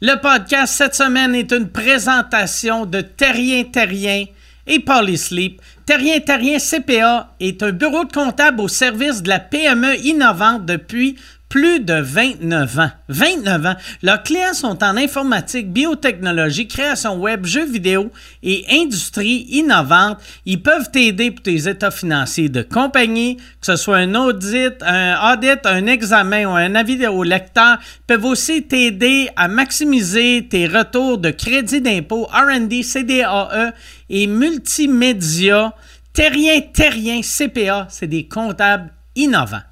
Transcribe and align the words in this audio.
Le 0.00 0.14
podcast 0.14 0.74
cette 0.74 0.94
semaine 0.94 1.34
est 1.34 1.50
une 1.50 1.70
présentation 1.70 2.86
de 2.86 3.00
Terrien 3.00 3.64
Terrien 3.64 4.26
et 4.64 4.78
Polysleep. 4.78 5.60
Terrien 5.86 6.20
Terrien 6.20 6.58
CPA 6.58 7.34
est 7.40 7.60
un 7.64 7.72
bureau 7.72 8.04
de 8.04 8.12
comptable 8.12 8.60
au 8.60 8.68
service 8.68 9.24
de 9.24 9.28
la 9.28 9.40
PME 9.40 9.96
innovante 10.04 10.64
depuis 10.64 11.16
plus 11.48 11.80
de 11.80 11.94
29 11.94 12.78
ans. 12.78 12.90
29 13.08 13.66
ans. 13.66 13.76
Leurs 14.02 14.22
clients 14.22 14.54
sont 14.54 14.82
en 14.84 14.96
informatique, 14.96 15.72
biotechnologie, 15.72 16.68
création 16.68 17.16
web, 17.16 17.46
jeux 17.46 17.64
vidéo 17.64 18.10
et 18.42 18.64
industrie 18.70 19.46
innovante. 19.50 20.18
Ils 20.44 20.62
peuvent 20.62 20.90
t'aider 20.90 21.30
pour 21.30 21.42
tes 21.42 21.68
états 21.68 21.90
financiers 21.90 22.48
de 22.48 22.62
compagnie, 22.62 23.36
que 23.36 23.66
ce 23.66 23.76
soit 23.76 23.98
un 23.98 24.14
audit, 24.14 24.74
un 24.82 25.32
audit, 25.32 25.64
un 25.64 25.86
examen 25.86 26.46
ou 26.46 26.50
un 26.50 26.74
avis 26.74 27.06
au 27.06 27.22
lecteur. 27.22 27.78
Ils 27.80 28.06
peuvent 28.06 28.24
aussi 28.26 28.62
t'aider 28.62 29.28
à 29.36 29.48
maximiser 29.48 30.46
tes 30.48 30.66
retours 30.66 31.18
de 31.18 31.30
crédit 31.30 31.80
d'impôt, 31.80 32.24
R&D, 32.24 32.82
CDAE 32.82 33.72
et 34.10 34.26
multimédia. 34.26 35.72
Terrien, 36.12 36.60
Terrien, 36.72 37.20
CPA, 37.22 37.86
c'est 37.90 38.06
des 38.06 38.26
comptables 38.26 38.90
innovants. 39.14 39.62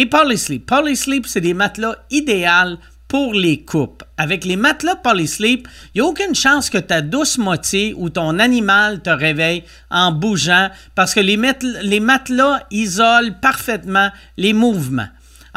Et 0.00 0.06
Polysleep. 0.06 0.64
Polysleep, 0.64 1.26
c'est 1.26 1.40
des 1.40 1.54
matelas 1.54 1.96
idéaux 2.12 2.78
pour 3.08 3.34
les 3.34 3.64
coupes. 3.64 4.04
Avec 4.16 4.44
les 4.44 4.54
matelas 4.54 4.94
Polysleep, 4.94 5.66
il 5.92 6.00
n'y 6.00 6.06
a 6.06 6.08
aucune 6.08 6.36
chance 6.36 6.70
que 6.70 6.78
ta 6.78 7.00
douce 7.00 7.36
moitié 7.36 7.94
ou 7.96 8.08
ton 8.08 8.38
animal 8.38 9.02
te 9.02 9.10
réveille 9.10 9.64
en 9.90 10.12
bougeant 10.12 10.70
parce 10.94 11.14
que 11.14 11.20
les, 11.20 11.36
les 11.82 11.98
matelas 11.98 12.62
isolent 12.70 13.34
parfaitement 13.42 14.10
les 14.36 14.52
mouvements. 14.52 15.08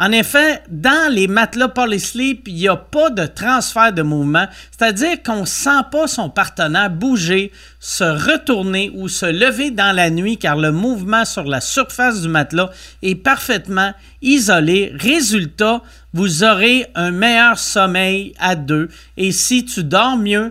En 0.02 0.10
effet, 0.10 0.64
dans 0.68 1.14
les 1.14 1.28
matelas 1.28 1.68
Polysleep, 1.68 2.48
il 2.48 2.54
n'y 2.56 2.66
a 2.66 2.74
pas 2.74 3.10
de 3.10 3.24
transfert 3.24 3.92
de 3.92 4.02
mouvement, 4.02 4.48
c'est-à-dire 4.72 5.22
qu'on 5.22 5.42
ne 5.42 5.46
sent 5.46 5.84
pas 5.92 6.08
son 6.08 6.28
partenaire 6.28 6.90
bouger, 6.90 7.52
se 7.78 8.02
retourner 8.02 8.90
ou 8.96 9.06
se 9.06 9.26
lever 9.26 9.70
dans 9.70 9.94
la 9.94 10.10
nuit 10.10 10.38
car 10.38 10.56
le 10.56 10.72
mouvement 10.72 11.24
sur 11.24 11.44
la 11.44 11.60
surface 11.60 12.20
du 12.20 12.26
matelas 12.26 12.70
est 13.02 13.14
parfaitement 13.14 13.94
isolé. 14.22 14.92
Résultat, 14.98 15.82
vous 16.12 16.42
aurez 16.42 16.84
un 16.96 17.12
meilleur 17.12 17.56
sommeil 17.56 18.34
à 18.40 18.56
deux 18.56 18.88
et 19.16 19.30
si 19.30 19.64
tu 19.64 19.84
dors 19.84 20.16
mieux 20.16 20.50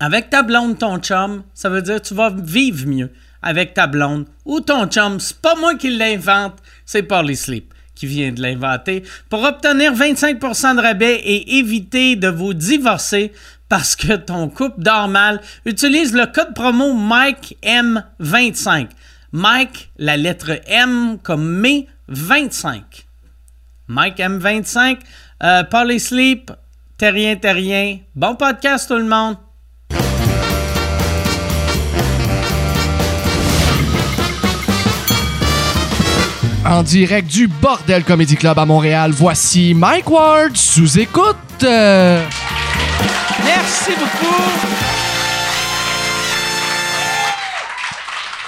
avec 0.00 0.28
ta 0.28 0.42
blonde, 0.42 0.76
ton 0.76 0.98
chum, 0.98 1.44
ça 1.54 1.68
veut 1.68 1.82
dire 1.82 2.02
que 2.02 2.08
tu 2.08 2.14
vas 2.14 2.30
vivre 2.30 2.88
mieux 2.88 3.12
avec 3.42 3.74
ta 3.74 3.86
blonde 3.86 4.26
ou 4.44 4.58
ton 4.58 4.88
chum. 4.88 5.20
C'est 5.20 5.40
pas 5.40 5.54
moi 5.54 5.76
qui 5.76 5.96
l'invente, 5.96 6.56
c'est 6.84 7.04
Polysleep 7.04 7.72
qui 7.96 8.06
vient 8.06 8.30
de 8.30 8.40
l'inventer, 8.40 9.02
pour 9.28 9.42
obtenir 9.42 9.92
25% 9.92 10.76
de 10.76 10.80
rabais 10.80 11.16
et 11.16 11.58
éviter 11.58 12.14
de 12.14 12.28
vous 12.28 12.54
divorcer 12.54 13.32
parce 13.68 13.96
que 13.96 14.14
ton 14.14 14.48
couple 14.48 14.80
dort 14.80 15.08
mal, 15.08 15.40
utilise 15.64 16.14
le 16.14 16.26
code 16.26 16.54
promo 16.54 16.94
MikeM25. 16.94 18.88
Mike, 19.32 19.90
la 19.98 20.16
lettre 20.16 20.60
M 20.66 21.18
comme 21.22 21.60
mais 21.60 21.88
25. 22.08 23.06
Mike 23.88 24.18
M25, 24.18 24.98
euh, 25.42 25.64
Polysleep, 25.64 26.52
Terrien 26.96 27.34
Terrien. 27.36 27.98
Bon 28.14 28.36
podcast 28.36 28.88
tout 28.88 28.96
le 28.96 29.04
monde. 29.04 29.36
En 36.68 36.82
direct 36.82 37.30
du 37.30 37.46
Bordel 37.46 38.02
Comedy 38.02 38.34
Club 38.34 38.58
à 38.58 38.66
Montréal, 38.66 39.12
voici 39.12 39.72
Mike 39.72 40.10
Ward 40.10 40.56
sous 40.56 40.98
écoute. 40.98 41.36
Merci 41.62 42.24
beaucoup. 43.96 44.42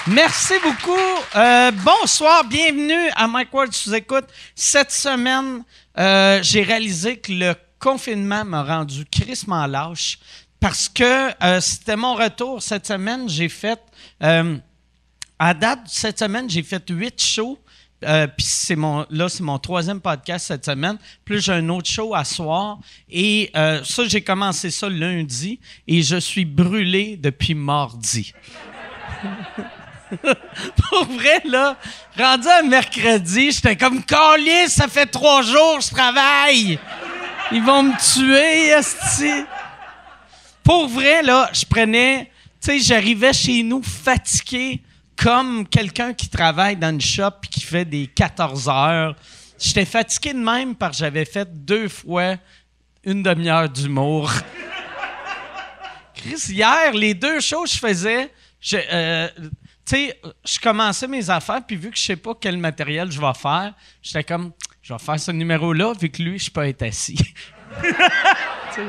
Merci 0.08 0.54
beaucoup. 0.60 0.98
Euh, 1.36 1.70
bonsoir, 1.70 2.42
bienvenue 2.42 3.08
à 3.14 3.28
Mike 3.28 3.54
Ward 3.54 3.72
sous 3.72 3.94
écoute. 3.94 4.24
Cette 4.56 4.90
semaine, 4.90 5.62
euh, 5.96 6.40
j'ai 6.42 6.64
réalisé 6.64 7.18
que 7.18 7.30
le 7.30 7.54
confinement 7.78 8.44
m'a 8.44 8.64
rendu 8.64 9.04
crissement 9.04 9.64
lâche 9.68 10.18
parce 10.58 10.88
que 10.88 11.30
euh, 11.44 11.60
c'était 11.60 11.94
mon 11.94 12.16
retour 12.16 12.64
cette 12.64 12.88
semaine. 12.88 13.28
J'ai 13.28 13.48
fait, 13.48 13.78
à 14.20 15.54
date 15.54 15.82
cette 15.86 16.18
semaine, 16.18 16.50
j'ai 16.50 16.64
fait 16.64 16.82
huit 16.90 17.22
shows. 17.22 17.60
Euh, 18.04 18.28
c'est 18.38 18.76
mon 18.76 19.04
là 19.10 19.28
c'est 19.28 19.42
mon 19.42 19.58
troisième 19.58 20.00
podcast 20.00 20.46
cette 20.46 20.64
semaine. 20.64 20.98
Plus 21.24 21.44
j'ai 21.44 21.52
un 21.52 21.68
autre 21.68 21.88
show 21.88 22.14
à 22.14 22.24
soir 22.24 22.78
et 23.10 23.50
euh, 23.56 23.82
ça 23.82 24.04
j'ai 24.06 24.20
commencé 24.20 24.70
ça 24.70 24.88
lundi 24.88 25.58
et 25.88 26.02
je 26.02 26.16
suis 26.16 26.44
brûlé 26.44 27.16
depuis 27.16 27.54
mardi. 27.54 28.32
Pour 30.90 31.06
vrai 31.06 31.42
là, 31.44 31.76
rendu 32.16 32.46
à 32.46 32.62
mercredi, 32.62 33.50
j'étais 33.50 33.76
comme 33.76 34.02
calé, 34.04 34.68
ça 34.68 34.86
fait 34.86 35.06
trois 35.06 35.42
jours 35.42 35.80
je 35.80 35.90
travaille. 35.90 36.78
Ils 37.50 37.62
vont 37.62 37.82
me 37.82 38.14
tuer, 38.14 38.68
esti. 38.78 39.44
Pour 40.62 40.86
vrai 40.86 41.22
là, 41.22 41.50
je 41.52 41.64
prenais, 41.64 42.30
tu 42.60 42.70
sais, 42.70 42.78
j'arrivais 42.78 43.32
chez 43.32 43.64
nous 43.64 43.82
fatigué 43.82 44.82
comme 45.22 45.66
quelqu'un 45.66 46.14
qui 46.14 46.28
travaille 46.28 46.76
dans 46.76 46.90
une 46.90 47.00
shop 47.00 47.30
et 47.44 47.48
qui 47.48 47.60
fait 47.60 47.84
des 47.84 48.06
14 48.06 48.68
heures. 48.68 49.16
J'étais 49.58 49.84
fatigué 49.84 50.32
de 50.32 50.38
même 50.38 50.76
parce 50.76 50.96
que 50.96 51.00
j'avais 51.00 51.24
fait 51.24 51.48
deux 51.52 51.88
fois 51.88 52.36
une 53.04 53.22
demi-heure 53.22 53.68
d'humour. 53.68 54.30
Chris, 56.14 56.44
hier, 56.48 56.92
les 56.92 57.14
deux 57.14 57.40
choses 57.40 57.70
que 57.70 57.76
je 57.76 57.80
faisais, 57.80 58.32
je, 58.60 58.76
euh, 58.92 59.28
je 59.92 60.58
commençais 60.60 61.08
mes 61.08 61.28
affaires, 61.30 61.62
puis 61.66 61.76
vu 61.76 61.90
que 61.90 61.96
je 61.96 62.02
sais 62.02 62.16
pas 62.16 62.34
quel 62.40 62.56
matériel 62.56 63.10
je 63.10 63.20
vais 63.20 63.34
faire, 63.34 63.74
j'étais 64.02 64.24
comme, 64.24 64.52
je 64.82 64.92
vais 64.92 64.98
faire 64.98 65.18
ce 65.18 65.32
numéro-là, 65.32 65.94
vu 66.00 66.10
que 66.10 66.22
lui, 66.22 66.38
je 66.38 66.50
peux 66.50 66.64
être 66.64 66.82
assis. 66.82 67.18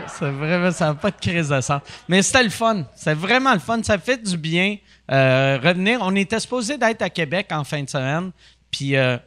c'est 0.07 0.31
vraiment, 0.31 0.71
ça 0.71 0.87
n'a 0.87 0.93
pas 0.93 1.11
de 1.11 1.19
crise 1.19 1.49
de 1.49 1.61
sens. 1.61 1.81
Mais 2.07 2.21
c'était 2.21 2.43
le 2.43 2.49
fun. 2.49 2.83
C'est 2.95 3.13
vraiment 3.13 3.53
le 3.53 3.59
fun. 3.59 3.81
Ça 3.83 3.97
fait 3.97 4.21
du 4.21 4.37
bien 4.37 4.77
euh, 5.11 5.57
revenir. 5.61 5.99
On 6.01 6.15
était 6.15 6.39
supposé 6.39 6.77
d'être 6.77 7.01
à 7.01 7.09
Québec 7.09 7.47
en 7.51 7.63
fin 7.63 7.83
de 7.83 7.89
semaine. 7.89 8.31
Puis 8.71 8.95
euh, 8.95 9.17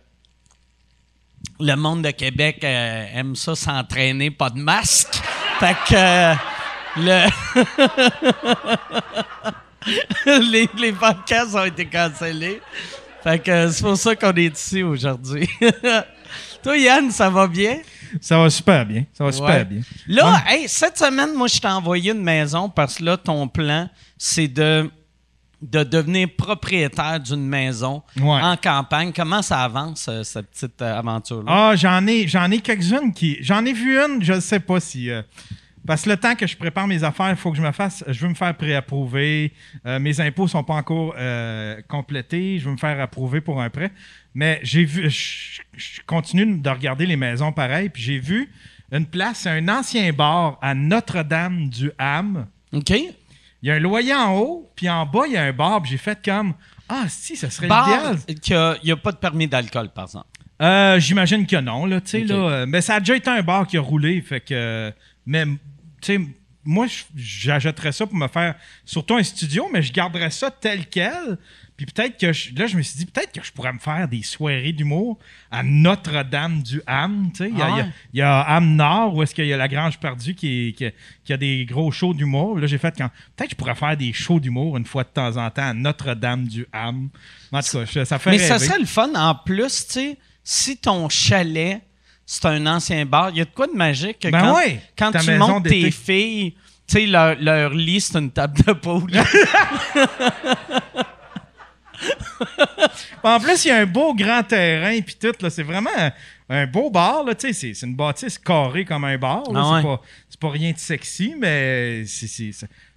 le 1.58 1.74
monde 1.74 2.02
de 2.02 2.10
Québec 2.10 2.60
euh, 2.64 3.06
aime 3.14 3.36
ça 3.36 3.54
s'entraîner, 3.54 4.30
pas 4.30 4.50
de 4.50 4.58
masque. 4.58 5.20
fait 5.58 5.76
que 5.88 6.34
le 6.98 7.26
les, 10.50 10.68
les 10.78 10.92
podcasts 10.92 11.54
ont 11.54 11.64
été 11.64 11.86
cancellés. 11.86 12.60
Fait 13.22 13.38
que 13.38 13.70
c'est 13.70 13.82
pour 13.82 13.96
ça 13.96 14.16
qu'on 14.16 14.32
est 14.32 14.56
ici 14.56 14.82
aujourd'hui. 14.82 15.48
Toi, 16.62 16.76
Yann, 16.76 17.10
ça 17.10 17.30
va 17.30 17.46
bien? 17.46 17.78
Ça 18.20 18.38
va 18.38 18.50
super 18.50 18.84
bien. 18.86 19.04
Ça 19.12 19.24
va 19.24 19.32
super 19.32 19.66
bien. 19.66 19.80
Là, 20.06 20.42
cette 20.66 20.98
semaine, 20.98 21.34
moi, 21.34 21.48
je 21.48 21.58
t'ai 21.58 21.68
envoyé 21.68 22.12
une 22.12 22.22
maison 22.22 22.68
parce 22.68 22.96
que 22.96 23.04
là, 23.04 23.16
ton 23.16 23.48
plan, 23.48 23.88
c'est 24.18 24.48
de, 24.48 24.90
de 25.62 25.84
devenir 25.84 26.28
propriétaire 26.36 27.20
d'une 27.20 27.46
maison 27.46 28.02
en 28.20 28.56
campagne. 28.56 29.12
Comment 29.14 29.42
ça 29.42 29.62
avance, 29.62 30.06
euh, 30.08 30.22
cette 30.24 30.50
petite 30.50 30.82
euh, 30.82 30.98
aventure-là? 30.98 31.44
Ah, 31.46 31.76
j'en 31.76 32.06
ai, 32.06 32.26
j'en 32.26 32.50
ai 32.50 32.58
quelques-unes 32.58 33.12
qui. 33.14 33.38
J'en 33.40 33.64
ai 33.64 33.72
vu 33.72 33.98
une, 33.98 34.22
je 34.22 34.34
ne 34.34 34.40
sais 34.40 34.60
pas 34.60 34.80
si. 34.80 35.10
Euh, 35.10 35.22
parce 35.86 36.02
que 36.02 36.10
le 36.10 36.16
temps 36.16 36.34
que 36.36 36.46
je 36.46 36.56
prépare 36.56 36.86
mes 36.86 37.02
affaires, 37.02 37.30
il 37.30 37.36
faut 37.36 37.50
que 37.50 37.56
je 37.56 37.62
me 37.62 37.72
fasse. 37.72 38.04
Je 38.06 38.20
veux 38.20 38.28
me 38.28 38.34
faire 38.34 38.56
préapprouver. 38.56 39.52
mes 39.84 40.20
impôts 40.20 40.44
ne 40.44 40.48
sont 40.48 40.62
pas 40.62 40.74
encore 40.74 41.16
complétés. 41.88 42.60
Je 42.60 42.66
veux 42.66 42.70
me 42.70 42.76
faire 42.76 43.00
approuver 43.00 43.40
pour 43.40 43.60
un 43.60 43.68
prêt. 43.68 43.90
Mais 44.34 44.60
j'ai 44.62 44.84
vu, 44.84 45.10
je, 45.10 45.60
continue 46.06 46.58
de 46.58 46.70
regarder 46.70 47.06
les 47.06 47.16
maisons 47.16 47.52
pareilles, 47.52 47.88
puis 47.88 48.02
j'ai 48.02 48.18
vu 48.18 48.50
une 48.90 49.06
place, 49.06 49.40
c'est 49.40 49.50
un 49.50 49.68
ancien 49.68 50.12
bar 50.12 50.58
à 50.62 50.74
Notre-Dame 50.74 51.68
du 51.68 51.90
Ham. 51.98 52.46
OK. 52.72 52.90
Il 52.90 53.68
y 53.68 53.70
a 53.70 53.74
un 53.74 53.78
loyer 53.78 54.14
en 54.14 54.36
haut, 54.36 54.70
puis 54.74 54.88
en 54.88 55.06
bas, 55.06 55.22
il 55.26 55.34
y 55.34 55.36
a 55.36 55.44
un 55.44 55.52
bar, 55.52 55.80
puis 55.82 55.92
j'ai 55.92 55.98
fait 55.98 56.18
comme 56.24 56.54
Ah, 56.88 57.04
si, 57.08 57.36
ça 57.36 57.48
serait 57.50 57.66
idéal. 57.66 58.18
Il 58.28 58.84
n'y 58.84 58.90
a, 58.90 58.96
pas 58.96 59.12
de 59.12 59.18
permis 59.18 59.46
d'alcool, 59.46 59.90
par 59.90 60.04
exemple. 60.04 60.26
Euh, 60.60 60.98
j'imagine 60.98 61.46
que 61.46 61.56
non, 61.56 61.86
là, 61.86 62.00
tu 62.00 62.08
sais, 62.08 62.24
là. 62.24 62.66
Mais 62.66 62.80
ça 62.80 62.96
a 62.96 63.00
déjà 63.00 63.16
été 63.16 63.30
un 63.30 63.42
bar 63.42 63.66
qui 63.66 63.76
a 63.76 63.80
roulé, 63.80 64.20
fait 64.20 64.40
que. 64.40 64.92
Mais, 65.26 65.44
tu 65.46 65.58
sais, 66.02 66.20
moi, 66.64 66.86
j'achèterais 67.16 67.92
ça 67.92 68.06
pour 68.06 68.16
me 68.16 68.28
faire 68.28 68.54
surtout 68.84 69.16
un 69.16 69.22
studio, 69.22 69.68
mais 69.72 69.82
je 69.82 69.92
garderais 69.92 70.30
ça 70.30 70.50
tel 70.50 70.86
quel. 70.86 71.38
Puis 71.76 71.86
peut-être 71.86 72.18
que 72.18 72.26
là, 72.26 72.66
je 72.66 72.76
me 72.76 72.82
suis 72.82 72.98
dit, 72.98 73.06
peut-être 73.06 73.32
que 73.32 73.44
je 73.44 73.50
pourrais 73.50 73.72
me 73.72 73.78
faire 73.78 74.06
des 74.06 74.22
soirées 74.22 74.72
d'humour 74.72 75.18
à 75.50 75.62
Notre-Dame 75.62 76.62
du 76.62 76.80
Ham. 76.86 77.30
Tu 77.32 77.44
sais, 77.44 77.50
il, 77.50 78.18
y 78.18 78.22
a, 78.22 78.40
Ham 78.40 78.76
Nord 78.76 79.16
où 79.16 79.22
est-ce 79.22 79.34
qu'il 79.34 79.46
y 79.46 79.52
a 79.52 79.56
la 79.56 79.68
Grange 79.68 79.98
perdue 79.98 80.34
qui, 80.34 80.76
qui, 80.76 81.32
a 81.32 81.36
des 81.36 81.64
gros 81.64 81.90
shows 81.90 82.14
d'humour. 82.14 82.58
Là, 82.58 82.66
j'ai 82.66 82.78
fait 82.78 82.94
quand 82.96 83.08
peut-être 83.36 83.50
que 83.50 83.54
je 83.54 83.56
pourrais 83.56 83.74
faire 83.74 83.96
des 83.96 84.12
shows 84.12 84.38
d'humour 84.38 84.76
une 84.76 84.86
fois 84.86 85.02
de 85.02 85.08
temps 85.08 85.36
en 85.36 85.50
temps 85.50 85.68
à 85.68 85.74
Notre-Dame 85.74 86.46
du 86.46 86.66
Ham. 86.72 87.08
En 87.50 87.60
tout 87.60 87.84
cas, 87.84 88.04
ça 88.04 88.18
fait 88.18 88.30
Mais 88.30 88.38
ça 88.38 88.58
serait 88.58 88.78
le 88.78 88.86
fun 88.86 89.10
en 89.16 89.34
plus, 89.34 89.86
tu 89.86 89.92
sais, 89.92 90.18
si 90.44 90.76
ton 90.76 91.08
chalet 91.08 91.82
c'est 92.32 92.46
un 92.46 92.66
ancien 92.66 93.04
bar. 93.04 93.28
Il 93.28 93.36
y 93.36 93.40
a 93.42 93.44
de 93.44 93.50
quoi 93.50 93.66
de 93.66 93.74
magique 93.74 94.20
que 94.20 94.28
Ben 94.28 94.40
quand, 94.40 94.56
ouais, 94.56 94.80
quand 94.96 95.12
ta 95.12 95.18
tu 95.18 95.32
montes 95.32 95.64
tes 95.64 95.90
filles, 95.90 96.54
tu 96.86 96.94
sais, 96.98 97.06
leur, 97.06 97.36
leur 97.38 97.74
lit, 97.74 98.00
c'est 98.00 98.18
une 98.18 98.30
table 98.30 98.58
de 98.66 98.72
poule. 98.72 99.12
En 103.22 103.38
plus, 103.38 103.64
il 103.64 103.68
y 103.68 103.70
a 103.70 103.78
un 103.78 103.86
beau 103.86 104.14
grand 104.14 104.42
terrain 104.42 104.98
puis 105.00 105.14
tout. 105.14 105.32
là, 105.40 105.50
C'est 105.50 105.62
vraiment 105.62 105.90
un, 106.48 106.66
beau 106.66 106.90
bar. 106.90 107.22
Là, 107.22 107.36
tu 107.36 107.46
sais, 107.46 107.52
c'est, 107.52 107.74
c'est 107.74 107.86
une 107.86 107.94
bâtisse 107.94 108.36
carrée 108.38 108.84
comme 108.84 109.04
un 109.04 109.16
bar. 109.16 109.44
Ah 109.48 109.52
c'est, 109.52 109.74
ouais. 109.76 109.82
pas, 109.82 110.02
c'est 110.28 110.40
pas 110.40 110.50
rien 110.50 110.72
de 110.72 110.78
sexy, 110.78 111.34
mais 111.38 112.04
c'est, 112.06 112.50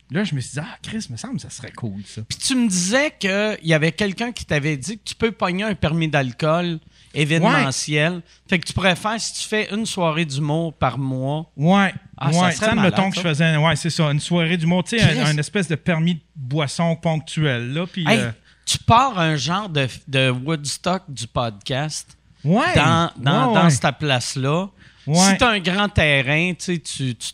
là, 0.09 0.23
je 0.23 0.33
me 0.33 0.39
suis 0.39 0.53
dit, 0.53 0.59
ah, 0.59 0.77
Chris, 0.81 1.05
me 1.11 1.17
semble 1.17 1.35
que 1.35 1.43
ça 1.43 1.51
serait 1.51 1.71
cool, 1.73 2.01
ça. 2.05 2.21
Puis 2.27 2.39
tu 2.39 2.55
me 2.55 2.67
disais 2.67 3.13
qu'il 3.19 3.59
y 3.61 3.73
avait 3.75 3.91
quelqu'un 3.91 4.31
qui 4.31 4.45
t'avait 4.45 4.77
dit 4.77 4.97
que 4.97 5.03
tu 5.03 5.13
peux 5.13 5.31
pogner 5.31 5.65
un 5.65 5.75
permis 5.75 6.07
d'alcool 6.07 6.79
événementiel. 7.15 8.21
Fait 8.47 8.59
que 8.59 8.65
tu 8.65 8.73
pourrais 8.73 8.95
faire, 8.95 9.19
si 9.19 9.33
tu 9.41 9.47
fais 9.47 9.73
une 9.73 9.85
soirée 9.85 10.25
d'humour 10.25 10.73
par 10.73 10.97
mois, 10.97 11.51
Ouais. 11.57 11.93
Ah, 12.17 12.31
ça 12.31 12.39
ouais. 12.41 12.51
serait 12.51 12.65
Ça, 12.67 12.75
malade, 12.75 12.93
mettons 12.93 13.09
que 13.09 13.15
je 13.17 13.21
faisais, 13.21 13.57
ouais, 13.57 13.75
c'est 13.75 13.89
ça, 13.89 14.09
une 14.11 14.19
soirée 14.19 14.55
du 14.57 14.65
mot, 14.65 14.81
tu 14.83 14.97
sais, 14.97 15.19
un, 15.19 15.37
espèce 15.37 15.67
de 15.67 15.75
permis 15.75 16.15
de 16.15 16.21
boisson 16.35 16.95
ponctuel, 16.95 17.73
là, 17.73 17.85
puis... 17.85 18.05
Hey, 18.07 18.19
euh, 18.19 18.31
tu 18.65 18.77
pars 18.79 19.19
un 19.19 19.35
genre 19.35 19.69
de, 19.69 19.87
de 20.07 20.29
Woodstock 20.29 21.03
du 21.09 21.27
podcast 21.27 22.17
ouais. 22.43 22.63
dans, 22.75 23.11
dans, 23.17 23.47
ouais, 23.49 23.53
dans 23.53 23.69
cette 23.69 23.97
place-là. 23.99 24.69
Ouais. 25.07 25.15
Si 25.17 25.37
tu 25.37 25.43
as 25.43 25.49
un 25.49 25.59
grand 25.59 25.87
terrain, 25.87 26.53
tu 26.53 26.79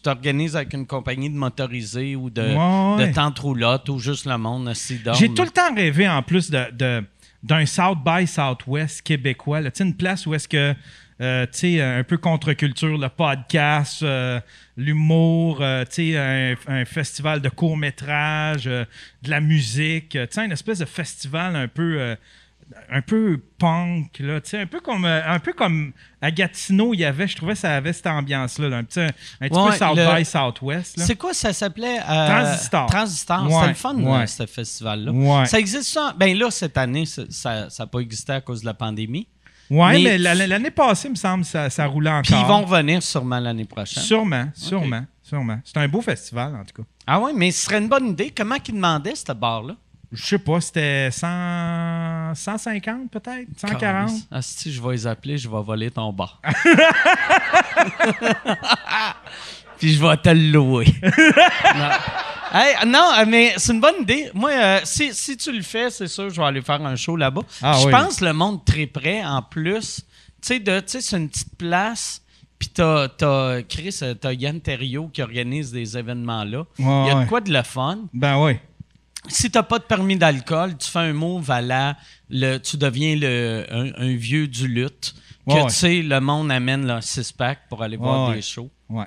t'organises 0.03 0.57
avec 0.57 0.73
une 0.73 0.85
compagnie 0.85 1.29
de 1.29 1.35
motorisés 1.35 2.17
ou 2.17 2.29
de, 2.29 2.41
Ouais, 2.41 2.97
ouais. 2.97 3.07
de 3.07 3.13
tente 3.13 3.39
roulotte 3.39 3.87
ou 3.87 3.97
juste 3.97 4.25
le 4.25 4.37
monde 4.37 4.67
assis. 4.67 4.99
J'ai 5.13 5.33
tout 5.33 5.43
le 5.43 5.51
temps 5.51 5.73
rêvé, 5.73 6.09
en 6.09 6.21
plus, 6.21 6.49
de, 6.51 6.65
de- 6.73 7.03
d'un 7.43 7.65
South 7.65 7.99
by 8.03 8.27
Southwest 8.27 9.01
québécois. 9.01 9.61
là. 9.61 9.69
Une 9.79 9.95
place 9.95 10.25
où 10.25 10.33
est-ce 10.33 10.47
que, 10.47 10.75
euh, 11.21 11.45
un 11.99 12.03
peu 12.03 12.17
contre-culture, 12.17 12.97
le 12.97 13.09
podcast, 13.09 14.03
euh, 14.03 14.39
l'humour, 14.77 15.59
euh, 15.61 15.85
un, 16.67 16.85
festival 16.85 17.41
de 17.41 17.49
court-métrage, 17.49 18.65
de 18.65 18.85
la 19.27 19.39
musique. 19.39 20.17
une 20.37 20.51
espèce 20.51 20.79
de 20.79 20.85
festival 20.85 21.55
un 21.55 21.67
peu... 21.67 22.15
un 22.89 23.01
peu 23.01 23.39
punk, 23.57 24.19
là, 24.19 24.39
un 24.53 24.65
peu 24.65 24.79
comme 24.79 25.05
euh, 25.05 25.21
un 25.25 25.39
peu 25.39 25.53
comme 25.53 25.91
à 26.21 26.31
Gatineau, 26.31 26.93
il 26.93 26.99
y 27.01 27.05
avait, 27.05 27.27
je 27.27 27.35
trouvais 27.35 27.53
que 27.53 27.59
ça 27.59 27.75
avait 27.75 27.93
cette 27.93 28.07
ambiance-là, 28.07 28.69
là, 28.69 28.77
un 28.77 28.83
petit, 28.83 28.99
un 28.99 29.07
petit 29.47 29.57
Ouais, 29.57 29.71
peu 29.71 29.77
South 29.77 29.97
le- 29.97 30.15
by 30.17 30.25
Southwest. 30.25 30.99
C'est 30.99 31.15
quoi 31.15 31.33
ça 31.33 31.53
s'appelait? 31.53 31.99
euh, 31.99 32.27
Transistor. 32.27 32.85
Transistor. 32.87 33.43
Ouais, 33.45 33.53
C'était 33.53 33.67
le 33.67 33.73
fun, 33.73 33.95
ouais. 33.95 34.27
ce 34.27 34.45
festival-là. 34.45 35.45
Ça 35.45 35.59
existe 35.59 35.83
ça? 35.93 36.13
Ben 36.17 36.37
là, 36.37 36.49
cette 36.51 36.77
année, 36.77 37.05
ça 37.05 37.67
n'a 37.79 37.87
pas 37.87 37.99
existé 37.99 38.33
à 38.33 38.41
cause 38.41 38.61
de 38.61 38.65
la 38.65 38.73
pandémie. 38.73 39.27
Ouais, 39.69 39.93
Mais- 39.93 40.03
mais, 40.03 40.17
la- 40.17 40.47
l'année 40.47 40.71
passée, 40.71 41.07
il 41.07 41.11
me 41.11 41.15
semble, 41.15 41.45
ça, 41.45 41.69
ça 41.69 41.85
roulait 41.85 42.09
encore. 42.09 42.23
Puis 42.23 42.35
ils 42.37 42.45
vont 42.45 42.65
revenir 42.65 43.01
sûrement 43.01 43.39
l'année 43.39 43.63
prochaine. 43.65 44.03
Sûrement, 44.03 44.45
sûrement, 44.53 45.05
sûrement. 45.23 45.59
C'est 45.63 45.77
un 45.77 45.87
beau 45.87 46.01
festival, 46.01 46.53
en 46.55 46.65
tout 46.65 46.81
cas. 46.81 46.87
Ah 47.07 47.19
ouais, 47.21 47.31
mais 47.33 47.51
ce 47.51 47.65
serait 47.65 47.77
une 47.77 47.87
bonne 47.87 48.07
idée. 48.09 48.33
Comment 48.35 48.57
qu'ils 48.57 48.75
demandaient, 48.75 49.15
ce 49.15 49.31
bar-là? 49.31 49.75
Je 50.13 50.25
sais 50.25 50.39
pas, 50.39 50.59
c'était 50.59 51.09
100, 51.09 52.35
150 52.35 53.09
peut-être, 53.11 53.47
140. 53.57 54.11
Ah, 54.29 54.41
si 54.41 54.71
je 54.73 54.81
vais 54.81 54.91
les 54.91 55.07
appeler, 55.07 55.37
je 55.37 55.47
vais 55.47 55.61
voler 55.61 55.89
ton 55.89 56.11
bar. 56.11 56.41
Puis 59.79 59.93
je 59.95 60.01
vais 60.05 60.17
te 60.17 60.29
le 60.29 60.51
louer. 60.51 60.85
non. 61.75 61.89
Hey, 62.53 62.75
non, 62.85 63.11
mais 63.27 63.53
c'est 63.57 63.71
une 63.73 63.79
bonne 63.79 64.01
idée. 64.01 64.29
Moi, 64.33 64.51
euh, 64.51 64.79
si, 64.83 65.13
si 65.13 65.37
tu 65.37 65.51
le 65.53 65.61
fais, 65.63 65.89
c'est 65.89 66.07
sûr, 66.07 66.29
je 66.29 66.39
vais 66.39 66.45
aller 66.47 66.61
faire 66.61 66.85
un 66.85 66.95
show 66.97 67.15
là-bas. 67.15 67.41
Ah 67.61 67.77
je 67.81 67.85
oui. 67.85 67.91
pense 67.91 68.17
que 68.17 68.25
le 68.25 68.33
monde 68.33 68.63
très 68.65 68.85
près, 68.87 69.23
en 69.25 69.41
plus. 69.41 70.01
Tu 70.45 70.61
sais, 70.61 70.83
c'est 71.01 71.17
une 71.17 71.29
petite 71.29 71.57
place. 71.57 72.21
Puis 72.59 72.69
t'as, 72.69 73.07
t'as, 73.07 73.61
Chris, 73.63 73.97
euh, 74.03 74.13
t'as 74.13 74.33
Yann 74.33 74.59
Terriot 74.59 75.07
qui 75.07 75.21
organise 75.23 75.71
des 75.71 75.97
événements-là. 75.97 76.65
Il 76.77 76.85
Ouais, 76.85 77.07
y 77.07 77.09
a 77.09 77.13
de 77.15 77.19
ouais. 77.21 77.25
quoi 77.25 77.41
de 77.41 77.51
le 77.51 77.63
fun 77.63 77.99
Ben 78.13 78.37
oui. 78.37 78.59
Si 79.27 79.49
t'as 79.51 79.63
pas 79.63 79.79
de 79.79 79.83
permis 79.83 80.15
d'alcool, 80.17 80.77
tu 80.77 80.89
fais 80.89 80.99
un 80.99 81.13
move 81.13 81.49
à 81.51 81.61
la, 81.61 81.95
le, 82.29 82.57
tu 82.57 82.77
deviens 82.77 83.15
le, 83.15 83.65
un, 83.71 83.91
un 83.97 84.15
vieux 84.15 84.47
du 84.47 84.67
lutte. 84.67 85.13
Que 85.47 85.53
Ouais, 85.53 85.65
tu 85.67 85.73
sais, 85.75 86.01
le 86.01 86.19
monde 86.19 86.51
amène 86.51 86.85
leur 86.85 87.01
six-pack 87.03 87.67
pour 87.69 87.81
aller 87.81 87.97
voir 87.97 88.29
Ouais, 88.29 88.35
des 88.35 88.41
shows. 88.41 88.69
Ouais. 88.89 89.05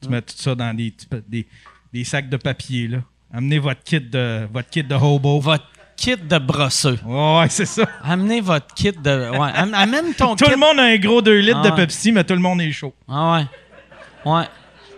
Tu 0.00 0.08
mets 0.08 0.22
tout 0.22 0.34
ça 0.36 0.54
dans 0.54 0.72
des, 0.74 0.94
des, 1.28 1.46
des 1.92 2.04
sacs 2.04 2.28
de 2.28 2.36
papier, 2.36 2.88
là. 2.88 2.98
Amenez 3.32 3.58
votre 3.58 3.82
kit 3.82 4.00
de, 4.00 4.46
votre 4.52 4.68
kit 4.70 4.84
de 4.84 4.94
hobo. 4.94 5.40
Votre 5.40 5.64
kit 5.96 6.16
de 6.16 6.38
brosseux. 6.38 6.98
Ouais, 7.04 7.48
c'est 7.48 7.66
ça. 7.66 7.84
Amenez 8.02 8.40
votre 8.40 8.74
kit 8.74 8.92
de. 8.92 9.30
Ouais, 9.30 9.50
am- 9.54 9.74
amène 9.74 10.12
ton 10.14 10.36
Tout 10.36 10.44
kit. 10.44 10.50
le 10.50 10.56
monde 10.56 10.78
a 10.78 10.82
un 10.84 10.96
gros 10.98 11.22
2 11.22 11.38
litres 11.38 11.60
Ah 11.64 11.66
de 11.66 11.70
ouais. 11.70 11.76
Pepsi, 11.76 12.12
mais 12.12 12.24
tout 12.24 12.34
le 12.34 12.40
monde 12.40 12.60
est 12.60 12.70
chaud. 12.72 12.94
Ah 13.08 13.32
ouais. 14.24 14.30
Ouais. 14.32 14.44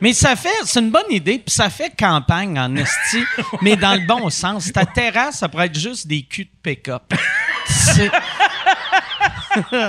Mais 0.05 0.13
ça 0.13 0.37
fait, 0.37 0.53
c'est 0.65 0.81
une 0.81 0.91
bonne 0.91 1.11
idée, 1.11 1.39
puis 1.39 1.51
ça 1.55 1.71
fait 1.71 1.91
campagne 1.97 2.59
en 2.59 2.77
esti, 2.77 3.23
mais 3.63 3.75
dans 3.75 3.95
le 3.95 4.07
bon 4.07 4.29
sens. 4.29 4.71
Ta 4.71 4.85
terrasse, 4.85 5.39
ça 5.39 5.49
pourrait 5.49 5.67
être 5.67 5.79
juste 5.79 6.07
des 6.07 6.23
culs 6.23 6.45
de 6.45 6.51
pick-up. 6.63 7.15
C'est- 7.67 8.11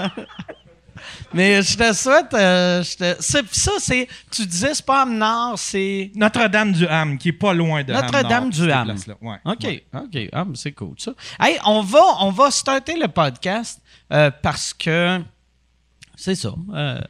mais 1.34 1.62
je 1.62 1.78
te 1.78 1.92
souhaite, 1.94 2.34
euh, 2.34 2.82
je 2.84 2.96
te- 2.96 3.16
c'est- 3.22 3.54
ça, 3.54 3.72
c'est, 3.80 4.08
tu 4.32 4.46
disais, 4.46 4.74
c'est 4.74 4.86
pas 4.86 5.02
am 5.02 5.18
Nord, 5.18 5.60
c'est 5.60 6.12
Notre-Dame-du-Ham, 6.16 7.18
qui 7.18 7.30
est 7.30 7.34
pas 7.34 7.54
loin 7.54 7.84
de 7.84 7.92
Ham-Nord, 7.94 8.12
Notre-Dame-du-Ham. 8.14 8.96
cette 8.98 9.06
place-là. 9.06 9.30
Ouais. 9.30 9.38
OK, 9.44 9.64
Ouais. 9.64 9.86
OK. 9.94 10.30
Ah, 10.32 10.46
mais 10.46 10.56
c'est 10.56 10.72
cool, 10.72 10.96
ça. 10.98 11.12
Hey, 11.40 11.58
on 11.66 11.82
va, 11.82 12.02
on 12.22 12.32
va 12.32 12.50
starter 12.52 12.98
le 12.98 13.08
podcast 13.10 13.82
euh, 14.14 14.32
parce 14.42 14.74
que 14.74 15.20
c'est 16.16 16.36
ça. 16.36 16.54
euh, 16.74 17.02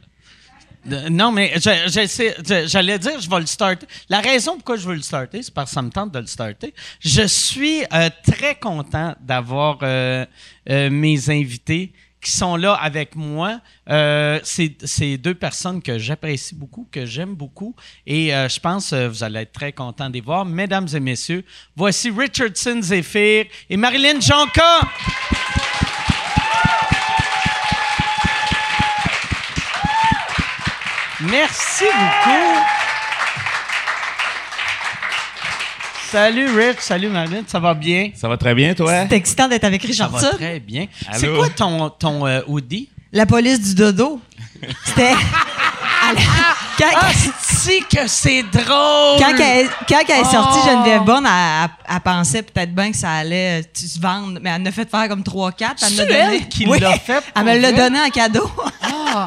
non, 1.10 1.32
mais 1.32 1.52
j'allais 1.56 2.98
dire, 2.98 3.20
je 3.20 3.28
vais 3.28 3.40
le 3.40 3.46
starter. 3.46 3.86
La 4.08 4.20
raison 4.20 4.54
pourquoi 4.54 4.76
je 4.76 4.86
veux 4.86 4.94
le 4.94 5.02
starter, 5.02 5.42
c'est 5.42 5.52
parce 5.52 5.70
que 5.70 5.74
ça 5.74 5.82
me 5.82 5.90
tente 5.90 6.12
de 6.12 6.18
le 6.18 6.26
starter. 6.26 6.74
Je 7.00 7.26
suis 7.26 7.82
euh, 7.92 8.08
très 8.24 8.54
content 8.54 9.14
d'avoir 9.20 9.78
euh, 9.82 10.24
euh, 10.70 10.90
mes 10.90 11.30
invités 11.30 11.92
qui 12.20 12.32
sont 12.32 12.56
là 12.56 12.74
avec 12.74 13.14
moi. 13.14 13.60
Euh, 13.88 14.40
c'est 14.42 14.74
c'est 14.84 15.16
deux 15.16 15.34
personnes 15.34 15.80
que 15.80 15.98
j'apprécie 15.98 16.54
beaucoup, 16.54 16.88
que 16.90 17.06
j'aime 17.06 17.34
beaucoup. 17.34 17.74
Et 18.06 18.34
euh, 18.34 18.48
je 18.48 18.58
pense 18.58 18.90
que 18.90 19.06
vous 19.06 19.22
allez 19.22 19.40
être 19.40 19.52
très 19.52 19.72
contents 19.72 20.08
de 20.08 20.14
les 20.14 20.20
voir. 20.20 20.44
Mesdames 20.44 20.88
et 20.92 21.00
messieurs, 21.00 21.44
voici 21.76 22.10
Richardson 22.10 22.80
Zephyr 22.82 23.46
et 23.70 23.76
Marilyn 23.76 24.20
Jonca. 24.20 24.80
Merci 31.20 31.84
beaucoup. 31.84 32.60
Salut 36.10 36.48
Rich, 36.56 36.76
salut 36.80 37.08
Marilyn, 37.08 37.42
ça 37.46 37.58
va 37.58 37.74
bien? 37.74 38.10
Ça 38.14 38.28
va 38.28 38.36
très 38.36 38.54
bien, 38.54 38.74
toi? 38.74 38.92
C'est 39.08 39.16
excitant 39.16 39.48
d'être 39.48 39.64
avec 39.64 39.82
Ça 39.92 40.06
va 40.08 40.20
très 40.30 40.60
bien. 40.60 40.86
Allô? 41.08 41.18
C'est 41.18 41.28
quoi 41.28 41.48
ton, 41.50 41.90
ton 41.90 42.26
euh, 42.26 42.40
hoodie? 42.46 42.88
La 43.12 43.26
police 43.26 43.60
du 43.60 43.74
dodo. 43.74 44.20
C'était. 44.84 45.12
Quand, 46.78 46.84
Ah, 46.94 47.08
si 47.42 47.80
que 47.90 48.06
c'est 48.06 48.42
drôle! 48.42 49.18
quand 49.18 49.34
elle, 49.40 49.66
quand 49.88 50.02
elle 50.08 50.20
est 50.20 50.24
sortie, 50.30 50.58
Oh! 50.62 50.68
Geneviève 50.68 51.02
Bonne, 51.04 51.24
elle, 51.26 51.64
elle- 51.88 51.94
elle 51.96 52.00
pensait 52.00 52.42
peut-être 52.42 52.74
bien 52.74 52.90
que 52.92 52.96
ça 52.98 53.10
allait 53.12 53.60
euh, 53.62 53.64
tu- 53.74 53.88
se 53.88 53.98
vendre, 53.98 54.38
mais 54.42 54.50
elle 54.50 54.60
en 54.60 54.66
a 54.66 54.70
fait 54.72 54.88
faire 54.88 55.08
comme 55.08 55.22
3-4. 55.22 55.52
Elle 55.82 55.88
C'est 55.88 55.90
me 55.90 55.96
l'a 55.98 56.24
donné. 56.26 56.36
elle 56.36 56.48
qui 56.48 56.66
Oui. 56.68 56.78
l'a 56.78 56.98
fait 56.98 57.22
pour 57.22 57.32
Elle 57.34 57.44
me 57.44 57.58
l'a 57.58 57.72
donné 57.72 57.98
en 58.00 58.10
cadeau. 58.10 58.48
Ah! 58.82 59.26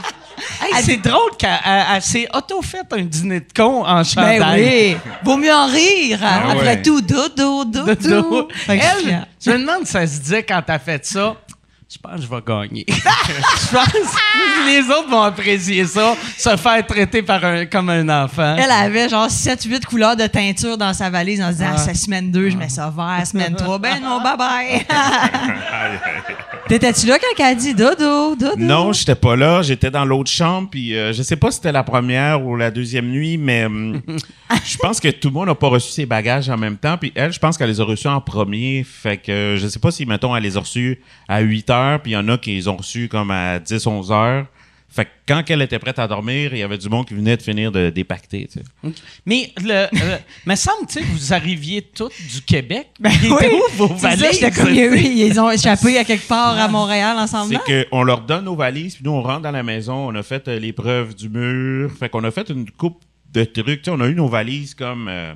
Hey, 0.62 0.84
c'est 0.84 0.98
drôle 0.98 1.32
qu'elle 1.38 1.50
elle- 1.66 1.84
elle 1.96 2.02
s'est 2.02 2.28
auto-fait 2.34 2.84
un 2.92 3.02
dîner 3.02 3.40
de 3.42 3.48
con 3.56 3.86
en 3.86 4.04
chandail. 4.04 4.40
ben 4.40 4.54
oui. 4.56 4.98
Vaut 5.24 5.38
mieux 5.38 5.54
en 5.54 5.68
rire. 5.68 6.20
Ah 6.24 6.52
Après 6.52 6.66
ouais. 6.66 6.82
tout, 6.82 7.02
dodo, 7.02 7.66
dodo. 7.66 7.96
Dodo. 7.96 8.48
Elle, 8.68 9.26
je 9.44 9.52
me 9.52 9.58
demande 9.60 9.86
si 9.86 9.92
ça 9.94 10.06
se 10.08 10.20
disait 10.20 10.44
quand 10.44 10.62
t'as 10.66 10.80
fait 10.80 11.06
ça. 11.06 11.36
Je 11.92 11.98
pense 11.98 12.18
que 12.18 12.22
je 12.22 12.28
vais 12.28 12.42
gagner. 12.46 12.86
je 12.88 13.76
pense 13.76 13.88
que 13.88 14.68
les 14.68 14.82
autres 14.92 15.10
vont 15.10 15.24
apprécier 15.24 15.84
ça, 15.88 16.14
se 16.38 16.56
faire 16.56 16.86
traiter 16.86 17.24
par 17.24 17.44
un, 17.44 17.66
comme 17.66 17.90
un 17.90 18.08
enfant. 18.26 18.56
Elle 18.60 18.70
avait 18.70 19.10
genre 19.10 19.28
7-8 19.28 19.86
couleurs 19.86 20.16
de 20.16 20.28
teinture 20.28 20.78
dans 20.78 20.94
sa 20.94 21.10
valise 21.10 21.42
en 21.42 21.48
se 21.48 21.54
disant 21.54 21.66
Ah. 21.72 21.76
ah, 21.78 21.82
c'est 21.84 21.96
semaine 21.96 22.30
2, 22.32 22.52
je 22.52 22.58
mets 22.58 22.70
ça 22.70 22.94
vert, 22.96 23.26
semaine 23.26 23.56
3. 23.56 23.80
Ben 23.80 24.00
non, 24.04 24.22
bye 24.22 24.38
bye. 24.38 24.86
T'étais-tu 26.70 27.08
là 27.08 27.18
quand 27.18 27.44
elle 27.44 27.46
a 27.46 27.56
dit 27.56 27.74
dodo, 27.74 28.36
dodo? 28.36 28.56
Non, 28.56 28.94
j'étais 28.94 29.16
pas 29.16 29.36
là. 29.36 29.64
J'étais 29.64 29.90
dans 29.90 30.06
l'autre 30.06 30.30
chambre. 30.30 30.70
Puis 30.70 30.96
euh, 30.96 31.12
je 31.14 31.24
sais 31.24 31.36
pas 31.36 31.50
si 31.50 31.56
c'était 31.56 31.72
la 31.72 31.82
première 31.82 32.46
ou 32.46 32.56
la 32.56 32.70
deuxième 32.70 33.08
nuit, 33.08 33.40
mais 33.40 33.66
hum, 33.66 34.00
je 34.64 34.78
pense 34.78 35.00
que 35.00 35.08
tout 35.08 35.30
le 35.30 35.34
monde 35.34 35.48
n'a 35.48 35.56
pas 35.56 35.68
reçu 35.68 35.90
ses 35.92 36.06
bagages 36.06 36.48
en 36.48 36.58
même 36.58 36.78
temps. 36.78 36.96
Puis 37.00 37.12
elle, 37.16 37.34
je 37.34 37.40
pense 37.40 37.58
qu'elle 37.58 37.72
les 37.72 37.82
a 37.82 37.84
reçus 37.84 38.08
en 38.08 38.22
premier. 38.22 38.86
Fait 38.88 39.18
que 39.18 39.56
je 39.58 39.68
sais 39.68 39.80
pas 39.80 39.90
si, 39.90 40.06
mettons, 40.06 40.36
elle 40.36 40.44
les 40.44 40.58
a 40.58 40.60
reçus 40.60 41.02
à 41.28 41.40
8 41.40 41.70
heures. 41.72 42.02
Puis 42.04 42.12
il 42.12 42.14
y 42.14 42.18
en 42.18 42.28
a 42.28 42.38
qui 42.38 42.52
les 42.52 42.68
ont 42.68 42.78
reçus 42.78 43.08
comme 43.10 43.32
à 43.32 43.58
10, 43.58 43.88
11 43.88 44.12
heures. 44.12 44.46
Fait 44.92 45.06
que 45.06 45.10
quand 45.28 45.44
elle 45.50 45.62
était 45.62 45.78
prête 45.78 46.00
à 46.00 46.08
dormir, 46.08 46.52
il 46.54 46.60
y 46.60 46.64
avait 46.64 46.78
du 46.78 46.90
monde 46.90 47.06
qui 47.08 47.14
venait 47.14 47.38
de 47.38 47.42
finir 47.44 47.72
de 47.72 47.90
dépacter. 47.92 48.48
tu 48.52 48.60
sais. 48.60 48.94
Mais 49.26 49.54
le, 49.62 49.72
euh, 49.72 50.18
me 50.48 50.56
semble, 50.56 50.88
tu 50.88 50.94
sais, 50.96 51.02
vous 51.06 51.32
arriviez 51.34 51.82
tous 51.84 52.12
du 52.34 52.42
Québec. 52.42 52.88
Ben 53.00 53.12
Il 53.24 53.32
oui. 53.32 53.46
où 53.54 53.76
vos 53.78 53.88
C'est 53.98 54.02
ça, 54.02 54.16
valises? 54.16 54.40
j'étais 54.40 54.52
comme, 54.52 54.74
ils, 54.74 55.18
ils 55.20 55.40
ont 55.40 55.52
échappé 55.52 55.98
à 56.00 56.04
quelque 56.04 56.28
part 56.28 56.58
à 56.60 56.68
Montréal 56.68 57.18
ensemble. 57.20 57.54
là. 57.54 57.62
C'est 57.68 57.88
qu'on 57.90 58.02
leur 58.04 58.22
donne 58.22 58.46
nos 58.46 58.56
valises, 58.56 58.96
puis 58.96 59.04
nous, 59.06 59.12
on 59.12 59.22
rentre 59.22 59.42
dans 59.42 59.52
la 59.52 59.64
maison, 59.64 60.08
on 60.10 60.16
a 60.16 60.24
fait 60.24 60.48
euh, 60.48 60.58
l'épreuve 60.60 61.14
du 61.16 61.30
mur. 61.30 61.92
Fait 61.98 62.10
qu'on 62.10 62.24
a 62.24 62.32
fait 62.32 62.50
une 62.50 62.70
coupe 62.72 63.02
de 63.32 63.44
trucs. 63.44 63.84
Tu 63.84 63.86
sais, 63.86 63.92
on 63.92 64.02
a 64.02 64.08
eu 64.08 64.16
nos 64.16 64.28
valises 64.28 64.74
comme, 64.74 65.08
euh, 65.08 65.34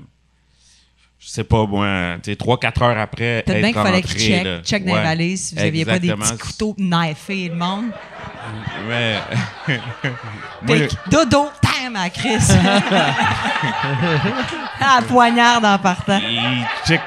je 1.25 1.29
sais 1.29 1.43
pas 1.45 1.65
moi, 1.65 2.15
tu 2.21 2.31
sais, 2.31 2.37
3-4 2.37 2.83
heures 2.83 2.97
après. 2.99 3.43
Peut-être 3.45 3.59
bien 3.61 3.71
qu'il 3.71 3.81
fallait 3.81 4.01
qu'ils 4.01 4.19
check, 4.19 4.43
là. 4.43 4.59
check 4.61 4.85
dans 4.85 4.95
les 4.95 5.01
valises 5.01 5.47
si 5.49 5.55
vous 5.55 5.61
n'aviez 5.61 5.85
pas 5.85 5.99
des 5.99 6.13
petits 6.13 6.37
couteaux 6.37 6.75
knifés, 6.77 7.49
le 7.49 7.55
monde. 7.55 7.85
Moi, 10.63 10.79
que 10.79 11.09
dodo, 11.09 11.49
bam, 11.63 11.95
à 11.95 12.09
Chris. 12.09 12.37
à 14.81 14.95
la 14.99 15.01
poignarde 15.07 15.63
en 15.65 15.77
partant. 15.77 16.19
ils 16.21 16.65
check- 16.85 17.01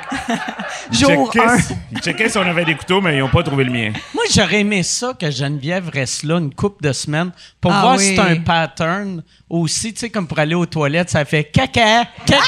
ils 0.91 0.99
Jour 0.99 1.31
checkaient 1.33 1.47
un. 1.47 1.59
si- 1.59 1.75
Ils 1.93 1.99
checkaient 2.01 2.29
si 2.31 2.39
on 2.39 2.43
avait 2.43 2.65
des 2.65 2.75
couteaux, 2.75 3.01
mais 3.03 3.17
ils 3.17 3.21
n'ont 3.21 3.29
pas 3.29 3.43
trouvé 3.43 3.65
le 3.65 3.71
mien. 3.73 3.93
Moi, 4.15 4.25
j'aurais 4.35 4.61
aimé 4.61 4.83
ça 4.83 5.13
que 5.19 5.31
Geneviève 5.31 5.91
reste 5.93 6.23
là 6.23 6.39
une 6.39 6.55
couple 6.55 6.83
de 6.85 6.93
semaines 6.93 7.33
pour 7.61 7.73
Ah 7.73 7.81
voir 7.83 7.97
oui. 7.97 8.05
si 8.05 8.15
c'est 8.17 8.21
un 8.23 8.37
pattern 8.41 9.23
aussi, 9.51 9.93
tu 9.93 10.01
sais, 10.01 10.11
comme 10.11 10.27
pour 10.27 10.39
aller 10.39 10.55
aux 10.55 10.67
toilettes, 10.67 11.11
ça 11.11 11.25
fait 11.27 11.45
caca, 11.45 12.05
caca. 12.25 12.39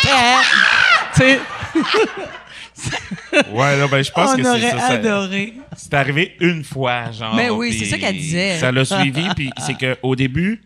tu 1.14 1.20
sais, 1.20 1.40
Ouais, 3.52 3.76
là, 3.76 3.88
ben, 3.88 4.02
je 4.02 4.10
pense 4.12 4.30
On 4.32 4.36
que 4.36 4.42
c'est 4.42 4.48
aurait 4.48 4.70
ça. 4.70 4.86
adoré. 4.88 5.54
C'est 5.76 5.94
arrivé 5.94 6.36
une 6.40 6.62
fois, 6.64 7.10
genre. 7.10 7.34
Mais 7.34 7.50
oui, 7.50 7.70
puis 7.70 7.78
c'est 7.80 7.84
ça 7.86 7.98
qu'elle 7.98 8.16
disait. 8.16 8.58
Ça 8.58 8.70
l'a 8.72 8.84
suivi, 8.84 9.28
puis 9.34 9.50
c'est 9.58 9.74
qu'au 9.74 10.14
début, 10.14 10.60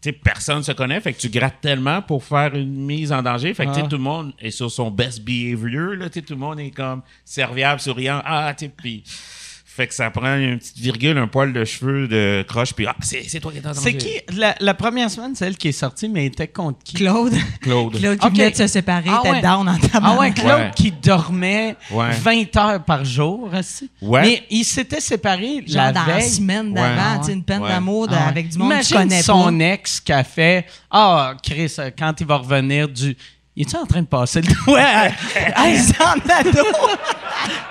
tu 0.00 0.08
sais, 0.10 0.12
personne 0.12 0.62
se 0.62 0.72
connaît, 0.72 1.00
fait 1.00 1.12
que 1.12 1.18
tu 1.20 1.28
grattes 1.28 1.60
tellement 1.60 2.02
pour 2.02 2.24
faire 2.24 2.54
une 2.54 2.72
mise 2.84 3.12
en 3.12 3.22
danger. 3.22 3.54
Fait 3.54 3.64
que, 3.66 3.70
tu 3.70 3.76
sais, 3.76 3.82
Ah. 3.84 3.88
tout 3.88 3.96
le 3.96 4.02
monde 4.02 4.32
est 4.38 4.50
sur 4.50 4.70
son 4.70 4.90
best 4.90 5.22
behavior, 5.22 5.94
là, 5.94 6.08
tu 6.08 6.20
sais, 6.20 6.24
tout 6.26 6.34
le 6.34 6.40
monde 6.40 6.60
est 6.60 6.70
comme 6.70 7.02
serviable, 7.24 7.80
souriant, 7.80 8.20
ah, 8.24 8.52
tu 8.56 8.66
sais, 8.66 8.72
puis... 8.76 9.04
Fait 9.74 9.86
que 9.86 9.94
ça 9.94 10.10
prend 10.10 10.36
une 10.36 10.58
petite 10.58 10.76
virgule, 10.78 11.16
un 11.16 11.26
poil 11.28 11.50
de 11.54 11.64
cheveux 11.64 12.06
de 12.06 12.44
croche, 12.46 12.74
puis 12.74 12.86
ah, 12.86 12.94
c'est 13.00 13.22
c'est 13.26 13.40
toi 13.40 13.50
qui 13.52 13.56
es 13.58 13.66
en 13.66 13.70
danger. 13.72 13.80
c'est 13.82 13.94
qui? 13.96 14.10
La, 14.36 14.54
la 14.60 14.74
première 14.74 15.10
semaine, 15.10 15.34
c'est 15.34 15.46
elle 15.46 15.56
qui 15.56 15.68
est 15.68 15.72
sortie, 15.72 16.10
mais 16.10 16.20
elle 16.20 16.32
était 16.32 16.46
contre 16.48 16.80
qui? 16.84 16.94
Claude. 16.96 17.32
Claude. 17.62 17.96
Claude 17.98 18.18
qui 18.18 18.26
Ok. 18.26 18.32
venait 18.32 18.50
de 18.50 18.56
se 18.56 18.66
séparer, 18.66 19.08
Ah 19.08 19.20
était 19.20 19.30
ouais. 19.30 19.40
down 19.40 19.66
en 19.66 19.78
tabac. 19.78 20.00
Ah 20.12 20.18
ouais, 20.18 20.30
Claude 20.32 20.48
Ouais. 20.60 20.70
qui 20.76 20.92
dormait 20.92 21.76
Ouais. 21.90 22.10
20 22.10 22.56
heures 22.56 22.84
par 22.84 23.02
jour. 23.06 23.48
aussi. 23.58 23.88
Ouais. 24.02 24.20
Mais 24.22 24.42
ils 24.50 24.64
s'étaient 24.64 25.00
séparés 25.00 25.64
Genre 25.66 25.84
la 25.84 25.92
dans 25.92 26.04
la 26.06 26.20
semaine 26.20 26.74
d'avant, 26.74 27.12
Ouais. 27.14 27.18
tu 27.20 27.24
sais, 27.28 27.32
une 27.32 27.42
peine 27.44 27.62
Ouais. 27.62 27.68
d'amour 27.70 28.08
Ah 28.10 28.12
ouais. 28.14 28.18
avec 28.28 28.48
du 28.50 28.58
monde 28.58 28.72
que 28.72 28.84
tu 28.84 28.92
Imagine 28.92 29.08
connais 29.08 29.22
son 29.22 29.56
pas. 29.58 29.64
ex 29.72 30.00
qui 30.00 30.12
a 30.12 30.22
fait 30.24 30.66
Ah, 30.90 31.34
Chris, 31.42 31.74
euh, 31.78 31.90
quand 31.98 32.12
il 32.20 32.26
va 32.26 32.36
revenir 32.36 32.88
du. 32.88 33.16
Il 33.54 33.66
est 33.66 33.74
en 33.74 33.84
train 33.84 34.00
de 34.00 34.06
passer 34.06 34.40
le 34.40 34.48
doigt? 34.64 34.80
À 35.54 35.68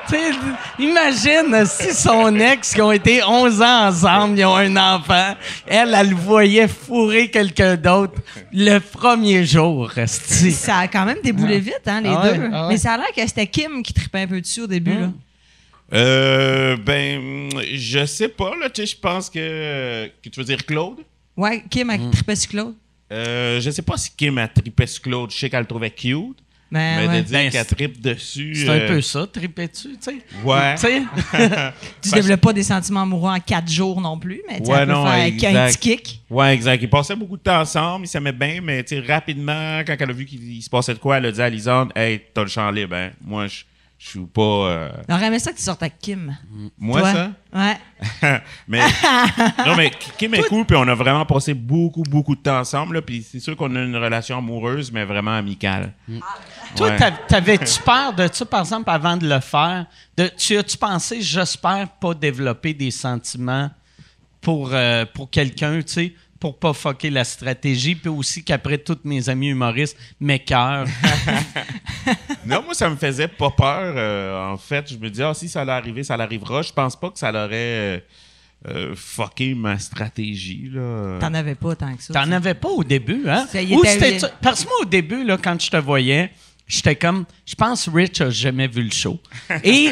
Tu 0.08 0.16
sais, 0.16 0.32
imagine 0.78 1.66
si 1.66 1.94
son 1.94 2.36
ex, 2.40 2.74
qui 2.76 2.82
ont 2.82 2.92
été 2.92 3.24
11 3.24 3.62
ans 3.62 3.88
ensemble, 3.88 4.38
ils 4.38 4.46
ont 4.46 4.56
un 4.56 4.76
enfant, 4.78 5.36
elle, 5.66 5.96
elle 5.98 6.10
le 6.10 6.16
voyait 6.16 6.68
fourrer 6.68 7.30
quelqu'un 7.32 7.78
d'autre 7.78 8.14
le 8.52 8.78
premier 8.80 9.44
jour. 9.46 9.90
Ça 10.06 10.78
a 10.78 10.88
quand 10.88 11.06
même 11.06 11.18
déboulé 11.24 11.60
vite, 11.60 11.82
hein, 11.88 12.02
les 12.02 12.10
Ah 12.10 12.22
ouais, 12.24 12.38
deux. 12.38 12.50
ah 12.54 12.64
ouais. 12.68 12.74
Mais 12.74 12.78
ça 12.78 12.94
a 12.94 12.98
l'air 12.98 13.12
que 13.16 13.26
c'était 13.26 13.48
Kim 13.48 13.82
qui 13.82 13.94
tripait 13.94 14.22
un 14.22 14.28
peu 14.28 14.40
dessus 14.42 14.62
au 14.62 14.68
début. 14.68 15.00
là. 15.00 15.10
Euh, 15.94 16.78
ben, 16.78 17.50
je 17.74 18.06
sais 18.06 18.30
pas, 18.30 18.52
là, 18.62 18.70
tu 18.70 18.82
sais, 18.82 18.88
je 18.88 18.98
pense 18.98 19.30
que... 19.30 20.08
que 20.24 20.30
tu 20.30 20.40
veux 20.40 20.46
dire 20.46 20.66
Claude? 20.66 21.00
Ouais, 21.36 21.64
Kim 21.70 21.90
a 21.90 21.98
trippé 21.98 22.36
sur 22.36 22.50
Claude. 22.52 22.76
Euh, 23.12 23.60
je 23.60 23.70
sais 23.70 23.82
pas 23.82 23.98
si 23.98 24.12
Kim 24.16 24.38
a 24.38 24.48
trippé 24.48 24.88
sur 24.88 25.02
Claude. 25.02 25.32
Je 25.32 25.38
sais 25.38 25.50
qu'elle 25.50 25.62
le 25.62 25.66
trouvait 25.66 25.92
cute. 25.92 26.38
Ben, 26.72 27.02
mais 27.02 27.08
ouais. 27.10 27.22
de 27.22 27.28
dire 27.28 27.38
Ben, 27.38 27.52
qu'elle 27.52 27.66
trippe 27.66 28.02
dessus. 28.02 28.56
C'est 28.56 28.70
un 28.70 28.74
euh, 28.74 28.88
peu 28.88 29.02
ça, 29.02 29.28
triper 29.28 29.68
dessus, 29.68 29.98
tu 30.02 30.12
sais. 30.12 30.18
Ouais. 30.42 30.76
Tu 30.76 30.82
sais, 30.82 31.02
Tu 32.02 32.12
développes 32.12 32.40
pas 32.40 32.54
des 32.54 32.64
sentiments 32.64 33.02
amoureux 33.02 33.30
en 33.30 33.40
quatre 33.42 33.70
jours 33.70 34.00
non 34.00 34.18
plus, 34.18 34.42
mais 34.48 34.60
tu 34.60 34.68
sais, 34.68 34.72
Ouais, 34.72 34.78
elle 34.80 34.88
peut 34.88 34.94
non, 34.94 35.04
faire 35.04 35.14
un 35.14 35.26
exact. 35.26 35.68
petit 35.74 35.78
kick. 35.98 36.22
Ouais, 36.30 36.54
exact. 36.54 36.82
Ils 36.82 36.90
passaient 36.90 37.18
beaucoup 37.18 37.36
de 37.36 37.42
temps 37.42 37.60
ensemble, 37.60 38.06
ils 38.06 38.08
s'aimaient 38.08 38.32
bien, 38.32 38.62
mais 38.64 38.82
tu 38.86 38.96
sais, 38.96 39.02
rapidement, 39.02 39.82
quand 39.86 39.98
elle 40.00 40.10
a 40.10 40.14
vu 40.14 40.26
qu'il 40.26 40.42
il 40.50 40.62
se 40.62 40.70
passait 40.70 40.94
de 40.94 41.00
quoi, 41.00 41.18
elle 41.18 41.26
a 41.26 41.32
dit 41.34 41.42
à 41.42 41.50
Lisande 41.50 41.92
Hey, 41.94 42.22
t'as 42.34 42.44
le 42.44 42.48
champ 42.48 42.72
libre, 42.72 42.96
hein. 42.96 43.10
Moi, 43.22 43.48
je 43.48 43.64
je 44.04 44.10
suis 44.10 44.20
pas. 44.26 44.42
euh, 44.42 44.90
J'aurais 45.08 45.28
aimé 45.28 45.38
ça 45.38 45.52
que 45.52 45.58
tu 45.58 45.64
sortes 45.64 45.84
avec 45.84 46.00
Kim. 46.00 46.36
Moi, 46.80 47.02
Toi? 47.02 47.14
ça? 47.14 47.32
Ouais. 47.54 48.42
mais 48.68 48.80
non 49.68 49.76
mais 49.76 49.92
Kim 50.18 50.34
est 50.34 50.48
cool 50.48 50.66
puis 50.66 50.76
on 50.76 50.88
a 50.88 50.96
vraiment 50.96 51.24
passé 51.26 51.54
beaucoup 51.54 52.02
beaucoup 52.04 52.36
de 52.36 52.42
temps 52.42 52.60
ensemble 52.60 52.96
là 52.96 53.02
puis 53.04 53.22
c'est 53.22 53.40
sûr 53.40 53.56
qu'on 53.56 53.76
a 53.76 53.80
une 53.84 53.96
relation 53.96 54.40
amoureuse 54.40 54.92
mais 54.92 55.06
vraiment 55.06 55.36
amicale. 55.38 55.94
Toi, 56.76 56.88
Ouais. 56.90 56.98
t'av- 56.98 57.28
t'avais-tu 57.28 57.82
peur 57.84 58.14
de 58.14 58.28
ça, 58.32 58.46
par 58.46 58.62
exemple, 58.62 58.90
avant 58.90 59.18
de 59.18 59.28
le 59.28 59.40
faire? 59.42 59.86
De, 60.18 60.30
tu 60.38 60.58
as-tu 60.58 60.78
pensé, 60.78 61.22
j'espère 61.22 61.88
pas 62.00 62.14
développer 62.14 62.74
des 62.74 62.90
sentiments 62.92 63.70
pour, 64.40 64.70
euh, 64.74 65.06
pour 65.14 65.30
quelqu'un, 65.30 65.82
tu 65.82 65.88
sais, 65.94 66.16
pour 66.42 66.58
pas 66.60 66.74
fucker 66.74 67.10
la 67.12 67.24
stratégie, 67.24 67.94
puis 67.96 68.10
aussi 68.10 68.44
qu'après, 68.44 68.80
tous 68.80 68.98
mes 69.06 69.30
amis 69.30 69.50
humoristes 69.50 69.96
m'écœurent. 70.20 70.86
Non, 72.46 72.64
moi 72.66 72.74
ça 72.74 72.90
me 72.90 72.96
faisait 72.96 73.28
pas 73.28 73.52
peur 73.52 73.94
euh, 73.96 74.52
en 74.54 74.58
fait, 74.58 74.92
je 74.92 74.98
me 74.98 75.10
dis 75.10 75.22
ah 75.22 75.34
si 75.36 75.48
ça 75.48 75.62
allait 75.62 75.72
arriver, 75.72 76.04
ça 76.04 76.18
l'arrivera, 76.18 76.64
je 76.64 76.74
pense 76.74 76.96
pas 77.00 77.12
que 77.12 77.20
ça 77.20 77.32
l'aurait 77.32 77.50
euh, 77.54 78.00
euh, 78.68 78.94
fucké 78.96 79.54
ma 79.54 79.78
stratégie 79.78 80.70
là. 80.74 81.20
T'en 81.20 81.34
avais 81.36 81.54
pas 81.54 81.76
tant 81.76 81.96
que 81.96 82.02
ça. 82.02 82.14
T'en 82.14 82.32
avais 82.32 82.56
pas 82.56 82.70
au 82.70 82.84
début, 82.84 83.30
hein? 83.30 83.46
Ça 83.52 83.62
y 83.62 83.76
Ou 83.76 83.80
était- 83.84 84.18
c'était- 84.20 84.34
Parce 84.42 84.64
que 84.64 84.70
moi, 84.70 84.78
au 84.82 84.86
début, 84.86 85.24
là, 85.24 85.38
quand 85.38 85.62
je 85.62 85.70
te 85.70 85.78
voyais, 85.78 86.32
j'étais 86.72 86.96
comme, 86.96 87.26
je 87.46 87.54
pense 87.54 87.90
Rich 87.90 88.22
a 88.22 88.30
jamais 88.30 88.68
vu 88.68 88.84
le 88.84 88.92
show. 88.92 89.20
Et, 89.64 89.92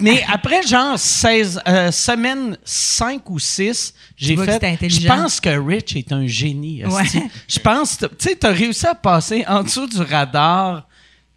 mais 0.00 0.24
après, 0.28 0.62
genre, 0.62 0.98
16, 0.98 1.62
euh, 1.66 1.92
semaine 1.92 2.58
5 2.64 3.30
ou 3.30 3.38
6, 3.38 3.94
j'ai 4.16 4.36
fait, 4.36 4.88
je 4.88 5.06
pense 5.06 5.40
que 5.40 5.50
Rich 5.50 5.94
est 5.94 6.12
un 6.12 6.26
génie. 6.26 6.84
Ouais. 6.84 7.04
Je 7.48 7.58
pense, 7.60 7.98
tu 7.98 8.06
sais, 8.18 8.34
t'as 8.34 8.50
réussi 8.50 8.86
à 8.86 8.94
passer 8.94 9.44
en 9.46 9.62
dessous 9.62 9.86
du 9.86 9.98
radar, 9.98 10.88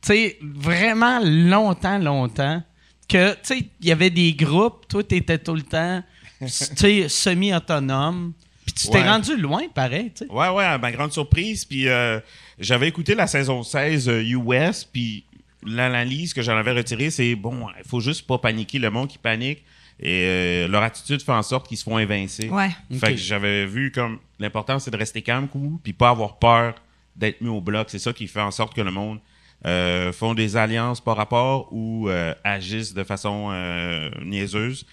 tu 0.02 0.08
sais, 0.08 0.40
vraiment 0.42 1.20
longtemps, 1.24 2.00
longtemps, 2.00 2.64
que, 3.08 3.34
tu 3.34 3.40
sais, 3.44 3.70
il 3.80 3.88
y 3.88 3.92
avait 3.92 4.10
des 4.10 4.34
groupes, 4.34 4.88
toi, 4.88 5.04
t'étais 5.04 5.38
tout 5.38 5.54
le 5.54 5.62
temps, 5.62 6.04
tu 6.40 6.48
sais, 6.48 7.08
semi-autonome, 7.08 8.34
puis 8.74 8.84
tu 8.86 8.88
t'es 8.90 9.00
Ouais. 9.02 9.10
rendu 9.10 9.36
loin, 9.38 9.62
pareil, 9.74 10.12
tu 10.16 10.26
sais. 10.26 10.32
Ouais, 10.32 10.50
ouais, 10.50 10.64
à 10.64 10.78
ma 10.78 10.92
grande 10.92 11.12
surprise. 11.12 11.66
Puis 11.66 11.88
euh, 11.88 12.20
j'avais 12.60 12.88
écouté 12.88 13.16
la 13.16 13.28
saison 13.28 13.64
16 13.64 14.10
euh, 14.10 14.22
US, 14.24 14.84
puis 14.84 15.24
l'analyse 15.66 16.34
que 16.34 16.42
j'en 16.42 16.56
avais 16.58 16.72
retirée, 16.72 17.10
c'est 17.10 17.36
bon, 17.36 17.68
il 17.78 17.88
faut 17.88 18.00
juste 18.00 18.26
pas 18.28 18.38
paniquer 18.38 18.80
le 18.80 18.90
monde 18.90 19.08
qui 19.08 19.18
panique. 19.18 19.64
Et 20.02 20.24
euh, 20.24 20.68
leur 20.70 20.82
attitude 20.84 21.22
fait 21.22 21.34
en 21.34 21.42
sorte 21.44 21.68
qu'ils 21.68 21.78
se 21.78 21.84
font 21.84 22.00
évincer. 22.00 22.48
Ouais. 22.50 22.70
Fait 23.00 23.12
que 23.12 23.18
j'avais 23.18 23.66
vu 23.66 23.92
comme 23.92 24.20
l'important, 24.40 24.80
c'est 24.80 24.92
de 24.92 24.98
rester 24.98 25.22
calme, 25.22 25.48
cool, 25.50 25.78
puis 25.84 25.92
pas 25.92 26.10
avoir 26.10 26.40
peur 26.40 26.76
d'être 27.18 27.42
mis 27.42 27.50
au 27.50 27.60
bloc. 27.60 27.90
C'est 27.90 28.00
ça 28.00 28.14
qui 28.14 28.28
fait 28.28 28.40
en 28.40 28.52
sorte 28.52 28.74
que 28.74 28.80
le 28.82 28.92
monde 28.92 29.20
euh, 29.66 30.14
font 30.14 30.34
des 30.34 30.56
alliances 30.56 31.02
par 31.02 31.18
rapport 31.18 31.68
ou 31.74 32.08
euh, 32.08 32.34
agissent 32.46 32.94
de 32.94 33.04
façon 33.04 33.50
euh, 33.52 34.10
niaiseuse. 34.24 34.86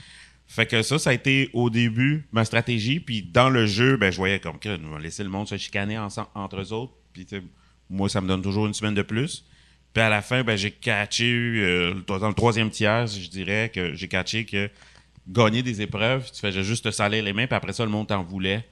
Fait 0.48 0.66
que 0.66 0.82
ça, 0.82 0.98
ça 0.98 1.10
a 1.10 1.12
été 1.12 1.50
au 1.52 1.70
début 1.70 2.26
ma 2.32 2.44
stratégie. 2.44 3.00
Puis 3.00 3.22
dans 3.22 3.48
le 3.50 3.66
jeu, 3.66 3.96
ben, 3.96 4.10
je 4.10 4.16
voyais 4.16 4.38
comme 4.40 4.58
que 4.58 4.68
va 4.68 4.98
laisser 5.00 5.22
le 5.24 5.28
monde 5.28 5.48
se 5.48 5.56
chicaner 5.56 5.98
ensemble, 5.98 6.28
entre 6.34 6.60
eux 6.60 6.72
autres. 6.72 6.92
Puis 7.12 7.26
moi, 7.90 8.08
ça 8.08 8.20
me 8.20 8.28
donne 8.28 8.42
toujours 8.42 8.66
une 8.66 8.74
semaine 8.74 8.94
de 8.94 9.02
plus. 9.02 9.44
Puis 9.92 10.02
à 10.02 10.08
la 10.08 10.22
fin, 10.22 10.44
ben, 10.44 10.56
j'ai 10.56 10.70
catché, 10.70 11.24
euh, 11.26 11.94
dans 12.06 12.28
le 12.28 12.34
troisième 12.34 12.70
tiers, 12.70 13.06
je 13.06 13.28
dirais 13.28 13.70
que 13.74 13.94
j'ai 13.94 14.08
catché 14.08 14.44
que 14.44 14.70
gagner 15.28 15.62
des 15.62 15.82
épreuves, 15.82 16.30
tu 16.30 16.40
faisais 16.40 16.62
juste 16.62 16.84
te 16.84 16.90
salir 16.90 17.24
les 17.24 17.32
mains, 17.32 17.46
puis 17.46 17.56
après 17.56 17.72
ça, 17.72 17.84
le 17.84 17.90
monde 17.90 18.06
t'en 18.06 18.22
voulait. 18.22 18.64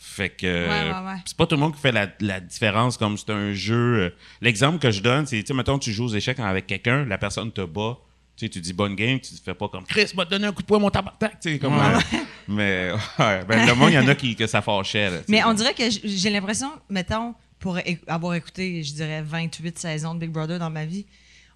Fait 0.00 0.30
que 0.30 0.46
Ouais, 0.46 0.90
ouais, 0.92 1.06
ouais. 1.06 1.20
c'est 1.26 1.36
pas 1.36 1.46
tout 1.46 1.56
le 1.56 1.60
monde 1.60 1.74
qui 1.74 1.80
fait 1.80 1.90
la, 1.92 2.08
la 2.20 2.38
différence 2.40 2.96
comme 2.96 3.18
c'est 3.18 3.30
un 3.30 3.52
jeu. 3.52 3.74
euh, 3.98 4.10
L'exemple 4.40 4.78
que 4.78 4.92
je 4.92 5.02
donne, 5.02 5.26
c'est, 5.26 5.40
tu 5.40 5.46
sais, 5.48 5.54
mettons, 5.54 5.78
tu 5.78 5.92
joues 5.92 6.04
aux 6.04 6.14
échecs 6.14 6.38
avec 6.38 6.68
quelqu'un, 6.68 7.04
la 7.04 7.18
personne 7.18 7.50
te 7.50 7.62
bat, 7.62 7.98
tu 8.38 8.46
sais, 8.46 8.48
tu 8.48 8.60
dis 8.60 8.72
bonne 8.72 8.94
game, 8.94 9.18
tu 9.18 9.34
te 9.34 9.42
fais 9.42 9.54
pas 9.54 9.68
comme 9.68 9.84
Chris 9.84 10.06
m'a 10.16 10.24
donné 10.24 10.46
un 10.46 10.52
coup 10.52 10.62
de 10.62 10.66
poing, 10.66 10.78
mon 10.78 10.90
tabarnak, 10.90 11.40
tu 11.40 11.50
sais, 11.52 11.58
comme. 11.58 11.74
euh, 11.74 11.98
mais 12.48 12.92
ouais, 13.18 13.44
ben, 13.44 13.66
le 13.66 13.74
monde, 13.74 13.90
il 13.90 13.94
y 13.94 13.98
en 13.98 14.06
a 14.08 14.14
qui 14.14 14.36
que 14.36 14.46
ça 14.46 14.62
fâchait. 14.62 15.10
là, 15.10 15.18
tu 15.18 15.24
sais. 15.24 15.24
Mais 15.28 15.44
on 15.44 15.52
dirait 15.54 15.74
que 15.74 15.82
j'ai 16.04 16.30
l'impression, 16.30 16.70
mettons, 16.88 17.34
pour 17.58 17.78
avoir 18.06 18.34
écouté, 18.34 18.82
je 18.84 18.94
dirais, 18.94 19.22
28 19.22 19.78
saisons 19.78 20.14
de 20.14 20.20
Big 20.20 20.30
Brother 20.30 20.58
dans 20.60 20.70
ma 20.70 20.84
vie, 20.84 21.04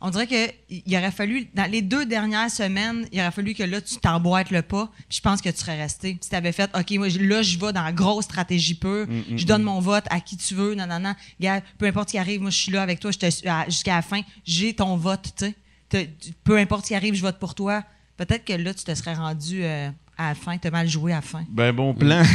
on 0.05 0.11
dirait 0.11 0.27
qu'il 0.27 0.97
aurait 0.97 1.12
fallu, 1.12 1.49
dans 1.55 1.71
les 1.71 1.81
deux 1.81 2.05
dernières 2.05 2.51
semaines, 2.51 3.07
il 3.12 3.21
aurait 3.21 3.31
fallu 3.31 3.55
que 3.55 3.62
là, 3.62 3.81
tu 3.81 3.95
t'emboîtes 3.99 4.51
le 4.51 4.62
pas. 4.62 4.91
puis 5.09 5.19
Je 5.19 5.21
pense 5.21 5.41
que 5.41 5.49
tu 5.49 5.57
serais 5.59 5.81
resté. 5.81 6.19
Si 6.21 6.29
tu 6.29 6.35
avais 6.35 6.51
fait, 6.51 6.69
OK, 6.77 6.91
moi, 6.99 7.07
là, 7.09 7.43
je 7.43 7.57
vais 7.57 7.73
dans 7.73 7.85
la 7.85 7.93
grosse 7.93 8.25
stratégie 8.25 8.75
pure, 8.75 9.07
je 9.37 9.47
donne 9.47 9.62
mon 9.62 9.79
vote 9.79 10.03
à 10.11 10.19
qui 10.19 10.37
tu 10.37 10.55
veux, 10.55 10.75
non, 10.75 10.89
non, 10.89 10.99
non. 10.99 11.15
Gars, 11.39 11.61
peu 11.79 11.87
importe 11.87 12.09
ce 12.09 12.12
qui 12.15 12.19
arrive, 12.19 12.41
moi, 12.41 12.51
je 12.51 12.57
suis 12.57 12.73
là 12.73 12.83
avec 12.83 12.99
toi 12.99 13.12
je 13.12 13.19
te 13.21 13.31
suis 13.31 13.47
à- 13.49 13.65
jusqu'à 13.67 13.95
la 13.95 14.03
fin. 14.03 14.23
J'ai 14.45 14.75
ton 14.75 14.97
vote, 14.97 15.23
tu 15.39 15.45
sais. 15.47 15.55
Peu 16.45 16.57
importe 16.59 16.83
ce 16.85 16.89
qui 16.89 16.95
arrive, 16.95 17.15
je 17.15 17.23
vote 17.23 17.39
pour 17.39 17.55
toi. 17.55 17.83
Peut-être 18.17 18.45
que 18.45 18.53
là, 18.53 18.73
tu 18.75 18.85
te 18.85 18.95
serais 18.95 19.15
rendu 19.15 19.65
euh, 19.65 19.89
à 20.19 20.29
la 20.31 20.35
fin? 20.35 20.57
T'as 20.59 20.71
mal 20.71 20.89
joué 20.89 21.13
à 21.13 21.17
la 21.17 21.23
fin? 21.23 21.45
Ben, 21.49 21.73
bon 21.73 21.95
plan. 21.95 22.23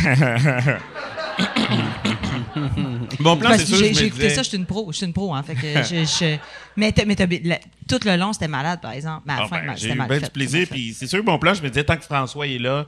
bon 3.19 3.37
plan, 3.37 3.51
c'est 3.51 3.57
que 3.59 3.63
sûr. 3.65 3.77
j'ai 3.77 3.87
écouté 3.89 4.09
disais- 4.09 4.29
ça, 4.35 4.43
je 4.43 4.49
suis 4.49 4.57
une 4.57 4.65
pro. 4.65 4.91
Je 4.91 4.97
suis 4.97 5.05
une 5.05 5.13
pro, 5.13 5.33
hein. 5.33 5.43
Fait 5.43 5.55
que 5.55 5.61
je, 5.83 6.03
je- 6.05 6.37
mais 6.75 6.91
t'as- 6.91 7.05
mais 7.05 7.15
t'as- 7.15 7.27
la- 7.43 7.59
tout 7.87 7.99
le 8.05 8.15
long, 8.17 8.33
c'était 8.33 8.47
malade, 8.47 8.81
par 8.81 8.91
exemple. 8.91 9.23
Mais 9.27 9.33
à 9.33 9.37
la 9.37 9.43
Ah, 9.43 9.47
fin, 9.47 9.59
ben, 9.59 9.65
mal- 9.67 9.77
j'ai 9.77 9.81
c'était 9.83 9.93
eu 9.93 9.97
mal 9.97 10.09
bien 10.09 10.19
du 10.19 10.29
plaisir. 10.29 10.67
Puis 10.69 10.93
c'est 10.93 11.07
sûr, 11.07 11.23
bon 11.23 11.37
plan, 11.39 11.53
je 11.53 11.61
me 11.61 11.69
disais, 11.69 11.83
tant 11.83 11.95
que 11.97 12.03
François 12.03 12.47
est 12.47 12.57
là, 12.59 12.87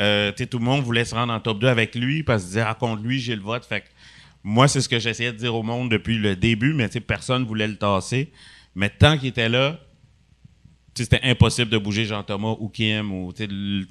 euh, 0.00 0.32
tout 0.32 0.58
le 0.58 0.64
monde 0.64 0.82
voulait 0.82 1.04
se 1.04 1.14
rendre 1.14 1.32
en 1.32 1.40
top 1.40 1.58
2 1.60 1.68
avec 1.68 1.94
lui 1.94 2.22
parce 2.22 2.42
qu'il 2.42 2.48
disait, 2.50 2.64
ah, 2.66 2.74
contre 2.78 3.02
lui, 3.02 3.20
j'ai 3.20 3.36
le 3.36 3.42
vote. 3.42 3.64
Fait 3.64 3.82
que 3.82 3.86
moi, 4.42 4.66
c'est 4.68 4.80
ce 4.80 4.88
que 4.88 4.98
j'essayais 4.98 5.32
de 5.32 5.36
dire 5.38 5.54
au 5.54 5.62
monde 5.62 5.90
depuis 5.90 6.16
le 6.18 6.36
début, 6.36 6.72
mais 6.72 6.88
tu 6.88 6.94
sais, 6.94 7.00
personne 7.00 7.44
voulait 7.44 7.68
le 7.68 7.76
tasser. 7.76 8.32
Mais 8.74 8.88
tant 8.88 9.18
qu'il 9.18 9.28
était 9.28 9.48
là, 9.48 9.78
c'était 11.04 11.20
impossible 11.22 11.70
de 11.70 11.78
bouger 11.78 12.04
Jean-Thomas 12.04 12.56
ou 12.58 12.68
Kim. 12.68 13.12
Ou, 13.12 13.32
tout 13.32 13.46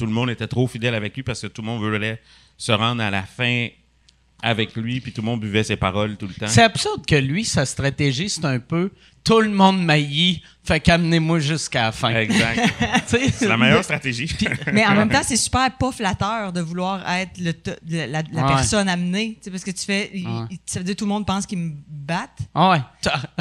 le 0.06 0.12
monde 0.12 0.30
était 0.30 0.48
trop 0.48 0.68
fidèle 0.68 0.96
avec 0.96 1.16
lui 1.16 1.24
parce 1.24 1.42
que 1.42 1.48
tout 1.48 1.62
le 1.62 1.68
monde 1.68 1.82
voulait 1.82 2.22
se 2.58 2.72
rendre 2.72 3.02
à 3.02 3.10
la 3.10 3.24
fin 3.24 3.68
avec 4.42 4.76
lui, 4.76 5.02
puis 5.02 5.12
tout 5.12 5.22
le 5.22 5.26
monde 5.26 5.42
buvait 5.42 5.64
ses 5.64 5.76
paroles 5.76 6.16
tout 6.16 6.28
le 6.28 6.34
temps. 6.34 6.48
C'est 6.48 6.64
absurde 6.64 7.06
que 7.06 7.16
lui, 7.16 7.44
sa 7.44 7.66
stratégie, 7.66 8.30
c'est 8.30 8.46
un 8.46 8.60
peu 8.60 8.92
tout 9.24 9.42
le 9.42 9.50
monde 9.50 9.84
maillit, 9.84 10.42
fait 10.74 10.80
qu'amenez-moi 10.80 11.40
jusqu'à 11.40 11.84
la 11.84 11.92
fin. 11.92 12.10
Exact. 12.16 12.60
C'est 13.08 13.48
la 13.48 13.58
meilleure 13.58 13.84
stratégie. 13.84 14.30
Mais 14.72 14.86
en 14.86 14.96
même 14.96 15.10
temps, 15.10 15.22
c'est 15.24 15.36
super 15.38 15.70
pas 15.78 15.92
flatteur 15.92 16.52
de 16.54 16.62
vouloir 16.62 17.08
être 17.10 17.38
le 17.40 17.54
la, 17.88 18.08
la- 18.08 18.22
la 18.32 18.42
Ouais. 18.44 18.48
personne 18.48 18.88
amenée. 18.88 19.38
Parce 19.50 19.64
que 19.64 19.72
tu 19.72 19.86
fais. 19.86 20.12
il- 20.14 20.28
Ouais. 20.28 20.46
il- 20.52 20.60
ça 20.66 20.80
veut 20.80 20.86
dire 20.86 20.94
que 20.96 21.00
tout 21.00 21.06
le 21.06 21.10
monde 21.10 21.26
pense 21.26 21.46
qu'ils 21.46 21.58
me 21.58 21.72
battent. 21.88 22.40
Ah 22.54 22.70
ouais. 22.72 22.82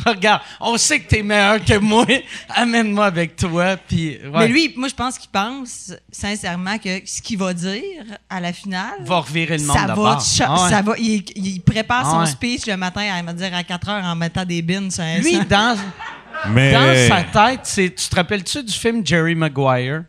Regarde, 0.06 0.40
on 0.60 0.76
sait 0.78 1.00
que 1.00 1.08
t'es 1.08 1.22
meilleur 1.22 1.64
que 1.64 1.78
moi. 1.78 2.06
Amène-moi 2.50 3.06
avec 3.06 3.36
toi. 3.36 3.76
Puis, 3.76 4.18
ouais. 4.24 4.30
Mais 4.34 4.48
lui, 4.48 4.72
moi, 4.76 4.88
je 4.88 4.94
pense 4.94 5.18
qu'il 5.18 5.30
pense 5.30 5.92
sincèrement 6.10 6.78
que 6.78 7.00
ce 7.04 7.20
qu'il 7.22 7.38
va 7.38 7.52
dire 7.54 8.04
à 8.30 8.40
la 8.40 8.52
finale. 8.52 8.94
va 9.04 9.18
revirer 9.18 9.58
le 9.58 9.64
monde 9.64 9.76
ça 9.76 9.86
va, 9.94 10.18
Ah 10.46 10.62
ouais. 10.64 10.70
ça 10.70 10.82
va, 10.82 10.92
il, 10.98 11.24
il 11.36 11.60
prépare 11.60 12.02
Ah 12.06 12.10
son 12.10 12.20
ouais. 12.20 12.26
speech 12.26 12.66
le 12.66 12.76
matin 12.76 13.02
à 13.12 13.22
me 13.22 13.32
dire 13.32 13.54
à 13.54 13.62
4 13.64 13.88
heures 13.88 14.04
en 14.04 14.16
mettant 14.16 14.44
des 14.44 14.62
bins 14.62 14.90
sur 14.90 15.02
un 15.04 15.18
Lui, 15.18 15.38
dans, 15.48 15.76
Mais 16.50 16.72
dans 16.72 17.16
sa 17.16 17.22
tête, 17.24 17.60
c'est, 17.64 17.94
tu 17.94 18.08
te 18.08 18.14
rappelles-tu 18.16 18.62
du 18.64 18.72
film 18.72 19.04
Jerry 19.06 19.34
Maguire? 19.34 20.04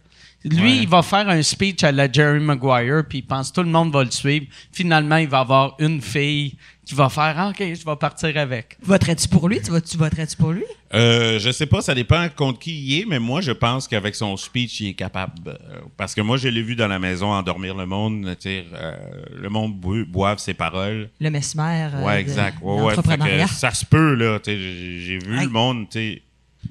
Lui, 0.46 0.62
Ouais. 0.62 0.78
il 0.84 0.88
va 0.88 1.02
faire 1.02 1.28
un 1.28 1.42
speech 1.42 1.84
à 1.84 1.92
la 1.92 2.10
Jerry 2.10 2.40
Maguire, 2.40 3.04
puis 3.08 3.18
il 3.20 3.22
pense 3.24 3.52
tout 3.52 3.62
le 3.64 3.70
monde 3.70 3.92
va 3.92 4.04
le 4.06 4.12
suivre. 4.12 4.46
Finalement, 4.72 5.18
il 5.18 5.28
va 5.28 5.40
avoir 5.40 5.76
une 5.80 6.02
fille 6.02 6.56
qui 6.90 6.96
va 6.96 7.08
faire 7.08 7.36
ah, 7.38 7.50
OK, 7.50 7.60
je 7.60 7.86
vais 7.86 7.96
partir 7.96 8.36
avec. 8.36 8.76
Voterais-tu 8.82 9.28
pour 9.28 9.48
lui? 9.48 9.62
Tu, 9.62 9.70
vas- 9.70 9.80
tu 9.80 9.96
voterais-tu 9.96 10.36
pour 10.36 10.52
lui? 10.54 10.64
Euh, 10.96 11.38
je 11.38 11.52
sais 11.52 11.68
pas, 11.68 11.82
ça 11.82 11.94
dépend 11.94 12.28
contre 12.36 12.58
qui 12.58 12.72
il 12.84 13.02
est, 13.02 13.06
mais 13.06 13.20
moi, 13.20 13.42
je 13.42 13.52
pense 13.52 13.88
qu'avec 13.88 14.16
son 14.16 14.36
speech, 14.38 14.82
il 14.82 14.88
est 14.90 14.94
capable. 14.96 15.34
euh, 15.48 15.54
parce 15.98 16.16
que 16.16 16.22
moi, 16.22 16.38
je 16.38 16.48
l'ai 16.48 16.64
vu 16.64 16.76
dans 16.76 16.88
la 16.88 16.98
maison 16.98 17.32
endormir 17.32 17.76
le 17.76 17.86
monde. 17.86 18.36
euh, 18.46 18.96
le 19.40 19.50
monde 19.50 19.76
boive 19.80 20.40
ses 20.40 20.56
paroles. 20.56 21.10
Le 21.22 21.30
mesmer. 21.30 21.90
euh, 21.94 22.04
ouais, 22.04 22.16
de 22.16 22.20
exact. 22.22 22.58
Ouais, 22.64 22.74
ouais. 22.74 22.90
Fait 22.90 22.96
l'entrepreneuriat. 22.96 23.46
que 23.46 23.52
ça 23.54 23.72
se 23.72 23.86
peut, 23.86 24.16
là. 24.16 24.40
J'ai 24.44 24.58
j'ai 25.00 25.20
vu 25.20 25.38
Hey. 25.38 25.44
le 25.46 25.50
monde, 25.52 25.86
tu 25.92 26.00
sais, 26.00 26.22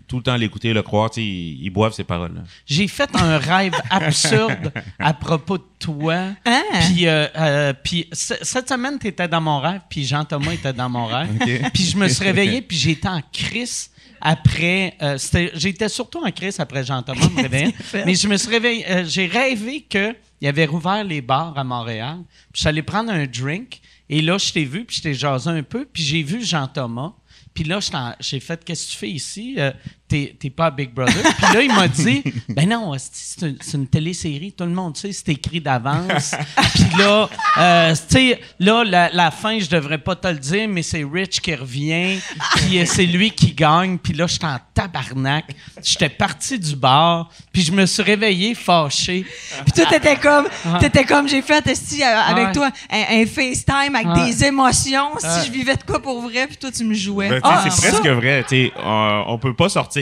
tout 0.07 0.19
le 0.19 0.23
temps 0.23 0.37
l'écouter, 0.37 0.73
le 0.73 0.83
croire, 0.83 1.11
ils 1.17 1.63
ils 1.63 1.71
boivent 1.71 1.93
ses 1.93 2.05
paroles. 2.05 2.35
là. 2.35 2.43
J'ai 2.67 2.87
fait 2.89 3.11
un 3.15 3.39
rêve 3.39 3.73
absurde 3.91 4.73
à 4.99 5.13
propos 5.15 5.59
de 5.59 5.65
toi. 5.79 6.29
Hein? 6.47 6.63
Puis, 6.87 7.07
euh, 7.07 7.27
euh, 7.37 7.73
puis 7.83 8.09
cette 8.13 8.69
semaine, 8.69 8.99
tu 9.01 9.09
étais 9.09 9.29
dans 9.29 9.41
mon 9.41 9.61
rêve, 9.61 9.81
puis 9.91 10.05
Jean-Thomas 10.05 10.53
était 10.53 10.73
dans 10.73 10.89
mon 10.89 11.07
rêve. 11.07 11.29
Puis 11.75 11.85
je 11.85 11.97
me 11.97 12.09
suis 12.09 12.25
réveillé, 12.25 12.63
puis 12.63 12.77
j'étais 12.77 13.09
en 13.09 13.21
crise 13.33 13.91
après. 14.21 14.95
euh, 15.03 15.19
J'étais 15.55 15.89
surtout 15.89 16.19
en 16.25 16.31
crise 16.31 16.59
après 16.61 16.85
Jean-Thomas 16.85 17.29
me 17.37 17.43
réveillant. 17.43 17.73
Mais 18.07 18.15
je 18.15 18.29
me 18.29 18.37
suis 18.37 18.51
réveillé. 18.51 18.85
euh, 18.91 19.05
J'ai 19.07 19.27
rêvé 19.27 19.83
qu'il 19.89 20.15
y 20.43 20.49
avait 20.49 20.67
rouvert 20.67 21.05
les 21.05 21.21
bars 21.21 21.57
à 21.57 21.65
Montréal. 21.65 22.19
Puis 22.53 22.55
je 22.55 22.61
suis 22.61 22.69
allé 22.69 22.83
prendre 22.83 23.11
un 23.13 23.27
drink. 23.27 23.81
Et 24.11 24.23
là, 24.23 24.39
je 24.39 24.53
t'ai 24.53 24.65
vu, 24.65 24.85
puis 24.85 24.97
je 24.97 25.03
t'ai 25.03 25.15
jasé 25.15 25.51
un 25.51 25.63
peu. 25.63 25.85
Puis 25.85 26.03
j'ai 26.03 26.23
vu 26.23 26.43
Jean-Thomas. 26.45 27.13
Puis 27.59 27.67
là, 27.67 27.81
j'ai 28.21 28.39
fait 28.39 28.65
Qu'est-ce 28.65 28.87
que 28.87 28.93
tu 28.93 28.99
fais 28.99 29.11
ici? 29.11 29.57
Euh, 29.59 29.73
T'es 30.09 30.51
pas 30.57 30.67
à 30.67 30.71
Big 30.71 30.93
Brother. 30.95 31.23
Puis 31.37 31.55
là, 31.55 31.63
il 31.63 31.73
m'a 31.73 31.87
dit 31.87 32.23
Ben 32.49 32.67
non, 32.69 32.95
c'est- 32.99 33.75
une, 33.75 33.87
télésérie, 33.87 34.53
tout 34.53 34.65
le 34.65 34.71
monde 34.71 34.97
sait, 34.97 35.13
c'est 35.13 35.29
écrit 35.33 35.61
d'avance. 35.61 36.35
Puis 36.75 36.85
là, 36.99 37.29
euh, 37.59 37.95
tu 37.95 38.15
sais, 38.17 38.41
là, 38.59 38.85
la, 38.85 39.11
la 39.13 39.31
fin, 39.31 39.59
je 39.59 39.69
devrais 39.69 39.99
pas 39.99 40.17
te 40.17 40.29
le 40.29 40.39
dire, 40.39 40.67
mais 40.69 40.83
c'est 40.83 41.05
Rich 41.05 41.41
qui 41.41 41.55
revient. 41.55 42.19
Puis 42.57 42.79
euh, 42.79 42.85
c'est 42.87 43.05
lui 43.07 43.31
qui 43.33 43.53
gagne. 43.53 43.99
Puis 43.99 44.15
là, 44.15 44.27
j'étais 44.27 44.47
en 44.47 44.59
tabarnak. 44.73 45.45
J'étais 45.85 46.09
parti 46.09 46.59
du 46.59 46.75
bar. 46.75 47.29
Puis 47.53 47.63
je 47.63 47.73
me 47.73 47.85
suis 47.85 48.03
réveillé 48.03 48.55
fâché. 48.55 49.27
Puis 49.65 49.73
toi, 49.73 49.85
t'étais 49.91 50.17
comme, 50.17 50.47
t'étais 50.81 51.05
comme 51.05 51.29
j'ai 51.29 51.43
fait 51.43 51.67
esti, 51.67 52.03
euh, 52.03 52.07
avec 52.07 52.47
Ouais. 52.49 52.53
toi 52.53 52.71
un, 52.91 53.21
un 53.23 53.27
FaceTime 53.27 53.95
avec 53.95 54.07
Ouais. 54.09 54.27
des 54.27 54.45
émotions. 54.45 55.19
Si 55.19 55.27
Ouais. 55.27 55.45
je 55.47 55.53
vivais 55.53 55.77
de 55.77 55.83
quoi 55.83 56.01
pour 56.01 56.23
vrai, 56.23 56.47
puis 56.47 56.57
toi, 56.57 56.71
tu 56.71 56.85
me 56.85 56.95
jouais. 56.95 57.29
Ben, 57.29 57.41
Ah, 57.43 57.61
c'est 57.65 57.71
ça. 57.71 57.89
presque 57.89 58.07
vrai. 58.07 58.43
tu 58.49 58.67
sais, 58.67 58.73
on, 58.83 59.25
on 59.29 59.39
peut 59.39 59.55
pas 59.55 59.69
sortir, 59.69 59.98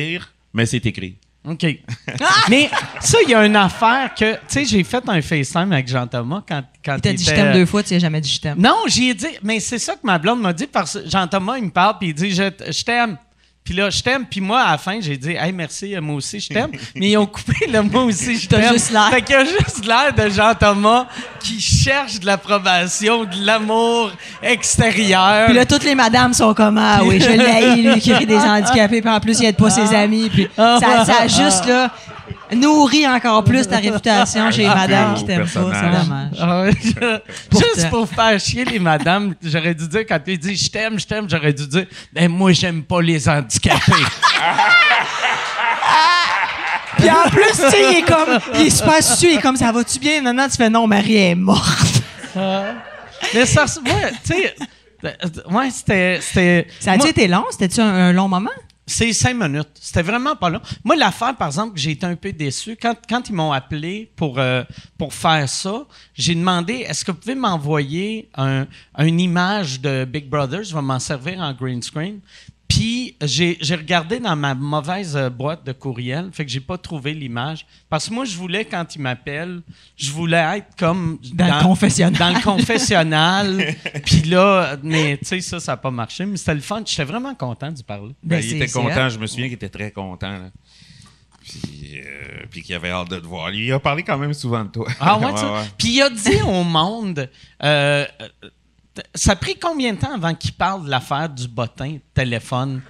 mais 0.53 0.67
c'est 0.67 0.85
écrit. 0.87 1.17
OK. 1.49 1.65
Mais 2.51 2.69
ça, 3.01 3.19
il 3.23 3.31
y 3.31 3.35
a 3.35 3.47
une 3.47 3.55
affaire 3.55 4.13
que, 4.15 4.35
tu 4.35 4.41
sais, 4.49 4.65
j'ai 4.65 4.83
fait 4.83 5.09
un 5.09 5.23
FaceTime 5.23 5.71
avec 5.71 5.87
Jean-Thomas 5.87 6.43
quand, 6.49 6.65
quand 6.85 6.97
Il 6.97 7.01
t'a 7.01 7.13
dit 7.13 7.25
je 7.25 7.31
t'aime 7.31 7.53
deux 7.53 7.67
fois, 7.67 7.85
tu 7.85 7.95
n'as 7.95 8.01
jamais 8.01 8.21
dit 8.21 8.29
je 8.29 8.41
t'aime. 8.41 8.59
Non, 8.59 8.75
j'y 8.89 9.11
ai 9.11 9.15
dit, 9.15 9.29
mais 9.45 9.61
c'est 9.61 9.79
ça 9.79 9.95
que 9.95 10.01
ma 10.03 10.19
blonde 10.19 10.41
m'a 10.41 10.53
dit 10.53 10.67
parce 10.67 10.99
que 10.99 11.09
Jean-Thomas, 11.09 11.59
il 11.59 11.65
me 11.67 11.71
parle 11.71 11.99
puis 11.99 12.09
il 12.09 12.15
dit 12.15 12.31
je, 12.33 12.51
je 12.69 12.83
t'aime. 12.83 13.17
Puis 13.67 13.75
là, 13.75 13.91
je 13.91 14.01
t'aime. 14.01 14.25
Puis 14.25 14.41
moi, 14.41 14.61
à 14.61 14.71
la 14.71 14.79
fin, 14.79 14.99
j'ai 15.01 15.17
dit, 15.17 15.33
hey, 15.33 15.53
merci, 15.53 15.95
euh, 15.95 16.01
moi 16.01 16.15
aussi, 16.17 16.39
je 16.41 16.49
t'aime. 16.49 16.71
mais 16.95 17.11
ils 17.11 17.17
ont 17.19 17.27
coupé 17.27 17.67
le 17.69 17.83
moi 17.83 18.05
aussi, 18.05 18.39
je 18.39 18.49
t'aime. 18.49 18.73
juste 18.73 18.93
l'air. 18.93 19.11
Fait 19.11 19.21
qu'il 19.23 19.35
y 19.35 19.39
a 19.39 19.45
juste 19.45 19.85
l'air 19.85 20.15
de 20.17 20.31
Jean-Thomas 20.31 21.07
qui 21.41 21.61
cherche 21.61 22.21
de 22.21 22.27
l'approbation, 22.27 23.25
de 23.25 23.45
l'amour 23.45 24.13
extérieur. 24.43 25.47
Puis 25.47 25.55
là, 25.55 25.67
toutes 25.67 25.85
les 25.85 25.95
madames 25.95 26.33
sont 26.33 26.55
comme 26.55 26.79
Ah 26.79 27.01
oui, 27.05 27.21
je 27.21 27.29
l'ai, 27.29 27.83
lui 27.95 28.01
qui 28.01 28.13
rit 28.13 28.27
des 28.27 28.37
handicapés, 28.39 29.01
puis 29.01 29.11
en 29.11 29.21
plus, 29.21 29.39
il 29.41 29.47
aide 29.47 29.57
pas 29.57 29.71
ses 29.71 29.95
amis. 29.95 30.31
Puis 30.33 30.49
Ah. 30.57 30.79
ça, 30.81 31.05
ça 31.05 31.15
a 31.23 31.27
juste 31.29 31.67
là, 31.67 31.91
nourri 32.55 33.07
encore 33.07 33.43
plus 33.45 33.67
ta 33.67 33.79
réputation 33.79 34.51
chez 34.51 34.63
les 34.63 34.69
madames 34.69 35.15
qui 35.15 35.25
t'aiment 35.25 35.49
pas. 35.49 35.49
C'est 35.49 35.61
dommage. 36.05 36.31
Ah. 36.41 36.65
Juste 37.53 37.91
pour 37.91 38.09
faire 38.09 38.39
chier 38.41 38.65
les 38.65 38.79
madames, 38.79 39.35
j'aurais 39.43 39.75
dû 39.75 39.89
dire, 39.89 40.03
quand 40.09 40.19
tu 40.25 40.37
dis 40.39 40.57
je 40.57 40.71
t'aime, 40.71 40.99
je 40.99 41.07
t'aime, 41.07 41.29
j'aurais 41.29 41.53
dû 41.53 41.67
dire, 41.67 41.87
ben 42.13 42.29
moi, 42.31 42.53
j'aime 42.53 42.83
pas 42.83 43.01
les 43.03 43.29
handicapés. 43.29 43.93
Puis 46.99 47.11
en 47.11 47.29
plus, 47.29 47.51
tu 47.51 47.57
sais, 47.71 47.93
il 47.93 47.97
est 47.99 48.03
comme, 48.03 48.39
il 48.55 48.67
est 48.69 48.71
super 48.71 49.03
soucieux, 49.03 49.31
il 49.33 49.37
est 49.39 49.43
comme 49.43 49.57
ça 49.57 49.71
va-tu 49.71 49.99
bien? 49.99 50.23
Non, 50.23 50.33
non, 50.33 50.49
tu 50.49 50.57
fais 50.57 50.71
non, 50.71 50.87
Marie 50.87 51.17
est 51.17 51.35
morte. 51.35 52.03
Mais 53.35 53.45
ça, 53.47 53.67
se- 53.67 53.81
ouais, 53.81 54.13
tu 54.25 54.33
sais, 54.35 54.55
ouais, 55.51 55.71
c'était. 55.71 56.19
c'était- 56.23 56.67
Ça 56.81 56.93
a-tu 56.93 57.09
été 57.09 57.29
long? 57.29 57.45
C'était-tu 57.51 57.81
un, 57.81 57.87
un 57.93 58.13
long 58.13 58.29
moment? 58.29 58.51
C'est 58.89 59.13
cinq 59.13 59.35
minutes. 59.35 59.69
C'était 59.81 60.03
vraiment 60.03 60.37
pas 60.37 60.49
long. 60.49 60.61
Moi, 60.85 60.95
l'affaire, 60.95 61.35
par 61.37 61.49
exemple, 61.49 61.77
j'ai 61.77 61.91
été 61.91 62.07
un 62.07 62.15
peu 62.15 62.33
déçu, 62.33 62.77
quand, 62.81 62.95
quand 63.09 63.29
ils 63.29 63.35
m'ont 63.35 63.51
appelé 63.51 64.09
pour, 64.15 64.39
euh, 64.39 64.63
pour 64.97 65.13
faire 65.13 65.49
ça, 65.49 65.85
j'ai 66.15 66.37
demandé 66.37 66.85
est-ce 66.87 67.05
que 67.05 67.11
vous 67.11 67.19
pouvez 67.19 67.35
m'envoyer 67.35 68.29
un, 68.37 68.67
une 68.99 69.19
image 69.19 69.81
de 69.81 70.05
Big 70.05 70.29
Brother? 70.29 70.63
Je 70.63 70.73
vais 70.73 70.83
m'en 70.83 71.01
servir 71.01 71.41
en 71.41 71.53
green 71.53 71.83
screen. 71.83 72.21
Puis, 72.69 73.17
j'ai 73.23 73.57
j'ai 73.61 73.77
regardé 73.77 74.19
dans 74.19 74.35
ma 74.35 74.55
mauvaise 74.55 75.17
euh, 75.17 75.31
boîte 75.31 75.65
de 75.65 75.73
courriel, 75.73 76.31
fait 76.33 76.45
que 76.45 76.51
j'ai 76.51 76.61
pas 76.61 76.77
trouvé 76.77 77.15
l'image. 77.15 77.65
Parce 77.89 78.09
que 78.09 78.15
moi, 78.15 78.25
je 78.25 78.37
voulais, 78.37 78.65
quand 78.65 78.95
ils 78.97 79.01
m'appellent, 79.01 79.63
je 79.97 80.11
voulais 80.11 80.59
être 80.59 80.77
comme. 80.77 81.19
Dans 81.33 81.59
le 81.59 81.63
confessionnal. 81.63 82.19
Dans 82.19 82.37
le 82.37 82.43
confessionnal. 82.43 83.75
Puis 84.05 84.23
là, 84.23 84.77
mais 84.83 85.17
tu 85.19 85.27
sais, 85.27 85.41
ça, 85.41 85.61
ça 85.61 85.73
n'a 85.73 85.77
pas 85.77 85.91
marché. 85.91 86.27
Mais 86.27 86.37
c'était 86.37 86.55
le 86.55 86.61
fun. 86.61 86.83
J'étais 86.85 87.05
vraiment 87.05 87.35
content 87.35 87.71
d'y 87.71 87.83
parler. 87.85 88.15
Ben, 88.23 88.41
Ben, 88.41 88.45
il 88.45 88.57
était 88.63 88.73
content, 88.73 89.09
je 89.09 89.19
me 89.19 89.27
souviens 89.27 89.47
qu'il 89.47 89.55
était 89.55 89.69
très 89.69 89.91
content. 89.93 90.33
là. 90.33 90.51
Puis, 91.49 92.01
euh, 92.05 92.45
puis 92.51 92.63
qu'il 92.63 92.75
avait 92.75 92.91
hâte 92.91 93.09
de 93.11 93.21
te 93.21 93.27
voir. 93.27 93.53
Il 93.53 93.73
a 93.73 93.79
parlé 93.79 94.03
quand 94.03 94.19
même 94.19 94.35
souvent 94.35 94.65
de 94.65 94.71
toi. 94.71 94.89
Ah 94.99 95.17
ouais, 95.19 95.31
ça? 95.37 95.65
Puis 95.79 95.91
il 95.91 96.03
a 96.03 96.11
dit 96.11 96.43
au 96.43 96.65
monde, 96.65 97.31
euh, 97.63 98.05
ça 99.15 99.33
a 99.33 99.37
pris 99.37 99.57
combien 99.61 99.93
de 99.95 99.99
temps 99.99 100.15
avant 100.15 100.35
qu'il 100.35 100.53
parle 100.53 100.85
de 100.85 100.91
l'affaire 100.91 101.29
du 101.29 101.49
bottin 101.49 101.93
de 101.93 102.01
téléphone, 102.15 102.81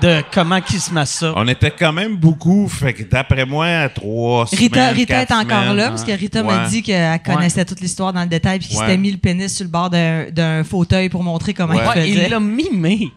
de 0.00 0.22
comment 0.32 0.60
qu'il 0.60 0.80
se 0.80 0.92
masturbe? 0.92 1.34
On 1.36 1.46
était 1.48 1.70
quand 1.70 1.92
même 1.92 2.16
beaucoup, 2.16 2.68
fait 2.68 2.92
que 2.94 3.02
d'après 3.04 3.44
moi, 3.46 3.66
à 3.66 3.88
trois 3.88 4.44
Rita, 4.46 4.56
semaines, 4.90 4.94
Rita 4.94 5.22
est 5.22 5.26
quatre 5.26 5.38
encore 5.44 5.62
semaines, 5.62 5.76
là, 5.76 5.88
parce 5.90 6.04
que 6.04 6.12
Rita 6.12 6.42
m'a 6.42 6.66
dit 6.68 6.82
qu'elle 6.82 7.20
connaissait 7.22 7.64
toute 7.64 7.80
l'histoire 7.80 8.12
dans 8.12 8.22
le 8.22 8.28
détail, 8.28 8.58
puis 8.58 8.68
qu'il 8.68 8.78
Ouais. 8.78 8.86
s'était 8.86 8.98
mis 8.98 9.12
le 9.12 9.18
pénis 9.18 9.54
sur 9.54 9.64
le 9.64 9.70
bord 9.70 9.90
d'un 9.90 10.30
d'un 10.30 10.64
fauteuil 10.64 11.08
pour 11.08 11.22
montrer 11.22 11.54
comment 11.54 11.74
Ouais. 11.74 11.80
il 11.82 11.88
Ouais, 11.88 11.94
faisait. 12.12 12.24
il 12.26 12.30
l'a 12.30 12.40
mimé. 12.40 13.12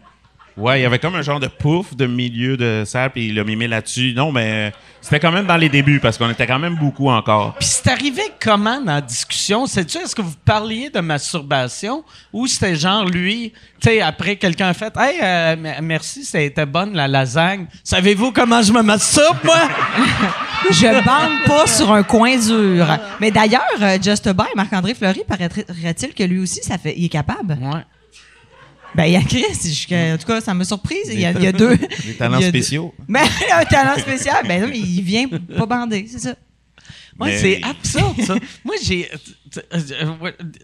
Ouais, 0.56 0.80
il 0.80 0.82
y 0.82 0.86
avait 0.86 0.98
comme 0.98 1.14
un 1.14 1.22
genre 1.22 1.38
de 1.38 1.48
pouf 1.48 1.94
de 1.94 2.06
milieu 2.06 2.56
de 2.56 2.84
salle, 2.86 3.10
puis 3.10 3.28
il 3.28 3.34
l'a 3.34 3.44
mimé 3.44 3.68
là-dessus. 3.68 4.14
Non, 4.16 4.32
mais 4.32 4.72
c'était 5.02 5.20
quand 5.20 5.30
même 5.30 5.46
dans 5.46 5.58
les 5.58 5.68
débuts, 5.68 6.00
parce 6.00 6.16
qu'on 6.16 6.30
était 6.30 6.46
quand 6.46 6.58
même 6.58 6.76
beaucoup 6.76 7.10
encore. 7.10 7.54
Puis 7.58 7.68
c'est 7.68 7.90
arrivé 7.90 8.22
comment 8.40 8.80
dans 8.80 8.94
la 8.94 9.00
discussion? 9.02 9.66
C'est-tu, 9.66 9.98
est-ce 9.98 10.16
que 10.16 10.22
vous 10.22 10.34
parliez 10.46 10.88
de 10.88 11.00
masturbation 11.00 12.04
ou 12.32 12.46
c'était 12.46 12.74
genre 12.74 13.04
lui, 13.04 13.52
tu 13.80 13.90
sais, 13.90 14.00
après 14.00 14.36
quelqu'un 14.36 14.68
a 14.68 14.74
fait 14.74 14.94
Hey, 14.96 15.18
euh, 15.22 15.74
merci, 15.82 16.24
c'était 16.24 16.64
bonne 16.64 16.94
la 16.94 17.06
lasagne. 17.06 17.66
Savez-vous 17.84 18.32
comment 18.32 18.62
je 18.62 18.72
me 18.72 18.82
masturbe, 18.82 19.36
moi? 19.44 19.68
Je 20.70 20.86
bande 21.04 21.44
pas 21.46 21.66
sur 21.66 21.92
un 21.92 22.02
coin 22.02 22.36
dur. 22.38 22.86
Mais 23.20 23.30
d'ailleurs, 23.30 23.62
euh, 23.80 23.98
Just 24.02 24.28
By, 24.30 24.46
Marc-André 24.56 24.94
Fleury, 24.94 25.22
paraîtrait-il 25.28 26.14
que 26.14 26.24
lui 26.24 26.40
aussi, 26.40 26.60
ça 26.62 26.78
fait, 26.78 26.94
il 26.96 27.04
est 27.04 27.10
capable? 27.10 27.58
Ouais. 27.60 27.82
Ben, 28.96 29.04
il 29.04 29.12
y 29.12 29.16
a 29.16 29.22
Chris. 29.22 29.44
je- 29.62 30.14
en 30.14 30.18
tout 30.18 30.26
cas, 30.26 30.40
ça 30.40 30.54
m'a 30.54 30.64
surprise. 30.64 31.08
Il 31.12 31.20
y 31.20 31.26
a, 31.26 31.32
il 31.32 31.42
y 31.42 31.46
a 31.46 31.52
deux. 31.52 31.76
Des 31.76 32.14
talents 32.18 32.38
deux- 32.40 32.48
spéciaux. 32.48 32.94
Ben, 33.08 33.22
un 33.54 33.64
talent 33.64 33.98
spécial. 33.98 34.44
Ben 34.48 34.62
non, 34.62 34.68
mais 34.68 34.78
il 34.78 35.02
vient 35.02 35.26
pas 35.28 35.66
bander, 35.66 36.06
c'est 36.10 36.18
ça. 36.18 36.34
Ouais, 37.18 37.28
Mais- 37.30 37.38
c'est 37.38 37.62
absurde, 37.62 38.20
ça. 38.26 38.34
Moi, 38.64 38.74
j'ai. 38.82 39.08
Tu 39.50 39.60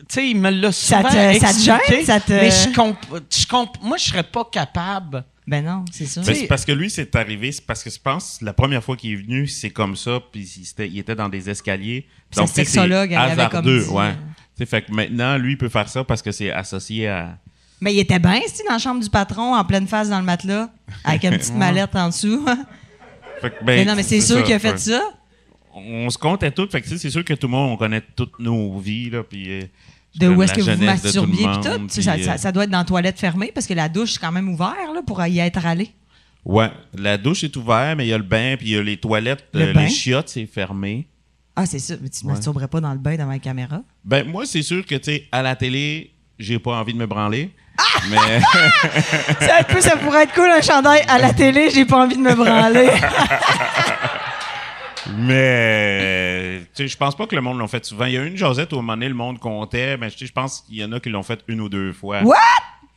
sais, 0.09 0.29
il 0.31 0.37
me 0.37 0.51
l'a 0.51 0.71
Ça 0.73 0.99
souvent 0.99 1.11
ça 1.11 1.16
te 1.33 1.37
expliqué, 1.47 1.97
gêne, 1.97 2.05
ça 2.05 2.21
te- 2.21 2.33
Mais 2.33 2.51
je 2.51 2.75
comp, 2.75 2.97
je 3.31 3.47
comp- 3.47 3.77
moi, 3.83 3.97
je 3.97 4.05
serais 4.05 4.23
pas 4.23 4.45
capable. 4.51 5.25
Ben 5.47 5.64
non, 5.64 5.85
c'est 5.90 6.07
ça. 6.07 6.21
Ben, 6.21 6.35
c'est 6.35 6.47
parce 6.47 6.64
que 6.64 6.73
lui, 6.73 6.88
c'est 6.90 7.14
arrivé, 7.16 7.51
c'est 7.53 7.64
parce 7.66 7.83
que 7.83 7.90
je 7.90 7.99
pense 7.99 8.38
la 8.42 8.53
première 8.53 8.85
fois 8.85 8.97
qu'il 8.97 9.12
est 9.12 9.16
venu, 9.16 9.47
c'est 9.49 9.71
comme 9.71 9.97
ça, 9.97 10.21
puis 10.31 10.42
il, 10.59 10.62
était- 10.62 10.88
il 10.88 10.99
était 10.99 11.14
dans 11.16 11.29
des 11.29 11.49
escaliers. 11.51 12.07
Tu 12.31 12.38
sais, 12.40 12.47
c'est 12.47 12.64
sexologue, 12.64 13.11
elle 13.12 13.18
avait 13.18 13.35
comme 13.37 13.45
hasardeux, 13.47 13.81
dit, 13.85 13.88
ouais. 13.90 14.05
euh, 14.05 14.12
Tu 14.12 14.59
sais, 14.59 14.66
fait 14.66 14.83
que 14.83 14.92
maintenant, 14.92 15.37
lui, 15.38 15.53
il 15.53 15.59
peut 15.59 15.68
faire 15.71 15.88
ça 15.88 16.05
parce 16.05 16.21
que 16.23 16.31
c'est 16.33 16.51
associé 16.53 17.09
à. 17.09 17.38
Mais 17.83 17.92
il 17.92 17.99
était 17.99 18.21
bien, 18.21 18.40
c'est 18.47 18.64
dans 18.64 18.75
la 18.75 18.79
chambre 18.79 19.03
du 19.03 19.11
patron, 19.11 19.57
en 19.57 19.64
pleine 19.64 19.88
face 19.88 20.09
dans 20.09 20.21
le 20.21 20.25
matelas, 20.25 20.71
avec 21.05 21.25
une 21.25 21.31
petite 21.33 21.55
mallette 21.57 21.95
en 21.97 22.09
dessous. 22.11 22.45
Fait 23.40 23.51
que, 23.51 23.64
ben, 23.64 23.77
mais 23.77 23.85
non, 23.85 23.97
mais 23.97 24.05
c'est 24.05 24.21
sûr 24.21 24.45
qu'il 24.45 24.55
a 24.55 24.59
fait 24.61 24.71
ouais. 24.73 24.79
ça. 24.79 25.03
On 25.75 26.09
se 26.09 26.16
comptait 26.16 26.53
tout, 26.53 26.68
fait 26.71 26.81
que 26.81 26.88
c'est 26.97 27.11
sûr 27.11 27.25
que 27.25 27.35
tout 27.35 27.49
le 27.49 27.51
monde, 27.51 27.73
on 27.73 27.77
connaît 27.77 28.03
toutes 28.14 28.38
nos 28.38 28.79
vies, 28.79 29.11
là, 29.11 29.25
puis. 29.25 29.51
euh, 29.51 29.62
De 30.14 30.29
où 30.29 30.42
est-ce 30.45 30.55
que 30.55 30.61
vous 30.61 30.71
tout 30.77 30.85
masturbiez 30.85 31.45
puis 31.49 31.57
tout. 31.57 32.01
ça, 32.03 32.12
euh, 32.14 32.23
ça- 32.23 32.38
ça 32.38 32.53
doit 32.53 32.64
être 32.64 32.71
dans 32.71 32.79
la 32.79 32.85
toilette 32.85 33.18
fermée 33.18 33.51
parce 33.53 33.66
que 33.66 33.75
la 33.75 33.88
douche, 33.88 34.12
c'est 34.12 34.21
quand 34.21 34.31
même 34.33 34.49
ouvert 34.49 34.77
là, 34.95 35.03
pour 35.05 35.21
y 35.27 35.40
être 35.40 35.66
allé. 35.66 35.90
Ouais, 36.45 36.71
la 36.95 37.18
douche 37.18 37.42
est 37.42 37.57
ouverte, 37.57 37.97
mais 37.97 38.07
il 38.07 38.11
y 38.11 38.12
a 38.12 38.18
le 38.18 38.23
bain, 38.25 38.55
puis 38.59 38.68
il 38.68 38.73
y 38.73 38.77
a 38.77 38.83
les 38.83 38.97
toilettes, 38.97 39.45
Le 39.55 39.62
euh, 39.68 39.73
bain? 39.73 39.83
les 39.83 39.88
chiottes, 39.88 40.29
c'est 40.29 40.47
fermé. 40.47 41.09
Ah, 41.57 41.66
c'est 41.66 41.79
ça. 41.81 41.95
Mais 42.01 42.09
tu 42.11 42.27
ne 42.27 42.31
masturberais 42.33 42.68
pas 42.68 42.81
dans 42.81 42.92
le 42.92 42.99
bain 42.99 43.16
devant 43.16 43.31
la 43.31 43.38
caméra? 43.38 43.83
Ben, 44.05 44.27
moi, 44.29 44.45
c'est 44.47 44.62
sûr 44.62 44.85
que, 44.87 44.95
tu 44.95 45.05
sais, 45.05 45.29
à 45.33 45.42
la 45.42 45.57
télé, 45.57 46.12
j'ai 46.38 46.59
pas 46.61 46.79
envie 46.79 46.92
de 46.92 46.99
me 46.99 47.07
branler. 47.07 47.51
Mais. 48.11 48.40
ça, 49.47 49.59
un 49.61 49.62
peu, 49.62 49.81
ça 49.81 49.97
pourrait 49.97 50.25
être 50.25 50.35
cool, 50.35 50.51
un 50.51 50.62
chandail 50.62 51.03
à 51.09 51.18
la 51.18 51.33
télé, 51.33 51.71
j'ai 51.71 51.85
pas 51.85 51.99
envie 52.05 52.16
de 52.16 52.23
me 52.23 52.35
branler. 52.35 52.90
Mais, 55.16 56.61
tu 56.75 56.85
sais, 56.85 56.88
je 56.88 56.97
pense 56.97 57.16
pas 57.16 57.27
que 57.27 57.35
le 57.35 57.42
monde 57.42 57.59
l'ont 57.59 57.66
fait 57.66 57.85
souvent. 57.85 58.05
Il 58.07 58.12
y 58.12 58.16
a 58.16 58.25
une 58.25 58.37
Josette 58.37 58.73
où, 58.73 58.77
à 58.77 58.79
un 58.79 58.83
moment 58.83 58.95
donné, 58.95 59.09
le 59.09 59.14
monde 59.14 59.38
comptait, 59.38 59.97
mais 59.97 60.11
tu 60.11 60.18
sais, 60.18 60.27
je 60.27 60.33
pense 60.33 60.61
qu'il 60.61 60.77
y 60.77 60.85
en 60.85 60.92
a 60.92 61.01
qui 61.01 61.11
l'ont 61.11 61.23
fait 61.23 61.40
une 61.49 61.61
ou 61.61 61.68
deux 61.68 61.92
fois. 61.92 62.23
What? 62.23 62.37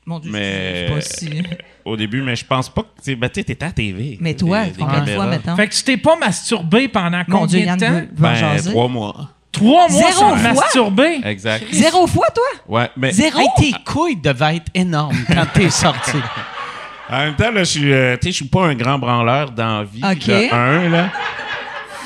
Mon 0.05 0.19
Dieu, 0.19 0.31
Mais- 0.31 0.87
je 0.87 0.87
sais 0.87 0.93
pas 0.93 1.01
si. 1.01 1.43
Au 1.85 1.97
début, 1.97 2.21
mais 2.21 2.35
je 2.35 2.45
pense 2.45 2.69
pas 2.69 2.83
que, 2.83 2.87
tu 2.97 3.03
sais, 3.03 3.15
ben, 3.15 3.29
t'étais 3.29 3.63
à 3.63 3.71
TV. 3.71 4.17
Mais 4.21 4.35
toi, 4.35 4.65
combien 4.77 5.01
de 5.01 5.11
fois, 5.11 5.25
mettons? 5.25 5.55
Fait 5.55 5.67
que 5.67 5.73
tu 5.73 5.83
t'es 5.83 5.97
pas 5.97 6.15
masturbé 6.15 6.87
pendant 6.87 7.23
Mon 7.27 7.39
combien 7.39 7.75
de 7.75 7.79
temps? 7.79 8.01
Ben, 8.11 8.57
trois 8.63 8.87
mois. 8.87 9.29
Trois 9.55 9.87
mois 9.87 9.89
Zéro 9.89 10.11
sans 10.11 10.35
fois? 10.37 10.53
masturber. 10.53 11.21
Exact. 11.23 11.65
Zéro 11.71 12.07
fois, 12.07 12.27
toi? 12.33 12.43
Ouais, 12.67 12.89
mais 12.97 13.11
Zéro? 13.11 13.39
Hey, 13.39 13.47
tes 13.57 13.73
couilles 13.83 14.15
devaient 14.17 14.57
être 14.57 14.71
énormes 14.73 15.17
quand 15.27 15.45
t'es 15.53 15.69
sorti. 15.69 16.17
en 17.09 17.17
même 17.17 17.35
temps, 17.35 17.51
là, 17.51 17.59
je 17.59 17.63
suis, 17.63 17.93
euh, 17.93 18.15
tu 18.17 18.27
sais, 18.27 18.31
je 18.31 18.35
suis 18.37 18.45
pas 18.45 18.65
un 18.65 18.75
grand 18.75 18.97
branleur 18.99 19.51
dans 19.51 19.79
la 19.79 19.83
vie. 19.83 20.01
Ok. 20.03 20.27
de 20.27 20.53
un, 20.53 20.89
là. 20.89 21.09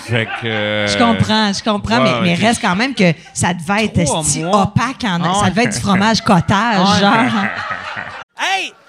Fait 0.06 0.26
que. 0.42 0.48
euh, 0.48 0.88
Je 0.88 0.98
comprends, 0.98 1.54
je 1.54 1.64
comprends, 1.64 1.98
ouais, 2.04 2.22
mais, 2.22 2.30
mais 2.30 2.34
ok. 2.36 2.40
reste 2.42 2.62
quand 2.62 2.76
même 2.76 2.96
que 2.96 3.14
ça 3.34 3.54
devait 3.54 3.86
être 3.86 4.04
Trois 4.06 4.22
esti 4.22 4.44
mois? 4.44 4.64
opaque 4.64 5.04
en 5.04 5.20
Ah 5.24 5.44
Ça 5.44 5.50
devait 5.52 5.66
être 5.66 5.74
du 5.76 5.80
fromage 5.80 6.22
cottage, 6.22 7.00
genre. 7.00 7.14
Hey, 8.40 8.74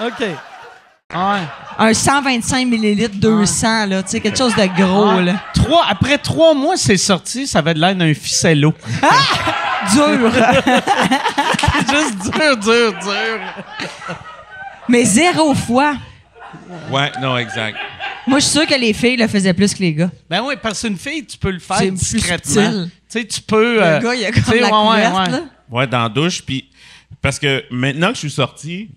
OK. 0.00 0.26
Ouais. 1.14 1.42
Un 1.78 1.94
125 1.94 2.66
millilitres 2.66 3.16
200, 3.16 3.86
là, 3.86 4.02
tu 4.02 4.10
sais, 4.10 4.20
quelque 4.20 4.36
chose 4.36 4.54
de 4.56 4.66
gros, 4.76 5.20
là. 5.20 5.40
Trois, 5.54 5.86
après 5.88 6.18
trois 6.18 6.52
mois, 6.52 6.76
c'est 6.76 6.96
sorti, 6.96 7.46
ça 7.46 7.60
avait 7.60 7.74
de 7.74 7.80
l'air 7.80 7.94
d'un 7.94 8.12
ficello. 8.12 8.74
Dur. 9.92 10.32
Juste 11.90 12.22
dur, 12.22 12.56
dur, 12.56 12.92
dur. 12.92 13.40
mais 14.88 15.04
zéro 15.04 15.54
fois. 15.54 15.94
Ouais, 16.90 17.12
non, 17.20 17.36
exact. 17.36 17.78
Moi, 18.26 18.40
je 18.40 18.44
suis 18.44 18.58
sûre 18.58 18.66
que 18.66 18.74
les 18.74 18.92
filles 18.92 19.16
le 19.16 19.28
faisaient 19.28 19.54
plus 19.54 19.72
que 19.72 19.78
les 19.78 19.94
gars. 19.94 20.10
Ben 20.28 20.42
oui, 20.42 20.54
parce 20.60 20.80
qu'une 20.80 20.98
fille, 20.98 21.24
tu 21.24 21.38
peux 21.38 21.52
le 21.52 21.60
faire 21.60 21.76
C'est 21.78 21.88
plus 21.88 22.14
discrètement. 22.14 22.84
Tu 22.84 22.90
sais, 23.08 23.24
tu 23.24 23.40
peux... 23.42 23.76
Le 23.76 23.82
euh, 23.82 24.00
gars, 24.00 24.14
il 24.14 24.26
a 24.26 24.32
tu 24.32 24.42
comme 24.42 24.58
la 24.58 24.68
couverte, 24.70 25.14
ouais. 25.14 25.30
là. 25.30 25.40
Ouais, 25.70 25.86
dans 25.86 26.02
la 26.02 26.08
douche. 26.08 26.42
Puis, 26.42 26.68
parce 27.22 27.38
que 27.38 27.64
maintenant 27.70 28.08
que 28.08 28.14
je 28.14 28.20
suis 28.20 28.30
sorti, 28.30 28.90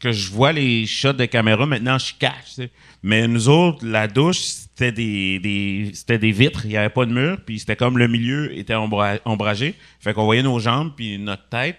que 0.00 0.12
je 0.12 0.30
vois 0.30 0.52
les 0.52 0.86
shots 0.86 1.12
de 1.12 1.26
caméra, 1.26 1.66
maintenant 1.66 1.98
je 1.98 2.12
cache. 2.18 2.66
Mais 3.02 3.28
nous 3.28 3.48
autres, 3.48 3.86
la 3.86 4.08
douche, 4.08 4.38
c'était 4.38 4.92
des, 4.92 5.38
des- 5.38 5.90
c'était 5.94 6.18
des 6.18 6.32
vitres. 6.32 6.62
Il 6.64 6.70
n'y 6.70 6.76
avait 6.76 6.88
pas 6.90 7.06
de 7.06 7.12
mur. 7.12 7.38
Puis 7.46 7.60
c'était 7.60 7.76
comme 7.76 7.96
le 7.98 8.08
milieu 8.08 8.56
était 8.58 8.74
ombra- 8.74 9.20
ombragé. 9.24 9.74
Fait 10.00 10.12
qu'on 10.12 10.24
voyait 10.24 10.42
nos 10.42 10.58
jambes 10.58 10.92
puis 10.96 11.18
notre 11.18 11.48
tête. 11.48 11.78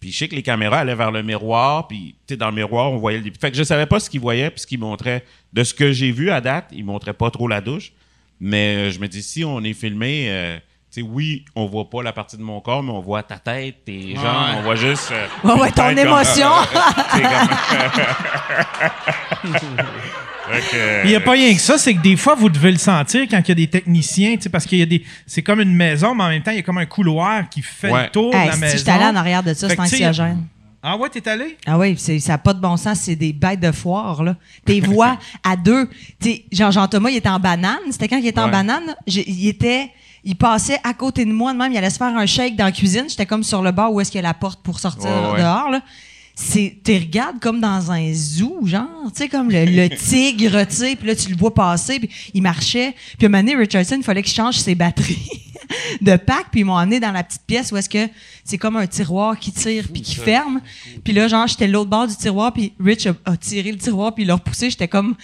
Puis 0.00 0.10
je 0.12 0.18
sais 0.18 0.28
que 0.28 0.34
les 0.34 0.42
caméras 0.42 0.78
allaient 0.80 0.94
vers 0.94 1.10
le 1.12 1.22
miroir. 1.22 1.88
Puis 1.88 2.14
tu 2.26 2.36
dans 2.36 2.48
le 2.50 2.56
miroir, 2.56 2.92
on 2.92 2.96
voyait 2.98 3.18
le. 3.20 3.30
Fait 3.40 3.50
que 3.50 3.56
je 3.56 3.62
savais 3.62 3.86
pas 3.86 4.00
ce 4.00 4.08
qu'ils 4.10 4.20
voyaient 4.20 4.50
puis 4.50 4.60
ce 4.60 4.66
qu'ils 4.66 4.78
montraient. 4.80 5.24
De 5.52 5.62
ce 5.64 5.74
que 5.74 5.92
j'ai 5.92 6.10
vu 6.12 6.30
à 6.30 6.40
date, 6.40 6.68
ils 6.72 6.84
montraient 6.84 7.12
pas 7.14 7.30
trop 7.30 7.48
la 7.48 7.60
douche. 7.60 7.92
Mais 8.40 8.88
euh, 8.88 8.90
je 8.90 8.98
me 8.98 9.06
dis, 9.08 9.22
si 9.22 9.44
on 9.44 9.62
est 9.62 9.72
filmé, 9.74 10.24
euh, 10.28 10.58
oui, 11.00 11.44
on 11.56 11.64
voit 11.64 11.88
pas 11.88 12.02
la 12.02 12.12
partie 12.12 12.36
de 12.36 12.42
mon 12.42 12.60
corps, 12.60 12.82
mais 12.82 12.90
on 12.92 13.00
voit 13.00 13.22
ta 13.22 13.36
tête, 13.38 13.76
tes 13.86 14.14
jambes, 14.14 14.56
on 14.58 14.62
voit 14.62 14.74
juste. 14.74 15.10
euh, 15.10 15.26
Ouais, 15.48 15.60
ouais, 15.60 15.70
ton 15.72 15.88
émotion. 15.88 16.48
Que, 20.70 21.04
Il 21.04 21.08
n'y 21.10 21.14
a 21.16 21.20
pas 21.20 21.30
rien 21.32 21.54
que 21.54 21.60
ça, 21.60 21.78
c'est 21.78 21.94
que 21.94 22.00
des 22.02 22.16
fois, 22.16 22.34
vous 22.34 22.50
devez 22.50 22.72
le 22.72 22.78
sentir 22.78 23.22
quand 23.30 23.38
il 23.38 23.48
y 23.48 23.52
a 23.52 23.54
des 23.54 23.68
techniciens, 23.68 24.34
tu 24.36 24.42
sais, 24.42 24.48
parce 24.50 24.66
qu'il 24.66 24.78
y 24.78 24.82
a 24.82 24.86
des. 24.86 25.02
C'est 25.26 25.40
comme 25.42 25.60
une 25.60 25.74
maison, 25.74 26.14
mais 26.14 26.24
en 26.24 26.28
même 26.28 26.42
temps, 26.42 26.50
il 26.50 26.56
y 26.58 26.60
a 26.60 26.62
comme 26.62 26.78
un 26.78 26.84
couloir 26.86 27.48
qui 27.48 27.62
fait 27.62 27.90
Ouais. 27.90 28.02
le 28.04 28.10
tour 28.10 28.34
Hey, 28.34 28.42
de 28.42 28.46
la 28.48 28.52
si 28.54 28.60
maison. 28.60 28.92
allé 28.92 29.04
en 29.04 29.16
arrière 29.16 29.42
de 29.42 29.54
ça, 29.54 29.68
c'est 29.68 29.80
anxiogène. 29.80 30.44
Ah 30.82 30.96
ouais, 30.96 31.08
t'es 31.08 31.26
allé? 31.28 31.56
Ah 31.64 31.78
oui, 31.78 31.94
c'est- 31.96 32.18
ça 32.18 32.32
n'a 32.32 32.38
pas 32.38 32.52
de 32.52 32.60
bon 32.60 32.76
sens, 32.76 32.98
c'est 32.98 33.14
des 33.14 33.32
bêtes 33.32 33.60
de 33.60 33.70
foire, 33.70 34.22
là. 34.24 34.34
Tes 34.66 34.80
voix 34.80 35.16
à 35.44 35.54
deux. 35.56 35.88
T'sais, 36.20 36.44
Jean, 36.50 36.70
Jean-Thomas, 36.72 37.08
il 37.10 37.16
était 37.18 37.28
en 37.28 37.38
banane. 37.38 37.78
C'était 37.90 38.08
quand 38.08 38.18
il 38.18 38.26
était 38.26 38.40
en 38.40 38.48
banane? 38.48 38.94
Il 39.06 39.46
était. 39.48 39.90
Il 40.24 40.36
passait 40.36 40.78
à 40.84 40.94
côté 40.94 41.24
de 41.24 41.32
moi 41.32 41.52
de 41.52 41.58
même, 41.58 41.72
il 41.72 41.76
allait 41.78 41.90
se 41.90 41.96
faire 41.98 42.16
un 42.16 42.26
shake 42.26 42.54
dans 42.56 42.66
la 42.66 42.72
cuisine. 42.72 43.06
J'étais 43.08 43.26
comme 43.26 43.42
sur 43.42 43.60
le 43.62 43.72
bord 43.72 43.92
où 43.92 44.00
est-ce 44.00 44.10
qu'il 44.10 44.20
y 44.20 44.24
a 44.24 44.28
la 44.28 44.34
porte 44.34 44.62
pour 44.62 44.78
sortir 44.78 45.10
Ouais, 45.10 45.32
ouais. 45.32 45.38
dehors, 45.40 45.70
là. 45.70 45.82
C'est, 46.34 46.78
tu 46.82 46.92
regardes 46.96 47.40
comme 47.40 47.60
dans 47.60 47.90
un 47.92 48.12
zoo, 48.14 48.60
genre, 48.64 48.86
tu 49.14 49.18
sais, 49.24 49.28
comme 49.28 49.50
le, 49.50 49.64
le 49.66 49.88
tigre, 49.96 50.64
tu 50.66 50.76
sais, 50.76 50.96
puis 50.96 51.06
là, 51.08 51.14
tu 51.14 51.28
le 51.28 51.36
vois 51.36 51.52
passer, 51.52 51.98
puis 52.00 52.08
il 52.32 52.40
marchait. 52.40 52.94
Puis 53.18 53.26
à 53.26 53.28
un 53.28 53.30
moment 53.30 53.42
donné, 53.42 53.54
Richardson, 53.56 53.96
il 53.98 54.02
fallait 54.02 54.22
qu'il 54.22 54.32
change 54.32 54.56
ses 54.58 54.74
batteries 54.74 55.28
de 56.00 56.16
pack, 56.16 56.46
puis 56.50 56.60
ils 56.60 56.64
m'ont 56.64 56.72
emmené 56.78 57.00
dans 57.00 57.12
la 57.12 57.22
petite 57.22 57.42
pièce 57.46 57.70
où 57.70 57.76
est-ce 57.76 57.88
que 57.88 58.08
c'est 58.44 58.56
comme 58.56 58.76
un 58.76 58.86
tiroir 58.86 59.38
qui 59.38 59.52
tire 59.52 59.88
puis 59.92 60.00
qui 60.00 60.14
ferme. 60.14 60.62
Puis 61.04 61.12
là, 61.12 61.28
genre, 61.28 61.46
j'étais 61.46 61.68
l'autre 61.68 61.90
bord 61.90 62.06
du 62.06 62.16
tiroir, 62.16 62.52
puis 62.54 62.72
Rich 62.80 63.06
a, 63.08 63.14
a 63.26 63.36
tiré 63.36 63.70
le 63.70 63.78
tiroir, 63.78 64.14
puis 64.14 64.24
il 64.24 64.26
l'a 64.28 64.34
repoussé. 64.34 64.70
J'étais 64.70 64.88
comme... 64.88 65.14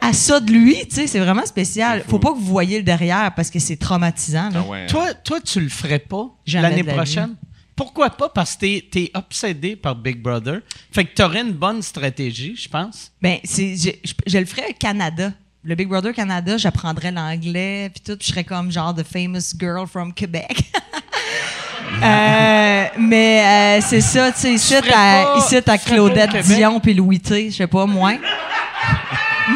À 0.00 0.12
ça 0.12 0.38
de 0.40 0.52
lui, 0.52 0.76
tu 0.88 0.96
sais, 0.96 1.06
c'est 1.06 1.18
vraiment 1.18 1.46
spécial. 1.46 2.04
Faut 2.08 2.18
pas 2.18 2.30
que 2.32 2.36
vous 2.38 2.44
voyez 2.44 2.78
le 2.78 2.84
derrière 2.84 3.32
parce 3.34 3.48
que 3.50 3.58
c'est 3.58 3.76
traumatisant. 3.76 4.50
Là. 4.50 4.62
Ah 4.64 4.68
ouais. 4.68 4.86
Toi, 4.86 5.14
toi, 5.14 5.40
tu 5.40 5.60
le 5.60 5.68
ferais 5.70 5.98
pas 5.98 6.28
Jamais 6.44 6.68
l'année 6.68 6.82
de 6.82 6.86
la 6.88 6.94
prochaine? 6.94 7.36
Pourquoi 7.74 8.10
pas? 8.10 8.28
Parce 8.28 8.54
que 8.54 8.60
t'es, 8.60 8.84
t'es 8.90 9.10
obsédé 9.14 9.76
par 9.76 9.96
Big 9.96 10.20
Brother. 10.20 10.60
Fait 10.92 11.04
que 11.06 11.14
t'aurais 11.14 11.40
une 11.40 11.52
bonne 11.52 11.80
stratégie, 11.82 12.54
je 12.54 12.68
pense. 12.68 13.10
Ben, 13.20 13.38
c'est, 13.44 13.76
je, 13.76 13.90
je- 14.04 14.12
je 14.26 14.38
le 14.38 14.44
ferais 14.44 14.66
au 14.70 14.74
Canada. 14.78 15.32
Le 15.64 15.74
Big 15.74 15.88
Brother 15.88 16.12
Canada, 16.12 16.58
j'apprendrais 16.58 17.10
l'anglais, 17.10 17.90
puis 17.92 18.02
tout, 18.04 18.16
puis 18.18 18.26
je 18.26 18.32
serais 18.32 18.44
comme 18.44 18.70
genre 18.70 18.94
the 18.94 19.02
famous 19.02 19.56
girl 19.58 19.86
from 19.88 20.12
Québec. 20.12 20.62
Euh, 22.02 22.84
mais 22.98 23.78
euh, 23.78 23.80
c'est 23.86 24.00
ça, 24.00 24.32
tu 24.32 24.40
sais, 24.40 24.52
ici, 24.54 24.74
à, 24.74 25.36
ici, 25.38 25.56
tu 25.62 25.70
à 25.70 25.78
Claudette? 25.78 26.36
Dion 26.44 26.80
puis 26.80 26.94
Louis 26.94 27.20
T, 27.20 27.50
je 27.50 27.56
sais 27.56 27.66
pas, 27.66 27.86
moins. 27.86 28.16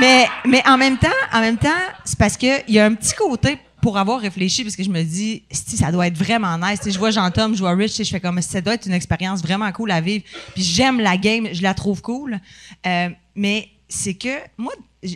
mais, 0.01 0.29
mais 0.47 0.63
en 0.67 0.77
même 0.77 0.97
temps, 0.97 1.09
en 1.33 1.41
même 1.41 1.57
temps, 1.59 1.69
c'est 2.05 2.19
parce 2.19 2.37
que 2.37 2.63
il 2.69 2.75
y 2.75 2.79
a 2.79 2.87
un 2.87 2.95
petit 2.95 3.15
côté 3.15 3.59
pour 3.81 3.97
avoir 3.97 4.21
réfléchi, 4.21 4.65
parce 4.65 4.77
que 4.77 4.83
je 4.83 4.91
me 4.91 5.03
dis, 5.03 5.45
si 5.51 5.77
ça 5.77 5.93
doit 5.93 6.07
être 6.07 6.17
vraiment 6.17 6.59
nice. 6.59 6.81
Tu 6.81 6.87
sais, 6.87 6.91
je 6.91 6.99
vois 6.99 7.11
Jean-Tom, 7.11 7.55
je 7.55 7.61
vois 7.61 7.75
Rich, 7.75 7.99
je 7.99 8.11
fais 8.11 8.21
comme, 8.21 8.41
ça 8.43 8.61
doit 8.61 8.75
être 8.75 8.87
une 8.87 8.93
expérience 8.93 9.41
vraiment 9.41 9.71
cool 9.73 9.91
à 9.91 10.01
vivre. 10.01 10.25
Puis 10.55 10.63
j'aime 10.63 11.01
la 11.01 11.17
game, 11.17 11.49
je 11.53 11.63
la 11.63 11.75
trouve 11.75 12.03
cool. 12.03 12.41
Euh, 12.87 13.09
mais 13.37 13.69
c'est 13.89 14.15
que, 14.15 14.37
moi, 14.57 14.73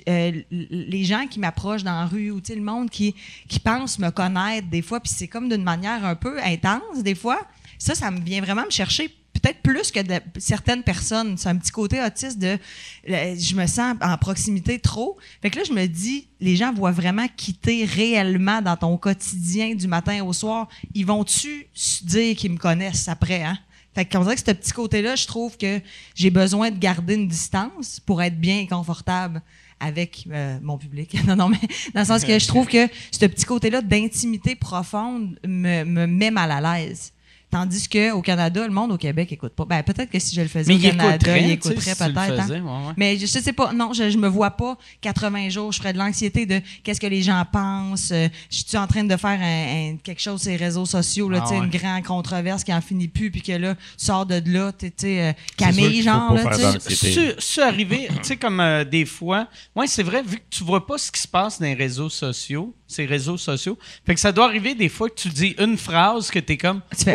euh, 0.08 0.42
les 0.50 1.04
gens 1.04 1.26
qui 1.26 1.40
m'approchent 1.40 1.82
dans 1.82 1.98
la 1.98 2.06
rue 2.06 2.30
ou 2.30 2.40
le 2.48 2.60
monde 2.60 2.90
qui, 2.90 3.14
qui 3.48 3.58
pense 3.58 3.98
me 3.98 4.10
connaître 4.10 4.68
des 4.68 4.82
fois, 4.82 5.00
puis 5.00 5.12
c'est 5.14 5.28
comme 5.28 5.48
d'une 5.48 5.64
manière 5.64 6.04
un 6.04 6.14
peu 6.14 6.40
intense 6.42 7.02
des 7.02 7.14
fois, 7.14 7.40
ça, 7.78 7.94
ça 7.94 8.10
me 8.10 8.20
vient 8.20 8.40
vraiment 8.40 8.64
me 8.64 8.70
chercher 8.70 9.08
peut-être 9.32 9.60
plus 9.60 9.90
que 9.90 10.00
certaines 10.38 10.82
personnes. 10.82 11.36
C'est 11.36 11.48
un 11.48 11.56
petit 11.56 11.72
côté 11.72 12.00
autiste 12.02 12.38
de 12.38 12.58
je 13.06 13.54
me 13.54 13.66
sens 13.66 13.96
en 14.00 14.16
proximité 14.18 14.78
trop. 14.78 15.16
Fait 15.40 15.50
que 15.50 15.58
là, 15.58 15.64
je 15.64 15.72
me 15.72 15.86
dis, 15.86 16.28
les 16.40 16.56
gens 16.56 16.72
voient 16.72 16.92
vraiment 16.92 17.26
quitter 17.36 17.84
réellement 17.84 18.62
dans 18.62 18.76
ton 18.76 18.96
quotidien 18.96 19.74
du 19.74 19.88
matin 19.88 20.22
au 20.24 20.32
soir. 20.32 20.68
Ils 20.94 21.06
vont-tu 21.06 21.66
dire 22.04 22.36
qu'ils 22.36 22.52
me 22.52 22.58
connaissent 22.58 23.08
après, 23.08 23.42
hein? 23.42 23.58
Fait 23.94 24.06
qu'on 24.06 24.22
dirait 24.22 24.36
que 24.36 24.40
ce 24.40 24.52
petit 24.52 24.72
côté-là, 24.72 25.16
je 25.16 25.26
trouve 25.26 25.58
que 25.58 25.80
j'ai 26.14 26.30
besoin 26.30 26.70
de 26.70 26.78
garder 26.78 27.14
une 27.14 27.28
distance 27.28 28.00
pour 28.00 28.22
être 28.22 28.38
bien 28.38 28.60
et 28.60 28.66
confortable 28.66 29.42
avec 29.82 30.26
euh, 30.30 30.58
mon 30.62 30.78
public. 30.78 31.16
non, 31.26 31.36
non, 31.36 31.48
mais 31.48 31.60
dans 31.94 32.00
le 32.00 32.06
sens 32.06 32.24
que 32.24 32.38
je 32.38 32.46
trouve 32.46 32.66
que 32.66 32.88
ce 33.10 33.26
petit 33.26 33.44
côté-là 33.44 33.82
d'intimité 33.82 34.54
profonde 34.54 35.38
me, 35.46 35.84
me 35.84 36.06
met 36.06 36.30
mal 36.30 36.50
à 36.50 36.60
l'aise. 36.60 37.12
Tandis 37.52 37.86
qu'au 37.86 38.22
Canada, 38.22 38.66
le 38.66 38.72
monde 38.72 38.92
au 38.92 38.96
Québec 38.96 39.30
écoute 39.30 39.52
pas. 39.54 39.66
Ben, 39.66 39.82
peut-être 39.82 40.10
que 40.10 40.18
si 40.18 40.34
je 40.34 40.40
le 40.40 40.48
faisais 40.48 40.72
Mais 40.72 40.78
au 40.78 40.78
il 40.82 40.90
Canada, 40.96 41.14
écouterait, 41.16 41.40
il 41.42 41.46
tu 41.46 41.52
écouterait 41.52 41.80
si 41.94 41.96
tu 42.02 42.12
peut-être. 42.12 42.18
hein. 42.18 42.42
faisais, 42.42 42.60
ouais, 42.60 42.70
ouais. 42.70 42.92
Mais 42.96 43.16
je, 43.18 43.26
je 43.26 43.38
sais 43.38 43.52
pas, 43.52 43.72
non, 43.74 43.92
je, 43.92 44.08
je 44.08 44.16
me 44.16 44.26
vois 44.26 44.52
pas 44.52 44.78
80 45.02 45.50
jours, 45.50 45.70
je 45.70 45.78
ferais 45.78 45.92
de 45.92 45.98
l'anxiété 45.98 46.46
de 46.46 46.60
qu'est-ce 46.82 46.98
que 47.00 47.06
les 47.06 47.20
gens 47.22 47.44
pensent. 47.52 48.10
euh, 48.10 48.28
je 48.50 48.62
suis 48.66 48.78
en 48.78 48.86
train 48.86 49.04
de 49.04 49.16
faire 49.18 49.38
un- 49.38 49.92
un- 49.92 49.96
quelque 50.02 50.20
chose 50.22 50.40
sur 50.40 50.50
les 50.50 50.56
réseaux 50.56 50.86
sociaux, 50.86 51.28
là, 51.28 51.40
Ah 51.42 51.46
tu 51.46 51.52
ouais. 51.54 51.64
une 51.64 51.70
grande 51.70 52.04
controverse 52.04 52.64
qui 52.64 52.72
en 52.72 52.80
finit 52.80 53.08
plus, 53.08 53.30
puis 53.30 53.42
que 53.42 53.52
là, 53.52 53.74
tu 53.74 54.04
sors 54.06 54.24
de 54.24 54.42
là, 54.46 54.72
tu 54.72 54.90
sais, 54.96 55.20
euh, 55.20 55.32
Camille, 55.58 56.00
genre, 56.02 56.28
pas 56.28 56.34
là, 56.44 56.56
faire 56.58 56.78
tu 56.78 56.94
sais. 56.96 57.62
arrivé, 57.62 58.08
tu 58.08 58.14
sais, 58.22 58.36
comme 58.36 58.60
euh, 58.60 58.84
des 58.84 59.04
fois. 59.04 59.46
Oui, 59.76 59.86
c'est 59.88 60.02
vrai, 60.02 60.22
vu 60.22 60.38
que 60.38 60.42
tu 60.50 60.64
vois 60.64 60.86
pas 60.86 60.96
ce 60.96 61.12
qui 61.12 61.20
se 61.20 61.28
passe 61.28 61.58
dans 61.60 61.66
les 61.66 61.74
réseaux 61.74 62.08
sociaux, 62.08 62.74
ces 62.86 63.04
réseaux 63.06 63.36
sociaux, 63.36 63.78
fait 64.06 64.14
que 64.14 64.20
ça 64.20 64.32
doit 64.32 64.46
arriver 64.46 64.74
des 64.74 64.88
fois 64.88 65.08
que 65.10 65.14
tu 65.14 65.28
dis 65.28 65.54
une 65.58 65.76
phrase 65.76 66.30
que 66.30 66.38
t'es 66.38 66.56
comme. 66.56 66.80
Tu 66.96 67.04
fais, 67.04 67.12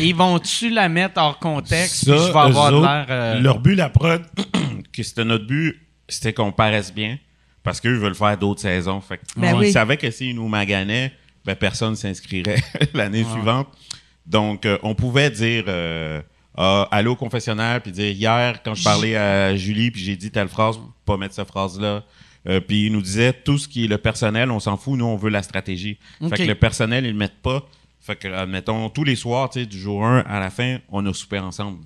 Ils 0.00 0.14
vont-tu 0.14 0.70
la 0.70 0.88
mettre 0.88 1.20
hors 1.20 1.38
contexte? 1.38 2.04
Ça, 2.04 2.16
je 2.16 2.32
vais 2.32 2.38
avoir 2.38 2.72
de 2.72 3.10
euh, 3.10 3.40
Leur 3.40 3.58
but, 3.58 3.74
la 3.74 3.88
prod, 3.88 4.22
que 4.92 5.02
c'était 5.02 5.24
notre 5.24 5.46
but, 5.46 5.80
c'était 6.08 6.32
qu'on 6.32 6.52
paraisse 6.52 6.92
bien. 6.92 7.18
Parce 7.62 7.80
qu'eux 7.80 7.96
veulent 7.96 8.14
faire 8.14 8.38
d'autres 8.38 8.60
saisons. 8.60 9.00
Fait 9.00 9.18
que 9.18 9.22
Ben 9.36 9.56
oui. 9.56 9.72
savaient 9.72 9.96
que 9.96 10.10
s'ils 10.10 10.36
nous 10.36 10.46
maganaient, 10.46 11.12
ben 11.44 11.56
personne 11.56 11.90
ne 11.90 11.96
s'inscrirait 11.96 12.62
l'année 12.94 13.24
suivante. 13.24 13.68
Donc, 14.24 14.66
euh, 14.66 14.78
on 14.82 14.94
pouvait 14.94 15.30
dire 15.30 15.64
euh, 15.68 16.20
ah, 16.56 16.88
aller 16.90 17.08
au 17.08 17.16
confessionnal 17.16 17.80
puis 17.80 17.92
dire 17.92 18.10
hier, 18.10 18.62
quand 18.62 18.74
je 18.74 18.84
parlais 18.84 19.16
à 19.16 19.54
Julie 19.56 19.90
puis 19.90 20.02
j'ai 20.02 20.16
dit 20.16 20.30
telle 20.30 20.48
phrase, 20.48 20.78
pas 21.04 21.16
mettre 21.16 21.34
cette 21.34 21.48
phrase-là. 21.48 22.04
Euh, 22.48 22.60
puis 22.60 22.86
ils 22.86 22.92
nous 22.92 23.02
disaient 23.02 23.32
tout 23.32 23.58
ce 23.58 23.66
qui 23.66 23.84
est 23.84 23.88
le 23.88 23.98
personnel, 23.98 24.50
on 24.50 24.60
s'en 24.60 24.76
fout, 24.76 24.96
nous 24.96 25.04
on 25.04 25.16
veut 25.16 25.30
la 25.30 25.42
stratégie. 25.42 25.98
Fait 26.28 26.36
que 26.36 26.42
le 26.42 26.54
personnel, 26.54 27.04
ils 27.04 27.10
le 27.12 27.16
mettent 27.16 27.42
pas. 27.42 27.68
Fait 28.06 28.14
que, 28.14 28.28
admettons, 28.28 28.88
tous 28.88 29.02
les 29.02 29.16
soirs, 29.16 29.50
tu 29.50 29.58
sais, 29.58 29.66
du 29.66 29.80
jour 29.80 30.06
1 30.06 30.20
à 30.20 30.38
la 30.38 30.48
fin, 30.48 30.78
on 30.90 31.04
a 31.06 31.12
soupé 31.12 31.40
ensemble. 31.40 31.78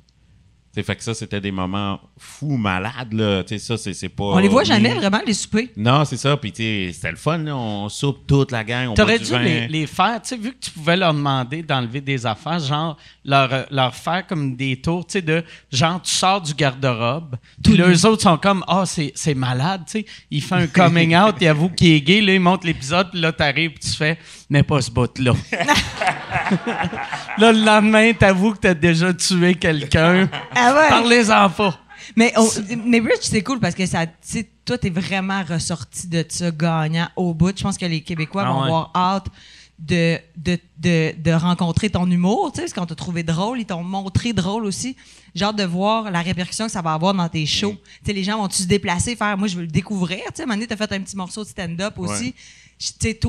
T'sais, 0.70 0.84
fait 0.84 0.94
que 0.94 1.02
ça, 1.02 1.14
c'était 1.14 1.40
des 1.40 1.50
moments 1.50 1.98
fous, 2.16 2.56
malades, 2.56 3.12
là. 3.12 3.42
Tu 3.42 3.54
sais, 3.54 3.58
ça, 3.58 3.76
c'est, 3.76 3.92
c'est 3.92 4.10
pas... 4.10 4.24
On 4.24 4.38
les 4.38 4.46
voit 4.46 4.62
jamais 4.62 4.94
vraiment, 4.94 5.20
les 5.26 5.32
soupers? 5.32 5.70
Non, 5.76 6.04
c'est 6.04 6.18
ça. 6.18 6.36
Puis, 6.36 6.52
tu 6.52 6.62
sais, 6.62 6.90
c'était 6.92 7.10
le 7.10 7.16
fun, 7.16 7.38
là. 7.38 7.56
On 7.56 7.88
soupe 7.88 8.24
toute 8.24 8.52
la 8.52 8.62
gang, 8.62 8.90
on 8.90 8.94
T'aurais 8.94 9.18
dû 9.18 9.36
les, 9.38 9.66
les 9.66 9.86
faire, 9.88 10.22
tu 10.22 10.28
sais, 10.28 10.36
vu 10.36 10.52
que 10.52 10.58
tu 10.60 10.70
pouvais 10.70 10.96
leur 10.96 11.12
demander 11.12 11.62
d'enlever 11.62 12.00
des 12.00 12.24
affaires, 12.24 12.60
genre 12.60 12.96
leur, 13.24 13.52
euh, 13.52 13.62
leur 13.72 13.96
faire 13.96 14.24
comme 14.26 14.54
des 14.54 14.76
tours, 14.80 15.06
tu 15.06 15.14
sais, 15.14 15.22
de 15.22 15.42
genre 15.72 16.00
tu 16.02 16.12
sors 16.12 16.40
du 16.40 16.54
garde-robe, 16.54 17.34
puis 17.64 17.80
eux 17.80 18.06
autres 18.06 18.22
sont 18.22 18.36
comme, 18.36 18.62
ah, 18.68 18.84
c'est, 18.86 19.10
c'est 19.16 19.34
malade, 19.34 19.82
tu 19.86 20.00
sais. 20.00 20.06
Il 20.30 20.42
fait 20.42 20.54
un 20.54 20.66
coming 20.68 21.16
out, 21.20 21.34
il 21.40 21.48
avoue 21.48 21.70
qu'il 21.70 21.94
est 21.94 22.00
gay, 22.00 22.20
là, 22.20 22.34
il 22.34 22.40
monte 22.40 22.62
l'épisode, 22.62 23.10
puis 23.10 23.20
là, 23.20 23.32
t'arrives, 23.32 23.72
puis 23.72 23.90
tu 23.90 23.96
fais, 23.96 24.18
mais 24.50 24.62
pas 24.62 24.82
ce 24.82 24.90
bout-là. 24.90 25.32
là, 27.38 27.52
le 27.52 27.64
lendemain, 27.64 28.12
t'avoues 28.12 28.52
que 28.52 28.58
t'as 28.58 28.74
déjà 28.74 29.12
tué 29.14 29.54
quelqu'un. 29.54 30.28
Ah 30.54 30.74
ouais? 30.74 30.88
Parlez-en 30.88 31.50
pas. 31.50 31.78
Mais, 32.16 32.32
on- 32.36 32.48
mais 32.86 32.98
Rich, 33.00 33.22
c'est 33.22 33.42
cool 33.42 33.60
parce 33.60 33.74
que 33.74 33.86
ça, 33.86 34.04
toi, 34.64 34.76
t'es 34.78 34.90
vraiment 34.90 35.42
ressorti 35.44 36.08
de 36.08 36.24
ça 36.28 36.50
gagnant 36.50 37.08
au 37.16 37.34
bout. 37.34 37.56
Je 37.56 37.62
pense 37.62 37.78
que 37.78 37.86
les 37.86 38.00
Québécois 38.00 38.44
Ah 38.46 38.50
vont 38.52 38.58
ouais. 38.60 38.66
avoir 38.66 38.90
hâte 38.94 39.26
de, 39.78 40.18
de, 40.36 40.58
de, 40.78 41.12
de 41.16 41.30
rencontrer 41.32 41.88
ton 41.88 42.10
humour, 42.10 42.50
tu 42.52 42.56
sais, 42.56 42.62
parce 42.66 42.72
qu'on 42.74 42.84
t'a 42.86 42.94
trouvé 42.94 43.22
drôle, 43.22 43.60
ils 43.60 43.64
t'ont 43.64 43.82
montré 43.82 44.32
drôle 44.34 44.64
aussi. 44.66 44.94
J'ai 45.34 45.44
hâte 45.44 45.56
de 45.56 45.64
voir 45.64 46.10
la 46.10 46.20
répercussion 46.20 46.66
que 46.66 46.72
ça 46.72 46.82
va 46.82 46.92
avoir 46.92 47.14
dans 47.14 47.28
tes 47.28 47.46
shows. 47.46 47.76
Tu 47.80 48.06
sais, 48.06 48.12
les 48.12 48.24
gens 48.24 48.36
vont-tu 48.38 48.62
se 48.62 48.66
déplacer, 48.68 49.14
faire, 49.16 49.38
moi, 49.38 49.48
je 49.48 49.54
veux 49.56 49.62
le 49.62 49.68
découvrir, 49.68 50.18
tu 50.18 50.24
sais, 50.34 50.42
à 50.42 50.44
un 50.44 50.46
moment 50.48 50.56
donné, 50.56 50.66
t'as 50.66 50.76
fait 50.76 50.92
un 50.92 51.00
petit 51.00 51.16
morceau 51.16 51.44
de 51.44 51.48
stand-up 51.48 51.94
aussi. 51.98 52.24
Ouais. 52.24 52.34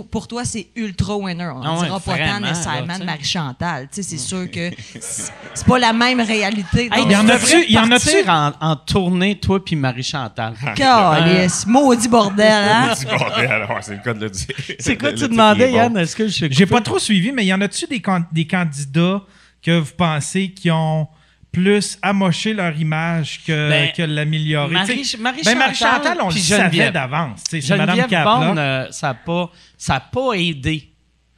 Pour 0.09 0.29
toi, 0.29 0.45
c'est 0.45 0.67
ultra 0.77 1.17
winner. 1.17 1.51
On 1.53 1.61
Ah 1.61 1.73
ouais, 1.77 1.83
dira 1.85 1.99
pas 1.99 2.11
vraiment, 2.13 2.33
tant 2.35 2.39
nécessairement 2.47 2.93
de 2.93 2.99
sais. 2.99 3.05
Marie-Chantal. 3.05 3.87
C'est 3.91 4.17
sûr 4.17 4.49
que 4.49 4.69
c'est 5.01 5.65
pas 5.67 5.77
la 5.77 5.91
même 5.91 6.21
réalité. 6.21 6.83
Hey, 6.91 7.01
Donc, 7.03 7.11
y 7.11 7.15
en 7.17 7.25
tu 7.25 7.31
a-tu- 7.31 7.77
en 7.77 7.91
en, 8.29 8.53
en 8.61 8.75
tournée, 8.77 9.37
toi 9.39 9.63
puis 9.63 9.75
Marie-Chantal? 9.75 10.53
Calice, 10.75 11.67
maudit 11.67 12.07
bordel, 12.07 12.47
hein? 12.49 12.93
Du 12.97 13.05
bordel, 13.05 13.67
c'est 13.81 13.95
le 13.95 14.01
cas 14.01 14.13
de 14.13 14.19
le 14.21 14.29
dire. 14.29 14.47
C'est 14.79 14.97
quoi 14.97 15.11
Le 15.11 15.17
tu 15.17 15.27
demandais, 15.27 15.69
il. 15.69 15.75
Yann? 15.75 15.97
Est-ce 15.97 16.15
que 16.15 16.27
je 16.29 16.45
J'ai 16.49 16.65
pas 16.65 16.79
trop 16.81 16.97
suivi, 16.99 17.33
mais 17.33 17.45
y 17.45 17.53
en 17.53 17.59
a-tu 17.59 17.87
des, 17.87 17.99
can- 17.99 18.23
des 18.31 18.47
candidats 18.47 19.21
que 19.61 19.79
vous 19.79 19.91
pensez 19.97 20.51
qui 20.51 20.71
ont 20.71 21.07
plus 21.51 21.97
amoché 22.01 22.53
leur 22.53 22.77
image 22.79 23.41
que, 23.45 23.69
Ben, 23.69 23.91
que 23.91 24.03
l'améliorer? 24.03 24.71
Marie- 24.73 25.03
ben, 25.43 25.57
Marie-Chantal, 25.57 26.17
on 26.21 26.29
le 26.29 26.35
savait 26.35 26.91
d'avance. 26.91 27.41
C'est 27.49 27.67
Madame. 27.77 28.07
Bond, 28.23 28.57
euh, 28.57 28.87
ça 28.91 29.07
n'a 29.07 29.13
pas, 29.15 29.49
ça 29.77 29.95
a 29.95 29.99
pas 29.99 30.33
aidé. 30.33 30.87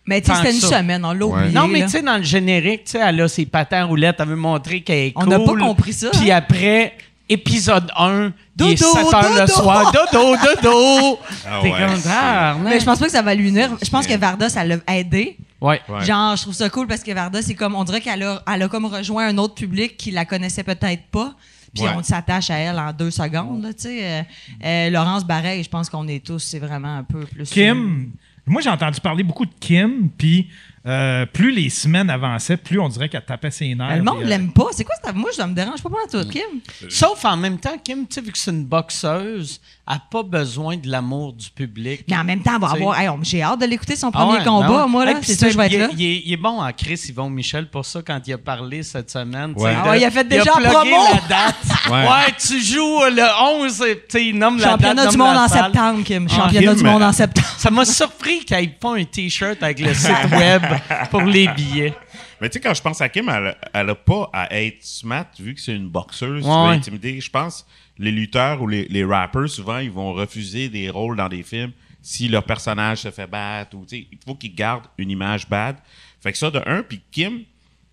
Mais 0.06 0.21
tu 0.21 0.30
sais, 0.30 0.38
c'était 0.38 0.52
une 0.54 0.60
ça. 0.60 0.80
semaine, 0.80 1.04
on 1.06 1.13
l'a 1.13 1.26
Ouais. 1.26 1.34
oublié. 1.43 1.54
Non, 1.54 1.67
mais 1.67 1.82
tu 1.84 1.89
sais, 1.89 2.02
dans 2.02 2.17
le 2.17 2.23
générique, 2.23 2.84
tu 2.84 2.91
sais, 2.91 2.99
elle 3.02 3.21
a 3.21 3.28
ses 3.28 3.45
patins 3.45 3.86
roulettes, 3.86 4.17
elle 4.19 4.28
veut 4.28 4.36
montrer 4.36 4.82
qu'elle 4.82 4.97
est 5.08 5.13
On 5.15 5.21
cool. 5.21 5.30
n'a 5.30 5.39
pas 5.39 5.56
compris 5.56 5.93
ça, 5.93 6.10
Puis 6.12 6.30
hein? 6.30 6.36
après, 6.38 6.93
épisode 7.30 7.89
1, 7.97 8.34
il 8.60 8.65
est 8.71 8.80
Dodo, 8.82 8.93
7 8.93 9.13
heures 9.13 9.34
le 9.34 9.39
dodo. 9.47 9.54
soir. 9.54 9.91
Dodo, 10.12 10.36
dodo! 10.62 11.19
Ah 11.47 11.60
T'es 11.62 11.71
ouais, 11.71 11.80
comme 11.80 11.95
c'est- 11.95 12.10
ah, 12.12 12.56
Mais 12.63 12.80
je 12.80 12.86
pense 12.86 12.99
pas 12.99 13.06
que 13.06 13.12
ça 13.12 13.21
va 13.21 13.34
lui 13.34 13.49
nuire. 13.52 13.71
Je 13.82 13.89
pense 13.89 14.06
que 14.06 14.15
Varda, 14.17 14.49
ça 14.49 14.63
l'a 14.65 14.76
aidé. 14.89 15.38
Ouais. 15.63 15.82
Ouais. 15.89 16.04
Genre, 16.06 16.36
je 16.36 16.41
trouve 16.43 16.54
ça 16.54 16.69
cool 16.69 16.86
parce 16.88 17.02
que 17.04 17.12
Varda, 17.12 17.41
c'est 17.41 17.56
comme, 17.56 17.73
on 17.73 17.84
dirait 17.84 18.02
qu'elle 18.02 18.21
a, 18.21 18.43
elle 18.54 18.62
a 18.62 18.67
comme 18.67 18.86
rejoint 18.86 19.28
un 19.28 19.38
autre 19.39 19.56
public 19.56 19.97
qui 19.97 20.12
la 20.12 20.26
connaissait 20.26 20.63
peut-être 20.63 21.04
pas. 21.10 21.34
Puis 21.73 21.84
Ouais. 21.86 21.89
on 21.97 22.04
s'attache 22.04 22.52
à 22.52 22.58
elle 22.58 22.78
en 22.78 22.93
deux 22.93 23.10
secondes, 23.10 23.65
tu 23.76 23.82
sais. 23.84 24.04
Euh, 24.04 24.21
euh, 24.63 24.89
Laurence 24.91 25.26
Bareil, 25.26 25.63
je 25.63 25.69
pense 25.69 25.89
qu'on 25.89 26.08
est 26.08 26.23
tous, 26.23 26.38
c'est 26.38 26.60
vraiment 26.60 26.97
un 26.97 27.04
peu 27.04 27.21
plus. 27.26 27.49
Kim, 27.49 28.12
moi 28.45 28.62
j'ai 28.62 28.69
entendu 28.69 28.99
parler 29.02 29.23
beaucoup 29.23 29.45
de 29.47 29.54
Kim, 29.60 30.10
puis 30.15 30.49
euh, 30.86 31.26
plus 31.26 31.52
les 31.52 31.69
semaines 31.69 32.10
avançaient, 32.10 32.58
plus 32.58 32.80
on 32.80 32.89
dirait 32.89 33.08
qu'elle 33.08 33.24
tapait 33.24 33.52
ses 33.52 33.74
nerfs. 33.74 33.89
Euh, 33.91 33.96
Le 33.98 34.04
monde 34.04 34.22
euh, 34.22 34.26
l'aime 34.26 34.52
pas. 34.52 34.65
C'est 34.72 34.84
quoi 34.84 34.96
ça? 35.04 35.13
Moi, 35.13 35.30
ça 35.34 35.48
me 35.48 35.54
dérange 35.54 35.82
pas 35.82 35.89
mal 35.89 36.02
tout, 36.12 36.30
Kim? 36.30 36.41
Sauf 36.89 37.24
en 37.26 37.38
même 37.38 37.58
temps, 37.58 37.78
Kim, 37.82 38.06
tu 38.08 38.15
sais, 38.15 38.22
vu 38.22 38.32
que 38.32 38.38
c'est 38.38 38.52
une 38.52 38.65
boxeuse, 38.65 39.62
elle 39.88 39.93
n'a 39.96 40.02
pas 40.12 40.24
besoin 40.24 40.76
de 40.78 40.89
l'amour 40.89 41.34
du 41.34 41.50
public. 41.50 42.04
Mais 42.10 42.17
en 42.17 42.24
même 42.26 42.41
temps, 42.41 42.54
elle 42.56 42.62
va 42.62 42.72
avoir. 42.72 43.00
hey, 43.00 43.08
on- 43.10 43.19
J'ai 43.24 43.41
hâte 43.41 43.62
de 43.62 43.65
l'écouter 43.65 43.96
son 43.96 44.08
Ah 44.13 44.19
premier 44.26 44.39
ouais, 44.39 44.43
combat, 44.43 44.84
ouais. 44.84 44.89
moi, 44.89 45.06
là. 45.06 45.12
Hey, 45.12 45.17
puis 45.17 45.28
c'est 45.28 45.36
ça, 45.36 45.50
je 45.50 45.58
vais 45.58 45.65
être 45.67 45.72
il 45.72 45.76
est- 45.76 45.80
là. 45.80 45.89
Il 45.98 46.02
est, 46.06 46.22
il 46.26 46.34
est 46.34 46.38
bon 46.38 46.62
en 46.62 46.72
Chris, 46.74 47.00
Yvon 47.10 47.30
Michel, 47.30 47.69
pour 47.69 47.86
ça, 47.86 48.02
quand 48.06 48.19
il 48.28 48.34
a 48.34 48.38
parlé 48.38 48.84
cette 48.84 49.10
semaine. 49.10 49.54
tu 49.54 49.60
sais, 49.62 49.65
Ouais. 49.65 49.74
de- 49.74 49.80
Ah 49.84 49.89
ouais, 49.89 50.00
il 50.02 50.06
a 50.06 50.12
fait 50.12 50.28
déjà 50.28 50.52
plugué 50.54 50.69
promo. 50.69 50.96
la 51.13 51.28
date. 51.30 51.56
ouais. 51.89 52.08
Ouais. 52.10 52.34
tu 52.46 52.62
joues 52.62 53.00
le 53.10 53.62
11, 53.63 53.78
tu 53.78 53.86
sais, 54.10 54.26
il 54.26 54.38
nomme 54.38 54.58
la 54.58 54.63
date. 54.63 54.72
Championnat 54.72 55.08
du 55.08 55.17
nomme 55.17 55.28
monde 55.28 55.36
la 55.38 55.43
en 55.43 55.48
salle. 55.48 55.63
septembre, 55.72 56.04
Kim. 56.04 56.28
Ah, 56.30 56.36
Championnat 56.36 56.72
Kim, 56.74 56.76
du 56.76 56.84
monde 56.84 57.02
euh, 57.02 57.08
en 57.08 57.13
septembre. 57.13 57.48
Ça 57.58 57.69
m'a 57.72 57.86
surpris 57.86 58.43
qu'il 58.46 58.58
n'y 58.58 58.63
ait 58.63 58.67
pas 58.67 58.96
un 58.98 59.04
T-shirt 59.06 59.62
avec 59.63 59.80
le 59.80 59.93
site 59.93 60.12
web 60.32 60.62
pour 61.12 61.22
les 61.22 61.48
billets. 61.50 61.94
Mais 62.42 62.50
tu 62.50 62.54
sais, 62.54 62.60
quand 62.60 62.74
je 62.74 62.82
pense 62.82 63.02
à 63.02 63.10
Kim, 63.10 63.30
elle, 63.30 63.56
elle 63.74 63.90
a 63.90 63.96
pas 63.96 64.30
à 64.34 64.54
être 64.60 64.84
smart 64.84 65.28
vu 65.40 65.56
que 65.56 65.62
c'est 65.62 65.76
une 65.76 65.90
boxeuse, 65.90 66.46
Ouais. 66.46 66.80
Je 67.22 67.30
pense 67.30 67.66
les 67.98 68.12
lutteurs 68.12 68.62
ou 68.62 68.68
les, 68.68 68.86
les 68.86 69.04
rappers, 69.04 69.48
souvent, 69.48 69.78
ils 69.78 69.92
vont 69.92 70.14
refuser 70.14 70.70
des 70.70 70.90
rôles 70.90 71.18
dans 71.18 71.30
des 71.30 71.44
films 71.44 71.72
si 72.02 72.28
leur 72.28 72.44
personnage 72.44 73.00
se 73.00 73.12
fait 73.12 73.28
battre 73.28 73.78
ou 73.78 73.86
il 73.92 74.08
faut 74.26 74.36
qu'ils 74.36 74.54
gardent 74.54 74.88
une 74.98 75.10
image 75.10 75.48
bad. 75.48 75.78
Fait 76.20 76.32
que 76.32 76.38
ça, 76.38 76.52
de 76.52 76.62
un, 76.66 76.84
puis 76.84 77.02
Kim, 77.12 77.44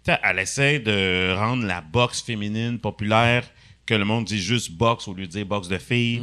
elle 0.06 0.38
essaie 0.40 0.80
de 0.80 1.32
rendre 1.36 1.64
la 1.64 1.80
boxe 1.80 2.20
féminine 2.20 2.78
populaire, 2.78 3.44
que 3.86 3.94
le 3.94 4.04
monde 4.04 4.24
dit 4.24 4.40
juste 4.40 4.72
boxe 4.72 5.06
au 5.06 5.14
lieu 5.14 5.26
de 5.26 5.32
dire 5.32 5.46
boxe 5.46 5.68
de 5.68 5.78
filles. 5.78 6.22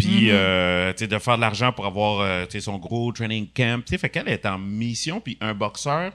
Puis, 0.00 0.30
euh, 0.30 0.92
tu 0.92 1.00
sais, 1.00 1.06
de 1.06 1.18
faire 1.18 1.36
de 1.36 1.42
l'argent 1.42 1.72
pour 1.72 1.84
avoir 1.84 2.20
euh, 2.20 2.46
tu 2.46 2.52
sais, 2.52 2.60
son 2.60 2.78
gros 2.78 3.12
training 3.12 3.46
camp. 3.54 3.84
Tu 3.84 3.90
sais, 3.90 3.98
fait 3.98 4.08
qu'elle 4.08 4.28
est 4.28 4.46
en 4.46 4.58
mission, 4.58 5.20
puis 5.20 5.36
un 5.42 5.52
boxeur, 5.52 6.12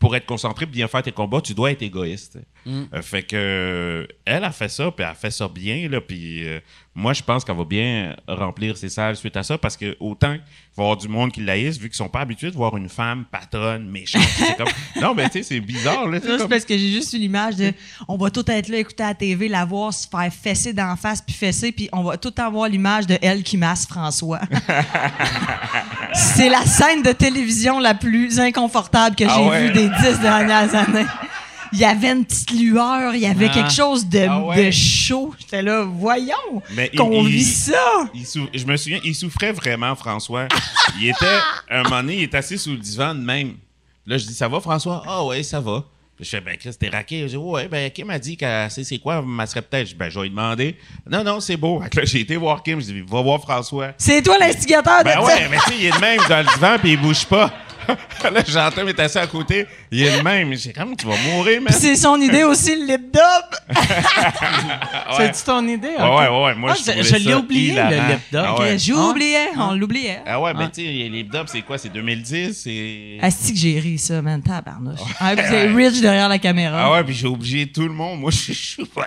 pour 0.00 0.16
être 0.16 0.26
concentré 0.26 0.64
et 0.64 0.66
bien 0.66 0.88
faire 0.88 1.02
tes 1.02 1.12
combats, 1.12 1.40
tu 1.40 1.54
dois 1.54 1.70
être 1.70 1.82
égoïste. 1.82 2.38
Mm. 2.66 2.82
Euh, 2.94 3.00
fait 3.02 3.22
que 3.22 3.36
euh, 3.36 4.06
elle 4.24 4.42
a 4.44 4.50
fait 4.50 4.68
ça, 4.68 4.90
puis 4.90 5.04
elle 5.04 5.12
a 5.12 5.14
fait 5.14 5.30
ça 5.30 5.46
bien, 5.48 5.88
là, 5.88 6.00
puis 6.00 6.44
euh, 6.48 6.58
moi, 6.96 7.12
je 7.12 7.22
pense 7.22 7.44
qu'elle 7.44 7.56
va 7.56 7.64
bien 7.64 8.16
remplir 8.26 8.76
ses 8.76 8.88
salles 8.88 9.14
suite 9.16 9.36
à 9.36 9.44
ça, 9.44 9.56
parce 9.56 9.76
que 9.76 9.96
autant 10.00 10.32
il 10.32 10.40
va 10.76 10.82
y 10.82 10.86
avoir 10.86 10.96
du 10.96 11.06
monde 11.08 11.30
qui 11.30 11.42
laïsse, 11.42 11.78
vu 11.78 11.88
qu'ils 11.88 11.96
sont 11.96 12.08
pas 12.08 12.20
habitués 12.20 12.50
de 12.50 12.56
voir 12.56 12.76
une 12.76 12.88
femme 12.88 13.24
patronne, 13.30 13.88
méchante. 13.88 14.22
comme... 14.58 14.66
Non, 15.00 15.14
mais 15.14 15.26
tu 15.26 15.38
sais, 15.38 15.42
c'est 15.44 15.60
bizarre, 15.60 16.08
là. 16.08 16.18
c'est 16.20 16.26
Là, 16.26 16.32
c'est 16.34 16.38
comme- 16.40 16.48
parce 16.50 16.64
que 16.64 16.76
j'ai 16.76 16.90
juste 16.90 17.12
eu 17.12 17.18
l'image 17.18 17.54
de 17.56 17.72
on 18.08 18.16
va 18.16 18.30
tout 18.30 18.44
être 18.50 18.68
là, 18.68 18.78
écouter 18.78 19.04
à 19.04 19.08
la 19.08 19.14
TV, 19.14 19.46
la 19.48 19.64
voir 19.64 19.92
se 19.94 20.08
faire 20.08 20.32
fesser 20.32 20.72
d'en 20.72 20.96
face, 20.96 21.22
puis 21.22 21.34
fesser, 21.34 21.70
puis 21.70 21.88
on 21.92 22.02
va 22.02 22.16
tout 22.16 22.34
avoir 22.36 22.68
l'image 22.68 23.06
de 23.06 23.16
elle 23.22 23.42
qui 23.44 23.56
masse 23.56 23.86
François. 23.86 24.40
c'est 26.14 26.48
la 26.48 26.64
scène 26.64 27.02
de 27.02 27.12
télévision 27.12 27.78
la 27.78 27.94
plus 27.94 28.38
inconfortable 28.40 29.14
que 29.16 29.24
j'ai 29.24 29.30
Ah 29.30 29.42
ouais. 29.42 29.66
vue 29.68 29.72
des 29.72 29.88
dix 29.88 30.18
dernières 30.20 30.74
années. 30.74 31.06
Il 31.72 31.78
y 31.78 31.84
avait 31.84 32.10
une 32.12 32.24
petite 32.24 32.50
lueur, 32.52 33.14
il 33.14 33.20
y 33.20 33.26
avait 33.26 33.48
Ah. 33.50 33.54
quelque 33.54 33.72
chose 33.72 34.06
de, 34.06 34.26
Ah 34.28 34.40
ouais. 34.40 34.66
de 34.66 34.70
chaud. 34.70 35.34
J'étais 35.38 35.62
là, 35.62 35.82
voyons 35.84 36.62
qu'on 36.96 37.22
vit 37.22 37.44
ça. 37.44 38.08
Il 38.14 38.26
sou- 38.26 38.48
Je 38.54 38.64
me 38.64 38.76
souviens, 38.76 39.00
il 39.04 39.14
souffrait 39.14 39.52
vraiment, 39.52 39.94
François. 39.94 40.48
Il 41.00 41.08
était, 41.08 41.26
un 41.70 41.82
moment 41.84 41.96
donné, 42.02 42.16
il 42.16 42.22
est 42.22 42.34
assis 42.34 42.58
sous 42.58 42.70
le 42.72 42.78
divan 42.78 43.14
de 43.14 43.20
même. 43.20 43.54
Là, 44.06 44.18
je 44.18 44.26
dis, 44.26 44.34
ça 44.34 44.48
va, 44.48 44.60
François? 44.60 45.02
Ah 45.06 45.24
ouais, 45.24 45.42
ça 45.42 45.60
va. 45.60 45.84
Je 46.18 46.24
fais, 46.24 46.40
ben, 46.40 46.56
Chris, 46.56 46.70
t'es 46.80 46.88
raqué. 46.88 47.22
Je 47.22 47.26
dis, 47.26 47.36
ouais, 47.36 47.68
ben, 47.68 47.90
Kim 47.90 48.06
m'a 48.06 48.18
dit 48.18 48.38
qu'elle 48.38 48.70
sait 48.70 48.84
c'est 48.84 48.98
quoi, 48.98 49.22
elle 49.40 49.46
serait 49.48 49.60
peut-être. 49.60 49.86
Je 49.88 49.92
dis, 49.92 49.98
ben, 49.98 50.08
je 50.08 50.16
vais 50.18 50.22
lui 50.24 50.30
demander. 50.30 50.76
Non, 51.10 51.22
non, 51.22 51.40
c'est 51.40 51.58
beau. 51.58 51.78
Fait 51.82 51.90
que 51.90 51.96
là, 52.00 52.04
j'ai 52.06 52.20
été 52.20 52.36
voir 52.36 52.62
Kim, 52.62 52.80
je 52.80 52.86
dis, 52.86 53.00
va 53.02 53.20
voir 53.20 53.38
François. 53.42 53.88
C'est 53.98 54.22
toi 54.22 54.38
l'instigateur 54.38 55.00
de 55.00 55.04
Ben 55.04 55.14
ça. 55.14 55.22
ouais, 55.24 55.48
mais 55.50 55.58
tu 55.66 55.70
sais, 55.72 55.76
il 55.78 55.84
est 55.86 55.90
de 55.90 55.98
même 55.98 56.20
dans 56.28 56.38
le 56.38 56.54
divan, 56.54 56.76
puis 56.80 56.92
il 56.92 57.00
bouge 57.00 57.26
pas. 57.26 57.52
là, 58.32 58.40
j'entends, 58.46 58.84
mais 58.84 58.92
t'es 58.94 59.02
assis 59.02 59.18
à 59.18 59.26
côté. 59.26 59.66
Il 59.90 60.02
est 60.02 60.18
de 60.18 60.22
même. 60.22 60.54
J'ai 60.54 60.72
comme, 60.72 60.96
tu 60.96 61.06
vas 61.06 61.16
mourir, 61.16 61.60
man. 61.60 61.66
Puis 61.72 61.76
c'est 61.80 61.96
son 61.96 62.20
idée 62.20 62.44
aussi, 62.44 62.74
le 62.76 62.86
lip 62.86 63.12
dub. 63.12 63.76
Ouais. 63.76 65.16
C'est-tu 65.16 65.44
ton 65.44 65.66
idée? 65.66 65.88
Ouais, 65.88 66.02
ouais, 66.02 66.28
ouais, 66.28 66.44
ouais. 66.44 66.54
Moi, 66.54 66.70
Ah, 66.72 66.76
je 66.78 66.84
je 66.84 66.90
trouvais 66.90 67.04
je 67.20 67.28
l'ai 67.28 67.34
oublié, 67.34 67.72
hilarant. 67.72 67.90
le 67.90 67.96
lip 67.96 68.20
dub. 68.32 68.42
Ah 68.44 68.58
ouais. 68.60 68.78
J'oubliais, 68.78 69.48
on 69.56 69.74
l'oubliait. 69.74 70.20
Ah 70.26 70.40
ouais, 70.40 70.52
mais 70.54 70.64
Ah. 70.64 70.70
tu 70.74 70.82
sais, 70.82 70.88
les 70.90 71.08
lip 71.08 71.30
dubs, 71.32 71.46
c'est 71.46 71.62
quoi? 71.62 71.78
C'est 71.78 71.88
2010? 71.90 72.52
C'est. 72.62 73.18
Asti 73.22 73.52
que 73.52 73.58
j'ai 73.58 73.78
ri, 73.80 73.98
ça, 73.98 74.20
man. 74.22 74.42
Tabarnouche. 74.42 75.00
Ah, 75.20 75.34
puis 75.36 75.44
c'est 75.48 75.66
Rich 75.68 76.00
derrière 76.00 76.28
la 76.28 76.38
caméra. 76.38 76.84
Ah 76.86 76.92
ouais, 76.92 77.04
puis 77.04 77.14
j'ai 77.14 77.26
obligé 77.26 77.66
tout 77.66 77.82
le 77.82 77.92
monde. 77.94 78.20
Moi, 78.20 78.30
je 78.30 78.52
suis 78.52 78.82
dedans. 78.84 79.02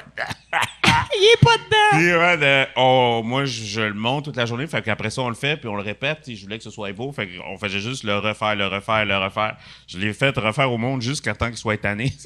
Il 1.15 1.23
est 1.33 1.43
pas 1.43 1.57
dedans. 1.57 1.97
Puis, 1.97 2.13
ouais, 2.15 2.37
de- 2.37 2.67
oh, 2.77 3.21
moi, 3.23 3.45
je, 3.45 3.63
je 3.63 3.81
le 3.81 3.93
monte 3.93 4.25
toute 4.25 4.35
la 4.37 4.45
journée. 4.45 4.65
Fait 4.67 4.81
qu'après 4.81 5.09
ça, 5.09 5.21
on 5.21 5.29
le 5.29 5.35
fait, 5.35 5.57
puis 5.57 5.67
on 5.67 5.75
le 5.75 5.81
répète. 5.83 6.23
Je 6.27 6.41
voulais 6.43 6.57
que 6.57 6.63
ce 6.63 6.69
soit 6.71 6.91
beau. 6.93 7.11
Fait 7.11 7.27
qu'on 7.27 7.57
faisait 7.57 7.79
juste 7.79 8.03
le 8.03 8.17
refaire, 8.17 8.55
le 8.55 8.67
refaire, 8.67 9.05
le 9.05 9.17
refaire. 9.17 9.57
Je 9.87 9.97
l'ai 9.97 10.13
fait 10.13 10.35
refaire 10.37 10.71
au 10.71 10.77
monde 10.77 11.01
jusqu'à 11.01 11.33
temps 11.35 11.47
qu'il 11.47 11.57
soit 11.57 11.77
tanné. 11.77 12.13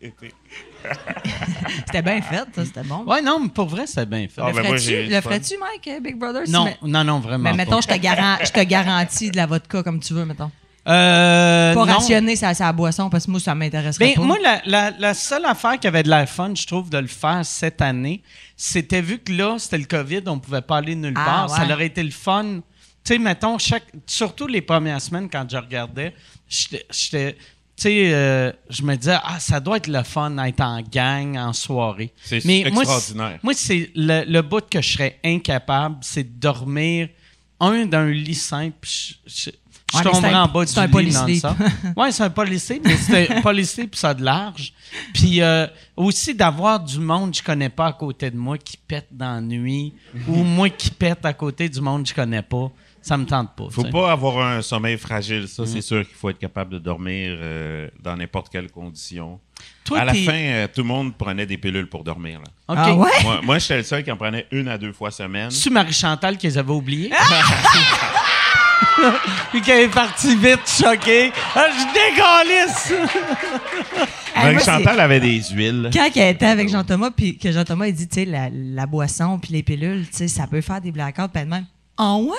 C'était 1.86 2.02
bien 2.02 2.22
fait, 2.22 2.44
ça, 2.54 2.64
c'était 2.64 2.82
bon. 2.84 3.04
Ouais, 3.04 3.20
non, 3.20 3.40
mais 3.40 3.48
pour 3.48 3.66
vrai, 3.66 3.86
c'est 3.86 4.08
bien 4.08 4.26
fait. 4.28 4.40
Ah, 4.40 4.48
le 4.50 4.54
ben, 4.54 4.64
ferais-tu, 4.78 5.20
ferais-tu, 5.22 5.54
Mike, 5.58 6.02
Big 6.02 6.16
Brother? 6.16 6.46
si 6.46 6.52
non, 6.52 6.64
mais- 6.66 6.76
non, 6.82 7.04
non, 7.04 7.18
vraiment. 7.20 7.50
Mais 7.50 7.56
mettons, 7.56 7.80
je 7.80 7.88
te, 7.88 7.94
garan- 7.98 8.38
je 8.44 8.52
te 8.52 8.60
garantis 8.62 9.30
de 9.30 9.36
la 9.36 9.46
vodka 9.46 9.82
comme 9.82 9.98
tu 10.00 10.14
veux, 10.14 10.24
mettons. 10.24 10.50
Euh, 10.88 11.74
Pas 11.74 11.84
non. 11.84 11.92
rationner 11.92 12.34
sa, 12.36 12.54
sa 12.54 12.72
boisson, 12.72 13.10
parce 13.10 13.26
que 13.26 13.30
moi, 13.30 13.40
ça 13.40 13.54
m'intéresserait 13.54 14.06
Ben, 14.06 14.14
pas. 14.14 14.22
moi, 14.22 14.38
la, 14.42 14.62
la- 14.64 14.90
la 14.98 15.14
seule 15.14 15.44
affaire 15.44 15.78
qui 15.78 15.86
avait 15.86 16.02
de 16.02 16.08
l'air 16.08 16.28
fun, 16.28 16.54
je 16.54 16.66
trouve, 16.66 16.88
de 16.88 16.98
le 16.98 17.06
faire 17.06 17.44
cette 17.44 17.82
année, 17.82 18.22
c'était 18.56 19.02
vu 19.02 19.18
que 19.18 19.32
là, 19.32 19.56
c'était 19.58 19.78
le 19.78 19.84
COVID, 19.84 20.22
on 20.26 20.38
pouvait 20.38 20.62
pas 20.62 20.78
aller 20.78 20.94
nulle 20.94 21.14
Ah, 21.16 21.24
part. 21.24 21.50
Ça 21.50 21.64
aurait 21.72 21.86
été 21.86 22.02
le 22.02 22.10
fun. 22.10 22.60
Tu 23.04 23.12
sais, 23.14 23.18
mettons, 23.18 23.58
chaque, 23.58 23.84
surtout 24.06 24.46
les 24.46 24.62
premières 24.62 25.00
semaines, 25.00 25.28
quand 25.30 25.46
je 25.50 25.56
regardais, 25.58 26.14
j'étais. 26.48 27.36
Tu 27.76 27.82
sais, 27.84 28.10
euh, 28.12 28.50
je 28.70 28.82
me 28.82 28.96
disais, 28.96 29.18
ah, 29.22 29.38
ça 29.38 29.60
doit 29.60 29.76
être 29.76 29.86
le 29.86 30.02
fun 30.02 30.30
d'être 30.30 30.60
en 30.60 30.80
gang, 30.82 31.36
en 31.36 31.52
soirée. 31.52 32.12
C'est 32.24 32.38
extraordinaire. 32.44 33.38
Moi, 33.44 33.52
c'est 33.54 33.90
le, 33.94 34.24
le 34.26 34.42
bout 34.42 34.68
que 34.68 34.80
je 34.82 34.92
serais 34.94 35.20
incapable, 35.24 35.98
c'est 36.00 36.24
de 36.24 36.40
dormir, 36.40 37.08
un, 37.60 37.86
d'un 37.86 38.10
lit 38.10 38.34
simple, 38.34 38.76
je, 38.82 39.14
je- 39.26 39.50
je 39.92 39.96
Ouais, 39.98 40.02
tomberais 40.04 40.34
en 40.34 40.46
bas 40.48 40.64
du 40.64 40.72
c'est 40.72 40.80
un 40.80 40.86
lit 40.86 40.92
polysleep. 40.92 41.42
non-stop. 41.44 41.66
Oui, 41.96 42.12
c'est 42.12 42.22
un 42.24 42.30
policier, 42.30 42.80
mais 42.84 42.96
c'est 42.96 43.30
un 43.30 43.40
policier 43.42 43.86
puis 43.86 43.98
ça 43.98 44.10
a 44.10 44.14
de 44.14 44.22
large. 44.24 44.72
Puis 45.14 45.40
euh, 45.40 45.66
aussi 45.96 46.34
d'avoir 46.34 46.78
du 46.80 46.98
monde 46.98 47.30
que 47.32 47.38
je 47.38 47.42
connais 47.42 47.68
pas 47.70 47.86
à 47.86 47.92
côté 47.92 48.30
de 48.30 48.36
moi 48.36 48.58
qui 48.58 48.76
pète 48.76 49.08
dans 49.10 49.34
la 49.36 49.40
nuit 49.40 49.94
ou 50.26 50.36
moi 50.44 50.68
qui 50.70 50.90
pète 50.90 51.24
à 51.24 51.32
côté 51.32 51.68
du 51.68 51.80
monde 51.80 52.02
que 52.02 52.10
je 52.10 52.14
connais 52.14 52.42
pas, 52.42 52.70
ça 53.00 53.16
me 53.16 53.24
tente 53.24 53.54
pas. 53.56 53.64
Faut 53.70 53.84
pas 53.84 54.12
avoir 54.12 54.46
un 54.46 54.60
sommeil 54.60 54.98
fragile. 54.98 55.48
Ça, 55.48 55.62
Mm. 55.62 55.66
c'est 55.66 55.80
sûr 55.80 56.06
qu'il 56.06 56.16
faut 56.16 56.28
être 56.28 56.38
capable 56.38 56.72
de 56.74 56.78
dormir 56.78 57.36
euh, 57.40 57.88
dans 58.02 58.16
n'importe 58.16 58.48
quelle 58.50 58.70
condition. 58.70 59.40
Toi, 59.84 60.00
à 60.00 60.04
la 60.04 60.12
fin, 60.14 60.32
euh, 60.34 60.66
tout 60.72 60.82
le 60.82 60.86
monde 60.88 61.16
prenait 61.16 61.46
des 61.46 61.56
pilules 61.56 61.88
pour 61.88 62.04
dormir. 62.04 62.40
Là. 62.40 62.74
OK. 62.74 62.78
Ah 62.78 62.94
ouais? 62.94 63.10
moi, 63.24 63.40
moi 63.42 63.58
j'étais 63.58 63.78
le 63.78 63.82
seul 63.84 64.04
qui 64.04 64.12
en 64.12 64.16
prenait 64.16 64.46
une 64.50 64.68
à 64.68 64.76
deux 64.76 64.92
fois 64.92 65.10
semaine. 65.10 65.50
C'est 65.50 65.70
Marie-Chantal 65.70 66.36
qui 66.36 66.46
les 66.46 66.58
avait 66.58 66.72
oubliés. 66.72 67.10
Puis 69.50 69.60
qu'elle 69.62 69.80
est 69.84 69.88
partie 69.88 70.36
vite, 70.36 70.60
choquée. 70.66 71.32
Ah, 71.54 71.66
je 71.70 71.84
décalisse! 71.92 72.92
Ah, 74.34 74.50
moi, 74.52 74.60
c'est- 74.60 74.70
Chantal 74.70 75.00
avait 75.00 75.20
des 75.20 75.40
huiles. 75.52 75.90
Quand 75.92 76.08
elle 76.14 76.34
était 76.34 76.46
avec 76.46 76.68
Jean-Thomas, 76.68 77.10
puis 77.16 77.36
que 77.38 77.50
Jean-Thomas, 77.50 77.86
il 77.88 77.94
dit, 77.94 78.06
tu 78.08 78.20
sais, 78.20 78.24
la, 78.24 78.48
la 78.52 78.86
boisson 78.86 79.38
puis 79.38 79.52
les 79.52 79.62
pilules, 79.62 80.06
tu 80.10 80.16
sais, 80.18 80.28
ça 80.28 80.46
peut 80.46 80.60
faire 80.60 80.80
des 80.80 80.92
blackouts, 80.92 81.28
puis 81.32 81.42
elle-même, 81.42 81.64
ah 81.96 82.16
ouais? 82.16 82.36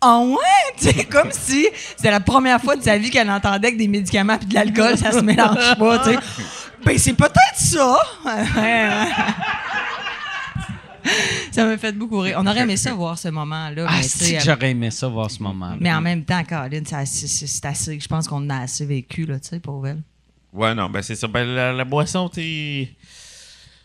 Ah 0.00 0.18
ouais? 0.20 0.36
Tu 0.78 0.84
sais, 0.92 1.04
comme 1.04 1.30
si 1.32 1.66
c'était 1.96 2.10
la 2.10 2.20
première 2.20 2.60
fois 2.60 2.76
de 2.76 2.82
sa 2.82 2.96
vie 2.98 3.10
qu'elle 3.10 3.30
entendait 3.30 3.72
que 3.72 3.78
des 3.78 3.88
médicaments 3.88 4.36
puis 4.38 4.46
de 4.46 4.54
l'alcool, 4.54 4.96
ça 4.98 5.10
se 5.12 5.20
mélange 5.20 5.76
pas, 5.78 5.98
tu 6.00 6.10
sais. 6.12 6.18
Ben, 6.84 6.96
c'est 6.98 7.14
peut-être 7.14 7.56
ça! 7.56 7.98
Ça 11.52 11.64
m'a 11.64 11.76
fait 11.78 11.92
beaucoup 11.92 12.20
rire. 12.20 12.36
On 12.38 12.46
aurait 12.46 12.60
aimé 12.60 12.76
ça 12.76 12.92
voir 12.94 13.18
ce 13.18 13.28
moment-là. 13.28 13.86
Ah, 13.88 14.00
que 14.00 14.40
j'aurais 14.44 14.70
aimé 14.70 14.90
ça, 14.90 15.08
voir 15.08 15.30
ce 15.30 15.42
moment-là. 15.42 15.76
mais 15.80 15.92
en 15.92 16.00
même 16.00 16.24
temps, 16.24 16.42
Caroline, 16.44 16.84
c'est 16.86 16.94
assez- 16.96 17.26
c'est 17.26 17.46
c'est 17.46 17.64
assez. 17.64 17.98
Je 17.98 18.08
pense 18.08 18.28
qu'on 18.28 18.48
a 18.50 18.58
assez 18.60 18.84
vécu, 18.84 19.24
là, 19.26 19.40
tu 19.40 19.48
sais, 19.48 19.60
pour 19.60 19.86
elle. 19.86 20.02
Ouais, 20.52 20.74
non, 20.74 20.88
ben 20.88 21.02
c'est 21.02 21.14
ça. 21.16 21.26
Ben, 21.26 21.44
la, 21.44 21.72
la 21.72 21.84
boisson, 21.84 22.28
tu 22.28 22.88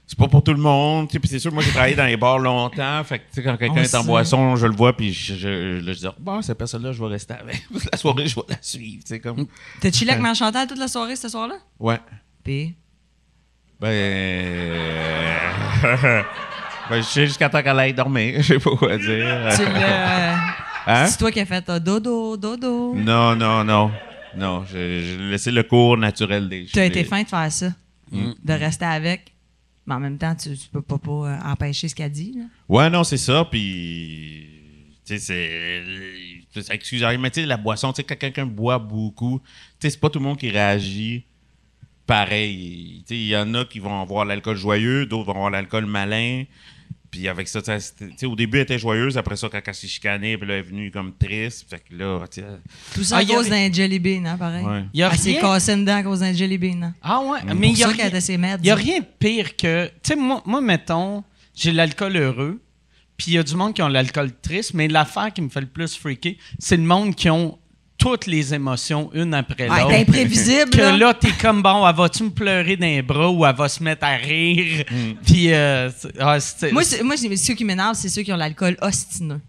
c'est 0.06 0.18
pas 0.18 0.28
pour 0.28 0.44
tout 0.44 0.54
le 0.54 0.60
monde. 0.60 1.08
tu 1.08 1.14
sais, 1.14 1.20
Puis 1.20 1.30
c'est 1.30 1.40
sûr, 1.40 1.52
moi, 1.52 1.64
j'ai 1.64 1.72
travaillé 1.72 1.96
dans 1.96 2.06
les 2.06 2.18
bars 2.18 2.38
longtemps. 2.38 3.04
Fait 3.04 3.20
que, 3.20 3.24
tu 3.30 3.36
sais, 3.36 3.44
quand 3.44 3.56
quelqu'un 3.58 3.76
On 3.80 3.84
est 3.84 3.96
en 3.96 4.04
boisson, 4.04 4.56
je 4.56 4.68
le 4.68 4.76
vois, 4.76 4.96
puis 4.96 5.14
je, 5.14 5.34
je, 5.36 5.48
là, 5.80 5.94
je 5.94 6.00
dis, 6.00 6.08
bon, 6.20 6.42
cette 6.42 6.58
personne-là, 6.58 6.92
je 6.92 7.02
vais 7.04 7.10
rester 7.10 7.34
avec. 7.34 7.64
la 7.92 7.98
soirée, 7.98 8.28
je 8.28 8.36
vais 8.36 8.42
la 8.50 8.58
suivre. 8.62 9.02
Tu 9.04 9.10
sais, 9.10 9.20
comme. 9.20 9.48
T'as 9.80 9.92
chillé 9.92 10.12
avec 10.12 10.22
Mère 10.22 10.36
Chantal 10.36 10.68
toute 10.68 10.78
la 10.78 10.88
soirée, 10.88 11.16
ce 11.16 11.30
soir-là? 11.30 11.56
Ouais. 11.80 12.00
Puis? 12.44 12.76
Ben. 13.80 14.74
euh, 16.86 16.90
ben, 16.90 17.02
je 17.02 17.08
sais 17.08 17.28
jusqu'à 17.28 17.50
temps 17.50 17.62
qu'elle 17.62 17.80
aille 17.80 17.94
dormir. 17.94 18.36
Je 18.42 18.54
sais 18.54 18.60
pas 18.60 18.76
quoi 18.76 18.98
dire. 18.98 19.26
L'as. 19.26 20.54
Hein? 20.86 21.08
C'est 21.08 21.18
toi 21.18 21.32
qui 21.32 21.40
as 21.40 21.46
fait 21.46 21.68
euh, 21.70 21.80
dodo, 21.80 22.36
dodo. 22.38 22.94
Non, 22.96 23.36
non, 23.36 23.64
non. 23.64 23.92
Non, 24.36 24.66
j'ai 24.72 25.16
laissé 25.18 25.52
le 25.52 25.64
cours 25.64 25.96
naturel 25.96 26.50
des 26.50 26.66
Tu 26.66 26.80
as 26.80 26.86
été 26.86 27.04
fin 27.04 27.22
de 27.22 27.28
faire 27.28 27.52
ça. 27.52 27.70
Mm. 28.12 28.32
De 28.44 28.54
rester 28.54 28.86
avec. 28.86 29.32
Mais 29.86 29.96
en 29.96 30.00
même 30.00 30.18
temps, 30.18 30.36
tu, 30.36 30.58
tu 30.58 30.70
peux 30.70 30.82
pas, 30.82 30.98
pas 30.98 31.12
euh, 31.12 31.38
empêcher 31.46 31.88
ce 31.88 31.96
qu'elle 31.96 32.12
dit. 32.12 32.34
Là. 32.38 32.44
Ouais, 32.70 32.90
non, 32.90 33.04
c'est 33.04 33.18
ça. 33.18 33.46
Puis, 33.50 34.48
tu 35.06 35.18
sais, 35.18 35.20
c'est. 35.20 35.84
c'est- 36.54 36.74
Excusez-moi, 36.74 37.18
mais 37.18 37.30
tu 37.32 37.42
sais, 37.42 37.46
la 37.46 37.58
boisson, 37.58 37.92
tu 37.92 37.98
sais, 37.98 38.04
quand 38.04 38.18
quelqu'un 38.18 38.46
boit 38.46 38.80
beaucoup, 38.80 39.40
tu 39.80 39.88
sais, 39.88 39.90
c'est 39.92 40.00
pas 40.00 40.10
tout 40.10 40.20
le 40.20 40.26
monde 40.26 40.38
qui 40.38 40.50
réagit 40.50 41.26
pareil. 42.06 43.04
Tu 43.08 43.16
sais, 43.16 43.20
il 43.22 43.28
y 43.28 43.36
en 43.38 43.54
a 43.54 43.66
qui 43.66 43.80
vont 43.80 44.02
avoir 44.02 44.26
l'alcool 44.26 44.56
joyeux, 44.58 45.06
d'autres 45.06 45.26
vont 45.28 45.34
avoir 45.34 45.50
l'alcool 45.52 45.86
malin. 45.86 46.44
Puis 47.12 47.28
avec 47.28 47.48
ça, 47.48 47.60
au 48.24 48.36
début, 48.36 48.58
elle 48.58 48.64
était 48.64 48.80
joyeuse, 48.80 49.20
après 49.20 49.36
ça, 49.36 49.48
quand 49.48 49.62
elle 49.64 49.76
s'est 49.76 49.88
chicanée, 49.88 50.36
puis 50.36 50.48
là, 50.48 50.56
elle 50.56 50.60
est 50.62 50.64
venue 50.64 50.90
comme 50.90 51.14
triste. 51.16 51.68
Fait 51.70 51.78
que 51.78 51.96
là, 51.96 52.26
tu 52.28 52.42
sais. 52.42 52.48
Tout 52.96 53.04
ça 53.04 53.18
Ah, 53.18 53.20
à 53.20 53.24
y 53.24 53.32
a- 53.32 53.36
cause 53.36 53.50
d'un 53.50 53.72
jelly 53.72 54.00
bean, 54.00 54.26
hein, 54.26 54.36
pareil. 54.36 54.66
Ouais. 54.66 54.86
Y 54.96 55.04
a 55.04 55.12
Elle 55.12 55.20
s'est 55.20 55.36
cassée 55.40 55.76
dent 55.84 55.96
à 55.98 56.02
cause 56.02 56.22
d'un 56.22 56.34
jelly 56.34 56.58
bean. 56.58 56.82
Hein. 56.82 56.96
Ah 57.04 57.22
ouais, 57.22 57.44
Mm. 57.44 57.54
mais 57.60 57.70
il 57.70 57.78
y 57.78 57.84
a 57.84 57.88
rien- 57.90 58.10
n'y 58.64 58.70
a 58.72 58.76
rien 58.76 59.00
de 59.02 59.06
pire 59.20 59.56
que. 59.56 59.86
Tu 59.86 59.92
sais, 60.04 60.16
moi, 60.16 60.42
moi, 60.46 60.60
mettons, 60.60 61.24
j'ai 61.56 61.72
l'alcool 61.72 62.18
heureux, 62.18 62.60
puis 63.16 63.28
il 63.28 63.34
y 63.36 63.38
a 63.38 63.44
du 63.44 63.54
monde 63.56 63.76
qui 63.76 63.84
ont 63.84 63.88
l'alcool 63.90 64.32
triste, 64.42 64.74
mais 64.74 64.88
l'affaire 64.88 65.32
qui 65.32 65.44
me 65.44 65.50
fait 65.50 65.62
le 65.62 65.68
plus 65.68 65.96
freaker, 65.96 66.34
c'est 66.58 66.78
le 66.78 66.84
monde 66.84 67.14
qui 67.14 67.30
ont 67.30 67.60
toutes 68.04 68.28
les 68.28 68.54
émotions 68.54 69.10
une 69.14 69.34
après 69.34 69.70
Ouais, 69.70 69.78
l'autre. 69.82 69.90
t'es 69.90 70.02
imprévisible. 70.02 70.70
Que 70.72 70.78
là. 70.78 70.98
là, 70.98 71.14
t'es 71.14 71.32
comme 71.32 71.62
bon, 71.62 71.88
elle 71.88 71.96
va-tu 71.96 72.24
me 72.24 72.30
pleurer 72.30 72.76
dans 72.76 72.86
les 72.86 73.02
bras 73.02 73.30
ou 73.32 73.46
elle 73.46 73.56
va 73.56 73.70
se 73.70 73.82
mettre 73.82 74.04
à 74.06 74.16
rire? 74.16 74.84
Mm. 74.92 74.96
Puis, 75.26 75.54
euh, 75.54 75.90
c'est- 75.90 76.14
ah, 76.20 76.40
c'est- 76.40 76.72
Moi, 76.72 76.84
c'est- 76.84 77.02
moi 77.04 77.16
c'est- 77.18 77.36
ceux 77.38 77.54
qui 77.54 77.64
m'énervent, 77.66 77.96
c'est 77.96 78.10
ceux 78.10 78.24
qui 78.24 78.34
ont 78.34 78.38
l'alcool 78.38 78.78
ostineux. 78.82 79.42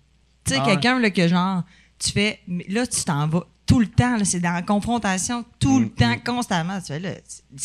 Tu 0.44 0.52
sais, 0.54 0.60
Ah 0.60 0.64
quelqu'un 0.66 0.98
là, 1.00 1.10
que 1.10 1.26
genre, 1.26 1.62
tu 1.98 2.10
fais, 2.12 2.40
mais 2.46 2.64
là, 2.68 2.86
tu 2.86 3.02
t'en 3.04 3.26
vas 3.26 3.46
tout 3.66 3.80
le 3.80 3.86
temps, 3.86 4.18
là, 4.18 4.24
c'est 4.26 4.40
dans 4.40 4.52
la 4.52 4.60
confrontation 4.62 5.42
tout 5.58 5.80
le 5.80 5.88
temps, 5.88 6.14
constamment. 6.24 6.78
Tu 6.80 6.88
fais 6.88 7.00
là, 7.00 7.10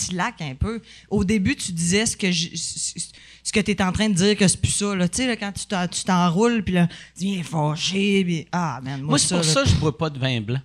tu, 0.07 0.15
laques 0.15 0.41
un 0.41 0.55
peu. 0.55 0.81
Au 1.09 1.23
début, 1.25 1.55
tu 1.57 1.73
disais 1.73 2.05
ce 2.05 2.15
que 2.15 2.31
je, 2.31 2.47
ce 2.55 3.51
que 3.51 3.59
tu 3.59 3.71
es 3.71 3.81
en 3.81 3.91
train 3.91 4.07
de 4.09 4.13
dire 4.13 4.37
que 4.37 4.47
c'est 4.47 4.59
plus 4.61 4.71
ça. 4.71 4.95
là. 4.95 5.09
Tu 5.09 5.17
sais, 5.17 5.27
là, 5.27 5.35
quand 5.35 5.51
tu 5.51 5.65
t'en- 5.65 5.87
tu 5.87 6.03
t'enroules, 6.05 6.63
puis 6.63 6.73
là, 6.75 6.87
tu 7.17 7.25
viens 7.25 7.43
fâché, 7.43 8.23
puis 8.23 8.47
ah, 8.53 8.79
man, 8.81 9.01
moi, 9.01 9.09
Moi, 9.09 9.19
c'est 9.19 9.27
pour 9.35 9.37
là, 9.37 9.43
ça 9.43 9.63
que 9.63 9.69
je 9.69 9.75
bois 9.75 9.97
pas 9.97 10.09
de 10.09 10.17
vin 10.19 10.39
blanc. 10.39 10.61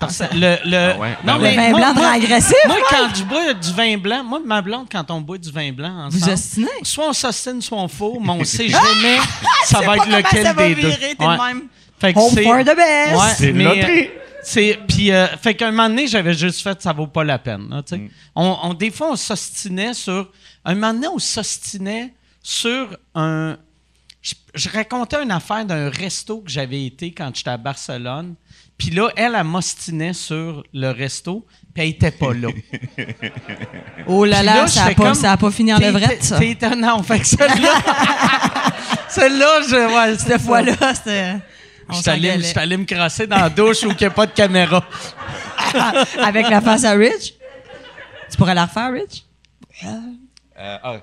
Parce 0.00 0.18
que 0.18 0.24
le, 0.34 0.56
le- 0.64 0.76
Ah 0.94 0.98
ouais? 0.98 1.16
non, 1.24 1.38
Ben 1.38 1.40
mais 1.42 1.50
Le 1.50 1.56
vin 1.56 1.70
moi- 1.70 1.78
blanc 1.80 1.94
moi- 1.94 2.02
très 2.08 2.16
agressif, 2.24 2.56
Moi, 2.66 2.76
Mike. 2.76 2.84
quand 2.90 3.14
je 3.14 3.22
bois 3.24 3.52
du 3.54 3.72
vin 3.72 3.98
blanc, 3.98 4.24
moi, 4.24 4.40
ma 4.44 4.62
blonde, 4.62 4.86
quand 4.90 5.08
on 5.10 5.20
boit 5.20 5.38
du 5.38 5.50
vin 5.52 5.70
blanc 5.72 6.08
Vous 6.10 6.16
ensemble, 6.18 6.32
ostinez? 6.32 6.68
soit 6.82 7.08
on 7.08 7.12
s'ostine, 7.12 7.60
soit 7.62 7.78
on 7.78 7.86
faux, 7.86 8.18
mais 8.20 8.30
on 8.30 8.42
sait 8.44 8.68
jamais 8.68 9.18
ça 9.64 9.80
va 9.82 9.96
être 9.96 10.08
lequel 10.08 10.42
ça 10.42 10.52
va 10.54 10.66
des 10.68 10.74
deux. 10.74 10.88
virer, 10.88 11.14
t'es 11.18 11.24
de 11.24 11.44
même. 11.44 11.62
Fait 12.00 12.14
que 12.14 12.18
Home 12.18 12.30
c'est- 12.34 12.42
for 12.42 12.58
the 12.60 12.64
best. 12.76 13.12
Ouais, 13.14 13.34
C'est 13.36 13.52
mais, 13.52 13.84
euh, 13.84 14.04
C'est 14.42 14.78
puis 14.88 15.12
euh, 15.12 15.26
fait 15.36 15.54
qu'un 15.54 15.70
moment 15.70 15.90
donné, 15.90 16.06
j'avais 16.06 16.32
juste 16.32 16.62
fait 16.62 16.80
ça 16.80 16.94
vaut 16.94 17.06
pas 17.06 17.22
la 17.24 17.38
peine. 17.38 17.68
là, 17.68 17.82
sais. 17.84 18.00
on, 18.34 18.56
on- 18.62 18.72
des 18.72 18.90
fois 18.90 19.10
on 19.12 19.16
s'ostinait 19.16 19.92
sur 19.92 20.30
un 20.64 20.74
moment 20.74 20.94
donné 20.94 21.08
on 21.08 21.18
s'ostinait 21.18 22.14
sur 22.42 22.96
un 23.14 23.58
je, 24.22 24.32
je 24.54 24.68
racontais 24.70 25.22
une 25.22 25.30
affaire 25.30 25.64
d'un 25.66 25.90
resto 25.90 26.40
que 26.40 26.50
j'avais 26.50 26.86
été 26.86 27.12
quand 27.12 27.30
j'étais 27.34 27.50
à 27.50 27.56
Barcelone. 27.58 28.34
Puis 28.80 28.88
là, 28.92 29.10
elle, 29.14 29.34
elle 29.36 29.44
m'ostinait 29.44 30.14
sur 30.14 30.64
le 30.72 30.90
resto, 30.90 31.44
puis 31.74 31.82
elle 31.82 31.88
était 31.90 32.10
pas 32.10 32.32
là. 32.32 32.48
Oh 34.06 34.24
là 34.24 34.42
là, 34.42 34.54
là, 34.62 34.66
ça 34.66 34.80
n'a 34.80 34.88
j'étais 34.88 35.02
pas, 35.02 35.08
comme, 35.08 35.14
ça 35.14 35.32
a 35.32 35.36
pas 35.36 35.50
fini 35.50 35.74
en 35.74 35.78
levrette, 35.78 36.24
ça. 36.24 36.38
T'es 36.38 36.52
étonnant. 36.52 37.02
Fait 37.02 37.20
que 37.20 37.26
celle-là, 37.26 37.74
celle-là, 39.08 39.60
je, 39.68 39.94
ouais, 39.94 40.16
c'est 40.16 40.28
Cette 40.32 40.40
fois-là, 40.40 40.94
c'était... 40.94 41.34
Je 41.90 42.58
allé 42.58 42.76
me 42.78 42.84
crasser 42.86 43.26
dans 43.26 43.36
la 43.36 43.50
douche 43.50 43.82
où 43.82 43.90
il 43.90 43.96
n'y 44.00 44.06
a 44.06 44.10
pas 44.10 44.24
de 44.24 44.32
caméra. 44.32 44.82
Avec 46.18 46.48
la 46.48 46.62
face 46.62 46.84
à 46.84 46.92
Rich? 46.92 47.34
Tu 48.30 48.36
pourrais 48.38 48.54
la 48.54 48.64
refaire, 48.64 48.92
Rich? 48.92 49.24
Euh, 49.84 50.78
ah, 50.82 50.96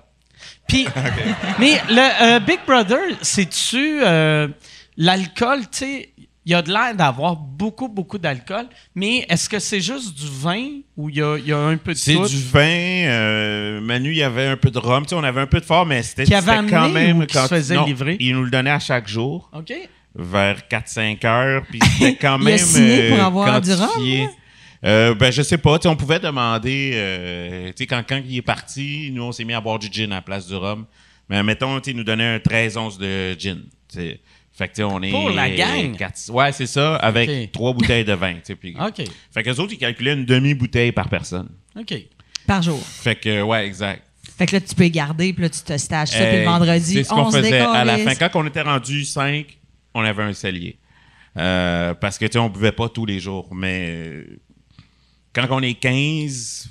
Puis, 0.67 0.87
mais 1.59 1.79
le 1.89 2.23
euh, 2.23 2.39
Big 2.39 2.59
Brother, 2.65 2.99
c'est-tu 3.21 3.99
euh, 4.01 4.47
l'alcool, 4.97 5.61
tu 5.69 5.77
sais, 5.77 6.13
il 6.47 6.51
y 6.51 6.53
a 6.53 6.61
de 6.61 6.71
l'air 6.71 6.95
d'avoir 6.95 7.35
beaucoup, 7.35 7.89
beaucoup 7.89 8.17
d'alcool, 8.17 8.67
mais 8.95 9.25
est-ce 9.27 9.49
que 9.49 9.59
c'est 9.59 9.81
juste 9.81 10.17
du 10.17 10.27
vin 10.31 10.79
ou 10.95 11.09
il 11.09 11.17
y 11.17 11.21
a, 11.21 11.37
il 11.37 11.45
y 11.45 11.51
a 11.51 11.57
un 11.57 11.75
peu 11.75 11.91
de 11.91 11.97
C'est 11.97 12.13
du 12.15 12.41
vin. 12.41 12.61
euh, 12.61 13.81
Manu, 13.81 14.11
il 14.11 14.17
y 14.17 14.23
avait 14.23 14.45
un 14.47 14.55
peu 14.55 14.71
de 14.71 14.79
rhum. 14.79 15.03
Tu 15.03 15.09
sais, 15.09 15.15
on 15.15 15.23
avait 15.25 15.41
un 15.41 15.45
peu 15.45 15.59
de 15.59 15.65
fort, 15.65 15.85
mais 15.85 16.01
c'était 16.03 16.23
quand 16.23 16.87
même. 16.89 17.17
ou 17.19 17.25
qu'il 17.25 17.37
se 17.37 17.47
faisait 17.47 17.75
non, 17.75 17.85
livrer? 17.85 18.15
Il 18.21 18.33
nous 18.33 18.45
le 18.45 18.49
donnait 18.49 18.71
à 18.71 18.79
chaque 18.79 19.09
jour, 19.09 19.51
OK. 19.53 19.73
vers 20.15 20.59
4-5 20.71 21.25
heures. 21.27 21.63
Puis 21.69 21.81
c'était 21.81 22.15
quand 22.21 22.37
Il 22.39 22.47
a 22.47 22.51
même. 22.51 22.57
signé 22.57 23.09
pour 23.09 23.19
euh, 23.19 23.23
avoir 23.23 23.59
du 23.59 23.73
rhum, 23.73 23.89
là? 24.07 24.29
Euh, 24.85 25.15
ben, 25.15 25.31
je 25.33 25.41
sais 25.41 25.57
pas. 25.57 25.77
On 25.85 25.97
pouvait 25.97 26.19
demander. 26.19 26.91
euh, 26.93 27.71
quand, 27.89 28.03
quand 28.07 28.21
il 28.25 28.37
est 28.37 28.41
parti, 28.41 29.09
nous, 29.11 29.23
on 29.23 29.31
s'est 29.33 29.43
mis 29.43 29.53
à 29.53 29.59
boire 29.59 29.79
du 29.79 29.89
gin 29.91 30.13
à 30.13 30.15
la 30.15 30.21
place 30.21 30.47
du 30.47 30.55
rhum. 30.55 30.85
Mais 31.29 31.43
mettons, 31.43 31.77
il 31.79 31.97
nous 31.97 32.05
donnait 32.05 32.35
un 32.35 32.39
13 32.39 32.77
onces 32.77 32.97
de 32.97 33.33
gin. 33.37 33.63
Fait 34.57 34.67
que, 34.67 34.73
tu 34.73 34.77
sais, 34.77 34.83
on 34.83 35.01
est. 35.03 35.11
Pour 35.11 35.29
la 35.29 35.49
gang? 35.51 35.95
quatre- 35.95 36.31
ouais, 36.31 36.51
c'est 36.51 36.65
ça, 36.65 36.95
avec 36.95 37.51
trois 37.51 37.73
bouteilles 37.73 38.03
de 38.05 38.13
vin. 38.13 38.33
tu 38.33 38.39
sais, 38.43 38.55
puis- 38.55 38.75
OK. 38.81 39.03
Fait 39.31 39.43
que 39.43 39.49
les 39.49 39.59
autres, 39.59 39.73
ils 39.73 39.77
calculaient 39.77 40.13
une 40.13 40.25
demi-bouteille 40.25 40.91
par 40.91 41.09
personne. 41.09 41.49
OK. 41.79 41.93
Par 42.47 42.61
jour. 42.63 42.79
Fait 42.81 43.15
que, 43.15 43.41
ouais, 43.43 43.67
exact. 43.67 44.03
Fait 44.37 44.45
que 44.45 44.55
là, 44.55 44.61
tu 44.61 44.73
peux 44.75 44.85
y 44.85 44.91
garder, 44.91 45.33
puis 45.33 45.43
là, 45.43 45.49
tu 45.49 45.61
te 45.61 45.77
stages 45.77 46.09
ça, 46.09 46.17
puis 46.17 46.25
Euh, 46.37 46.39
le 46.39 46.45
vendredi, 46.45 46.93
C'est 46.93 47.03
ce 47.03 47.13
on 47.13 47.23
qu'on 47.25 47.31
se 47.31 47.37
faisait 47.37 47.59
à 47.59 47.83
la 47.85 47.97
fin. 47.99 48.15
Quand 48.15 48.29
on 48.35 48.45
était 48.47 48.61
rendu 48.61 49.03
5, 49.05 49.57
on 49.93 50.01
avait 50.01 50.23
un 50.23 50.33
cellier. 50.33 50.77
Euh, 51.37 51.93
parce 51.93 52.17
que, 52.17 52.25
tu 52.25 52.33
sais, 52.33 52.39
on 52.39 52.49
buvait 52.49 52.71
pas 52.71 52.89
tous 52.89 53.05
les 53.05 53.19
jours. 53.19 53.47
Mais 53.53 53.85
euh, 53.89 54.39
quand 55.33 55.47
on 55.51 55.61
est 55.61 55.75
15, 55.75 56.69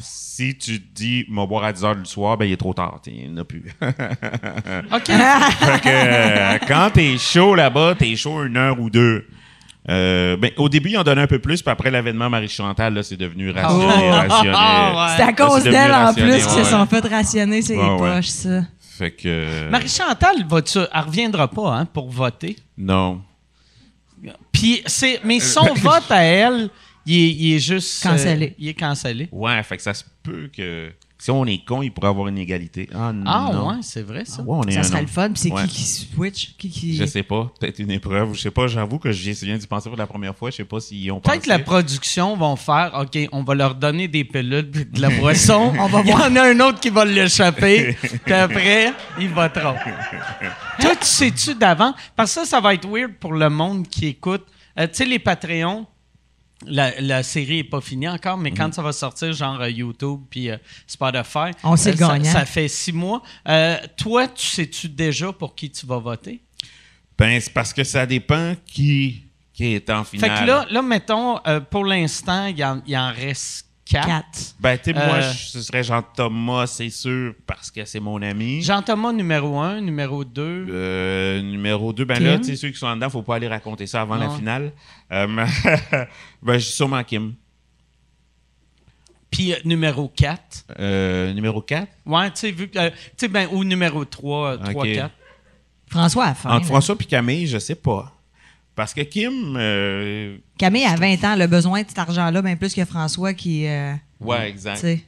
si 0.00 0.56
tu 0.58 0.80
te 0.80 0.94
dis, 0.94 1.24
m'a 1.28 1.46
boire 1.46 1.64
à 1.64 1.72
10 1.72 1.84
heures 1.84 1.96
du 1.96 2.04
soir, 2.04 2.36
ben, 2.36 2.44
il 2.46 2.52
est 2.52 2.56
trop 2.56 2.74
tard. 2.74 3.00
Il 3.06 3.28
n'y 3.30 3.34
en 3.34 3.40
a 3.40 3.44
plus. 3.44 3.64
OK. 3.82 5.06
fait 5.06 5.80
que, 5.80 5.88
euh, 5.88 6.58
quand 6.68 6.90
t'es 6.92 7.16
chaud 7.18 7.54
là-bas, 7.54 7.94
t'es 7.98 8.14
chaud 8.16 8.44
une 8.44 8.56
heure 8.56 8.78
ou 8.80 8.90
deux. 8.90 9.26
Euh, 9.88 10.36
ben, 10.36 10.50
au 10.56 10.68
début, 10.68 10.90
ils 10.90 10.98
en 10.98 11.04
donnaient 11.04 11.22
un 11.22 11.26
peu 11.28 11.38
plus, 11.38 11.62
puis 11.62 11.70
après 11.70 11.90
l'avènement 11.90 12.28
Marie-Chantal, 12.28 12.92
là, 12.92 13.02
c'est 13.02 13.16
devenu 13.16 13.50
rationné, 13.50 13.84
Oh. 13.86 14.10
rationné. 14.12 14.52
Ah, 14.54 14.92
ouais. 15.06 15.14
C'est 15.16 15.22
à 15.22 15.32
cause 15.32 15.62
d'elle, 15.64 15.92
en 15.92 16.12
plus, 16.12 16.44
qu'ils 16.46 16.64
se 16.64 16.64
sont 16.64 16.86
fait 16.86 17.06
rationner 17.06 17.62
ses 17.62 17.76
Ouais, 17.76 17.88
ouais. 17.90 17.96
poches, 18.16 18.26
ça. 18.26 18.62
Fait 18.98 19.12
que... 19.12 19.22
euh, 19.26 19.70
Marie-Chantal, 19.70 20.36
elle 20.38 21.00
reviendra 21.00 21.48
pas 21.48 21.76
hein, 21.76 21.84
pour 21.86 22.10
voter? 22.10 22.56
Non. 22.76 23.20
Puis, 24.50 24.82
c'est, 24.86 25.20
mais 25.24 25.38
son 25.38 25.72
vote 25.76 26.10
à 26.10 26.22
elle, 26.22 26.68
il 27.06 27.14
est, 27.24 27.30
il 27.34 27.52
est 27.54 27.58
juste. 27.58 28.04
euh, 28.06 28.48
il 28.58 28.68
est 28.68 28.74
cancellé. 28.74 29.28
Ouais, 29.32 29.62
fait 29.62 29.76
que 29.76 29.82
ça 29.82 29.94
se 29.94 30.04
peut 30.22 30.50
que... 30.54 30.90
Si 31.18 31.30
on 31.30 31.46
est 31.46 31.64
con, 31.64 31.80
il 31.80 31.90
pourrait 31.90 32.08
avoir 32.08 32.28
une 32.28 32.36
égalité. 32.36 32.90
Ah, 32.94 33.10
Ah, 33.24 33.50
non. 33.50 33.68
ouais, 33.70 33.76
c'est 33.80 34.02
vrai, 34.02 34.26
ça. 34.26 34.42
Ah, 34.46 34.50
ouais, 34.50 34.58
on 34.60 34.68
est 34.68 34.72
Ça 34.72 34.80
un 34.80 34.82
serait 34.82 35.00
le 35.00 35.06
fun, 35.06 35.30
puis 35.30 35.38
c'est 35.40 35.50
Ouais. 35.50 35.62
qui 35.62 35.68
qui 35.76 35.82
switch? 35.84 36.54
Qui 36.58 36.68
qui... 36.68 36.94
Je 36.94 37.06
sais 37.06 37.22
pas. 37.22 37.50
Peut-être 37.58 37.78
une 37.78 37.90
épreuve. 37.90 38.34
Je 38.34 38.40
sais 38.42 38.50
pas. 38.50 38.66
J'avoue 38.66 38.98
que 38.98 39.10
j'y 39.12 39.32
viens 39.32 39.56
d'y 39.56 39.66
penser 39.66 39.88
pour 39.88 39.96
la 39.96 40.06
première 40.06 40.36
fois. 40.36 40.50
Je 40.50 40.56
sais 40.56 40.64
pas 40.66 40.78
s'ils 40.78 41.10
ont 41.10 41.20
Peut-être 41.20 41.36
pensé. 41.36 41.44
que 41.46 41.48
la 41.48 41.58
production 41.60 42.36
vont 42.36 42.54
faire 42.56 42.92
OK, 43.00 43.18
on 43.32 43.42
va 43.44 43.54
leur 43.54 43.74
donner 43.74 44.08
des 44.08 44.24
pilules 44.24 44.70
de 44.70 45.00
la 45.00 45.08
boisson. 45.08 45.72
On 45.80 45.86
va 45.86 46.02
Il 46.02 46.10
y 46.10 46.12
en 46.12 46.36
a 46.36 46.42
un 46.50 46.60
autre 46.60 46.80
qui 46.80 46.90
va 46.90 47.06
l'échapper. 47.06 47.96
puis 48.22 48.34
après, 48.34 48.92
ils 49.18 49.30
voteront. 49.30 49.74
Toi, 50.80 50.96
tu 50.96 51.06
sais-tu 51.06 51.54
d'avant? 51.54 51.94
Parce 52.14 52.34
que 52.34 52.40
ça, 52.42 52.46
ça 52.46 52.60
va 52.60 52.74
être 52.74 52.86
weird 52.86 53.14
pour 53.18 53.32
le 53.32 53.48
monde 53.48 53.88
qui 53.88 54.08
écoute. 54.08 54.44
Euh, 54.78 54.86
tu 54.86 54.96
sais, 54.96 55.04
les 55.06 55.18
Patreons, 55.18 55.86
la, 56.64 56.98
la 57.00 57.22
série 57.22 57.58
n'est 57.58 57.64
pas 57.64 57.80
finie 57.80 58.08
encore, 58.08 58.38
mais 58.38 58.50
Mhm. 58.50 58.56
quand 58.56 58.74
ça 58.74 58.82
va 58.82 58.92
sortir, 58.92 59.32
genre 59.32 59.60
euh, 59.60 59.68
YouTube 59.70 60.20
puis 60.30 60.50
euh, 60.50 60.56
Spotify, 60.86 61.50
On 61.62 61.76
sait 61.76 61.90
euh, 62.02 62.24
ça, 62.24 62.46
fait 62.46 62.68
six 62.68 62.92
mois. 62.92 63.22
Euh, 63.48 63.76
toi, 63.96 64.26
tu 64.28 64.46
sais-tu 64.46 64.88
déjà 64.88 65.32
pour 65.32 65.54
qui 65.54 65.70
tu 65.70 65.84
vas 65.86 65.98
voter? 65.98 66.40
Ben, 67.18 67.40
c'est 67.40 67.52
parce 67.52 67.72
que 67.72 67.84
ça 67.84 68.06
dépend 68.06 68.54
qui, 68.66 69.22
qui 69.52 69.74
est 69.74 69.88
en 69.90 70.04
Fait 70.04 70.18
finale. 70.18 70.40
que 70.40 70.46
là, 70.46 70.66
là 70.70 70.82
mettons, 70.82 71.38
euh, 71.46 71.60
pour 71.60 71.84
l'instant, 71.84 72.46
il 72.46 72.58
y, 72.58 72.64
en- 72.64 72.82
il 72.86 72.96
en 72.96 73.12
reste 73.12 73.65
quatre. 73.86 74.06
Quatre. 74.06 74.54
Ben, 74.60 74.76
tu 74.76 74.84
sais, 74.84 74.92
moi, 74.92 75.16
Euh, 75.16 75.32
ce 75.32 75.62
serait 75.62 75.82
Jean-Thomas, 75.84 76.66
c'est 76.66 76.90
sûr, 76.90 77.34
parce 77.46 77.70
que 77.70 77.84
c'est 77.84 78.00
mon 78.00 78.20
ami. 78.20 78.60
Jean-Thomas 78.62 79.12
numéro 79.12 79.58
1, 79.58 79.80
numéro 79.80 80.24
2. 80.24 80.66
Euh, 80.68 81.40
numéro 81.42 81.92
2, 81.92 82.04
ben 82.04 82.16
Kim. 82.16 82.24
là, 82.26 82.38
tu 82.38 82.44
sais, 82.44 82.56
ceux 82.56 82.70
qui 82.70 82.78
sont 82.78 82.94
dedans, 82.94 83.08
faut 83.10 83.22
pas 83.22 83.36
aller 83.36 83.48
raconter 83.48 83.86
ça 83.86 84.02
avant 84.02 84.16
la 84.16 84.28
finale. 84.30 84.72
Euh, 85.12 85.26
ben, 86.42 86.54
je 86.54 86.58
suis 86.58 86.74
sûrement 86.74 87.02
Kim. 87.04 87.34
Puis 89.30 89.52
euh, 89.52 89.56
numéro 89.64 90.08
4. 90.08 90.64
Euh, 90.78 91.32
numéro 91.32 91.60
4, 91.60 91.88
Ouais, 92.06 92.30
tu 92.30 92.36
sais, 92.40 92.50
vu 92.52 92.68
que. 92.68 92.78
euh, 92.78 92.90
tu 92.90 92.96
sais, 93.18 93.28
ben, 93.28 93.48
ou 93.52 93.64
numéro 93.64 94.04
3, 94.04 94.58
3, 94.58 94.82
Ok. 94.84 94.92
4. 94.94 95.10
François 95.88 96.34
faim. 96.34 96.50
entre 96.50 96.62
là. 96.62 96.66
François 96.66 96.96
et 96.98 97.04
Camille, 97.04 97.46
je 97.46 97.58
sais 97.58 97.74
pas. 97.76 98.12
Parce 98.76 98.92
que 98.94 99.00
Kim, 99.00 99.56
euh, 99.56 100.36
Camille, 100.58 100.84
à 100.84 100.94
20 100.94 101.24
ans, 101.24 101.32
elle 101.32 101.42
a 101.42 101.46
besoin 101.48 101.82
de 101.82 101.88
cet 101.88 101.98
argent-là, 101.98 102.42
bien 102.42 102.56
plus 102.56 102.72
que 102.74 102.84
François 102.84 103.32
qui. 103.34 103.66
euh, 103.66 103.94
ouais, 104.20 104.42
tu 104.44 104.48
exact. 104.50 104.76
sais. 104.76 105.04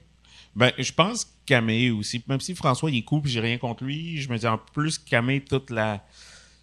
Ben, 0.56 0.72
je 0.78 0.90
pense 0.90 1.24
que 1.26 1.30
Camille 1.46 1.90
aussi. 1.90 2.22
Même 2.26 2.40
si 2.40 2.54
François, 2.54 2.90
il 2.90 2.96
est 2.98 3.02
cool 3.02 3.22
puis 3.22 3.30
j'ai 3.30 3.40
rien 3.40 3.58
contre 3.58 3.84
lui, 3.84 4.20
je 4.20 4.28
me 4.30 4.36
dis 4.38 4.46
en 4.46 4.58
plus, 4.58 4.98
Camille, 4.98 5.42
toute 5.42 5.70
la. 5.70 6.02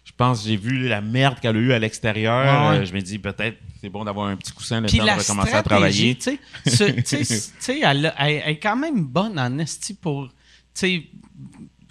Je 0.04 0.12
pense 0.16 0.42
que 0.42 0.48
j'ai 0.48 0.56
vu 0.56 0.86
la 0.88 1.00
merde 1.00 1.40
qu'elle 1.40 1.56
a 1.56 1.58
eue 1.58 1.72
à 1.72 1.78
l'extérieur. 1.78 2.70
Ouais, 2.70 2.78
euh, 2.78 2.84
je 2.84 2.92
me 2.92 3.00
dis 3.00 3.18
peut-être 3.18 3.56
c'est 3.80 3.88
bon 3.88 4.04
d'avoir 4.04 4.26
un 4.28 4.36
petit 4.36 4.52
coussin 4.52 4.80
le 4.80 4.86
Puis 4.86 4.98
temps 4.98 5.04
de 5.06 5.10
recommencer 5.10 5.54
à 5.54 5.62
travailler. 5.62 6.14
tu 6.16 6.38
sais, 6.64 6.70
ce- 6.70 6.84
tu 7.00 7.02
sais, 7.04 7.24
c- 7.24 7.50
tu 7.50 7.54
sais, 7.60 7.80
elle, 7.82 8.06
a- 8.06 8.14
elle- 8.18 8.42
elle 8.44 8.50
est 8.52 8.58
quand 8.58 8.76
même 8.76 9.04
bonne 9.04 9.38
en 9.38 9.58
esti 9.58 9.94
pour. 9.94 10.28
Tu 10.28 10.32
sais, 10.74 11.02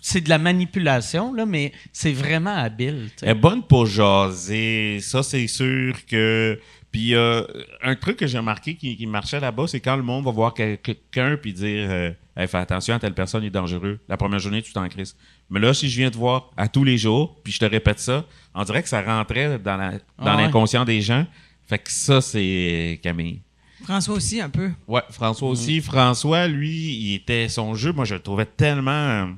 c'est 0.08 0.22
de 0.22 0.30
la 0.30 0.38
manipulation, 0.38 1.34
là, 1.34 1.48
mais 1.48 1.72
c'est 1.92 2.12
vraiment 2.14 2.56
habile. 2.56 3.06
tu 3.10 3.22
sais. 3.22 3.26
Elle 3.26 3.32
est 3.38 3.40
bonne 3.40 3.64
pour 3.64 3.88
jaser. 3.88 5.00
Ça, 5.02 5.24
c'est 5.24 5.48
sûr 5.48 5.96
que. 6.06 6.60
Puis 6.92 7.16
euh, 7.16 7.42
un 7.82 7.96
truc 7.96 8.18
que 8.18 8.28
j'ai 8.28 8.38
remarqué 8.38 8.76
qui, 8.76 8.96
qui 8.96 9.08
marchait 9.08 9.40
là-bas, 9.40 9.66
c'est 9.68 9.80
quand 9.80 9.96
le 9.98 10.04
monde 10.04 10.24
va 10.24 10.32
voir 10.32 10.54
quel- 10.54 10.78
quelqu'un 10.78 11.38
puis 11.42 11.52
dire 11.54 11.88
euh, 11.90 12.12
Hey, 12.38 12.48
fais 12.48 12.60
attention, 12.60 12.98
telle 13.00 13.14
personne 13.16 13.44
est 13.44 13.50
dangereux. 13.50 14.00
La 14.08 14.16
première 14.16 14.40
journée, 14.40 14.62
tu 14.62 14.72
t'en 14.74 14.88
crises. 14.88 15.16
Mais 15.50 15.60
là, 15.60 15.74
si 15.74 15.90
je 15.90 15.98
viens 15.98 16.12
te 16.12 16.18
voir 16.18 16.52
à 16.56 16.68
tous 16.68 16.84
les 16.84 16.98
jours, 16.98 17.38
puis 17.44 17.52
je 17.52 17.60
te 17.60 17.66
répète 17.66 18.00
ça, 18.00 18.26
on 18.54 18.64
dirait 18.64 18.84
que 18.84 18.90
ça 18.90 19.02
rentrait 19.02 19.58
dans 19.60 19.80
Ah 20.20 20.36
ouais. 20.36 20.44
l'inconscient 20.44 20.86
des 20.86 21.02
gens. 21.02 21.26
Fait 21.68 21.80
que 21.80 21.92
ça, 21.92 22.22
c'est 22.22 23.00
Camille. 23.02 23.42
François 23.84 24.16
aussi, 24.16 24.40
un 24.40 24.50
peu. 24.50 24.70
Ouais, 24.88 25.02
François 25.10 25.50
aussi. 25.50 25.82
François, 25.82 26.48
lui, 26.48 26.94
il 26.96 27.16
était 27.16 27.50
son 27.50 27.74
jeu, 27.76 27.92
moi, 27.92 28.06
je 28.06 28.14
le 28.16 28.22
trouvais 28.22 28.46
tellement. 28.46 29.30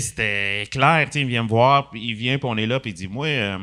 C'était 0.00 0.64
clair, 0.70 1.08
il 1.14 1.26
vient 1.26 1.42
me 1.42 1.48
voir, 1.48 1.90
puis 1.90 2.02
il 2.02 2.14
vient, 2.14 2.38
puis 2.38 2.48
on 2.50 2.56
est 2.56 2.66
là, 2.66 2.80
puis 2.80 2.90
il 2.90 2.94
dit 2.94 3.08
Moi, 3.08 3.26
euh, 3.26 3.58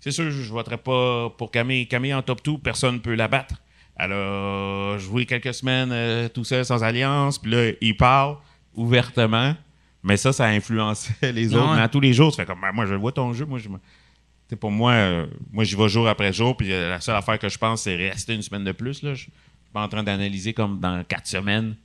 c'est 0.00 0.10
sûr, 0.10 0.30
je 0.30 0.50
voterai 0.50 0.76
pas 0.76 1.30
pour 1.30 1.50
Camille. 1.50 1.86
Camille 1.86 2.14
en 2.14 2.22
top 2.22 2.44
2, 2.44 2.58
personne 2.58 2.96
ne 2.96 3.00
peut 3.00 3.14
la 3.14 3.28
battre. 3.28 3.56
Elle 3.96 4.12
a 4.12 4.96
joué 4.98 5.26
quelques 5.26 5.54
semaines 5.54 5.90
euh, 5.92 6.28
tout 6.28 6.44
seul, 6.44 6.64
sans 6.64 6.82
alliance, 6.84 7.38
puis 7.38 7.50
là, 7.50 7.72
il 7.80 7.96
parle 7.96 8.36
ouvertement, 8.74 9.54
mais 10.02 10.16
ça, 10.16 10.32
ça 10.32 10.44
a 10.44 10.48
influencé 10.48 11.12
les 11.32 11.54
autres. 11.54 11.74
Mais 11.74 11.82
à 11.82 11.88
tous 11.88 12.00
les 12.00 12.12
jours, 12.12 12.32
ça 12.32 12.42
fait 12.42 12.46
comme 12.46 12.60
Ben, 12.60 12.72
Moi, 12.72 12.86
je 12.86 12.94
vois 12.94 13.12
ton 13.12 13.32
jeu, 13.32 13.44
moi, 13.44 13.58
je 13.58 13.68
me. 13.68 13.76
Tu 13.76 14.54
sais, 14.54 14.56
pour 14.56 14.70
moi, 14.70 14.92
euh, 14.92 15.26
moi 15.52 15.64
j'y 15.64 15.76
vais 15.76 15.88
jour 15.88 16.08
après 16.08 16.32
jour, 16.32 16.56
puis 16.56 16.68
la 16.68 17.00
seule 17.00 17.16
affaire 17.16 17.38
que 17.38 17.48
je 17.48 17.58
pense, 17.58 17.82
c'est 17.82 17.96
rester 17.96 18.34
une 18.34 18.40
semaine 18.40 18.64
de 18.64 18.72
plus. 18.72 19.02
Là. 19.02 19.12
Je 19.12 19.22
suis 19.22 19.32
pas 19.74 19.82
en 19.82 19.88
train 19.88 20.02
d'analyser 20.02 20.54
comme 20.54 20.80
dans 20.80 21.04
quatre 21.04 21.26
semaines 21.26 21.76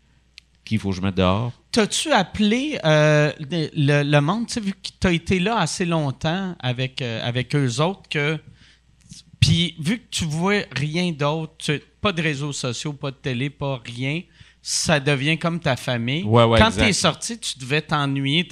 qu'il 0.66 0.80
faut 0.80 0.90
que 0.92 0.96
je 0.96 1.02
mette 1.02 1.16
dehors. 1.16 1.52
T'as-tu 1.72 2.12
appelé 2.12 2.78
euh, 2.86 3.32
le, 3.40 4.20
monde, 4.20 4.48
tu 4.48 4.54
sais, 4.54 4.60
vu 4.62 4.72
que 4.74 4.90
t'as 5.00 5.12
été 5.12 5.40
là 5.40 5.58
assez 5.58 5.86
longtemps 5.86 6.56
avec, 6.60 7.02
euh, 7.02 7.20
avec 7.28 7.56
eux 7.56 7.82
autres, 7.82 8.08
que. 8.10 8.38
Puis, 9.40 9.76
vu 9.80 9.98
que 9.98 10.06
tu 10.10 10.24
vois 10.26 10.62
rien 10.74 11.12
d'autre, 11.12 11.54
tu- 11.58 11.82
pas 12.00 12.12
de 12.14 12.22
réseaux 12.22 12.54
sociaux, 12.54 12.94
pas 12.94 13.12
de 13.12 13.18
télé, 13.18 13.50
pas 13.50 13.82
rien, 13.86 14.22
ça 14.62 15.02
devient 15.02 15.38
comme 15.38 15.60
ta 15.60 15.76
famille. 15.76 16.24
Ouais, 16.24 16.46
ouais, 16.46 16.58
Quand 16.60 16.68
exact. 16.68 16.86
t'es 16.86 16.94
sorti, 16.94 17.38
tu 17.40 17.60
devais 17.60 17.82
t'ennuyer. 17.82 18.48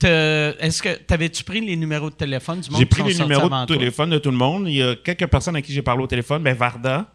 Est-ce 0.00 0.82
que 0.82 0.96
t'avais-tu 0.98 1.42
pris 1.42 1.60
les 1.60 1.74
numéros 1.74 2.10
de 2.10 2.14
téléphone 2.14 2.60
du 2.60 2.70
monde 2.70 2.78
J'ai 2.78 2.86
pris 2.86 3.02
les 3.02 3.14
numéros 3.14 3.44
de 3.48 3.48
toi? 3.48 3.66
téléphone 3.66 4.10
de 4.10 4.18
tout 4.18 4.30
le 4.30 4.36
monde. 4.36 4.68
Il 4.68 4.74
y 4.74 4.82
a 4.82 4.94
quelques 4.94 5.26
personnes 5.26 5.56
à 5.56 5.62
qui 5.62 5.72
j'ai 5.72 5.82
parlé 5.82 6.02
au 6.02 6.06
téléphone, 6.06 6.42
ben 6.42 6.54
Varda. 6.56 7.12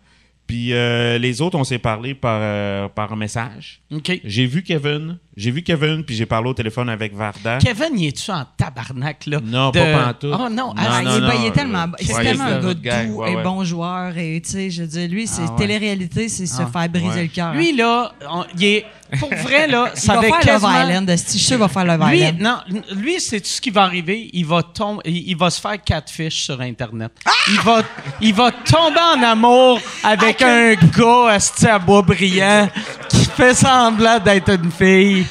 Puis 0.48 0.74
euh, 0.74 1.18
les 1.18 1.41
autres, 1.41 1.58
on 1.58 1.64
s'est 1.64 1.80
parlé 1.80 2.14
par, 2.14 2.39
euh, 2.41 2.88
par 2.89 3.16
message. 3.16 3.82
OK. 3.91 4.20
J'ai 4.24 4.46
vu 4.46 4.64
Kevin, 4.64 5.20
j'ai 5.36 5.52
vu 5.52 5.64
Kevin, 5.64 6.04
puis 6.04 6.16
j'ai 6.16 6.26
parlé 6.26 6.50
au 6.50 6.54
téléphone 6.54 6.90
avec 6.90 7.16
Varda. 7.16 7.58
Kevin, 7.58 7.98
y 8.00 8.08
es-tu 8.08 8.30
en 8.32 8.46
tabarnak, 8.58 9.26
là? 9.26 9.40
Non, 9.44 9.72
De- 9.72 9.80
pas 9.80 10.04
pantoute. 10.06 10.32
Oh 10.34 10.50
non, 10.50 10.50
Non, 10.50 10.74
Ah, 10.78 10.82
ah, 10.90 11.00
il, 11.02 11.06
non, 11.06 11.16
est, 11.16 11.20
non, 11.22 11.28
pas- 11.28 11.36
il 11.36 11.46
est 11.48 11.52
tellement, 11.52 11.86
ouais, 11.86 12.24
tellement 12.24 12.44
un 12.46 12.74
gars 12.74 13.04
doux 13.06 13.14
ouais, 13.16 13.32
et 13.32 13.36
ouais. 13.36 13.44
bon 13.44 13.64
joueur. 13.64 14.18
Et 14.18 14.42
tu 14.44 14.52
sais, 14.52 14.70
je 14.70 14.82
veux 14.84 14.88
dire, 14.88 15.10
lui, 15.10 15.28
c'est 15.28 15.42
Ah, 15.48 15.52
ouais. 15.52 15.58
télé-réalité, 15.58 16.30
c'est 16.30 16.46
se 16.46 16.62
Ah, 16.62 16.68
faire 16.72 16.90
briser 16.90 17.08
ouais. 17.08 17.22
le 17.24 17.28
cœur. 17.30 17.54
Lui, 17.54 17.76
là, 17.76 18.12
on- 18.30 18.46
il 18.58 18.64
est. 18.64 18.86
Pour 19.20 19.30
vrai, 19.30 19.68
là, 19.68 19.92
il 19.96 20.00
ça 20.00 20.14
va 20.14 20.20
avait 20.20 20.30
faire 20.30 20.40
quasiment... 20.40 20.82
Island. 20.82 21.16
qu'il 21.16 21.58
va 21.58 21.68
faire 21.68 21.86
Love 21.86 22.10
Lui, 22.10 22.18
Island. 22.20 22.40
non, 22.40 22.58
lui, 22.96 23.20
c'est 23.20 23.40
tout 23.42 23.48
ce 23.48 23.62
qui 23.62 23.70
va 23.70 23.84
arriver. 23.84 24.30
Il 24.34 24.46
va 24.46 24.64
tomber, 24.64 25.02
il, 25.06 25.30
il 25.30 25.38
va 25.38 25.50
se 25.52 25.62
faire 25.62 25.82
catfish 25.84 26.46
sur 26.46 26.60
Internet. 26.62 27.12
Il 27.52 27.60
va, 27.60 27.84
il 28.22 28.34
va 28.34 28.52
tomber 28.52 29.00
en 29.16 29.22
amour 29.22 29.80
avec 30.04 30.42
un 30.42 30.74
gars 30.74 31.38
à 31.70 31.80
bois 31.80 32.02
brillant 32.02 32.68
qui 33.10 33.26
fait 33.26 33.54
semblant 33.54 34.20
d'être 34.20 34.50
une 34.50 34.72
fille. 34.72 35.26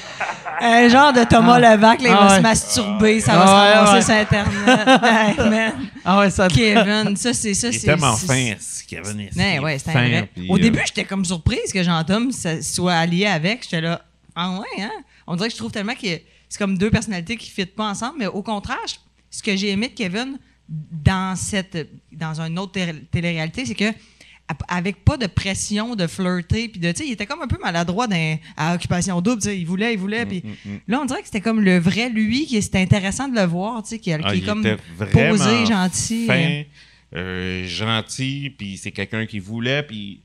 Un 0.64 0.88
genre 0.88 1.12
de 1.12 1.24
Thomas 1.24 1.58
Levac, 1.58 2.00
là, 2.02 2.08
il 2.08 2.12
Ah 2.12 2.24
va 2.26 2.30
ouais. 2.30 2.36
se 2.36 2.42
masturber, 2.42 3.20
ça 3.20 3.32
Ah 3.34 3.38
va 3.38 3.44
ouais, 3.44 3.48
se 3.48 3.76
ramasser 3.78 3.94
ouais. 3.96 4.02
sur 4.02 4.38
Internet. 4.38 5.02
Hey, 5.02 5.50
man. 5.50 5.72
Ah 6.04 6.18
ouais, 6.20 6.30
ça. 6.30 6.48
Kevin, 6.48 7.16
ça, 7.16 7.32
c'est 7.34 7.54
ça. 7.54 7.68
Il 7.68 7.74
est 7.74 7.78
c'est- 7.78 7.86
tellement 7.86 8.16
fin, 8.16 8.54
ce 8.60 8.84
Kevin. 8.84 9.28
Ouais, 9.36 9.58
ouais, 9.58 9.78
vrai. 9.78 10.28
puis, 10.34 10.48
Au 10.48 10.56
euh, 10.56 10.60
début, 10.60 10.80
j'étais 10.86 11.04
comme 11.04 11.24
surprise 11.24 11.72
que 11.72 11.82
Jean-Tom 11.82 12.30
ça- 12.32 12.62
soit 12.62 12.94
allié 12.94 13.26
avec. 13.26 13.64
J'étais 13.64 13.80
là, 13.80 14.02
ah 14.36 14.50
ouais, 14.60 14.82
hein? 14.84 14.90
On 15.26 15.34
dirait 15.36 15.48
que 15.48 15.54
je 15.54 15.58
trouve 15.58 15.72
tellement 15.72 15.94
que 15.94 16.00
c'est 16.48 16.58
comme 16.58 16.78
deux 16.78 16.90
personnalités 16.90 17.36
qui 17.36 17.52
ne 17.58 17.64
pas 17.64 17.84
ensemble, 17.88 18.14
mais 18.18 18.26
au 18.26 18.42
contraire, 18.42 18.78
ce 19.30 19.42
que 19.42 19.56
j'ai 19.56 19.70
aimé 19.70 19.88
de 19.88 19.94
Kevin 19.94 20.38
dans 20.68 21.34
cette 21.36 21.88
dans 22.12 22.40
une 22.40 22.58
autre 22.58 22.72
té- 22.72 22.94
télé-réalité, 23.10 23.64
c'est 23.66 23.74
que 23.74 23.92
avec 24.68 25.04
pas 25.04 25.16
de 25.16 25.26
pression 25.26 25.94
de 25.96 26.06
flirter 26.06 26.68
puis 26.68 26.78
de 26.80 26.92
tu 26.92 26.98
sais 26.98 27.06
il 27.08 27.12
était 27.12 27.26
comme 27.26 27.40
un 27.40 27.46
peu 27.46 27.58
maladroit 27.62 28.06
dans, 28.06 28.38
à 28.56 28.74
occupation 28.74 29.20
double 29.22 29.40
tu 29.40 29.48
sais 29.48 29.58
il 29.58 29.64
voulait 29.64 29.94
il 29.94 29.98
Mm, 29.98 30.00
voulait 30.00 30.26
puis 30.26 30.42
là 30.88 31.00
on 31.00 31.04
dirait 31.06 31.20
que 31.20 31.26
c'était 31.26 31.40
comme 31.40 31.60
le 31.60 31.78
vrai 31.78 32.10
lui 32.10 32.46
qui 32.46 32.60
c'était 32.60 32.78
intéressant 32.80 33.28
de 33.28 33.34
le 33.34 33.46
voir 33.46 33.82
tu 33.82 33.90
sais 33.90 33.98
qui, 33.98 34.10
qui 34.10 34.16
Ah, 34.22 34.34
est 34.34 34.40
comme 34.40 34.62
posé 35.10 35.66
gentil 35.66 36.26
fin, 36.26 36.62
euh, 37.14 37.66
gentil, 37.66 38.50
puis 38.56 38.76
c'est 38.76 38.90
quelqu'un 38.90 39.26
qui 39.26 39.38
voulait, 39.38 39.82
puis 39.82 40.22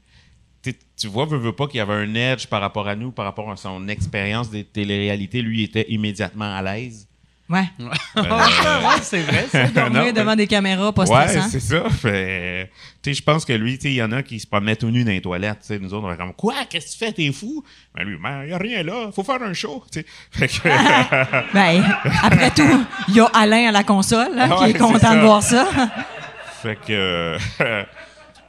tu 0.98 1.08
vois, 1.08 1.26
veut, 1.26 1.38
veut 1.38 1.54
pas 1.54 1.68
qu'il 1.68 1.78
y 1.78 1.82
avait 1.82 1.94
un 1.94 2.14
edge 2.16 2.48
par 2.48 2.60
rapport 2.60 2.88
à 2.88 2.96
nous, 2.96 3.12
par 3.12 3.26
rapport 3.26 3.52
à 3.52 3.56
son 3.56 3.88
expérience 3.88 4.50
des 4.50 4.64
téléréalités. 4.64 5.42
Lui, 5.42 5.60
il 5.60 5.64
était 5.66 5.86
immédiatement 5.90 6.56
à 6.56 6.62
l'aise. 6.62 7.07
Ouais 7.50 7.64
Euh, 7.80 8.22
Ouais, 8.22 9.02
c'est 9.02 9.22
vrai. 9.22 9.46
ça. 9.52 9.68
dormir 9.76 10.06
Non, 10.06 10.12
devant 10.12 10.36
des 10.36 10.48
caméras 10.48 10.92
pas 10.92 11.04
Ouais, 11.06 11.28
stressant 11.28 11.48
c'est 11.50 11.60
ça. 11.60 11.90
Fait, 11.90 12.72
tu 13.02 13.10
sais, 13.10 13.14
je 13.14 13.24
pense 13.24 13.46
que 13.46 13.54
lui, 13.54 13.78
tu 13.78 13.84
sais, 13.84 13.90
il 13.94 13.96
y 13.96 14.04
en 14.04 14.12
a 14.12 14.24
qui 14.24 14.40
se 14.40 14.48
promenaient 14.48 14.76
tout 14.76 14.90
nus 14.90 15.04
dans 15.04 15.12
les 15.12 15.22
toilettes. 15.22 15.60
tu 15.62 15.68
sais. 15.68 15.80
Nous 15.80 15.94
autres, 15.94 16.06
on 16.08 16.10
était 16.12 16.18
comme 16.22 16.34
Quoi, 16.34 16.56
qu'est-ce 16.70 16.88
que 16.88 16.92
tu 16.92 16.98
fais, 16.98 17.12
t'es 17.14 17.32
fou? 17.32 17.64
Ben 17.96 18.04
lui, 18.04 18.18
il 18.18 18.48
n'y 18.48 18.54
a 18.54 18.58
rien 18.58 18.84
là, 18.84 19.10
faut 19.16 19.24
faire 19.24 19.42
un 19.42 19.54
show. 19.54 19.84
tu 19.92 20.00
sais. 20.02 20.06
Fait 20.32 20.48
que, 20.48 21.54
Ben, 21.54 21.84
après 22.24 22.52
tout, 22.52 22.86
il 23.10 23.16
y 23.16 23.20
a 23.20 23.26
Alain 23.34 23.70
à 23.70 23.72
la 23.72 23.84
console 23.84 24.38
hein, 24.38 24.50
Ah 24.52 24.56
qui 24.58 24.64
ouais, 24.64 24.70
est 24.72 24.78
content 24.78 25.16
de 25.16 25.20
voir 25.22 25.42
ça. 25.44 25.68
fait 26.62 26.78
que, 26.86 27.38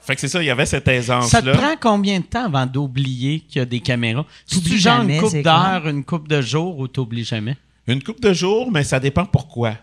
fait 0.01 0.15
que 0.15 0.21
c'est 0.21 0.29
ça, 0.29 0.43
il 0.43 0.47
y 0.47 0.51
avait 0.51 0.67
cette 0.67 0.89
aisance-là. 0.89 1.29
Ça 1.29 1.43
te 1.43 1.51
prend 1.57 1.75
combien 1.81 2.19
de 2.21 2.25
temps 2.25 2.47
avant 2.47 2.65
d'oublier 2.67 3.41
qu'il 3.41 3.59
y 3.59 3.63
a 3.63 3.67
des 3.67 3.81
caméras? 3.81 4.25
Tu 4.51 4.61
genre 4.79 4.97
jamais, 4.99 5.17
une 5.17 5.21
coupe 5.23 5.43
d'heures, 5.43 5.87
une 5.89 6.05
coupe 6.05 6.29
de 6.29 6.41
jours 6.41 6.79
ou 6.79 6.89
t'oublies 6.89 7.25
jamais? 7.25 7.57
Une 7.89 8.03
coupe 8.03 8.21
de 8.21 8.33
jours, 8.33 8.71
mais 8.71 8.85
ça 8.85 9.01
dépend 9.01 9.25
pourquoi. 9.25 9.75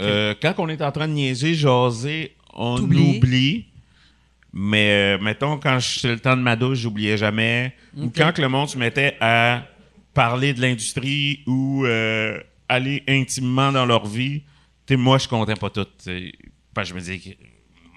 Euh, 0.00 0.34
quand 0.40 0.54
on 0.58 0.68
est 0.68 0.80
en 0.80 0.92
train 0.92 1.08
de 1.08 1.12
niaiser, 1.12 1.54
jaser, 1.54 2.36
on 2.54 2.76
T'oublies. 2.76 3.18
oublie. 3.18 3.66
Mais 4.52 5.16
euh, 5.16 5.18
mettons, 5.22 5.58
quand 5.58 5.78
c'est 5.80 6.08
le 6.08 6.20
temps 6.20 6.36
de 6.36 6.42
ma 6.42 6.56
douche, 6.56 6.78
j'oubliais 6.78 7.16
jamais. 7.16 7.74
Ou 7.96 8.10
quand 8.14 8.32
que 8.32 8.40
le 8.42 8.48
monde 8.48 8.68
se 8.68 8.78
mettait 8.78 9.16
à 9.20 9.64
parler 10.14 10.52
de 10.52 10.60
l'industrie 10.60 11.40
ou 11.46 11.84
euh, 11.84 12.38
aller 12.68 13.02
intimement 13.08 13.72
dans 13.72 13.86
leur 13.86 14.06
vie, 14.06 14.42
moi, 14.90 15.18
je 15.18 15.26
comptais 15.28 15.54
pas 15.54 15.70
tout. 15.70 15.86
Parce 16.74 16.88
que 16.88 16.90
je 16.90 16.94
me 16.94 17.00
disais 17.00 17.18
que 17.18 17.30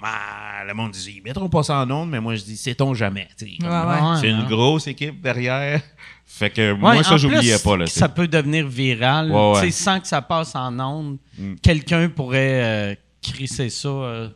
ah, 0.08 0.64
le 0.68 0.74
monde 0.74 0.91
disait, 0.91 1.14
ils 1.18 1.24
mettront 1.24 1.50
pas 1.50 1.64
ça 1.64 1.80
en 1.80 1.89
ondes, 1.89 2.10
mais 2.10 2.20
moi, 2.20 2.36
je 2.36 2.43
dis, 2.43 2.58
sait-on 2.58 2.93
jamais. 2.93 3.28
Ouais, 3.41 3.68
ouais. 3.68 4.20
C'est 4.22 4.30
une 4.30 4.46
grosse 4.46 4.86
équipe 4.88 5.20
derrière. 5.20 5.82
Fait 6.26 6.49
que 6.49 6.71
Ouais, 6.73 6.78
moi, 6.78 6.97
en 6.97 7.03
ça, 7.03 7.17
j'oubliais 7.17 7.55
plus, 7.55 7.63
pas. 7.63 7.78
Là, 7.78 7.86
ça 7.88 8.09
peut 8.09 8.28
devenir 8.28 8.67
viral. 8.67 9.32
Ouais, 9.32 9.51
ouais. 9.61 9.71
Sans 9.71 9.99
que 9.99 10.07
ça 10.07 10.21
passe 10.21 10.55
en 10.55 10.78
ondes, 10.80 11.17
Mm. 11.38 11.55
quelqu'un 11.61 12.09
pourrait 12.09 12.63
euh, 12.63 12.95
crisser 13.21 13.69
ça 13.69 13.88
euh, 13.89 14.30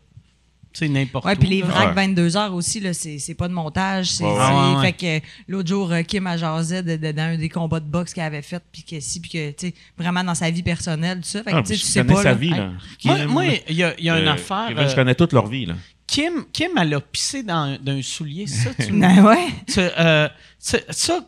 tu 0.71 0.85
sais, 0.85 0.87
n'importe 0.87 1.25
Ouais, 1.25 1.35
puis 1.35 1.49
les 1.49 1.61
vracs 1.63 1.89
Ouais. 1.95 2.05
22 2.07 2.37
heures 2.37 2.53
aussi, 2.53 2.79
là, 2.79 2.93
c'est 2.93 3.17
c'est 3.17 3.33
pas 3.33 3.47
de 3.47 3.53
montage. 3.53 4.11
c'est 4.11 4.23
Ouais, 4.23 4.29
ouais. 4.29 4.37
c'est- 4.37 4.53
ouais, 4.53 4.75
ouais. 4.75 4.81
Fait 4.93 5.21
que 5.21 5.25
l'autre 5.47 5.67
jour, 5.67 5.91
euh, 5.91 6.03
Kim 6.03 6.27
a 6.27 6.37
jasé 6.37 6.83
de, 6.83 6.95
de- 6.95 7.11
dans 7.11 7.23
un 7.33 7.37
des 7.37 7.49
combats 7.49 7.79
de 7.79 7.85
boxe 7.89 8.13
qu'elle 8.13 8.23
avait 8.25 8.43
fait, 8.43 8.61
puis 8.71 8.83
que 8.83 8.99
si, 8.99 9.19
puis 9.19 9.31
que, 9.31 9.49
tu 9.51 9.67
sais, 9.69 9.73
vraiment 9.97 10.23
dans 10.23 10.35
sa 10.35 10.51
vie 10.51 10.61
personnelle, 10.63 11.17
tout 11.21 11.27
ça. 11.27 11.41
Fait 11.43 11.51
que, 11.51 11.55
Ah, 11.57 11.63
tu 11.63 11.75
sais, 11.75 12.03
pas. 12.03 12.15
sa 12.17 12.23
là. 12.23 12.33
vie. 12.35 12.51
Là. 12.51 13.25
Moi, 13.27 13.45
il 13.67 13.75
y 13.75 13.83
a, 13.83 13.99
y 13.99 14.09
a 14.11 14.19
une 14.19 14.27
euh, 14.27 14.33
affaire. 14.33 14.69
Je 14.77 14.81
euh, 14.83 14.95
connais 14.95 15.15
toute 15.15 15.33
leur 15.33 15.47
vie. 15.47 15.65
Là. 15.65 15.73
Kim, 16.09 16.45
Kim, 16.51 16.71
elle 16.77 16.93
a 16.95 16.99
pissé 17.01 17.43
dans 17.43 17.77
d'un 17.79 18.01
soulier. 18.01 18.47
Ça, 18.47 18.71
tu 18.73 18.91
Ben 18.99 19.23
ouais. 19.23 19.47
Tu- 19.67 19.79
euh, 19.79 20.27
tu- 20.63 20.77
ça, 20.89 21.19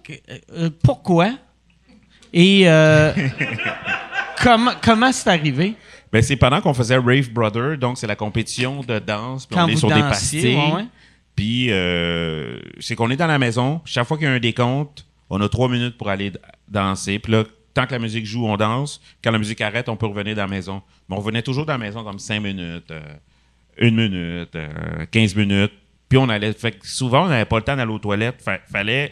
euh, 0.54 0.70
pourquoi? 0.84 1.32
Et 2.34 2.64
euh, 2.68 3.14
comment, 4.42 4.72
comment 4.82 5.12
c'est 5.12 5.30
arrivé? 5.30 5.76
Ben, 6.12 6.22
c'est 6.22 6.36
pendant 6.36 6.60
qu'on 6.62 6.74
faisait 6.74 6.98
Rave 6.98 7.30
Brother, 7.32 7.78
donc 7.78 7.98
c'est 7.98 8.08
la 8.08 8.16
compétition 8.16 8.82
de 8.82 9.00
danse. 9.00 9.46
Puis 9.46 9.56
Quand 9.56 9.66
on 9.66 9.68
est 9.70 9.76
sur 9.76 9.90
des 9.90 10.02
pastilles. 10.02 10.56
ouais, 10.56 10.74
ouais. 10.74 10.86
Puis 11.36 11.68
euh, 11.72 12.58
c'est 12.80 12.96
qu'on 12.96 13.10
est 13.10 13.16
dans 13.16 13.28
la 13.28 13.40
maison. 13.40 13.82
Chaque 13.86 14.08
fois 14.08 14.18
qu'il 14.18 14.26
y 14.26 14.30
a 14.30 14.34
un 14.34 14.40
décompte, 14.40 15.06
on 15.30 15.40
a 15.42 15.48
trois 15.48 15.70
minutes 15.70 15.98
pour 15.98 16.10
aller 16.10 16.34
danser. 16.68 17.20
Puis 17.20 17.32
là, 17.32 17.44
tant 17.74 17.86
que 17.86 17.92
la 17.94 18.00
musique 18.00 18.26
joue, 18.26 18.46
on 18.46 18.58
danse. 18.58 19.00
Quand 19.24 19.32
la 19.32 19.38
musique 19.38 19.62
arrête, 19.62 19.88
on 19.90 19.96
peut 19.96 20.08
revenir 20.08 20.36
dans 20.36 20.42
la 20.42 20.48
maison. 20.50 20.82
Mais 21.08 21.16
on 21.16 21.20
revenait 21.20 21.42
toujours 21.42 21.66
dans 21.66 21.74
la 21.74 21.80
maison 21.80 22.04
comme 22.04 22.20
cinq 22.20 22.42
minutes, 22.42 22.92
euh, 22.92 23.00
une 23.82 23.96
minute, 23.96 24.56
euh, 24.56 25.06
15 25.12 25.36
minutes. 25.36 25.74
Puis 26.08 26.18
on 26.18 26.28
allait. 26.30 26.54
Fait 26.54 26.72
que 26.74 26.88
souvent, 26.88 27.26
on 27.26 27.30
n'avait 27.30 27.46
pas 27.46 27.58
le 27.58 27.64
temps 27.64 27.76
d'aller 27.76 27.92
aux 27.92 28.00
toilettes. 28.00 28.42
Fa- 28.42 28.60
fallait. 28.72 29.12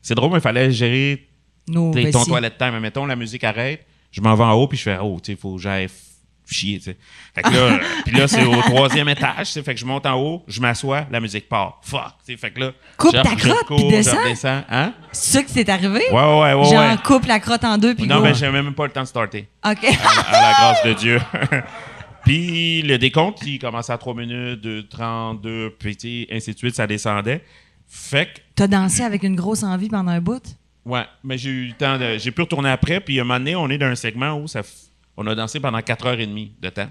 C'est 0.00 0.14
drôle, 0.14 0.30
mais 0.30 0.38
il 0.38 0.42
fallait 0.42 0.70
gérer 0.70 1.28
ton 1.72 2.24
toilette 2.24 2.58
time. 2.58 2.70
Mais 2.72 2.80
mettons, 2.80 3.06
la 3.06 3.16
musique 3.16 3.44
arrête, 3.44 3.84
je 4.12 4.20
m'en 4.20 4.34
vais 4.34 4.44
en 4.44 4.52
haut, 4.52 4.68
puis 4.68 4.78
je 4.78 4.84
fais, 4.84 4.98
oh, 5.02 5.18
tu 5.22 5.32
sais, 5.32 5.38
faut 5.38 5.56
que 5.56 5.62
j'aille 5.62 5.88
chier, 6.48 6.78
tu 6.78 6.84
sais. 6.84 6.96
Fait 7.34 7.42
que 7.42 7.50
là, 7.50 7.80
puis 8.06 8.16
là, 8.16 8.28
c'est 8.28 8.44
au 8.44 8.60
troisième 8.62 9.08
étage, 9.08 9.46
tu 9.48 9.52
sais. 9.54 9.62
Fait 9.64 9.74
que 9.74 9.80
je 9.80 9.84
monte 9.84 10.06
en 10.06 10.14
haut, 10.20 10.44
je 10.46 10.60
m'assois, 10.60 11.06
la 11.10 11.18
musique 11.18 11.48
part. 11.48 11.80
Fuck, 11.82 12.12
tu. 12.24 12.36
Fait 12.36 12.52
que 12.52 12.60
là. 12.60 12.72
Coupe 12.96 13.12
ta 13.12 13.34
crotte, 13.34 13.66
puis 13.66 13.88
descends. 13.88 14.62
Hein? 14.70 14.92
C'est 15.10 15.38
ça 15.38 15.42
qui 15.42 15.52
t'est 15.52 15.68
arrivé? 15.68 16.04
Ouais, 16.12 16.12
ouais, 16.12 16.54
ouais, 16.54 16.70
Genre, 16.70 17.02
coupe 17.02 17.26
la 17.26 17.40
crotte 17.40 17.64
en 17.64 17.76
deux, 17.76 17.94
puis 17.96 18.06
Non, 18.06 18.20
mais 18.20 18.34
j'avais 18.34 18.62
même 18.62 18.74
pas 18.74 18.86
le 18.86 18.92
temps 18.92 19.02
de 19.02 19.08
starter. 19.08 19.48
OK. 19.68 19.84
À 19.84 20.32
la 20.32 20.52
grâce 20.52 20.84
de 20.84 20.92
Dieu. 20.92 21.20
puis 22.26 22.82
le 22.82 22.98
décompte, 22.98 23.38
il 23.46 23.58
commençait 23.60 23.92
à 23.92 23.98
3 23.98 24.14
minutes, 24.14 24.60
2, 24.60 24.88
32, 24.88 25.70
puis 25.78 26.26
ainsi 26.30 26.52
de 26.52 26.58
suite, 26.58 26.74
ça 26.74 26.86
descendait. 26.86 27.42
Fait 27.86 28.26
que 28.26 28.40
T'as 28.56 28.66
dansé 28.66 29.02
avec 29.04 29.22
une 29.22 29.36
grosse 29.36 29.62
envie 29.62 29.88
pendant 29.88 30.10
un 30.10 30.20
bout? 30.20 30.42
Ouais, 30.84 31.04
mais 31.22 31.38
j'ai 31.38 31.50
eu 31.50 31.66
le 31.68 31.72
temps 31.74 31.98
de. 31.98 32.18
J'ai 32.18 32.30
pu 32.32 32.40
retourner 32.42 32.68
après, 32.70 33.00
puis 33.00 33.20
un 33.20 33.24
moment 33.24 33.38
donné, 33.38 33.54
on 33.56 33.68
est 33.70 33.78
dans 33.78 33.86
un 33.86 33.94
segment 33.94 34.34
où 34.40 34.48
ça 34.48 34.60
f- 34.62 34.88
on 35.16 35.26
a 35.28 35.34
dansé 35.34 35.60
pendant 35.60 35.78
4h30 35.78 36.50
de 36.60 36.68
temps. 36.68 36.88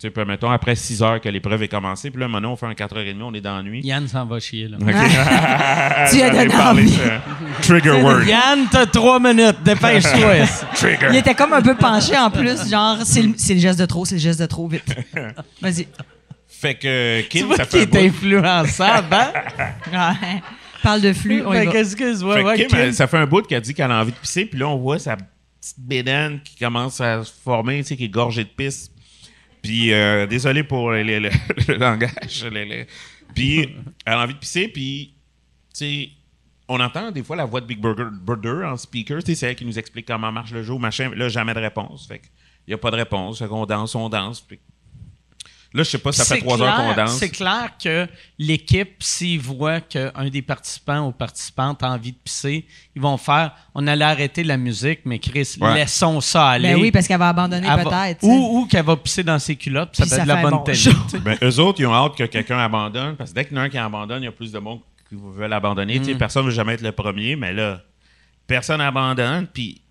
Tu 0.00 0.08
sais, 0.14 0.24
mettons, 0.24 0.48
après 0.50 0.76
6 0.76 1.02
heures 1.02 1.20
que 1.20 1.28
l'épreuve 1.28 1.64
est 1.64 1.68
commencée, 1.68 2.10
puis 2.12 2.20
là, 2.20 2.28
maintenant, 2.28 2.52
on 2.52 2.56
fait 2.56 2.66
un 2.66 2.72
4h30, 2.72 3.20
on 3.20 3.34
est 3.34 3.40
dans 3.40 3.56
la 3.56 3.62
nuit. 3.64 3.80
Yann 3.82 4.06
s'en 4.06 4.26
va 4.26 4.38
chier, 4.38 4.68
là. 4.68 4.76
Ok. 4.80 4.86
Tu 6.12 6.22
as 6.22 6.30
donné 6.30 6.54
envie. 6.54 6.98
Trigger 7.62 8.00
word. 8.02 8.22
Yann, 8.24 8.66
t'as 8.70 8.86
trois 8.86 9.18
minutes. 9.18 9.56
Dépêche-toi. 9.64 10.46
Trigger. 10.74 11.08
Il 11.10 11.16
était 11.16 11.34
comme 11.34 11.52
un 11.52 11.62
peu 11.62 11.74
penché 11.74 12.16
en 12.16 12.30
plus, 12.30 12.70
genre, 12.70 12.98
c'est 13.04 13.22
le, 13.22 13.34
c'est 13.36 13.54
le 13.54 13.60
geste 13.60 13.78
de 13.80 13.86
trop, 13.86 14.04
c'est 14.04 14.14
le 14.14 14.20
geste 14.20 14.40
de 14.40 14.46
trop, 14.46 14.68
vite. 14.68 14.84
Vas-y. 15.60 15.88
Fait 16.46 16.74
que 16.74 17.20
tu 17.22 17.28
Kim, 17.28 17.46
vois 17.46 17.56
ça 17.56 17.64
fait 17.64 17.94
un 17.96 17.98
est 18.00 18.06
influençable, 18.06 19.14
hein? 19.14 19.32
Ouais. 19.92 20.42
Parle 20.82 21.00
de 21.00 21.12
flux, 21.12 21.42
on 21.44 21.52
y 21.52 21.58
Fait 21.58 21.64
va. 21.66 21.72
qu'excuse-moi. 21.72 22.34
Fait 22.36 22.42
que 22.42 22.46
ouais, 22.46 22.56
Kim, 22.56 22.66
Kim. 22.68 22.78
elle- 22.78 22.94
ça 22.94 23.06
fait 23.08 23.18
un 23.18 23.26
bout 23.26 23.42
qu'elle 23.46 23.60
dit 23.60 23.74
qu'elle 23.74 23.90
a 23.90 24.00
envie 24.00 24.12
de 24.12 24.16
pisser, 24.16 24.44
puis 24.44 24.58
là, 24.60 24.68
on 24.68 24.76
voit 24.76 24.98
sa 25.00 25.16
petite 25.16 25.78
bédane 25.78 26.40
qui 26.44 26.56
commence 26.56 27.00
à 27.00 27.24
se 27.24 27.32
former, 27.44 27.78
tu 27.78 27.88
sais, 27.88 27.96
qui 27.96 28.04
est 28.04 28.08
gorgée 28.08 28.44
de 28.44 28.48
pisse. 28.48 28.90
Puis, 29.62 29.92
euh, 29.92 30.26
désolé 30.26 30.62
pour 30.62 30.90
le, 30.92 31.74
langage. 31.76 32.46
Puis, 33.34 33.68
elle 34.04 34.12
a 34.12 34.22
envie 34.22 34.34
de 34.34 34.38
pisser, 34.38 34.68
puis, 34.68 35.14
tu 35.72 35.78
sais, 35.78 36.08
on 36.68 36.80
entend 36.80 37.10
des 37.10 37.22
fois 37.22 37.36
la 37.36 37.46
voix 37.46 37.60
de 37.60 37.66
Big 37.66 37.80
Burger, 37.80 38.64
en 38.64 38.76
speaker, 38.76 39.20
c'est 39.24 39.42
elle 39.42 39.56
qui 39.56 39.64
nous 39.64 39.78
explique 39.78 40.06
comment 40.06 40.30
marche 40.30 40.52
le 40.52 40.62
jeu, 40.62 40.76
machin. 40.76 41.10
Là, 41.14 41.28
jamais 41.28 41.54
de 41.54 41.60
réponse. 41.60 42.06
Fait 42.06 42.18
qu'il 42.18 42.30
n'y 42.68 42.74
a 42.74 42.78
pas 42.78 42.90
de 42.90 42.96
réponse. 42.96 43.38
Fait 43.38 43.48
qu'on 43.48 43.64
danse, 43.64 43.94
on 43.94 44.08
danse. 44.08 44.40
Puis, 44.42 44.60
Là, 45.74 45.82
je 45.82 45.90
sais 45.90 45.98
pas, 45.98 46.12
ça 46.12 46.24
fait 46.24 46.36
C'est 46.36 46.40
trois 46.40 46.60
heures 46.62 46.76
qu'on 46.76 46.92
clair- 46.94 47.06
danse. 47.06 47.18
C'est 47.18 47.28
clair 47.28 47.70
que 47.82 48.06
l'équipe, 48.38 49.02
s'ils 49.02 49.38
voient 49.38 49.80
qu'un 49.82 50.30
des 50.30 50.40
participants 50.40 51.06
ou 51.08 51.12
participantes 51.12 51.82
a 51.82 51.90
envie 51.90 52.12
de 52.12 52.16
pisser, 52.16 52.64
ils 52.96 53.02
vont 53.02 53.18
faire 53.18 53.54
on 53.74 53.86
allait 53.86 54.04
arrêter 54.06 54.44
la 54.44 54.56
musique, 54.56 55.00
mais 55.04 55.18
Chris, 55.18 55.56
Ouais. 55.60 55.74
laissons 55.74 56.20
ça 56.22 56.48
aller. 56.48 56.72
Ben 56.72 56.80
oui, 56.80 56.90
parce 56.90 57.06
qu'elle 57.06 57.18
va 57.18 57.28
abandonner 57.28 57.68
peut-être. 57.68 58.22
Ou, 58.22 58.60
ou 58.60 58.66
qu'elle 58.66 58.84
va 58.86 58.96
pisser 58.96 59.22
dans 59.22 59.38
ses 59.38 59.56
culottes, 59.56 59.90
puis 59.92 60.08
ça 60.08 60.08
ça 60.08 60.16
être 60.16 60.22
de 60.22 60.28
la 60.28 60.36
fait 60.36 60.42
bonne 60.42 60.50
bon 60.52 60.58
télé. 60.64 60.90
Ben, 61.22 61.36
eux 61.42 61.58
autres, 61.60 61.80
ils 61.80 61.86
ont 61.86 61.94
hâte 61.94 62.16
que 62.16 62.24
quelqu'un 62.24 62.58
abandonne, 62.58 63.14
parce 63.16 63.30
que 63.30 63.34
dès 63.34 63.44
qu'il 63.44 63.54
y 63.56 63.58
en 63.58 63.62
a 63.62 63.64
un 63.66 63.68
qui 63.68 63.76
abandonne, 63.78 64.22
il 64.22 64.26
y 64.26 64.28
a 64.28 64.32
plus 64.32 64.50
de 64.50 64.58
monde 64.58 64.80
qui 65.08 65.16
veulent 65.16 65.52
abandonner. 65.52 66.02
Sais, 66.02 66.14
Personne 66.14 66.44
ne 66.44 66.48
veut 66.50 66.54
jamais 66.54 66.74
être 66.74 66.82
le 66.82 66.92
premier, 66.92 67.36
mais 67.36 67.52
là, 67.52 67.82
personne 68.46 68.80
abandonne, 68.80 69.46
puis 69.46 69.82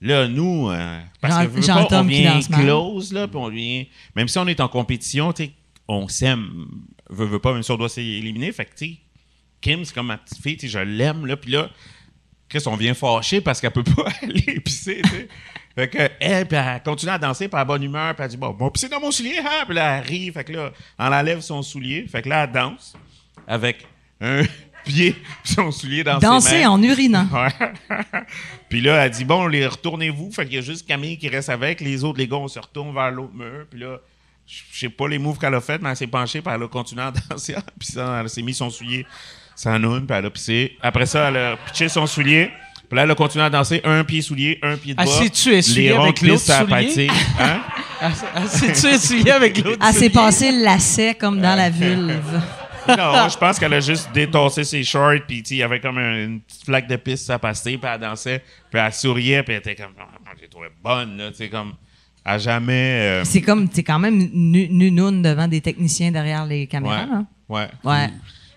là, 0.00 0.28
nous, 0.28 0.70
euh, 0.70 1.00
parce 1.20 1.44
que 1.44 1.50
veux 1.50 1.62
Jean 1.62 1.86
pas, 1.86 2.00
on 2.00 2.04
vient 2.04 2.40
close, 2.40 3.12
là, 3.12 3.28
puis 3.28 3.36
on 3.36 3.48
vient... 3.48 3.84
Même 4.14 4.28
si 4.28 4.38
on 4.38 4.46
est 4.46 4.60
en 4.60 4.68
compétition, 4.68 5.32
on 5.88 6.08
s'aime, 6.08 6.66
veut, 7.10 7.26
veut 7.26 7.38
pas, 7.38 7.52
même 7.52 7.62
si 7.62 7.70
on 7.70 7.76
doit 7.76 7.88
s'éliminer, 7.88 8.52
fait 8.52 8.64
que, 8.64 8.74
tu 8.76 8.86
sais, 8.86 8.96
Kim, 9.60 9.84
c'est 9.84 9.94
comme 9.94 10.08
ma 10.08 10.18
petite 10.18 10.42
fille, 10.42 10.58
je 10.68 10.78
l'aime, 10.78 11.26
là, 11.26 11.36
puis 11.36 11.50
là, 11.52 11.70
Chris, 12.48 12.62
on 12.66 12.76
vient 12.76 12.94
fâché 12.94 13.40
parce 13.40 13.60
qu'elle 13.60 13.72
peut 13.72 13.82
pas 13.82 14.08
aller 14.22 14.60
pisser, 14.60 15.00
tu 15.02 15.10
sais. 15.10 15.28
Fait 15.74 15.88
que, 15.88 15.98
elle, 16.20 16.46
puis 16.46 16.56
elle 16.56 16.82
continue 16.82 17.12
à 17.12 17.18
danser, 17.18 17.50
a 17.52 17.64
bonne 17.64 17.82
humeur, 17.82 18.14
puis 18.14 18.24
elle 18.24 18.30
dit, 18.30 18.36
bon, 18.38 18.50
bon, 18.50 18.70
pisser 18.70 18.88
dans 18.88 18.98
mon 18.98 19.10
soulier, 19.10 19.38
hein? 19.40 19.64
Puis 19.66 19.74
là, 19.74 19.98
elle 19.98 20.06
rit, 20.06 20.32
fait 20.32 20.44
que 20.44 20.52
là, 20.52 20.72
elle 20.98 21.12
enlève 21.12 21.40
son 21.40 21.60
soulier, 21.62 22.06
fait 22.06 22.22
que 22.22 22.30
là, 22.30 22.44
elle 22.44 22.52
danse 22.52 22.94
avec 23.46 23.86
un 24.20 24.42
pied 24.86 25.12
puis 25.44 25.52
son 25.54 25.70
soulier 25.70 26.02
dans 26.04 26.18
ses 26.20 26.26
Danser 26.26 26.62
mains. 26.64 26.70
en 26.70 26.82
urinant. 26.82 27.26
Ouais. 27.32 27.70
puis 28.68 28.80
là, 28.80 29.04
elle 29.04 29.10
dit, 29.10 29.24
bon, 29.24 29.46
les 29.46 29.66
retournez-vous, 29.66 30.30
fait 30.32 30.44
qu'il 30.46 30.54
y 30.54 30.58
a 30.58 30.62
juste 30.62 30.86
Camille 30.86 31.18
qui 31.18 31.28
reste 31.28 31.48
avec, 31.50 31.80
les 31.80 32.02
autres, 32.04 32.18
les 32.18 32.26
gars, 32.28 32.36
on 32.36 32.48
se 32.48 32.58
retourne 32.58 32.94
vers 32.94 33.10
l'autre 33.10 33.34
mur, 33.34 33.66
puis 33.70 33.80
là, 33.80 33.98
je 34.46 34.78
sais 34.78 34.88
pas 34.88 35.08
les 35.08 35.18
moves 35.18 35.38
qu'elle 35.38 35.54
a 35.54 35.60
fait, 35.60 35.82
mais 35.82 35.90
elle 35.90 35.96
s'est 35.96 36.06
penchée, 36.06 36.40
puis 36.40 36.52
elle 36.54 36.62
a 36.62 36.68
continué 36.68 37.02
à 37.02 37.12
danser, 37.30 37.54
puis 37.78 37.88
ça, 37.88 38.20
elle 38.22 38.30
s'est 38.30 38.42
mis 38.42 38.54
son 38.54 38.70
soulier 38.70 39.04
sans 39.54 39.78
noune, 39.78 40.06
puis 40.06 40.16
elle 40.16 40.26
a 40.26 40.30
pissé. 40.30 40.76
Après 40.82 41.06
ça, 41.06 41.28
elle 41.28 41.36
a 41.36 41.56
pitché 41.56 41.88
son 41.88 42.06
soulier. 42.06 42.50
Puis 42.88 42.96
là, 42.96 43.02
elle 43.02 43.10
a 43.10 43.14
continué 43.16 43.44
à 43.44 43.50
danser 43.50 43.80
un 43.82 44.04
pied 44.04 44.22
soulier, 44.22 44.60
un 44.62 44.76
pied 44.76 44.94
de 44.94 44.98
bas. 44.98 45.06
S'est-tu 45.06 45.52
essuyé 45.54 45.88
les 45.88 45.96
ronds 45.96 46.04
avec 46.04 46.20
l'autre 46.22 46.44
soulier? 46.44 47.08
Hein? 47.40 47.60
Ah, 48.00 48.10
C'est-tu 48.46 48.86
essuyé 48.86 49.32
avec 49.32 49.58
l'autre? 49.64 49.78
Elle 49.80 49.86
s'est 49.92 49.94
soulier? 49.94 50.10
passé 50.10 50.52
le 50.52 50.62
lacet 50.62 51.14
comme 51.14 51.40
dans 51.40 51.56
la 51.56 51.68
vulve. 51.70 52.40
Non, 52.88 53.28
je 53.28 53.36
pense 53.38 53.58
qu'elle 53.58 53.74
a 53.74 53.80
juste 53.80 54.10
détassé 54.12 54.64
ses 54.64 54.84
shorts, 54.84 55.20
puis 55.26 55.42
tu 55.42 55.54
il 55.54 55.56
y 55.58 55.62
avait 55.62 55.80
comme 55.80 55.98
un- 55.98 56.24
une 56.24 56.40
petite 56.40 56.64
flaque 56.64 56.86
de 56.88 56.96
piste 56.96 57.28
à 57.30 57.38
passer, 57.38 57.78
puis 57.78 57.90
elle 57.92 58.00
dansait, 58.00 58.42
puis 58.70 58.80
elle 58.80 58.92
souriait, 58.92 59.42
puis 59.42 59.54
elle 59.54 59.60
était 59.60 59.74
comme, 59.74 59.92
Ah, 59.98 60.32
j'ai 60.40 60.48
trouvé 60.48 60.68
bonne, 60.82 61.16
là, 61.16 61.30
tu 61.30 61.36
sais, 61.36 61.48
comme, 61.48 61.74
à 62.24 62.38
jamais. 62.38 63.20
euh, 63.20 63.24
C'est 63.24 63.40
comme, 63.42 63.68
c'est 63.72 63.82
quand 63.84 63.98
même 63.98 64.18
nunoun 64.32 65.22
devant 65.22 65.48
des 65.48 65.60
techniciens 65.60 66.10
derrière 66.10 66.44
les 66.46 66.60
ouais, 66.62 66.66
caméras. 66.66 67.06
hein? 67.10 67.26
ouais. 67.48 67.68
Ouais. 67.84 68.08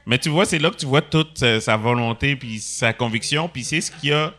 Mais 0.05 0.17
tu 0.17 0.29
vois, 0.29 0.45
c'est 0.45 0.57
là 0.59 0.71
que 0.71 0.75
tu 0.77 0.87
vois 0.87 1.01
toute 1.03 1.41
euh, 1.43 1.59
sa 1.59 1.77
volonté 1.77 2.35
puis 2.35 2.59
sa 2.59 2.93
conviction. 2.93 3.47
Puis 3.47 3.63
c'est 3.63 3.79
ce 3.81 3.91
qui 3.91 4.11
a 4.11 4.33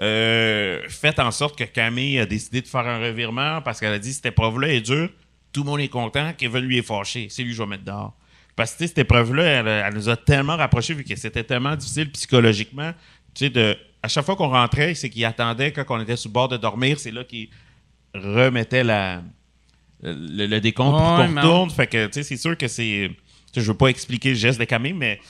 euh, 0.00 0.80
fait 0.88 1.18
en 1.18 1.30
sorte 1.30 1.58
que 1.58 1.64
Camille 1.64 2.18
a 2.18 2.24
décidé 2.26 2.62
de 2.62 2.66
faire 2.66 2.86
un 2.86 2.98
revirement 2.98 3.60
parce 3.60 3.80
qu'elle 3.80 3.92
a 3.92 3.98
dit 3.98 4.12
cette 4.14 4.24
épreuve-là 4.26 4.68
est 4.68 4.80
dure, 4.80 5.10
tout 5.52 5.62
le 5.62 5.66
monde 5.68 5.80
est 5.80 5.88
content, 5.88 6.32
Kevin 6.38 6.60
lui 6.60 6.78
est 6.78 6.82
fâché, 6.82 7.26
c'est 7.28 7.42
lui 7.42 7.50
que 7.50 7.56
je 7.56 7.62
vais 7.62 7.68
mettre 7.68 7.84
dehors. 7.84 8.14
Parce 8.60 8.74
que 8.74 8.86
cette 8.86 8.98
épreuve-là, 8.98 9.42
elle, 9.42 9.68
elle 9.68 9.94
nous 9.94 10.10
a 10.10 10.18
tellement 10.18 10.54
rapprochés 10.54 10.92
vu 10.92 11.02
que 11.02 11.16
c'était 11.16 11.42
tellement 11.42 11.74
difficile 11.74 12.10
psychologiquement. 12.10 12.92
Tu 13.32 13.46
sais, 13.46 13.50
de, 13.50 13.74
à 14.02 14.08
chaque 14.08 14.26
fois 14.26 14.36
qu'on 14.36 14.50
rentrait, 14.50 14.94
c'est 14.94 15.08
qu'il 15.08 15.24
attendait 15.24 15.72
quand 15.72 15.82
on 15.88 15.98
était 16.02 16.14
sur 16.14 16.28
le 16.28 16.34
bord 16.34 16.48
de 16.48 16.58
dormir, 16.58 17.00
c'est 17.00 17.10
là 17.10 17.24
qu'il 17.24 17.48
remettait 18.14 18.84
la, 18.84 19.22
le, 20.02 20.44
le 20.44 20.60
décompte 20.60 20.90
pour 20.90 21.16
qu'on 21.16 21.36
retourne. 21.36 21.70
Fait 21.70 21.86
que, 21.86 22.06
tu 22.08 22.12
sais, 22.12 22.22
c'est 22.22 22.36
sûr 22.36 22.54
que 22.54 22.68
c'est. 22.68 23.10
Je 23.56 23.62
veux 23.62 23.78
pas 23.78 23.86
expliquer 23.86 24.28
le 24.28 24.34
geste 24.34 24.60
de 24.60 24.64
Camille, 24.66 24.92
mais 24.92 25.20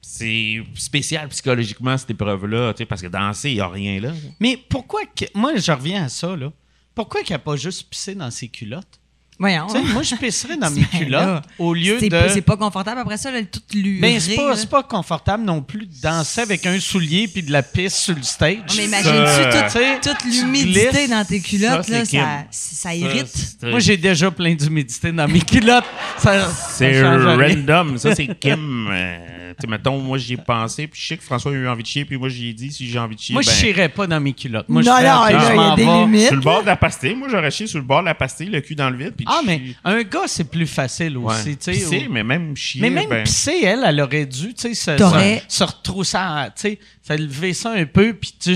c'est 0.00 0.62
spécial 0.76 1.26
psychologiquement, 1.30 1.98
cette 1.98 2.10
épreuve-là, 2.10 2.74
tu 2.74 2.78
sais, 2.78 2.86
parce 2.86 3.02
que 3.02 3.08
danser, 3.08 3.50
il 3.50 3.54
n'y 3.54 3.60
a 3.60 3.66
rien 3.66 4.00
là. 4.00 4.12
Mais 4.38 4.56
pourquoi 4.56 5.00
que. 5.04 5.24
Moi, 5.34 5.56
je 5.56 5.72
reviens 5.72 6.04
à 6.04 6.08
ça, 6.08 6.36
là. 6.36 6.52
Pourquoi 6.94 7.24
qu'elle 7.24 7.34
n'a 7.34 7.40
pas 7.40 7.56
juste 7.56 7.90
pissé 7.90 8.14
dans 8.14 8.30
ses 8.30 8.46
culottes? 8.46 8.99
Voyons. 9.40 9.68
Moi, 9.94 10.02
je 10.02 10.14
pisserais 10.16 10.58
dans 10.58 10.70
mes 10.74 10.82
culottes 10.82 11.22
là, 11.22 11.42
au 11.58 11.72
lieu 11.72 11.96
C'est 11.98 12.10
de. 12.10 12.20
c'est 12.28 12.42
pas 12.42 12.58
confortable 12.58 13.00
après 13.00 13.16
ça, 13.16 13.30
là, 13.30 13.40
tout 13.42 13.62
luré. 13.72 13.98
Ben, 13.98 14.20
c'est 14.20 14.36
pas, 14.36 14.54
pas 14.70 14.82
confortable 14.82 15.44
non 15.44 15.62
plus 15.62 15.86
de 15.86 16.00
danser 16.02 16.42
avec 16.42 16.66
un 16.66 16.78
soulier 16.78 17.26
puis 17.26 17.42
de 17.42 17.50
la 17.50 17.62
pisse 17.62 17.96
sur 17.96 18.14
le 18.14 18.22
stage. 18.22 18.58
Oh, 18.58 18.72
mais 18.76 18.86
Ça, 18.88 19.00
imagines-tu 19.00 19.78
toute, 20.02 20.12
toute 20.12 20.24
l'humidité 20.30 21.08
dans 21.08 21.24
tes 21.24 21.40
culottes, 21.40 21.84
Ça, 21.86 21.92
là, 21.92 22.04
ça, 22.04 22.46
ça 22.50 22.94
irrite. 22.94 23.28
Ça, 23.28 23.66
Moi, 23.68 23.78
j'ai 23.78 23.96
déjà 23.96 24.30
plein 24.30 24.54
d'humidité 24.54 25.10
dans 25.10 25.26
mes 25.26 25.40
culottes. 25.40 25.84
C'est 26.18 27.02
random. 27.02 27.96
Ça, 27.96 28.14
c'est 28.14 28.38
Kim. 28.38 28.90
mettons, 29.66 29.98
moi, 29.98 30.18
j'y 30.18 30.34
ai 30.34 30.36
pensé, 30.36 30.86
puis 30.86 31.00
je 31.00 31.06
sais 31.08 31.16
que 31.16 31.22
François 31.22 31.52
a 31.52 31.54
eu 31.54 31.68
envie 31.68 31.82
de 31.82 31.88
chier, 31.88 32.04
puis 32.04 32.16
moi, 32.16 32.28
j'y 32.28 32.48
ai 32.48 32.52
dit, 32.52 32.72
si 32.72 32.88
j'ai 32.88 32.98
envie 32.98 33.16
de 33.16 33.20
chier, 33.20 33.32
Moi, 33.32 33.42
ben, 33.44 33.50
je 33.52 33.56
chierais 33.56 33.88
pas 33.88 34.06
dans 34.06 34.20
mes 34.20 34.32
culottes. 34.32 34.68
Moi, 34.68 34.82
Non, 34.82 34.96
je 34.98 35.02
non, 35.04 35.26
il 35.28 35.56
y 35.56 35.60
a 35.72 35.76
des 35.76 35.84
limites. 35.84 36.26
sur 36.28 36.36
le 36.36 36.40
bord 36.42 36.62
de 36.62 36.66
la 36.66 36.76
pastille. 36.76 37.14
Moi, 37.14 37.28
j'aurais 37.30 37.50
chié 37.50 37.66
sur 37.66 37.78
le 37.78 37.84
bord 37.84 38.00
de 38.00 38.06
la 38.06 38.14
pastille, 38.14 38.48
le 38.48 38.60
cul 38.60 38.74
dans 38.74 38.90
le 38.90 38.96
vide, 38.96 39.14
puis 39.16 39.26
Ah, 39.28 39.40
mais 39.46 39.58
chie. 39.58 39.76
un 39.84 40.02
gars, 40.02 40.26
c'est 40.26 40.50
plus 40.50 40.66
facile 40.66 41.16
Ouais. 41.18 41.34
aussi. 41.34 41.56
tu 41.56 41.64
sais, 41.64 41.72
Pisser, 41.72 42.06
mais 42.10 42.22
même 42.24 42.56
chier. 42.56 42.80
Mais 42.82 42.90
même 42.90 43.08
ben, 43.08 43.24
pisser, 43.24 43.60
elle, 43.64 43.82
elle 43.86 44.00
aurait 44.00 44.26
dû, 44.26 44.54
tu 44.54 44.60
sais, 44.62 44.74
se, 44.74 44.96
T'aurais- 44.96 45.42
se, 45.48 45.58
se 45.58 45.64
retrousser, 45.64 46.18
tu 46.56 46.62
sais, 46.62 46.78
se 47.06 47.12
lever 47.20 47.52
ça 47.54 47.72
un 47.72 47.84
peu, 47.86 48.12
puis 48.14 48.34
tu 48.38 48.54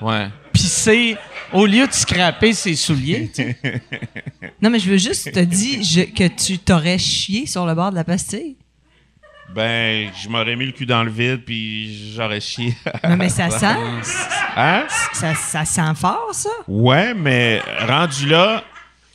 Ouais. 0.00 0.28
pisser 0.52 1.16
au 1.52 1.66
lieu 1.66 1.86
de 1.86 1.92
scraper 1.92 2.52
ses 2.54 2.74
souliers. 2.74 3.30
Non, 4.60 4.70
mais 4.70 4.78
je 4.78 4.90
veux 4.90 4.96
juste 4.96 5.32
te 5.32 5.40
dire 5.40 5.82
je- 5.82 6.02
que 6.12 6.26
tu 6.28 6.58
t'aurais 6.58 6.98
chié 6.98 7.46
sur 7.46 7.66
le 7.66 7.74
bord 7.74 7.90
de 7.90 7.96
la 7.96 8.04
pastille. 8.04 8.56
Ben, 9.54 10.10
je 10.22 10.28
m'aurais 10.28 10.56
mis 10.56 10.66
le 10.66 10.72
cul 10.72 10.86
dans 10.86 11.02
le 11.04 11.10
vide, 11.10 11.42
puis 11.44 12.14
j'aurais 12.16 12.40
chié. 12.40 12.74
Non, 13.08 13.16
mais 13.16 13.28
ça 13.28 13.50
sent. 13.58 13.76
hein? 14.56 14.84
Ça, 15.12 15.34
ça 15.34 15.64
sent 15.64 15.94
fort, 16.00 16.28
ça. 16.32 16.48
Ouais, 16.68 17.12
mais 17.14 17.60
rendu 17.86 18.26
là, 18.26 18.62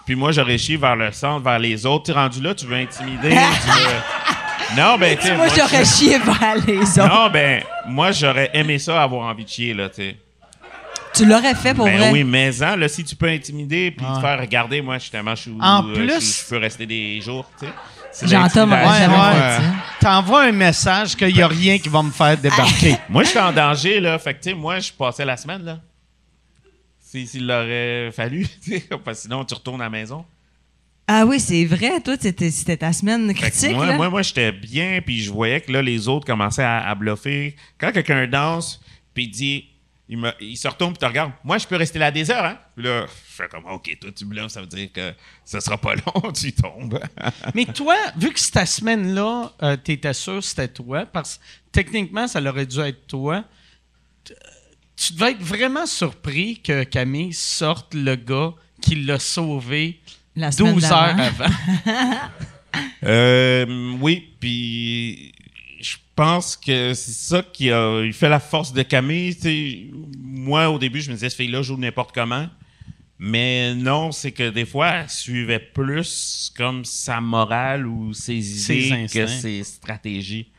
puis 0.05 0.15
moi, 0.15 0.31
j'aurais 0.31 0.57
chié 0.57 0.77
vers 0.77 0.95
le 0.95 1.11
centre, 1.11 1.43
vers 1.43 1.59
les 1.59 1.85
autres. 1.85 2.05
Tu 2.05 2.11
sais, 2.13 2.17
rendu 2.17 2.41
là, 2.41 2.53
tu 2.53 2.65
veux 2.65 2.75
intimider. 2.77 3.29
tu 3.29 3.35
veux- 3.35 4.77
Non, 4.81 4.97
ben, 4.99 5.17
tu 5.17 5.31
Moi, 5.33 5.47
j'aurais 5.55 5.85
chié 5.85 6.19
vers 6.19 6.55
les 6.67 6.99
autres. 6.99 7.07
Non, 7.07 7.29
ben, 7.31 7.63
moi, 7.87 8.11
j'aurais 8.11 8.51
aimé 8.53 8.77
ça, 8.79 9.01
avoir 9.01 9.27
envie 9.27 9.43
de 9.43 9.49
chier, 9.49 9.73
là, 9.73 9.89
tu 9.89 9.95
sais. 9.95 10.15
Tu 11.13 11.25
l'aurais 11.25 11.55
fait 11.55 11.73
pour 11.73 11.85
Ben 11.85 11.97
vrai? 11.97 12.11
oui, 12.11 12.23
mais 12.23 12.61
en, 12.61 12.75
là, 12.75 12.87
si 12.87 13.03
tu 13.03 13.15
peux 13.15 13.27
intimider 13.29 13.89
puis 13.89 14.05
te 14.05 14.19
faire 14.21 14.39
regarder, 14.39 14.81
moi, 14.83 14.99
je 14.99 15.05
suis. 15.41 15.51
En 15.59 15.83
euh, 15.89 15.93
plus- 15.93 16.13
je, 16.13 16.43
je 16.43 16.49
peux 16.49 16.57
rester 16.57 16.85
des 16.85 17.19
jours, 17.21 17.49
tu 17.59 17.65
sais. 17.65 17.71
Jamais 18.25 18.49
ouais. 18.53 19.65
T'envoies 19.99 20.43
un 20.43 20.51
message 20.51 21.15
qu'il 21.15 21.33
n'y 21.33 21.41
a 21.41 21.47
rien 21.47 21.77
qui 21.77 21.89
va 21.89 22.01
me 22.01 22.11
faire 22.11 22.37
débarquer. 22.37 22.95
Moi, 23.09 23.23
je 23.23 23.29
suis 23.29 23.39
en 23.39 23.51
danger, 23.51 23.99
là. 23.99 24.17
Fait 24.19 24.33
que, 24.33 24.41
tu 24.43 24.49
sais, 24.49 24.55
moi, 24.55 24.79
je 24.79 24.91
passais 24.91 25.25
la 25.25 25.37
semaine, 25.37 25.63
là. 25.63 25.79
Si- 26.99 27.27
S'il 27.27 27.47
l'aurait 27.47 28.11
fallu, 28.11 28.45
parce 29.05 29.17
que 29.19 29.23
sinon, 29.23 29.45
tu 29.45 29.53
retournes 29.53 29.81
à 29.81 29.85
la 29.85 29.89
maison. 29.89 30.25
Ah 31.07 31.25
oui, 31.25 31.39
c'est 31.39 31.63
vrai. 31.65 32.01
Toi, 32.01 32.15
c'était 32.19 32.51
c'était 32.51 32.77
ta 32.77 32.91
semaine 32.91 33.33
critique. 33.33 33.71
moi, 33.71 33.85
là. 33.85 33.95
moi, 33.95 34.09
moi 34.09 34.21
j'étais 34.23 34.51
bien, 34.51 34.99
puis 35.05 35.21
je 35.21 35.31
voyais 35.31 35.61
que 35.61 35.71
là, 35.71 35.81
les 35.81 36.09
autres 36.09 36.25
commençaient 36.25 36.63
à, 36.63 36.85
à 36.85 36.95
bluffer. 36.95 37.55
Quand 37.77 37.93
quelqu'un 37.93 38.27
danse, 38.27 38.81
puis 39.13 39.23
il 39.23 39.31
dit, 39.31 39.69
il, 40.09 40.17
me, 40.17 40.31
il 40.39 40.55
se 40.55 40.67
retourne, 40.67 40.93
puis 40.93 40.99
te 40.99 41.05
regarde, 41.05 41.31
moi, 41.43 41.57
je 41.57 41.67
peux 41.67 41.75
rester 41.75 41.99
là 41.99 42.11
des 42.11 42.31
heures, 42.31 42.45
hein? 42.45 42.57
Puis 42.75 42.85
là, 42.85 43.05
je 43.05 43.33
fais 43.35 43.47
comme, 43.47 43.65
OK, 43.65 43.97
toi, 43.99 44.09
tu 44.15 44.25
bluffes, 44.25 44.47
ça 44.47 44.61
veut 44.61 44.67
dire 44.67 44.91
que 44.91 45.13
ça 45.43 45.59
sera 45.59 45.77
pas 45.77 45.95
long, 46.05 46.31
tu 46.31 46.53
tombes. 46.53 46.99
Mais 47.53 47.65
toi, 47.65 47.95
vu 48.15 48.31
que 48.31 48.39
cette 48.39 48.65
semaine-là, 48.67 49.51
euh, 49.61 49.77
tu 49.83 49.91
étais 49.93 50.13
sûr 50.13 50.35
que 50.35 50.41
c'était 50.41 50.69
toi, 50.69 51.05
parce 51.05 51.37
que 51.37 51.41
techniquement, 51.71 52.27
ça 52.27 52.41
aurait 52.41 52.65
dû 52.65 52.79
être 52.79 53.05
toi, 53.07 53.43
tu 54.95 55.13
devais 55.13 55.31
être 55.31 55.43
vraiment 55.43 55.85
surpris 55.85 56.59
que 56.61 56.83
Camille 56.83 57.33
sorte 57.33 57.93
le 57.93 58.15
gars 58.15 58.53
qui 58.81 58.95
l'a 58.95 59.19
sauvé 59.19 59.99
La 60.35 60.51
semaine 60.51 60.73
12 60.73 60.85
heures 60.85 61.19
avant. 61.19 61.53
Euh, 63.03 63.95
oui, 64.01 64.35
puis 64.39 65.31
pense 66.17 66.57
que 66.57 66.93
c'est 66.95 67.11
ça 67.11 67.43
qui 67.43 67.71
a 67.71 68.01
il 68.03 68.11
fait 68.11 68.27
la 68.27 68.39
force 68.39 68.73
de 68.73 68.81
Camille. 68.81 69.37
moi, 70.19 70.69
au 70.69 70.79
début, 70.79 70.99
je 70.99 71.09
me 71.09 71.15
disais, 71.15 71.29
cette 71.29 71.37
fille-là 71.37 71.61
joue 71.61 71.77
n'importe 71.77 72.13
comment. 72.13 72.47
Mais 73.19 73.73
non, 73.75 74.11
c'est 74.11 74.31
que 74.31 74.49
des 74.49 74.65
fois, 74.65 74.89
elle 74.89 75.09
suivait 75.09 75.59
plus 75.59 76.51
comme 76.55 76.83
sa 76.85 77.21
morale 77.21 77.87
ou 77.87 78.13
ses 78.13 78.41
Ses 78.41 78.87
idées 78.87 78.91
instincts. 78.93 79.21
que 79.25 79.27
ses 79.27 79.63
stratégies. 79.63 80.51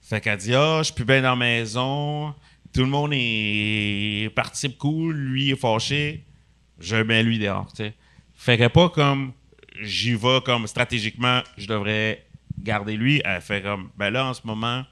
Fait 0.00 0.20
qu'elle 0.20 0.38
dit 0.38 0.54
Ah, 0.54 0.78
je 0.78 0.84
suis 0.84 0.94
plus 0.94 1.04
bien 1.04 1.22
dans 1.22 1.30
la 1.30 1.36
maison, 1.36 2.34
tout 2.72 2.80
le 2.80 2.86
monde 2.86 3.12
est 3.14 4.30
participe 4.34 4.78
cool, 4.78 5.14
lui 5.14 5.50
est 5.50 5.56
fâché, 5.56 6.24
je 6.78 6.96
mets 6.96 7.22
lui 7.22 7.38
dehors. 7.38 7.70
Fait 8.34 8.56
que 8.58 8.66
pas 8.68 8.88
comme 8.88 9.32
j'y 9.82 10.14
vais 10.14 10.40
comme 10.44 10.66
stratégiquement, 10.66 11.42
je 11.58 11.66
devrais 11.66 12.24
garder 12.62 12.96
lui. 12.96 13.20
Elle 13.24 13.40
fait 13.40 13.62
comme 13.62 13.90
ben 13.96 14.10
là 14.10 14.26
en 14.26 14.34
ce 14.34 14.40
moment. 14.44 14.84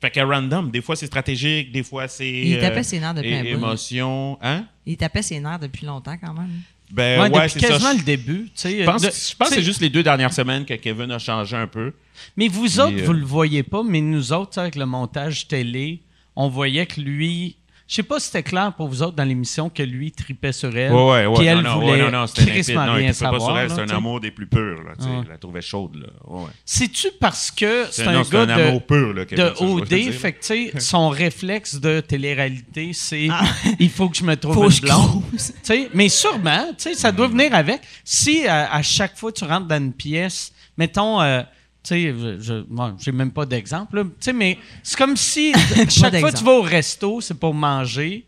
Fait 0.00 0.10
que 0.10 0.20
random, 0.20 0.70
des 0.70 0.80
fois 0.80 0.94
c'est 0.96 1.06
stratégique, 1.06 1.72
des 1.72 1.82
fois 1.82 2.06
c'est. 2.08 2.30
Il 2.30 2.58
tapait 2.60 2.82
ses 2.84 3.00
nerfs 3.00 3.14
depuis 3.14 3.34
un 3.34 3.42
bout. 3.42 3.48
Émotion. 3.48 4.38
Hein? 4.42 4.64
Il 4.86 4.96
tapait 4.96 5.22
ses 5.22 5.40
nerfs 5.40 5.58
depuis 5.58 5.86
longtemps 5.86 6.16
quand 6.22 6.32
même. 6.34 6.50
Ben, 6.90 7.30
Ouais, 7.30 7.48
c'est 7.50 7.60
quasiment 7.60 7.92
Je 7.92 7.98
le 7.98 8.02
début. 8.04 8.44
tu 8.44 8.50
sais, 8.54 8.78
je 8.80 8.84
pense, 8.84 9.02
de- 9.02 9.10
je 9.10 9.34
pense 9.36 9.48
que 9.50 9.54
c'est 9.56 9.62
juste 9.62 9.80
les 9.82 9.90
deux 9.90 10.02
dernières 10.02 10.32
semaines 10.32 10.64
que 10.64 10.72
Kevin 10.74 11.10
a 11.10 11.18
changé 11.18 11.54
un 11.54 11.66
peu. 11.66 11.92
Mais 12.36 12.48
vous 12.48 12.80
autres, 12.80 12.96
euh, 12.98 13.04
vous 13.04 13.12
le 13.12 13.26
voyez 13.26 13.62
pas, 13.62 13.82
mais 13.82 14.00
nous 14.00 14.32
autres, 14.32 14.58
avec 14.58 14.74
le 14.74 14.86
montage 14.86 15.48
télé, 15.48 16.00
on 16.34 16.48
voyait 16.48 16.86
que 16.86 17.00
lui. 17.00 17.56
Je 17.88 17.94
sais 17.94 18.02
pas 18.02 18.20
si 18.20 18.26
c'était 18.26 18.42
clair 18.42 18.74
pour 18.76 18.86
vous 18.86 19.02
autres 19.02 19.16
dans 19.16 19.24
l'émission 19.24 19.70
que 19.70 19.82
lui 19.82 20.12
tripait 20.12 20.52
sur 20.52 20.76
elle. 20.76 20.92
Ouais, 20.92 21.24
ouais. 21.24 21.34
Puis 21.34 21.46
elle 21.46 21.62
non, 21.62 21.62
non, 21.62 21.74
voulait 21.80 21.92
ouais, 21.92 22.10
non, 22.10 22.20
non, 22.20 22.26
c'était 22.26 22.50
crissement 22.50 22.84
limpide. 22.84 23.02
Non, 23.02 23.30
il 23.30 23.30
pas 23.30 23.40
sur 23.40 23.58
elle, 23.58 23.70
c'est 23.70 23.80
un 23.80 23.96
amour 23.96 24.20
des 24.20 24.30
plus 24.30 24.46
purs, 24.46 24.82
là. 24.82 24.92
Je 25.00 25.26
la 25.26 25.38
trouvais 25.38 25.62
chaude, 25.62 25.96
là. 25.96 26.08
Ouais. 26.26 26.50
C'est-tu 26.66 27.08
parce 27.18 27.50
que 27.50 27.86
c'est 27.90 28.06
un 28.06 28.20
gars 28.20 28.40
un 28.42 28.46
de, 28.46 28.52
amour 28.52 28.82
pur, 28.82 29.14
là, 29.14 29.24
de 29.24 29.64
OD, 29.64 30.12
fait 30.12 30.34
que, 30.34 30.40
tu 30.40 30.70
sais, 30.70 30.80
son 30.80 31.08
réflexe 31.08 31.76
de 31.80 32.00
télé-réalité, 32.00 32.90
c'est 32.92 33.28
Ah. 33.30 33.44
il 33.78 33.88
faut 33.88 34.10
que 34.10 34.18
je 34.18 34.24
me 34.24 34.36
trouve 34.36 34.52
Faut 34.52 34.64
une 34.64 34.68
que 34.68 34.74
je 34.74 34.82
blonde. 34.82 35.88
mais 35.94 36.10
sûrement, 36.10 36.66
tu 36.76 36.90
sais, 36.90 36.94
ça 36.94 37.10
doit 37.10 37.28
venir 37.28 37.54
avec. 37.54 37.80
Si 38.04 38.46
à, 38.46 38.70
à 38.74 38.82
chaque 38.82 39.16
fois 39.16 39.32
tu 39.32 39.44
rentres 39.44 39.66
dans 39.66 39.78
une 39.78 39.94
pièce, 39.94 40.52
mettons, 40.76 41.22
euh, 41.22 41.40
sais, 41.88 42.14
je- 42.40 42.64
bon, 42.68 42.94
j'ai 42.98 43.12
même 43.12 43.30
pas 43.32 43.44
d'exemple, 43.46 43.96
là, 43.96 44.04
tu 44.04 44.10
sais, 44.20 44.32
mais 44.32 44.58
c'est 44.82 44.96
comme 44.96 45.16
si 45.16 45.52
chaque 45.76 45.92
fois 45.92 46.10
d'exemple. 46.10 46.38
tu 46.38 46.44
vas 46.44 46.52
au 46.52 46.62
resto, 46.62 47.20
c'est 47.20 47.38
pour 47.38 47.54
manger, 47.54 48.24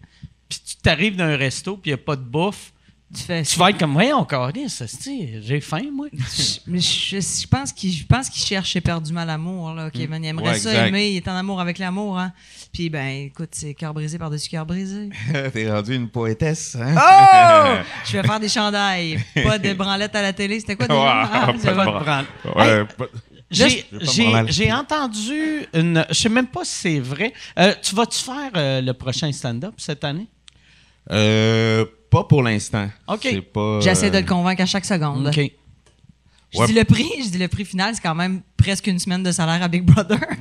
puis 0.49 0.59
tu 0.67 0.77
t'arrives 0.77 1.17
dans 1.17 1.25
un 1.25 1.37
resto, 1.37 1.77
puis 1.77 1.91
il 1.91 1.95
n'y 1.95 2.01
a 2.01 2.05
pas 2.05 2.17
de 2.17 2.23
bouffe, 2.25 2.73
Tu 3.13 3.23
fais 3.25 3.43
tu 3.43 3.59
vas 3.59 3.71
être 3.71 3.79
comme, 3.79 3.93
voyons, 3.93 4.19
encore, 4.19 4.53
j'ai 4.55 5.61
faim, 5.61 5.83
moi? 5.93 6.07
Mais 6.69 6.79
je, 6.81 7.17
je 7.21 7.47
pense 7.49 7.73
qu'il 7.73 7.93
je 7.93 8.05
pense 8.07 8.29
qu'il 8.31 8.41
cherche 8.43 8.77
éperdument 8.77 9.25
l'amour 9.25 9.75
là, 9.75 9.91
Kevin. 9.91 10.23
Il 10.23 10.29
aimerait 10.29 10.51
Ouais, 10.51 10.59
ça 10.59 10.71
exact. 10.71 10.87
aimer, 10.89 11.11
il 11.11 11.17
est 11.17 11.27
en 11.29 11.35
amour 11.35 11.61
avec 11.61 11.79
l'amour 11.79 12.19
hein. 12.21 12.33
Puis 12.73 12.89
ben 12.89 13.09
écoute, 13.27 13.49
c'est 13.51 13.75
cœur 13.75 13.93
brisé 13.95 14.17
par-dessus 14.17 14.49
cœur 14.49 14.65
brisé. 14.65 15.09
T'es 15.53 15.69
rendu 15.69 15.97
une 15.97 16.09
poétesse, 16.09 16.77
hein? 16.81 16.95
Oh! 16.97 17.85
je 18.07 18.13
vais 18.17 18.23
faire 18.23 18.39
des 18.39 18.49
chandails, 18.49 19.19
pas 19.43 19.59
de 19.59 19.73
branlettes 19.73 20.15
à 20.15 20.23
la 20.23 20.33
télé, 20.33 20.61
c'était 20.61 20.77
quoi 20.77 20.87
déjà? 20.87 21.01
Ouais, 21.01 21.29
Ah, 21.33 21.53
pas 21.75 21.85
de. 21.85 22.27
Ouais, 22.57 22.87
j'ai- 23.51 24.73
entendu 24.73 25.67
une. 25.75 26.05
Je 26.09 26.15
sais 26.15 26.29
même 26.29 26.47
pas 26.47 26.65
si 26.65 26.75
c'est 26.75 27.01
vrai. 27.01 27.33
Euh, 27.59 27.75
tu 27.83 27.95
vas-tu 27.95 28.19
faire 28.23 28.51
euh, 28.57 28.81
le 28.81 28.93
prochain 28.95 29.31
stand-up 29.33 29.75
cette 29.79 30.05
année? 30.05 30.27
Euh, 31.11 31.85
pas 32.11 32.25
pour 32.25 32.43
l'instant. 32.43 32.89
OK. 33.09 33.27
J'essaie 33.81 34.11
de 34.11 34.19
le 34.19 34.27
convaincre 34.27 34.63
à 34.63 34.67
chaque 34.67 34.85
seconde. 34.85 35.29
OK. 35.29 35.53
Je 36.53 36.59
Ouais. 36.59 36.67
dis 36.67 36.73
le 36.73 36.83
prix, 36.85 37.09
je 37.25 37.29
dis 37.29 37.39
le 37.39 37.47
prix 37.47 37.65
final, 37.65 37.95
c'est 37.95 38.01
quand 38.01 38.15
même 38.15 38.41
presque 38.57 38.89
une 38.89 38.99
semaine 38.99 39.23
de 39.23 39.31
salaire 39.31 39.63
à 39.63 39.69
Big 39.69 39.85
Brother. 39.85 40.19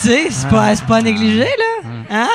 tu 0.00 0.08
sais, 0.08 0.26
c'est 0.30 0.48
pas, 0.48 0.74
c'est 0.74 0.86
pas 0.86 1.02
négligé, 1.02 1.44
là. 1.44 1.90
Hein? 2.10 2.28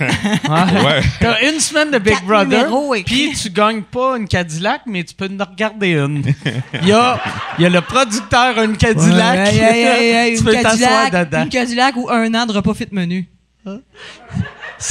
Ouais. 0.00 1.00
T'as 1.20 1.40
une 1.50 1.58
semaine 1.60 1.90
de 1.90 1.98
Big 1.98 2.14
Quatre 2.14 2.24
Brother, 2.26 2.68
puis 3.04 3.32
tu 3.40 3.50
gagnes 3.50 3.82
pas 3.82 4.16
une 4.18 4.28
Cadillac, 4.28 4.82
mais 4.86 5.04
tu 5.04 5.14
peux 5.14 5.26
en 5.26 5.44
regarder 5.44 5.92
une. 5.92 6.22
Il 6.82 6.88
y 6.88 6.92
a, 6.92 7.18
il 7.58 7.62
y 7.62 7.66
a 7.66 7.70
le 7.70 7.80
producteur 7.80 8.58
une 8.62 8.76
Cadillac. 8.76 9.48
Hey, 9.48 9.58
hey, 9.58 9.84
hey, 9.84 10.10
hey, 10.14 10.32
tu 10.34 10.40
une, 10.40 10.44
peux 10.44 10.52
t'asseoir 10.52 11.04
Cadillac, 11.10 11.30
dedans. 11.30 11.42
une 11.44 11.48
Cadillac 11.48 11.96
ou 11.96 12.10
un 12.10 12.34
an 12.34 12.46
de 12.46 12.52
repas 12.52 12.74
fit 12.74 12.88
menu. 12.92 13.26
C'est, 13.64 13.70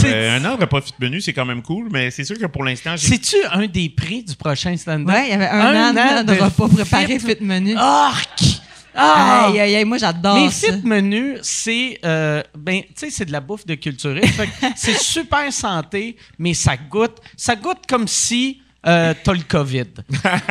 Euh, 0.05 0.37
un 0.37 0.45
an 0.45 0.57
de 0.57 0.65
profit 0.65 0.93
menu, 0.99 1.21
c'est 1.21 1.33
quand 1.33 1.45
même 1.45 1.61
cool, 1.61 1.89
mais 1.91 2.11
c'est 2.11 2.23
sûr 2.23 2.37
que 2.37 2.45
pour 2.45 2.63
l'instant, 2.63 2.95
j'ai. 2.95 3.07
c'est-tu 3.07 3.37
un 3.51 3.67
des 3.67 3.89
prix 3.89 4.23
du 4.23 4.35
prochain 4.35 4.75
stand-up? 4.77 5.07
Ouais, 5.07 5.27
il 5.27 5.31
y 5.31 5.33
avait 5.33 5.47
un, 5.47 5.89
an, 5.89 6.23
de, 6.23 6.33
repas 6.33 6.67
préparés 6.67 7.19
fit 7.19 7.37
menu. 7.41 7.75
Arc! 7.75 8.61
Ah! 8.93 9.47
Aïe, 9.47 9.59
aïe, 9.59 9.75
aïe, 9.75 9.85
moi 9.85 9.97
j'adore 9.97 10.35
Mais 10.35 10.49
ça. 10.49 10.73
fit 10.73 10.81
menu, 10.85 11.37
c'est 11.41 11.99
euh, 12.03 12.43
ben, 12.57 12.81
tu 12.81 12.87
sais, 12.95 13.09
c'est 13.09 13.25
de 13.25 13.31
la 13.31 13.39
bouffe 13.39 13.65
de 13.65 13.75
culturiste. 13.75 14.41
C'est 14.75 14.97
super 14.97 15.51
santé, 15.53 16.17
mais 16.37 16.53
ça 16.53 16.75
goûte, 16.75 17.17
ça 17.37 17.55
goûte 17.55 17.79
comme 17.87 18.07
si 18.07 18.61
euh, 18.87 19.13
t'as 19.23 19.33
le 19.33 19.43
COVID. 19.47 19.85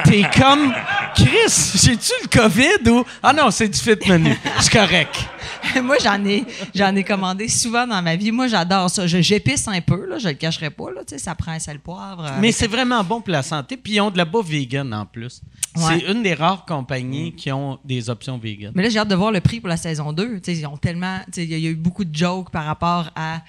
T'es 0.04 0.22
comme 0.38 0.72
Chris, 1.14 1.72
j'ai-tu 1.82 2.12
le 2.22 2.28
COVID 2.28 2.90
ou? 2.90 3.04
Ah 3.22 3.32
non, 3.32 3.50
c'est 3.50 3.68
du 3.68 3.78
fit 3.78 3.96
menu. 4.08 4.36
C'est 4.60 4.72
correct. 4.72 5.16
moi, 5.82 5.96
j'en 6.02 6.24
ai, 6.24 6.44
j'en 6.74 6.94
ai 6.94 7.02
commandé 7.04 7.48
souvent 7.48 7.86
dans 7.86 8.00
ma 8.00 8.14
vie. 8.16 8.30
Moi, 8.30 8.46
j'adore 8.46 8.88
ça. 8.88 9.06
Je, 9.06 9.20
j'épice 9.20 9.66
un 9.68 9.80
peu, 9.80 10.06
là, 10.06 10.18
je 10.18 10.28
le 10.28 10.34
cacherai 10.34 10.70
pas. 10.70 10.90
Là, 10.94 11.00
tu 11.06 11.14
sais, 11.14 11.18
ça 11.18 11.34
prend 11.34 11.52
un 11.52 11.58
sel 11.58 11.80
poivre. 11.80 12.24
euh, 12.24 12.28
Mais 12.40 12.48
avec 12.48 12.54
c'est 12.54 12.66
vraiment 12.68 13.02
bon 13.02 13.20
pour 13.20 13.32
la 13.32 13.42
santé. 13.42 13.76
Puis 13.76 13.94
ils 13.94 14.00
ont 14.00 14.10
de 14.10 14.18
la 14.18 14.24
bouffe 14.24 14.46
vegan 14.48 14.94
en 14.94 15.06
plus. 15.06 15.42
Ouais. 15.76 15.82
C'est 16.00 16.10
une 16.12 16.22
des 16.22 16.34
rares 16.34 16.64
compagnies 16.64 17.34
qui 17.34 17.50
ont 17.52 17.78
des 17.84 18.08
options 18.10 18.38
vegan. 18.38 18.72
Mais 18.74 18.84
là, 18.84 18.88
j'ai 18.88 18.98
hâte 19.00 19.08
de 19.08 19.14
voir 19.16 19.32
le 19.32 19.40
prix 19.40 19.60
pour 19.60 19.68
la 19.68 19.76
saison 19.76 20.12
2. 20.12 20.40
Tu 20.40 20.54
sais, 20.54 20.58
ils 20.60 20.66
ont 20.66 20.76
tellement. 20.76 21.18
tu 21.26 21.32
sais, 21.40 21.44
Il 21.44 21.50
y, 21.50 21.54
a- 21.54 21.58
il 21.58 21.64
y 21.64 21.66
a 21.66 21.70
eu 21.70 21.74
beaucoup 21.76 22.04
de 22.04 22.14
jokes 22.14 22.50
par 22.50 22.64
rapport 22.64 23.10
à. 23.16 23.40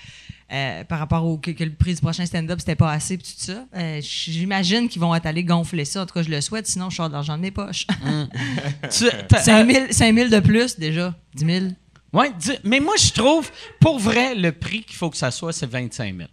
Euh, 0.52 0.84
par 0.84 1.00
rapport 1.00 1.26
au 1.26 1.38
que, 1.38 1.52
que 1.52 1.64
le 1.64 1.74
prix 1.74 1.94
du 1.96 2.02
prochain 2.02 2.26
stand-up, 2.26 2.60
c'était 2.60 2.76
pas 2.76 2.92
assez, 2.92 3.18
puis 3.18 3.26
tout 3.28 3.44
ça. 3.46 3.66
Euh, 3.76 4.00
J'imagine 4.02 4.90
qu'ils 4.90 5.02
vont 5.02 5.16
être 5.16 5.26
allés 5.26 5.44
gonfler 5.44 5.86
ça. 5.86 6.02
En 6.02 6.06
tout 6.06 6.14
cas, 6.14 6.24
je 6.24 6.30
le 6.30 6.42
souhaite, 6.42 6.68
sinon 6.68 6.90
je 6.90 6.98
sors 6.98 7.08
de 7.08 7.14
l'argent 7.14 7.38
de 7.38 7.42
mes 7.42 7.52
poches. 7.52 7.88
Tu- 8.92 9.06
t'as- 9.30 9.42
5 9.44 9.72
000, 9.72 9.86
5 9.92 10.16
000 10.16 10.30
de 10.30 10.40
plus, 10.40 10.78
déjà. 10.78 11.16
10 11.36 11.46
000. 11.46 11.66
ouais, 12.14 12.32
dis- 12.38 12.58
mais 12.64 12.80
moi, 12.80 12.96
je 12.98 13.12
trouve, 13.12 13.50
pour 13.80 14.00
vrai, 14.00 14.36
le 14.36 14.52
prix 14.52 14.84
qu'il 14.84 14.96
faut 14.98 15.10
que 15.10 15.18
ça 15.18 15.32
soit, 15.32 15.54
c'est 15.54 15.68
25 15.70 16.16
000. 16.18 16.30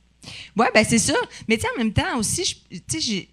Ouais, 0.57 0.67
ben 0.75 0.85
c'est 0.87 0.99
ça. 0.99 1.15
Mais 1.49 1.57
tu 1.57 1.63
sais, 1.63 1.69
en 1.75 1.79
même 1.79 1.93
temps 1.93 2.17
aussi, 2.19 2.43
tu 2.71 2.81
sais, 2.89 3.01
j'ai. 3.01 3.29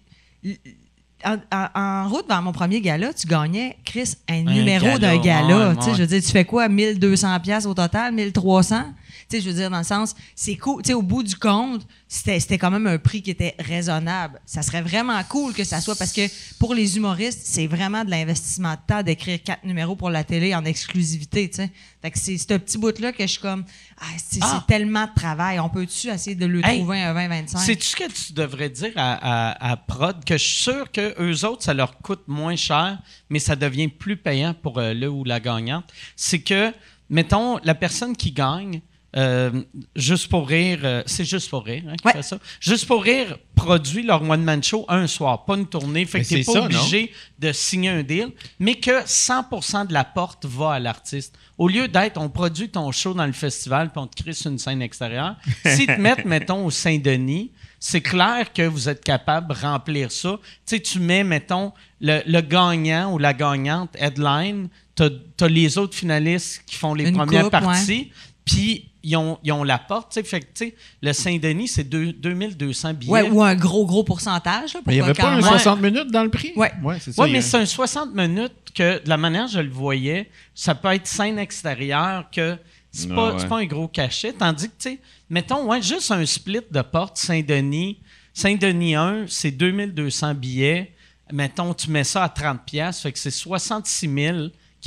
En, 1.24 1.36
en- 1.50 1.68
en 1.74 2.08
route 2.08 2.26
vers 2.28 2.40
mon 2.42 2.52
premier 2.52 2.80
gala, 2.80 3.12
tu 3.12 3.26
gagnais, 3.26 3.76
Chris, 3.84 4.14
un, 4.28 4.42
numéro 4.42 4.84
gala, 4.86 4.98
d'un 4.98 5.16
gala. 5.18 5.70
ouais, 5.70 5.74
ouais. 5.76 5.94
Je 5.94 6.00
veux 6.02 6.06
dire, 6.06 6.22
tu 6.22 6.30
fais 6.30 6.44
quoi, 6.44 6.68
1200 6.68 7.40
pièces 7.40 7.66
au 7.66 7.74
total, 7.74 8.12
1300? 8.14 8.84
Tu 9.28 9.36
sais, 9.36 9.40
je 9.42 9.48
veux 9.48 9.54
dire, 9.54 9.70
dans 9.70 9.78
le 9.78 9.84
sens, 9.84 10.14
c'est 10.34 10.56
cool. 10.56 10.82
Tu 10.82 10.88
sais, 10.88 10.94
au 10.94 11.02
bout 11.02 11.22
du 11.22 11.36
compte, 11.36 11.86
c'était 12.08 12.38
c'était 12.40 12.58
quand 12.58 12.70
même 12.70 12.86
un 12.86 12.98
prix 12.98 13.22
qui 13.22 13.30
était 13.30 13.54
raisonnable. 13.58 14.40
Ça 14.46 14.62
serait 14.62 14.82
vraiment 14.82 15.20
cool 15.24 15.52
que 15.52 15.64
ça 15.64 15.80
soit 15.80 15.96
parce 15.96 16.12
que 16.12 16.22
pour 16.58 16.74
les 16.74 16.96
humoristes, 16.96 17.40
c'est 17.42 17.66
vraiment 17.66 18.04
de 18.04 18.10
l'investissement 18.10 18.72
de 18.72 18.78
temps 18.86 19.02
d'écrire 19.02 19.42
quatre 19.42 19.64
numéros 19.64 19.96
pour 19.96 20.10
la 20.10 20.24
télé 20.24 20.54
en 20.54 20.64
exclusivité, 20.64 21.48
tu 21.50 21.56
sais. 21.56 21.70
Fait 22.02 22.10
que 22.10 22.18
c'est 22.18 22.38
ce 22.38 22.44
petit 22.46 22.78
bout-là 22.78 23.12
que 23.12 23.22
je 23.22 23.32
suis 23.32 23.40
comme, 23.40 23.64
ah, 24.00 24.04
c'est 24.24 24.38
Ah. 24.42 24.64
tellement 24.68 25.04
de 25.06 25.14
travail. 25.14 25.58
On 25.60 25.68
peut-tu 25.68 26.08
essayer 26.08 26.36
de 26.36 26.46
le 26.46 26.64
Hey, 26.64 26.78
trouver 26.78 27.00
un 27.02 27.12
20-25? 27.14 27.58
C'est-tu 27.58 27.86
ce 27.86 27.96
que 27.96 28.10
tu 28.12 28.32
devrais 28.32 28.70
dire 28.70 28.92
à, 28.96 29.50
à- 29.52 29.72
à 29.72 29.76
Prod, 29.76 30.24
que 30.24 30.36
je 30.38 30.42
suis 30.44 30.62
sûr 30.62 30.90
que 30.92 31.14
eux 31.20 31.44
autres, 31.44 31.62
ça 31.64 31.74
leur 31.74 31.98
coûte 31.98 32.22
moins 32.28 32.56
cher, 32.56 32.98
mais 33.30 33.38
ça 33.40 33.56
devient 33.56 33.88
plus 33.88 34.16
payant 34.16 34.54
pour 34.54 34.78
euh, 34.78 34.94
le 34.94 35.08
ou 35.08 35.24
la 35.24 35.40
gagnante. 35.40 35.84
C'est 36.14 36.40
que, 36.40 36.72
mettons, 37.10 37.58
la 37.64 37.74
personne 37.74 38.16
qui 38.16 38.30
gagne, 38.32 38.80
euh, 39.16 39.62
juste 39.94 40.28
pour 40.28 40.46
rire, 40.46 40.80
euh, 40.84 41.02
c'est 41.06 41.24
juste 41.24 41.48
pour 41.48 41.64
rire 41.64 41.84
hein, 41.88 41.94
qui 42.00 42.06
Ouais. 42.06 42.12
fait 42.12 42.22
ça. 42.22 42.38
Juste 42.60 42.86
pour 42.86 43.02
rire 43.02 43.38
produit 43.54 44.02
leur 44.02 44.22
one-man 44.28 44.62
show 44.62 44.84
un 44.88 45.06
soir, 45.06 45.44
pas 45.46 45.56
une 45.56 45.66
tournée. 45.66 46.04
Fait 46.04 46.18
Mais 46.18 46.24
que 46.24 46.28
t'es 46.28 46.44
pas 46.44 46.52
ça, 46.52 46.62
obligé 46.62 47.12
de 47.38 47.52
signer 47.52 47.88
un 47.88 48.02
deal, 48.02 48.28
mais 48.58 48.74
que 48.74 49.02
100% 49.06 49.86
de 49.86 49.92
la 49.94 50.04
porte 50.04 50.44
va 50.44 50.72
à 50.72 50.78
l'artiste. 50.78 51.34
Au 51.56 51.68
lieu 51.68 51.88
d'être, 51.88 52.18
on 52.20 52.28
produit 52.28 52.68
ton 52.68 52.92
show 52.92 53.14
dans 53.14 53.24
le 53.26 53.32
festival 53.32 53.90
puis 53.90 53.98
on 54.02 54.06
te 54.06 54.22
crée 54.22 54.34
sur 54.34 54.50
une 54.50 54.58
scène 54.58 54.82
extérieure, 54.82 55.36
s'ils 55.66 55.86
te 55.86 55.98
mettent, 56.00 56.26
mettons, 56.26 56.66
au 56.66 56.70
Saint-Denis, 56.70 57.50
c'est 57.80 58.02
clair 58.02 58.52
que 58.52 58.62
vous 58.62 58.88
êtes 58.88 59.02
capable 59.04 59.54
de 59.54 59.58
remplir 59.60 60.12
ça. 60.12 60.38
Tu 60.66 60.76
sais, 60.76 60.80
tu 60.80 60.98
mets, 60.98 61.24
mettons, 61.24 61.72
le, 62.00 62.20
le 62.26 62.40
gagnant 62.42 63.12
ou 63.12 63.18
la 63.18 63.32
gagnante 63.32 63.90
headline, 63.98 64.68
t'as 64.94 65.08
as 65.40 65.48
les 65.48 65.78
autres 65.78 65.94
finalistes 65.94 66.62
qui 66.66 66.76
font 66.76 66.92
les 66.94 67.08
Une 67.08 67.16
premières 67.16 67.44
coupe, 67.44 67.52
parties, 67.52 68.10
puis 68.44 68.90
ils 69.08 69.16
ont, 69.16 69.38
ils 69.44 69.52
ont 69.52 69.62
la 69.64 69.78
porte. 69.78 70.12
tu 70.12 70.20
sais. 70.22 70.24
Fait 70.24 70.74
le 71.02 71.12
Saint-Denis, 71.12 71.68
c'est 71.68 71.84
deux- 71.84 72.12
2200 72.12 72.94
billets. 72.94 73.12
Ouais, 73.12 73.28
ou 73.30 73.42
un 73.42 73.54
gros, 73.54 73.86
gros 73.86 74.02
pourcentage. 74.04 74.74
Là, 74.74 74.80
pour 74.80 74.88
Mais 74.88 74.94
il 74.94 74.96
n'y 74.96 75.02
avait 75.02 75.14
pas 75.14 75.28
un 75.30 75.36
même- 75.36 75.44
60 75.44 75.80
minutes 75.80 76.10
dans 76.10 76.22
le 76.24 76.30
prix? 76.30 76.52
Ouais. 76.56 76.72
Ouais, 76.82 76.98
c'est 77.00 77.12
ça. 77.12 77.22
Oui, 77.22 77.30
a- 77.30 77.32
mais 77.32 77.40
c'est 77.40 77.56
un 77.58 77.66
60 77.66 78.14
minutes 78.14 78.52
que, 78.74 79.02
de 79.04 79.08
la 79.08 79.16
manière 79.16 79.46
que 79.46 79.52
je 79.52 79.60
le 79.60 79.70
voyais, 79.70 80.30
ça 80.54 80.74
peut 80.74 80.88
être 80.92 81.06
scène 81.06 81.38
extérieure, 81.38 82.28
que 82.30 82.56
c'est 82.90 83.08
pas, 83.08 83.32
ouais. 83.32 83.38
c'est 83.38 83.48
pas 83.48 83.58
un 83.58 83.64
gros 83.66 83.88
cachet. 83.88 84.32
Tandis 84.32 84.68
que, 84.68 84.74
tu 84.78 84.90
sais, 84.90 84.98
mettons, 85.30 85.66
ouais, 85.66 85.80
juste 85.82 86.10
un 86.10 86.24
split 86.26 86.60
de 86.70 86.82
porte 86.82 87.16
Saint-Denis. 87.16 87.98
Saint-Denis 88.34 88.94
1, 88.96 89.24
c'est 89.28 89.50
2200 89.50 90.34
billets. 90.34 90.92
Mettons, 91.32 91.74
tu 91.74 91.90
mets 91.90 92.04
ça 92.04 92.22
à 92.24 92.28
30$, 92.28 92.58
piastres, 92.64 93.02
fait 93.02 93.12
que 93.12 93.18
c'est 93.18 93.30
66 93.30 94.08
000 94.08 94.36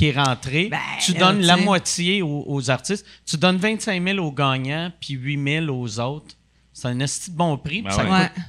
qui 0.00 0.06
est 0.06 0.18
rentré. 0.18 0.68
Ben, 0.70 0.78
tu 1.04 1.12
donnes 1.12 1.42
la 1.42 1.58
moitié 1.58 2.22
aux, 2.22 2.44
aux 2.46 2.70
artistes. 2.70 3.04
Tu 3.26 3.36
donnes 3.36 3.58
25 3.58 4.02
000 4.02 4.18
aux 4.18 4.32
gagnants, 4.32 4.90
puis 4.98 5.12
8 5.14 5.60
000 5.66 5.66
aux 5.78 6.00
autres. 6.00 6.34
C'est 6.72 6.88
un 6.88 6.98
esti 7.00 7.30
de 7.30 7.36
bon 7.36 7.58
prix. 7.58 7.82
Ben 7.82 7.90
ouais. 7.90 8.28
Coûte- 8.28 8.44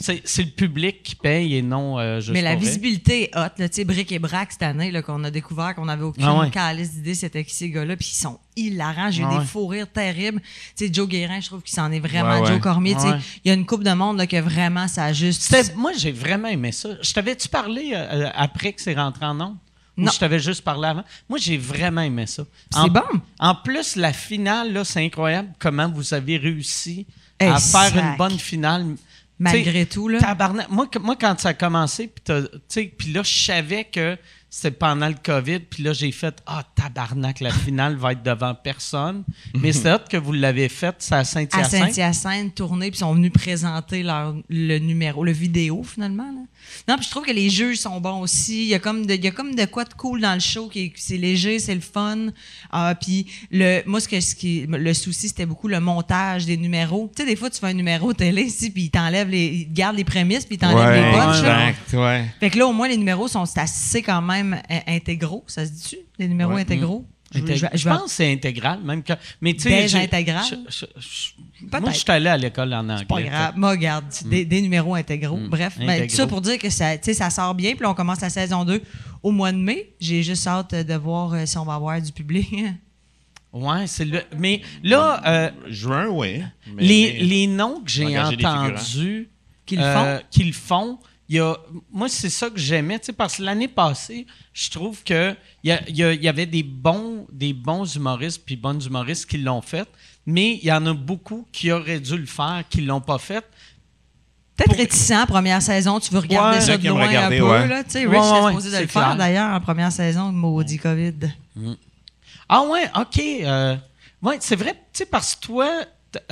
c'est, 0.00 0.42
le 0.44 0.50
public 0.50 1.02
qui 1.02 1.14
paye 1.16 1.56
et 1.56 1.62
non 1.62 1.98
euh, 1.98 2.20
juste 2.20 2.32
Mais 2.32 2.40
la 2.42 2.54
visibilité 2.54 3.24
est 3.24 3.36
hot. 3.36 3.50
là, 3.58 3.68
Tu 3.68 3.76
sais, 3.76 3.84
Brick 3.84 4.10
et 4.12 4.18
Brac 4.20 4.52
cette 4.52 4.62
année, 4.62 4.92
qu'on 5.02 5.22
a 5.24 5.30
découvert, 5.30 5.74
qu'on 5.74 5.88
avait 5.88 6.04
aucune 6.04 6.22
Ah 6.24 6.38
ouais. 6.38 6.50
calice 6.50 6.92
d'idée, 6.94 7.14
c'était 7.14 7.44
qui 7.44 7.52
ces 7.54 7.68
gars-là. 7.70 7.96
Puis 7.96 8.10
ils 8.12 8.16
sont 8.16 8.38
hilarants. 8.56 9.10
J'ai 9.10 9.22
eu 9.22 9.26
Ah 9.28 9.38
des 9.40 9.44
fous 9.44 9.66
rires 9.66 9.90
terribles. 9.90 10.40
Tu 10.76 10.86
sais, 10.86 10.92
Joe 10.92 11.08
Guérin, 11.08 11.40
je 11.40 11.46
trouve 11.46 11.62
qu'il 11.62 11.74
s'en 11.74 11.90
est 11.92 11.98
vraiment. 12.00 12.34
Ouais, 12.36 12.40
ouais. 12.42 12.46
Joe 12.46 12.60
Cormier, 12.60 12.94
tu 12.94 13.00
sais, 13.02 13.08
Ouais. 13.10 13.18
il 13.44 13.48
y 13.48 13.50
a 13.50 13.54
une 13.54 13.66
coupe 13.66 13.82
de 13.84 13.92
monde 13.92 14.18
là, 14.18 14.26
que 14.26 14.40
vraiment, 14.40 14.86
ça 14.88 15.12
juste. 15.12 15.42
C'était- 15.42 15.74
moi, 15.74 15.92
j'ai 15.96 16.12
vraiment 16.12 16.48
aimé 16.48 16.70
ça. 16.72 16.90
Je 17.02 17.12
t'avais-tu 17.12 17.48
parlé 17.48 17.90
euh, 17.92 18.26
euh, 18.26 18.30
après 18.34 18.72
que 18.72 18.80
c'est 18.82 18.94
rentré 18.94 19.26
en 19.26 19.40
Ou 19.98 20.10
je 20.10 20.18
t'avais 20.18 20.38
juste 20.38 20.62
parlé 20.62 20.88
avant? 20.88 21.04
Moi, 21.28 21.38
j'ai 21.38 21.58
vraiment 21.58 22.00
aimé 22.02 22.26
ça. 22.26 22.44
C'est 22.70 22.78
En- 22.78 22.88
bon. 22.88 23.02
En 23.40 23.54
plus, 23.54 23.96
la 23.96 24.12
finale, 24.12 24.72
là, 24.72 24.84
c'est 24.84 25.04
incroyable 25.04 25.48
comment 25.58 25.88
vous 25.90 26.14
avez 26.14 26.36
réussi 26.36 27.06
Hey, 27.40 27.48
à 27.50 27.58
faire 27.58 27.96
une 27.96 28.16
bonne 28.16 28.38
finale. 28.38 28.96
Malgré 29.38 29.86
tout, 29.86 30.08
là. 30.08 30.18
Tabarnak. 30.18 30.68
Moi, 30.70 30.88
moi, 31.00 31.14
quand 31.20 31.38
ça 31.38 31.50
a 31.50 31.54
commencé, 31.54 32.08
puis 32.08 33.12
là, 33.12 33.22
je 33.22 33.44
savais 33.44 33.84
que 33.84 34.16
c'était 34.50 34.70
pendant 34.72 35.06
le 35.08 35.14
COVID, 35.22 35.60
puis 35.60 35.82
là, 35.84 35.92
j'ai 35.92 36.10
fait 36.10 36.42
Ah, 36.46 36.64
tabarnak, 36.82 37.40
la 37.40 37.50
finale 37.50 37.96
va 37.96 38.12
être 38.12 38.22
devant 38.22 38.54
personne. 38.54 39.24
Mais 39.54 39.72
c'est 39.72 39.92
hot 39.92 39.98
que 40.08 40.16
vous 40.16 40.32
l'avez 40.32 40.68
fait, 40.68 40.94
c'est 40.98 41.14
à 41.14 41.18
à 41.18 41.24
Saint-Hyacinthe. 41.24 41.70
Saint-Hyacinthe, 41.94 42.54
tourné, 42.54 42.90
puis 42.90 42.98
ils 42.98 43.00
sont 43.00 43.14
venus 43.14 43.32
présenter 43.32 44.02
leur, 44.02 44.34
le 44.48 44.78
numéro, 44.78 45.24
le 45.24 45.32
vidéo, 45.32 45.82
finalement. 45.82 46.24
Là. 46.30 46.40
Non, 46.88 46.96
puis 46.96 47.04
je 47.06 47.10
trouve 47.10 47.24
que 47.24 47.32
les 47.32 47.50
juges 47.50 47.78
sont 47.78 48.00
bons 48.00 48.20
aussi. 48.20 48.62
Il 48.62 48.68
y 48.68 48.74
a 48.74 48.78
comme 48.78 49.06
de, 49.06 49.14
il 49.14 49.24
y 49.24 49.28
a 49.28 49.30
comme 49.30 49.54
de 49.54 49.64
quoi 49.64 49.84
de 49.84 49.94
cool 49.94 50.20
dans 50.20 50.34
le 50.34 50.40
show, 50.40 50.68
qui 50.68 50.80
est- 50.80 50.92
c'est 50.96 51.16
léger, 51.16 51.58
c'est 51.58 51.74
le 51.74 51.80
fun. 51.80 52.28
Ah, 52.70 52.94
puis 53.00 53.26
le, 53.50 53.82
moi, 53.86 54.00
ce 54.00 54.08
que, 54.08 54.20
ce 54.20 54.34
qui, 54.34 54.66
le 54.68 54.94
souci, 54.94 55.28
c'était 55.28 55.46
beaucoup 55.46 55.68
le 55.68 55.80
montage 55.80 56.46
des 56.46 56.56
numéros. 56.56 57.10
Tu 57.16 57.22
sais, 57.22 57.28
des 57.28 57.36
fois, 57.36 57.50
tu 57.50 57.58
fais 57.58 57.66
un 57.68 57.72
numéro 57.74 58.12
télé, 58.12 58.42
ici, 58.42 58.70
puis 58.70 58.84
ils 58.84 58.90
t'enlèvent 58.90 59.30
les, 59.30 59.46
ils 59.46 59.72
gardent 59.72 59.96
les 59.96 60.04
prémices, 60.04 60.44
puis 60.46 60.56
ils 60.56 60.58
t'enlèvent 60.58 60.94
les 60.94 61.12
punchs. 61.12 61.42
ouais. 61.94 62.26
Fait 62.40 62.50
que 62.50 62.58
là, 62.58 62.66
au 62.66 62.72
moins, 62.72 62.88
les 62.88 62.96
numéros 62.96 63.26
sont 63.28 63.44
c'est 63.46 63.60
assez 63.60 64.02
quand 64.02 64.22
même 64.22 64.60
intégraux. 64.86 65.44
Ça 65.46 65.64
se 65.66 65.70
dit-tu? 65.72 65.96
Les 66.18 66.28
numéros 66.28 66.52
Ouais. 66.54 66.62
intégraux? 66.62 67.06
Je, 67.30 67.40
Intég- 67.40 67.56
je- 67.56 67.66
Je, 67.72 67.78
je 67.78 67.84
vais- 67.84 67.90
pense 67.90 68.04
que 68.04 68.10
c'est 68.10 68.32
intégral, 68.32 68.80
même 68.82 69.02
que. 69.02 69.12
Mais 69.42 69.52
tu 69.52 69.60
sais. 69.68 69.94
Intégral? 70.02 70.42
je- 70.48 70.54
je- 70.70 70.86
je- 70.98 71.66
Peut-être. 71.66 71.80
Moi, 71.82 71.90
je 71.90 71.98
suis 71.98 72.10
allé 72.10 72.28
à 72.28 72.36
l'école 72.38 72.72
en 72.72 72.88
anglais. 72.88 73.04
Pas 73.04 73.20
grave. 73.22 73.52
Moi, 73.56 73.70
regarde, 73.70 74.06
c'est 74.08 74.28
des, 74.28 74.44
des 74.46 74.62
numéros 74.62 74.94
intégraux. 74.94 75.38
Bref, 75.48 75.76
ben, 75.78 75.90
Intégraux. 75.90 76.06
tout 76.08 76.14
ça 76.16 76.26
pour 76.26 76.40
dire 76.40 76.56
que 76.58 76.70
ça, 76.70 76.96
tu 76.96 77.04
sais, 77.04 77.14
ça 77.14 77.28
sort 77.28 77.54
bien. 77.54 77.72
Puis 77.72 77.82
là, 77.82 77.90
on 77.90 77.94
commence 77.94 78.20
la 78.22 78.30
saison 78.30 78.64
2 78.64 78.80
au 79.22 79.30
mois 79.30 79.52
de 79.52 79.58
mai. 79.58 79.92
J'ai 80.00 80.22
juste 80.22 80.46
hâte 80.46 80.74
de 80.74 80.94
voir 80.94 81.34
euh, 81.34 81.44
si 81.44 81.58
on 81.58 81.64
va 81.64 81.74
avoir 81.74 82.00
du 82.00 82.12
public. 82.12 82.48
Ouais, 83.52 83.86
c'est 83.86 84.04
le. 84.04 84.22
Mais 84.36 84.60
là, 84.82 85.22
euh, 85.26 85.50
Juin, 85.68 86.08
oui. 86.08 86.42
Mais- 86.74 86.82
les, 86.82 87.12
mais- 87.14 87.18
les 87.24 87.46
noms 87.46 87.80
que 87.80 87.90
j'ai 87.90 88.18
entendus. 88.18 89.28
Qu'ils 89.64 89.80
euh, 89.80 90.18
font? 90.18 90.24
qu'ils 90.30 90.52
font. 90.52 90.98
Il 91.30 91.36
y 91.36 91.40
a, 91.40 91.54
moi, 91.92 92.08
c'est 92.08 92.30
ça 92.30 92.48
que 92.48 92.58
j'aimais, 92.58 92.98
tu 92.98 93.06
sais, 93.06 93.12
parce 93.12 93.36
que 93.36 93.42
l'année 93.42 93.68
passée, 93.68 94.26
je 94.54 94.70
trouve 94.70 95.02
que 95.04 95.34
il 95.62 95.68
y, 95.68 95.72
a- 95.72 95.82
il 95.88 95.96
y 95.96 96.02
a- 96.02 96.12
il 96.14 96.22
y 96.22 96.28
avait 96.28 96.46
des 96.46 96.62
bons, 96.62 97.26
des 97.30 97.52
bons 97.52 97.84
humoristes 97.94 98.42
puis 98.46 98.56
bonnes 98.56 98.80
humoristes 98.82 99.26
qui 99.26 99.36
l'ont 99.38 99.60
fait, 99.60 99.86
mais 100.24 100.54
il 100.54 100.64
y 100.64 100.72
en 100.72 100.86
a 100.86 100.94
beaucoup 100.94 101.46
qui 101.52 101.70
auraient 101.70 102.00
dû 102.00 102.16
le 102.16 102.24
faire, 102.26 102.64
qui 102.70 102.80
l'ont 102.80 103.02
pas 103.02 103.18
fait. 103.18 103.44
Peut-être 104.56 104.70
Pour- 104.70 104.78
réticent, 104.78 105.12
première 105.28 105.60
saison. 105.62 106.00
Tu 106.00 106.12
veux 106.12 106.18
regarder 106.18 106.58
Ouais. 106.58 106.64
ça 106.64 106.76
de 106.78 106.88
loin 106.88 107.06
regarder, 107.06 107.36
un 107.36 107.40
peu. 107.40 107.48
ouais. 107.50 107.68
Là. 107.68 107.84
Tu 107.84 107.90
sais, 107.90 108.06
Ouais, 108.06 108.18
Rich 108.18 108.32
ouais, 108.32 108.38
est 108.38 108.46
supposé 108.48 108.76
de 108.76 108.82
le 108.82 108.88
faire 108.88 109.16
d'ailleurs 109.16 109.54
en 109.54 109.60
première 109.60 109.92
saison 109.92 110.32
de 110.32 110.36
Maudit 110.36 110.78
COVID. 110.78 111.14
Ah 112.48 112.62
ouais, 112.62 112.90
ok. 112.98 113.18
euh, 113.44 113.76
ouais, 114.22 114.38
c'est 114.40 114.56
vrai, 114.56 114.72
tu 114.72 114.78
sais, 115.00 115.06
parce 115.06 115.34
que 115.36 115.40
toi, 115.46 115.70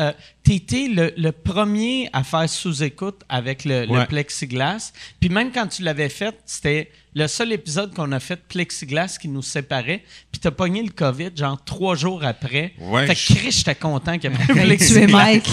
euh, 0.01 0.12
t'étais 0.43 0.89
le, 0.89 1.12
le 1.18 1.33
premier 1.33 2.09
à 2.12 2.24
faire 2.24 2.49
sous-écoute 2.49 3.20
avec 3.29 3.64
le, 3.64 4.07
plexiglas. 4.07 4.93
Puis 5.20 5.29
même 5.29 5.53
quand 5.53 5.66
tu 5.66 5.83
l'avais 5.83 6.09
fait, 6.09 6.35
c'était 6.47 6.91
le 7.14 7.27
seul 7.29 7.53
épisode 7.53 7.95
qu'on 7.95 8.12
a 8.12 8.20
fait 8.20 8.37
de 8.37 8.41
plexiglas 8.49 9.16
qui 9.20 9.29
nous 9.29 9.43
séparait. 9.43 10.03
Puis 10.33 10.41
t'as 10.41 10.51
pogné 10.51 10.83
le 10.83 10.91
COVID, 10.91 11.31
genre 11.37 11.62
trois 11.64 11.95
jours 11.95 12.24
après. 12.24 12.72
Ouais, 12.81 13.07
fait 13.07 13.14
que 13.14 13.41
je- 13.41 13.51
j'étais 13.51 13.74
content 13.74 14.18
qu'il 14.18 14.31
y 14.31 14.35
ait 14.35 14.39
tuer 14.47 14.55
plexiglas. 14.62 15.07
Mike. 15.09 15.49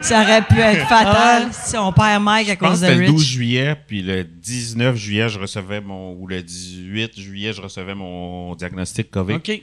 Ça 0.00 0.22
aurait 0.22 0.42
pu 0.42 0.58
être 0.58 0.86
fatal 0.88 1.48
si 1.52 1.76
on 1.76 1.92
perd 1.92 2.22
Mike 2.22 2.48
à 2.50 2.52
Je 2.54 2.58
pense 2.58 2.70
cause 2.70 2.80
que 2.80 2.86
de 2.86 2.90
c'était 2.92 3.00
le 3.06 3.06
12 3.12 3.20
Rich. 3.20 3.28
juillet, 3.30 3.76
puis 3.86 4.02
le 4.02 4.24
19 4.24 4.96
juillet, 4.96 5.28
je 5.28 5.38
recevais 5.38 5.80
mon. 5.80 6.12
ou 6.14 6.26
le 6.26 6.42
18 6.42 7.18
juillet, 7.20 7.52
je 7.52 7.60
recevais 7.60 7.94
mon 7.94 8.54
diagnostic 8.54 9.10
COVID. 9.10 9.34
OK. 9.34 9.62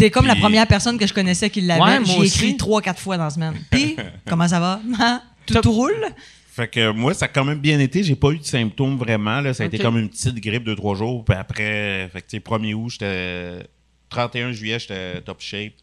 T'es 0.00 0.10
comme 0.10 0.26
la 0.26 0.34
première 0.34 0.66
personne 0.66 0.96
que 0.96 1.06
je 1.06 1.12
connaissais 1.12 1.50
qui 1.50 1.60
l'avait. 1.60 1.82
Ouais, 1.82 2.04
J'ai 2.06 2.24
écrit 2.24 2.56
trois, 2.56 2.80
quatre 2.80 3.00
fois 3.00 3.18
dans 3.18 3.24
la 3.24 3.30
semaine. 3.30 3.54
Puis, 3.70 3.96
comment 4.26 4.48
ça 4.48 4.58
va? 4.58 4.80
Hein? 4.98 5.22
Tout, 5.44 5.60
tout 5.60 5.72
roule? 5.72 6.06
Fait 6.50 6.68
que 6.68 6.90
moi, 6.90 7.12
ça 7.12 7.26
a 7.26 7.28
quand 7.28 7.44
même 7.44 7.58
bien 7.58 7.78
été. 7.78 8.02
J'ai 8.02 8.16
pas 8.16 8.30
eu 8.30 8.38
de 8.38 8.44
symptômes 8.44 8.96
vraiment. 8.96 9.42
Là. 9.42 9.52
Ça 9.52 9.62
a 9.64 9.66
été 9.66 9.78
comme 9.78 9.98
une 9.98 10.08
petite 10.08 10.36
grippe 10.36 10.64
de 10.64 10.74
trois 10.74 10.94
jours. 10.94 11.22
Puis 11.24 11.34
après, 11.36 12.08
fait 12.12 12.22
que, 12.22 12.26
tu 12.28 12.36
sais, 12.36 12.38
1er 12.38 12.74
août, 12.74 12.88
j'étais. 12.90 13.66
31 14.08 14.52
juillet, 14.52 14.78
j'étais 14.78 15.20
top 15.20 15.40
shape. 15.40 15.74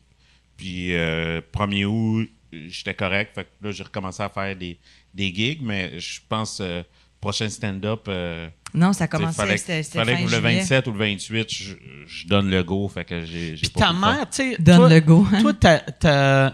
Puis 0.58 0.96
euh, 0.96 1.40
1er 1.54 1.86
août, 1.86 2.30
j'étais 2.52 2.96
correct. 2.96 3.36
Fait 3.36 3.44
que 3.44 3.68
là, 3.68 3.72
j'ai 3.72 3.84
recommencé 3.84 4.24
à 4.24 4.30
faire 4.30 4.56
des, 4.56 4.80
des 5.14 5.34
gigs. 5.34 5.62
Mais 5.62 6.00
je 6.00 6.20
pense, 6.28 6.58
euh, 6.60 6.82
prochain 7.22 7.50
stand-up. 7.50 8.06
euh, 8.08 8.48
Non, 8.74 8.94
ça 8.94 9.06
a 9.06 9.08
commencé, 9.08 9.36
fallait, 9.36 9.58
c'était 9.58 9.82
c'était 9.84 10.00
fallait 10.00 10.14
fin 10.18 10.26
que 10.26 10.30
le 10.32 10.38
juillet. 10.42 10.60
27 10.60 10.88
ou 10.88 10.92
le 10.92 11.00
28, 11.00 11.54
je, 11.54 11.74
je 12.06 12.28
donne 12.28 12.50
le 12.50 12.64
go. 12.64 12.88
Fait 12.94 13.06
que 13.06 13.22
j'ai. 13.26 13.56
j'ai 13.56 13.62
Puis 13.62 13.70
pas 13.70 13.80
ta 13.80 13.94
mère, 13.94 14.30
tu 14.30 14.52
sais. 14.52 14.56
Donne 14.60 14.78
toi- 14.78 14.90
le 14.90 15.00
go, 15.00 15.26
hein? 15.34 15.42
Toi, 15.42 15.54
t'as- 15.54 16.54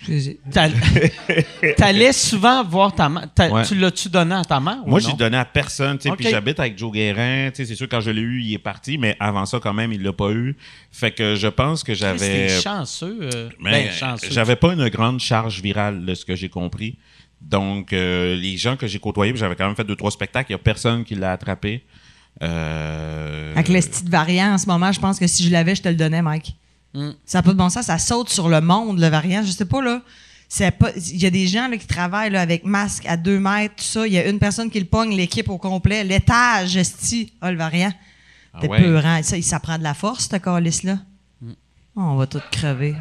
T'allais 1.76 2.12
souvent 2.12 2.62
voir 2.64 2.94
ta 2.94 3.08
mère. 3.08 3.26
Ouais. 3.50 3.64
Tu 3.64 3.74
l'as-tu 3.74 4.08
donné 4.08 4.34
à 4.34 4.44
ta 4.44 4.60
mère? 4.60 4.78
ou 4.84 4.90
Moi, 4.90 5.00
non? 5.00 5.08
j'ai 5.08 5.16
donné 5.16 5.36
à 5.36 5.44
personne. 5.44 5.98
tu 5.98 6.04
sais, 6.04 6.10
Ok. 6.10 6.18
Puis 6.18 6.28
j'habite 6.30 6.60
avec 6.60 6.78
Joe 6.78 6.92
Guérin. 6.92 7.50
tu 7.50 7.56
sais, 7.56 7.64
C'est 7.66 7.74
sûr, 7.74 7.88
quand 7.88 8.00
je 8.00 8.10
l'ai 8.10 8.20
eu, 8.20 8.40
il 8.42 8.54
est 8.54 8.58
parti. 8.58 8.96
Mais 8.98 9.16
avant 9.20 9.44
ça, 9.46 9.58
quand 9.60 9.74
même, 9.74 9.92
il 9.92 10.02
l'a 10.02 10.12
pas 10.12 10.30
eu. 10.30 10.56
Fait 10.92 11.10
que 11.10 11.34
je 11.34 11.48
pense 11.48 11.82
que 11.82 11.94
j'avais. 11.94 12.46
t'es 12.46 12.60
chanceux. 12.60 13.18
euh, 13.22 13.48
Mais 13.60 13.86
ben, 13.86 13.92
chanceux. 13.92 14.28
j'avais 14.30 14.56
pas 14.56 14.72
une 14.72 14.88
grande 14.88 15.20
charge 15.20 15.60
virale, 15.60 16.04
de 16.04 16.14
ce 16.14 16.24
que 16.24 16.34
j'ai 16.36 16.48
compris. 16.48 16.96
Donc, 17.40 17.92
euh, 17.92 18.34
les 18.34 18.56
gens 18.56 18.76
que 18.76 18.86
j'ai 18.86 18.98
côtoyés, 18.98 19.34
j'avais 19.36 19.54
quand 19.54 19.66
même 19.66 19.76
fait 19.76 19.84
deux, 19.84 19.96
trois 19.96 20.10
spectacles, 20.10 20.50
il 20.50 20.52
y 20.52 20.56
a 20.56 20.58
personne 20.58 21.04
qui 21.04 21.14
l'a 21.14 21.32
attrapé. 21.32 21.84
Euh, 22.42 23.52
Avec 23.54 23.68
le 23.68 23.80
style 23.80 24.08
variant 24.08 24.52
en 24.52 24.58
ce 24.58 24.66
moment, 24.66 24.92
je 24.92 25.00
pense 25.00 25.18
que 25.18 25.26
si 25.26 25.44
je 25.44 25.50
l'avais, 25.50 25.74
je 25.74 25.82
te 25.82 25.88
le 25.88 25.94
donnais, 25.94 26.22
Mike. 26.22 26.56
Mm. 26.94 27.10
Ça 27.24 27.38
n'a 27.38 27.42
pas 27.42 27.52
de 27.52 27.58
bon 27.58 27.68
sens, 27.68 27.86
ça 27.86 27.98
saute 27.98 28.28
sur 28.28 28.48
le 28.48 28.60
monde, 28.60 29.00
le 29.00 29.08
variant. 29.08 29.42
Je 29.42 29.50
sais 29.50 29.64
pas, 29.64 29.82
là. 29.82 30.02
C'est 30.50 30.70
pas, 30.70 30.90
il 30.96 31.22
y 31.22 31.26
a 31.26 31.30
des 31.30 31.46
gens 31.46 31.68
là, 31.68 31.76
qui 31.76 31.86
travaillent 31.86 32.30
là, 32.30 32.40
avec 32.40 32.64
masque 32.64 33.04
à 33.06 33.18
deux 33.18 33.38
mètres, 33.38 33.76
tout 33.76 33.84
ça. 33.84 34.06
Il 34.06 34.12
y 34.14 34.18
a 34.18 34.26
une 34.26 34.38
personne 34.38 34.70
qui 34.70 34.80
le 34.80 34.86
pogne, 34.86 35.14
l'équipe 35.14 35.48
au 35.50 35.58
complet. 35.58 36.04
L'étage, 36.04 36.76
esti, 36.76 37.32
ah, 37.40 37.52
le 37.52 37.58
variant. 37.58 37.92
Ah 38.54 38.58
T'es 38.60 38.68
ouais. 38.68 38.82
peurant. 38.82 39.22
Ça, 39.22 39.40
ça 39.42 39.60
prend 39.60 39.76
de 39.76 39.82
la 39.82 39.94
force, 39.94 40.28
ce 40.30 40.36
calice-là. 40.36 40.98
Mm. 41.42 41.50
Oh, 41.96 42.00
on 42.00 42.16
va 42.16 42.26
tout 42.26 42.40
crever. 42.50 42.94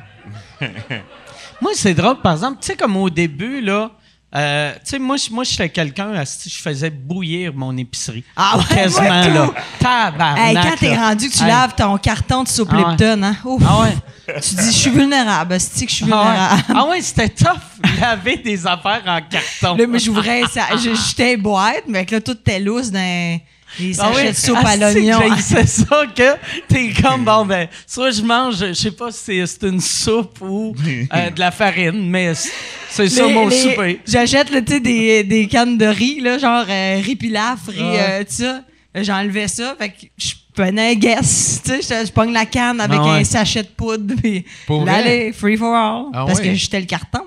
Moi, 1.61 1.71
c'est 1.73 1.93
drôle, 1.93 2.21
par 2.21 2.33
exemple, 2.33 2.59
tu 2.61 2.67
sais, 2.67 2.75
comme 2.75 2.97
au 2.97 3.09
début, 3.09 3.61
là, 3.61 3.91
euh, 4.35 4.73
tu 4.75 4.79
sais, 4.83 4.99
moi, 4.99 5.15
je- 5.17 5.29
moi, 5.31 5.43
j'étais 5.43 5.69
quelqu'un, 5.69 6.11
je 6.23 6.49
faisais 6.61 6.89
bouillir 6.89 7.53
mon 7.53 7.75
épicerie. 7.77 8.23
Ah 8.35 8.57
ouais, 8.57 8.63
Quasiment, 8.75 9.09
là. 9.09 9.49
Tabarnak, 9.79 10.37
Hey, 10.39 10.53
quand 10.55 10.75
t'es 10.79 10.95
rendu 10.95 11.29
que 11.29 11.33
tu 11.37 11.43
Hey. 11.43 11.47
laves 11.49 11.75
ton 11.75 11.97
carton 11.97 12.43
de 12.43 12.47
soupe 12.49 12.69
Ah 12.73 12.95
ouais. 12.97 13.03
Hein? 13.23 13.35
Ouf. 13.45 13.63
Ah 13.65 13.81
ouais. 13.81 13.95
Tu 14.41 14.55
dis, 14.55 14.65
je 14.65 14.77
suis 14.77 14.89
vulnérable. 14.91 15.53
esti 15.53 15.85
que 15.85 15.91
je 15.91 15.95
suis 15.95 16.05
Ah 16.11 16.23
vulnérable. 16.23 16.63
ouais, 16.69 16.75
Ah 16.77 16.87
ouais, 16.89 17.01
c'était 17.01 17.29
tough, 17.29 17.61
laver 18.01 18.37
des 18.37 18.67
affaires 18.67 19.03
en 19.07 19.21
carton. 19.21 19.77
Là, 19.77 19.87
mais 19.87 19.99
j'ouvrais 19.99 20.43
ça. 20.53 20.63
J'étais 20.75 21.37
boîte, 21.37 21.83
mais 21.87 22.05
que 22.05 22.15
là, 22.15 22.21
tout 22.21 22.33
était 22.33 22.59
lousse 22.59 22.91
dans 22.91 23.39
les 23.79 23.99
Ah 23.99 24.03
sachets 24.13 24.15
ouais, 24.25 24.31
de 24.31 24.35
soupe 24.37 24.55
à 24.57 24.69
asti 24.69 24.79
que 24.79 24.99
l'oignon. 24.99 25.19
j'haïssais 25.19 25.65
ça 25.67 26.03
que 26.15 26.35
t'es 26.67 26.91
comme, 27.01 27.23
bon, 27.25 27.45
ben, 27.45 27.67
soit 27.85 28.11
je 28.11 28.21
mange, 28.21 28.57
je 28.57 28.73
sais 28.73 28.91
pas 28.91 29.11
si 29.11 29.19
c'est- 29.23 29.45
c'est 29.45 29.67
une 29.67 29.81
soupe 29.81 30.39
ou 30.41 30.73
euh, 31.13 31.29
de 31.29 31.39
la 31.39 31.51
farine, 31.51 32.09
mais 32.09 32.33
c'est- 32.35 32.49
c'est 32.89 33.09
ça 33.09 33.27
mon 33.27 33.47
les- 33.47 33.61
souper. 33.61 33.99
J'achète 34.07 34.47
tu 34.65 34.73
sais, 34.73 34.79
des, 34.79 35.23
des 35.23 35.47
cannes 35.47 35.77
de 35.77 35.85
riz, 35.85 36.19
là, 36.21 36.37
genre 36.37 36.65
euh, 36.67 37.01
riz 37.03 37.15
pilaf, 37.15 37.67
riz, 37.67 37.79
Ouais. 37.81 37.97
euh, 37.99 38.19
tout 38.23 38.31
ça. 38.33 38.61
J'enlevais 38.95 39.47
ça, 39.47 39.75
fait 39.77 39.89
que 39.89 40.05
je 40.17 40.31
prenais 40.55 40.91
un 40.91 40.95
guess. 40.95 41.61
Tu 41.63 41.81
sais, 41.83 42.05
je, 42.05 42.11
pogne 42.11 42.33
la 42.33 42.47
canne 42.47 42.81
avec 42.81 42.97
Ah 42.99 43.03
ouais. 43.13 43.19
un 43.19 43.23
sachet 43.23 43.61
de 43.61 43.67
poudre, 43.67 44.15
puis 44.23 44.43
allez, 44.87 45.31
free 45.33 45.55
for 45.55 45.75
all. 45.75 46.05
Ah 46.13 46.25
parce 46.25 46.39
ouais. 46.39 46.45
que 46.47 46.53
j'étais 46.55 46.79
le 46.79 46.87
carton. 46.87 47.25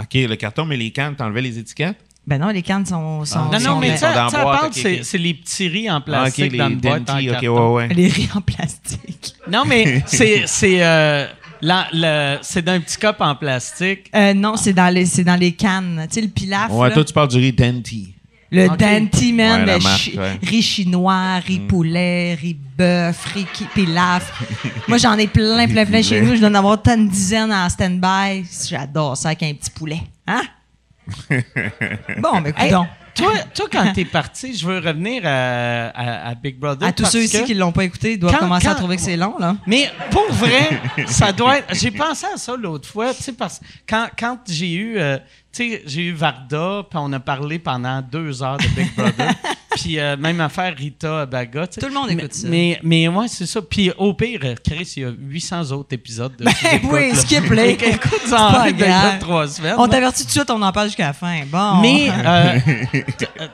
OK, 0.00 0.14
le 0.14 0.36
carton, 0.36 0.64
mais 0.64 0.76
les 0.78 0.90
cannes, 0.90 1.14
t'enlevais 1.16 1.42
les 1.42 1.58
étiquettes? 1.58 1.96
Ben 2.28 2.38
non, 2.38 2.48
les 2.48 2.60
cannes 2.62 2.84
sont. 2.84 3.24
sont 3.24 3.38
Non, 3.46 3.52
non, 3.52 3.58
sont 3.58 3.78
mais 3.80 3.88
dans- 3.88 3.94
tu 3.94 4.00
sais, 4.00 4.06
sont 4.06 4.14
dans 4.14 4.24
tu 4.26 4.30
sais, 4.30 4.36
la 4.36 4.40
à 4.40 4.44
boîte, 4.44 4.60
part, 4.60 4.66
ok, 4.66 4.98
c'est 5.02 5.18
les 5.18 5.32
petits 5.34 5.68
riz 5.68 5.90
en 5.90 5.94
Ah, 5.96 6.00
plastique 6.02 6.56
dans 6.58 6.68
une 6.68 6.76
boîte 6.76 7.08
en 7.10 7.14
Denti, 7.14 7.28
OK, 7.30 7.32
carton. 7.40 7.74
ouais, 7.74 7.86
ouais. 7.88 7.94
Les 7.94 8.08
riz 8.08 8.28
en 8.34 8.40
plastique. 8.42 9.34
Non, 9.50 9.62
mais 9.66 10.02
c'est 10.06 10.42
c'est 10.46 10.84
euh, 10.84 11.26
la- 11.62 11.88
le- 11.92 12.36
c'est 12.42 12.60
d'un 12.62 12.80
petit 12.80 12.98
cup 12.98 13.16
en 13.20 13.34
plastique. 13.34 14.10
Euh, 14.14 14.34
non, 14.34 14.56
c'est 14.56 14.74
dans 14.74 14.92
les 14.92 15.06
c'est 15.06 15.24
dans 15.24 15.36
les 15.40 15.52
cannes. 15.52 16.06
Tu 16.10 16.16
sais, 16.16 16.20
le 16.20 16.28
pilaf. 16.28 16.70
Ouais, 16.70 16.88
là. 16.90 16.94
toi, 16.94 17.04
tu 17.04 17.14
parles 17.14 17.28
du 17.28 17.38
riz 17.38 17.52
Denti. 17.52 18.12
Le 18.50 18.66
Ok. 18.66 18.76
Danty, 18.78 19.32
man, 19.32 19.64
Ouais, 19.66 19.74
le 19.76 19.82
marque, 19.82 19.98
chi- 19.98 20.18
ouais. 20.18 20.38
riz 20.42 20.62
chinois, 20.62 21.36
riz 21.46 21.60
poulet, 21.60 22.34
riz 22.34 22.56
bœuf, 22.78 23.24
riz 23.34 23.46
pilaf. 23.74 24.32
Moi, 24.88 24.98
j'en 24.98 25.16
ai 25.18 25.26
plein, 25.26 25.66
plein, 25.66 25.84
plein 25.86 26.02
chez 26.02 26.20
nous. 26.20 26.34
Je 26.34 26.40
dois 26.40 26.48
en 26.50 26.54
avoir 26.54 26.80
tant 26.82 26.94
une 26.96 27.08
dizaine 27.08 27.52
en 27.52 27.68
stand-by. 27.70 28.44
J'adore 28.68 29.16
ça 29.16 29.28
avec 29.28 29.42
un 29.42 29.52
petit 29.54 29.70
poulet. 29.70 30.00
Hein? 30.26 30.42
bon, 32.18 32.40
mais 32.40 32.52
Hey, 32.56 32.68
coudonc. 32.70 32.86
toi, 33.14 33.32
toi, 33.54 33.66
quand 33.70 33.92
t'es 33.92 34.04
parti, 34.04 34.54
je 34.56 34.66
veux 34.66 34.78
revenir 34.78 35.22
à, 35.24 35.88
à- 35.88 36.28
à 36.30 36.34
Big 36.34 36.58
Brother. 36.58 36.86
À 36.88 36.92
tous 36.92 37.04
ceux 37.06 37.22
ici 37.22 37.42
qui 37.44 37.54
l'ont 37.54 37.72
pas 37.72 37.84
écouté, 37.84 38.12
ils 38.12 38.18
doivent 38.18 38.32
Quand- 38.34 38.40
commencer 38.40 38.68
à 38.68 38.74
trouver 38.74 38.96
que 38.96 39.02
c'est 39.02 39.16
long, 39.16 39.36
là. 39.38 39.56
Mais 39.66 39.90
pour 40.10 40.30
vrai, 40.32 40.68
ça 41.06 41.32
doit 41.32 41.58
être. 41.58 41.74
J'ai 41.74 41.90
pensé 41.90 42.26
à 42.32 42.36
ça 42.36 42.54
l'autre 42.56 42.88
fois, 42.88 43.12
tu 43.14 43.22
sais, 43.22 43.32
parce 43.32 43.58
que 43.58 43.64
quand, 43.88 44.08
quand 44.18 44.38
j'ai 44.48 44.72
eu. 44.72 44.98
euh, 44.98 45.18
tu 45.62 45.70
sais, 45.70 45.82
j'ai 45.86 46.02
eu 46.02 46.12
Varda, 46.12 46.84
puis 46.88 46.98
on 47.00 47.12
a 47.12 47.20
parlé 47.20 47.58
pendant 47.58 48.00
deux 48.02 48.42
heures 48.42 48.58
de 48.58 48.66
Big 48.68 48.94
Brother. 48.94 49.32
Puis 49.76 50.00
euh, 50.00 50.16
même 50.16 50.40
affaire 50.40 50.74
Rita 50.76 51.24
Baga. 51.26 51.68
Tout 51.68 51.86
le 51.86 51.92
monde 51.92 52.08
Mais- 52.08 52.14
écoute 52.14 52.34
ça. 52.34 52.48
Mais, 52.48 52.80
mais 52.82 53.06
ouais, 53.06 53.28
c'est 53.28 53.46
ça. 53.46 53.62
Puis 53.62 53.92
au 53.96 54.12
pire, 54.12 54.40
Chris, 54.64 54.92
il 54.96 55.02
y 55.02 55.06
a 55.06 55.10
800 55.16 55.70
autres 55.70 55.92
épisodes. 55.92 56.34
De 56.36 56.44
Ben 56.44 56.54
oui, 56.90 57.14
skip 57.14 57.48
les. 57.50 57.70
Écoute, 57.80 58.10
C'est 58.22 58.28
ça 58.30 58.42
en 58.48 58.52
pas 58.52 58.64
fait 58.64 58.72
déjà 58.72 58.86
grave. 58.88 59.18
trois 59.20 59.46
semaines. 59.46 59.76
On 59.78 59.86
t'avertit 59.86 60.22
tout 60.22 60.26
de 60.28 60.32
suite, 60.32 60.50
on 60.50 60.60
en 60.62 60.72
parle 60.72 60.88
jusqu'à 60.88 61.06
la 61.08 61.12
fin. 61.12 61.42
Bon. 61.46 61.80
Mais 61.80 62.08
euh, 62.10 62.58
euh, 63.40 63.46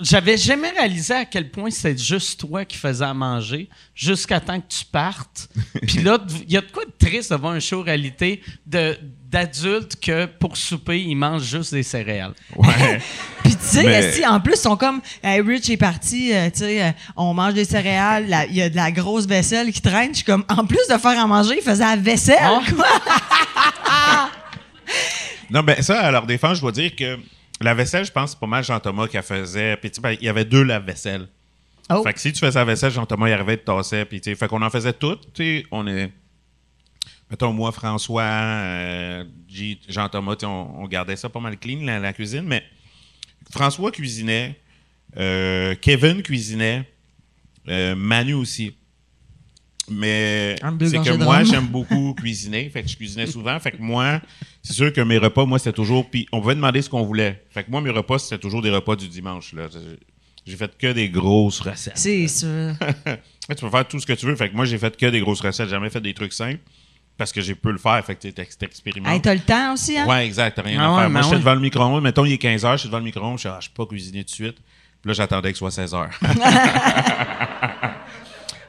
j'avais 0.00 0.36
jamais 0.36 0.70
réalisé 0.70 1.14
à 1.14 1.24
quel 1.24 1.50
point 1.50 1.70
c'est 1.70 1.98
juste 1.98 2.38
toi 2.40 2.64
qui 2.66 2.76
faisais 2.76 3.04
à 3.04 3.14
manger 3.14 3.70
jusqu'à 3.94 4.40
temps 4.40 4.60
que 4.60 4.68
tu 4.68 4.84
partes. 4.84 5.48
Puis 5.86 6.02
là, 6.02 6.18
il 6.46 6.52
y 6.52 6.56
a 6.58 6.60
de 6.60 6.70
quoi 6.70 6.84
de 6.84 6.92
triste 7.06 7.30
de 7.32 7.36
voir 7.36 7.52
un 7.54 7.60
show 7.60 7.80
réalité 7.82 8.42
de 8.66 8.94
d'adultes 9.36 9.96
que 10.00 10.24
pour 10.26 10.56
souper, 10.56 11.00
ils 11.00 11.14
mangent 11.14 11.42
juste 11.44 11.74
des 11.74 11.82
céréales. 11.82 12.32
Ouais. 12.56 13.00
Puis 13.44 13.54
tu 13.54 13.62
sais, 13.64 13.82
Mais- 13.84 14.26
en 14.26 14.40
plus, 14.40 14.54
ils 14.54 14.60
sont 14.60 14.76
comme 14.76 15.00
Hey, 15.22 15.40
Rich 15.42 15.68
est 15.70 15.76
parti, 15.76 16.32
euh, 16.32 16.48
tu 16.50 16.60
sais, 16.60 16.82
euh, 16.82 16.90
on 17.16 17.34
mange 17.34 17.52
des 17.54 17.64
céréales, 17.66 18.46
il 18.50 18.56
y 18.56 18.62
a 18.62 18.70
de 18.70 18.76
la 18.76 18.90
grosse 18.90 19.26
vaisselle 19.26 19.70
qui 19.72 19.82
traîne. 19.82 20.10
Je 20.12 20.16
suis 20.16 20.24
comme, 20.24 20.44
en 20.48 20.64
plus 20.64 20.86
de 20.90 20.96
faire 20.98 21.20
à 21.22 21.26
manger, 21.26 21.56
il 21.58 21.62
faisait 21.62 21.84
la 21.84 21.96
vaisselle, 21.96 22.38
Ah. 22.40 22.60
quoi. 22.74 22.86
Non, 25.50 25.62
ben 25.62 25.80
ça, 25.82 26.00
à 26.00 26.10
leur 26.10 26.26
défense, 26.26 26.56
je 26.56 26.60
dois 26.62 26.72
dire 26.72 26.94
que 26.96 27.18
la 27.60 27.72
vaisselle, 27.74 28.04
je 28.04 28.10
pense, 28.10 28.30
c'est 28.30 28.38
pas 28.40 28.46
mal 28.48 28.64
Jean-Thomas 28.64 29.06
qui 29.06 29.14
la 29.16 29.22
faisait. 29.22 29.76
Puis 29.76 29.90
tu 29.90 29.96
sais, 29.96 30.00
ben, 30.00 30.16
il 30.20 30.24
y 30.24 30.28
avait 30.28 30.44
deux 30.44 30.62
lave-vaisselle. 30.64 31.28
Oh. 31.88 32.02
Fait 32.02 32.12
que 32.12 32.20
si 32.20 32.32
tu 32.32 32.40
faisais 32.40 32.58
la 32.58 32.64
vaisselle, 32.64 32.90
Jean-Thomas, 32.90 33.28
il 33.28 33.32
arrivait, 33.32 33.56
te 33.56 33.64
tassait. 33.64 34.04
Puis 34.04 34.20
tu 34.20 34.30
sais, 34.30 34.36
fait 34.36 34.48
qu'on 34.48 34.60
en 34.62 34.70
faisait 34.70 34.92
toutes. 34.92 35.32
Tu 35.34 35.60
sais, 35.60 35.66
on 35.70 35.86
est. 35.86 36.10
Mettons, 37.30 37.52
moi, 37.52 37.72
François, 37.72 38.22
euh, 38.22 39.24
Jean-Thomas, 39.88 40.36
on, 40.44 40.46
on 40.78 40.86
gardait 40.86 41.16
ça 41.16 41.28
pas 41.28 41.40
mal 41.40 41.58
clean, 41.58 41.84
la, 41.84 41.98
la 41.98 42.12
cuisine. 42.12 42.44
Mais 42.44 42.62
François 43.50 43.90
cuisinait, 43.90 44.56
euh, 45.16 45.74
Kevin 45.80 46.22
cuisinait, 46.22 46.88
euh, 47.68 47.96
Manu 47.96 48.34
aussi. 48.34 48.76
Mais 49.88 50.56
c'est 50.80 50.98
que 50.98 51.16
moi, 51.16 51.44
j'aime 51.44 51.66
beaucoup 51.66 52.14
cuisiner. 52.18 52.68
Fait 52.70 52.82
que 52.82 52.88
je 52.88 52.96
cuisinais 52.96 53.26
souvent. 53.26 53.58
Fait 53.60 53.72
que 53.72 53.80
moi, 53.80 54.20
c'est 54.62 54.72
sûr 54.72 54.92
que 54.92 55.00
mes 55.00 55.18
repas, 55.18 55.44
moi, 55.46 55.58
c'était 55.58 55.72
toujours. 55.72 56.08
Puis 56.10 56.28
on 56.32 56.40
pouvait 56.40 56.56
demander 56.56 56.82
ce 56.82 56.90
qu'on 56.90 57.04
voulait. 57.04 57.44
Fait 57.50 57.62
que 57.64 57.70
moi, 57.70 57.80
mes 57.80 57.90
repas, 57.90 58.18
c'était 58.18 58.38
toujours 58.38 58.62
des 58.62 58.70
repas 58.70 58.96
du 58.96 59.08
dimanche. 59.08 59.52
Là. 59.52 59.68
J'ai 60.44 60.56
fait 60.56 60.76
que 60.76 60.92
des 60.92 61.08
grosses 61.08 61.60
recettes. 61.60 61.98
C'est 61.98 62.26
sûr. 62.26 62.74
tu 63.48 63.54
peux 63.56 63.70
faire 63.70 63.86
tout 63.86 64.00
ce 64.00 64.06
que 64.06 64.12
tu 64.12 64.26
veux. 64.26 64.34
Fait 64.34 64.48
que 64.48 64.56
moi, 64.56 64.64
j'ai 64.64 64.78
fait 64.78 64.96
que 64.96 65.06
des 65.06 65.20
grosses 65.20 65.40
recettes. 65.40 65.66
J'ai 65.66 65.74
jamais 65.74 65.90
fait 65.90 66.00
des 66.00 66.14
trucs 66.14 66.32
simples 66.32 66.60
parce 67.16 67.32
que 67.32 67.40
j'ai 67.40 67.54
peu 67.54 67.70
le 67.70 67.78
faire. 67.78 68.04
Fait 68.04 68.14
que 68.14 68.28
tu 68.28 68.32
t'expérimentes. 68.32 69.12
Hey, 69.12 69.20
t'as 69.20 69.34
le 69.34 69.40
temps 69.40 69.72
aussi, 69.74 69.96
hein? 69.96 70.06
Ouais, 70.06 70.26
exact. 70.26 70.56
T'as 70.56 70.62
rien 70.62 70.80
Ah 70.80 70.86
à 70.86 70.90
ouais, 70.90 71.00
faire. 71.02 71.10
Moi, 71.10 71.20
ben 71.20 71.22
j'étais 71.22 71.34
ouais. 71.36 71.40
devant 71.40 71.54
le 71.54 71.60
micro-ondes. 71.60 72.02
Mettons, 72.02 72.24
il 72.24 72.32
est 72.32 72.38
15 72.38 72.64
h, 72.64 72.72
je 72.72 72.76
suis 72.78 72.88
devant 72.88 72.98
le 72.98 73.04
micro-ondes. 73.04 73.38
Je 73.38 73.40
suis, 73.40 73.48
ah, 73.48 73.58
je 73.60 73.68
peux 73.68 73.84
pas 73.84 73.88
cuisiner 73.88 74.24
tout 74.24 74.30
de 74.30 74.34
suite. 74.34 74.56
Puis 75.02 75.08
là, 75.08 75.12
j'attendais 75.12 75.50
que 75.50 75.54
ce 75.54 75.58
soit 75.60 75.70
16 75.70 75.94
h. 75.94 76.08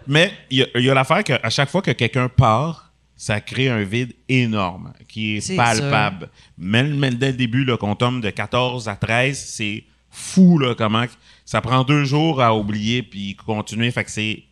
Mais 0.08 0.32
il 0.50 0.60
y 0.74 0.90
a, 0.90 0.92
a 0.92 0.96
l'affaire 0.96 1.24
qu'à 1.24 1.50
chaque 1.50 1.70
fois 1.70 1.82
que 1.82 1.92
quelqu'un 1.92 2.30
part, 2.30 2.94
ça 3.18 3.42
crée 3.42 3.70
un 3.70 3.84
vide 3.84 4.14
énorme 4.30 4.94
qui 5.08 5.38
est, 5.38 5.56
palpable. 5.56 6.30
Même, 6.58 6.96
même 6.98 7.16
dès 7.16 7.32
le 7.32 7.38
début, 7.38 7.66
là, 7.66 7.76
qu'on 7.76 7.96
tombe 7.96 8.22
de 8.22 8.30
14 8.30 8.88
à 8.88 8.96
13, 8.96 9.38
c'est 9.38 9.84
fou 10.10 10.58
là, 10.60 10.76
comment 10.76 11.06
ça 11.46 11.62
prend 11.62 11.84
deux 11.84 12.06
jours 12.06 12.42
à 12.42 12.56
oublier 12.56 13.04
puis 13.04 13.36
continuer. 13.36 13.90
Fait 13.92 14.04
que 14.04 14.12
c'est 14.12 14.44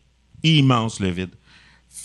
immense 0.44 1.00
le 1.00 1.10
vide. 1.10 1.32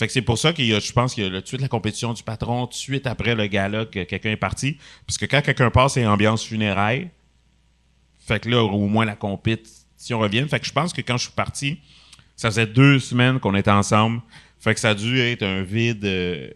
Fait 0.00 0.06
que 0.06 0.12
c'est 0.12 0.22
pour 0.22 0.38
ça 0.38 0.52
qu'il 0.52 0.64
y 0.66 0.74
a, 0.74 0.80
je 0.80 0.92
pense 0.92 1.14
qu'il 1.14 1.22
y 1.22 1.26
a 1.26 1.30
le- 1.30 1.38
tout 1.38 1.42
de 1.44 1.48
suite 1.48 1.60
la 1.60 1.68
compétition 1.68 2.12
du 2.12 2.22
patron, 2.22 2.66
tout 2.66 2.70
de 2.72 2.74
suite 2.74 3.06
après 3.06 3.34
le 3.36 3.46
gala 3.46 3.84
que 3.84 4.02
quelqu'un 4.04 4.30
est 4.30 4.36
parti. 4.36 4.76
Parce 5.06 5.16
que 5.18 5.26
quand 5.26 5.42
quelqu'un 5.42 5.70
passe, 5.70 5.92
c'est 5.94 6.06
ambiance 6.06 6.42
funéraille. 6.44 7.10
Fait 8.18 8.40
que 8.40 8.48
là, 8.48 8.62
au 8.62 8.86
moins 8.88 9.04
la 9.04 9.14
compétition 9.16 10.18
revient. 10.18 10.46
Fait 10.48 10.58
que 10.58 10.66
je 10.66 10.72
pense 10.72 10.92
que 10.92 11.00
quand 11.02 11.16
je 11.18 11.24
suis 11.24 11.32
parti, 11.32 11.78
ça 12.36 12.48
faisait 12.50 12.66
deux 12.66 12.98
semaines 12.98 13.38
qu'on 13.40 13.54
était 13.54 13.70
ensemble. 13.70 14.20
Fait 14.58 14.74
que 14.74 14.80
ça 14.80 14.90
a 14.90 14.94
dû 14.94 15.18
être 15.20 15.42
un 15.42 15.62
vide. 15.62 16.04
euh, 16.04 16.50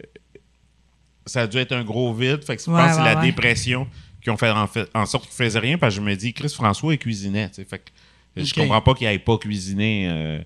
ça 1.25 1.41
a 1.41 1.47
dû 1.47 1.57
être 1.57 1.71
un 1.73 1.83
gros 1.83 2.13
vide. 2.13 2.43
Fait 2.43 2.55
que 2.55 2.61
je 2.63 2.69
Ouais, 2.69 2.77
pense 2.77 2.89
que 2.89 2.95
c'est 2.95 3.01
ouais, 3.07 3.13
la 3.15 3.21
dépression 3.21 3.87
qui 4.21 4.29
ont 4.31 4.37
fait 4.37 4.49
en, 4.51 4.67
fait 4.67 4.89
en 4.95 5.05
sorte 5.05 5.25
qu'il 5.25 5.33
faisait 5.35 5.59
rien. 5.59 5.77
Parce 5.77 5.93
que 5.95 6.01
je 6.01 6.05
me 6.05 6.15
dis, 6.15 6.33
Chris 6.33 6.49
François, 6.49 6.93
il 6.93 6.97
cuisinait. 6.99 7.51
Fait 7.53 7.79
que 7.79 8.43
je 8.43 8.53
comprends 8.53 8.81
pas 8.81 8.93
qu'il 8.95 9.05
aille 9.07 9.19
pas 9.19 9.37
cuisiner. 9.37 10.07
euh. 10.09 10.39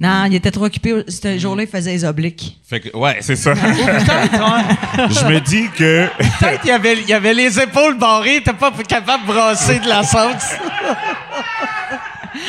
Non, 0.00 0.26
il 0.26 0.34
était 0.36 0.52
trop 0.52 0.66
occupé. 0.66 1.02
Ce 1.08 1.38
jour-là, 1.38 1.64
il 1.64 1.68
faisait 1.68 1.90
les 1.90 2.04
obliques. 2.04 2.60
Fait 2.64 2.78
que, 2.78 2.96
ouais, 2.96 3.16
c'est 3.20 3.34
ça. 3.34 3.54
Je 3.54 5.26
me 5.26 5.40
dis 5.40 5.68
que. 5.76 6.06
Peut-être 6.40 6.60
qu'il 6.60 6.70
y 6.70 6.72
avait, 6.72 7.00
il 7.00 7.08
y 7.08 7.12
avait 7.12 7.34
les 7.34 7.58
épaules 7.58 7.98
barrées, 7.98 8.40
t'es 8.44 8.52
pas 8.52 8.70
capable 8.86 9.26
de 9.26 9.32
brasser 9.32 9.80
de 9.80 9.88
la 9.88 10.04
sauce. 10.04 10.54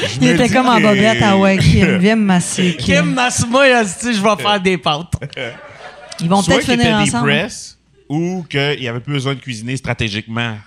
je 0.03 0.17
Il 0.21 0.29
était 0.29 0.49
comme 0.49 0.67
en 0.67 0.79
bobette. 0.79 1.23
Ah 1.23 1.37
ouais, 1.37 1.57
Kim, 1.57 1.97
viens 1.97 2.15
me 2.15 2.25
masser. 2.25 2.75
Kim 2.77 3.03
Kim. 3.03 3.13
masse-moi, 3.13 3.65
je 3.67 4.21
vais 4.21 4.43
faire 4.43 4.61
des 4.61 4.77
pâtes. 4.77 5.13
Ils 6.19 6.29
vont 6.29 6.43
peut-être 6.43 6.65
finir 6.65 6.79
était 6.81 6.93
ensemble. 6.93 7.31
depressed 7.31 7.79
ou 8.09 8.43
qu'il 8.49 8.79
n'y 8.79 8.87
avait 8.87 8.99
plus 8.99 9.13
besoin 9.13 9.35
de 9.35 9.39
cuisiner 9.39 9.77
stratégiquement 9.77 10.57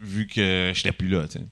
vu 0.00 0.26
que 0.26 0.72
j'étais 0.74 0.92
plus 0.92 1.08
là, 1.08 1.24
tu 1.26 1.38
sais. 1.38 1.44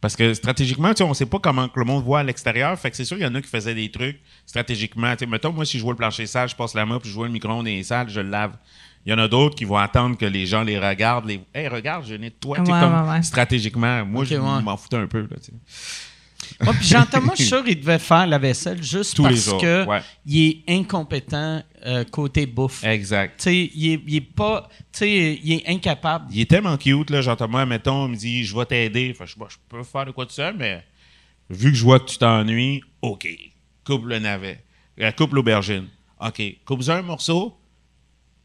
Parce 0.00 0.14
que 0.14 0.32
stratégiquement, 0.34 0.90
tu 0.90 0.98
sais, 0.98 1.02
on 1.04 1.12
sait 1.14 1.26
pas 1.26 1.38
comment 1.40 1.68
que 1.68 1.78
le 1.78 1.84
monde 1.84 2.04
voit 2.04 2.20
à 2.20 2.22
l'extérieur. 2.22 2.78
Fait 2.78 2.90
que 2.90 2.96
c'est 2.96 3.04
sûr 3.04 3.16
qu'il 3.16 3.26
y 3.26 3.28
en 3.28 3.34
a 3.34 3.42
qui 3.42 3.48
faisaient 3.48 3.74
des 3.74 3.90
trucs 3.90 4.20
stratégiquement. 4.46 5.10
Tu 5.12 5.20
sais, 5.20 5.26
mettons, 5.26 5.52
moi, 5.52 5.64
si 5.64 5.78
je 5.78 5.82
vois 5.82 5.92
le 5.92 5.96
plancher 5.96 6.26
sale, 6.26 6.48
je 6.48 6.54
passe 6.54 6.74
la 6.74 6.86
main, 6.86 6.98
puis 7.00 7.10
je 7.10 7.14
vois 7.14 7.26
le 7.26 7.32
micro-ondes 7.32 7.66
et 7.66 7.82
sale, 7.82 8.08
je 8.08 8.20
le 8.20 8.28
lave. 8.30 8.52
Il 9.06 9.10
y 9.10 9.14
en 9.14 9.18
a 9.18 9.26
d'autres 9.28 9.54
qui 9.56 9.64
vont 9.64 9.76
attendre 9.76 10.16
que 10.16 10.26
les 10.26 10.46
gens 10.46 10.62
les 10.62 10.78
regardent. 10.78 11.26
Les... 11.26 11.40
Hey, 11.54 11.68
regarde, 11.68 12.04
je 12.06 12.14
nettoie. 12.14 12.58
Tu 12.58 12.66
sais, 12.66 12.72
Ouais, 12.72 12.80
comme 12.80 12.94
ouais, 13.04 13.10
ouais. 13.10 13.22
stratégiquement. 13.22 14.04
Moi, 14.04 14.24
je 14.24 14.36
m'en 14.36 14.76
foutais 14.76 14.96
un 14.96 15.06
peu. 15.06 15.22
Là. 15.22 15.36
Ouais, 16.60 16.72
puis 16.78 16.86
Jean-Thomas, 16.86 17.32
je 17.36 17.42
suis 17.42 17.48
sûr 17.48 17.64
qu'il 17.64 17.80
devait 17.80 17.98
faire 17.98 18.26
la 18.26 18.38
vaisselle 18.38 18.82
juste 18.82 19.14
Tous 19.16 19.22
parce 19.24 19.44
jours, 19.44 19.60
que 19.60 19.86
ouais. 19.86 20.00
il 20.26 20.48
est 20.48 20.62
incompétent 20.68 21.62
euh, 21.86 22.04
côté 22.04 22.46
bouffe. 22.46 22.82
Exact. 22.84 23.36
Tu 23.38 23.42
sais, 23.44 23.70
il 23.74 23.92
est, 23.92 24.00
il 24.06 24.16
est 24.16 24.20
pas, 24.20 24.68
tu 24.92 24.98
sais, 25.00 25.40
il 25.42 25.52
est 25.52 25.68
incapable. 25.68 26.26
Il 26.32 26.40
est 26.40 26.50
tellement 26.50 26.76
cute, 26.76 27.10
là, 27.10 27.20
Jean-Thomas, 27.20 27.66
mettons, 27.66 28.06
il 28.06 28.12
me 28.12 28.16
dit, 28.16 28.44
je 28.44 28.56
vais 28.56 28.66
t'aider. 28.66 29.14
Je, 29.18 29.36
bon, 29.36 29.46
je 29.48 29.56
peux 29.68 29.82
faire 29.82 30.06
de 30.06 30.10
quoi 30.10 30.26
tout 30.26 30.32
seul, 30.32 30.56
mais 30.56 30.84
vu 31.50 31.70
que 31.70 31.76
je 31.76 31.84
vois 31.84 32.00
que 32.00 32.06
tu 32.06 32.18
t'ennuies, 32.18 32.82
OK. 33.02 33.28
Coupe 33.84 34.06
le 34.06 34.18
navet. 34.18 34.62
Euh, 35.00 35.10
coupe 35.12 35.32
l'aubergine. 35.32 35.88
OK. 36.20 36.42
Coupe 36.64 36.88
un 36.88 37.02
morceau 37.02 37.57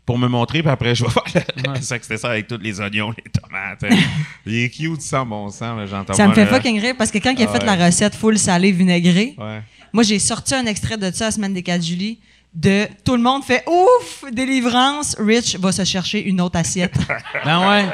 pour 0.06 0.18
me 0.18 0.28
montrer, 0.28 0.62
puis 0.62 0.70
après, 0.72 0.94
je 0.96 1.04
vais 1.06 1.10
faire 1.12 1.24
le... 1.56 1.76
C'est 1.76 1.84
ça 1.84 1.98
que 1.98 2.04
c'était 2.04 2.18
ça 2.18 2.30
avec 2.32 2.48
tous 2.48 2.58
les 2.58 2.80
oignons, 2.82 3.12
les 3.12 3.32
tomates. 3.32 3.84
hein. 3.84 3.98
il 4.46 4.56
est 4.56 4.70
cute 4.70 5.02
sans 5.02 5.26
bon 5.26 5.50
sens, 5.50 5.78
là, 5.78 5.86
Jean-Thomas. 5.86 6.18
Ça 6.18 6.28
me 6.28 6.34
fait 6.34 6.46
fucking 6.46 6.80
rire 6.82 6.96
parce 6.98 7.10
que 7.12 7.20
quand 7.20 7.32
il 7.38 7.44
a 7.44 7.48
Ah 7.50 7.54
fait 7.54 7.60
ouais. 7.66 7.78
la 7.78 7.86
recette 7.86 8.16
full 8.16 8.38
salé 8.38 8.72
vinaigré, 8.72 9.36
Ouais. 9.38 9.62
moi 9.94 10.04
j'ai 10.04 10.20
sorti 10.20 10.56
un 10.56 10.66
extrait 10.66 10.98
de 10.98 11.10
ça 11.12 11.26
la 11.26 11.32
semaine 11.32 11.54
des 11.54 11.64
4 11.64 11.82
juillet 11.82 12.18
de 12.54 12.86
tout 13.04 13.16
le 13.16 13.22
monde 13.24 13.44
fait 13.44 13.64
ouf 13.68 14.26
délivrance 14.32 15.16
Rich 15.20 15.58
va 15.58 15.72
se 15.72 15.84
chercher 15.86 16.24
une 16.24 16.40
autre 16.42 16.60
assiette. 16.60 16.94
Ben 17.46 17.68
ouais. 17.70 17.86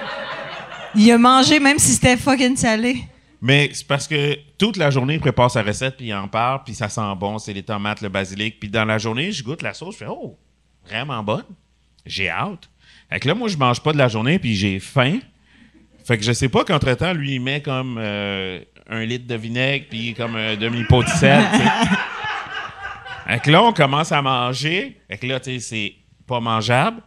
il 0.95 1.09
a 1.11 1.17
mangé 1.17 1.59
même 1.59 1.77
si 1.79 1.91
c'était 1.93 2.17
fucking 2.17 2.55
salé. 2.57 3.03
Mais 3.41 3.69
c'est 3.71 3.87
parce 3.87 4.05
que 4.05 4.37
toute 4.57 4.75
la 4.75 4.89
journée, 4.91 5.13
il 5.13 5.19
prépare 5.21 5.49
sa 5.49 5.61
recette, 5.61 5.95
puis 5.95 6.07
il 6.07 6.13
en 6.13 6.27
parle, 6.27 6.61
puis 6.65 6.73
ça 6.75 6.89
sent 6.89 6.99
bon, 7.17 7.37
c'est 7.37 7.53
les 7.53 7.63
tomates, 7.63 8.01
le 8.01 8.09
basilic. 8.09 8.59
Puis 8.59 8.67
dans 8.67 8.83
la 8.83 8.97
journée, 8.97 9.31
je 9.31 9.41
goûte 9.43 9.61
la 9.61 9.73
sauce, 9.73 9.93
je 9.93 9.99
fais 9.99 10.07
«Oh, 10.09 10.37
vraiment 10.85 11.23
bonne. 11.23 11.45
J'ai 12.05 12.29
hâte.» 12.29 12.69
Fait 13.09 13.19
que 13.19 13.27
là, 13.27 13.35
moi, 13.35 13.47
je 13.47 13.57
mange 13.57 13.81
pas 13.81 13.91
de 13.91 13.97
la 13.97 14.07
journée, 14.07 14.37
puis 14.39 14.55
j'ai 14.55 14.79
faim. 14.79 15.19
Fait 16.05 16.17
que 16.17 16.23
je 16.23 16.31
sais 16.31 16.49
pas 16.49 16.63
qu'entre-temps, 16.63 17.13
lui, 17.13 17.35
il 17.35 17.39
met 17.39 17.61
comme 17.61 17.97
euh, 17.99 18.59
un 18.87 19.05
litre 19.05 19.27
de 19.27 19.35
vinaigre, 19.35 19.85
puis 19.89 20.13
comme 20.13 20.35
un 20.35 20.55
demi-pot 20.55 21.03
de 21.03 21.09
sel. 21.09 21.43
Fait 23.27 23.39
que 23.39 23.51
là, 23.51 23.63
on 23.63 23.73
commence 23.73 24.11
à 24.11 24.21
manger. 24.21 24.99
Fait 25.07 25.17
que 25.17 25.27
là, 25.27 25.39
tu 25.39 25.51
sais, 25.51 25.59
c'est 25.59 25.93
pas 26.25 26.39
mangeable. 26.39 27.01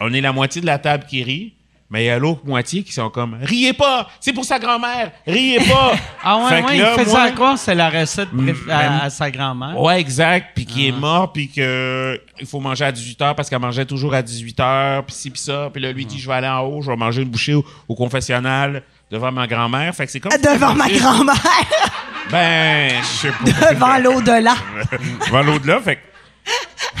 On 0.00 0.12
est 0.12 0.22
la 0.22 0.32
moitié 0.32 0.62
de 0.62 0.66
la 0.66 0.78
table 0.78 1.04
qui 1.04 1.22
rit. 1.22 1.54
Mais 1.92 2.04
il 2.04 2.06
y 2.06 2.10
a 2.10 2.18
l'autre 2.20 2.42
moitié 2.44 2.84
qui 2.84 2.92
sont 2.92 3.10
comme 3.10 3.36
Riez 3.42 3.72
pas! 3.72 4.08
C'est 4.20 4.32
pour 4.32 4.44
sa 4.44 4.58
grand-mère! 4.60 5.10
Riez 5.26 5.58
pas! 5.58 5.92
Ah 6.22 6.36
ouais, 6.36 6.48
Fait 6.50 6.62
ouais, 6.62 6.76
là, 6.78 6.94
il 6.96 7.04
faisait 7.04 7.16
moi- 7.16 7.52
que 7.54 7.58
c'est 7.58 7.74
la 7.74 7.88
recette 7.90 8.28
préf- 8.32 8.70
à, 8.70 9.04
à 9.04 9.10
sa 9.10 9.30
grand-mère. 9.30 9.80
Ouais, 9.80 9.98
exact. 10.00 10.48
Puis 10.54 10.66
qui 10.66 10.86
est 10.88 10.92
Ah. 10.94 11.00
mort, 11.00 11.32
puis 11.32 11.48
que 11.50 12.20
il 12.38 12.46
faut 12.46 12.60
manger 12.60 12.84
à 12.84 12.92
18h 12.92 13.34
parce 13.34 13.48
qu'elle 13.48 13.58
mangeait 13.58 13.86
toujours 13.86 14.12
à 14.14 14.20
18h, 14.22 15.02
puis 15.06 15.14
ci, 15.14 15.30
puis 15.30 15.40
ça. 15.40 15.70
Puis 15.72 15.80
là, 15.82 15.90
lui 15.92 16.04
dit 16.04 16.18
Je 16.20 16.28
vais 16.28 16.34
aller 16.34 16.46
en 16.48 16.60
haut, 16.60 16.82
je 16.82 16.90
vais 16.90 16.96
manger 16.96 17.22
une 17.22 17.30
bouchée 17.30 17.54
au, 17.54 17.64
au 17.88 17.94
confessionnal 17.94 18.82
devant 19.10 19.32
ma 19.32 19.46
grand-mère. 19.46 19.94
Fait 19.94 20.04
que 20.06 20.12
c'est 20.12 20.20
comme. 20.20 20.30
Devant 20.32 20.74
ma 20.74 20.88
grand-mère, 20.98 21.34
Ben, 22.30 22.92
je 23.02 23.06
sais 23.28 23.30
pas. 23.32 23.72
devant 23.72 23.96
l'au-delà. 23.98 24.54
devant 25.26 25.42
l'au-delà. 25.42 25.80
Fait 25.80 25.96
que- 25.96 26.00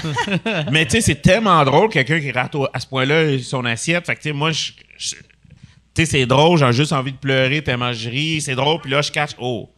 Mais 0.72 0.84
tu 0.86 0.92
sais, 0.92 1.00
c'est 1.00 1.20
tellement 1.22 1.62
drôle, 1.64 1.88
quelqu'un 1.90 2.20
qui 2.20 2.30
rate 2.32 2.54
au- 2.54 2.66
à 2.72 2.80
ce 2.80 2.86
point-là 2.86 3.38
son 3.42 3.64
assiette. 3.64 4.06
Fait 4.06 4.14
que 4.14 4.20
tu 4.22 4.28
sais, 4.28 4.32
moi, 4.32 4.50
je. 4.52 4.72
je- 4.96 5.14
Tu 5.92 6.04
sais, 6.04 6.06
c'est 6.06 6.26
drôle, 6.26 6.58
j'ai 6.58 6.72
juste 6.72 6.92
envie 6.92 7.12
de 7.12 7.16
pleurer 7.18 7.62
tellement 7.62 7.92
je 7.92 8.08
ris. 8.08 8.40
C'est 8.40 8.54
drôle, 8.54 8.80
puis 8.80 8.90
là, 8.90 9.02
je 9.02 9.10
cache. 9.10 9.30
Oh, 9.38 9.68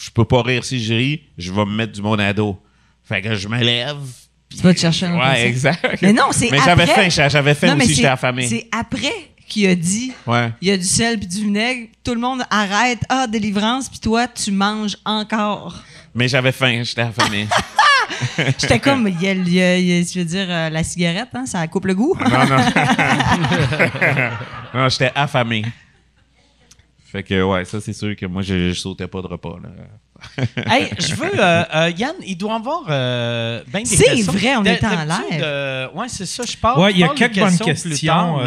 je 0.00 0.10
peux 0.10 0.24
pas 0.24 0.42
rire 0.42 0.64
si 0.64 0.82
je 0.82 0.94
ris, 0.94 1.22
je 1.36 1.52
vais 1.52 1.64
me 1.64 1.72
mettre 1.76 1.92
du 1.92 2.00
monde 2.02 2.20
à 2.20 2.32
dos. 2.32 2.58
Fait 3.04 3.20
que 3.22 3.34
je 3.34 3.48
me 3.48 3.58
lève. 3.62 3.96
Tu 4.50 4.62
vas 4.62 4.72
te 4.72 4.80
chercher 4.80 5.06
un 5.06 5.18
Ouais, 5.18 5.46
exact. 5.46 5.98
Mais 6.00 6.12
non, 6.14 6.28
c'est 6.30 6.50
Mais 6.50 6.58
j'avais 6.64 6.84
après- 6.84 7.02
faim, 7.04 7.08
j'a- 7.10 7.28
j'avais 7.28 7.54
faim 7.54 7.74
Non, 7.74 7.84
aussi, 7.84 7.94
j'étais 7.94 8.08
affamé. 8.08 8.46
C'est 8.48 8.66
après 8.72 9.12
qui 9.46 9.66
a 9.66 9.74
dit 9.74 10.12
Ouais. 10.26 10.50
il 10.62 10.68
y 10.68 10.70
a 10.70 10.76
du 10.78 10.84
sel 10.84 11.18
puis 11.18 11.28
du 11.28 11.42
vinaigre, 11.44 11.88
tout 12.02 12.14
le 12.14 12.20
monde 12.20 12.42
arrête, 12.50 13.00
ah, 13.10 13.26
délivrance, 13.26 13.88
puis 13.90 13.98
toi, 14.00 14.26
tu 14.26 14.50
manges 14.50 14.96
encore. 15.04 15.74
Mais 16.14 16.28
j'avais 16.28 16.52
faim, 16.52 16.82
j'étais 16.82 17.02
affamé. 17.02 17.46
J'étais 18.58 18.78
comme, 18.80 19.06
il 19.08 19.20
y 19.22 19.28
a, 19.28 19.32
il 19.32 19.52
y 19.52 19.62
a- 19.62 19.78
il 19.78 19.84
y 19.86 20.00
a- 20.00 20.02
je 20.02 20.18
veux 20.18 20.24
dire, 20.24 20.46
euh, 20.48 20.70
la 20.70 20.82
cigarette, 20.84 21.28
hein, 21.34 21.46
ça 21.46 21.66
coupe 21.68 21.86
le 21.86 21.94
goût. 21.94 22.16
non, 22.20 22.46
non. 22.46 22.56
non, 24.74 24.88
j'étais 24.88 25.12
affamé. 25.14 25.64
Fait 27.10 27.22
que, 27.22 27.42
ouais, 27.42 27.64
ça, 27.64 27.80
c'est 27.80 27.92
sûr 27.94 28.14
que 28.16 28.26
moi, 28.26 28.42
je, 28.42 28.68
je 28.70 28.74
sautais 28.78 29.06
pas 29.06 29.22
de 29.22 29.28
repas, 29.28 29.56
là. 29.62 29.70
Hey, 30.66 30.90
je 30.98 31.14
veux. 31.14 31.30
euh, 31.40 31.62
euh, 31.74 31.90
Yann, 31.96 32.14
il 32.26 32.36
doit 32.36 32.52
y 32.52 32.56
avoir 32.56 32.82
euh, 32.90 33.62
ben 33.68 33.82
des 33.82 33.86
C'est 33.86 34.20
vrai, 34.22 34.56
on 34.56 34.64
est 34.64 34.82
en 34.84 35.04
live. 35.04 35.40
euh, 35.40 35.88
ouais, 35.94 36.08
c'est 36.08 36.26
ça, 36.26 36.42
je 36.46 36.56
parle. 36.56 36.80
Ouais, 36.80 36.90
il 36.92 36.98
y 36.98 37.04
a 37.04 37.08
quelques 37.10 37.38
bonnes 37.38 37.56
questions. 37.58 38.40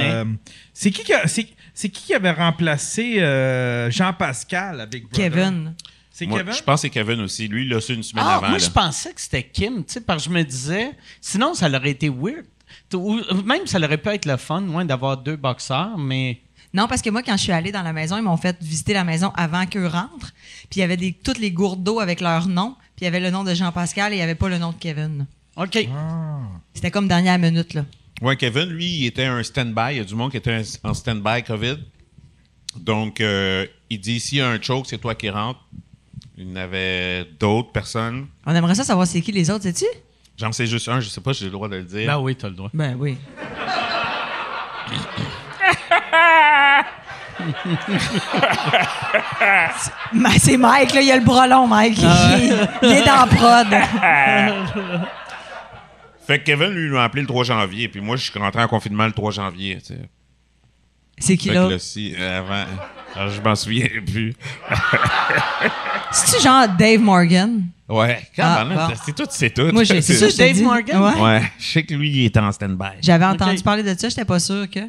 c'est 0.74 0.92
qui 0.92 1.04
qui 1.04 1.14
a- 1.14 1.28
c'est 1.28 1.48
c'est 1.74 1.90
qui 1.90 2.08
qui 2.08 2.14
avait 2.14 2.32
remplacé 2.32 3.20
euh, 3.22 3.90
Jean-Pascal 3.90 4.82
avec 4.82 5.04
Big 5.04 5.10
Brother? 5.10 5.30
Kevin. 5.32 5.74
C'est 6.22 6.28
Moi, 6.28 6.40
Kevin? 6.40 6.54
je 6.54 6.62
pense 6.64 6.76
que 6.76 6.82
c'est 6.82 6.90
Kevin 6.92 7.20
aussi. 7.22 7.48
Lui, 7.48 7.64
il 7.64 7.70
l'a 7.70 7.82
su 7.82 7.94
une 7.96 8.04
semaine 8.04 8.24
Ah, 8.28 8.36
avant. 8.36 8.50
moi, 8.50 8.58
là. 8.60 8.64
je 8.64 8.70
pensais 8.70 9.12
que 9.14 9.20
c'était 9.20 9.44
Kim, 9.44 9.84
tu 9.84 9.94
sais, 9.94 10.02
parce 10.02 10.24
que 10.24 10.30
je 10.30 10.36
me 10.36 10.44
disais, 10.44 10.92
sinon, 11.20 11.54
ça 11.56 11.68
aurait 11.68 11.90
été 11.92 12.10
weird. 12.10 12.46
Ou 12.94 13.20
même, 13.44 13.66
ça 13.66 13.80
aurait 13.80 13.98
pu 13.98 14.10
être 14.10 14.26
le 14.26 14.38
fun, 14.38 14.62
moins 14.62 14.86
d'avoir 14.86 15.18
deux 15.18 15.36
boxeurs, 15.36 15.98
mais. 15.98 16.40
Non, 16.74 16.88
parce 16.88 17.02
que 17.02 17.10
moi, 17.10 17.22
quand 17.24 17.36
je 17.38 17.42
suis 17.44 17.52
allée 17.52 17.72
dans 17.72 17.82
la 17.82 17.92
maison, 17.92 18.18
ils 18.18 18.24
m'ont 18.24 18.38
fait 18.38 18.56
visiter 18.62 18.94
la 18.94 19.04
maison 19.04 19.32
avant 19.36 19.66
qu'eux 19.66 19.88
rentrent. 19.88 20.32
Puis 20.70 20.78
il 20.78 20.80
y 20.80 20.84
avait 20.84 20.96
des, 20.96 21.12
toutes 21.12 21.40
les 21.40 21.52
gourdes 21.52 21.84
d'eau 21.84 22.00
avec 22.00 22.22
leur 22.22 22.48
nom. 22.48 22.76
Puis 22.96 23.02
il 23.02 23.04
y 23.06 23.08
avait 23.08 23.20
le 23.20 23.30
nom 23.32 23.44
de 23.44 23.54
Jean-Pascal 23.54 24.14
et 24.14 24.16
il 24.16 24.20
n'y 24.20 24.24
avait 24.24 24.36
pas 24.36 24.48
le 24.48 24.58
nom 24.58 24.70
de 24.72 24.78
Kevin. 24.78 25.26
OK. 25.58 25.88
Ah. 25.94 26.40
C'était 26.74 26.92
comme 26.92 27.08
dernière 27.10 27.40
minute, 27.40 27.74
là. 27.74 27.84
Ouais, 28.22 28.38
Kevin, 28.38 28.70
lui, 28.70 28.86
il 28.86 29.06
était 29.08 29.26
un 29.26 29.42
stand-by. 29.44 29.92
Il 29.94 29.98
y 29.98 30.00
a 30.00 30.04
du 30.06 30.16
monde 30.16 30.32
qui 30.32 30.38
était 30.38 30.54
un- 30.54 30.90
en 30.90 30.94
stand-by 30.94 31.44
COVID. 31.44 31.78
Donc, 32.78 33.20
euh, 33.20 33.66
il 33.90 34.00
dit 34.00 34.20
s'il 34.22 34.38
y 34.38 34.42
a 34.42 34.48
un 34.50 34.62
choke, 34.62 34.86
c'est 34.88 34.98
toi 34.98 35.14
qui 35.16 35.30
rentres. 35.30 35.60
Il 36.38 36.50
y 36.50 36.52
en 36.54 36.56
avait 36.56 37.26
d'autres 37.40 37.72
personnes. 37.72 38.28
On 38.46 38.56
aimerait 38.56 38.76
ça 38.76 38.84
savoir 38.84 39.06
c'est 39.08 39.22
qui 39.22 39.32
les 39.32 39.50
autres, 39.52 39.64
sais-tu? 39.64 39.86
J'en 40.38 40.52
sais 40.52 40.66
juste 40.66 40.88
un, 40.88 41.00
je 41.00 41.10
sais 41.10 41.22
pas 41.22 41.34
si 41.34 41.40
j'ai 41.42 41.46
le 41.48 41.52
droit 41.52 41.68
de 41.70 41.76
le 41.76 41.84
dire. 41.84 42.08
Ben 42.08 42.20
oui, 42.20 42.36
t'as 42.36 42.50
le 42.50 42.56
droit. 42.56 42.70
Ben 42.74 42.96
oui. 42.98 43.18
C'est- 49.78 49.92
Ben, 50.14 50.32
c'est 50.38 50.58
Mike, 50.58 50.94
là, 50.94 51.02
il 51.02 51.12
a 51.12 51.18
le 51.18 51.24
bras 51.24 51.48
long, 51.48 51.68
Mike. 51.68 51.98
Il, 51.98 52.68
il 52.84 52.92
est 52.92 53.06
dans 53.06 53.26
la 53.26 53.28
prod. 53.28 53.68
Fait 56.28 56.40
que 56.40 56.44
Kevin, 56.46 56.70
lui, 56.70 56.86
il 56.88 56.92
m'a 56.92 57.04
appelé 57.04 57.22
le 57.22 57.28
3 57.28 57.44
janvier. 57.46 57.88
Puis 57.88 58.00
moi, 58.02 58.16
je 58.16 58.30
suis 58.30 58.40
rentré 58.40 58.62
en 58.62 58.68
confinement 58.68 59.06
le 59.06 59.12
3 59.12 59.32
janvier. 59.32 59.78
tu 59.80 59.94
sais. 59.96 60.00
C'est 61.18 61.38
qui 61.38 61.50
là? 61.50 61.70
si, 61.78 62.14
euh, 62.18 62.40
avant. 62.40 62.66
Alors, 63.16 63.30
je 63.34 63.42
m'en 63.42 63.56
souviens 63.56 63.88
plus. 64.06 64.34
C'est-tu 66.12 66.44
genre 66.44 66.68
Dave 66.68 67.00
Morgan? 67.02 67.64
Ouais, 67.88 68.22
Ah, 68.38 68.62
quand 68.62 68.66
même, 68.66 68.78
bon. 68.78 68.94
c'est 69.06 69.16
tout, 69.16 69.26
c'est 69.30 69.50
tout. 69.54 69.70
Moi, 69.74 69.84
j'ai 69.84 70.02
C'est 70.02 70.38
Dave. 70.38 70.62
Morgan? 70.62 71.02
Ouais. 71.02 71.22
Ouais, 71.22 71.42
je 71.60 71.66
sais 71.66 71.84
que 71.84 71.94
lui, 71.94 72.10
il 72.10 72.26
était 72.26 72.40
en 72.40 72.52
stand-by. 72.52 72.98
J'avais 73.02 73.26
entendu 73.26 73.62
parler 73.62 73.84
de 73.84 73.94
ça, 74.00 74.10
j'étais 74.10 74.26
pas 74.26 74.40
sûr 74.40 74.70
que. 74.70 74.80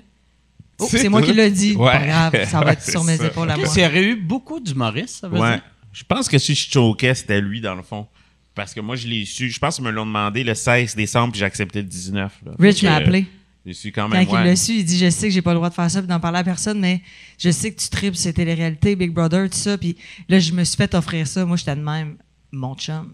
Oh, 0.79 0.87
C'est 0.89 1.09
moi 1.09 1.23
qui 1.23 1.33
l'ai 1.33 1.51
dit. 1.51 1.75
Ouais. 1.77 1.93
Pas 1.93 2.07
grave, 2.07 2.45
ça 2.49 2.61
va 2.61 2.73
être 2.73 2.83
sur 2.89 3.05
mes 3.05 3.17
ça. 3.19 3.27
épaules 3.27 3.51
à 3.51 3.57
moi. 3.57 3.67
il 3.77 3.83
y 3.83 3.87
aurait 3.87 4.05
eu 4.05 4.17
beaucoup 4.17 4.59
d'humoristes, 4.61 5.21
ça 5.21 5.29
veut 5.29 5.39
Ouais. 5.39 5.53
dire? 5.55 5.63
Je 5.93 6.03
pense 6.05 6.29
que 6.29 6.39
si 6.39 6.55
je 6.55 6.71
choquais, 6.71 7.15
c'était 7.15 7.41
lui, 7.41 7.61
dans 7.61 7.75
le 7.75 7.83
fond. 7.83 8.07
Parce 8.55 8.73
que 8.75 8.81
moi, 8.81 8.97
je 8.97 9.07
l'ai 9.07 9.25
su. 9.25 9.51
Je 9.51 9.59
pense 9.59 9.77
qu'ils 9.77 9.85
me 9.85 9.91
l'ont 9.91 10.07
demandé 10.07 10.43
le 10.45 10.55
16 10.55 10.95
décembre, 10.97 11.33
puis 11.33 11.41
j'ai 11.41 11.45
accepté 11.47 11.81
le 11.81 11.89
19. 11.89 12.33
là. 12.47 12.53
Rich 12.59 12.83
m'a 12.85 12.95
appelé. 12.97 13.27
J'ai 13.65 13.75
su 13.75 13.93
quand 13.93 14.03
Quand 14.09 14.17
même. 14.17 14.27
il 14.29 14.35
l'a 14.35 14.57
su, 14.57 14.73
il 14.73 14.85
dit 14.85 14.99
Je 14.99 15.09
sais 15.11 15.29
que 15.29 15.35
j'ai 15.35 15.43
pas 15.43 15.53
le 15.53 15.57
droit 15.57 15.71
de 15.71 15.75
faire 15.75 15.91
ça 15.91 16.01
puis 16.01 16.09
d'en 16.09 16.19
parler 16.21 16.39
à 16.39 16.45
personne, 16.45 16.81
mais 16.81 17.01
je 17.39 17.51
sais 17.51 17.73
que 17.73 17.81
tu 17.81 17.89
tripes 17.89 18.17
sur 18.17 18.33
les 18.37 18.55
réalités, 18.55 18.97
Big 18.97 19.13
Brother, 19.13 19.49
tout 19.49 19.57
ça. 19.59 19.79
Puis 19.79 19.97
là, 20.29 20.39
je 20.41 20.53
me 20.53 20.65
suis 20.65 20.77
fait 20.77 20.93
offrir 20.95 21.27
ça. 21.27 21.45
Moi, 21.45 21.57
j'étais 21.57 21.77
de 21.77 21.81
même, 21.81 22.17
mon 22.51 22.75
chum. 22.75 23.13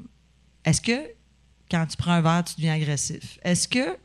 Est-ce 0.65 0.81
que 0.81 0.99
quand 1.71 1.85
tu 1.87 1.97
prends 1.99 2.13
un 2.13 2.21
verre, 2.23 2.45
tu 2.45 2.55
deviens 2.57 2.75
agressif? 2.75 3.39
Est-ce 3.45 3.69
que 3.69 3.97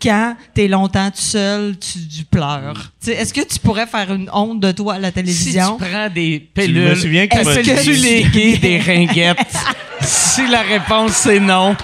quand 0.00 0.34
t'es 0.54 0.66
longtemps 0.66 1.10
tout 1.10 1.20
seul, 1.20 1.78
tu, 1.78 2.08
tu 2.08 2.24
pleures? 2.24 2.90
Sais, 2.98 3.12
Est-ce 3.12 3.34
que 3.34 3.42
tu 3.46 3.58
pourrais 3.58 3.86
faire 3.86 4.12
une 4.14 4.30
honte 4.32 4.60
de 4.60 4.72
toi 4.72 4.94
à 4.94 4.98
la 4.98 5.08
Si 5.08 5.14
télévision? 5.14 5.76
tu 5.76 5.84
prends 5.84 6.08
des 6.08 6.48
Je 6.56 6.62
pilules, 6.62 6.88
me 6.88 6.94
souviens 6.94 7.26
que 7.28 7.82
tu 7.84 7.92
les 7.92 8.24
gays 8.30 8.56
des 8.62 8.78
ringuettes? 8.78 9.38
si 10.00 10.46
la 10.48 10.62
réponse 10.62 11.12
c'est 11.12 11.38
non. 11.38 11.76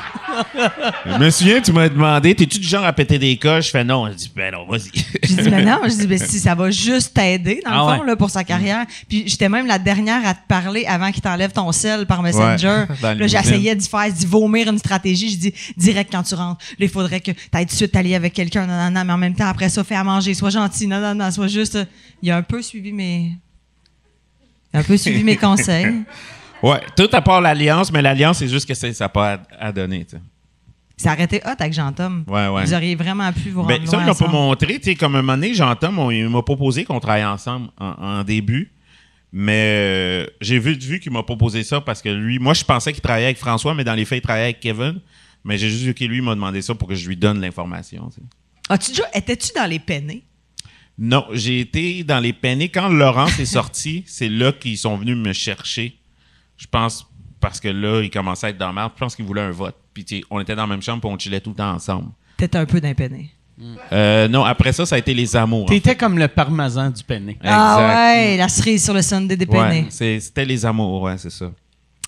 Je 1.07 1.19
me 1.19 1.31
souviens, 1.31 1.61
tu 1.61 1.73
m'as 1.73 1.89
demandé 1.89 2.35
T'es-tu 2.35 2.59
du 2.59 2.67
genre 2.67 2.85
à 2.85 2.93
péter 2.93 3.19
des 3.19 3.37
coches 3.37 3.67
Je 3.67 3.71
fais 3.71 3.85
non. 3.85 4.09
Je 4.09 4.15
dis 4.15 4.33
Ben 4.35 4.53
non, 4.53 4.67
vas-y. 4.67 4.91
J'ai 5.23 5.43
dit, 5.43 5.51
mais 5.51 5.65
non, 5.65 5.81
je 5.85 5.91
dis, 5.91 6.07
ben, 6.07 6.19
si 6.27 6.39
ça 6.39 6.55
va 6.55 6.71
juste 6.71 7.15
t'aider, 7.15 7.61
dans 7.65 7.71
le 7.71 7.77
Ah 7.77 7.95
fond, 7.97 8.01
ouais. 8.03 8.07
là, 8.07 8.17
pour 8.17 8.31
sa 8.31 8.45
carrière. 8.45 8.85
Puis 9.09 9.25
j'étais 9.27 9.49
même 9.49 9.67
la 9.67 9.79
dernière 9.79 10.27
à 10.27 10.35
te 10.35 10.47
parler 10.47 10.85
avant 10.87 11.11
qu'il 11.13 11.23
t'enlève 11.23 11.53
ton 11.53 11.71
sel 11.73 12.07
par 12.07 12.23
Messenger. 12.23 12.85
Ouais, 13.03 13.15
là, 13.15 13.27
j'essayais 13.27 13.75
d'y 13.77 13.89
faire, 13.89 14.13
d'y 14.13 14.27
vomir 14.27 14.69
une 14.69 14.79
stratégie. 14.79 15.31
Je 15.31 15.37
dis, 15.39 15.55
direct 15.77 16.11
quand 16.13 16.23
tu 16.23 16.35
rentres, 16.35 16.65
là, 16.79 16.85
il 16.85 16.89
faudrait 16.89 17.21
que 17.21 17.31
tu 17.31 17.39
ailles 17.53 17.67
tout 17.67 17.73
de 17.73 17.77
suite 17.77 17.93
t'allier 17.93 18.15
avec 18.15 18.33
quelqu'un, 18.33 18.67
non, 18.67 18.77
non, 18.77 18.91
non, 18.91 19.05
mais 19.05 19.13
en 19.13 19.19
même 19.19 19.35
temps, 19.35 19.47
après 19.47 19.69
ça, 19.69 19.85
fais 19.85 19.95
à 19.95 20.05
manger, 20.05 20.35
sois 20.35 20.51
gentil, 20.51 20.87
non, 20.87 21.01
non, 21.01 21.15
non, 21.15 21.31
sois 21.31 21.47
juste. 21.49 21.77
euh, 21.77 21.85
Il 22.23 22.31
a 22.31 22.37
un 22.37 22.43
peu 22.43 22.61
suivi 22.63 22.93
mes. 22.93 23.33
il 24.73 24.77
a 24.77 24.81
un 24.81 24.83
peu 24.83 24.97
suivi 24.97 25.23
mes 25.25 25.37
conseils. 25.47 26.03
Ouais, 26.63 26.81
tout 26.97 27.09
à 27.13 27.21
part 27.21 27.41
l'alliance, 27.41 27.93
mais 27.93 28.03
l'alliance, 28.03 28.39
c'est 28.39 28.49
juste 28.49 28.67
que 28.67 28.75
ça 28.75 28.89
n'a 28.89 29.09
pas 29.09 29.35
à, 29.59 29.67
à 29.69 29.73
donner. 29.73 30.07
Ça 30.97 31.13
aurait 31.13 31.25
été 31.25 31.41
hot 31.45 31.51
avec 31.59 31.73
Jean-Tom. 31.73 32.25
Ouais, 32.27 32.49
ouais. 32.49 32.65
Vous 32.65 32.75
auriez 32.75 32.97
vraiment 32.97 33.33
pu 33.33 33.51
vous 33.51 33.63
rendre 33.63 33.79
Ben, 33.79 33.87
ça, 33.87 33.99
ils 34.01 34.07
l'ont 34.07 34.15
pas 34.15 34.27
montré. 34.27 34.81
Comme 34.99 35.15
un 35.15 35.23
moment 35.23 35.35
donné, 35.37 35.53
mon- 35.93 36.11
il 36.11 36.29
m'a 36.29 36.43
proposé 36.43 36.85
qu'on 36.85 36.99
travaille 36.99 37.25
ensemble 37.25 37.69
en, 37.79 37.87
en 37.91 38.25
début. 38.25 38.73
Mais 39.31 39.53
euh, 40.25 40.27
j'ai 40.41 40.59
vu, 40.59 40.73
vu 40.77 40.99
qu'il 41.01 41.13
m'a 41.13 41.23
proposé 41.23 41.63
ça 41.63 41.81
parce 41.81 42.01
que 42.03 42.09
lui, 42.09 42.39
moi, 42.39 42.55
je 42.55 42.65
pensais 42.65 42.93
qu'il 42.93 43.03
travaillait 43.03 43.27
avec 43.27 43.39
François, 43.39 43.75
mais 43.75 43.85
dans 43.85 43.95
les 43.95 44.05
faits, 44.07 44.19
il 44.19 44.23
travaillait 44.23 44.47
avec 44.47 44.61
Kevin. 44.61 45.01
Mais 45.45 45.57
j'ai 45.59 45.69
juste 45.71 45.85
vu 45.85 45.95
que 45.95 46.05
lui 46.05 46.21
m'a 46.21 46.35
demandé 46.35 46.63
ça 46.63 46.75
pour 46.75 46.89
que 46.89 46.95
je 46.95 47.07
lui 47.07 47.17
donne 47.17 47.41
l'information. 47.41 48.11
As-tu 48.69 48.91
déjà, 48.91 49.05
étais-tu 49.15 49.51
dans 49.55 49.67
les 49.71 49.79
peinés? 49.79 50.25
Non, 50.99 51.27
j'ai 51.33 51.61
été 51.61 52.03
dans 52.03 52.19
les 52.19 52.33
peinés. 52.33 52.71
Quand 52.71 52.89
Laurence 52.89 53.39
est 53.39 53.45
sorti, 53.45 54.03
c'est 54.07 54.29
là 54.29 54.51
qu'ils 54.51 54.79
sont 54.79 54.97
venus 54.97 55.17
me 55.17 55.33
chercher. 55.33 55.95
Je 56.59 56.67
pense 56.71 57.07
parce 57.41 57.61
que 57.61 57.69
là, 57.69 58.03
il 58.03 58.11
commençait 58.11 58.49
à 58.49 58.51
être 58.51 58.59
dans 58.59 58.73
merde. 58.73 58.91
Je 58.95 59.01
pense 59.01 59.17
qu'ils 59.17 59.25
voulaient 59.25 59.41
un 59.43 59.51
vote. 59.53 59.77
Puis 59.95 60.05
tu 60.05 60.17
sais, 60.19 60.25
on 60.31 60.41
était 60.41 60.55
dans 60.55 60.63
la 60.63 60.69
même 60.69 60.83
chambre 60.83 61.01
puis 61.01 61.11
on 61.11 61.19
chillait 61.19 61.41
tout 61.41 61.51
le 61.51 61.57
temps 61.57 61.73
ensemble. 61.73 62.11
T'étais 62.37 62.59
un 62.59 62.67
peu 62.67 62.79
les 62.79 62.95
peinés. 62.95 63.31
Euh, 63.93 64.29
non, 64.29 64.45
après 64.45 64.73
ça, 64.73 64.87
ça 64.87 64.95
a 64.95 64.99
été 64.99 65.13
les 65.15 65.35
amours. 65.35 65.65
en 65.65 65.67
T'étais 65.67 65.97
comme 65.97 66.17
le 66.19 66.29
parmesan 66.29 66.91
du 66.91 67.03
penne. 67.03 67.35
Ah 67.43 67.75
Exact. 67.77 67.89
ouais, 67.89 68.37
la 68.37 68.49
cerise 68.49 68.85
sur 68.85 68.95
le 68.95 69.03
Sunday 69.03 69.37
des 69.37 69.47
Ouais, 69.47 69.87
c'était 69.91 70.45
les 70.45 70.65
amours, 70.65 71.03
ouais, 71.03 71.19
c'est 71.19 71.31
ça. 71.31 71.51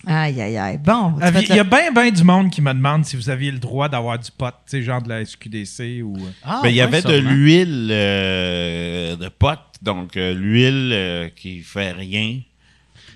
Aïe, 0.07 0.41
aïe, 0.41 0.57
aïe. 0.57 0.77
Bon, 0.77 1.13
Ah, 1.21 1.29
Il 1.41 1.55
y 1.55 1.59
a 1.59 1.63
bien, 1.65 1.91
bien 1.91 2.09
du 2.09 2.23
monde 2.23 2.49
qui 2.49 2.61
me 2.61 2.73
demande 2.73 3.05
si 3.05 3.15
vous 3.17 3.29
aviez 3.29 3.51
le 3.51 3.59
droit 3.59 3.87
d'avoir 3.89 4.17
du 4.17 4.31
pot, 4.31 4.47
tu 4.47 4.53
sais, 4.67 4.81
genre 4.81 5.01
de 5.01 5.09
la 5.09 5.23
SQDC 5.25 6.01
ou. 6.03 6.15
euh. 6.17 6.29
Ah, 6.43 6.61
Ben, 6.63 6.69
il 6.69 6.75
y 6.75 6.81
avait 6.81 7.01
de 7.01 7.13
l'huile 7.17 7.89
euh, 7.91 9.15
de 9.17 9.27
pote, 9.29 9.59
donc 9.81 10.15
euh, 10.17 10.33
l'huile 10.33 10.91
euh, 10.93 11.29
qui 11.35 11.59
fait 11.59 11.91
rien, 11.91 12.39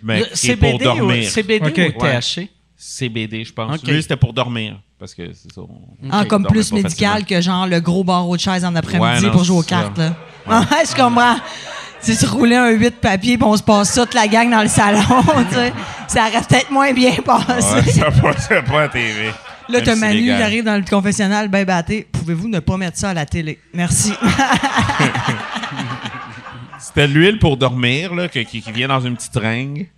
mais 0.04 0.20
Le 0.20 0.26
qui 0.26 0.52
est 0.52 0.56
pour 0.56 0.70
CBD, 0.70 0.84
dormir. 0.84 1.26
ou, 1.26 1.30
CBD 1.30 1.94
ou 1.96 2.00
THC? 2.02 2.50
CBD, 2.78 3.44
je 3.46 3.54
pense. 3.54 3.84
L'huile, 3.84 4.02
c'était 4.02 4.16
pour 4.18 4.34
dormir, 4.34 4.80
parce 5.00 5.14
que 5.16 5.32
c'est 5.34 5.52
ça. 5.54 5.62
on- 5.62 6.10
Ah, 6.12 6.26
comme 6.26 6.46
plus 6.46 6.72
médical 6.72 7.22
facilement. 7.22 7.28
que 7.30 7.42
genre 7.42 7.68
le 7.68 7.80
gros 7.80 8.04
barreau 8.04 8.36
de 8.36 8.42
chaise 8.42 8.64
en 8.66 8.76
après-midi 8.76 9.26
Ouais, 9.26 9.32
pour 9.32 9.44
jouer 9.44 9.58
aux 9.60 9.64
cartes. 9.64 9.98
Là. 9.98 10.14
Ouais, 10.48 10.84
je 10.88 10.96
comprends. 10.96 11.38
Si 12.02 12.16
tu 12.18 12.26
roulais 12.28 12.58
un 12.58 12.70
8 12.70 13.02
papier 13.02 13.36
puis 13.38 13.48
on 13.48 13.58
se 13.58 13.64
passe 13.64 13.90
ça 13.94 14.06
toute 14.06 14.14
la 14.14 14.28
gang 14.28 14.52
dans 14.52 14.62
le 14.62 14.68
salon, 14.68 15.00
tu 15.50 15.56
sais, 15.56 15.74
ça 16.08 16.28
aurait 16.28 16.42
peut-être 16.48 16.70
moins 16.70 16.94
bien 16.94 17.14
passé. 17.26 17.74
Ouais, 17.76 17.92
ça 17.92 18.12
passait 18.12 18.62
pas 18.62 18.84
à 18.84 18.90
TV. 18.90 19.32
Là, 19.68 19.82
t'as 19.82 19.96
Manu, 19.96 20.18
il 20.20 20.22
légal. 20.26 20.42
arrive 20.44 20.64
dans 20.66 20.76
le 20.76 20.84
confessionnal, 20.88 21.48
ben 21.48 21.66
batté. 21.66 22.06
Pouvez-vous 22.12 22.48
ne 22.48 22.60
pas 22.60 22.78
mettre 22.78 23.00
ça 23.00 23.10
à 23.10 23.14
la 23.16 23.26
télé? 23.26 23.58
Merci. 23.74 24.14
C'était 26.88 27.08
l'huile 27.08 27.40
pour 27.40 27.58
dormir, 27.58 28.14
là, 28.14 28.28
que- 28.28 28.40
qui, 28.40 28.62
qui 28.62 28.72
vient 28.72 28.88
dans 28.88 29.02
une 29.02 29.16
petite 29.16 29.36
ringue. 29.36 29.90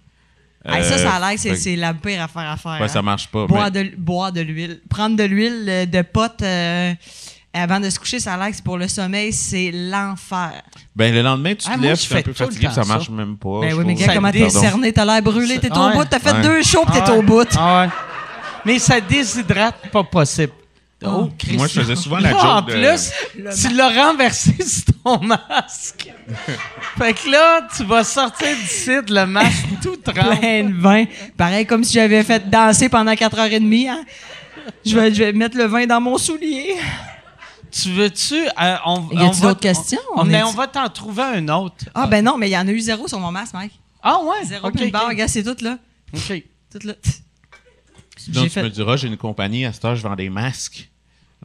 Hey, 0.65 0.83
ça, 0.83 0.97
ça 0.97 1.13
a 1.15 1.19
l'air 1.19 1.39
Euh, 1.45 1.49
que 1.49 1.55
c'est- 1.55 1.75
la 1.77 1.93
pire 1.93 2.21
affaire 2.21 2.49
à 2.51 2.57
faire. 2.57 2.79
Ouais, 2.81 2.87
ça 2.87 2.99
hein. 2.99 3.01
marche 3.03 3.27
pas. 3.27 3.45
Boire 3.47 3.69
mais- 3.73 3.83
de, 3.85 3.95
boire 3.97 4.31
de 4.31 4.41
l'huile. 4.41 4.81
Prendre 4.89 5.15
de 5.15 5.23
l'huile 5.23 5.65
euh, 5.69 5.85
de 5.85 6.01
pote 6.01 6.41
euh, 6.41 6.93
avant 7.53 7.79
de 7.79 7.89
se 7.89 7.97
coucher, 7.99 8.19
ça 8.19 8.33
a 8.33 8.37
l'air 8.37 8.49
que 8.49 8.55
c'est 8.57 8.63
pour 8.63 8.77
le 8.77 8.87
sommeil, 8.87 9.31
c'est 9.31 9.71
l'enfer. 9.71 10.61
Ben, 10.95 11.13
le 11.13 11.21
lendemain, 11.21 11.51
tu 11.51 11.65
te 11.65 11.69
Ah, 11.71 11.77
moi, 11.77 11.87
lèves, 11.87 12.01
je 12.01 12.07
tu 12.07 12.13
es 12.13 12.15
un 12.15 12.17
fais 12.17 12.23
peu 12.23 12.33
tout 12.33 12.43
le 12.43 12.47
fatigué, 12.47 12.67
temps 12.67 12.73
ça 12.73 12.83
ça. 12.83 12.87
marche 12.93 13.09
même 13.09 13.37
pas. 13.37 13.61
Ben 13.61 13.69
je 13.69 13.75
oui, 13.75 13.83
mais 13.85 13.93
trouve. 13.95 14.07
gars, 14.07 14.13
comment 14.15 14.31
t'es 14.31 14.39
Pardon. 14.41 14.59
cerné? 14.61 14.93
T'as 14.93 15.05
l'air 15.05 15.21
brûlé, 15.21 15.59
t'es 15.59 15.71
au 15.71 15.85
Ouais. 15.87 15.93
bout. 15.93 16.05
T'as 16.05 16.19
fait 16.19 16.31
Ouais. 16.33 16.41
deux 16.41 16.63
shows 16.63 16.85
pis 16.85 16.91
t'es 16.93 16.99
Ah 17.05 17.13
au 17.13 17.21
bout. 17.21 17.47
Ah 17.57 17.83
ouais. 17.83 17.89
Mais 18.65 18.79
ça 18.79 18.99
déshydrate 18.99 19.89
pas 19.91 20.03
possible. 20.03 20.51
Oh, 21.05 21.29
Christ. 21.37 21.57
Moi, 21.57 21.67
je 21.67 21.79
faisais 21.81 21.95
souvent 21.95 22.17
la 22.17 22.31
Là, 22.31 22.37
joke 22.41 22.45
En 22.45 22.61
de- 22.61 22.71
plus, 22.71 23.11
tu 23.61 23.73
l'as 23.75 23.89
renversé 24.07 24.55
sur 24.65 24.83
ton 25.03 25.19
masque. 25.23 26.11
fait 26.97 27.13
que 27.13 27.29
là, 27.29 27.67
tu 27.75 27.83
vas 27.83 28.03
sortir 28.03 28.47
d'ici 28.55 28.87
de 29.05 29.13
le 29.13 29.25
masque 29.27 29.65
tout 29.83 29.95
trempe. 29.97 30.39
Plein 30.39 30.63
de 30.63 30.73
vin. 30.81 31.05
Pareil 31.37 31.65
comme 31.67 31.83
si 31.83 31.93
j'avais 31.93 32.23
fait 32.23 32.49
danser 32.49 32.89
pendant 32.89 33.13
4h30. 33.13 33.89
Hein? 33.89 34.03
Je, 34.85 34.97
vais, 34.97 35.13
je 35.13 35.23
vais 35.23 35.33
mettre 35.33 35.55
le 35.55 35.65
vin 35.65 35.85
dans 35.85 36.01
mon 36.01 36.17
soulier. 36.17 36.75
Tu 37.71 37.89
veux-tu. 37.91 38.35
euh, 38.35 38.75
on, 38.85 39.07
Y 39.11 39.17
on 39.21 39.29
a-tu 39.29 39.41
va- 39.41 39.47
d'autres 39.49 39.59
questions? 39.59 39.99
On, 40.15 40.21
On 40.21 40.25
mais 40.25 40.41
on 40.41 40.51
va 40.51 40.65
t'en 40.67 40.89
trouver 40.89 41.21
un 41.23 41.47
autre. 41.49 41.85
Ah, 41.93 42.07
ben 42.07 42.23
non, 42.25 42.37
mais 42.37 42.49
il 42.49 42.53
y 42.53 42.57
en 42.57 42.67
a 42.67 42.71
eu 42.71 42.79
zéro 42.79 43.07
sur 43.07 43.19
mon 43.19 43.31
masque, 43.31 43.53
Mike. 43.53 43.79
Ah, 44.01 44.19
ouais? 44.23 44.45
Zéro 44.45 44.67
Ok, 44.67 44.75
puis 44.75 44.85
une 44.85 44.91
barre, 44.91 45.03
ok. 45.03 45.09
regarde, 45.09 45.29
c'est 45.29 45.43
tout 45.43 45.63
là. 45.63 45.77
Ok. 46.13 46.41
Tout 46.71 46.87
là. 46.87 46.93
Tu 48.31 48.59
me 48.59 48.69
diras, 48.69 48.95
j'ai 48.97 49.07
une 49.07 49.17
compagnie, 49.17 49.65
à 49.65 49.73
cette 49.73 49.85
heure, 49.85 49.95
je 49.95 50.03
vends 50.03 50.15
des 50.15 50.29
masques. 50.29 50.89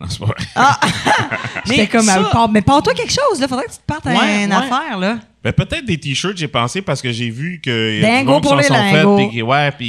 Non, 0.01 0.07
c'est 0.09 0.19
pas 0.21 0.27
vrai. 0.27 0.37
J'étais 1.67 1.87
comme, 1.89 2.03
ça- 2.07 2.19
euh, 2.21 2.31
pars- 2.31 2.49
mais 2.51 2.63
parle-toi 2.63 2.95
quelque 2.95 3.13
chose, 3.13 3.41
là. 3.41 3.47
Faudrait 3.49 3.67
que 3.67 3.73
tu 3.73 3.79
te 3.79 3.83
partes 3.87 4.07
à 4.07 4.11
Ouais, 4.15 4.45
une 4.45 4.51
ouais. 4.51 4.57
affaire, 4.57 4.99
là. 4.99 5.19
Ben, 5.45 5.53
peut-être 5.53 5.85
des 5.85 5.99
t-shirts, 5.99 6.37
j'ai 6.37 6.49
pensé, 6.49 6.81
parce 6.83 7.03
que 7.03 7.13
j'ai 7.13 7.29
vu 7.31 7.61
que. 7.63 8.01
Dingo 8.01 8.41
pour 8.41 8.57
les 8.57 8.63
sont 8.63 8.75
fait, 8.75 9.29
qui- 9.31 9.43
ouais, 9.43 9.71
puis 9.73 9.87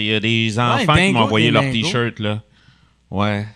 il 0.00 0.04
y 0.06 0.14
a 0.14 0.20
des 0.20 0.58
enfants 0.58 0.78
qui 0.94 1.00
dingo 1.00 1.12
m'ont 1.18 1.24
envoyé 1.24 1.50
leurs 1.50 1.70
t-shirts, 1.70 2.18
là. 2.18 2.42
Ouais. 3.10 3.46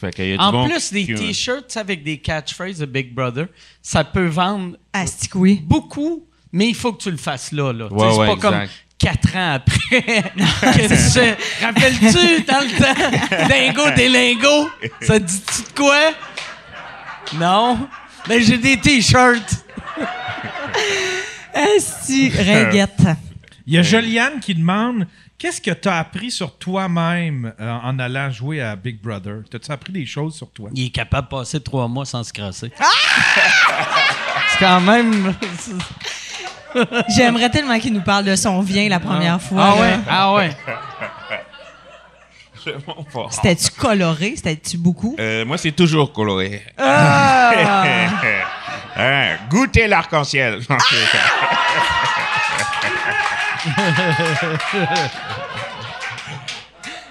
Fait 0.00 0.14
qu'il 0.14 0.28
y 0.30 0.32
a 0.32 0.36
du 0.38 0.42
En 0.42 0.52
bon 0.52 0.66
plus 0.66 0.92
des 0.92 1.04
qui- 1.04 1.14
t-shirts 1.14 1.76
avec 1.76 2.02
des 2.04 2.16
catchphrases 2.18 2.78
de 2.78 2.86
Big 2.86 3.12
Brother, 3.12 3.48
ça 3.82 4.02
peut 4.02 4.26
vendre 4.28 4.76
Astic, 4.94 5.34
oui. 5.34 5.60
beaucoup, 5.62 6.24
mais 6.52 6.68
il 6.68 6.74
faut 6.74 6.94
que 6.94 7.02
tu 7.02 7.10
le 7.10 7.18
fasses 7.18 7.52
là. 7.52 7.70
là. 7.72 7.92
Ouais, 7.92 8.08
c'est 8.10 8.16
pas 8.16 8.24
exact. 8.32 8.40
comme 8.40 8.60
quatre 9.00 9.36
ans 9.36 9.54
après. 9.54 10.22
que. 10.36 11.64
Rappelles-tu 11.64 12.42
dans 12.44 12.60
le 12.60 12.78
temps? 12.78 13.48
Dingo 13.48 13.90
des 13.96 14.08
lingots. 14.08 14.70
Ça 15.00 15.18
te 15.18 15.24
dit-tu 15.24 15.62
de 15.62 15.76
quoi? 15.76 16.12
Non? 17.34 17.88
Ben, 18.28 18.40
j'ai 18.40 18.58
des 18.58 18.78
t-shirts. 18.78 19.64
Asti, 21.54 22.30
ringuette. 22.30 23.02
Il 23.66 23.74
y 23.74 23.78
a 23.78 23.82
Joliane 23.82 24.38
qui 24.40 24.54
demande 24.54 25.06
Qu'est-ce 25.40 25.62
que 25.62 25.70
tu 25.70 25.88
as 25.88 25.96
appris 25.96 26.30
sur 26.30 26.58
toi-même 26.58 27.54
euh, 27.58 27.72
en 27.82 27.98
allant 27.98 28.30
jouer 28.30 28.60
à 28.60 28.76
Big 28.76 29.00
Brother? 29.00 29.36
T'as-tu 29.50 29.72
appris 29.72 29.90
des 29.90 30.04
choses 30.04 30.34
sur 30.34 30.50
toi? 30.50 30.68
Il 30.74 30.84
est 30.84 30.90
capable 30.90 31.28
de 31.28 31.30
passer 31.30 31.60
trois 31.60 31.88
mois 31.88 32.04
sans 32.04 32.22
se 32.22 32.30
crasser. 32.30 32.70
c'est 34.50 34.58
quand 34.58 34.82
même. 34.82 35.34
J'aimerais 37.16 37.50
tellement 37.50 37.78
qu'il 37.78 37.92
nous 37.92 38.02
parle 38.02 38.24
de 38.24 38.36
son 38.36 38.60
vin 38.60 38.88
la 38.88 39.00
première 39.00 39.40
fois. 39.40 39.62
Ah 39.62 39.74
là. 39.74 39.80
ouais? 39.80 39.98
Ah 40.08 40.34
ouais? 40.34 40.50
C'était-tu 43.30 43.70
coloré? 43.70 44.34
C'était-tu 44.36 44.76
beaucoup? 44.76 45.16
Euh, 45.18 45.44
moi, 45.44 45.56
c'est 45.56 45.72
toujours 45.72 46.12
coloré. 46.12 46.62
Ah! 46.78 47.84
Hein, 48.96 49.36
goûtez 49.48 49.86
l'arc-en-ciel. 49.86 50.58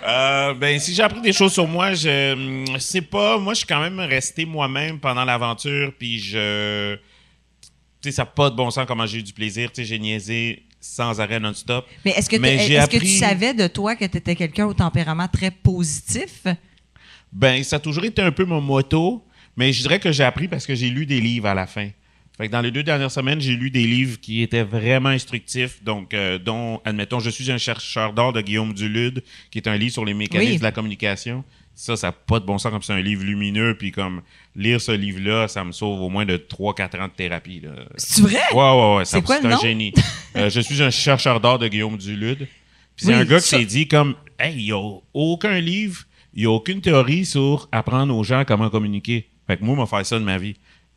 Euh, 0.08 0.54
ben, 0.54 0.80
si 0.80 0.94
j'ai 0.94 1.04
appris 1.04 1.22
des 1.22 1.34
choses 1.34 1.54
sur 1.54 1.68
moi, 1.68 1.94
je 1.94 2.34
hum, 2.34 2.80
sais 2.80 3.02
pas. 3.02 3.38
Moi, 3.38 3.54
je 3.54 3.60
suis 3.60 3.68
quand 3.68 3.80
même 3.80 4.00
resté 4.00 4.46
moi-même 4.46 5.00
pendant 5.00 5.26
l'aventure, 5.26 5.92
puis 5.98 6.20
je. 6.20 6.98
Sais, 8.02 8.12
ça 8.12 8.22
n'a 8.22 8.28
pas 8.28 8.50
de 8.50 8.56
bon 8.56 8.72
sens 8.72 8.86
comment 8.88 9.06
j'ai 9.06 9.20
eu 9.20 9.24
du 9.24 9.34
plaisir. 9.34 9.70
Tu 9.72 9.82
sais, 9.82 9.86
j'ai 9.86 10.00
niaisé 10.00 10.64
sans 10.80 11.20
arrêt 11.20 11.40
non-stop. 11.40 11.86
Mais 12.06 12.12
est-ce 12.12 12.30
que, 12.30 12.38
Mais 12.38 12.88
tu 12.90 13.06
savais 13.08 13.54
de 13.54 13.68
toi 13.68 13.96
que 13.96 14.06
tu 14.06 14.18
étais 14.18 14.36
quelqu'un 14.36 14.66
au 14.66 14.74
tempérament 14.74 15.28
très 15.28 15.52
positif? 15.52 16.44
Ben, 17.32 17.64
ça 17.64 17.76
a 17.76 17.80
toujours 17.80 18.06
été 18.06 18.22
un 18.22 18.32
peu 18.32 18.46
mon 18.46 18.62
moto, 18.62 19.24
mais 19.58 19.74
je 19.74 19.82
dirais 19.82 20.00
que 20.00 20.12
j'ai 20.12 20.24
appris 20.24 20.48
parce 20.48 20.66
que 20.66 20.76
j'ai 20.76 20.90
lu 20.90 21.06
des 21.06 21.20
livres 21.20 21.48
à 21.48 21.54
la 21.54 21.68
fin. 21.68 21.90
Fait 22.38 22.48
que 22.48 22.52
dans 22.54 22.62
les 22.62 22.72
deux 22.72 22.84
dernières 22.84 23.12
semaines, 23.12 23.42
j'ai 23.42 23.54
lu 23.58 23.70
des 23.70 23.86
livres 23.86 24.18
qui 24.22 24.42
étaient 24.42 24.64
vraiment 24.64 25.10
instructifs, 25.10 25.84
donc 25.84 26.14
euh, 26.14 26.40
dont, 26.40 26.80
admettons, 26.86 27.20
Je 27.20 27.30
suis 27.30 27.52
un 27.52 27.58
chercheur 27.58 28.14
d'or 28.14 28.32
de 28.32 28.40
Guillaume 28.40 28.74
Dulude, 28.74 29.24
qui 29.52 29.58
est 29.58 29.68
un 29.68 29.76
livre 29.76 29.92
sur 29.92 30.06
les 30.06 30.14
mécanismes 30.14 30.52
Oui. 30.54 30.58
de 30.58 30.64
la 30.64 30.72
communication. 30.72 31.44
Ça, 31.80 31.96
ça 31.96 32.08
n'a 32.08 32.12
pas 32.12 32.42
de 32.42 32.46
bon 32.46 32.58
sens 32.58 32.74
comme 32.74 32.84
c'est 32.84 32.92
un 32.92 33.00
livre 33.00 33.24
lumineux, 33.24 33.74
puis 33.74 33.94
comme 33.94 34.22
lire 34.54 34.82
ce 34.82 34.92
livre-là, 34.92 35.48
ça 35.48 35.64
me 35.64 35.72
sauve 35.72 36.02
au 36.02 36.10
moins 36.10 36.26
de 36.26 36.36
3-4 36.36 37.00
ans 37.00 37.08
de 37.08 37.14
thérapie. 37.14 37.62
C'est 37.96 38.22
vrai? 38.22 38.42
Ouais, 38.52 38.58
ouais, 38.58 38.96
ouais. 38.98 39.06
C'est 39.06 39.46
un 39.46 39.58
génie. 39.58 39.94
Euh, 40.36 40.48
je 40.50 40.60
suis 40.60 40.84
un 40.84 40.92
chercheur 40.92 41.40
d'or 41.40 41.58
de 41.58 41.68
Guillaume 41.68 41.98
Dulude. 41.98 42.48
Puis 42.96 43.06
c'est 43.06 43.08
Oui, 43.08 43.14
un 43.14 43.26
gars 43.26 43.40
qui 43.40 43.48
s'est 43.48 43.66
dit 43.66 43.88
comme, 43.88 44.14
hey, 44.38 44.54
il 44.56 44.66
n'y 44.66 44.72
a 44.72 45.00
aucun 45.14 45.60
livre, 45.60 46.04
il 46.36 46.42
n'y 46.42 46.46
a 46.46 46.52
aucune 46.52 46.82
théorie 46.82 47.26
sur 47.26 47.68
apprendre 47.72 48.16
aux 48.16 48.24
gens 48.24 48.44
comment 48.46 48.70
communiquer. 48.70 49.28
Fait 49.48 49.58
que 49.58 49.64
moi, 49.64 49.76
m'a 49.76 49.88
faire 49.88 50.06
ça 50.06 50.20
de 50.20 50.24
ma 50.24 50.38
vie. 50.38 50.56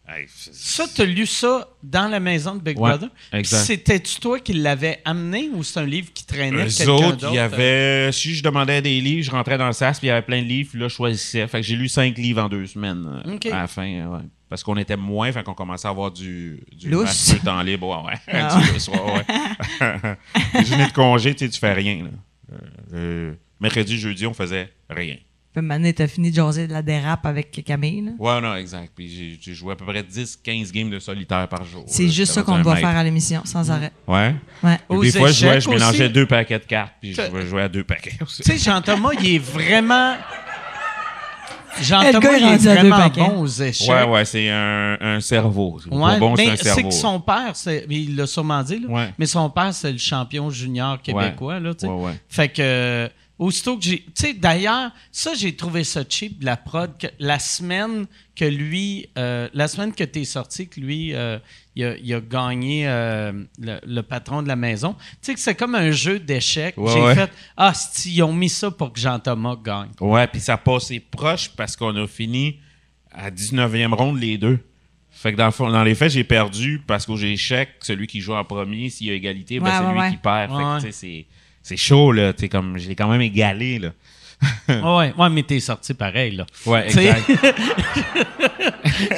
Hey, 0.09 0.27
Ça, 0.29 0.85
tu 0.93 1.03
as 1.03 1.05
lu 1.05 1.27
ça 1.27 1.69
dans 1.83 2.09
la 2.09 2.19
maison 2.19 2.57
de 2.57 2.61
Big 2.61 2.79
Ouais, 2.79 2.91
Brother? 2.91 3.09
C'était-tu 3.45 4.20
toi 4.20 4.41
qui 4.41 4.53
l'avais 4.53 5.01
amené 5.05 5.49
ou 5.55 5.62
c'est 5.62 5.79
un 5.81 5.87
livre 5.87 6.12
qui 6.12 6.27
traînait 6.27 6.66
quelqu'un 6.66 6.93
autres, 6.93 7.11
d'autre? 7.19 7.29
il 7.31 7.37
y 7.37 7.39
avait. 7.39 8.11
Si 8.12 8.35
je 8.35 8.43
demandais 8.43 8.83
des 8.83 9.01
livres, 9.01 9.24
je 9.24 9.31
rentrais 9.31 9.59
dans 9.59 9.69
le 9.69 9.73
sas, 9.73 9.99
puis 9.99 10.09
il 10.09 10.11
y 10.11 10.12
avait 10.12 10.23
plein 10.27 10.43
de 10.43 10.47
livres, 10.49 10.70
puis 10.70 10.81
là, 10.81 10.89
je 10.89 10.95
choisissais. 10.95 11.47
Fait 11.47 11.61
que 11.61 11.66
j'ai 11.66 11.77
lu 11.77 11.89
cinq 11.89 12.19
livres 12.19 12.43
en 12.43 12.49
deux 12.49 12.66
semaines 12.66 13.23
euh, 13.27 13.53
à 13.53 13.61
la 13.61 13.66
fin. 13.69 13.87
euh, 13.87 14.07
ouais. 14.16 14.24
Parce 14.49 14.62
qu'on 14.65 14.77
était 14.77 14.97
moins, 14.99 15.33
fait 15.33 15.43
qu'on 15.45 15.55
commençait 15.55 15.87
à 15.89 15.93
avoir 15.93 16.11
du, 16.11 16.62
du 16.73 16.91
vaste 16.91 17.43
temps 17.43 17.62
libre. 17.62 17.89
Ouais, 18.05 18.12
ouais. 18.12 18.19
Ah. 18.43 18.61
Du 18.73 18.91
ouais. 18.91 20.16
Les 20.55 20.65
journées 20.66 20.87
de 20.89 20.93
congé, 20.93 21.35
tu 21.35 21.47
sais, 21.47 21.51
tu 21.51 21.59
fais 21.59 21.73
rien. 21.73 22.05
Là. 22.05 22.11
Euh, 22.53 22.57
euh, 22.93 23.33
mercredi, 23.61 23.97
jeudi, 23.99 24.27
on 24.27 24.35
faisait 24.35 24.70
rien. 24.91 25.16
Puis 25.55 25.61
maintenant, 25.62 25.91
t'as 25.95 26.07
fini 26.07 26.31
de 26.31 26.37
jaser 26.37 26.66
de 26.66 26.73
la 26.73 26.81
dérape 26.81 27.27
avec 27.27 27.62
Camille. 27.66 28.01
là. 28.07 28.11
Ouais, 28.19 28.41
non, 28.41 28.55
exact. 28.57 28.91
Puis 28.97 29.09
j'ai- 29.09 29.39
j'ai 29.41 29.53
joué 29.53 29.73
à 29.73 29.77
peu 29.77 29.85
près 29.85 30.03
10-15 30.03 30.73
games 30.73 30.89
de 30.89 30.99
solitaire 30.99 31.47
par 31.47 31.62
jour. 31.65 31.85
C'est 31.87 32.09
juste 32.09 32.33
ça 32.33 32.43
qu'on 32.43 32.59
doit 32.61 32.77
faire 32.77 32.97
à 32.97 33.05
l'émission, 33.05 33.43
sans 33.45 33.70
arrêt. 33.70 33.93
Ouais. 34.09 34.35
Ouais. 34.62 34.79
Aux 34.89 35.03
des 35.03 35.12
fois, 35.12 35.31
je, 35.31 35.41
jouais, 35.47 35.61
je 35.61 35.69
mélangeais 35.69 36.05
aussi? 36.05 36.12
deux 36.12 36.27
paquets 36.27 36.59
de 36.59 36.65
cartes, 36.65 36.95
puis 37.01 37.15
je 37.15 37.47
jouais 37.47 37.62
à 37.62 37.69
deux 37.69 37.85
paquets 37.85 38.16
aussi. 38.23 38.43
Tu 38.43 38.51
sais, 38.53 38.59
Jean-Thomas, 38.59 39.11
il 39.20 39.35
est 39.35 39.39
vraiment. 39.39 40.15
Jean-Thomas, 41.81 42.37
il 42.37 42.43
est 42.43 42.47
rendu 42.47 42.69
à 42.69 42.74
deux 42.74 42.81
vraiment 42.81 42.97
paquets. 42.99 43.20
bon 43.20 43.41
aux 43.41 43.47
échecs. 43.47 43.89
Ouais, 43.91 44.05
ouais, 44.05 44.24
c'est 44.27 44.49
un, 44.51 44.99
un 45.01 45.20
cerveau. 45.20 45.81
C'est 45.83 45.91
Ouais, 45.91 46.01
pas 46.15 46.19
bon, 46.19 46.37
c'est 46.37 46.47
mais 46.47 46.57
c'est 46.57 46.83
que 46.83 46.91
son 46.91 47.19
père, 47.20 47.57
c'est- 47.57 47.87
il 47.89 48.15
l'a 48.15 48.27
sûrement 48.27 48.62
dit, 48.62 48.79
là, 48.79 48.89
Ouais. 48.89 49.15
mais 49.19 49.24
son 49.27 49.49
père, 49.49 49.73
c'est 49.73 49.91
le 49.93 49.99
champion 49.99 50.51
junior 50.51 51.01
québécois. 51.01 51.61
Là, 51.61 51.73
tu 51.73 51.81
sais. 51.81 51.87
Ouais, 51.89 52.05
ouais. 52.07 52.20
Fait 52.29 52.49
que, 52.49 52.61
euh, 52.61 53.09
aussitôt 53.43 53.77
que 53.78 53.85
j'ai. 53.85 53.98
Tu 54.01 54.12
sais, 54.14 54.35
d'ailleurs, 54.35 54.90
ça, 55.10 55.35
j'ai 55.35 55.55
trouvé 55.56 55.85
ça 55.85 56.02
cheap, 56.09 56.39
de 56.40 56.44
la 56.47 56.56
prod, 56.56 56.97
que 56.98 57.06
la 57.19 57.39
semaine 57.39 58.06
que 58.36 58.44
lui. 58.44 59.09
euh, 59.19 59.48
la 59.55 59.69
semaine 59.69 59.93
que 59.93 60.05
tu 60.05 60.20
es 60.20 60.24
sorti, 60.24 60.69
que 60.69 60.81
lui, 60.81 61.14
euh, 61.14 61.39
il, 61.77 61.85
a, 61.85 61.97
il 61.98 62.14
a 62.14 62.20
gagné 62.20 62.89
euh, 62.89 63.32
le, 63.59 63.78
le 63.86 64.02
patron 64.02 64.43
de 64.43 64.48
la 64.48 64.56
maison. 64.56 64.94
Tu 64.94 65.01
sais, 65.23 65.35
que 65.35 65.40
c'est 65.40 65.55
comme 65.55 65.74
un 65.74 65.90
jeu 65.90 66.19
d'échecs. 66.19 66.77
Ouais, 66.78 66.93
j'ai 66.93 67.01
ouais. 67.01 67.14
fait 67.14 67.31
Ah, 67.56 67.73
si, 67.74 68.14
ils 68.14 68.23
ont 68.23 68.32
mis 68.32 68.48
ça 68.48 68.70
pour 68.70 68.93
que 68.93 68.98
Jean-Thomas 69.01 69.56
gagne. 69.62 69.90
Ouais, 70.01 70.27
puis 70.27 70.40
ça 70.40 70.56
passait 70.56 71.01
proche 71.01 71.51
parce 71.56 71.77
qu'on 71.77 71.94
a 71.97 72.06
fini 72.06 72.59
à 73.10 73.31
19e 73.31 73.93
ronde 73.94 74.19
les 74.20 74.39
deux. 74.39 74.59
Fait 75.10 75.31
que 75.32 75.36
dans, 75.36 75.44
le 75.47 75.52
fond- 75.52 75.70
dans 75.70 75.85
les 75.85 75.94
faits, 75.94 76.10
j'ai 76.12 76.24
perdu 76.24 76.82
parce 76.86 77.05
qu'au 77.06 77.19
échec, 77.19 77.69
celui 77.82 78.06
qui 78.06 78.20
joue 78.20 78.32
en 78.35 78.44
premier, 78.44 78.89
s'il 78.89 79.09
y 79.09 79.10
a 79.10 79.14
égalité, 79.14 79.60
ben, 79.60 79.66
Ouais, 79.66 79.73
c'est 79.78 79.85
ouais, 79.85 79.93
lui 79.93 80.01
ouais. 80.01 80.10
qui 80.10 80.16
perd. 80.16 80.51
Fait 80.51 80.56
que, 80.62 80.77
tu 80.77 80.86
sais, 80.86 80.93
c'est, 80.93 81.27
c'est 81.62 81.76
chaud, 81.76 82.12
là. 82.12 82.32
Tu 82.32 82.40
sais, 82.40 82.48
comme, 82.48 82.78
je 82.78 82.89
l'ai 82.89 82.94
quand 82.97 83.09
même 83.09 83.20
égalé, 83.20 83.78
là. 83.78 83.90
ouais, 84.68 85.14
ouais, 85.16 85.30
mais 85.30 85.44
t'es 85.44 85.60
sorti 85.60 85.94
pareil, 85.94 86.34
là. 86.34 86.44
Ouais, 86.66 86.86
exact. 86.86 87.30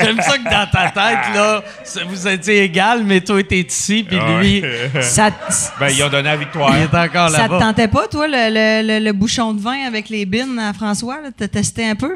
J'aime 0.01 0.21
ça 0.21 0.39
que 0.39 0.45
dans 0.45 0.71
ta 0.71 0.91
tête, 0.91 1.35
là, 1.35 1.63
ça- 1.83 2.05
vous 2.05 2.29
étiez 2.29 2.65
égal, 2.65 3.05
mais 3.05 3.21
toi, 3.21 3.43
t'es 3.43 3.61
ici, 3.61 4.05
puis 4.07 4.19
lui, 4.19 4.63
Ça, 5.03 5.31
t- 5.31 5.37
ben, 5.81 5.89
ils 5.89 6.03
ont 6.03 6.09
donné 6.09 6.25
la 6.25 6.37
victoire. 6.37 6.77
il 6.77 6.83
est 6.83 6.95
encore 6.95 7.31
ça 7.31 7.45
te 7.49 7.59
tentait 7.59 7.89
pas, 7.89 8.07
toi, 8.09 8.27
le, 8.29 8.51
le- 8.51 8.87
le- 8.99 9.05
le 9.05 9.13
bouchon 9.13 9.55
de 9.55 9.61
vin 9.61 9.87
avec 9.87 10.09
les 10.09 10.27
bines 10.27 10.59
à 10.59 10.73
François? 10.73 11.21
là? 11.21 11.31
T'as 11.37 11.49
testé 11.49 11.87
un 11.89 11.97
peu? 11.97 12.15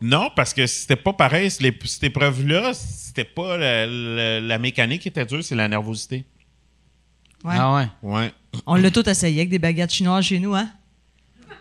Non, 0.00 0.28
parce 0.34 0.52
que 0.52 0.66
c'était 0.66 0.96
pas 0.96 1.12
pareil. 1.12 1.50
Cette 1.50 2.02
épreuve-là, 2.02 2.72
c'était 2.74 3.24
pas 3.24 3.56
la, 3.56 3.86
la- 3.86 4.40
la 4.40 4.58
mécanique 4.58 5.02
qui 5.02 5.08
était 5.08 5.24
dure, 5.24 5.42
c'est 5.42 5.54
la 5.54 5.68
nervosité. 5.68 6.24
Ouais. 7.44 7.54
Ah 7.58 7.74
ouais. 7.74 7.88
Ouais. 8.02 8.32
On 8.66 8.76
l'a 8.76 8.90
tout 8.90 9.08
essayé 9.08 9.40
avec 9.40 9.50
des 9.50 9.58
baguettes 9.58 9.92
chinoises 9.92 10.24
chez 10.24 10.38
nous, 10.38 10.54
hein? 10.54 10.68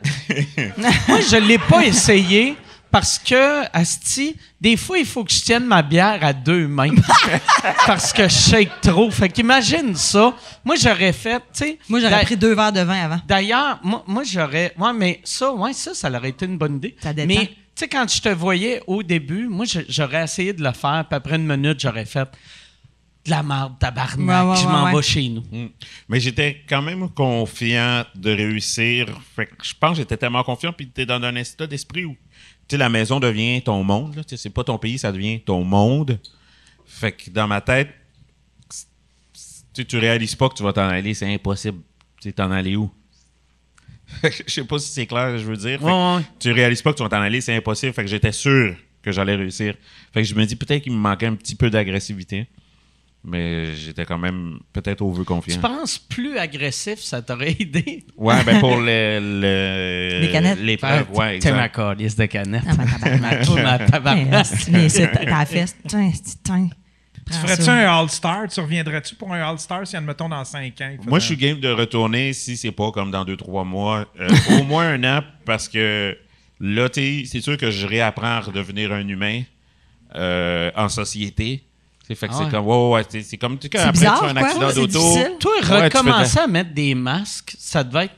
Moi, 1.07 1.19
je 1.21 1.37
l'ai 1.37 1.57
pas 1.57 1.85
essayé 1.85 2.55
parce 2.91 3.17
que, 3.17 3.63
Asti, 3.75 4.35
des 4.61 4.77
fois, 4.77 4.99
il 4.99 5.05
faut 5.05 5.23
que 5.23 5.31
je 5.31 5.41
tienne 5.41 5.65
ma 5.65 5.81
bière 5.81 6.19
à 6.21 6.31
deux 6.31 6.67
mains 6.67 6.93
parce 7.87 8.13
que 8.13 8.23
je 8.23 8.35
shake 8.35 8.81
trop. 8.81 9.09
Fait 9.09 9.29
qu'imagine 9.29 9.95
ça. 9.95 10.33
Moi, 10.63 10.75
j'aurais 10.75 11.11
fait, 11.11 11.39
tu 11.39 11.43
sais... 11.53 11.79
Moi, 11.89 11.99
j'aurais 11.99 12.23
pris 12.23 12.37
deux 12.37 12.53
verres 12.53 12.71
de 12.71 12.81
vin 12.81 13.05
avant. 13.05 13.19
D'ailleurs, 13.27 13.79
moi, 13.83 14.03
moi 14.05 14.23
j'aurais... 14.23 14.73
Ouais, 14.77 14.93
mais 14.93 15.21
ça, 15.23 15.51
ouais, 15.51 15.73
ça, 15.73 15.93
ça 15.93 16.11
aurait 16.11 16.29
été 16.29 16.45
une 16.45 16.57
bonne 16.57 16.75
idée. 16.75 16.95
Ça 17.01 17.13
mais, 17.13 17.47
tu 17.47 17.55
sais, 17.75 17.87
quand 17.87 18.05
je 18.07 18.21
te 18.21 18.29
voyais 18.29 18.83
au 18.85 19.01
début, 19.01 19.47
moi, 19.47 19.65
j'aurais 19.89 20.23
essayé 20.25 20.53
de 20.53 20.63
le 20.63 20.71
faire, 20.71 21.05
puis 21.09 21.17
après 21.17 21.37
une 21.37 21.47
minute, 21.47 21.79
j'aurais 21.79 22.05
fait 22.05 22.29
de 23.25 23.29
la 23.29 23.41
merde, 23.43 23.73
tabarnak, 23.79 24.17
Ouais, 24.45 24.49
ouais, 24.51 24.57
je 24.57 24.65
ouais, 24.65 24.71
m'en 24.71 24.83
ouais. 24.85 24.95
vais 24.95 25.01
chez 25.01 25.29
nous. 25.29 25.43
Mm. 25.51 25.69
Mais 26.09 26.19
j'étais 26.19 26.61
quand 26.67 26.81
même 26.81 27.09
confiant 27.09 28.03
de 28.15 28.31
réussir. 28.31 29.07
Fait 29.35 29.45
que 29.45 29.53
je 29.63 29.73
pense 29.79 29.91
que 29.91 29.97
j'étais 29.97 30.17
tellement 30.17 30.43
confiant, 30.43 30.73
puis 30.73 30.89
t'es 30.89 31.05
dans 31.05 31.21
un 31.21 31.35
état 31.35 31.65
d'esprit 31.67 32.05
où 32.05 32.11
tu 32.67 32.75
sais, 32.75 32.77
la 32.77 32.89
maison 32.89 33.19
devient 33.19 33.61
ton 33.61 33.83
monde. 33.83 34.21
C'est 34.27 34.49
pas 34.49 34.63
ton 34.63 34.77
pays, 34.77 34.97
ça 34.97 35.11
devient 35.11 35.39
ton 35.41 35.63
monde. 35.63 36.19
Fait 36.85 37.11
que 37.11 37.29
dans 37.29 37.47
ma 37.47 37.59
tête, 37.61 37.89
tu 39.73 39.97
réalises 39.97 40.35
pas 40.35 40.49
que 40.49 40.55
tu 40.55 40.63
vas 40.63 40.73
t'en 40.73 40.87
aller, 40.87 41.13
c'est 41.13 41.31
impossible. 41.33 41.79
Tu 42.21 42.29
sais, 42.29 42.33
t'en 42.33 42.51
aller 42.51 42.75
où? 42.75 42.91
Je 44.23 44.43
sais 44.51 44.63
pas 44.63 44.77
si 44.79 44.89
c'est 44.91 45.07
clair, 45.07 45.37
je 45.37 45.43
veux 45.45 45.57
dire. 45.57 45.79
Fait 45.79 45.85
que 45.85 45.85
Ouais, 45.85 46.15
ouais. 46.17 46.23
Tu 46.39 46.51
réalises 46.51 46.81
pas 46.81 46.91
que 46.91 46.97
tu 46.97 47.03
vas 47.03 47.09
t'en 47.09 47.21
aller, 47.21 47.41
c'est 47.41 47.55
impossible. 47.55 47.93
Fait 47.93 48.03
que 48.03 48.09
j'étais 48.09 48.31
sûr 48.31 48.75
que 49.01 49.11
j'allais 49.11 49.35
réussir. 49.35 49.75
Fait 50.13 50.21
que 50.21 50.27
je 50.27 50.35
me 50.35 50.45
dis 50.45 50.55
peut-être 50.55 50.83
qu'il 50.83 50.93
me 50.93 50.97
manquait 50.97 51.25
un 51.25 51.35
petit 51.35 51.55
peu 51.55 51.69
d'agressivité. 51.69 52.47
Mais 53.25 53.73
j'étais 53.75 54.03
quand 54.05 54.17
même 54.17 54.59
peut-être 54.73 55.01
au 55.01 55.11
vœu 55.11 55.23
confiant. 55.23 55.55
Tu 55.55 55.61
penses 55.61 55.97
plus 55.97 56.37
agressif, 56.37 56.99
ça 56.99 57.21
t'aurait 57.21 57.51
aidé? 57.59 58.05
Ouais, 58.17 58.43
ben 58.43 58.59
pour 58.59 58.75
le, 58.77 59.19
le- 59.41 60.19
Les 60.25 60.29
canettes. 60.31 60.59
l'épreuve, 60.59 61.09
ouais, 61.13 61.39
T'es 61.39 61.51
ma 61.51 61.65
exact. 61.67 61.75
calice 61.75 62.15
de 62.17 62.25
canettes. 62.25 62.63
Ah, 62.67 62.75
tabarnak. 62.75 63.21
Ma 63.21 63.35
tour, 63.45 63.55
ma 63.59 63.79
tabarnak. 63.79 64.45
Eh, 64.67 64.71
mais 64.71 64.89
c'est 64.89 65.07
ta 65.11 65.45
fesse. 65.45 65.75
Tiens. 65.87 66.11
Tu 67.25 67.37
ferais-tu 67.37 67.69
un 67.69 67.89
All-Star? 67.99 68.49
Tu 68.49 68.59
reviendrais-tu 68.59 69.15
pour 69.15 69.33
un 69.33 69.39
All-Star 69.41 69.87
si, 69.87 69.95
admettons, 69.95 70.27
dans 70.27 70.43
5 70.43 70.81
ans? 70.81 70.95
Moi, 71.07 71.19
je 71.19 71.25
suis 71.27 71.37
game 71.37 71.57
de 71.61 71.69
retourner 71.69 72.33
si 72.33 72.57
c'est 72.57 72.73
pas 72.73 72.91
comme 72.91 73.09
dans 73.11 73.23
deux, 73.23 73.37
trois 73.37 73.63
mois. 73.63 74.05
Euh, 74.19 74.27
au 74.59 74.63
moins 74.65 74.89
un 74.89 75.03
an, 75.19 75.23
parce 75.45 75.69
que 75.69 76.17
là, 76.59 76.89
tu 76.89 76.99
sais, 77.21 77.23
c'est 77.25 77.39
sûr 77.41 77.55
que 77.55 77.71
je 77.71 77.87
réapprends 77.87 78.25
à 78.27 78.39
redevenir 78.41 78.91
un 78.91 79.07
humain 79.07 79.43
euh, 80.15 80.69
en 80.75 80.89
société. 80.89 81.63
C'est 82.07 82.15
fait 82.15 82.27
que 82.27 82.33
Ah 82.35 82.41
c'est 82.43 82.51
comme, 82.51 82.65
ouais, 82.67 82.89
ouais, 82.91 83.03
c'est- 83.07 83.21
c'est 83.21 83.37
comme, 83.37 83.57
tu 83.57 83.69
sais, 83.71 83.77
après 83.79 83.91
bizarre, 83.93 84.19
tu 84.19 84.25
fais 84.25 84.31
un 84.31 84.35
accident 84.37 84.69
C'est 84.69 84.75
d'auto. 84.75 84.99
difficile. 84.99 85.31
Toi, 85.39 85.51
Ouais, 85.53 85.61
tu 85.61 85.65
fais 85.67 85.83
recommencer 85.83 86.39
à 86.39 86.47
mettre 86.47 86.73
des 86.73 86.95
masques, 86.95 87.55
ça 87.57 87.83
devait 87.83 88.05
être. 88.05 88.13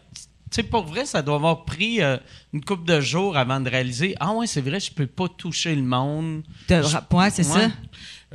Tu 0.51 0.61
sais, 0.61 0.63
pour 0.63 0.85
vrai, 0.85 1.05
ça 1.05 1.21
doit 1.21 1.35
avoir 1.35 1.65
pris 1.65 2.01
euh, 2.01 2.17
une 2.53 2.63
couple 2.63 2.85
de 2.85 3.01
jours 3.01 3.35
avant 3.35 3.59
de 3.59 3.69
réaliser 3.69 4.15
Ah, 4.19 4.31
ouais, 4.31 4.47
c'est 4.47 4.61
vrai, 4.61 4.79
je 4.79 4.91
peux 4.91 5.07
pas 5.07 5.27
toucher 5.27 5.75
le 5.75 5.81
monde. 5.83 6.43
De- 6.69 6.75
Ouais, 7.15 7.29
c'est 7.29 7.45
Ouais. 7.45 7.59
ça. 7.61 7.71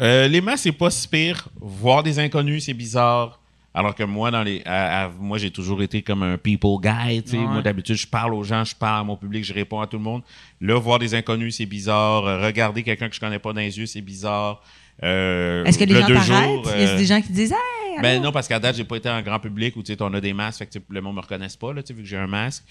Euh, 0.01 0.29
les 0.29 0.41
masques, 0.41 0.65
c'est 0.65 0.73
pas 0.73 0.91
si 0.91 1.09
pire. 1.09 1.49
Voir 1.61 2.03
des 2.03 2.19
inconnus, 2.19 2.65
c'est 2.67 2.75
bizarre. 2.75 3.39
Alors 3.73 3.95
que 3.95 4.03
moi, 4.03 4.31
dans 4.33 4.43
les, 4.43 4.63
à- 4.67 5.05
à- 5.05 5.09
moi, 5.11 5.39
j'ai 5.39 5.51
toujours 5.53 5.81
été 5.83 6.03
comme 6.03 6.23
un 6.25 6.37
people 6.37 6.77
guy. 6.83 7.23
tu 7.23 7.31
sais. 7.31 7.39
Ouais. 7.39 7.45
Moi, 7.47 7.63
d'habitude, 7.63 7.95
je 7.97 8.07
parle 8.07 8.35
aux 8.35 8.43
gens, 8.43 8.65
je 8.65 8.75
parle 8.75 9.01
à 9.01 9.05
mon 9.05 9.17
public, 9.17 9.45
je 9.45 9.55
réponds 9.55 9.81
à 9.81 9.87
tout 9.87 9.97
le 9.97 10.03
monde. 10.03 10.23
Là, 10.61 10.79
voir 10.79 10.99
des 10.99 11.15
inconnus, 11.15 11.57
c'est 11.57 11.67
bizarre. 11.67 12.25
Euh, 12.27 12.45
regarder 12.45 12.83
quelqu'un 12.83 13.09
que 13.09 13.15
je 13.15 13.21
connais 13.21 13.39
pas 13.39 13.53
dans 13.53 13.61
les 13.61 13.79
yeux, 13.79 13.87
c'est 13.87 14.01
bizarre. 14.01 14.63
Euh, 15.03 15.65
Est-ce 15.65 15.79
que 15.79 15.85
les 15.85 15.95
le 15.95 16.01
gens 16.01 16.07
t'arrêtent? 16.07 16.61
Il 16.77 16.83
y 16.83 16.85
a 16.85 16.89
euh, 16.89 16.97
des 16.97 17.07
gens 17.07 17.21
qui 17.21 17.33
disent 17.33 17.53
Hey, 17.53 18.03
ben 18.03 18.23
non, 18.23 18.33
parce 18.33 18.49
qu'à 18.49 18.59
date, 18.59 18.77
j'ai 18.77 18.85
pas 18.85 18.97
été 18.97 19.09
en 19.09 19.21
grand 19.23 19.39
public 19.39 19.77
où 19.77 19.83
tu 19.83 19.93
sais, 19.93 20.03
on 20.03 20.13
a 20.15 20.21
des 20.21 20.33
masques, 20.33 20.59
fait 20.59 20.67
que 20.67 20.85
le 20.89 21.01
monde 21.01 21.17
me 21.17 21.21
reconnaisse 21.21 21.57
pas, 21.57 21.73
là, 21.73 21.83
vu 21.89 22.03
que 22.03 22.05
j'ai 22.05 22.17
un 22.17 22.27
masque. 22.27 22.65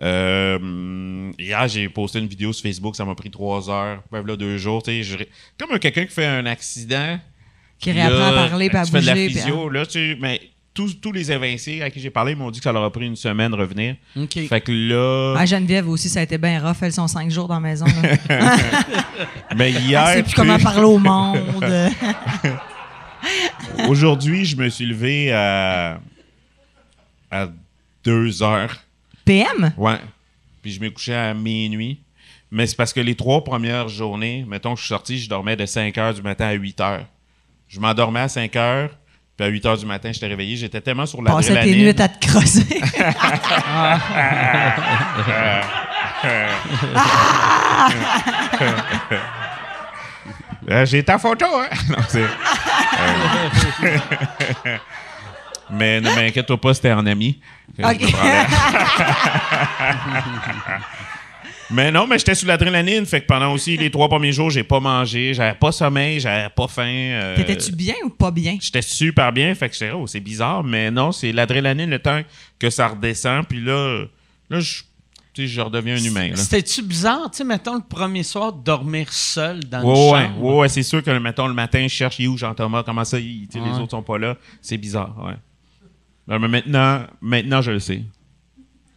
Euh, 0.00 1.30
hier, 1.38 1.68
j'ai 1.68 1.88
posté 1.88 2.18
une 2.18 2.26
vidéo 2.26 2.52
sur 2.52 2.62
Facebook, 2.62 2.96
ça 2.96 3.04
m'a 3.04 3.14
pris 3.14 3.30
trois 3.30 3.68
heures, 3.68 4.02
ben 4.10 4.24
là, 4.24 4.36
deux 4.36 4.56
jours. 4.56 4.82
tu 4.82 4.90
sais, 4.90 5.02
je 5.02 5.16
Comme 5.58 5.72
un 5.72 5.78
quelqu'un 5.78 6.06
qui 6.06 6.14
fait 6.14 6.26
un 6.26 6.46
accident. 6.46 7.18
Qui 7.78 7.90
réapprend 7.90 8.28
à 8.28 8.48
parler 8.48 8.68
puis 8.68 8.78
à 8.78 8.84
tu 8.84 8.92
fais 8.92 9.00
de 9.00 9.06
la 9.06 9.12
bouger. 9.14 9.26
puis 9.26 9.34
physio, 9.34 9.68
là, 9.68 9.84
tu 9.84 10.16
mais 10.20 10.40
tous, 10.74 10.94
tous 11.00 11.12
les 11.12 11.30
évincés 11.30 11.82
à 11.82 11.90
qui 11.90 12.00
j'ai 12.00 12.10
parlé 12.10 12.34
m'ont 12.34 12.50
dit 12.50 12.60
que 12.60 12.64
ça 12.64 12.72
leur 12.72 12.84
a 12.84 12.90
pris 12.90 13.06
une 13.06 13.16
semaine 13.16 13.50
de 13.52 13.56
revenir. 13.56 13.96
Fait 14.48 14.60
que 14.60 14.72
là, 14.72 15.34
Ah, 15.38 15.46
Geneviève 15.46 15.88
aussi, 15.88 16.08
ça 16.08 16.20
a 16.20 16.22
été 16.22 16.38
bien 16.38 16.60
rough. 16.66 16.76
Elles 16.82 16.92
sont 16.92 17.08
cinq 17.08 17.30
jours 17.30 17.48
dans 17.48 17.54
la 17.54 17.60
maison. 17.60 17.86
Là. 17.86 18.16
mais 19.56 19.70
hier, 19.82 20.06
sait 20.08 20.22
plus 20.22 20.30
tu 20.30 20.36
comment 20.36 20.58
sais, 20.58 20.64
parler 20.64 20.84
au 20.84 20.98
monde. 20.98 21.38
aujourd'hui, 23.88 24.44
je 24.44 24.56
me 24.56 24.68
suis 24.68 24.86
levé 24.86 25.32
à, 25.32 26.00
à 27.30 27.48
deux 28.04 28.42
heures. 28.42 28.82
PM? 29.24 29.72
Ouais. 29.76 29.98
Puis 30.62 30.72
je 30.72 30.80
m'ai 30.80 30.90
couché 30.90 31.14
à 31.14 31.34
minuit. 31.34 32.00
Mais 32.50 32.66
c'est 32.66 32.76
parce 32.76 32.92
que 32.92 33.00
les 33.00 33.14
trois 33.14 33.42
premières 33.44 33.88
journées, 33.88 34.44
mettons 34.46 34.74
que 34.74 34.80
je 34.80 34.84
suis 34.84 34.88
sorti, 34.90 35.18
je 35.18 35.28
dormais 35.28 35.56
de 35.56 35.64
5 35.64 35.96
heures 35.96 36.12
du 36.12 36.20
matin 36.22 36.48
à 36.48 36.52
8 36.52 36.80
heures. 36.80 37.06
Je 37.68 37.80
m'endormais 37.80 38.20
à 38.20 38.28
5 38.28 38.54
heures, 38.56 38.90
puis 39.42 39.48
à 39.48 39.48
8 39.48 39.66
heures 39.66 39.76
du 39.78 39.86
matin, 39.86 40.10
j'étais 40.12 40.26
réveillé. 40.28 40.56
J'étais 40.56 40.80
tellement 40.80 41.06
sur 41.06 41.22
Passais 41.22 41.60
tes 41.62 41.74
nuits 41.74 41.88
à 42.00 42.08
te 42.08 42.26
crosser. 42.26 42.62
Euh, 50.70 50.86
J'ai 50.86 51.02
ta 51.02 51.18
photo, 51.18 51.44
hein? 51.56 51.66
Non, 51.88 51.96
c'est- 52.08 52.20
Euh, 52.20 52.28
mais 55.70 56.00
ne 56.00 56.08
m'inquiète 56.14 56.54
pas, 56.56 56.74
c'était 56.74 56.92
en 56.92 57.04
ami. 57.06 57.40
que 57.76 57.82
je 57.88 57.88
Ok. 57.88 58.00
me 58.02 58.10
prendrais. 58.12 58.46
Mais 61.72 61.90
non, 61.90 62.06
mais 62.06 62.18
j'étais 62.18 62.34
sous 62.34 62.46
l'adrénaline. 62.46 63.04
Fait 63.06 63.20
que 63.20 63.26
pendant 63.26 63.52
aussi 63.52 63.76
les 63.76 63.90
trois 63.90 64.08
premiers 64.08 64.32
jours, 64.32 64.50
j'ai 64.50 64.64
pas 64.64 64.80
mangé, 64.80 65.34
j'avais 65.34 65.58
pas 65.58 65.72
sommeil, 65.72 66.20
j'avais 66.20 66.48
pas 66.50 66.68
faim. 66.68 66.82
euh, 66.86 67.36
T'étais-tu 67.36 67.72
bien 67.72 67.94
ou 68.04 68.10
pas 68.10 68.30
bien? 68.30 68.56
J'étais 68.60 68.82
super 68.82 69.32
bien, 69.32 69.54
fait 69.54 69.68
que 69.68 69.74
j'étais, 69.74 69.90
oh, 69.92 70.06
c'est 70.06 70.20
bizarre, 70.20 70.62
mais 70.64 70.90
non, 70.90 71.12
c'est 71.12 71.32
l'adrénaline, 71.32 71.90
le 71.90 71.98
temps 71.98 72.20
que 72.58 72.70
ça 72.70 72.88
redescend, 72.88 73.46
puis 73.46 73.60
là, 73.60 74.04
là, 74.50 74.60
je, 74.60 74.82
tu 75.34 75.42
sais, 75.42 75.48
je 75.48 75.60
redeviens 75.60 75.94
un 75.96 76.04
humain. 76.04 76.30
C'était-tu 76.34 76.82
bizarre, 76.82 77.30
tu 77.30 77.38
sais, 77.38 77.44
mettons 77.44 77.74
le 77.76 77.82
premier 77.88 78.22
soir, 78.22 78.52
de 78.52 78.62
dormir 78.62 79.12
seul 79.12 79.60
dans 79.64 79.80
une 79.82 79.86
Ouais, 79.88 79.94
ouais, 80.12 80.22
chambre? 80.26 80.42
ouais, 80.44 80.54
ouais, 80.58 80.68
c'est 80.68 80.82
sûr 80.82 81.02
que, 81.02 81.10
mettons, 81.18 81.48
le 81.48 81.54
matin, 81.54 81.82
je 81.82 81.88
cherche, 81.94 82.18
il 82.18 82.24
est 82.24 82.28
où 82.28 82.36
Jean-Thomas, 82.36 82.82
comment 82.84 83.04
ça, 83.04 83.18
il- 83.18 83.48
les 83.54 83.78
autres 83.78 83.92
sont 83.92 84.02
pas 84.02 84.18
là. 84.18 84.36
C'est 84.60 84.76
bizarre, 84.76 85.14
ouais. 85.24 85.34
Non, 86.28 86.38
mais 86.38 86.48
maintenant, 86.48 87.06
maintenant, 87.20 87.62
je 87.62 87.72
le 87.72 87.80
sais. 87.80 88.02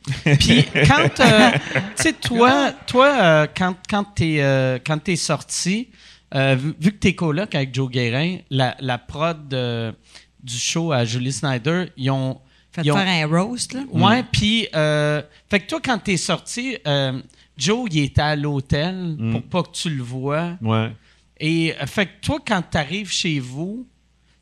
Puis 0.40 0.66
quand, 0.88 1.20
euh, 1.20 1.52
tu 1.98 2.04
sais, 2.04 2.14
toi, 2.14 2.72
toi 2.86 3.08
euh, 3.08 3.48
quand, 3.56 3.76
quand 3.90 4.04
t'es 4.16 4.38
euh, 4.40 4.78
quand 4.86 5.00
t'es 5.00 5.16
sorti, 5.16 5.90
euh, 6.36 6.56
vu, 6.56 6.74
vu 6.80 6.92
que 6.92 6.98
t'es 6.98 7.16
coloc 7.16 7.56
avec 7.56 7.74
Joe 7.74 7.90
Guérin, 7.90 8.38
la, 8.50 8.76
la 8.80 8.98
prod 8.98 9.48
du 10.44 10.58
show 10.58 10.92
à 10.92 11.06
Julie 11.06 11.32
Snyder, 11.32 11.86
ils 11.98 12.12
ont... 12.12 12.40
Faites 12.72 12.86
ils 12.86 12.92
ont- 12.92 12.98
faire 12.98 13.08
un 13.08 13.28
roast, 13.28 13.74
là. 13.74 13.82
Ouais, 13.92 14.24
puis... 14.32 14.68
euh, 14.76 15.22
fait 15.50 15.62
que 15.62 15.68
toi, 15.68 15.80
quand 15.84 15.98
t'es 15.98 16.18
sorti, 16.18 16.78
euh, 16.86 17.20
Joe, 17.58 17.88
il 17.92 18.04
était 18.04 18.22
à 18.22 18.36
l'hôtel 18.36 19.18
pour 19.32 19.42
pas 19.44 19.64
que 19.64 19.72
tu 19.76 19.90
le 19.90 20.04
vois. 20.04 20.58
Ouais. 20.62 20.92
Et 21.40 21.74
euh, 21.82 21.86
fait 21.88 22.06
que 22.06 22.12
toi, 22.22 22.38
quand 22.46 22.62
t'arrives 22.62 23.12
chez 23.12 23.40
vous, 23.40 23.88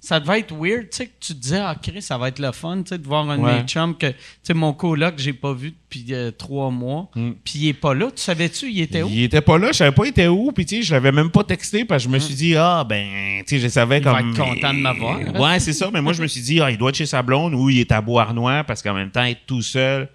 ça 0.06 0.20
devait 0.20 0.40
être 0.40 0.54
weird, 0.54 0.90
tu 0.90 0.98
sais, 0.98 1.06
que 1.06 1.12
tu 1.22 1.34
te 1.34 1.40
disais, 1.40 1.60
ah, 1.60 1.76
Chris, 1.82 2.02
ça 2.02 2.18
va 2.18 2.28
être 2.28 2.40
le 2.40 2.52
fun, 2.52 2.84
tu 2.84 2.90
sais, 2.90 2.98
de 2.98 3.08
voir 3.08 3.30
un 3.30 3.38
de 3.38 3.42
Ouais. 3.44 3.62
mes 3.62 3.66
chums 3.68 3.96
que, 3.98 4.08
tu 4.08 4.16
sais, 4.44 4.54
mon 4.54 4.74
coloc, 4.74 5.14
j'ai 5.18 5.32
pas 5.32 5.54
vu 5.54 5.72
depuis 5.72 6.14
euh, 6.14 6.30
trois 6.32 6.70
mois, 6.72 7.10
puis 7.16 7.54
il 7.56 7.68
est 7.70 7.74
pas 7.74 7.94
là. 7.94 8.08
Tu 8.14 8.22
savais-tu, 8.22 8.70
il 8.70 8.82
était 8.82 9.02
où? 9.02 9.08
Il 9.10 9.24
était 9.24 9.40
pas 9.40 9.58
là, 9.58 9.68
je 9.72 9.78
savais 9.78 9.94
pas 9.94 10.04
il 10.06 10.10
était 10.10 10.28
où, 10.28 10.52
puis 10.52 10.66
tu 10.66 10.76
sais, 10.76 10.82
je 10.84 10.94
l'avais 10.94 11.14
même 11.14 11.30
pas 11.30 11.46
texté 11.46 11.86
parce 11.86 12.04
que 12.04 12.10
je 12.10 12.14
me 12.14 12.20
suis 12.20 12.36
dit 12.36 12.54
ah 12.58 12.84
ben 12.84 13.42
tu 13.48 13.56
sais, 13.56 13.60
je 13.60 13.68
savais 13.70 14.00
Il 14.00 14.04
va 14.04 14.18
comme 14.20 14.30
être 14.32 14.38
content 14.38 14.74
de 14.74 14.80
m'avoir. 14.80 15.20
Ouais, 15.40 15.60
c'est 15.62 15.72
ça, 15.74 15.90
mais 15.94 16.02
moi 16.02 16.12
je 16.12 16.22
me 16.22 16.28
suis 16.28 16.42
dit 16.42 16.60
ah 16.60 16.70
il 16.70 16.78
doit 16.78 16.90
être 16.90 16.96
chez 16.98 17.06
sa 17.06 17.22
blonde 17.22 17.54
ou 17.54 17.70
il 17.70 17.80
est 17.80 17.92
à 17.94 18.02
Beauharnois 18.02 18.66
parce 18.66 18.82
qu'en 18.82 18.94
même 18.94 19.10
temps 19.10 19.24
être 19.24 19.46
tout 19.48 19.62
seul 19.62 20.10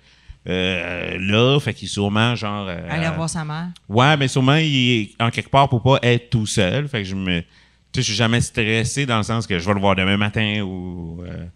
euh, 0.49 1.19
là, 1.19 1.59
fait 1.61 1.75
qu'il 1.75 1.87
est 1.89 1.91
sûrement 1.93 2.35
genre 2.35 2.67
euh, 2.69 2.79
Aller 2.91 3.09
voir 3.15 3.29
sa 3.29 3.45
mère. 3.45 3.69
Ouais, 3.89 4.17
mais 4.17 4.29
sûrement 4.29 4.57
il 4.57 5.01
est 5.03 5.23
en 5.23 5.31
quelque 5.31 5.51
part 5.51 5.69
pour 5.69 5.83
pas 5.83 5.99
être 6.03 6.31
tout 6.31 6.47
seul, 6.47 6.89
fait 6.89 7.03
que 7.03 7.09
je 7.09 7.15
me 7.15 7.43
je 7.97 8.01
suis 8.03 8.15
jamais 8.15 8.41
stressé 8.41 9.07
dans 9.07 9.17
le 9.19 9.23
sens 9.23 9.47
que 9.47 9.59
je 9.59 9.67
vais 9.67 9.75
le 9.75 9.81
voir 9.81 9.97
demain 9.97 10.17
matin 10.17 10.61
ou 10.63 11.23
euh, 11.27 11.47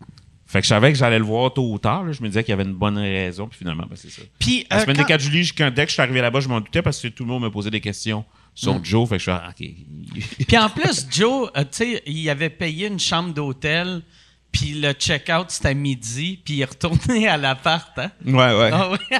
fait 0.47 0.59
que 0.61 0.65
je 0.65 0.69
savais 0.69 0.93
que 0.93 0.99
j'allais 0.99 1.19
le 1.19 1.25
voir 1.25 1.53
tôt 1.55 1.71
ou 1.73 1.79
tard, 1.79 2.05
là. 2.05 2.13
je 2.13 2.23
me 2.23 2.29
disais 2.29 2.43
qu'il 2.45 2.51
y 2.51 2.55
avait 2.55 2.65
une 2.65 2.75
bonne 2.75 2.99
raison 2.99 3.47
puis 3.49 3.59
finalement 3.59 3.85
ben, 3.89 3.97
c'est 3.97 4.11
ça. 4.11 4.23
Puis, 4.39 4.67
La 4.71 4.79
euh, 4.79 4.81
semaine 4.83 4.97
quand- 4.97 5.03
des 5.03 5.09
4 5.09 5.21
juillet, 5.21 5.43
je- 5.45 5.55
quand- 5.55 5.71
dès 5.75 5.85
que 5.85 5.89
je 5.89 5.95
suis 5.95 6.03
arrivé 6.03 6.21
là-bas, 6.21 6.41
je 6.41 6.49
m'en 6.49 6.61
doutais 6.61 6.83
parce 6.83 7.01
que 7.01 7.09
tout 7.09 7.25
le 7.25 7.31
monde 7.31 7.43
me 7.45 7.51
posait 7.51 7.71
des 7.71 7.81
questions 7.81 8.25
sur 8.55 8.85
Joe. 8.85 9.09
Fait 9.09 9.15
que 9.17 9.19
je 9.21 9.31
suis 9.31 9.33
ah, 9.33 9.49
OK. 9.51 10.47
Puis 10.47 10.59
en 10.59 10.69
plus, 10.69 11.07
Joe, 11.11 11.51
euh, 11.57 11.63
tu 11.63 11.69
sais, 11.71 12.03
il 12.07 12.29
avait 12.29 12.51
payé 12.51 12.87
une 12.89 13.01
chambre 13.01 13.33
d'hôtel, 13.33 14.03
puis 14.53 14.75
le 14.81 14.93
check-out, 14.93 15.47
c'était 15.51 15.69
à 15.71 15.75
midi, 15.75 16.41
puis 16.45 16.55
il 16.55 16.61
est 16.61 16.67
retourné 16.67 17.27
à 17.29 17.37
l'appart, 17.37 17.91
hein? 17.99 18.11
ouais, 18.27 18.33
ouais. 18.33 18.71
Ah 18.73 18.91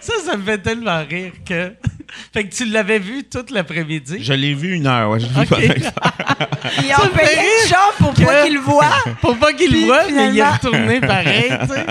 ça, 0.00 0.12
ça 0.24 0.36
me 0.36 0.42
fait 0.42 0.58
tellement 0.58 1.04
rire 1.08 1.32
que... 1.46 1.72
fait 2.32 2.44
que 2.48 2.54
tu 2.54 2.64
l'avais 2.66 2.98
vu 2.98 3.24
toute 3.24 3.50
l'après-midi? 3.50 4.18
Je 4.22 4.32
l'ai 4.32 4.54
vu 4.54 4.74
une 4.74 4.86
heure, 4.86 5.10
ouais. 5.10 5.20
Je 5.20 5.26
l'ai 5.26 5.68
vu 5.68 5.74
Ils 6.82 6.94
ont 6.94 7.08
payé 7.08 7.36
une 7.36 7.68
chambre 7.68 7.94
pour 7.98 8.14
pas 8.14 8.44
qu'il 8.44 8.54
le 8.54 8.60
voit. 8.60 8.90
Pour 9.20 9.36
pas 9.36 9.52
qu'il 9.52 9.70
le 9.72 10.14
mais 10.14 10.28
il 10.30 10.38
est 10.38 10.48
retourné 10.48 11.00
pareil, 11.00 11.52
tu 11.62 11.68
sais. 11.74 11.86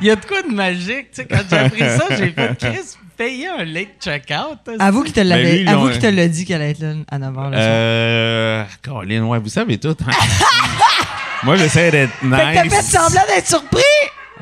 Il 0.00 0.06
y 0.06 0.10
a 0.10 0.16
de 0.16 0.24
quoi 0.24 0.42
de 0.42 0.48
magique, 0.54 1.10
tu 1.12 1.22
sais. 1.22 1.26
Quand 1.26 1.40
j'ai 1.48 1.56
appris 1.56 1.80
ça, 1.80 2.06
j'ai 2.10 2.30
fait 2.30 2.58
Chris, 2.58 2.96
payer 3.16 3.48
un 3.48 3.64
late 3.64 3.96
check-out. 4.00 4.58
Avoue 4.78 5.02
qu'il 5.04 5.12
te 5.12 5.20
l'avait. 5.20 5.66
Avoue 5.66 5.90
qu'il 5.90 6.00
te 6.00 6.06
l'a 6.06 6.28
dit 6.28 6.44
qu'elle 6.44 6.62
allait 6.62 6.72
être 6.72 6.80
là 6.80 6.94
à 7.10 7.18
9h. 7.18 7.50
Euh. 7.54 8.64
Colin, 8.82 9.24
ouais, 9.24 9.38
vous 9.38 9.48
savez 9.48 9.78
tout. 9.78 9.96
hein. 10.06 10.12
Moi, 11.44 11.56
j'essaie 11.56 11.90
d'être 11.90 12.12
Fait 12.12 12.26
que 12.26 12.30
t'as 12.30 12.62
nice. 12.64 12.74
fait 12.74 12.82
semblant 12.82 13.22
d'être 13.28 13.46
surpris! 13.46 13.82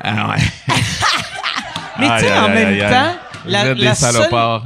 Ah, 0.01 0.29
ouais. 0.29 0.43
Mais 1.99 2.07
tu 2.19 2.25
sais, 2.25 2.37
en 2.37 2.49
même 2.49 2.79
temps, 2.79 3.15
Vous 3.43 3.49
la, 3.51 3.65
êtes 3.67 3.77
des 3.77 3.83
la 3.83 3.95
seule, 3.95 4.13
salopards. 4.13 4.65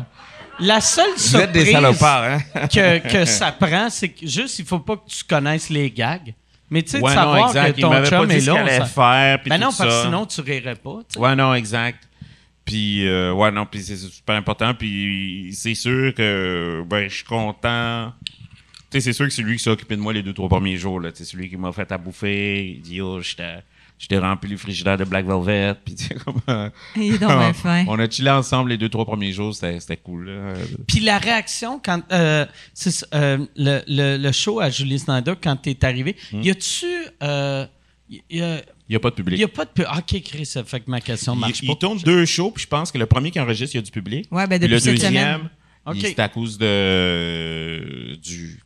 la 0.60 0.82
seule 0.82 1.10
êtes 1.12 1.52
des 1.52 1.66
surprise 1.66 1.72
salopards, 1.72 2.24
hein? 2.24 2.40
que, 2.74 2.98
que 3.10 3.26
ça 3.26 3.52
prend, 3.52 3.90
c'est 3.90 4.10
que 4.10 4.26
juste, 4.28 4.60
il 4.60 4.66
faut 4.66 4.80
pas 4.80 4.96
que 4.98 5.10
tu 5.10 5.24
connaisses 5.24 5.70
les 5.70 5.90
gags. 5.92 6.34
Mais 6.70 6.84
tu 6.84 6.92
sais, 6.92 6.98
de 7.00 7.04
Ouais, 7.04 7.14
savoir 7.14 7.52
que 7.54 7.82
ton 7.82 8.06
chum 8.06 8.30
est 8.32 8.46
là. 8.46 8.56
on 8.82 8.86
faire, 8.86 9.40
Ben 9.46 9.58
non, 9.60 9.70
parce 9.78 9.90
que 9.90 10.02
sinon, 10.04 10.26
tu 10.26 10.42
rirais 10.42 10.76
pas. 10.76 11.00
Ouais, 11.18 11.36
non, 11.36 11.54
exact. 11.54 12.04
Puis, 12.66 13.08
euh, 13.08 13.32
ouais, 13.32 13.50
non, 13.52 13.66
puis 13.66 13.82
c'est 13.82 13.96
super 13.96 14.36
important. 14.36 14.74
Puis, 14.74 15.52
c'est 15.58 15.76
sûr 15.76 16.14
que, 16.14 16.84
ben, 16.86 17.08
je 17.08 17.16
suis 17.16 17.24
content. 17.24 18.12
Tu 18.90 18.98
sais, 18.98 19.02
c'est 19.02 19.14
sûr 19.14 19.26
que 19.28 19.34
c'est 19.34 19.42
lui 19.42 19.58
qui 19.58 19.64
s'est 19.64 19.70
occupé 19.70 19.96
de 19.96 20.02
moi 20.02 20.14
les 20.14 20.24
deux, 20.24 20.34
trois 20.34 20.48
premiers 20.50 20.78
jours, 20.78 21.00
là. 21.00 21.12
Tu 21.12 21.18
sais, 21.20 21.26
c'est 21.26 21.38
lui 21.38 21.50
qui 21.50 21.58
m'a 21.58 21.72
fait 21.74 21.92
à 21.92 21.98
bouffer. 21.98 22.68
Il 22.78 22.82
dit, 22.82 23.02
oh, 23.02 23.20
j'étais. 23.22 23.58
je 24.00 24.08
t'ai 24.08 24.18
rempli 24.18 24.50
le 24.52 24.58
frigidaire 24.58 24.96
de 24.98 25.04
Black 25.04 25.26
Velvet. 25.26 25.76
Puis, 25.84 25.96
tu 25.96 26.06
sais, 26.06 26.16
comme, 26.16 26.40
euh, 26.48 26.70
Il 26.96 27.16
est 27.16 27.18
donc 27.18 27.30
bien 27.38 27.52
fin. 27.66 27.84
on 27.90 28.00
a 28.00 28.10
chillé 28.10 28.30
ensemble 28.30 28.70
les 28.70 28.78
deux, 28.78 28.88
trois 28.90 29.04
premiers 29.06 29.34
jours. 29.34 29.54
C'était 29.54 29.80
c'était 29.82 29.98
cool. 29.98 30.30
là. 30.30 30.54
Puis 30.88 31.02
la 31.02 31.18
réaction 31.18 31.82
quand 31.84 32.02
euh, 32.14 32.46
euh, 33.14 33.46
le, 33.58 33.82
le, 33.88 34.18
le 34.18 34.32
show 34.32 34.60
à 34.62 34.70
Julie 34.70 35.00
Snyder 35.00 35.34
quand 35.42 35.58
t'es 35.58 35.84
arrivé, 35.84 36.16
y 36.32 36.50
a-tu 36.50 36.86
euh, 37.24 37.66
y, 38.10 38.42
a, 38.42 38.58
Il 38.60 38.92
n'y 38.92 38.96
a 38.96 39.00
pas 39.02 39.10
de 39.10 39.16
public. 39.16 39.38
y 39.38 39.44
a 39.44 39.48
pas 39.50 39.66
de 39.66 39.70
pu- 39.72 39.84
ah, 39.86 39.98
ok 40.00 40.22
Chris 40.24 40.46
ça 40.46 40.64
fait 40.64 40.80
que 40.80 40.90
ma 40.90 41.02
question 41.02 41.34
Il, 41.34 41.40
marche 41.42 41.60
il 41.62 41.68
pas. 41.68 41.76
tourne 41.76 41.98
deux 42.00 42.24
shows, 42.26 42.52
puis 42.52 42.64
je 42.64 42.68
pense 42.70 42.90
que 42.90 42.98
le 42.98 43.06
premier 43.06 43.32
qui 43.32 43.40
enregistre, 43.42 43.76
il 43.76 43.80
y 43.80 43.82
a 43.82 43.84
du 43.84 43.92
public. 43.92 44.28
Ouais, 44.32 44.48
ben 44.48 44.58
Puis 44.60 44.70
depuis 44.70 44.74
le 44.76 44.80
cette 44.80 44.94
deuxième, 44.94 45.12
semaine. 45.14 45.50
Ok. 45.88 45.96
il- 45.98 46.02
c'est 46.08 46.20
à 46.20 46.30
cause 46.30 46.58
de, 46.58 48.16
du 48.24 48.60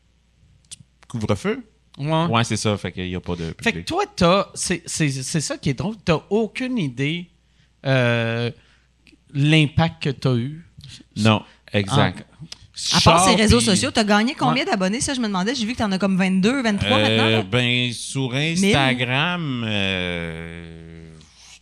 couvre-feu. 1.12 1.64
Ouais. 1.98 2.26
Ouais, 2.26 2.44
c'est 2.44 2.58
ça. 2.58 2.78
Fait 2.78 2.92
qu'il 2.92 3.08
n'y 3.08 3.16
a 3.16 3.20
pas 3.20 3.36
de 3.36 3.52
public. 3.52 3.64
Fait 3.64 3.74
que 3.74 3.80
toi 3.80 4.04
t'as 4.16 4.48
c'est 4.54 4.82
c'est 4.86 5.10
c'est 5.10 5.42
ça 5.42 5.58
qui 5.58 5.70
est 5.70 5.74
drôle, 5.74 5.96
t'as 6.04 6.22
aucune 6.30 6.78
idée 6.78 7.28
euh, 7.86 8.50
l'impact 9.34 10.04
que 10.04 10.10
t'as 10.10 10.36
eu. 10.36 10.66
Non, 11.18 11.44
exact. 11.74 12.26
À 12.94 13.02
part 13.02 13.28
ces 13.28 13.36
réseaux 13.36 13.60
sociaux, 13.60 13.92
t'as 13.92 14.04
gagné 14.04 14.34
combien 14.34 14.66
d'abonnés? 14.66 15.02
Ça, 15.02 15.14
je 15.14 15.20
me 15.20 15.28
demandais. 15.28 15.54
J'ai 15.54 15.66
vu 15.66 15.74
que 15.74 15.80
t'en 15.80 15.92
as 15.92 16.00
comme 16.00 16.18
22, 16.18 16.64
23 16.64 16.90
maintenant. 16.90 17.08
Euh, 17.08 17.38
là. 17.38 17.44
ben, 17.44 17.92
sur 17.94 18.34
Instagram, 18.34 19.64
euh, 19.68 21.01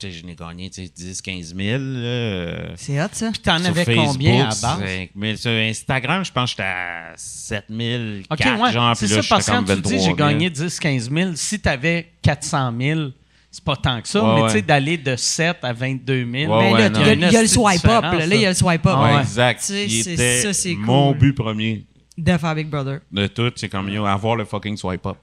je 0.02 0.26
n'ai 0.26 0.36
gagné 0.36 0.70
tu 0.70 0.86
sais, 0.86 0.92
10, 0.96 1.22
15 1.22 1.56
000. 1.56 1.78
là. 1.82 2.54
C'est 2.76 3.02
hot, 3.02 3.08
ça. 3.12 3.32
Puis 3.32 3.42
t'en 3.42 3.64
avais 3.64 3.84
Facebook, 3.86 4.08
combien 4.08 4.44
à 4.46 4.48
base? 4.48 4.60
5 4.62 5.10
000. 5.20 5.36
Sur 5.38 5.52
Instagram, 5.52 6.24
je 6.26 6.32
pense 6.32 6.46
que 6.54 6.58
j'étais 6.58 6.64
à 6.70 7.14
7 7.16 7.66
000, 7.70 8.04
OK, 8.30 8.38
4, 8.38 8.62
ouais. 8.62 8.72
genre, 8.72 8.96
c'est 8.96 9.08
ça, 9.08 9.22
parce 9.30 9.46
que 9.46 9.52
quand 9.52 9.64
tu 9.64 9.74
23 9.74 9.92
dis 9.92 10.00
000. 10.00 10.04
j'ai 10.10 10.14
gagné 10.14 10.50
10-15 10.50 11.10
000, 11.14 11.32
si 11.36 11.60
tu 11.60 11.70
avais 11.70 12.12
400 12.22 12.74
000, 12.80 13.00
c'est 13.52 13.64
pas 13.64 13.76
tant 13.76 14.00
que 14.02 14.08
ça, 14.08 14.24
Ouais, 14.24 14.36
mais 14.36 14.42
ouais. 14.42 14.48
tu 14.48 14.54
sais, 14.54 14.62
d'aller 14.62 14.98
de 14.98 15.16
7 15.16 15.58
à 15.64 15.74
22 15.74 16.28
000, 16.32 16.32
Ouais, 16.32 16.46
Ben 16.48 16.74
ouais, 16.74 16.90
là, 16.90 17.14
il 17.28 17.32
y 17.32 17.36
a, 17.38 17.42
le 17.42 17.48
swipe 17.48 17.86
up. 17.86 18.04
Là, 18.04 18.26
il 18.26 18.42
y 18.42 18.46
a 18.46 18.50
le 18.50 18.56
swipe 18.56 18.86
up. 18.86 18.98
Ouais, 19.00 19.14
Ouais. 19.16 19.22
exact. 19.22 19.62
C'est- 19.62 19.86
était 19.88 20.42
ça, 20.44 20.54
c'est 20.54 20.76
mon 20.76 21.10
cool. 21.14 21.18
but 21.20 21.34
premier 21.34 21.84
De 22.18 22.38
faire 22.38 22.54
Big 22.56 22.68
Brother. 22.70 23.00
de 23.12 23.28
tout, 23.28 23.52
c'est 23.56 23.70
comme 23.70 23.90
yo, 23.90 24.06
avoir 24.06 24.36
le 24.36 24.46
fucking 24.46 24.78
swipe 24.78 25.06
up. 25.06 25.18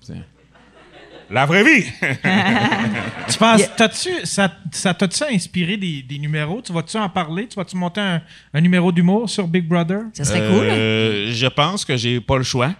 La 1.30 1.44
vraie 1.46 1.64
vie! 1.64 1.84
Tu 3.28 3.38
penses, 3.38 3.62
t'as-tu, 3.76 4.10
ça, 4.24 4.52
ça 4.70 4.94
t'a-tu 4.94 5.24
inspiré 5.24 5.76
des, 5.76 6.00
des 6.02 6.18
numéros? 6.18 6.62
Tu 6.62 6.72
vas-tu 6.72 6.96
en 6.96 7.08
parler? 7.08 7.48
Tu 7.48 7.56
vas-tu 7.56 7.76
monter 7.76 8.00
un, 8.00 8.22
un 8.54 8.60
numéro 8.60 8.92
d'humour 8.92 9.28
sur 9.28 9.48
Big 9.48 9.66
Brother? 9.66 10.02
Ça 10.12 10.24
serait 10.24 10.46
cool. 10.48 10.64
hein? 10.70 10.74
Euh, 10.76 11.32
Je 11.32 11.46
pense 11.48 11.84
que 11.84 11.96
j'ai 11.96 12.20
pas 12.20 12.36
le 12.36 12.44
choix. 12.44 12.72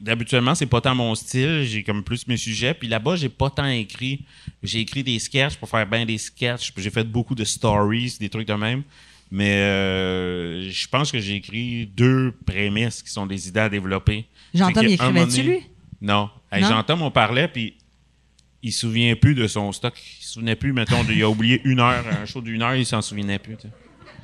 D'habituellement, 0.00 0.54
c'est 0.54 0.64
pas 0.66 0.80
tant 0.80 0.94
mon 0.94 1.14
style. 1.14 1.64
J'ai 1.64 1.82
comme 1.82 2.02
plus 2.02 2.26
mes 2.26 2.38
sujets. 2.38 2.72
Puis 2.72 2.88
là-bas, 2.88 3.16
j'ai 3.16 3.28
pas 3.28 3.50
tant 3.50 3.66
écrit. 3.66 4.24
J'ai 4.62 4.80
écrit 4.80 5.02
des 5.04 5.18
sketchs 5.18 5.56
pour 5.56 5.68
faire 5.68 5.86
bien 5.86 6.06
des 6.06 6.16
sketchs. 6.18 6.72
J'ai 6.78 6.90
fait 6.90 7.04
beaucoup 7.04 7.34
de 7.34 7.44
stories, 7.44 8.16
des 8.18 8.30
trucs 8.30 8.48
de 8.48 8.54
même. 8.54 8.82
Mais 9.30 9.52
euh, 9.56 10.70
je 10.70 10.88
pense 10.88 11.12
que 11.12 11.18
j'ai 11.18 11.34
écrit 11.34 11.86
deux 11.94 12.32
prémices 12.46 13.02
qui 13.02 13.10
sont 13.10 13.26
des 13.26 13.48
idées 13.48 13.60
à 13.60 13.68
développer. 13.68 14.24
Moment 14.64 14.80
écrivait-tu, 15.26 15.42
lui? 15.50 15.58
Non. 16.04 16.28
Hey, 16.52 16.62
Non? 16.62 16.68
Jean-Tom, 16.68 17.02
on 17.02 17.10
parlait, 17.10 17.48
puis 17.48 17.74
il 18.62 18.72
se 18.72 18.80
souvient 18.80 19.14
plus 19.16 19.34
de 19.34 19.46
son 19.46 19.72
stock. 19.72 19.94
Il 20.20 20.24
se 20.24 20.32
souvenait 20.34 20.54
plus, 20.56 20.72
mettons, 20.72 21.02
de- 21.04 21.12
il 21.12 21.22
a 21.22 21.28
oublié 21.30 21.60
une 21.64 21.80
heure, 21.80 22.04
un 22.20 22.26
show 22.26 22.40
d'une 22.40 22.62
heure, 22.62 22.74
il 22.76 22.84
s'en 22.86 23.00
souvenait 23.02 23.38
plus. 23.38 23.56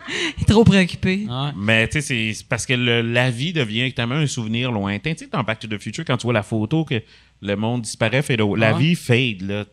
Il 0.09 0.43
est 0.43 0.45
trop 0.49 0.65
préoccupé. 0.65 1.27
Ouais. 1.29 1.51
Mais 1.57 1.87
tu 1.89 2.01
sais, 2.01 2.33
c'est- 2.35 2.47
parce 2.49 2.67
que 2.67 2.73
le- 2.75 3.03
la 3.03 3.31
vie 3.31 3.53
devient 3.53 3.93
tellement 3.93 4.15
un 4.17 4.27
souvenir 4.27 4.73
lointain. 4.73 5.13
Tu 5.13 5.25
sais, 5.25 5.31
dans 5.31 5.43
Back 5.43 5.59
to 5.61 5.69
the 5.69 5.79
Future, 5.79 6.05
quand 6.05 6.17
tu 6.17 6.25
vois 6.25 6.33
la 6.33 6.43
photo 6.43 6.85
que 6.85 7.03
le 7.43 7.55
monde 7.57 7.83
disparaît, 7.83 8.23
fait 8.23 8.37
la 8.37 8.45
Ouais. 8.45 8.79
vie 8.79 8.95
fade, 8.95 9.43
là. 9.43 9.65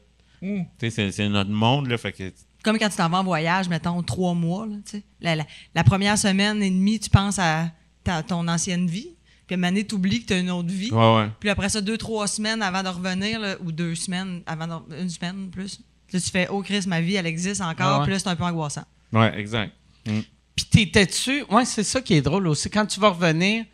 Tu 0.42 0.66
sais, 0.80 0.90
c'est- 0.90 1.12
c'est 1.12 1.30
notre 1.30 1.50
monde, 1.50 1.88
là. 1.88 1.98
Fait 1.98 2.12
que 2.12 2.32
Comme 2.64 2.78
quand 2.78 2.90
tu 2.90 2.98
t'en 2.98 3.10
vas 3.10 3.20
en 3.20 3.24
voyage, 3.24 3.70
mettons, 3.70 4.02
trois 4.04 4.34
mois. 4.34 4.66
Là, 4.66 4.76
tu 4.86 4.98
sais. 4.98 5.04
la, 5.22 5.36
la- 5.36 5.46
la 5.74 5.84
première 5.84 6.18
semaine 6.18 6.62
et 6.62 6.70
demie, 6.70 7.00
tu 7.00 7.10
penses 7.10 7.40
à 7.40 7.72
ta- 8.04 8.22
ton 8.24 8.48
ancienne 8.48 8.88
vie. 8.88 9.10
Puis 9.48 9.54
à 9.54 9.58
un 9.58 9.58
moment 9.62 9.70
donné, 9.72 9.88
tu 9.88 9.96
oublies 9.96 10.22
que 10.22 10.28
tu 10.28 10.34
as 10.34 10.40
une 10.40 10.52
autre 10.52 10.68
vie. 10.70 10.92
Ouais, 10.92 11.16
ouais. 11.16 11.30
Puis 11.40 11.50
après 11.50 11.70
ça, 11.70 11.80
deux, 11.82 11.98
trois 11.98 12.28
semaines 12.28 12.62
avant 12.62 12.84
de 12.84 12.90
revenir, 12.90 13.40
là, 13.40 13.56
ou 13.64 13.72
deux 13.72 13.96
semaines 13.96 14.42
avant 14.46 14.68
de- 14.68 14.96
une 15.02 15.10
semaine 15.10 15.50
plus. 15.50 15.80
Là, 16.12 16.20
tu 16.20 16.30
fais, 16.30 16.48
oh 16.50 16.62
Chris, 16.62 16.84
ma 16.88 17.02
vie, 17.02 17.16
elle 17.16 17.26
existe 17.26 17.62
encore. 17.62 18.00
Ouais. 18.00 18.04
Puis 18.06 18.14
là, 18.14 18.20
c'est 18.20 18.28
un 18.30 18.36
peu 18.36 18.44
angoissant. 18.44 18.84
Ouais, 19.14 19.38
exact. 19.40 19.74
Puis 20.04 20.66
t'étais-tu... 20.70 21.44
Ouais, 21.50 21.66
c'est 21.66 21.84
ça 21.84 22.02
qui 22.02 22.14
est 22.16 22.22
drôle 22.22 22.48
aussi. 22.48 22.70
Quand 22.70 22.86
tu 22.86 23.00
vas 23.00 23.10
revenir, 23.10 23.66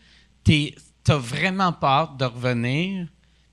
t'es- 0.44 0.76
t'as 1.04 1.18
vraiment 1.18 1.72
peur 1.74 2.14
de 2.20 2.26
revenir, 2.26 3.08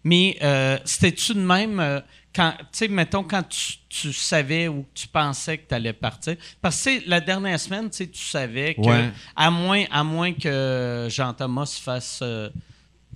mais 0.05 0.37
euh, 0.43 0.79
c'était-tu 0.85 1.35
de 1.35 1.41
même... 1.41 1.81
euh, 1.81 2.01
quand, 2.35 2.53
tu 2.59 2.65
sais, 2.73 2.89
mettons, 2.89 3.25
quand 3.25 3.43
tu, 3.49 3.75
tu 3.89 4.13
savais 4.13 4.69
ou 4.69 4.87
tu 4.95 5.09
pensais 5.09 5.59
que 5.59 5.69
tu 5.69 5.75
allais 5.75 5.93
partir. 5.93 6.37
Parce 6.63 6.85
que 6.85 7.09
la 7.09 7.21
dernière 7.21 7.59
semaine, 7.59 7.91
tu 7.91 8.09
savais 8.15 8.75
que, 8.75 8.81
Ouais. 8.83 9.11
à, 9.35 9.51
moins, 9.51 9.85
à 9.91 10.05
moins 10.05 10.33
que 10.33 11.09
Jean-Thomas 11.11 11.67
se 11.67 11.81
fasse 11.81 12.21
euh, 12.23 12.49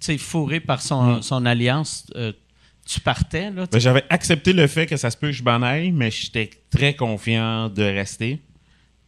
tu 0.01 0.07
sais, 0.07 0.19
fourrer 0.19 0.59
par 0.61 0.83
son, 0.83 1.23
son 1.23 1.47
alliance, 1.47 2.07
euh, 2.17 2.33
tu 2.87 3.01
partais. 3.01 3.51
Là, 3.51 3.67
Ben, 3.71 3.79
J'avais 3.81 4.05
accepté 4.11 4.53
le 4.53 4.67
fait 4.67 4.87
que 4.87 4.97
ça 4.97 5.11
se 5.11 5.17
peut 5.17 5.29
que 5.29 5.33
je 5.33 5.43
m'en 5.45 5.63
aille, 5.63 5.93
mais 5.93 6.11
j'étais 6.11 6.51
très 6.71 6.95
confiant 6.95 7.69
de 7.69 7.83
rester. 7.85 8.41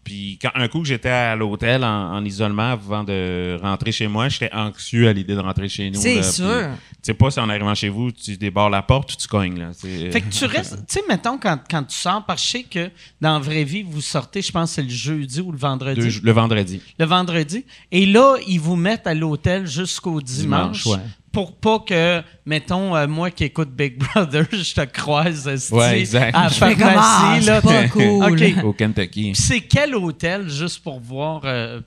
Puis 0.06 0.38
quand 0.40 0.50
un 0.54 0.68
coup 0.68 0.82
que 0.82 0.86
j'étais 0.86 1.08
à 1.08 1.34
l'hôtel 1.34 1.82
en, 1.82 2.14
en 2.14 2.24
isolement 2.24 2.70
avant 2.70 3.02
de 3.02 3.58
rentrer 3.60 3.90
chez 3.90 4.06
moi, 4.06 4.28
j'étais 4.28 4.52
anxieux 4.54 5.08
à 5.08 5.12
l'idée 5.12 5.34
de 5.34 5.40
rentrer 5.40 5.68
chez 5.68 5.90
nous. 5.90 6.00
C'est 6.00 6.22
sûr. 6.22 6.68
Tu 6.92 6.98
sais 7.02 7.14
pas 7.14 7.28
si 7.32 7.40
en 7.40 7.48
arrivant 7.48 7.74
chez 7.74 7.88
vous, 7.88 8.12
tu 8.12 8.36
débarres 8.36 8.70
la 8.70 8.82
porte 8.82 9.12
ou 9.12 9.16
tu 9.16 9.26
cognes. 9.26 9.58
Là. 9.58 9.70
Fait 9.74 10.20
que 10.20 10.28
tu 10.30 10.44
restes, 10.56 10.76
tu 10.86 10.94
sais, 10.94 11.02
mettons, 11.08 11.38
quand, 11.38 11.58
quand 11.68 11.82
tu 11.82 11.96
sors, 11.96 12.24
parce 12.24 12.40
que 12.40 12.46
je 12.46 12.52
sais 12.52 12.62
que 12.62 12.90
dans 13.20 13.32
la 13.34 13.38
vraie 13.40 13.64
vie, 13.64 13.82
vous 13.82 14.00
sortez, 14.00 14.42
je 14.42 14.52
pense 14.52 14.70
que 14.70 14.74
c'est 14.76 14.82
le 14.82 14.88
jeudi 14.88 15.40
ou 15.40 15.50
le 15.50 15.58
vendredi. 15.58 16.00
Deux- 16.00 16.20
le 16.22 16.32
vendredi. 16.32 16.80
Le 17.00 17.04
vendredi. 17.04 17.64
Et 17.90 18.06
là, 18.06 18.36
ils 18.46 18.60
vous 18.60 18.76
mettent 18.76 19.08
à 19.08 19.14
l'hôtel 19.14 19.66
jusqu'au 19.66 20.20
dimanche. 20.20 20.84
Dimanche, 20.84 20.86
ouais. 20.86 21.04
Pour 21.36 21.54
pas 21.58 21.80
que, 21.80 22.22
mettons, 22.46 22.96
euh, 22.96 23.06
moi 23.06 23.30
qui 23.30 23.44
écoute 23.44 23.68
Big 23.70 23.98
Brother, 24.14 24.46
je 24.50 24.72
te 24.74 24.84
croise 24.86 25.46
esti, 25.46 25.74
Ouais, 25.74 26.00
exact. 26.00 26.34
à 26.34 26.44
la 26.44 26.48
Je 26.48 26.54
fais 26.54 26.74
comme, 26.74 26.82
ah, 26.88 26.92
pharmacie. 26.94 27.44
c'est 27.44 27.50
là, 27.50 27.60
pas 27.60 27.82
t'es- 27.82 27.88
cool. 27.90 28.24
OK. 28.24 28.54
Au 28.64 28.72
Kentucky. 28.72 29.32
Puis 29.32 29.42
c'est 29.42 29.60
quel 29.60 29.94
hôtel, 29.94 30.48
juste 30.48 30.82
pour 30.82 30.98
voir... 30.98 31.42
euh, 31.44 31.82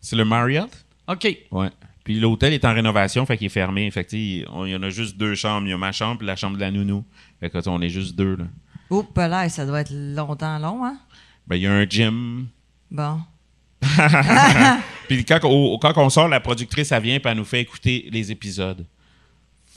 C'est 0.00 0.14
le 0.16 0.26
Marriott? 0.26 0.70
OK. 1.08 1.38
Ouais. 1.50 1.70
Puis 2.04 2.20
l'hôtel 2.20 2.52
est 2.52 2.64
en 2.66 2.74
rénovation, 2.74 3.24
fait 3.24 3.38
qu'il 3.38 3.46
est 3.46 3.48
fermé. 3.48 3.90
Fait 3.90 4.04
que, 4.04 4.10
tu 4.10 4.40
sais, 4.40 4.44
on- 4.52 4.66
il 4.66 4.72
y 4.72 4.76
en 4.76 4.82
a 4.82 4.90
juste 4.90 5.16
deux 5.16 5.34
chambres. 5.34 5.66
Il 5.66 5.70
y 5.70 5.72
a 5.72 5.78
ma 5.78 5.92
chambre 5.92 6.22
et 6.22 6.26
la 6.26 6.36
chambre 6.36 6.56
de 6.56 6.60
la 6.60 6.70
nounou. 6.70 7.02
Fait 7.40 7.48
que, 7.48 7.56
tu 7.56 7.64
sais, 7.64 7.70
on 7.70 7.80
est 7.80 7.88
juste 7.88 8.14
deux. 8.14 8.36
Là. 8.36 8.44
Oups, 8.90 9.08
là, 9.16 9.48
ça 9.48 9.64
doit 9.64 9.80
être 9.80 9.92
longtemps 9.94 10.58
long, 10.58 10.84
hein? 10.84 10.98
Ben, 11.46 11.56
il 11.56 11.62
y 11.62 11.66
a 11.66 11.72
un 11.72 11.86
gym. 11.88 12.46
Bon. 12.90 13.20
Puis 15.08 15.24
quand, 15.24 15.40
on- 15.44 15.78
quand 15.78 15.92
on 15.98 16.08
sort, 16.08 16.28
la 16.28 16.40
productrice, 16.40 16.92
elle 16.92 17.02
vient 17.02 17.16
et 17.16 17.20
elle 17.24 17.36
nous 17.36 17.44
fait 17.44 17.60
écouter 17.60 18.08
les 18.12 18.30
épisodes. 18.30 18.84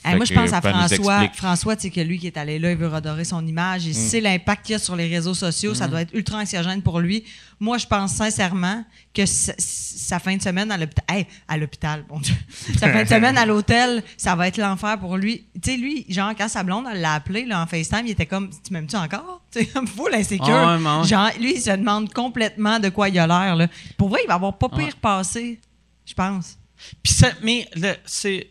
Hey, 0.05 0.15
moi, 0.15 0.25
je 0.25 0.33
pense 0.33 0.53
à 0.53 0.61
François. 0.61 1.27
François, 1.33 1.75
tu 1.75 1.81
sais 1.83 1.89
que 1.89 1.99
lui 2.01 2.19
qui 2.19 2.27
est 2.27 2.37
allé 2.37 2.59
là, 2.59 2.71
il 2.71 2.77
veut 2.77 2.87
redorer 2.87 3.25
son 3.25 3.45
image. 3.45 3.85
Il 3.85 3.91
Mm. 3.91 3.93
sait 3.93 4.21
l'impact 4.21 4.65
qu'il 4.65 4.73
y 4.73 4.75
a 4.75 4.79
sur 4.79 4.95
les 4.95 5.07
réseaux 5.07 5.33
sociaux. 5.33 5.73
Ça 5.73 5.87
doit 5.87 6.01
être 6.01 6.13
ultra 6.13 6.37
anxiogène 6.39 6.81
pour 6.81 6.99
lui. 6.99 7.23
Moi, 7.59 7.77
je 7.77 7.87
pense 7.87 8.13
sincèrement 8.13 8.83
que 9.13 9.25
sa, 9.25 10.19
fin 10.19 10.35
de 10.37 10.41
semaine 10.41 10.69
à 10.71 10.77
l'hôpital, 10.77 11.03
hey, 11.09 11.25
à 11.47 11.57
l'hôpital, 11.57 12.03
bon 12.07 12.19
Dieu. 12.19 12.35
sa 12.79 12.91
fin 12.91 13.03
de 13.03 13.07
semaine 13.07 13.37
à 13.37 13.45
l'hôtel, 13.45 14.03
ça 14.17 14.35
va 14.35 14.47
être 14.47 14.57
l'enfer 14.57 14.99
pour 14.99 15.17
lui. 15.17 15.45
Tu 15.61 15.71
sais, 15.71 15.77
lui, 15.77 16.05
genre, 16.09 16.33
quand 16.37 16.49
sa 16.49 16.63
blonde 16.63 16.85
l'a 16.93 17.13
appelé 17.13 17.45
là, 17.45 17.61
en 17.61 17.65
FaceTime, 17.65 18.05
il 18.05 18.11
était 18.11 18.25
comme, 18.25 18.49
tu 18.49 18.73
m'aimes-tu 18.73 18.95
encore? 18.97 19.41
Tu 19.55 19.65
fou, 19.65 20.07
l'insécure. 20.11 20.49
Ah 20.53 20.77
ouais. 20.77 21.07
Genre, 21.07 21.29
lui, 21.39 21.53
il 21.55 21.61
se 21.61 21.71
demande 21.71 22.11
complètement 22.13 22.77
de 22.79 22.89
quoi 22.89 23.07
il 23.09 23.17
a 23.17 23.25
l'air. 23.25 23.55
là. 23.55 23.67
Pour 23.97 24.09
vrai, 24.09 24.19
il 24.23 24.27
va 24.27 24.33
avoir 24.35 24.57
pas 24.57 24.67
pire 24.69 24.79
Ouais. 24.79 24.91
passé, 25.01 25.59
je 26.05 26.13
pense. 26.13 26.57
Puis 27.01 27.13
ça, 27.13 27.29
mais 27.41 27.67
c'est 28.05 28.49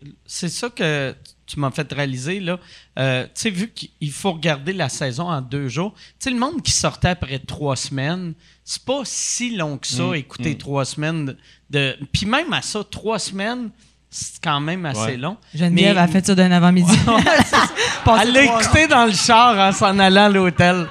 ça 0.49 0.69
que 0.69 1.15
tu 1.47 1.59
m'as 1.59 1.71
fait 1.71 1.91
réaliser 1.93 2.39
là. 2.39 2.59
Euh, 2.97 3.23
tu 3.25 3.29
sais, 3.35 3.49
vu 3.49 3.69
qu'il 3.69 4.11
faut 4.11 4.31
regarder 4.31 4.73
la 4.73 4.89
saison 4.89 5.29
en 5.29 5.41
deux 5.41 5.67
jours. 5.67 5.93
Tu 5.95 6.01
sais, 6.19 6.29
le 6.31 6.37
monde 6.39 6.61
qui 6.63 6.71
sortait 6.71 7.09
après 7.09 7.39
trois 7.39 7.75
semaines, 7.75 8.33
c'est 8.63 8.83
pas 8.83 9.01
si 9.03 9.55
long 9.55 9.77
que 9.77 9.87
ça. 9.87 10.15
écouter 10.15 10.57
trois 10.57 10.85
semaines 10.85 11.25
de, 11.25 11.37
de- 11.69 11.97
puis 12.11 12.25
même 12.25 12.51
à 12.53 12.61
ça, 12.61 12.83
trois 12.89 13.19
semaines, 13.19 13.69
c'est 14.09 14.41
quand 14.41 14.59
même 14.59 14.85
assez 14.85 14.99
Ouais. 15.01 15.17
long. 15.17 15.37
Geneviève 15.53 15.95
Mais- 15.95 16.01
a 16.01 16.07
fait 16.07 16.25
ça 16.25 16.33
d'un 16.35 16.51
avant-midi. 16.51 16.97
Elle 18.21 18.31
l'a 18.33 18.43
écouté 18.43 18.87
dans 18.87 19.05
le 19.05 19.11
char 19.13 19.57
en 19.57 19.71
s'en 19.71 19.99
allant 19.99 20.25
à 20.25 20.29
l'hôtel. 20.29 20.87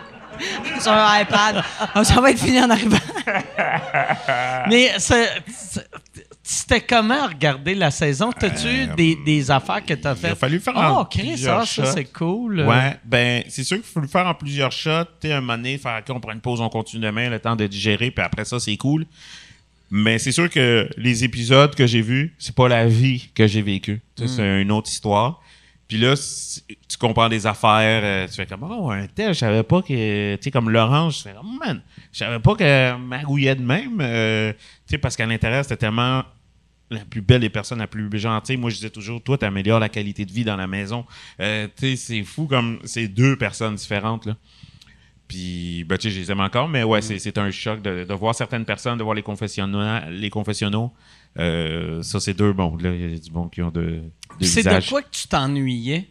sur 0.80 0.92
un 0.92 1.20
iPad. 1.20 1.62
Ah, 1.94 2.02
ça 2.04 2.20
va 2.20 2.30
être 2.32 2.38
fini 2.40 2.60
en 2.60 2.68
arrivant. 2.68 2.98
Mais 4.68 4.92
c'est- 4.98 5.42
c'était 6.46 6.82
comment 6.82 7.26
regarder 7.26 7.74
la 7.74 7.90
saison? 7.90 8.30
T'as-tu 8.30 8.68
eu 8.68 8.86
des, 8.88 9.16
des 9.24 9.50
affaires 9.50 9.82
que 9.84 9.94
t'as 9.94 10.10
Euh, 10.10 10.16
Il 10.20 10.26
a 10.26 10.28
faites? 10.28 10.38
fallu 10.38 10.60
faire 10.60 10.74
Oh, 10.76 10.80
en 11.00 11.04
Chris, 11.06 11.22
plusieurs 11.28 11.60
ah, 11.60 11.66
ça 11.66 11.84
shots. 11.84 11.90
c'est 11.94 12.04
cool. 12.12 12.60
Ouais, 12.60 12.96
ben, 13.02 13.42
c'est 13.48 13.64
sûr 13.64 13.78
qu'il 13.78 13.86
faut 13.86 14.00
le 14.00 14.06
faire 14.06 14.26
en 14.26 14.34
plusieurs 14.34 14.70
shots. 14.70 15.06
Tu 15.22 15.32
un 15.32 15.40
moment 15.40 15.56
donné, 15.56 15.78
faire, 15.78 16.02
on 16.10 16.20
prend 16.20 16.32
une 16.32 16.42
pause, 16.42 16.60
on 16.60 16.68
continue 16.68 17.02
demain, 17.02 17.30
le 17.30 17.38
temps 17.40 17.56
de 17.56 17.66
digérer, 17.66 18.10
puis 18.10 18.22
après 18.24 18.44
ça, 18.44 18.60
c'est 18.60 18.76
cool. 18.76 19.06
Mais 19.90 20.18
c'est 20.18 20.32
sûr 20.32 20.50
que 20.50 20.86
les 20.98 21.24
épisodes 21.24 21.74
que 21.74 21.86
j'ai 21.86 22.02
vus, 22.02 22.34
c'est 22.38 22.54
pas 22.54 22.68
la 22.68 22.86
vie 22.86 23.30
que 23.34 23.46
j'ai 23.46 23.62
vécue. 23.62 24.02
C'est 24.16 24.60
une 24.62 24.70
autre 24.70 24.90
histoire. 24.90 25.40
Puis 25.86 25.98
là, 25.98 26.14
tu 26.88 26.96
comprends 26.98 27.28
des 27.28 27.46
affaires, 27.46 28.00
euh, 28.02 28.26
tu 28.26 28.34
fais 28.34 28.46
comme, 28.46 28.62
oh, 28.68 28.90
un 28.90 29.06
tel, 29.06 29.34
je 29.34 29.38
savais 29.40 29.62
pas 29.62 29.82
que, 29.82 30.34
tu 30.36 30.42
sais, 30.42 30.50
comme 30.50 30.70
l'orange, 30.70 31.18
tu 31.18 31.22
fais, 31.24 31.34
oh 31.38 31.44
man, 31.44 31.82
je 32.10 32.18
savais 32.18 32.38
pas 32.38 32.54
que 32.54 32.96
magouillait 32.96 33.54
de 33.54 33.62
même, 33.62 33.98
euh, 34.00 34.52
sais, 34.94 34.98
parce 34.98 35.16
qu'à 35.16 35.26
l'intérieur, 35.26 35.64
c'était 35.64 35.76
tellement 35.76 36.22
la 36.90 37.00
plus 37.04 37.22
belle 37.22 37.40
des 37.40 37.48
personnes, 37.50 37.78
la 37.78 37.86
plus 37.86 38.08
gentille. 38.18 38.56
Moi, 38.56 38.70
je 38.70 38.76
disais 38.76 38.90
toujours, 38.90 39.22
toi, 39.22 39.38
tu 39.38 39.44
améliores 39.44 39.80
la 39.80 39.88
qualité 39.88 40.24
de 40.24 40.32
vie 40.32 40.44
dans 40.44 40.56
la 40.56 40.66
maison. 40.66 41.04
Euh, 41.40 41.66
tu 41.76 41.88
sais, 41.90 41.96
c'est 41.96 42.22
fou 42.24 42.46
comme 42.46 42.78
c'est 42.84 43.08
deux 43.08 43.36
personnes 43.36 43.74
différentes, 43.74 44.26
là. 44.26 44.36
Puis, 45.26 45.84
ben, 45.84 45.96
tu 45.96 46.08
sais, 46.10 46.14
je 46.14 46.20
les 46.20 46.30
aime 46.30 46.40
encore, 46.40 46.68
mais 46.68 46.82
ouais, 46.82 47.00
c'est- 47.00 47.18
c'est 47.18 47.38
un 47.38 47.50
choc 47.50 47.80
de, 47.80 48.04
de 48.04 48.14
voir 48.14 48.34
certaines 48.34 48.66
personnes, 48.66 48.98
de 48.98 49.02
voir 49.02 49.14
les 49.14 49.22
confessionnaux. 49.22 49.80
Les 50.10 50.30
confessionnaux 50.30 50.92
euh, 51.38 52.00
ça, 52.02 52.20
c'est 52.20 52.34
deux 52.34 52.52
bons. 52.52 52.76
Là, 52.76 52.90
il 52.94 53.10
y 53.12 53.14
a 53.16 53.18
du 53.18 53.30
bon 53.30 53.48
qui 53.48 53.60
ont 53.62 53.70
deux, 53.70 54.02
deux 54.38 54.46
C'est 54.46 54.62
de 54.62 54.68
visages. 54.68 54.88
quoi 54.90 55.02
que 55.02 55.08
tu 55.10 55.26
t'ennuyais? 55.26 56.08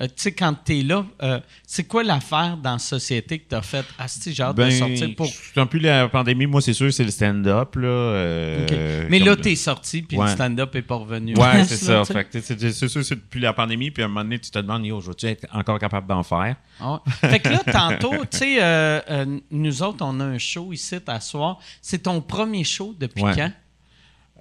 Euh, 0.00 0.06
tu 0.06 0.12
sais, 0.16 0.32
quand 0.32 0.52
t'es 0.64 0.82
là, 0.82 1.06
euh, 1.22 1.38
c'est 1.64 1.84
quoi 1.84 2.02
l'affaire 2.02 2.56
dans 2.56 2.72
la 2.72 2.78
société 2.80 3.38
que 3.38 3.44
t'as 3.48 3.62
fait? 3.62 3.84
Ah, 3.96 4.08
si, 4.08 4.34
j'ai 4.34 4.42
hâte 4.42 4.56
de 4.56 4.62
Ben, 4.64 4.70
sortir 4.72 5.14
pour. 5.16 5.28
un 5.56 5.66
peu 5.66 5.78
la 5.78 6.08
pandémie, 6.08 6.46
moi, 6.46 6.60
c'est 6.60 6.72
sûr, 6.72 6.92
c'est 6.92 7.04
le 7.04 7.12
stand-up. 7.12 7.76
Là, 7.76 7.86
euh. 7.88 9.06
Mais 9.08 9.20
là, 9.20 9.34
comme- 9.34 9.42
t'es 9.44 9.54
sorti, 9.54 10.02
puis 10.02 10.16
Ouais. 10.16 10.26
le 10.26 10.32
stand-up 10.32 10.74
est 10.74 10.82
pas 10.82 10.96
revenu. 10.96 11.36
Ouais, 11.36 11.64
c'est 11.64 11.76
ça. 11.76 12.02
tu 12.04 12.42
tu 12.42 12.72
c'est 12.72 12.88
sûr, 12.88 13.04
c'est 13.04 13.14
depuis 13.14 13.40
la 13.40 13.52
pandémie, 13.52 13.92
puis 13.92 14.02
à 14.02 14.06
un 14.06 14.08
moment 14.08 14.22
donné, 14.24 14.38
tu 14.40 14.50
te 14.50 14.58
demandes, 14.58 14.84
yo, 14.84 15.00
je 15.00 15.08
vais-tu 15.08 15.26
être 15.26 15.46
encore 15.52 15.78
capable 15.78 16.08
d'en 16.08 16.24
faire? 16.24 16.56
Ah 16.80 16.94
ouais. 16.94 17.30
Fait 17.30 17.38
que 17.38 17.48
là, 17.50 17.60
tantôt, 17.70 18.14
tu 18.30 18.38
sais, 18.38 19.04
nous 19.50 19.82
autres, 19.82 20.04
on 20.04 20.18
a 20.20 20.24
un 20.24 20.38
show 20.38 20.72
ici 20.72 20.96
à 21.06 21.20
soir. 21.20 21.58
C'est 21.80 22.02
ton 22.04 22.20
premier 22.20 22.64
show 22.64 22.94
depuis 22.98 23.22
Ouais. 23.22 23.32
quand? 23.36 23.52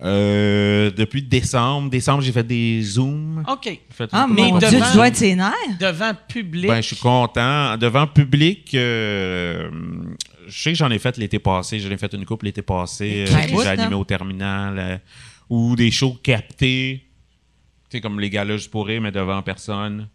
Euh, 0.03 0.91
depuis 0.91 1.23
décembre. 1.23 1.89
Décembre, 1.89 2.21
j'ai 2.21 2.31
fait 2.33 2.43
des 2.43 2.81
Zooms. 2.81 3.43
OK. 3.47 3.79
Fait 3.89 4.09
Ah, 4.11 4.27
mais 4.29 4.51
Dieu, 4.51 4.59
devant- 4.69 4.85
tu 4.89 4.93
dois 4.95 5.07
être 5.07 5.15
sénère. 5.15 5.53
Devant 5.79 6.11
public. 6.27 6.67
Ben, 6.67 6.81
je 6.81 6.87
suis 6.87 6.95
content. 6.97 7.77
Devant 7.77 8.05
public, 8.07 8.73
euh, 8.75 9.69
je 10.47 10.61
sais 10.61 10.71
que 10.73 10.77
j'en 10.77 10.91
ai 10.91 10.99
fait 10.99 11.17
l'été 11.17 11.39
passé. 11.39 11.79
J'en 11.79 11.89
ai 11.89 11.97
fait 11.97 12.11
une 12.13 12.25
couple 12.25 12.45
l'été 12.45 12.61
passé. 12.61 13.25
Euh, 13.27 13.31
j'ai 13.63 13.69
animé 13.69 13.95
au 13.95 14.03
terminal. 14.03 14.77
euh, 14.77 14.97
ou 15.49 15.75
des 15.75 15.91
shows 15.91 16.17
captés. 16.23 17.05
Tu 17.89 17.97
sais, 17.97 18.01
comme 18.01 18.19
les 18.19 18.29
gars-là, 18.29 18.57
je 18.57 18.67
pourrais, 18.69 18.99
mais 18.99 19.11
devant 19.11 19.41
personne. 19.41 20.07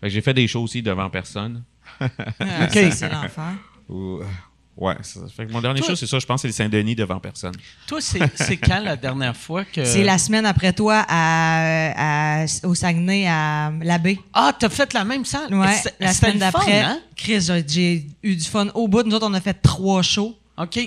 Fait 0.00 0.06
que 0.08 0.12
j'ai 0.14 0.22
fait 0.22 0.32
des 0.34 0.48
shows 0.48 0.62
aussi 0.62 0.80
devant 0.82 1.10
personne. 1.10 1.62
Ah, 2.00 2.08
ça, 2.70 2.90
c'est 2.90 3.08
l'enfer. 3.12 3.52
Ou- 4.80 4.86
ouais, 4.86 4.96
ça. 5.02 5.20
Fait 5.36 5.46
que 5.46 5.52
mon 5.52 5.60
dernier 5.60 5.80
Toi- 5.80 5.90
show, 5.90 5.96
c'est 5.96 6.06
ça, 6.06 6.18
je 6.18 6.26
pense, 6.26 6.42
c'est 6.42 6.48
le 6.48 6.54
Saint-Denis 6.54 6.94
devant 6.96 7.20
personne. 7.20 7.52
Toi, 7.86 8.00
c'est 8.00 8.20
c'est 8.34 8.56
quand 8.58 8.80
la 8.80 8.96
dernière 8.96 9.36
fois 9.36 9.64
que. 9.64 9.84
C'est 9.84 10.02
la 10.04 10.18
semaine 10.18 10.46
après 10.46 10.72
toi 10.72 11.04
à, 11.08 12.42
à- 12.42 12.46
au 12.64 12.74
Saguenay, 12.74 13.26
à 13.28 13.72
l'abbé. 13.82 14.18
Ah, 14.32 14.52
t'as 14.58 14.68
fait 14.68 14.92
la 14.92 15.04
même 15.04 15.24
salle? 15.24 15.54
Ouais, 15.54 15.74
C'est- 15.82 15.94
la 16.00 16.12
semaine 16.12 16.38
d'après. 16.38 16.80
hein? 16.80 16.98
Chris, 17.16 17.40
j'ai- 17.40 17.64
j'ai 17.68 18.06
eu 18.22 18.36
du 18.36 18.44
fun 18.44 18.68
au 18.74 18.88
bout. 18.88 19.02
Nous 19.02 19.14
autres, 19.14 19.26
on 19.28 19.34
a 19.34 19.40
fait 19.40 19.54
trois 19.54 20.02
shows. 20.02 20.36
OK. 20.58 20.78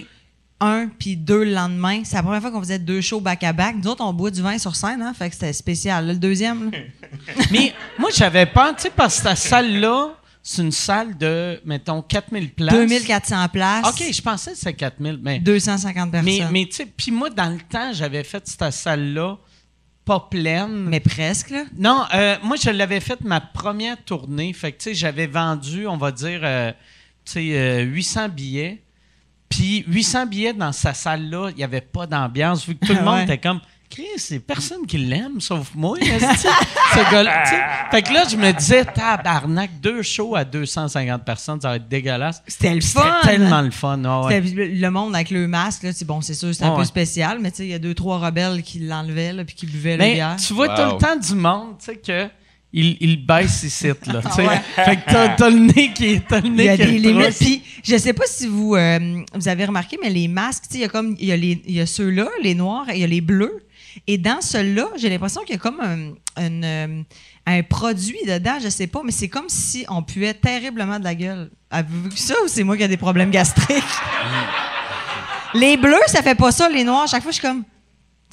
Un 0.59 0.87
puis 0.97 1.17
deux 1.17 1.43
le 1.43 1.51
lendemain. 1.53 2.01
C'est 2.05 2.15
la 2.15 2.23
première 2.23 2.39
fois 2.41 2.49
qu'on 2.51 2.61
faisait 2.61 2.79
deux 2.79 3.01
shows 3.01 3.19
back-à-back. 3.19 3.75
Nous 3.83 3.89
autres, 3.89 4.03
on 4.03 4.13
boit 4.13 4.31
du 4.31 4.41
vin 4.41 4.57
sur 4.57 4.75
scène, 4.75 5.01
hein? 5.01 5.13
Fait 5.13 5.27
que 5.29 5.33
c'était 5.35 5.51
spécial. 5.51 6.05
Là, 6.07 6.13
le 6.13 6.19
deuxième, 6.19 6.71
là. 6.71 6.77
Mais 7.51 7.73
moi, 7.99 8.09
j'avais 8.15 8.45
peur, 8.45 8.73
tu 8.75 8.83
sais, 8.83 8.89
parce 8.95 9.19
que 9.19 9.27
cette 9.29 9.37
salle-là, 9.39 10.11
c'est 10.45 10.61
une 10.61 10.73
salle 10.73 11.17
de, 11.17 11.61
mettons, 11.65 12.01
4000 12.01 12.51
places. 12.53 12.73
2400 12.75 13.47
places. 13.47 13.87
OK, 13.87 14.03
je 14.13 14.21
pensais 14.21 14.51
que 14.51 14.57
c'était 14.57 14.73
4000, 14.73 15.19
mais. 15.23 15.39
250 15.39 16.11
personnes. 16.11 16.25
Mais, 16.25 16.39
Mais, 16.41 16.51
mais 16.51 16.65
tu 16.65 16.73
sais, 16.75 16.85
puis 16.85 17.11
moi, 17.11 17.29
dans 17.29 17.49
le 17.49 17.59
temps, 17.61 17.93
j'avais 17.93 18.23
fait 18.25 18.45
cette 18.45 18.71
salle-là 18.73 19.37
pas 20.03 20.27
pleine. 20.29 20.91
presque, 21.05 21.49
là. 21.51 21.63
Non, 21.77 22.03
euh, 22.13 22.35
moi, 22.43 22.57
je 22.61 22.69
l'avais 22.69 22.99
fait 22.99 23.21
ma 23.21 23.39
première 23.39 24.03
tournée. 24.03 24.51
Fait 24.51 24.73
que, 24.73 24.79
tu 24.79 24.83
sais, 24.89 24.93
j'avais 24.93 25.27
vendu, 25.27 25.87
on 25.87 25.95
va 25.95 26.11
dire, 26.11 26.41
euh, 26.43 26.73
tu 27.23 27.31
sais, 27.31 27.57
euh, 27.57 27.81
800 27.83 28.27
billets. 28.27 28.81
Puis 29.47 29.85
800 29.87 30.25
billets 30.25 30.53
dans 30.53 30.73
sa 30.73 30.93
salle-là, 30.93 31.51
il 31.51 31.55
n'y 31.55 31.63
avait 31.63 31.79
pas 31.79 32.05
d'ambiance, 32.05 32.67
vu 32.67 32.75
que 32.75 32.85
tout 32.85 32.93
le 32.93 33.01
monde 33.05 33.13
Ouais. 33.15 33.23
était 33.23 33.37
comme 33.37 33.61
Chris, 33.93 34.07
c'est 34.17 34.39
personne 34.39 34.87
qui 34.87 34.97
l'aime, 34.97 35.39
sauf 35.39 35.71
moi, 35.75 35.97
ce 36.01 37.11
gars-là. 37.11 37.43
Fait 37.91 38.01
que 38.01 38.11
là, 38.11 38.23
je 38.29 38.35
me 38.35 38.51
disais, 38.51 38.85
tabarnak, 38.85 39.79
deux 39.79 40.01
shows 40.01 40.35
à 40.35 40.43
250 40.43 41.23
personnes, 41.23 41.61
ça 41.61 41.69
va 41.69 41.75
être 41.75 41.87
dégueulasse. 41.87 42.41
C'était 42.47 42.73
le 42.73 42.81
C'était 42.81 42.99
fun. 43.01 43.19
tellement 43.23 43.61
le 43.61 43.71
fun. 43.71 44.01
ah 44.05 44.21
ouais. 44.25 44.41
C'était 44.43 44.65
le 44.67 44.89
monde 44.91 45.13
avec 45.15 45.29
le 45.29 45.47
masque, 45.47 45.83
là. 45.83 45.91
C'est 45.93 46.05
bon, 46.05 46.21
c'est 46.21 46.33
sûr, 46.33 46.51
c'était 46.53 46.65
un 46.65 46.71
Ouais. 46.71 46.77
peu 46.79 46.85
spécial, 46.85 47.37
mais 47.39 47.51
tu 47.51 47.57
sais, 47.57 47.65
il 47.65 47.69
y 47.69 47.73
a 47.75 47.79
deux, 47.79 47.93
trois 47.93 48.17
rebelles 48.17 48.63
qui 48.63 48.79
l'enlevaient, 48.79 49.33
là, 49.33 49.45
puis 49.45 49.55
qui 49.55 49.67
buvaient 49.67 49.91
le 49.97 50.03
Mais 50.03 50.13
bière. 50.15 50.35
tu 50.37 50.53
vois 50.53 50.67
Wow. 50.69 50.75
tout 50.75 50.95
le 50.95 51.01
temps 51.01 51.15
du 51.19 51.35
monde, 51.35 51.75
tu 51.79 51.85
sais, 51.85 51.97
que. 51.97 52.27
Il, 52.75 52.97
il 53.01 53.23
baisse 53.23 53.61
ici, 53.61 53.85
là. 53.85 53.93
tu 54.23 54.31
sais. 54.31 54.47
Ouais. 54.47 54.59
Fait 54.73 54.95
que 54.95 55.01
t'as, 55.05 55.29
t'as 55.35 55.49
le 55.51 55.59
nez 55.59 55.93
qui 55.93 56.05
est. 56.13 56.27
T'as 56.27 56.39
le 56.41 56.47
Il 56.47 56.53
nez 56.55 56.63
y 56.65 56.69
a 56.69 56.77
qui 56.77 56.99
des 56.99 57.07
retrousse. 57.13 57.39
limites. 57.39 57.61
Puis, 57.61 57.63
je 57.83 57.97
sais 57.99 58.13
pas 58.13 58.23
si 58.25 58.47
vous, 58.47 58.73
euh, 58.75 59.21
vous 59.35 59.47
avez 59.47 59.65
remarqué, 59.65 59.99
mais 60.01 60.09
les 60.09 60.27
masques, 60.27 60.63
tu 60.63 60.69
sais, 60.71 60.77
il 60.79 60.81
y 60.81 60.85
a 60.85 60.87
comme, 60.89 61.15
il 61.19 61.27
y 61.27 61.31
a, 61.31 61.37
les, 61.37 61.61
il 61.67 61.75
y 61.75 61.79
a 61.81 61.85
ceux-là, 61.85 62.27
les 62.41 62.55
noirs, 62.55 62.89
et 62.89 62.95
il 62.95 63.01
y 63.01 63.03
a 63.03 63.07
les 63.07 63.21
bleus. 63.21 63.59
Et 64.07 64.17
dans 64.17 64.41
ceux-là, 64.41 64.87
j'ai 64.95 65.09
l'impression 65.09 65.41
qu'il 65.41 65.55
y 65.55 65.57
a 65.57 65.61
comme 65.61 65.79
un, 65.79 66.13
euh, 66.39 67.03
un 67.45 67.63
produit 67.63 68.19
dedans, 68.27 68.57
je 68.61 68.69
sais 68.69 68.87
pas, 68.87 69.01
mais 69.03 69.11
c'est 69.11 69.27
comme 69.27 69.49
si 69.49 69.85
on 69.89 70.03
puait 70.03 70.33
terriblement 70.33 70.99
de 70.99 71.03
la 71.03 71.15
gueule. 71.15 71.49
Avez-vous 71.69 72.09
vu 72.09 72.17
ça 72.17 72.35
ou 72.43 72.47
c'est 72.47 72.63
moi 72.63 72.77
qui 72.77 72.83
ai 72.83 72.87
des 72.87 72.97
problèmes 72.97 73.31
gastriques? 73.31 73.83
les 75.53 75.77
bleus, 75.77 75.97
ça 76.07 76.21
fait 76.21 76.35
pas 76.35 76.51
ça. 76.51 76.69
Les 76.69 76.83
noirs, 76.83 77.07
chaque 77.07 77.23
fois, 77.23 77.31
je 77.31 77.39
suis 77.39 77.47
comme. 77.47 77.63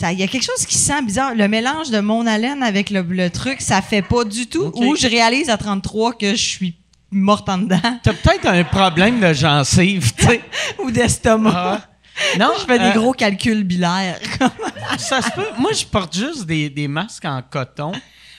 Il 0.02 0.18
y 0.18 0.22
a 0.22 0.26
quelque 0.26 0.44
chose 0.44 0.64
qui 0.64 0.78
sent 0.78 1.02
bizarre. 1.02 1.34
Le 1.34 1.46
mélange 1.46 1.90
de 1.90 2.00
mon 2.00 2.26
haleine 2.26 2.62
avec 2.62 2.88
le, 2.88 3.02
le 3.02 3.28
truc, 3.28 3.60
ça 3.60 3.82
fait 3.82 4.00
pas 4.00 4.24
du 4.24 4.46
tout. 4.46 4.72
Ou 4.74 4.96
je 4.96 5.06
réalise 5.06 5.50
à 5.50 5.58
33 5.58 6.14
que 6.14 6.30
je 6.30 6.42
suis 6.42 6.74
morte 7.10 7.48
en 7.50 7.58
dedans. 7.58 7.98
T'as 8.02 8.14
peut-être 8.14 8.46
un 8.46 8.64
problème 8.64 9.20
de 9.20 9.34
gencive, 9.34 10.14
tu 10.14 10.24
sais. 10.24 10.40
ou 10.82 10.90
d'estomac. 10.90 11.52
Ah. 11.54 11.89
Non, 12.38 12.52
je 12.60 12.64
fais 12.64 12.78
des 12.78 12.84
euh, 12.86 12.92
gros 12.94 13.12
calculs 13.12 13.64
bilaires. 13.64 14.18
Ça 14.98 15.22
se 15.22 15.30
peut. 15.32 15.46
Moi, 15.58 15.72
je 15.72 15.84
porte 15.84 16.14
juste 16.16 16.46
des, 16.46 16.68
des 16.70 16.88
masques 16.88 17.24
en 17.24 17.42
coton. 17.42 17.92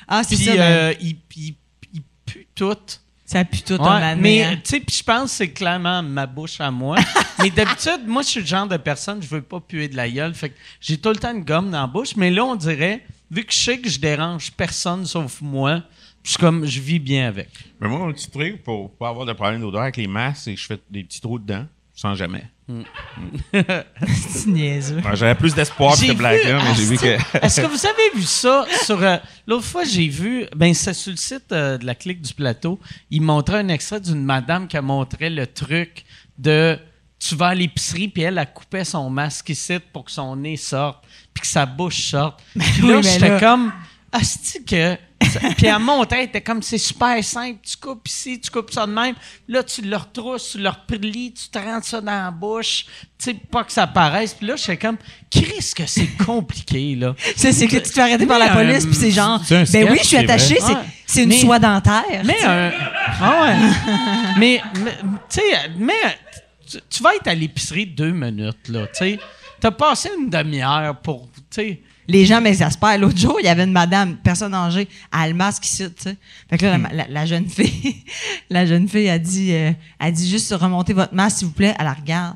ah, 0.08 0.24
c'est 0.24 0.36
Puis, 0.36 0.45
ça. 0.45 0.53
ben, 0.56 0.62
euh, 0.62 0.94
ils, 1.02 1.18
ils- 1.36 1.56
ils 1.94 2.02
puent 2.26 2.48
tout. 2.56 2.76
ça 3.26 3.44
pue 3.45 3.62
tout 3.62 3.76
Ouais, 3.82 3.88
année, 3.90 4.22
mais, 4.22 4.44
hein. 4.44 4.56
tu 4.56 4.62
sais, 4.70 4.80
puis 4.80 4.95
je 4.98 5.03
pense 5.03 5.32
que 5.32 5.38
c'est 5.38 5.49
clairement 5.52 6.02
ma 6.03 6.26
bouche 6.26 6.60
à 6.62 6.70
moi. 6.72 6.98
mais 7.40 7.49
d'habitude, 7.49 8.02
moi, 8.08 8.22
je 8.22 8.28
suis 8.28 8.40
le 8.41 8.45
genre 8.45 8.68
de 8.68 8.78
personne, 8.78 9.22
je 9.22 9.28
veux 9.28 9.41
pas 9.41 9.60
puer 9.60 9.88
de 9.88 9.95
la 9.95 10.10
gueule. 10.10 10.34
Fait 10.34 10.49
que 10.49 10.56
j'ai 10.80 10.98
tout 10.98 11.10
le 11.10 11.16
temps 11.18 11.34
une 11.34 11.44
gomme 11.44 11.72
dans 11.72 11.82
la 11.82 11.88
bouche. 11.88 12.16
Mais 12.16 12.30
là, 12.30 12.44
on 12.45 12.56
dirait, 12.56 13.03
vu 13.30 13.44
que 13.44 13.53
je 13.53 13.58
sais 13.60 13.80
que 13.80 13.90
je 13.90 13.99
dérange 13.99 14.52
personne 14.52 15.06
sauf 15.06 15.41
moi, 15.41 15.82
je 16.24 16.38
comme, 16.38 16.66
je 16.66 16.80
vis 16.80 16.99
bien 16.99 17.28
avec. 17.28 17.49
Mais 17.80 17.88
moi, 17.88 17.99
mon 17.99 18.14
petit 18.14 18.30
truc 18.30 18.64
pour 18.64 18.91
pas 18.91 19.10
avoir 19.10 19.26
de 19.26 19.34
problème 19.34 19.62
d'odeur 19.62 19.82
avec 19.82 19.98
les 19.98 20.08
masques, 20.08 20.41
c'est 20.44 20.53
que 20.53 20.60
je 20.62 20.66
fais 20.68 20.80
des 20.91 21.03
petits 21.03 21.20
trous 21.22 21.40
dedans, 21.40 21.66
sans 21.95 22.14
jamais. 22.16 22.44
C'est 23.53 24.48
niaiseux. 24.48 24.98
Ouais, 24.98 25.15
J'avais 25.15 25.35
plus 25.35 25.53
d'espoir 25.53 25.95
que 25.95 26.14
blague-là, 26.14 26.57
vu- 26.60 26.64
mais 26.68 26.76
j'ai 26.76 26.85
vu 26.85 26.98
que. 26.98 27.38
Est-ce 27.45 27.61
que 27.61 27.68
vous 27.68 27.85
avez 27.85 28.10
vu 28.15 28.23
ça 28.23 28.65
sur. 28.85 29.02
euh, 29.02 29.18
L'autre 29.48 29.65
fois, 29.65 29.84
j'ai 29.84 30.07
vu. 30.07 30.45
Ben, 30.56 30.73
c'est 30.73 30.93
sur 30.93 31.11
le 31.11 31.18
site 31.18 31.52
euh, 31.52 31.77
de 31.77 31.85
la 31.85 31.95
clique 31.95 32.22
du 32.22 32.34
plateau. 32.34 32.80
Il 33.10 33.22
montrait 33.22 33.60
un 33.60 33.68
extrait 33.69 33.99
d'une 33.99 34.23
madame 34.23 34.68
qui 34.68 34.77
a 34.77 34.81
montré 34.81 35.30
le 35.30 35.48
truc 35.48 36.03
de. 36.38 36.77
Tu 37.19 37.35
vas 37.35 37.48
à 37.49 37.56
l'épicerie, 37.56 38.07
puis 38.07 38.23
elle, 38.23 38.38
a 38.39 38.48
coupé 38.48 38.84
son 38.84 39.10
masque 39.10 39.49
ici 39.49 39.77
pour 39.93 40.06
que 40.06 40.11
son 40.11 40.35
nez 40.35 40.57
sorte, 40.57 41.03
puis 41.34 41.41
que 41.41 41.48
sa 41.48 41.68
bouche 41.68 42.10
sorte. 42.10 42.41
Puis 42.57 42.81
oui, 42.81 42.89
là, 42.89 42.95
mais 42.98 43.03
j'étais 43.03 43.30
là- 43.30 43.39
comme. 43.39 43.72
Asti 44.11 44.64
que. 44.65 44.98
puis 45.58 45.68
elle 45.68 45.80
montrait, 45.80 46.20
elle 46.20 46.26
était 46.30 46.41
comme 46.41 46.62
c'est 46.62 46.78
super 46.78 47.24
simple. 47.24 47.60
Tu 47.64 47.78
coupes 47.78 48.08
ici, 48.08 48.40
tu 48.40 48.49
coupes 48.49 48.72
ça 48.72 48.86
de 48.86 48.91
même. 48.91 49.16
Là, 49.48 49.64
tu 49.64 49.82
le 49.82 49.95
retrousses, 49.95 50.52
tu 50.52 50.58
le 50.60 50.70
replies, 50.70 51.34
tu 51.34 51.49
te 51.49 51.58
rentres 51.60 51.88
ça 51.88 52.02
dans 52.02 52.12
la 52.26 52.32
bouche. 52.32 52.86
Tu 53.18 53.32
sais, 53.32 53.34
pas 53.34 53.64
que 53.64 53.72
ça 53.72 53.86
paraisse. 53.88 54.34
Puis 54.34 54.48
là, 54.48 54.56
j'étais 54.56 54.78
comme, 54.78 54.98
Chris, 55.30 55.72
que 55.76 55.86
c'est 55.86 56.08
compliqué, 56.26 56.95
là. 56.95 57.16
C'est 57.36 57.52
c'est 57.52 57.68
que 57.68 57.76
tu 57.78 57.82
te 57.84 57.90
fais 57.90 58.02
arrêter 58.02 58.26
par 58.26 58.40
la 58.40 58.49
police, 58.49 58.86
puis 58.86 58.95
c'est 58.95 59.12
genre, 59.12 59.41
c'est 59.45 59.58
un 59.58 59.64
ben 59.86 59.91
oui, 59.91 59.99
je 60.02 60.08
suis 60.08 60.18
attaché, 60.18 60.58
c'est 61.06 61.24
une 61.24 61.30
Mais- 61.30 61.40
soie 61.40 61.60
dentaire. 61.60 62.03
Mais 62.26 62.44
un. 62.44 62.72
Ah 63.24 63.44
ouais. 63.44 63.56
mais, 64.40 64.62
mais, 64.84 64.98
tu 65.30 65.40
sais, 65.41 65.70
mais 65.78 65.94
tu, 66.68 66.78
tu 66.90 67.03
vas 67.03 67.14
être 67.16 67.28
à 67.28 67.36
l'épicerie 67.36 67.86
deux 67.86 68.12
minutes, 68.12 68.68
là. 68.70 68.88
Tu 68.88 68.94
sais, 68.95 69.20
t'as 69.60 69.70
passé 69.72 70.10
une 70.18 70.30
demi-heure 70.30 70.95
pour. 71.02 71.30
Tu 71.34 71.41
sais. 71.52 71.82
Les 72.12 72.26
gens 72.26 72.42
m'exaspèrent. 72.42 72.98
L'autre 72.98 73.18
jour, 73.18 73.38
il 73.40 73.46
y 73.46 73.50
avait 73.50 73.64
une 73.64 73.72
madame, 73.72 74.18
personne 74.18 74.54
âgée, 74.54 74.88
elle 75.14 75.20
a 75.20 75.28
le 75.30 75.34
masque 75.34 75.66
ici, 75.66 75.86
tu 75.96 76.04
sais. 76.04 76.18
Fait 76.50 76.58
que 76.58 76.66
là, 76.66 76.78
la, 76.78 76.90
la- 76.94 77.08
la 77.08 77.26
jeune 77.26 77.48
fille, 77.48 78.04
la 78.50 78.66
jeune 78.66 78.88
fille 78.90 79.10
a 79.10 79.18
dit, 79.18 79.54
euh, 79.54 79.72
a 80.00 80.12
dit 80.12 80.30
juste 80.30 80.54
remonter 80.60 80.92
votre 80.94 81.14
masque, 81.14 81.38
s'il 81.38 81.48
vous 81.48 81.54
plaît. 81.54 81.74
Elle 81.80 81.86
la 81.86 81.94
regarde. 81.94 82.36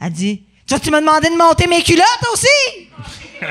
Elle 0.00 0.12
dit, 0.12 0.42
tu 0.66 0.78
tu 0.80 0.90
m'as 0.90 1.00
demandé 1.00 1.28
de 1.28 1.36
monter 1.36 1.66
mes 1.66 1.82
culottes 1.82 2.04
aussi? 2.32 2.46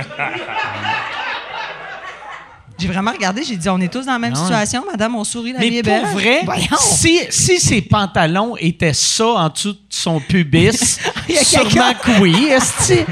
J'ai 2.80 2.88
vraiment 2.88 3.12
regardé, 3.12 3.44
j'ai 3.44 3.56
dit, 3.56 3.70
on 3.70 3.80
est 3.80 3.88
tous 3.88 4.06
dans 4.08 4.14
la 4.14 4.20
même 4.20 4.34
Ah 4.36 4.40
situation, 4.42 4.84
madame, 4.90 5.16
on 5.16 5.24
sourit, 5.24 5.54
la 5.54 5.60
vie 5.60 5.70
Mais 5.70 5.78
est 5.78 5.84
pour 5.84 5.94
belle. 5.94 6.12
vrai, 6.12 6.42
Voyons. 6.46 6.78
si, 6.80 7.20
si 7.30 7.60
ses 7.60 7.82
pantalons 7.82 8.58
étaient 8.58 8.94
ça 8.94 9.26
en 9.26 9.50
dessous 9.50 9.74
de 9.74 9.80
son 9.90 10.20
pubis, 10.20 11.00
sûrement 11.44 11.94
que 12.04 12.20
oui, 12.20 12.48
esti. 12.50 13.06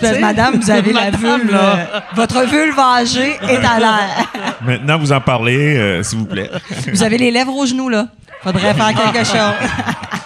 Que, 0.00 0.20
madame, 0.20 0.56
vous 0.60 0.70
avez 0.70 0.92
la 0.92 1.10
vulve. 1.10 1.50
là. 1.50 1.76
euh, 1.76 2.00
votre 2.14 2.42
vulve 2.46 2.78
âgée 2.78 3.36
est 3.48 3.64
à 3.64 3.78
l'air. 3.78 4.32
Maintenant, 4.62 4.98
vous 4.98 5.12
en 5.12 5.20
parlez, 5.20 5.76
euh, 5.76 6.02
s'il 6.02 6.18
vous 6.18 6.26
plaît. 6.26 6.50
Vous 6.92 7.02
avez 7.02 7.18
les 7.18 7.30
lèvres 7.30 7.54
aux 7.54 7.66
genoux, 7.66 7.88
là. 7.88 8.08
Faudrait 8.42 8.74
faire 8.74 8.92
quelque 8.94 9.24
chose. 9.26 9.54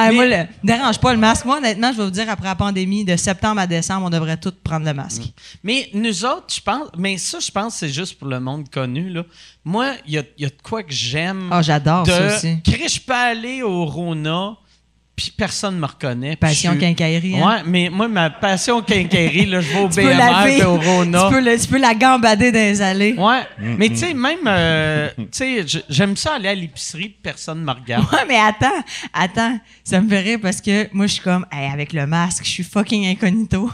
Ah, 0.00 0.12
moi, 0.12 0.26
le, 0.26 0.46
dérange 0.62 0.98
pas 0.98 1.12
le 1.12 1.18
masque. 1.18 1.44
Moi, 1.44 1.58
honnêtement, 1.58 1.90
je 1.92 1.98
vais 1.98 2.04
vous 2.04 2.10
dire, 2.10 2.28
après 2.30 2.46
la 2.46 2.54
pandémie, 2.54 3.04
de 3.04 3.16
septembre 3.16 3.60
à 3.60 3.66
décembre, 3.66 4.06
on 4.06 4.10
devrait 4.10 4.36
tous 4.36 4.52
prendre 4.62 4.86
le 4.86 4.94
masque. 4.94 5.22
Mais 5.64 5.88
nous 5.92 6.24
autres, 6.24 6.46
je 6.54 6.60
pense. 6.60 6.88
Mais 6.96 7.18
ça, 7.18 7.38
je 7.40 7.50
pense 7.50 7.74
que 7.74 7.78
c'est 7.80 7.88
juste 7.88 8.16
pour 8.18 8.28
le 8.28 8.38
monde 8.38 8.68
connu. 8.70 9.08
Là. 9.10 9.22
Moi, 9.64 9.92
il 10.06 10.14
y 10.14 10.18
a, 10.18 10.22
il 10.36 10.42
y 10.44 10.46
a 10.46 10.50
de 10.50 10.62
quoi 10.62 10.82
que 10.84 10.92
j'aime. 10.92 11.48
Ah, 11.50 11.62
j'adore 11.62 12.04
de... 12.04 12.12
ça 12.12 12.26
aussi. 12.36 12.58
Chris, 12.64 12.88
je 12.88 13.00
peux 13.00 13.12
aller 13.12 13.62
au 13.62 13.84
Rona, 13.86 14.56
puis 15.18 15.32
personne 15.36 15.74
ne 15.74 15.80
me 15.80 15.86
reconnaît. 15.86 16.36
Passion 16.36 16.74
je 16.74 16.78
quincaillerie. 16.78 17.40
hein? 17.40 17.46
Ouais, 17.48 17.62
mais 17.66 17.90
moi, 17.90 18.06
ma 18.06 18.30
passion 18.30 18.80
quincaillerie, 18.82 19.46
là, 19.46 19.60
je 19.60 19.68
vais 19.68 19.80
au 19.80 19.88
Tu 19.92 19.96
peux 19.96 20.12
la 20.14 20.44
BMR 20.44 20.46
et 20.58 20.64
au 20.64 20.78
tu, 20.78 20.86
Rona. 20.86 21.28
peux 21.28 21.40
le- 21.40 21.58
tu 21.60 21.66
peux 21.66 21.78
la 21.78 21.94
gambader 21.94 22.52
dans 22.52 22.58
les 22.60 22.80
allées. 22.80 23.14
Ouais, 23.18 23.40
mais 23.58 23.88
tu 23.88 23.96
sais, 23.96 24.14
même, 24.14 24.38
euh, 24.46 25.08
tu 25.16 25.26
sais, 25.32 25.64
j'aime 25.88 26.16
ça 26.16 26.34
aller 26.34 26.48
à 26.50 26.54
l'épicerie, 26.54 27.08
puis 27.08 27.18
personne 27.20 27.60
ne 27.60 27.64
me 27.64 27.72
regarde. 27.72 28.04
Ouais, 28.12 28.20
mais 28.28 28.36
attends, 28.38 28.80
attends, 29.12 29.58
ça 29.82 30.00
me 30.00 30.08
fait 30.08 30.20
rire 30.20 30.38
parce 30.40 30.60
que 30.60 30.88
moi, 30.94 31.08
je 31.08 31.14
suis 31.14 31.22
comme, 31.22 31.44
Hey, 31.50 31.68
avec 31.72 31.92
le 31.92 32.06
masque, 32.06 32.44
je 32.44 32.50
suis 32.50 32.62
fucking 32.62 33.08
incognito. 33.08 33.70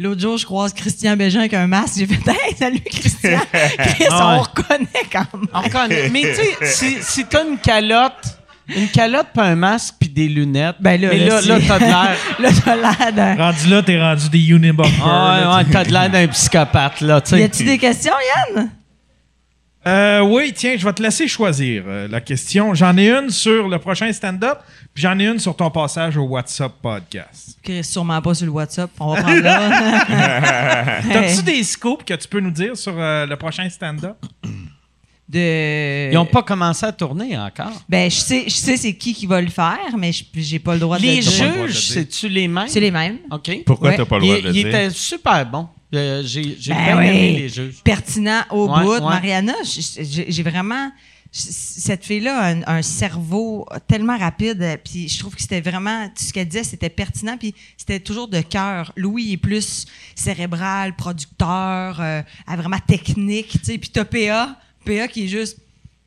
L'autre 0.00 0.20
jour, 0.20 0.36
je 0.36 0.46
croise 0.46 0.74
Christian 0.74 1.16
Bégin 1.16 1.38
avec 1.40 1.54
un 1.54 1.68
masque. 1.68 1.94
J'ai 1.98 2.06
fait, 2.08 2.28
hey, 2.28 2.56
salut 2.58 2.80
Christian. 2.80 3.38
Chris, 3.52 4.04
Ah 4.10 4.32
ouais. 4.34 4.38
on 4.38 4.42
reconnaît 4.42 5.06
quand 5.12 5.26
même. 5.32 5.46
On 5.54 5.60
reconnaît. 5.60 6.08
Mais 6.10 6.22
tu 6.22 6.34
sais, 6.34 6.96
si, 6.96 6.96
si 7.02 7.24
t'as 7.26 7.44
une 7.48 7.58
calotte, 7.58 8.37
une 8.76 8.88
calotte, 8.88 9.28
puis 9.34 9.46
un 9.46 9.56
masque, 9.56 9.94
puis 9.98 10.08
des 10.08 10.28
lunettes, 10.28 10.76
Ben 10.80 11.00
là, 11.00 11.08
mais 11.10 11.26
là, 11.26 11.40
là, 11.40 11.40
c'est- 11.40 11.48
là, 11.48 11.58
t'as 11.66 11.78
de 11.78 11.84
l'air. 11.84 12.16
Là, 12.38 12.48
t'as 12.64 12.76
l'air 12.76 13.12
d'un. 13.12 13.34
Rendu 13.36 13.68
là, 13.68 13.82
t'es 13.82 14.00
rendu 14.00 14.28
des 14.28 14.48
Unibomber. 14.50 14.90
Ah, 15.04 15.56
ouais, 15.58 15.64
t'as 15.70 15.84
de 15.84 15.92
l'air 15.92 16.10
d'un 16.10 16.26
psychopathe, 16.28 17.00
là, 17.00 17.20
tu 17.20 17.36
Y 17.36 17.42
a-tu 17.42 17.64
des 17.64 17.78
questions, 17.78 18.12
Yann? 18.54 18.70
Euh, 19.86 20.20
oui, 20.20 20.52
tiens, 20.54 20.74
je 20.76 20.84
vais 20.84 20.92
te 20.92 21.02
laisser 21.02 21.26
choisir 21.28 21.84
euh, 21.86 22.08
la 22.08 22.20
question. 22.20 22.74
J'en 22.74 22.94
ai 22.98 23.08
une 23.10 23.30
sur 23.30 23.68
le 23.68 23.78
prochain 23.78 24.12
stand-up, 24.12 24.58
puis 24.92 25.02
j'en 25.02 25.18
ai 25.18 25.26
une 25.26 25.38
sur 25.38 25.56
ton 25.56 25.70
passage 25.70 26.16
au 26.18 26.24
WhatsApp 26.24 26.72
podcast. 26.82 27.56
Chris, 27.62 27.84
sûrement 27.84 28.20
pas 28.20 28.34
sur 28.34 28.44
le 28.44 28.52
WhatsApp. 28.52 28.90
On 29.00 29.14
va 29.14 29.22
prendre 29.22 29.40
là. 29.40 31.00
T'as-tu 31.12 31.42
des 31.42 31.62
scoops 31.62 32.04
que 32.04 32.14
tu 32.14 32.28
peux 32.28 32.40
nous 32.40 32.50
dire 32.50 32.76
sur 32.76 32.92
euh, 32.98 33.24
le 33.24 33.36
prochain 33.36 33.66
stand-up? 33.70 34.16
De... 35.28 36.08
Ils 36.10 36.14
n'ont 36.14 36.24
pas 36.24 36.42
commencé 36.42 36.86
à 36.86 36.92
tourner 36.92 37.36
encore. 37.36 37.72
Ben, 37.88 38.10
je 38.10 38.16
sais, 38.16 38.44
je 38.46 38.54
sais 38.54 38.76
c'est 38.78 38.94
qui 38.94 39.12
qui 39.12 39.26
va 39.26 39.40
le 39.42 39.50
faire, 39.50 39.96
mais 39.98 40.10
je- 40.10 40.24
j'ai 40.34 40.58
pas 40.58 40.72
le 40.74 40.80
droit 40.80 40.96
de 40.98 41.02
Les 41.02 41.16
le 41.16 41.22
dire. 41.22 41.30
pas 41.38 41.44
le 41.44 41.50
droit 41.50 41.62
de 41.62 41.66
le 41.66 41.72
juges, 41.72 41.84
dire. 41.86 41.92
c'est-tu 41.94 42.28
les 42.30 42.48
mêmes? 42.48 42.68
C'est 42.68 42.80
les 42.80 42.90
mêmes. 42.90 43.18
OK. 43.30 43.50
Pourquoi 43.66 43.90
Ouais. 43.90 43.96
t'as 43.96 44.04
pas 44.06 44.16
le 44.18 44.22
droit 44.24 44.36
Il, 44.38 44.42
de 44.42 44.48
le 44.48 44.54
il 44.56 44.62
dire? 44.64 44.68
était 44.68 44.90
super 44.90 45.44
bon. 45.50 45.68
Euh, 45.94 46.22
j'ai 46.24 46.56
j'ai 46.58 46.72
Ben 46.72 46.84
bien 46.84 47.00
aimé 47.00 47.38
les 47.40 47.48
juges. 47.48 47.76
Pertinent 47.84 48.42
au 48.50 48.68
Ouais, 48.68 48.82
bout. 48.82 48.90
ouais. 48.94 49.00
Mariana, 49.00 49.54
j'ai 49.64 50.42
vraiment. 50.42 50.90
Cette 51.30 52.06
fille-là 52.06 52.38
a 52.38 52.46
un, 52.54 52.62
un 52.78 52.80
cerveau 52.82 53.66
tellement 53.86 54.16
rapide, 54.16 54.62
euh, 54.62 54.76
puis 54.82 55.08
je 55.10 55.18
trouve 55.18 55.34
que 55.34 55.42
c'était 55.42 55.60
vraiment. 55.60 56.08
tout 56.08 56.24
Ce 56.24 56.32
qu'elle 56.32 56.48
disait, 56.48 56.64
c'était 56.64 56.88
pertinent, 56.88 57.36
puis 57.38 57.54
c'était 57.76 58.00
toujours 58.00 58.28
de 58.28 58.40
cœur. 58.40 58.92
Louis 58.96 59.32
est 59.34 59.36
plus 59.36 59.84
cérébral, 60.14 60.96
producteur, 60.96 62.00
euh, 62.00 62.22
a 62.46 62.56
vraiment 62.56 62.78
technique, 62.86 63.50
tu 63.52 63.58
sais. 63.62 63.78
Puis 63.78 63.90
t'as 63.90 64.06
PA, 64.96 65.08
qui 65.08 65.24
est 65.24 65.28
juste. 65.28 65.58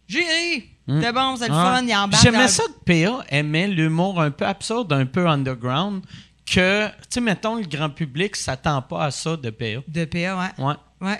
J'ai 0.07 0.19
ri! 0.19 0.63
C'était 0.89 1.13
bon, 1.13 1.35
c'est 1.37 1.47
le 1.47 1.53
Ouais. 1.53 1.59
fun, 1.61 1.85
il 1.87 1.95
embarque. 1.95 2.21
J'aimais 2.23 2.47
ça 2.47 2.63
que 2.63 2.83
PA 3.05 3.23
aimait 3.29 3.67
l'humour 3.67 4.19
un 4.21 4.31
peu 4.31 4.45
absurde, 4.45 4.91
un 4.91 5.05
peu 5.05 5.27
underground, 5.27 6.01
que, 6.45 6.87
tu 6.87 6.93
sais, 7.09 7.21
mettons, 7.21 7.55
le 7.55 7.65
grand 7.65 7.89
public 7.89 8.35
s'attend 8.35 8.81
pas 8.81 9.05
à 9.05 9.11
ça 9.11 9.37
de 9.37 9.49
PA. 9.51 9.81
De 9.87 10.05
PA, 10.05 10.37
ouais. 10.57 10.65
Ouais. 10.65 10.73
Ouais, 10.99 11.19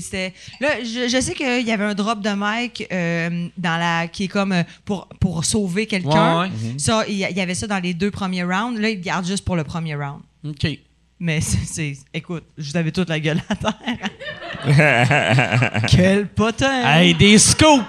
c'était. 0.00 0.34
Là, 0.60 0.82
je, 0.82 1.08
je 1.08 1.20
sais 1.20 1.32
qu'il 1.34 1.66
y 1.66 1.70
avait 1.72 1.84
un 1.84 1.94
drop 1.94 2.20
de 2.20 2.30
mic 2.36 2.86
euh, 2.92 3.48
dans 3.56 3.78
la 3.78 4.06
qui 4.08 4.24
est 4.24 4.28
comme 4.28 4.52
euh, 4.52 4.62
pour, 4.84 5.08
pour 5.20 5.44
sauver 5.46 5.86
quelqu'un. 5.86 6.40
Ouais, 6.42 6.48
ouais. 6.48 6.78
Ça, 6.78 7.04
il 7.08 7.14
y, 7.14 7.18
y 7.20 7.40
avait 7.40 7.54
ça 7.54 7.66
dans 7.66 7.78
les 7.78 7.94
deux 7.94 8.10
premiers 8.10 8.42
rounds. 8.44 8.78
Là, 8.78 8.90
il 8.90 9.00
garde 9.00 9.24
juste 9.24 9.44
pour 9.46 9.56
le 9.56 9.64
premier 9.64 9.94
round. 9.94 10.20
OK. 10.46 10.66
Mais 11.24 11.40
c'est, 11.40 11.92
écoute, 12.12 12.42
je 12.58 12.68
vous 12.68 12.76
avais 12.76 12.90
toute 12.90 13.08
la 13.08 13.20
gueule 13.20 13.40
à 13.48 13.54
terre. 13.54 13.74
Quel 15.88 16.26
potin! 16.26 16.82
Hey, 16.84 17.14
des 17.14 17.38
scoops! 17.38 17.84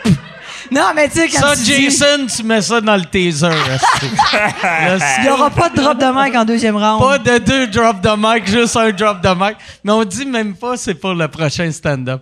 Non, 0.71 0.91
mais 0.95 1.09
tu 1.09 1.15
sais, 1.15 1.27
quand 1.29 1.39
Ça, 1.39 1.55
tu 1.55 1.63
dis, 1.63 1.83
Jason, 1.89 2.27
tu 2.27 2.43
mets 2.43 2.61
ça 2.61 2.79
dans 2.79 2.95
le. 2.95 3.01
Le 3.11 3.19
il 5.17 5.23
n'y 5.23 5.29
aura 5.29 5.49
pas 5.49 5.69
de 5.69 5.75
drop 5.77 5.97
de 5.97 6.05
mic 6.25 6.35
en 6.35 6.45
deuxième 6.45 6.75
round. 6.75 7.01
Pas 7.01 7.17
de 7.17 7.39
deux 7.39 7.65
drops 7.69 8.01
de 8.01 8.11
mic, 8.15 8.47
juste 8.47 8.77
un 8.77 8.91
drop 8.91 9.19
de 9.19 9.29
mic. 9.29 9.57
Mais 9.83 9.91
on 9.93 10.03
dit 10.05 10.27
même 10.27 10.53
pas 10.55 10.77
c'est 10.77 10.93
pour 10.93 11.15
le 11.15 11.27
prochain 11.27 11.71
stand-up. 11.71 12.21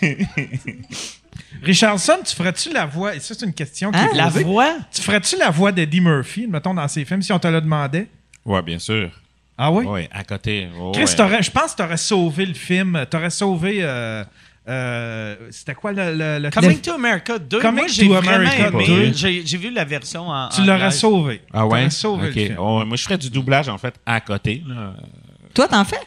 Richardson, 1.64 2.18
tu 2.24 2.36
ferais-tu 2.36 2.72
la 2.72 2.86
voix... 2.86 3.16
Et 3.16 3.20
ça, 3.20 3.34
c'est 3.36 3.46
une 3.46 3.52
question 3.52 3.90
qui 3.90 3.98
Hein? 3.98 4.10
est 4.12 4.16
La 4.16 4.28
voix? 4.28 4.74
Tu 4.94 5.02
ferais-tu 5.02 5.36
la 5.38 5.50
voix 5.50 5.72
d'Eddie 5.72 6.00
Murphy, 6.00 6.46
mettons, 6.46 6.72
dans 6.74 6.86
ses 6.86 7.04
films, 7.04 7.22
si 7.22 7.32
on 7.32 7.38
te 7.40 7.48
le 7.48 7.60
demandait? 7.60 8.08
Ouais, 8.44 8.62
bien 8.62 8.78
sûr. 8.78 9.10
Ah 9.64 9.70
oui? 9.70 9.84
Oui, 9.86 10.08
à 10.10 10.24
côté. 10.24 10.68
Oh, 10.80 10.90
Chris, 10.92 11.04
ouais. 11.04 11.14
t'aurais- 11.14 11.42
je 11.42 11.50
pense 11.50 11.72
que 11.72 11.76
tu 11.76 11.82
aurais 11.84 11.96
sauvé 11.96 12.46
le 12.46 12.54
film. 12.54 13.04
Tu 13.08 13.16
aurais 13.16 13.30
sauvé. 13.30 13.78
euh, 13.82 14.24
euh, 14.68 15.36
C'était 15.50 15.74
quoi 15.74 15.92
le. 15.92 16.14
le- 16.16 16.38
le- 16.40 16.50
Coming 16.50 16.80
to 16.80 16.92
America 16.92 17.38
2. 17.38 17.60
Coming 17.60 17.76
moi, 17.82 17.86
j'ai 17.88 18.06
to 18.08 18.12
vraiment 18.14 18.36
America 18.48 18.68
aimé. 18.68 19.12
2. 19.12 19.42
J'ai 19.44 19.58
vu 19.58 19.70
la 19.70 19.84
version 19.84 20.28
en. 20.28 20.48
Tu 20.48 20.62
l'aurais 20.64 20.90
sauvé. 20.90 21.42
Ah 21.52 21.64
ouais? 21.66 21.78
T'aurais 21.78 21.90
sauvé 21.90 22.28
Ok. 22.28 22.34
le 22.34 22.40
film. 22.42 22.56
Oh, 22.58 22.84
moi, 22.84 22.96
je 22.96 23.02
ferais 23.04 23.18
du 23.18 23.30
doublage, 23.30 23.68
en 23.68 23.78
fait, 23.78 23.94
à 24.04 24.20
côté. 24.20 24.62
là. 24.66 24.94
Toi, 25.54 25.68
t'en 25.68 25.84
fais? 25.84 26.00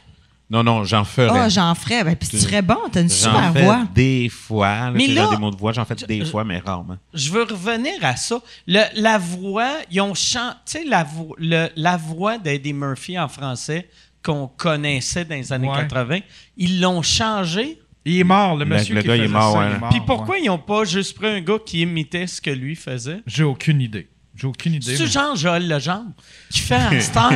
Non, 0.49 0.63
non, 0.63 0.83
j'en 0.83 1.03
ferais. 1.03 1.27
Ah, 1.39 1.49
j'en 1.49 1.73
ferais. 1.73 2.03
Ben, 2.03 2.15
puis 2.15 2.29
tu 2.29 2.37
serais 2.37 2.61
bon, 2.61 2.77
t'as 2.91 3.01
une 3.01 3.09
super 3.09 3.51
fais 3.51 3.63
voix. 3.63 3.83
des 3.95 4.29
fois. 4.29 4.91
Mais 4.91 5.07
là- 5.07 5.27
des 5.31 5.37
mots 5.37 5.49
de 5.49 5.55
voix, 5.57 5.73
j'en 5.73 5.85
fais 5.85 5.95
des 5.95 6.19
je- 6.19 6.25
fois, 6.25 6.43
mais 6.43 6.59
rarement. 6.59 6.97
Je 7.15 7.31
veux 7.31 7.43
revenir 7.43 7.93
à 8.03 8.15
ça. 8.15 8.39
Le- 8.67 8.83
la 9.01 9.17
voix, 9.17 9.71
ils 9.89 10.01
ont 10.01 10.13
chanté. 10.13 10.55
Tu 10.65 10.71
sais, 10.79 10.83
la, 10.85 11.03
vo- 11.03 11.35
le- 11.39 11.69
la 11.75 11.97
voix 11.97 12.37
d'Eddie 12.37 12.73
Murphy 12.73 13.17
en 13.17 13.27
français 13.27 13.89
qu'on 14.23 14.47
connaissait 14.47 15.25
dans 15.25 15.35
les 15.35 15.51
années 15.51 15.67
Ouais. 15.69 15.77
80, 15.77 16.19
ils 16.57 16.79
l'ont 16.79 17.01
changé. 17.01 17.79
Il 18.07 18.19
est 18.19 18.23
mort, 18.23 18.55
le 18.55 18.65
monsieur 18.65 18.93
le 18.93 19.01
qui 19.01 19.07
gars, 19.07 19.15
il 19.15 19.23
est 19.23 19.27
faisait 19.27 19.33
ouais. 19.57 19.67
il 19.71 19.75
est 19.75 19.79
mort, 19.79 19.89
Puis 19.89 19.99
pourquoi 20.05 20.35
ouais. 20.35 20.41
ils 20.43 20.47
n'ont 20.47 20.59
pas 20.59 20.83
juste 20.85 21.15
pris 21.15 21.27
un 21.27 21.41
gars 21.41 21.57
qui 21.65 21.81
imitait 21.81 22.27
ce 22.27 22.39
que 22.39 22.51
lui 22.51 22.75
faisait? 22.75 23.21
J'ai 23.25 23.43
aucune 23.43 23.81
idée. 23.81 24.07
J'ai 24.35 24.47
aucune 24.47 24.73
idée. 24.73 24.97
C'est 24.97 25.07
Jean 25.07 25.33
Joël 25.35 25.67
Legendre 25.67 26.11
qui 26.49 26.59
fait 26.59 26.75
un 26.91 26.99
star? 26.99 27.31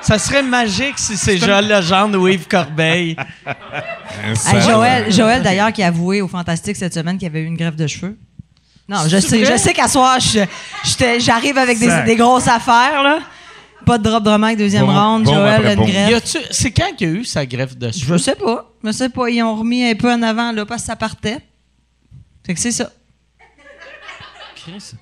Ça 0.00 0.18
serait 0.18 0.42
magique 0.42 0.98
si 0.98 1.16
c'est 1.16 1.36
Joël 1.36 1.66
Legendre 1.68 2.18
ou 2.20 2.28
Yves 2.28 2.46
Corbeil. 2.48 3.16
Hey, 4.46 4.62
Joël, 4.62 5.12
Joël 5.12 5.42
d'ailleurs, 5.42 5.72
qui 5.72 5.82
a 5.82 5.88
avoué 5.88 6.22
au 6.22 6.28
Fantastique 6.28 6.76
cette 6.76 6.94
semaine 6.94 7.18
qu'il 7.18 7.26
avait 7.26 7.40
eu 7.40 7.46
une 7.46 7.56
greffe 7.56 7.76
de 7.76 7.86
cheveux. 7.86 8.16
Non, 8.88 8.98
je 9.08 9.18
sais, 9.18 9.44
je 9.44 9.56
sais 9.56 9.72
qu'à 9.74 9.88
soir, 9.88 10.18
je- 10.20 11.18
j'arrive 11.18 11.58
avec 11.58 11.78
des, 11.78 12.16
grosses 12.16 12.48
affaires, 12.48 13.02
là. 13.02 13.18
Pas 13.84 13.98
de 13.98 14.04
drop 14.04 14.22
de 14.22 14.36
mic, 14.38 14.56
deuxième 14.56 14.86
Bon, 14.86 14.92
round, 14.94 15.24
bon 15.24 15.34
Joël 15.34 15.66
une 15.66 15.74
bon. 15.74 15.84
Greffe. 15.86 16.36
C'est 16.50 16.70
quand 16.70 16.94
qu'il 16.96 17.08
y 17.08 17.10
a 17.10 17.14
eu 17.14 17.24
sa 17.24 17.44
greffe 17.44 17.76
de 17.76 17.88
Je 17.88 17.98
cheveux? 17.98 18.18
sais 18.18 18.34
pas. 18.36 18.70
Je 18.82 18.92
sais 18.92 19.08
pas. 19.10 19.28
Ils 19.28 19.42
ont 19.42 19.56
remis 19.56 19.84
un 19.84 19.94
peu 19.94 20.10
en 20.10 20.22
avant, 20.22 20.52
là, 20.52 20.64
parce 20.64 20.82
que 20.82 20.86
ça 20.86 20.96
partait. 20.96 21.38
Fait 22.46 22.54
que 22.54 22.60
c'est 22.60 22.72
ça. 22.72 22.90
Chris. 24.56 24.92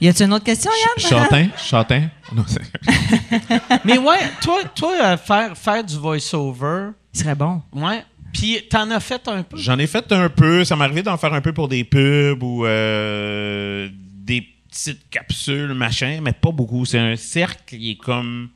Y 0.00 0.08
a-tu 0.08 0.22
une 0.24 0.32
autre 0.32 0.44
question, 0.44 0.70
Yann? 0.70 1.10
Chantin? 1.10 1.48
Chantin? 1.56 2.08
Non, 2.32 2.44
Mais 3.86 3.96
ouais, 3.98 4.18
toi, 4.42 4.60
toi 4.74 4.92
euh, 5.02 5.16
faire, 5.16 5.56
faire 5.56 5.82
du 5.82 5.96
voice-over, 5.96 6.90
Il 7.14 7.18
serait 7.20 7.34
bon. 7.34 7.62
ouais. 7.72 8.04
Puis 8.34 8.60
t'en 8.68 8.90
as 8.90 9.00
fait 9.00 9.26
un 9.28 9.42
peu? 9.42 9.56
J'en 9.56 9.78
ai 9.78 9.86
fait 9.86 10.12
un 10.12 10.28
peu. 10.28 10.62
Ça 10.62 10.76
m'est 10.76 10.84
arrivé 10.84 11.02
d'en 11.02 11.16
faire 11.16 11.32
un 11.32 11.40
peu 11.40 11.54
pour 11.54 11.66
des 11.68 11.82
pubs 11.84 12.42
ou 12.42 12.66
euh, 12.66 13.88
des 13.92 14.46
petites 14.70 15.08
capsules, 15.08 15.72
machin, 15.72 16.20
mais 16.22 16.32
pas 16.34 16.50
beaucoup. 16.52 16.84
C'est 16.84 16.98
un 16.98 17.16
cercle 17.16 17.62
qui 17.66 17.92
est 17.92 17.96
comme 17.96 18.50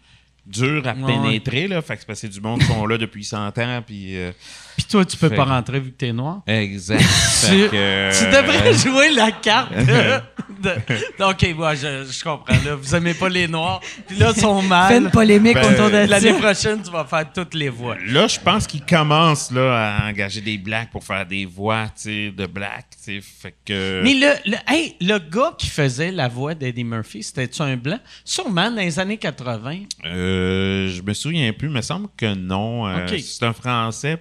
dur 0.46 0.86
à 0.86 0.92
Ouais. 0.92 1.06
pénétrer. 1.06 1.66
Là. 1.68 1.80
Fait 1.80 1.94
que 1.94 2.00
c'est 2.00 2.06
parce 2.06 2.20
que 2.20 2.26
c'est 2.28 2.32
du 2.34 2.40
monde 2.42 2.60
qui 2.60 2.66
sont 2.66 2.84
là 2.86 2.98
depuis 2.98 3.24
100 3.24 3.56
ans. 3.58 3.82
Puis, 3.86 4.14
euh, 4.18 4.32
Puis 4.76 4.86
toi, 4.86 5.04
tu 5.04 5.16
peux 5.16 5.28
Fait- 5.28 5.36
pas 5.36 5.44
rentrer 5.44 5.80
vu 5.80 5.90
que 5.92 5.96
t'es 5.96 6.12
noir. 6.12 6.40
exact. 6.46 7.02
Tu, 7.42 7.48
que, 7.48 7.70
tu 7.70 7.76
euh, 7.76 8.40
devrais 8.42 8.72
jouer 8.74 9.10
la 9.10 9.32
carte 9.32 9.72
de... 9.76 10.20
de- 10.62 11.24
OK, 11.24 11.54
moi, 11.56 11.74
je, 11.74 12.04
je 12.08 12.22
comprends. 12.22 12.54
Là. 12.64 12.76
Vous 12.76 12.94
aimez 12.94 13.14
pas 13.14 13.28
les 13.28 13.48
noirs. 13.48 13.80
Puis 14.06 14.16
là, 14.16 14.32
ils 14.34 14.40
sont 14.40 14.62
mal. 14.62 14.92
Fais 14.92 14.98
une 14.98 15.10
polémique 15.10 15.54
Ben, 15.54 15.72
autour 15.74 15.90
de 15.90 16.08
L'année 16.08 16.34
prochaine, 16.34 16.80
tu 16.82 16.90
vas 16.92 17.04
faire 17.04 17.32
toutes 17.32 17.54
les 17.54 17.68
voix. 17.68 17.96
Là, 18.06 18.28
je 18.28 18.38
pense 18.38 18.68
qu'ils 18.68 18.84
commencent 18.86 19.50
là, 19.50 19.96
à 19.98 20.08
engager 20.08 20.40
des 20.40 20.56
blacks 20.56 20.90
pour 20.92 21.02
faire 21.02 21.26
des 21.26 21.44
voix 21.46 21.86
tu 21.96 22.02
sais, 22.02 22.30
de 22.30 22.46
black. 22.46 22.86
Fait 23.02 23.54
que. 23.64 24.02
Mais 24.04 24.14
le, 24.14 24.50
le, 24.52 24.56
hey, 24.68 24.94
le 25.00 25.18
gars 25.18 25.54
qui 25.58 25.66
faisait 25.68 26.12
la 26.12 26.28
voix 26.28 26.54
d'Eddie 26.54 26.84
Murphy, 26.84 27.24
c'était-tu 27.24 27.60
un 27.62 27.76
blanc? 27.76 27.98
Sûrement, 28.24 28.70
dans 28.70 28.76
les 28.80 29.00
années 29.00 29.18
80. 29.18 29.78
Euh, 30.04 30.88
je 30.88 31.02
me 31.02 31.12
souviens 31.12 31.52
plus, 31.52 31.66
il 31.66 31.74
me 31.74 31.82
semble 31.82 32.06
que 32.16 32.32
non. 32.34 32.86
Euh. 32.86 33.06
C'est 33.18 33.44
un 33.44 33.52
Français. 33.52 34.16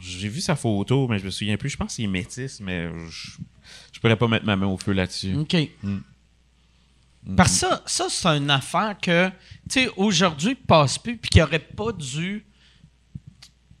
J'ai 0.00 0.28
vu 0.28 0.40
sa 0.40 0.56
photo, 0.56 1.06
mais 1.08 1.18
je 1.18 1.24
me 1.24 1.30
souviens 1.30 1.56
plus. 1.56 1.70
Je 1.70 1.76
pense 1.76 1.94
qu'il 1.94 2.04
est 2.04 2.08
métis, 2.08 2.60
mais 2.60 2.88
je, 3.08 3.30
je 3.92 4.00
pourrais 4.00 4.16
pas 4.16 4.28
mettre 4.28 4.46
ma 4.46 4.56
main 4.56 4.66
au 4.66 4.76
feu 4.76 4.92
là-dessus. 4.92 5.34
OK. 5.36 5.56
Hmm. 5.82 5.98
Parce 7.36 7.52
que 7.52 7.56
ça, 7.66 7.82
ça 7.86 8.06
c'est 8.08 8.28
une 8.28 8.50
affaire 8.50 8.96
que, 9.00 9.28
tu 9.28 9.32
sais, 9.84 9.90
aujourd'hui, 9.96 10.54
passe 10.54 10.96
plus, 10.98 11.16
puis 11.18 11.28
qui 11.28 11.42
aurait 11.42 11.58
pas 11.58 11.92
dû 11.92 12.46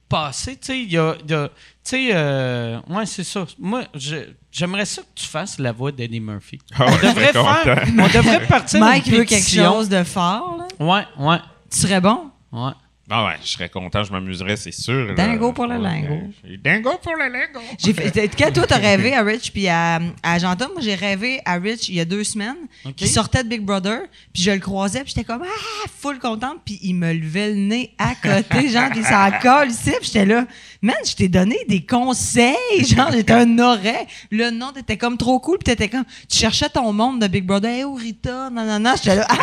passer. 0.08 0.56
Tu 0.56 0.66
sais, 0.66 0.82
il 0.82 0.92
y 0.92 0.98
a. 0.98 1.14
tu 1.14 1.34
sais, 1.82 2.10
euh, 2.12 2.80
ouais, 2.88 3.06
c'est 3.06 3.24
ça. 3.24 3.46
Moi, 3.58 3.84
je- 3.94 4.28
j'aimerais 4.52 4.84
ça 4.84 5.02
que 5.02 5.08
tu 5.14 5.24
fasses 5.26 5.58
la 5.58 5.72
voix 5.72 5.90
d'Eddie 5.92 6.20
Murphy. 6.20 6.58
Ah 6.74 6.84
on, 6.88 6.96
devrait 7.06 7.32
faire, 7.32 7.84
on 7.88 8.06
devrait 8.08 8.46
partir 8.46 8.80
Mike 8.80 9.06
veut 9.08 9.24
quelque 9.24 9.48
chose 9.48 9.88
de 9.88 10.02
fort, 10.04 10.58
là. 10.58 10.66
Ouais, 10.84 11.06
ouais, 11.18 11.38
Tu 11.70 11.78
serais 11.78 12.00
bon? 12.00 12.30
ouais. 12.52 12.72
Ah 13.12 13.24
ouais, 13.26 13.34
je 13.42 13.48
serais 13.48 13.68
content, 13.68 14.04
je 14.04 14.12
m'amuserais, 14.12 14.56
c'est 14.56 14.70
sûr. 14.70 15.06
là. 15.06 15.14
Dingo 15.14 15.52
pour 15.52 15.66
le 15.66 15.76
lingo. 15.78 16.14
Dingo 16.62 16.92
pour 17.02 17.16
le 17.16 17.28
lingo. 17.28 17.60
J'ai 17.78 17.92
fait, 17.92 18.10
t'as- 18.12 18.28
quand 18.28 18.52
toi, 18.52 18.66
t'as 18.68 18.76
rêvé 18.78 19.14
à 19.14 19.22
Rich 19.22 19.50
puis 19.52 19.66
à, 19.68 19.96
à 20.22 20.38
moi, 20.38 20.68
j'ai 20.80 20.94
rêvé 20.94 21.40
à 21.44 21.54
Rich 21.54 21.88
il 21.88 21.96
y 21.96 22.00
a 22.00 22.04
deux 22.04 22.22
semaines. 22.22 22.56
OK. 22.84 22.94
qui 22.94 23.08
sortait 23.08 23.42
de 23.42 23.48
Big 23.48 23.62
Brother, 23.62 24.02
puis 24.32 24.42
je 24.42 24.50
le 24.52 24.58
croisais, 24.60 25.00
puis 25.02 25.08
j'étais 25.14 25.24
comme, 25.24 25.42
ah, 25.42 25.88
full 26.00 26.18
contente, 26.18 26.58
puis 26.64 26.78
il 26.82 26.94
me 26.94 27.12
levait 27.12 27.48
le 27.50 27.56
nez 27.56 27.94
à 27.98 28.14
côté, 28.14 28.68
genre, 28.72 28.90
puis 28.90 29.02
ça 29.02 29.30
colle 29.42 29.70
ici, 29.70 29.90
puis 29.90 30.04
j'étais 30.04 30.26
là, 30.26 30.46
man, 30.80 30.94
je 31.04 31.14
t'ai 31.14 31.28
donné 31.28 31.56
des 31.68 31.84
conseils, 31.84 32.54
genre, 32.86 33.10
j'étais 33.12 33.32
un 33.32 33.58
oreille. 33.58 34.06
Le 34.30 34.50
nom, 34.50 34.72
t'étais 34.72 34.96
comme 34.96 35.16
trop 35.18 35.40
cool, 35.40 35.58
puis 35.58 35.64
t'étais 35.74 35.88
comme, 35.88 36.04
tu 36.28 36.38
cherchais 36.38 36.68
ton 36.68 36.92
monde 36.92 37.20
de 37.20 37.26
Big 37.26 37.44
Brother, 37.44 37.70
hey, 37.70 37.84
oh, 37.84 37.94
Rita, 37.94 38.50
non, 38.50 38.64
non, 38.64 38.78
non, 38.78 38.94
j'étais 38.96 39.16
là, 39.16 39.26
ah, 39.28 39.36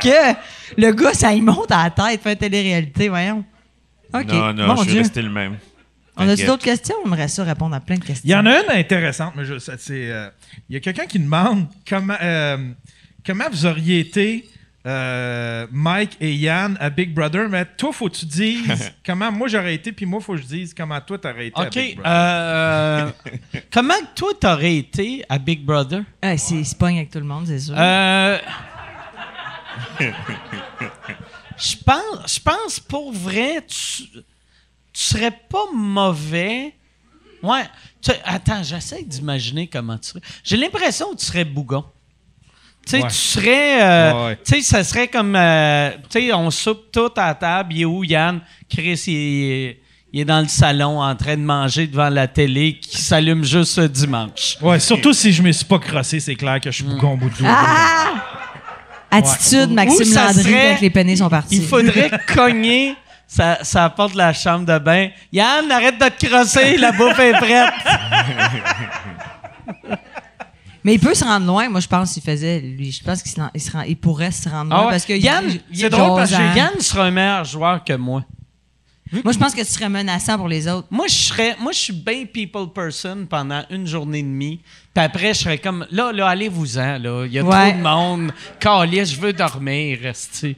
que 0.00 0.65
le 0.76 0.90
gars, 0.92 1.12
ça 1.14 1.32
y 1.32 1.40
monte 1.40 1.70
à 1.70 1.84
la 1.84 1.90
tête, 1.90 2.22
fait 2.22 2.32
une 2.32 2.38
télé-réalité, 2.38 3.08
voyons. 3.08 3.44
OK. 4.14 4.26
Non, 4.26 4.52
non, 4.52 4.66
Mon 4.68 4.76
je 4.76 4.82
suis 4.82 4.90
Dieu. 4.92 5.00
resté 5.00 5.22
le 5.22 5.30
même. 5.30 5.56
On 6.16 6.26
a-tu 6.28 6.46
d'autres 6.46 6.64
questions? 6.64 6.94
On 7.04 7.08
aimerait 7.08 7.28
ça 7.28 7.44
répondre 7.44 7.74
à 7.76 7.80
plein 7.80 7.96
de 7.96 8.04
questions. 8.04 8.22
Il 8.24 8.30
y 8.30 8.34
en 8.34 8.46
a 8.46 8.62
une 8.62 8.70
intéressante, 8.70 9.34
mais 9.36 9.44
je, 9.44 9.58
ça, 9.58 9.74
c'est, 9.78 10.10
euh, 10.10 10.28
il 10.68 10.74
y 10.74 10.76
a 10.76 10.80
quelqu'un 10.80 11.04
qui 11.06 11.18
demande 11.18 11.66
comment, 11.86 12.16
euh, 12.22 12.56
comment 13.24 13.44
vous 13.50 13.66
auriez 13.66 14.00
été 14.00 14.48
euh, 14.86 15.66
Mike 15.72 16.16
et 16.20 16.32
Yann 16.34 16.76
à 16.80 16.88
Big 16.88 17.12
Brother, 17.12 17.48
mais 17.50 17.66
toi, 17.76 17.92
faut 17.92 18.08
que 18.08 18.14
tu 18.16 18.24
dises 18.24 18.92
comment 19.04 19.30
moi 19.30 19.48
j'aurais 19.48 19.74
été, 19.74 19.92
puis 19.92 20.06
moi, 20.06 20.20
faut 20.20 20.34
que 20.34 20.40
je 20.40 20.46
dise 20.46 20.72
comment 20.72 21.00
toi 21.02 21.18
t'aurais 21.18 21.48
été 21.48 21.60
à 21.60 21.64
OK. 21.64 21.74
Big 21.74 21.96
Brother. 21.96 22.12
euh, 22.14 23.10
comment 23.72 23.94
toi, 24.14 24.30
t'aurais 24.40 24.76
été 24.76 25.22
à 25.28 25.38
Big 25.38 25.64
Brother? 25.66 26.02
Ah, 26.22 26.38
c'est, 26.38 26.54
il 26.54 26.64
se 26.64 26.74
pogne 26.76 26.96
avec 26.98 27.10
tout 27.10 27.18
le 27.18 27.24
monde, 27.26 27.46
c'est 27.46 27.58
sûr. 27.58 27.74
Euh, 27.76 28.38
je 31.58 31.76
pense, 31.84 32.34
je 32.34 32.40
pense 32.40 32.80
pour 32.80 33.12
vrai, 33.12 33.64
tu, 33.66 34.02
tu 34.12 34.22
serais 34.92 35.30
pas 35.30 35.64
mauvais. 35.74 36.74
Ouais. 37.42 37.64
Tu- 38.02 38.10
attends, 38.24 38.62
j'essaie 38.62 39.02
d'imaginer 39.04 39.66
comment 39.66 39.98
tu 39.98 40.08
serais. 40.10 40.20
J'ai 40.44 40.56
l'impression 40.56 41.12
que 41.12 41.16
tu 41.18 41.26
serais 41.26 41.44
bougon. 41.44 41.84
Tu 42.86 42.90
sais, 42.92 43.02
Ouais. 43.02 43.08
tu 43.08 43.14
serais. 43.16 43.82
euh, 43.82 44.26
Ouais. 44.28 44.36
Tu 44.44 44.54
sais, 44.56 44.62
ça 44.62 44.84
serait 44.84 45.08
comme. 45.08 45.34
euh, 45.34 45.90
tu 46.08 46.20
sais, 46.20 46.32
on 46.32 46.50
soupe 46.50 46.90
tout 46.92 47.10
à 47.16 47.26
la 47.28 47.34
table. 47.34 47.72
Il 47.74 47.82
est 47.82 47.84
où, 47.84 48.04
Yann? 48.04 48.40
Chris, 48.68 49.02
il 49.08 49.14
est, 49.14 49.80
il 50.12 50.20
est 50.20 50.24
dans 50.24 50.40
le 50.40 50.48
salon 50.48 51.00
en 51.02 51.14
train 51.16 51.36
de 51.36 51.42
manger 51.42 51.86
devant 51.88 52.08
la 52.08 52.28
télé 52.28 52.78
qui 52.78 52.96
s'allume 53.02 53.44
juste 53.44 53.72
ce 53.72 53.80
dimanche. 53.82 54.56
Ouais, 54.62 54.78
surtout 54.78 55.12
si 55.12 55.32
je 55.32 55.42
me 55.42 55.50
suis 55.52 55.64
pas 55.64 55.78
crossé, 55.80 56.20
c'est 56.20 56.36
clair 56.36 56.60
que 56.60 56.70
je 56.70 56.76
suis 56.76 56.84
bougon 56.84 57.14
au 57.14 57.16
bout 57.16 57.28
de. 57.28 57.34
Ah! 57.44 58.14
Attitude, 59.10 59.70
Ou 59.70 59.74
Maxime 59.74 60.04
ça 60.04 60.24
Landry, 60.26 60.42
serait- 60.42 60.78
les 60.80 60.90
pénis 60.90 61.18
sont 61.18 61.28
partis. 61.28 61.56
Il 61.56 61.66
faudrait 61.66 62.10
cogner 62.34 62.94
sa, 63.26 63.62
sa 63.64 63.88
porte 63.90 64.12
de 64.12 64.18
la 64.18 64.32
chambre 64.32 64.66
de 64.66 64.78
bain. 64.78 65.08
Yann, 65.32 65.70
arrête 65.70 65.98
de 65.98 66.08
te 66.08 66.26
crosser, 66.26 66.76
la 66.76 66.92
bouffe 66.92 67.18
est 67.18 67.32
prête. 67.32 67.72
Mais 70.84 70.94
il 70.94 71.00
peut 71.00 71.14
se 71.14 71.24
rendre 71.24 71.46
loin, 71.46 71.68
moi 71.68 71.80
je 71.80 71.88
pense 71.88 72.12
qu'il 72.12 72.22
faisait 72.22 72.60
lui, 72.60 72.92
je 72.92 73.02
pense 73.02 73.20
qu'il 73.20 73.32
se, 73.32 73.40
rend- 73.40 73.50
il 73.52 73.60
se 73.60 73.72
rend- 73.72 73.82
il 73.82 73.96
pourrait 73.96 74.30
se 74.30 74.48
rendre 74.48 74.70
loin 74.70 74.78
Ah 74.82 74.84
ouais. 74.84 74.90
parce 74.92 75.04
que 75.04 75.14
Yann, 75.14 75.44
il- 75.48 75.60
c'est 75.76 75.86
est 75.86 75.90
drôle 75.90 76.16
parce 76.16 76.30
que. 76.30 76.56
Yann 76.56 76.78
sera 76.80 77.04
un 77.06 77.10
meilleur 77.10 77.44
joueur 77.44 77.82
que 77.82 77.94
moi. 77.94 78.22
Moi 79.24 79.32
je 79.32 79.38
pense 79.38 79.54
que 79.54 79.60
tu 79.60 79.66
serais 79.66 79.88
menaçant 79.88 80.36
pour 80.36 80.48
les 80.48 80.66
autres. 80.68 80.88
Moi, 80.90 81.06
je 81.06 81.14
serais, 81.14 81.56
moi, 81.60 81.70
je 81.72 81.78
suis 81.78 81.92
bien 81.92 82.24
people 82.26 82.72
person 82.74 83.24
pendant 83.26 83.62
une 83.70 83.86
journée 83.86 84.18
et 84.18 84.22
demie. 84.22 84.60
Puis 84.94 85.04
après, 85.04 85.32
je 85.32 85.40
serais 85.40 85.58
comme, 85.58 85.86
là, 85.92 86.12
là, 86.12 86.26
allez-vous-en, 86.28 86.98
là. 86.98 87.24
Il 87.24 87.32
y 87.32 87.38
a 87.38 87.44
Ouais. 87.44 87.70
trop 87.70 87.78
de 87.78 87.82
monde. 87.84 88.32
Calais, 88.58 89.04
je 89.04 89.20
veux 89.20 89.32
dormir, 89.32 89.98
restez. 90.02 90.56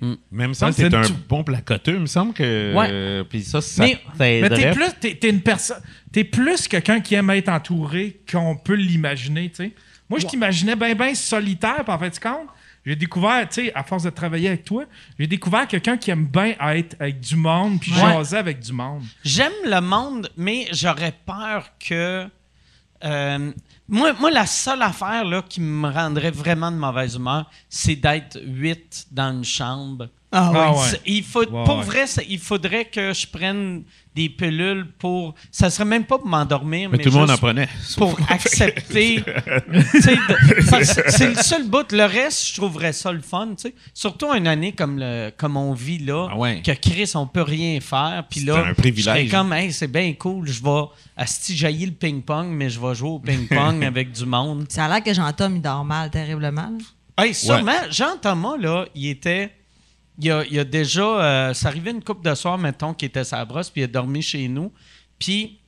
Mais 0.00 0.44
il 0.44 0.48
me 0.48 0.52
semble 0.54 0.70
Ouais, 0.70 0.76
que 0.76 0.82
t'es 0.82 0.90
c'est 0.90 0.96
un 0.96 1.02
tout. 1.02 1.16
bon 1.28 1.42
placoteux. 1.42 1.94
Il 1.94 2.00
me 2.00 2.06
semble 2.06 2.32
que. 2.32 2.72
Ouais. 2.74 2.86
euh, 2.88 3.24
Puis 3.24 3.42
ça, 3.42 3.60
ça 3.60 3.82
Mais- 3.84 3.98
Mais 4.18 4.48
t'es 4.50 4.70
plus, 4.70 4.84
t'es, 5.00 5.14
t'es 5.16 5.30
une 5.30 5.40
personne, 5.40 5.80
t'es 6.12 6.22
plus 6.22 6.68
quelqu'un 6.68 7.00
qui 7.00 7.16
aime 7.16 7.30
être 7.30 7.48
entouré 7.48 8.20
qu'on 8.30 8.54
peut 8.56 8.74
l'imaginer, 8.74 9.48
tu 9.50 9.56
sais. 9.64 9.72
Moi, 10.08 10.20
je 10.20 10.26
t'imaginais 10.26 10.76
bien, 10.76 10.94
bien 10.94 11.14
solitaire, 11.16 11.82
puis 11.84 11.92
en 11.92 11.98
fait, 11.98 12.18
compte, 12.20 12.46
j'ai 12.88 12.96
découvert, 12.96 13.48
tu 13.48 13.66
sais, 13.66 13.74
à 13.74 13.82
force 13.84 14.02
de 14.02 14.10
travailler 14.10 14.48
avec 14.48 14.64
toi, 14.64 14.84
j'ai 15.18 15.26
découvert 15.26 15.66
quelqu'un 15.68 15.96
qui 15.96 16.10
aime 16.10 16.26
bien 16.26 16.54
être 16.60 16.96
avec 16.98 17.20
du 17.20 17.36
monde, 17.36 17.78
puis 17.80 17.92
Ouais. 17.92 17.98
jaser 18.00 18.36
avec 18.38 18.60
du 18.60 18.72
monde. 18.72 19.02
J'aime 19.22 19.52
le 19.64 19.80
monde, 19.80 20.30
mais 20.36 20.66
j'aurais 20.72 21.12
peur 21.26 21.70
que. 21.78 22.26
euh, 23.04 23.52
moi, 23.90 24.12
moi, 24.14 24.30
la 24.30 24.44
seule 24.46 24.82
affaire 24.82 25.24
là, 25.24 25.42
qui 25.48 25.60
me 25.60 25.88
rendrait 25.88 26.30
vraiment 26.30 26.70
de 26.70 26.76
mauvaise 26.76 27.14
humeur, 27.14 27.48
c'est 27.68 27.96
d'être 27.96 28.38
huit 28.44 29.06
dans 29.10 29.32
une 29.32 29.44
chambre. 29.44 30.08
Ah 30.30 30.52
Ah 30.54 30.72
ouais. 30.72 31.00
Il 31.06 31.22
faut, 31.22 31.40
Ouais, 31.40 31.64
pour 31.64 31.78
ouais. 31.78 31.84
vrai, 31.84 32.06
ça- 32.06 32.22
il 32.28 32.38
faudrait 32.38 32.84
que 32.84 33.14
je 33.14 33.26
prenne 33.26 33.82
des 34.14 34.28
pilules 34.28 34.86
pour. 34.98 35.34
Ça 35.50 35.70
serait 35.70 35.86
même 35.86 36.04
pas 36.04 36.18
pour 36.18 36.26
m'endormir, 36.28 36.90
mais, 36.90 36.98
Mais 36.98 37.02
tout 37.04 37.08
le 37.10 37.16
monde 37.16 37.30
en 37.30 37.38
prenait. 37.38 37.68
pour 37.96 38.14
accepter. 38.28 39.22
c'est 40.00 41.28
le 41.28 41.34
seul 41.42 41.66
bout. 41.68 41.90
Le 41.92 42.04
reste, 42.04 42.48
je 42.48 42.54
trouverais 42.56 42.92
ça 42.92 43.12
le 43.12 43.20
fun. 43.20 43.48
tu 43.56 43.68
sais. 43.68 43.74
Surtout 43.94 44.26
une 44.34 44.46
année 44.46 44.72
comme, 44.72 44.98
le, 44.98 45.30
comme 45.36 45.56
on 45.56 45.72
vit 45.72 45.98
là, 45.98 46.28
Ah 46.30 46.36
ouais. 46.36 46.62
que 46.62 46.72
Chris, 46.72 47.10
on 47.14 47.26
peut 47.26 47.42
rien 47.42 47.80
faire. 47.80 48.24
Puis 48.28 48.40
là, 48.40 48.62
C'est 48.64 48.70
un 48.70 48.74
privilège. 48.74 49.30
comme, 49.30 49.52
hey, 49.52 49.72
c'est 49.72 49.88
bien 49.90 50.12
cool. 50.14 50.46
Je 50.46 50.62
vais 50.62 50.82
asti 51.16 51.56
jaillir 51.56 51.88
le 51.88 51.94
ping-pong, 51.94 52.48
mais 52.48 52.68
je 52.70 52.78
vais 52.80 52.94
jouer 52.94 53.10
au 53.10 53.18
ping-pong 53.18 53.82
avec 53.84 54.12
du 54.12 54.26
monde. 54.26 54.66
Ça 54.68 54.84
a 54.84 54.88
l'air 54.88 55.02
que 55.02 55.12
Jean-Tom 55.14 55.56
il 55.56 55.62
dort 55.62 55.84
mal 55.84 56.10
terriblement. 56.10 56.72
Hey, 57.16 57.34
sûrement, 57.34 57.72
Jean-Thomas, 57.90 58.56
là, 58.58 58.84
il 58.94 59.08
était. 59.08 59.52
Il 60.20 60.30
a, 60.30 60.44
il 60.50 60.58
a 60.58 60.64
déjà. 60.64 61.02
euh, 61.02 61.54
ça 61.54 61.68
arrivait 61.68 61.92
une 61.92 62.02
couple 62.02 62.28
de 62.28 62.34
soirs, 62.34 62.58
mettons, 62.58 62.92
qu'il 62.94 63.06
était 63.06 63.24
sa 63.24 63.44
brosse, 63.44 63.70
puis 63.70 63.82
il 63.82 63.84
a 63.84 63.88
dormi 63.88 64.22
chez 64.22 64.48
nous. 64.48 64.72
Puis. 65.18 65.60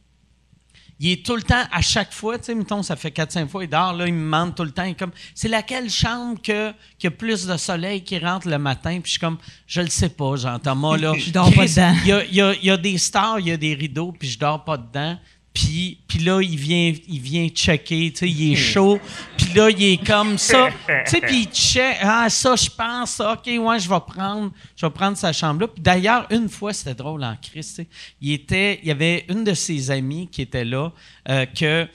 Il 1.03 1.11
est 1.13 1.25
tout 1.25 1.35
le 1.35 1.41
temps, 1.41 1.63
à 1.73 1.81
chaque 1.81 2.13
fois, 2.13 2.37
tu 2.39 2.45
sais, 2.45 2.55
mettons, 2.55 2.83
ça 2.83 2.95
fait 2.95 3.09
4-5 3.09 3.49
fois, 3.49 3.65
il 3.65 3.71
dort, 3.71 3.95
là, 3.95 4.07
il 4.07 4.13
me 4.13 4.21
demande 4.23 4.55
tout 4.55 4.65
le 4.65 4.71
temps, 4.71 4.83
il 4.83 4.91
est 4.91 4.99
comme, 4.99 5.13
c'est 5.35 5.49
laquelle 5.49 5.89
chambre 5.89 6.39
que, 6.43 6.75
qui 6.99 7.07
a 7.07 7.11
plus 7.11 7.47
de 7.47 7.57
soleil 7.57 8.05
qui 8.05 8.19
rentre 8.19 8.47
le 8.47 8.59
matin? 8.59 9.01
Puis 9.01 9.05
je 9.07 9.11
suis 9.13 9.19
comme, 9.19 9.39
je 9.67 9.81
le 9.81 9.87
sais 9.89 10.11
pas, 10.11 10.37
Jean-Thomas, 10.37 10.99
là. 10.99 11.15
Je 11.19 11.31
dors 11.31 11.51
pas 11.55 11.65
dedans. 11.67 11.95
Il 12.03 12.09
y 12.09 12.13
a, 12.13 12.25
il 12.27 12.35
y 12.35 12.41
a- 12.43 12.53
il 12.55 12.65
y 12.67 12.71
a 12.71 12.77
des 12.77 12.99
stars, 12.99 13.41
il 13.41 13.47
y 13.49 13.51
a 13.53 13.57
des 13.57 13.73
rideaux, 13.73 14.13
puis 14.13 14.29
je 14.29 14.39
dors 14.39 14.63
pas 14.63 14.77
dedans. 14.77 15.19
Puis, 15.61 15.99
puis 16.09 16.21
là, 16.21 16.41
il 16.41 16.57
vient, 16.57 16.95
il 17.07 17.21
vient 17.21 17.47
checker, 17.49 18.11
tu 18.13 18.19
sais, 18.21 18.29
il 18.31 18.53
est 18.53 18.57
chaud. 18.57 18.99
Puis 19.37 19.53
là, 19.53 19.69
il 19.69 19.83
est 19.83 20.07
comme 20.07 20.39
ça. 20.39 20.71
Tu 21.05 21.11
sais, 21.11 21.21
puis 21.21 21.43
il 21.43 21.47
check. 21.49 21.97
Ah, 22.01 22.31
ça, 22.31 22.57
je 22.57 22.71
pense. 22.71 23.21
OK, 23.21 23.47
ouais, 23.47 23.79
je 23.79 23.89
vais 23.89 24.01
prendre, 24.07 24.53
je 24.75 24.87
vais 24.87 24.91
prendre 24.91 25.17
sa 25.17 25.33
chambre-là. 25.33 25.69
Puis 25.69 25.83
d'ailleurs, 25.83 26.27
une 26.31 26.49
fois, 26.49 26.73
c'était 26.73 26.95
drôle 26.95 27.23
en 27.25 27.37
Christ, 27.37 27.77
tu 27.77 27.83
sais, 27.83 27.89
il 28.21 28.33
était, 28.33 28.81
il 28.83 28.89
y 28.89 28.91
avait 28.91 29.27
une 29.29 29.45
de 29.45 29.53
ses 29.53 29.91
amies 29.91 30.29
qui 30.29 30.43
était 30.43 30.65
là, 30.65 30.93
euh, 31.29 31.45
que 31.47 31.87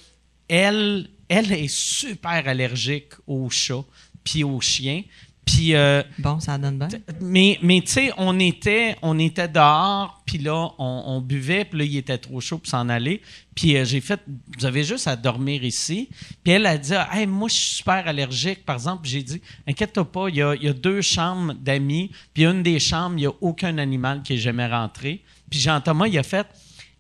elle, 0.48 1.10
elle 1.28 1.52
est 1.52 1.68
super 1.68 2.48
allergique 2.48 3.14
aux 3.26 3.50
chats 3.50 3.84
puis 4.24 4.44
aux 4.44 4.62
chiens. 4.62 5.02
Puis... 5.46 5.76
euh, 5.76 6.02
Bon, 6.18 6.40
ça 6.40 6.58
donne 6.58 6.80
bien. 6.80 6.88
mais, 7.22 7.60
mais 7.62 7.82
tu 7.82 7.92
sais, 7.92 8.12
on 8.18 8.40
était, 8.40 8.96
on 9.02 9.20
était 9.20 9.48
dehors, 9.48 10.22
puis 10.26 10.40
là, 10.40 10.70
on, 10.80 11.04
on 11.06 11.22
buvait, 11.22 11.66
puis 11.66 11.80
là, 11.80 11.86
il 11.86 11.98
était 11.98 12.18
trop 12.18 12.42
chaud 12.42 12.58
pour 12.58 12.68
s'en 12.68 12.90
aller. 12.90 13.22
Puis 13.54 13.78
euh, 13.78 13.86
j'ai 13.86 14.02
fait, 14.02 14.20
vous 14.58 14.66
avez 14.66 14.84
juste 14.84 15.08
à 15.08 15.16
dormir 15.16 15.64
ici. 15.64 16.10
Puis 16.44 16.54
elle 16.54 16.66
a 16.66 16.78
dit, 16.78 16.94
hey, 17.14 17.26
moi, 17.28 17.48
je 17.48 17.54
suis 17.54 17.76
super 17.78 18.08
allergique, 18.08 18.66
par 18.66 18.76
exemple. 18.76 19.04
Puis 19.04 19.12
J'ai 19.12 19.24
dit, 19.24 19.42
inquiète-toi 19.68 20.12
pas, 20.12 20.30
il 20.30 20.36
y 20.38 20.42
a, 20.42 20.56
il 20.56 20.64
y 20.64 20.68
a 20.68 20.74
deux 20.74 21.02
chambres 21.02 21.54
d'amis, 21.54 22.12
puis 22.34 22.44
une 22.46 22.64
des 22.64 22.80
chambres, 22.80 23.16
il 23.18 23.22
n'y 23.22 23.28
a 23.28 23.34
aucun 23.42 23.78
animal 23.78 24.24
qui 24.24 24.34
est 24.34 24.38
jamais 24.38 24.68
rentré. 24.68 25.22
Puis 25.50 25.60
Jean-Thomas, 25.60 26.08
il 26.08 26.18
a 26.18 26.24
fait, 26.24 26.48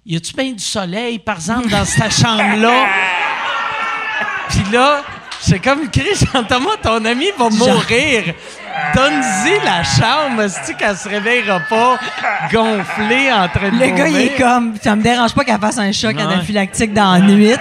y 0.06 0.16
a-tu 0.16 0.34
bien 0.36 0.52
du 0.54 0.64
soleil, 0.64 1.18
par 1.20 1.38
exemple, 1.38 1.68
dans 1.70 1.84
cette 1.84 2.12
chambre-là? 2.22 2.88
Puis 4.50 4.64
là, 4.72 5.04
c'est 5.42 5.60
comme 5.60 5.90
Chris, 5.90 6.26
Jean-Thomas, 6.34 6.78
ton 6.82 7.04
ami 7.06 7.28
va 7.38 7.50
mourir. 7.50 8.34
Donne-y 8.94 9.64
la 9.64 9.84
chambre, 9.84 10.48
c'est 10.64 10.76
qu'elle 10.76 10.98
se 10.98 11.08
réveillera 11.08 11.60
pas 11.62 11.98
gonflée 12.52 13.32
en 13.32 13.48
train 13.48 13.70
de 13.70 13.80
Le 13.80 13.88
gars, 13.96 14.08
il 14.08 14.18
est 14.18 14.38
comme, 14.38 14.76
ça 14.82 14.96
me 14.96 15.02
dérange 15.02 15.34
pas 15.34 15.44
qu'elle 15.46 15.60
fasse 15.60 15.78
un 15.78 15.92
choc 15.92 16.16
Ouais. 16.16 16.22
anaphylactique 16.22 16.94
dans 16.94 17.14
la 17.14 17.20
nuit. 17.20 17.54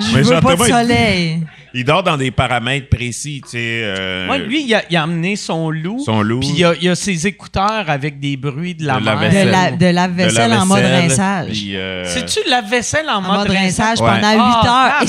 Je 0.00 0.16
Mais 0.16 0.22
veux 0.22 0.40
pas 0.40 0.54
de 0.54 0.56
Jean-Thomas, 0.62 0.66
il- 0.66 0.72
soleil. 0.72 1.40
Il 1.78 1.84
dort 1.84 2.02
dans 2.02 2.16
des 2.16 2.32
paramètres 2.32 2.88
précis, 2.88 3.40
tu 3.44 3.50
sais. 3.50 3.82
euh, 3.84 4.28
Ouais, 4.28 4.38
lui, 4.40 4.64
il 4.64 4.74
a, 4.74 4.82
il 4.90 4.96
a 4.96 5.04
amené 5.04 5.36
son 5.36 5.70
loup. 5.70 6.00
Son 6.04 6.22
loup. 6.22 6.40
Puis 6.40 6.50
il 6.56 6.64
a, 6.64 6.72
il 6.80 6.88
a 6.88 6.96
ses 6.96 7.26
écouteurs 7.28 7.84
avec 7.86 8.18
des 8.18 8.36
bruits 8.36 8.74
de 8.74 8.84
la 8.84 8.98
De 8.98 9.04
la, 9.50 9.70
de 9.70 9.86
lave-vaisselle 9.86 10.52
en 10.54 10.66
mode 10.66 10.82
rinçage. 10.82 11.56
euh, 11.70 12.02
C'est-tu 12.04 12.40
la 12.50 12.62
vaisselle 12.62 13.08
en, 13.08 13.18
En 13.24 13.38
mode 13.38 13.48
rinçage 13.50 14.00
Ouais. 14.00 14.08
pendant 14.10 14.32
8 14.32 14.38
Ah, 14.40 14.86
heures. 15.00 15.08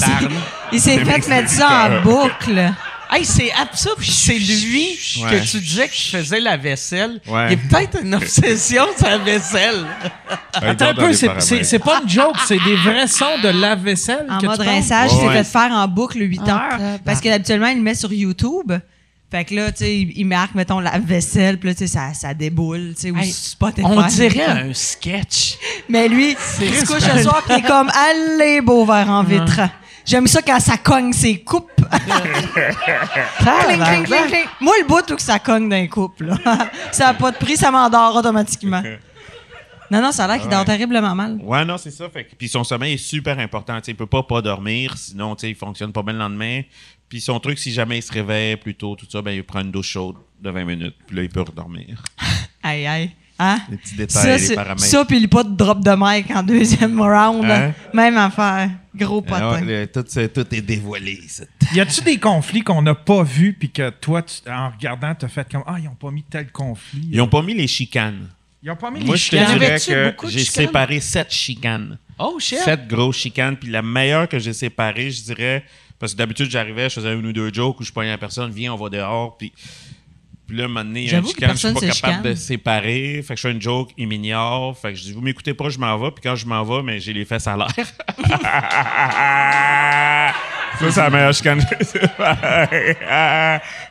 Il 0.72 0.80
s'est-. 0.80 0.96
Il 0.98 1.06
fait 1.06 1.28
mettre 1.28 1.50
ça 1.50 1.90
en 1.90 2.02
boucle. 2.04 2.72
Hey, 3.12 3.26
c'est 3.26 3.52
absurde. 3.52 3.98
C'est 4.02 4.38
lui 4.38 4.98
Ouais. 5.24 5.40
que 5.40 5.46
tu 5.46 5.60
disais 5.60 5.90
qui 5.90 6.10
faisait 6.12 6.40
la 6.40 6.58
vaisselle. 6.58 7.20
Ouais. 7.28 7.48
Il 7.48 7.52
y 7.52 7.54
a 7.54 7.68
peut-être 7.70 8.04
une 8.04 8.14
obsession 8.14 8.84
sur 8.98 9.08
la 9.08 9.18
vaisselle. 9.18 9.86
Attends 10.54 10.90
un 10.90 10.94
peu, 10.94 11.14
c'est- 11.14 11.40
c'est 11.40 11.64
c'est 11.64 11.80
pas 11.80 12.02
une 12.04 12.10
joke, 12.10 12.36
c'est 12.48 12.60
des 12.64 12.76
vrais 12.76 13.08
sons 13.08 13.40
de 13.44 13.50
lave-vaisselle. 13.50 14.28
En 14.30 14.38
que 14.40 14.46
mode 14.46 14.60
rinçage, 14.60 15.12
Ouais, 15.12 15.18
il 15.18 15.22
s'est 15.22 15.28
ouais. 15.28 15.44
fait 15.44 15.52
faire 15.52 15.72
en 15.72 15.88
boucle 15.88 16.20
8 16.22 16.42
Ah, 16.48 16.52
heures. 16.74 17.00
Parce 17.04 17.20
qu'habituellement, 17.20 17.68
il 17.68 17.78
le 17.78 17.84
met 17.84 17.96
sur 17.96 18.14
YouTube. 18.14 18.72
Fait 19.32 19.46
que 19.46 19.54
là, 19.54 19.72
tu 19.72 19.80
sais, 19.80 19.96
il 20.00 20.12
il 20.16 20.26
marque, 20.26 20.56
mettons, 20.56 20.80
la 20.80 20.98
vaisselle, 20.98 21.60
puis 21.60 21.70
là, 21.70 21.76
tu 21.76 21.80
sais, 21.80 21.88
ça, 21.88 22.14
ça 22.16 22.34
déboule, 22.34 22.94
tu 22.96 23.02
sais, 23.02 23.12
ou 23.12 23.18
Hey, 23.18 23.32
Spotify. 23.32 23.86
On 23.86 24.02
dirait 24.08 24.46
un 24.70 24.74
sketch. 24.74 25.58
Mais 25.88 26.08
lui, 26.08 26.36
il 26.62 26.74
se 26.76 26.86
couche 26.86 27.12
le 27.14 27.22
soir, 27.22 27.44
puis 27.46 27.56
il 27.60 27.64
est 27.64 27.68
comme, 27.68 27.90
allez, 27.90 28.62
beau 28.62 28.86
verre 28.86 29.10
en 29.10 29.24
vitre. 29.24 29.62
J'aime 30.06 30.26
ça 30.26 30.42
quand 30.42 30.60
ça 30.60 30.78
cogne 30.78 31.14
ses 31.14 31.40
coupes. 31.42 31.79
cling, 33.40 33.80
cling, 33.84 34.04
cling, 34.06 34.28
cling. 34.28 34.46
Moi, 34.62 34.74
le 34.82 34.88
bout 34.88 35.12
où 35.12 35.16
que 35.16 35.22
ça 35.22 35.40
cogne 35.40 35.70
d'un 35.70 35.88
couple, 35.88 36.26
là. 36.26 36.38
ça 36.92 37.06
n'a 37.06 37.14
pas 37.14 37.32
de 37.32 37.38
prix, 37.38 37.58
ça 37.58 37.72
m'endort 37.72 38.16
automatiquement. 38.16 38.82
Non, 39.92 40.04
non, 40.04 40.12
ça 40.12 40.26
a 40.26 40.28
l'air 40.28 40.40
qu'il 40.40 40.52
dort 40.52 40.66
terriblement 40.66 41.16
mal. 41.16 41.40
Ouais, 41.42 41.66
non, 41.66 41.78
c'est 41.80 41.90
ça. 41.90 42.08
Fait 42.10 42.24
que- 42.24 42.36
puis 42.36 42.48
son 42.48 42.64
sommeil 42.64 42.94
est 42.94 42.98
super 42.98 43.40
important. 43.40 43.76
Tu 43.80 43.86
sais, 43.86 43.92
il 43.94 43.96
peut 43.96 44.06
pas 44.06 44.22
pas 44.22 44.40
dormir, 44.40 44.96
sinon 44.96 45.36
tu 45.36 45.42
sais, 45.42 45.50
il 45.50 45.56
fonctionne 45.56 45.92
pas 45.92 46.04
bien 46.04 46.14
le 46.14 46.20
lendemain. 46.20 46.62
Puis 47.10 47.20
son 47.22 47.40
truc, 47.40 47.58
si 47.58 47.72
jamais 47.72 47.98
il 47.98 48.04
se 48.04 48.14
réveille 48.14 48.56
plus 48.58 48.76
tôt, 48.76 48.96
tout 48.96 49.08
ça, 49.10 49.24
ben 49.24 49.32
il 49.32 49.44
prend 49.44 49.62
une 49.62 49.72
douche 49.72 49.88
chaude 49.90 50.18
de 50.40 50.50
20 50.52 50.66
minutes. 50.66 50.96
Puis 51.08 51.16
là, 51.16 51.24
il 51.24 51.30
peut 51.30 51.42
redormir. 51.42 52.04
Aïe, 52.62 52.86
aïe. 52.86 53.10
Hein? 53.42 53.60
Les 53.72 53.78
petits 53.78 53.96
détails, 53.96 54.22
Ça, 54.24 54.34
les 54.34 54.40
c'est- 54.40 54.56
paramètres. 54.56 54.82
ça, 54.84 55.06
puis 55.06 55.26
pas 55.28 55.44
de 55.46 55.56
drop 55.56 55.82
de 55.84 55.92
mic 55.98 56.30
en 56.36 56.44
deuxième 56.44 57.00
round. 57.00 57.46
Hein? 57.46 57.74
Même 57.94 58.18
affaire. 58.18 58.70
Gros 58.94 59.24
Ah 59.32 59.40
potin. 59.40 59.86
tout, 59.94 60.04
tout 60.04 60.56
est 60.56 60.62
dévoilé. 60.62 61.20
Y 61.74 61.80
a-tu 61.80 62.02
des 62.02 62.18
conflits 62.18 62.64
qu'on 62.64 62.82
n'a 62.82 62.96
pas 62.96 63.24
vus 63.24 63.54
puis 63.58 63.70
que 63.70 63.92
toi, 63.92 64.22
tu- 64.24 64.50
en 64.52 64.70
regardant, 64.72 65.16
t'as 65.16 65.30
fait 65.30 65.50
comme 65.50 65.64
Ah, 65.66 65.78
ils 65.82 65.88
ont 65.88 65.96
pas 65.96 66.12
mis 66.12 66.24
tel 66.24 66.52
conflit? 66.52 67.08
Ils 67.12 67.22
ont 67.22 67.28
pas 67.30 67.42
mis 67.42 67.54
les 67.54 67.68
chicanes. 67.68 68.28
Ils 68.62 68.70
ont 68.72 68.76
pas 68.76 68.92
mis 68.92 69.00
Moi, 69.06 69.16
les 69.16 69.18
je 69.22 69.30
te 69.30 69.36
chicanes. 69.38 69.58
dirais 69.58 70.14
que 70.18 70.28
j'ai 70.28 70.40
chicanes? 70.40 70.66
séparé 70.66 71.00
sept 71.00 71.32
chicanes. 71.32 71.98
Oh, 72.18 72.38
shit. 72.40 72.60
Sept 72.60 72.88
grosses 72.88 73.16
chicanes. 73.16 73.56
Puis 73.56 73.70
la 73.70 73.82
meilleure 73.82 74.28
que 74.28 74.38
j'ai 74.38 74.52
séparée, 74.52 75.12
je 75.12 75.24
dirais, 75.24 75.64
parce 75.98 76.12
que 76.14 76.18
d'habitude, 76.18 76.50
j'arrivais, 76.52 76.90
je 76.90 76.96
faisais 76.96 77.14
une 77.14 77.26
ou 77.26 77.32
deux 77.32 77.54
jokes 77.54 77.80
où 77.80 77.84
je 77.86 77.94
pognais 77.94 78.10
la 78.10 78.18
personne, 78.18 78.52
viens, 78.52 78.74
on 78.74 78.76
va 78.76 78.90
dehors. 78.90 79.38
Puis, 79.38 79.54
puis 80.50 80.58
là, 80.58 80.66
un 80.66 80.68
moment 80.68 80.84
donné, 80.84 81.04
il 81.04 81.06
y 81.06 81.10
a 81.14 81.18
une 81.20 81.26
J'avoue 81.26 81.28
que 81.28 81.34
chicane, 81.36 81.52
je 81.52 81.56
suis 81.58 81.74
pas 81.74 81.80
se 81.80 81.86
capable 82.02 82.16
chicane. 82.18 82.24
de 82.24 82.34
séparer. 82.36 83.24
Fait 83.26 83.36
que 83.36 83.40
je 83.40 83.48
fais 83.48 83.52
une 83.54 83.62
joke, 83.62 83.92
il 83.98 84.08
m'ignore. 84.08 84.78
Fait 84.78 84.92
que 84.94 85.00
je 85.00 85.04
dis, 85.04 85.14
vous 85.14 85.22
m'écoutez 85.22 85.54
pas, 85.54 85.70
je 85.70 85.78
m'en 85.78 85.98
vais. 85.98 86.12
Puis 86.12 86.22
quand 86.24 86.36
je 86.36 86.46
m'en 86.46 86.64
vais, 86.64 86.84
mais 86.84 87.00
j'ai 87.00 87.14
les 87.14 87.24
fesses 87.26 87.48
à 87.48 87.56
l'air. 87.56 87.70
Ça, 90.80 90.92
c'est 90.92 91.02
la 91.02 91.10
meilleure 91.10 91.34
chicane. 91.34 91.60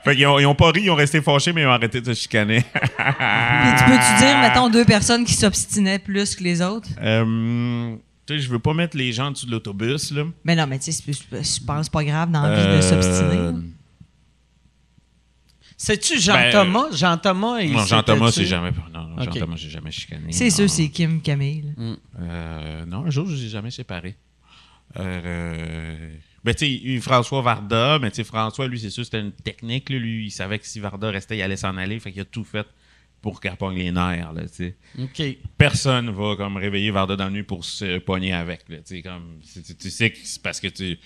fait 0.05 0.17
qu'ils 0.17 0.27
ont, 0.27 0.39
ils 0.39 0.47
ont 0.47 0.55
pas 0.55 0.71
ri, 0.71 0.83
ils 0.85 0.91
ont 0.91 0.95
resté 0.95 1.21
fâchés, 1.21 1.53
mais 1.53 1.63
ils 1.63 1.67
ont 1.67 1.71
arrêté 1.73 2.01
de 2.01 2.15
se 2.15 2.21
chicaner. 2.21 2.63
Puis 2.63 3.71
tu 3.79 3.85
peux-tu 3.85 4.25
dire, 4.25 4.39
mettons, 4.41 4.71
deux 4.71 4.85
personnes 4.87 5.25
qui 5.25 5.35
s'obstinaient 5.35 5.99
plus 5.99 6.35
que 6.35 6.43
les 6.45 6.63
autres? 6.63 6.89
Euh, 7.03 7.95
tu 8.27 8.35
sais, 8.35 8.41
je 8.41 8.49
veux 8.49 8.59
pas 8.59 8.73
mettre 8.75 8.97
les 8.97 9.13
gens 9.13 9.27
en 9.27 9.31
dessous 9.33 9.47
de 9.47 9.51
l'autobus, 9.51 10.13
là. 10.13 10.23
Mais 10.45 10.55
non, 10.55 10.67
mais 10.67 10.79
tu 10.79 10.91
sais, 10.91 11.03
c'est- 11.05 11.59
je 11.61 11.65
pense 11.65 11.89
pas 11.91 12.05
grave 12.05 12.31
dans 12.31 12.43
la 12.43 12.55
vie 12.55 12.61
Euh, 12.67 12.77
de 12.77 12.81
s'obstiner. 12.83 13.59
C'est-tu 15.81 16.21
Jean-Thomas? 16.21 16.89
Jean-Thomas, 16.93 17.61
il 17.61 17.73
Ben, 17.73 17.79
Non, 17.79 17.87
Jean-Thomas, 17.87 18.33
c'est 18.33 18.45
jamais. 18.45 18.73
Non, 18.93 19.05
non. 19.05 19.23
Jean-Thomas, 19.23 19.57
j'ai 19.57 19.71
jamais 19.71 19.93
chicané. 19.93 20.33
C'est 20.33 20.51
sûr, 20.51 20.69
c'est 20.69 20.89
Kim 20.89 21.23
Camille. 21.23 21.73
là. 21.77 21.95
Euh, 22.21 22.85
non, 22.85 23.07
un 23.07 23.11
jour, 23.11 23.27
je 23.29 23.37
les 23.37 23.45
ai 23.45 23.49
jamais 23.49 23.71
séparés. 23.71 24.17
Euh, 24.97 25.21
euh, 25.25 26.11
ben, 26.43 26.55
tu 26.55 27.01
François 27.01 27.43
Varda, 27.43 28.01
mais 28.01 28.11
tu 28.11 28.17
sais, 28.17 28.25
François, 28.25 28.67
lui, 28.67 28.81
c'est 28.81 28.91
sûr, 28.91 29.05
c'était 29.05 29.21
une 29.21 29.31
technique. 29.33 29.89
là. 29.91 29.99
Lui, 29.99 30.27
il 30.27 30.31
savait 30.33 30.59
que 30.59 30.67
si 30.67 30.81
Varda 30.81 31.11
restait, 31.11 31.39
il 31.39 31.43
allait 31.43 31.57
s'en 31.57 31.77
aller. 31.77 32.01
Fait 32.01 32.11
qu'il 32.11 32.23
a 32.23 32.25
tout 32.25 32.45
fait 32.45 32.67
pour 33.23 33.41
qu'elle 33.41 33.57
pogne 33.57 33.79
les 33.79 33.93
nerfs, 33.93 34.33
là, 34.33 34.43
tu 34.49 34.55
sais. 34.55 34.77
OK. 34.99 35.39
Personne 35.57 36.11
va, 36.11 36.35
comme, 36.37 36.57
réveiller 36.57 36.91
Varda 36.91 37.15
dans 37.15 37.25
la 37.25 37.31
nuit 37.31 37.43
pour 37.45 37.65
se 37.65 37.99
pogner 37.99 38.33
avec, 38.33 38.69
là, 38.69 38.79
tu 38.79 38.97
sais, 38.97 39.03
comme... 39.03 39.41
tu 39.79 39.91
sais 39.91 40.11
que 40.11 40.19
c'est 40.23 40.43
parce 40.43 40.61
que 40.61 40.69
tu... 40.69 40.99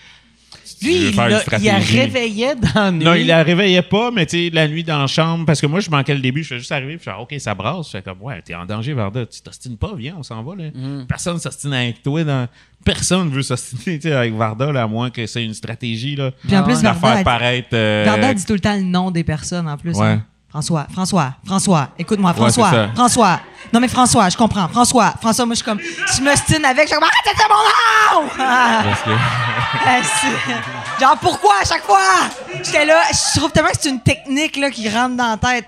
Lui, 0.81 0.95
il, 1.09 1.15
l'a- 1.15 1.41
il 1.59 1.63
la 1.65 1.77
réveillait 1.79 2.55
dans 2.55 2.73
la 2.75 2.91
nuit. 2.91 3.05
Non, 3.05 3.13
il 3.13 3.27
la 3.27 3.41
réveillait 3.43 3.81
pas, 3.81 4.11
mais 4.11 4.25
tu 4.25 4.37
sais, 4.37 4.49
la 4.53 4.67
nuit 4.67 4.83
dans 4.83 4.99
la 4.99 5.07
chambre, 5.07 5.45
parce 5.45 5.61
que 5.61 5.65
moi, 5.67 5.79
je 5.79 5.89
manquais 5.89 6.13
le 6.13 6.19
début, 6.19 6.43
je 6.43 6.49
fais 6.49 6.59
juste 6.59 6.71
arriver, 6.73 6.97
puis 6.97 7.05
je 7.05 7.11
fais, 7.11 7.17
OK, 7.17 7.33
ça 7.39 7.55
brasse. 7.55 7.87
Je 7.87 7.91
fais 7.91 8.01
comme, 8.01 8.21
ouais, 8.21 8.41
t'es 8.41 8.53
en 8.55 8.65
danger, 8.65 8.93
Varda, 8.93 9.25
tu 9.25 9.41
t'ostines 9.41 9.77
pas, 9.77 9.93
viens, 9.95 10.15
on 10.17 10.23
s'en 10.23 10.43
va, 10.43 10.55
là. 10.55 10.65
Mm. 10.73 11.05
Personne 11.07 11.39
s'ostine 11.39 11.73
avec 11.73 12.03
toi, 12.03 12.23
dans... 12.23 12.47
personne 12.83 13.29
veut 13.29 13.43
s'ostiner, 13.43 13.99
avec 14.11 14.33
Varda, 14.33 14.71
là, 14.71 14.83
à 14.83 14.87
moins 14.87 15.09
que 15.09 15.25
c'est 15.25 15.43
une 15.45 15.53
stratégie, 15.53 16.15
là. 16.17 16.31
Puis 16.45 16.57
en 16.57 16.63
plus, 16.63 16.81
Varda, 16.81 16.99
faire 16.99 17.17
elle- 17.19 17.23
paraître. 17.23 17.69
euh, 17.73 18.03
Varda 18.05 18.33
dit 18.33 18.45
tout 18.45 18.53
le 18.53 18.59
temps 18.59 18.75
le 18.75 18.81
nom 18.83 19.09
des 19.09 19.23
personnes 19.23 19.67
en 19.69 19.77
plus. 19.77 19.95
Ouais. 19.95 20.05
hein. 20.07 20.23
François, 20.49 20.85
François, 20.91 21.35
François, 21.45 21.89
écoute-moi, 21.97 22.31
François. 22.33 22.89
François. 22.93 23.39
Non, 23.73 23.79
mais 23.79 23.87
François, 23.87 24.29
je 24.29 24.37
comprends. 24.37 24.67
François, 24.69 25.13
François, 25.19 25.45
moi, 25.47 25.55
je 25.55 25.57
suis 25.57 25.65
comme, 25.65 25.79
me 25.79 26.35
stine 26.35 26.63
avec, 26.63 26.83
je 26.83 26.87
suis 26.89 26.95
comme, 26.95 27.03
arrête 27.03 27.49
mon 27.49 28.21
nom! 28.21 28.29
Ah, 28.39 28.83
parce 28.85 29.01
que- 29.01 30.99
Genre, 31.01 31.17
pourquoi 31.19 31.55
à 31.61 31.65
chaque 31.65 31.83
fois? 31.83 32.29
J'étais 32.63 32.85
là, 32.85 33.01
je 33.11 33.39
trouve 33.39 33.51
tellement 33.51 33.71
que 33.71 33.77
c'est 33.79 33.89
une 33.89 34.01
technique 34.01 34.57
là, 34.57 34.69
qui 34.69 34.87
rentre 34.89 35.15
dans 35.17 35.31
la 35.31 35.37
tête. 35.37 35.65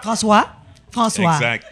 François, 0.00 0.48
François. 0.92 1.34
Exact. 1.34 1.66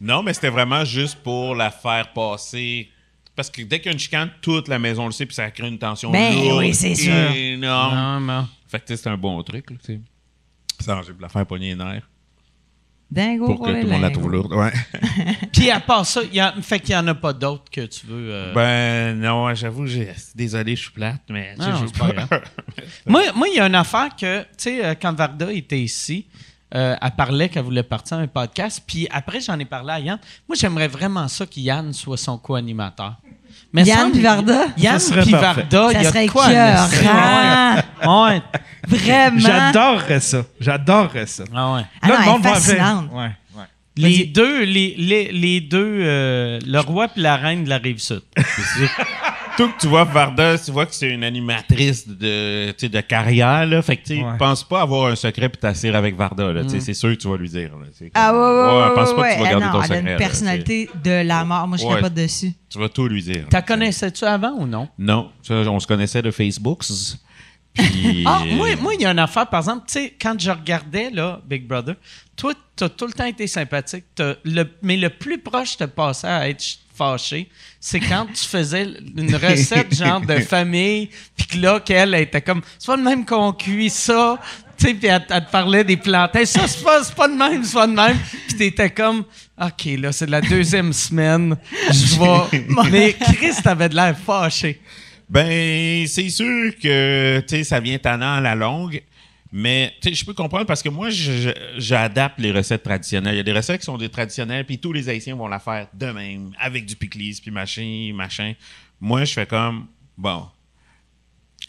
Non, 0.00 0.22
mais 0.22 0.34
c'était 0.34 0.50
vraiment 0.50 0.84
juste 0.84 1.16
pour 1.22 1.54
la 1.54 1.70
faire 1.70 2.12
passer. 2.12 2.90
Parce 3.34 3.48
que 3.48 3.62
dès 3.62 3.78
qu'il 3.78 3.86
y 3.86 3.88
a 3.88 3.92
une 3.92 3.98
chicane, 3.98 4.30
toute 4.42 4.68
la 4.68 4.78
maison 4.78 5.06
le 5.06 5.12
sait, 5.12 5.24
puis 5.24 5.34
ça 5.34 5.50
crée 5.50 5.66
une 5.66 5.78
tension 5.78 6.10
Ben 6.10 6.34
lourde, 6.34 6.58
oui, 6.58 6.74
c'est 6.74 6.94
sûr. 6.94 7.12
énorme. 7.34 7.94
Non, 7.94 8.20
non. 8.20 8.48
Fait 8.68 8.80
que 8.80 8.84
tu 8.86 8.96
sais, 8.96 9.02
c'est 9.02 9.08
un 9.08 9.16
bon 9.16 9.42
truc, 9.42 9.70
là, 9.70 9.76
tu 9.82 9.94
sais. 9.94 10.00
Ça, 10.84 11.00
j'ai 11.06 11.12
pour 11.12 11.22
la 11.22 11.28
faire 11.30 11.46
pogner 11.46 11.70
les 11.70 11.74
nerfs. 11.74 12.02
Dingo 13.10 13.46
Pour 13.46 13.60
que 13.66 13.70
tout 13.70 13.76
le 13.86 13.92
monde 13.92 14.02
la 14.02 14.10
trouve 14.10 14.30
lourde. 14.30 14.52
Ouais. 14.54 14.72
Puis 15.52 15.70
à 15.70 15.78
part 15.80 16.04
ça, 16.04 16.22
il 16.24 16.34
y 16.34 16.40
a, 16.40 16.52
fait 16.60 16.80
qu'il 16.80 16.94
n'y 16.94 17.00
en 17.00 17.06
a 17.06 17.14
pas 17.14 17.32
d'autres 17.32 17.70
que 17.70 17.82
tu 17.82 18.06
veux. 18.06 18.28
euh, 18.32 18.52
Ben 18.54 19.18
non, 19.20 19.54
j'avoue, 19.54 19.86
j'ai- 19.86 20.12
désolé, 20.34 20.74
je 20.74 20.82
suis 20.82 20.90
plate, 20.90 21.22
mais 21.28 21.54
Non, 21.56 21.76
j'ai 21.80 21.86
c'est 21.88 21.98
pas 21.98 22.08
moi, 23.06 23.22
moi, 23.36 23.46
il 23.48 23.56
y 23.56 23.60
a 23.60 23.66
une 23.66 23.74
affaire 23.74 24.08
que, 24.16 24.42
tu 24.42 24.46
sais, 24.58 24.84
euh, 24.84 24.94
quand 25.00 25.12
Varda 25.12 25.52
était 25.52 25.80
ici, 25.80 26.26
euh, 26.74 26.96
elle 27.00 27.10
parlait 27.12 27.48
qu'elle 27.48 27.62
voulait 27.62 27.82
partir 27.84 28.16
à 28.16 28.20
un 28.20 28.26
podcast. 28.26 28.82
Puis 28.84 29.06
après, 29.12 29.40
j'en 29.40 29.58
ai 29.60 29.64
parlé 29.64 29.92
à 29.92 30.00
Yann. 30.00 30.18
Moi, 30.48 30.56
j'aimerais 30.58 30.88
vraiment 30.88 31.28
ça 31.28 31.46
que 31.46 31.60
Yann 31.60 31.92
soit 31.92 32.16
son 32.16 32.36
co-animateur. 32.36 33.14
Mais 33.74 33.82
Yann 33.82 33.98
semble- 33.98 34.12
puis 34.12 34.22
Varda? 34.22 34.64
Yann 34.78 34.98
Ça 35.00 35.06
serait 35.08 35.22
puis 35.22 35.30
parfait. 35.32 35.66
Varda, 35.70 35.92
Ça 35.92 35.98
il 35.98 36.02
y 36.02 36.06
a 36.06 36.10
serait 36.10 36.26
quoi. 36.28 36.46
Ouais. 38.32 38.42
Vraiment. 38.86 39.38
J'adorerais 39.40 40.20
ça. 40.20 40.42
J'adorerais 40.60 41.26
ça. 41.26 41.44
Ah 41.54 41.74
ouais. 41.74 41.80
Ah 42.00 42.08
non, 42.08 42.14
elle 42.22 42.28
est 42.28 42.38
va 42.38 42.54
fascinante. 42.54 43.10
Ouais, 43.12 43.30
ouais. 43.56 43.64
Les 43.96 44.24
deux, 44.26 44.62
les, 44.64 44.94
les, 44.96 45.32
les 45.32 45.60
deux, 45.60 45.98
euh, 46.02 46.60
le 46.64 46.80
roi 46.80 47.08
puis 47.08 47.20
la 47.22 47.36
reine 47.36 47.64
de 47.64 47.68
la 47.68 47.78
rive 47.78 47.98
sud. 47.98 48.22
Tout 49.56 49.68
que 49.68 49.80
tu 49.80 49.86
vois 49.86 50.02
Varda, 50.04 50.58
tu 50.58 50.72
vois 50.72 50.84
que 50.86 50.94
c'est 50.94 51.10
une 51.10 51.22
animatrice 51.22 52.08
de, 52.08 52.70
tu 52.72 52.74
sais, 52.78 52.88
de 52.88 53.00
carrière, 53.00 53.64
là. 53.66 53.82
Fait 53.82 53.96
que, 53.96 54.04
tu 54.04 54.14
Ouais. 54.22 54.36
pense 54.38 54.64
pas 54.64 54.80
avoir 54.82 55.12
un 55.12 55.14
secret 55.16 55.48
puis 55.48 55.60
t'asseoir 55.60 55.94
avec 55.94 56.16
Varda, 56.16 56.52
là. 56.52 56.68
Sais, 56.68 56.80
c'est 56.80 56.94
sûr 56.94 57.10
que 57.10 57.14
tu 57.14 57.28
vas 57.28 57.36
lui 57.36 57.48
dire, 57.48 57.70
là. 57.76 57.86
Ah 58.14 58.32
ouais, 58.32 58.38
ouais, 58.38 58.88
ouais, 58.88 58.94
pense 58.94 59.12
pas 59.14 59.20
ouais, 59.22 59.28
que 59.30 59.34
tu 59.34 59.38
vas 59.38 59.44
ouais. 59.44 59.50
garder 59.50 59.66
Ah 59.68 59.72
ton 59.72 59.78
non, 59.78 59.82
secret. 59.84 59.98
Elle 59.98 60.08
a 60.08 60.12
une 60.12 60.16
personnalité 60.18 60.90
de 61.04 61.22
la 61.26 61.44
mort. 61.44 61.68
Moi, 61.68 61.78
je 61.78 61.84
Ouais. 61.84 61.94
capote 61.96 62.14
dessus. 62.14 62.52
Tu 62.68 62.78
vas 62.78 62.88
tout 62.88 63.06
lui 63.06 63.22
dire. 63.22 63.46
T'as 63.48 63.62
connaissais-tu 63.62 64.24
avant 64.24 64.52
ou 64.58 64.66
non? 64.66 64.88
Non, 64.98 65.30
ça, 65.42 65.54
on 65.54 65.78
se 65.78 65.86
connaissait 65.86 66.22
de 66.22 66.30
Facebook. 66.32 66.82
Puis. 67.74 68.24
Ah, 68.26 68.42
moi, 68.52 68.68
moi, 68.80 68.94
il 68.94 69.00
y 69.02 69.06
a 69.06 69.10
une 69.10 69.18
affaire, 69.18 69.48
par 69.48 69.60
exemple, 69.60 69.84
tu 69.86 69.94
sais, 69.94 70.14
quand 70.20 70.38
je 70.38 70.50
regardais, 70.50 71.10
là, 71.10 71.40
Big 71.48 71.66
Brother, 71.66 71.96
toi, 72.36 72.52
t'as 72.76 72.88
tout 72.88 73.06
le 73.06 73.12
temps 73.12 73.24
été 73.24 73.46
sympathique, 73.48 74.04
le, 74.44 74.64
mais 74.82 74.96
le 74.96 75.10
plus 75.10 75.38
proche 75.38 75.76
de 75.78 75.86
passer 75.86 76.26
à 76.28 76.48
être 76.48 76.64
fâché, 76.94 77.48
c'est 77.80 78.00
quand 78.00 78.26
tu 78.26 78.44
faisais 78.44 78.86
une 79.16 79.34
recette, 79.34 79.94
genre, 79.94 80.20
de 80.20 80.38
famille, 80.40 81.10
puis 81.36 81.46
que 81.46 81.58
là, 81.58 81.80
qu'elle 81.80 82.14
était 82.14 82.40
comme, 82.40 82.62
c'est 82.78 82.86
pas 82.86 82.96
de 82.96 83.02
même 83.02 83.24
qu'on 83.24 83.52
cuit 83.52 83.90
ça, 83.90 84.38
tu 84.76 84.86
sais, 84.86 84.94
puis 84.94 85.08
elle, 85.08 85.24
te 85.26 85.50
parlait 85.50 85.84
des 85.84 85.96
plantains, 85.96 86.44
ça, 86.44 86.66
c'est 86.66 86.82
pas, 86.82 87.02
pas 87.16 87.28
de 87.28 87.34
même, 87.34 87.64
c'est 87.64 87.74
pas 87.74 87.86
de 87.86 87.92
même, 87.92 88.18
puis 88.48 88.56
t'étais 88.56 88.90
comme, 88.90 89.24
OK, 89.60 89.84
là, 89.98 90.12
c'est 90.12 90.28
la 90.28 90.40
deuxième 90.40 90.92
semaine, 90.92 91.56
je 91.90 92.18
vais... 92.18 92.64
mais 92.90 93.12
Chris, 93.12 93.54
t'avais 93.62 93.88
de 93.88 93.94
l'air 93.94 94.16
fâché. 94.18 94.80
Ben, 95.28 96.06
c'est 96.06 96.28
sûr 96.28 96.72
que, 96.82 97.40
tu 97.40 97.56
sais, 97.56 97.64
ça 97.64 97.80
vient 97.80 97.98
tannant 97.98 98.34
à 98.34 98.40
la 98.40 98.54
longue. 98.54 99.02
Mais, 99.56 99.94
je 100.02 100.24
peux 100.24 100.34
comprendre 100.34 100.66
parce 100.66 100.82
que 100.82 100.88
moi, 100.88 101.10
j'adapte 101.76 102.40
les 102.40 102.50
recettes 102.50 102.82
traditionnelles. 102.82 103.34
Il 103.34 103.36
y 103.36 103.40
a 103.40 103.44
des 103.44 103.52
recettes 103.52 103.78
qui 103.78 103.84
sont 103.84 103.96
des 103.96 104.08
traditionnelles, 104.08 104.66
puis 104.66 104.78
tous 104.78 104.92
les 104.92 105.08
Haïtiens 105.08 105.36
vont 105.36 105.46
la 105.46 105.60
faire 105.60 105.86
de 105.94 106.06
même, 106.06 106.50
avec 106.58 106.86
du 106.86 106.96
pickles, 106.96 107.40
puis 107.40 107.52
machin, 107.52 108.10
machin. 108.14 108.54
Moi, 109.00 109.24
je 109.24 109.32
fais 109.32 109.46
comme, 109.46 109.86
bon, 110.18 110.48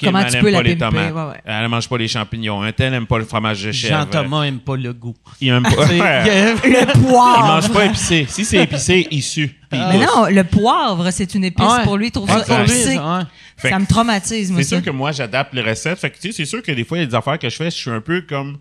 Comment 0.03 0.19
elle 0.19 0.29
tu 0.29 0.35
aime 0.37 0.41
peux 0.43 0.51
pas 0.51 0.57
la 0.57 0.63
les 0.63 0.75
pimper, 0.75 1.09
tomates. 1.11 1.13
ouais, 1.13 1.31
ouais. 1.33 1.41
Elle 1.45 1.67
mange 1.69 1.87
pas 1.87 1.97
les 1.97 2.07
champignons. 2.07 2.61
Un 2.61 2.71
tel 2.71 2.93
aime 2.93 3.05
pas 3.07 3.17
le 3.17 3.23
fromage 3.25 3.63
de 3.63 3.71
chèvre. 3.71 3.99
Jean-Thomas 3.99 4.43
aime 4.43 4.59
pas 4.59 4.75
le 4.75 4.91
goût. 4.93 5.15
Il 5.39 5.49
aime 5.49 5.63
pas. 5.63 5.69
Le 5.87 6.85
poivre. 7.01 7.39
Il 7.39 7.47
mange 7.47 7.71
pas 7.71 7.85
épicé. 7.85 8.25
Si 8.27 8.43
c'est 8.45 8.63
épicé, 8.63 9.07
il 9.11 9.21
sue. 9.23 9.57
Mais 9.71 9.97
non, 9.99 10.25
le 10.29 10.43
poivre, 10.43 11.09
c'est 11.11 11.33
une 11.35 11.43
épice 11.45 11.65
Ouais. 11.65 11.83
pour 11.83 11.97
lui. 11.97 12.07
Il 12.07 12.11
trouve 12.11 12.29
Ouais, 12.29 12.39
ça 12.39 12.45
pour 12.45 12.57
lui, 12.65 12.71
épicé. 12.71 12.95
Ça 12.95 13.27
que 13.69 13.75
me 13.79 13.85
traumatise, 13.85 14.51
moi, 14.51 14.61
C'est 14.63 14.67
sûr 14.69 14.81
que 14.83 14.89
moi, 14.89 15.11
j'adapte 15.11 15.53
les 15.53 15.61
recettes. 15.61 15.99
Fait 15.99 16.09
que, 16.09 16.15
tu 16.19 16.27
sais, 16.27 16.33
c'est 16.33 16.45
sûr 16.45 16.61
que 16.61 16.71
des 16.71 16.83
fois, 16.83 16.97
il 16.97 17.01
y 17.01 17.03
a 17.03 17.07
des 17.07 17.15
affaires 17.15 17.39
que 17.39 17.49
je 17.49 17.55
fais, 17.55 17.65
je 17.71 17.75
suis 17.75 17.91
un 17.91 18.01
peu 18.01 18.21
comme 18.21 18.57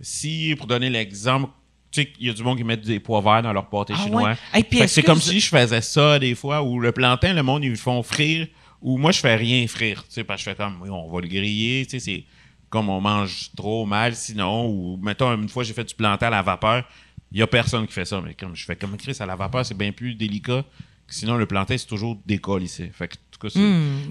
si, 0.00 0.54
pour 0.58 0.66
donner 0.66 0.90
l'exemple, 0.90 1.48
tu 1.90 2.02
sais, 2.02 2.12
il 2.20 2.26
y 2.26 2.30
a 2.30 2.32
du 2.34 2.42
monde 2.42 2.58
qui 2.58 2.64
met 2.64 2.76
des 2.76 3.00
pois 3.00 3.20
verts 3.20 3.42
dans 3.42 3.52
leur 3.52 3.66
pâté 3.68 3.94
Ah 3.96 4.02
chinois. 4.02 4.34
Hey, 4.52 4.64
c'est 4.88 5.02
comme 5.02 5.14
vous- 5.18 5.20
si 5.30 5.40
je 5.40 5.48
faisais 5.48 5.80
ça 5.80 6.18
des 6.18 6.34
fois, 6.34 6.62
où 6.62 6.78
le 6.80 6.92
plantain, 6.92 7.32
le 7.32 7.42
monde, 7.42 7.64
ils 7.64 7.70
le 7.70 7.76
font 7.76 8.02
frire, 8.02 8.46
ou 8.82 8.98
moi, 8.98 9.12
je 9.12 9.18
fais 9.20 9.34
rien 9.36 9.66
frire. 9.66 10.02
Tu 10.04 10.12
sais, 10.14 10.24
parce 10.24 10.42
que 10.42 10.50
je 10.50 10.54
fais 10.54 10.56
comme, 10.62 10.78
oui, 10.82 10.90
on 10.90 11.10
va 11.10 11.20
le 11.20 11.28
griller, 11.28 11.84
tu 11.86 11.92
sais, 11.92 12.00
c'est 12.00 12.24
comme 12.68 12.88
on 12.88 13.00
mange 13.00 13.50
trop 13.56 13.86
mal 13.86 14.14
sinon, 14.14 14.66
ou 14.68 14.98
mettons, 15.00 15.32
une 15.34 15.48
fois, 15.48 15.62
j'ai 15.64 15.72
fait 15.72 15.84
du 15.84 15.94
plantain 15.94 16.26
à 16.26 16.30
la 16.30 16.42
vapeur, 16.42 16.84
il 17.32 17.38
y 17.38 17.42
a 17.42 17.46
personne 17.46 17.86
qui 17.86 17.92
fait 17.92 18.04
ça, 18.04 18.20
mais 18.20 18.34
comme 18.34 18.54
je 18.56 18.64
fais 18.64 18.76
comme 18.76 18.96
Chris 18.96 19.16
à 19.20 19.26
la 19.26 19.36
vapeur, 19.36 19.64
c'est 19.64 19.76
bien 19.76 19.92
plus 19.92 20.14
délicat. 20.14 20.62
que 21.06 21.14
Sinon, 21.14 21.36
le 21.36 21.46
plantain, 21.46 21.76
c'est 21.78 21.86
toujours 21.86 22.18
décollissé. 22.26 22.90
Fait 22.92 23.08
que, 23.08 23.14
en 23.14 23.18
tout 23.30 23.38
cas, 23.40 23.48
c'est 23.50 23.60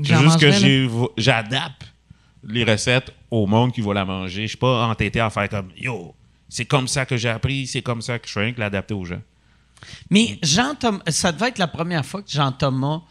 j'en 0.03 0.21
juste 0.21 0.39
que 0.39 0.51
j'adapte 1.17 1.93
les 2.43 2.63
recettes 2.63 3.11
au 3.31 3.45
monde 3.47 3.71
qui 3.73 3.81
va 3.81 3.93
la 3.93 4.05
manger. 4.05 4.43
Je 4.43 4.47
suis 4.49 4.57
pas 4.57 4.85
entêté 4.87 5.19
à 5.19 5.29
faire 5.29 5.49
comme 5.49 5.69
Yo, 5.77 6.13
c'est 6.47 6.65
comme 6.65 6.87
ça 6.87 7.05
que 7.05 7.17
j'ai 7.17 7.29
appris, 7.29 7.67
c'est 7.67 7.81
comme 7.81 8.01
ça 8.01 8.19
que 8.19 8.27
je 8.27 8.33
fais 8.33 8.41
rien 8.41 8.53
que 8.53 8.59
l'adapter 8.59 8.93
aux 8.93 9.03
gens. 9.05 9.21
Mais 10.09 10.39
Jean-Thomas, 10.41 11.01
ça 11.07 11.31
devait 11.31 11.49
être 11.49 11.57
la 11.59 11.67
première 11.67 12.05
fois 12.05 12.21
que 12.21 12.29
Jean-Thomas. 12.31 12.95
m- 12.97 13.01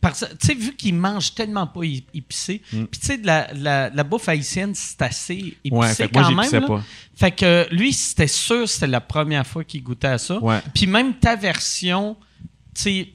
parce- 0.00 0.24
Tu 0.40 0.46
sais, 0.46 0.54
vu 0.54 0.74
qu'il 0.76 0.94
mange 0.94 1.34
tellement 1.34 1.66
pas 1.66 1.82
épicé, 2.14 2.62
puis 2.70 2.86
tu 3.00 3.06
sais, 3.06 3.18
de 3.18 3.26
la, 3.26 3.48
la, 3.54 3.90
la 3.90 4.04
bouffe 4.04 4.28
haïtienne, 4.28 4.72
c'est 4.74 5.02
assez 5.02 5.34
épicé 5.34 5.58
Mm. 5.70 5.76
Ouais, 5.76 5.94
fait 5.94 6.08
que 6.08 6.14
moi, 6.18 6.44
quand 6.46 6.52
même. 6.52 6.66
pas. 6.66 6.82
Fait 7.14 7.30
que 7.32 7.66
lui, 7.70 7.92
c'était 7.92 8.26
sûr 8.28 8.60
que 8.62 8.66
c'était 8.66 8.86
la 8.86 9.00
première 9.00 9.46
fois 9.46 9.64
qu'il 9.64 9.82
goûtait 9.82 10.06
à 10.08 10.18
ça. 10.18 10.38
Puis 10.74 10.86
même 10.86 11.14
ta 11.14 11.36
version, 11.36 12.16
tu 12.74 12.82
sais, 12.82 13.08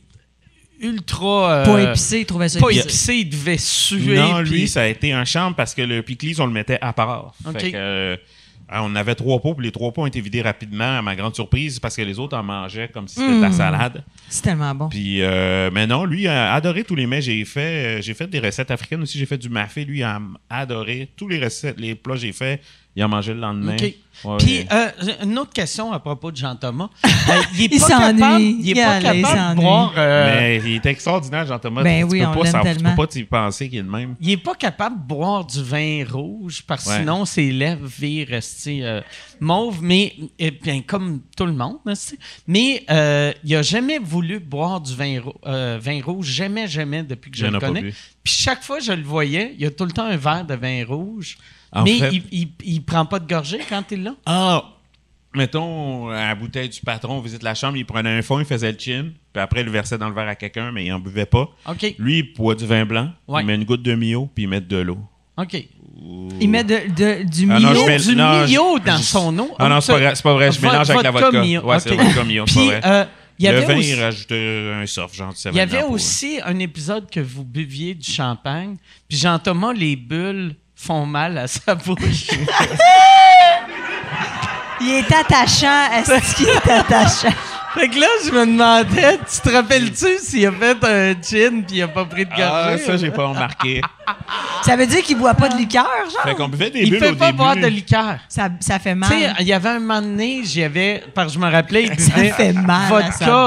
ultra. 0.80 1.52
euh, 1.54 1.66
Pas 1.66 1.82
épicé, 1.92 2.20
il 2.22 2.26
trouvait 2.26 2.50
ça 2.50 2.60
Pas 2.60 2.70
épicé. 2.70 2.84
épicé, 2.86 3.16
il 3.18 3.30
devait 3.30 3.58
suer. 3.58 4.16
non, 4.16 4.42
lui, 4.42 4.68
ça 4.68 4.82
a 4.82 4.88
été 4.88 5.14
un 5.14 5.26
champ 5.26 5.54
parce 5.54 5.74
que 5.74 5.82
le 5.82 6.02
piclis, 6.02 6.36
on 6.40 6.46
le 6.46 6.52
mettait 6.52 6.80
à 6.82 6.94
part. 6.94 7.34
Ok. 7.46 7.60
Fait 7.60 7.72
que, 7.72 7.78
euh, 7.78 8.18
on 8.72 8.96
avait 8.96 9.16
trois 9.16 9.40
pots, 9.40 9.54
puis 9.56 9.66
les 9.66 9.72
trois 9.72 9.92
pots 9.92 10.04
ont 10.04 10.06
été 10.08 10.22
vidés 10.22 10.42
rapidement, 10.42 10.98
à 10.98 11.02
ma 11.02 11.16
grande 11.16 11.36
surprise, 11.36 11.80
parce 11.80 11.96
que 11.96 12.02
les 12.02 12.18
autres 12.20 12.38
en 12.38 12.44
mangeaient 12.44 12.88
comme 12.90 13.08
si 13.08 13.16
c'était 13.16 13.36
de 13.38 13.42
la 13.42 13.50
Mm. 13.50 13.54
salade. 13.54 14.04
C'est 14.30 14.42
tellement 14.44 14.74
bon. 14.74 14.90
Puis, 14.90 15.22
euh, 15.22 15.70
mais 15.74 15.86
non, 15.88 16.06
lui 16.06 16.28
a 16.28 16.54
adoré 16.54 16.84
tous 16.84 16.96
les 16.96 17.06
mets. 17.06 17.22
J'ai 17.22 17.44
fait, 17.46 18.00
euh, 18.00 18.02
j'ai 18.02 18.14
fait 18.14 18.28
des 18.28 18.40
recettes 18.40 18.72
africaines 18.72 19.02
aussi. 19.02 19.18
J'ai 19.20 19.26
fait 19.26 19.38
du 19.38 19.50
mafé. 19.50 19.86
Lui 19.86 20.02
a 20.04 20.20
adoré 20.50 21.10
tous 21.16 21.28
les 21.28 21.40
recettes, 21.44 21.80
les 21.80 21.96
plats 21.96 22.16
que 22.16 22.22
j'ai 22.22 22.32
fait. 22.32 22.62
Il 22.96 23.04
en 23.04 23.10
mangeait 23.10 23.34
le 23.34 23.40
lendemain. 23.40 23.76
Ouais, 24.24 24.38
Puis, 24.38 24.60
ouais. 24.60 24.68
euh, 24.72 24.88
une 25.24 25.40
autre 25.40 25.52
question 25.52 25.92
à 25.92 26.00
propos 26.00 26.32
de 26.32 26.38
Jean-Thomas. 26.38 26.90
Euh, 27.04 27.10
il 27.56 27.64
est 27.64 27.66
Il 27.74 27.80
pas 27.80 27.88
s'ennuie. 27.88 28.20
capable, 28.20 28.42
il 28.44 28.70
est 28.70 28.76
pas 28.84 29.00
capable 29.02 29.56
de 29.58 29.62
boire. 29.62 29.94
euh, 29.98 30.26
mais 30.40 30.62
il 30.64 30.76
est 30.76 30.86
extraordinaire, 30.86 31.48
Jean-Thomas. 31.48 31.82
Ben 31.82 32.08
tu, 32.08 32.12
oui, 32.14 32.20
peux 32.20 32.40
pas 32.52 32.74
tu 32.76 32.84
peux 32.84 32.96
pas 32.96 33.08
t'y 33.08 33.24
penser 33.24 33.70
qu'il 33.70 33.80
est 33.80 33.82
le 33.82 33.90
même. 33.90 34.16
Il 34.22 34.30
est 34.30 34.38
pas 34.38 34.54
capable 34.54 35.02
de 35.02 35.08
boire 35.08 35.44
du 35.44 35.64
vin 35.64 36.06
rouge 36.08 36.64
parce 36.68 36.86
que 36.86 36.90
Ouais. 36.92 37.00
sinon 37.00 37.26
ses 37.26 37.52
lèvres 37.52 37.88
virent 37.88 38.28
rester 38.28 38.86
euh, 38.86 39.02
mauve, 39.40 39.82
mais 39.82 40.14
eh 40.38 40.52
bien 40.52 40.82
comme 40.84 41.22
tout 41.36 41.48
le 41.48 41.54
monde, 41.54 41.78
mais 42.48 42.84
euh, 42.92 43.34
il 43.44 43.56
a 43.56 43.64
jamais 43.64 43.98
voulu 43.98 44.40
boire 44.40 44.80
du 44.82 44.94
vin, 44.96 45.20
rou- 45.22 45.34
euh, 45.48 45.80
vin 45.82 46.00
rouge, 46.04 46.28
jamais, 46.28 46.68
jamais 46.68 47.02
depuis 47.02 47.32
que 47.32 47.38
je 47.38 47.48
en 47.48 47.50
le 47.52 47.58
a 47.58 47.60
connais. 47.60 47.82
Puis 48.24 48.34
chaque 48.34 48.64
fois 48.64 48.78
que 48.78 48.84
je 48.84 48.94
le 48.94 49.04
voyais, 49.04 49.54
il 49.56 49.62
y 49.62 49.66
a 49.66 49.72
tout 49.72 49.86
le 49.86 49.92
temps 49.92 50.06
un 50.06 50.18
verre 50.18 50.46
de 50.46 50.54
vin 50.54 50.86
rouge, 50.88 51.38
En 51.74 51.84
mais 51.84 51.98
fait- 52.00 52.10
il, 52.14 52.24
il, 52.32 52.48
il 52.64 52.84
prend 52.84 53.06
pas 53.06 53.20
de 53.20 53.28
gorgée 53.28 53.60
quand 53.68 53.84
il 53.92 54.00
est 54.00 54.04
là. 54.04 54.16
Ah! 54.26 54.64
Mettons, 55.36 56.10
à 56.10 56.28
la 56.28 56.36
bouteille 56.36 56.70
du 56.70 56.80
patron, 56.82 57.16
on 57.18 57.20
visite 57.20 57.42
la 57.42 57.56
chambre, 57.56 57.76
il 57.78 57.86
prenait 57.86 58.12
un 58.20 58.22
fond, 58.22 58.38
il 58.40 58.46
faisait 58.46 58.72
le 58.72 58.78
chin, 58.78 59.06
puis 59.34 59.42
après, 59.42 59.62
il 59.62 59.66
le 59.66 59.72
versait 59.72 59.98
dans 59.98 60.08
le 60.08 60.14
verre 60.14 60.28
à 60.28 60.36
quelqu'un, 60.36 60.72
mais 60.72 60.86
il 60.86 60.94
en 60.94 61.00
buvait 61.00 61.26
pas. 61.26 61.50
Ok, 61.68 61.96
Lui, 61.98 62.20
il 62.20 62.34
boit 62.34 62.54
du 62.54 62.68
vin 62.68 62.86
blanc, 62.86 63.10
Ouais. 63.28 63.42
il 63.42 63.48
met 63.48 63.56
une 63.56 63.64
goutte 63.64 63.82
de 63.82 63.96
mio, 63.96 64.30
puis 64.36 64.44
il 64.44 64.48
met 64.48 64.62
de 64.62 64.78
l'eau. 64.78 65.00
ok. 65.38 65.66
Il 66.40 66.50
met 66.50 66.64
de, 66.64 66.76
de- 66.94 67.24
du 67.24 67.50
Ah 67.52 67.60
non, 67.60 67.72
mio. 67.72 67.82
je 67.82 67.86
mets- 67.88 67.98
du 67.98 68.16
non, 68.16 68.46
Mio 68.46 68.78
je- 68.78 68.86
dans 68.86 68.98
je- 68.98 69.04
son 69.04 69.40
eau. 69.40 69.50
Ah 69.58 69.70
non, 69.70 69.80
c'est 69.82 69.94
pas, 69.94 70.14
pas 70.22 70.34
vrai, 70.34 70.52
je 70.52 70.62
mélange 70.62 70.90
avec 70.90 71.04
la 71.04 71.12
vodka. 71.12 71.42
Mio, 71.42 71.62
Ouais, 71.66 71.80
c'est 71.80 71.96
vodka 71.96 72.24
Mio, 72.26 72.46
c'est 72.46 72.66
vrai. 72.66 72.82
euh, 72.86 73.06
le 73.40 73.60
vin, 73.62 73.78
aussi- 73.78 73.90
il 73.92 74.02
rajoutait 74.04 74.72
un 74.76 74.86
soft, 74.86 75.16
genre 75.16 75.34
Il 75.46 75.56
y 75.56 75.60
avait 75.62 75.82
aussi 75.84 76.40
un 76.46 76.60
épisode 76.60 77.10
que 77.10 77.22
vous 77.22 77.44
buviez 77.46 77.96
du 77.96 78.08
champagne, 78.12 78.76
puis 79.08 79.18
Jean-Thomas, 79.18 79.74
les 79.74 79.96
bulles 79.96 80.56
font 80.76 81.06
mal 81.06 81.38
à 81.38 81.48
sa 81.48 81.76
bouche. 81.76 82.28
Il 84.82 84.90
est 84.90 85.14
attachant. 85.14 85.92
Est-ce 85.94 86.36
qu'il 86.36 86.50
est 86.50 86.70
attachant? 86.72 87.34
fait 87.76 87.90
que 87.90 88.00
là, 88.00 88.08
je 88.26 88.32
me 88.32 88.46
demandais, 88.46 89.18
tu 89.18 89.42
te 89.42 89.50
rappelles-tu 89.50 90.18
s'il 90.20 90.46
a 90.46 90.52
fait 90.52 90.78
un 90.84 91.14
gin 91.20 91.64
puis 91.66 91.78
il 91.78 91.82
a 91.84 91.88
pas 91.88 92.06
pris 92.06 92.26
de 92.26 92.30
gorgée? 92.30 92.44
Ah, 92.46 92.78
ça, 92.78 92.98
j'ai 92.98 93.10
pas 93.10 93.26
remarqué. 93.28 93.82
Ça 94.64 94.76
veut 94.76 94.86
dire 94.86 95.02
qu'il 95.02 95.18
boit 95.18 95.34
pas 95.34 95.50
de 95.50 95.58
liqueur, 95.58 95.90
genre? 96.14 96.24
fait 96.24 96.36
qu'on 96.36 96.48
buvait 96.50 96.70
des 96.70 96.82
Il 96.82 96.90
bulles 96.92 97.00
fait 97.00 97.10
au 97.12 97.16
pas 97.16 97.26
début. 97.28 97.38
boire 97.38 97.56
de 97.56 97.68
liqueur. 97.68 98.18
Ça, 98.30 98.50
ça 98.60 98.78
fait 98.80 98.94
Tu 98.96 99.08
sais, 99.08 99.28
mal. 99.28 99.36
il 99.40 99.48
y 99.48 99.54
avait 99.54 99.70
un 99.70 99.80
moment 99.80 100.02
donné, 100.02 100.42
j'y 100.44 100.64
avais, 100.64 101.04
parce 101.14 101.28
que 101.30 101.34
je 101.34 101.40
me 101.40 101.50
rappelais, 101.52 101.84
il 101.86 102.00
Ça 102.00 102.14
buvait 102.14 102.32
fait 102.32 102.54
mal 102.54 102.90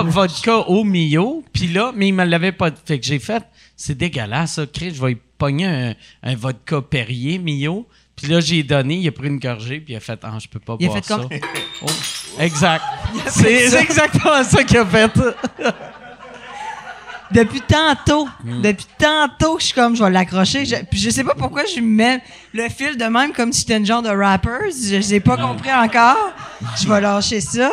vodka 0.07 0.57
au 0.69 0.83
Mio, 0.85 1.43
puis 1.53 1.69
là, 1.69 1.93
mais 1.95 2.09
il 2.09 2.13
me 2.13 2.25
l'avait 2.25 2.53
pas. 2.53 2.71
Fait 2.87 2.99
que 2.99 3.07
j'ai 3.07 3.19
fait, 3.19 3.43
c'est 3.77 3.95
dégueulasse, 3.97 4.55
ça, 4.55 4.67
Chris, 4.67 4.95
je 4.95 5.01
vais 5.03 5.09
lui 5.11 5.19
pogner 5.39 5.67
un, 5.67 5.95
un 6.23 6.35
vodka 6.35 6.81
Perrier 6.83 7.39
Mio. 7.39 7.87
Puis 8.17 8.29
là, 8.29 8.41
j'ai 8.41 8.63
donné, 8.63 8.95
il 8.97 9.09
a 9.09 9.13
pris 9.13 9.27
une 9.29 9.39
gorgée, 9.39 9.79
puis 9.79 9.93
il 9.93 9.97
a 9.97 10.01
fait, 10.01 10.19
ah, 10.23 10.39
je 10.41 10.49
peux 10.49 10.59
pas 10.59 10.77
Il 10.81 10.87
a 10.87 10.89
boire 10.89 10.99
fait 11.05 11.05
ça. 11.05 11.17
comme- 11.19 11.29
Oh, 11.83 11.87
exact. 12.41 12.83
C'est 13.29 13.77
exactement 13.79 14.43
ça 14.43 14.65
qu'il 14.65 14.79
a 14.79 14.87
fait. 14.87 15.13
Depuis 17.33 17.61
tantôt, 17.61 18.29
Hmm. 18.45 18.63
depuis 18.63 18.87
tantôt 18.99 19.57
que 19.57 19.61
je 19.61 19.67
suis 19.67 19.75
comme, 19.75 19.97
je 19.97 20.05
vais 20.05 20.11
l'accrocher. 20.11 20.65
Je, 20.65 20.77
puis 20.89 21.01
je 21.01 21.11
sais 21.11 21.25
pas 21.25 21.35
pourquoi 21.35 21.65
je 21.65 21.81
me 21.81 21.87
mets 21.87 22.23
le 22.55 22.69
fil 22.69 22.97
de 22.97 23.05
même 23.05 23.33
comme 23.33 23.53
si 23.53 23.63
j'étais 23.63 23.79
une 23.79 23.85
genre 23.87 24.01
de 24.03 24.09
rapper. 24.11 24.71
Je 24.71 25.11
n'ai 25.11 25.19
pas 25.21 25.37
compris 25.37 25.73
encore. 25.73 26.33
Je 26.81 26.89
vais 26.89 27.01
lâcher 27.01 27.41
ça. 27.41 27.71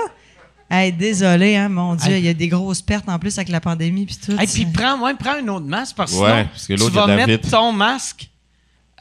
Hey, 0.69 0.91
désolé, 0.91 1.55
hein, 1.55 1.69
mon 1.69 1.95
Dieu, 1.95 2.17
il 2.17 2.23
y 2.23 2.29
a 2.29 2.33
des 2.33 2.47
grosses 2.47 2.81
pertes 2.81 3.07
en 3.07 3.19
plus 3.19 3.37
avec 3.37 3.49
la 3.49 3.59
pandémie 3.61 4.05
puis 4.05 4.15
tout. 4.17 4.31
Et 4.41 4.47
puis 4.47 4.65
prends, 4.65 4.99
ouais, 5.01 5.13
prends 5.13 5.35
un 5.35 5.47
autre 5.49 5.65
masque 5.67 5.95
parce 5.95 6.11
que 6.11 6.17
Ouais, 6.17 6.29
sinon, 6.31 6.45
parce 6.51 6.67
que 6.67 6.73
l'autre, 6.73 6.91
tu 6.91 6.95
vas 6.97 7.21
il 7.21 7.27
mettre 7.27 7.49
ton 7.49 7.71
masque. 7.71 8.29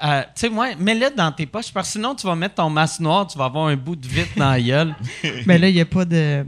euh, 0.04 0.22
tu 0.22 0.28
sais, 0.34 0.48
ouais, 0.48 0.76
mets-le 0.76 1.10
dans 1.16 1.32
tes 1.32 1.46
poches 1.46 1.72
parce 1.72 1.86
que 1.88 1.92
sinon, 1.92 2.14
tu 2.14 2.26
vas 2.26 2.34
mettre 2.34 2.56
ton 2.56 2.68
masque 2.68 3.00
noir, 3.00 3.26
tu 3.26 3.38
vas 3.38 3.46
avoir 3.46 3.68
un 3.68 3.76
bout 3.76 3.96
de 3.96 4.06
vitre 4.06 4.32
dans 4.36 4.50
la 4.50 4.60
gueule. 4.60 4.94
Mais 5.46 5.56
là, 5.58 5.68
il 5.68 5.74
n'y 5.74 5.80
a 5.80 5.86
pas 5.86 6.04
de. 6.04 6.44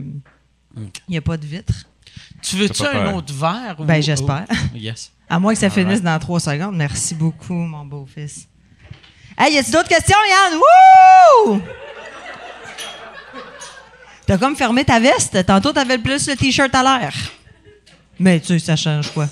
Il 0.77 0.91
n'y 1.09 1.17
a 1.17 1.21
pas 1.21 1.37
de 1.37 1.45
vitre. 1.45 1.73
Tu 2.43 2.57
veux-tu 2.57 2.83
un 2.85 2.91
peur. 2.91 3.15
autre 3.15 3.33
verre? 3.33 3.75
ou- 3.79 3.85
Ben, 3.85 4.03
j'espère. 4.03 4.45
ou- 4.73 4.77
Yes. 4.77 5.11
À 5.29 5.39
moins 5.39 5.53
que 5.53 5.59
ça 5.59 5.71
finisse 5.71 6.03
dans 6.03 6.19
trois 6.19 6.39
secondes. 6.39 6.75
Merci 6.75 7.15
beaucoup, 7.15 7.53
mon 7.55 7.83
beau-fils. 7.83 8.47
Hey, 9.35 9.55
y 9.55 9.57
a-tu 9.57 9.71
d'autres 9.71 9.89
questions, 9.89 10.15
Yann? 10.29 10.59
Wouh! 10.59 11.61
T'as 14.27 14.37
comme 14.37 14.55
fermé 14.55 14.83
ta 14.83 14.99
veste. 14.99 15.45
Tantôt, 15.45 15.71
t'avais 15.71 15.97
plus 15.97 16.27
le 16.27 16.35
T-shirt 16.35 16.73
à 16.73 16.81
l'air. 16.83 17.13
Mais 18.19 18.39
tu 18.39 18.47
sais, 18.47 18.59
ça 18.59 18.75
change 18.75 19.11
quoi? 19.11 19.27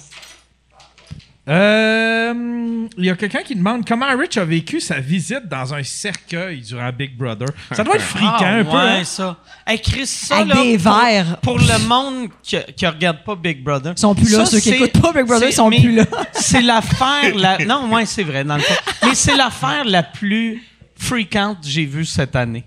Euh, 1.50 2.88
Il 2.98 3.06
y 3.06 3.10
a 3.10 3.16
quelqu'un 3.16 3.42
qui 3.44 3.54
demande 3.56 3.86
comment 3.86 4.06
Rich 4.18 4.38
a 4.38 4.46
vécu 4.46 4.80
sa 4.80 5.00
visite 5.00 5.48
dans 5.50 5.74
un 5.74 5.84
cercueil 5.84 6.62
durant 6.62 6.90
Big 6.92 7.18
Brother. 7.18 7.48
Ça 7.74 7.84
doit 7.84 7.96
être 7.96 8.02
fréquent 8.02 8.30
Ah, 8.40 8.48
un 8.60 8.64
peu. 8.64 8.70
ouais, 8.70 8.76
hein? 9.00 9.04
ça. 9.04 9.38
Hey, 9.68 9.82
Chris, 9.82 10.08
ça, 10.08 10.38
Avec 10.38 10.54
là, 10.56 10.64
des 10.64 10.78
pour- 10.78 10.94
verres. 10.94 11.38
Pour 11.42 11.58
le 11.60 11.88
monde 11.88 12.30
qui, 12.42 12.58
qui 12.78 12.88
regarde 12.88 13.24
pas 13.26 13.36
Big 13.36 13.62
Brother. 13.64 13.94
Ils 13.98 14.00
sont 14.00 14.16
plus 14.16 14.32
là. 14.32 14.46
Ceux 14.46 14.60
qui 14.60 14.70
c'est- 14.70 14.76
écoutent 14.80 15.02
pas 15.02 15.12
Big 15.12 15.26
Brother, 15.26 15.48
c'est- 15.48 15.54
ils 15.54 15.56
sont 15.56 15.70
mais 15.70 15.82
plus 15.82 15.96
là. 15.96 16.06
c'est 16.34 16.62
l'affaire... 16.62 17.36
La... 17.36 17.58
Non, 17.66 17.92
ouais, 17.92 18.06
c'est 18.06 18.24
vrai, 18.24 18.44
dans 18.46 18.56
le 18.56 18.62
fond. 18.62 18.76
Mais 19.08 19.16
c'est 19.16 19.36
l'affaire 19.36 19.84
la 19.86 20.04
plus 20.04 20.64
fréquente 20.96 21.62
que 21.62 21.68
j'ai 21.68 21.86
vue 21.86 22.06
cette 22.06 22.36
année. 22.38 22.64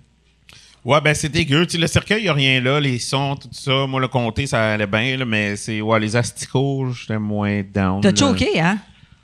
Ouais, 0.86 1.00
ben 1.00 1.12
c'est 1.16 1.28
dégueu. 1.28 1.66
Tu 1.66 1.72
sais, 1.72 1.78
le 1.78 1.88
cercueil, 1.88 2.20
il 2.20 2.22
n'y 2.22 2.28
a 2.28 2.32
rien 2.32 2.60
là. 2.60 2.78
Les 2.78 3.00
sons, 3.00 3.34
tout 3.34 3.48
ça. 3.50 3.88
Moi, 3.88 4.00
le 4.00 4.06
comté, 4.06 4.46
ça 4.46 4.74
allait 4.74 4.86
bien, 4.86 5.16
là, 5.16 5.24
mais 5.24 5.56
c'est. 5.56 5.80
Ouais, 5.80 5.98
les 5.98 6.14
asticots, 6.14 6.92
j'étais 6.92 7.18
moins 7.18 7.60
down. 7.64 8.00
T'as 8.00 8.14
choqué, 8.14 8.60
hein? 8.60 8.78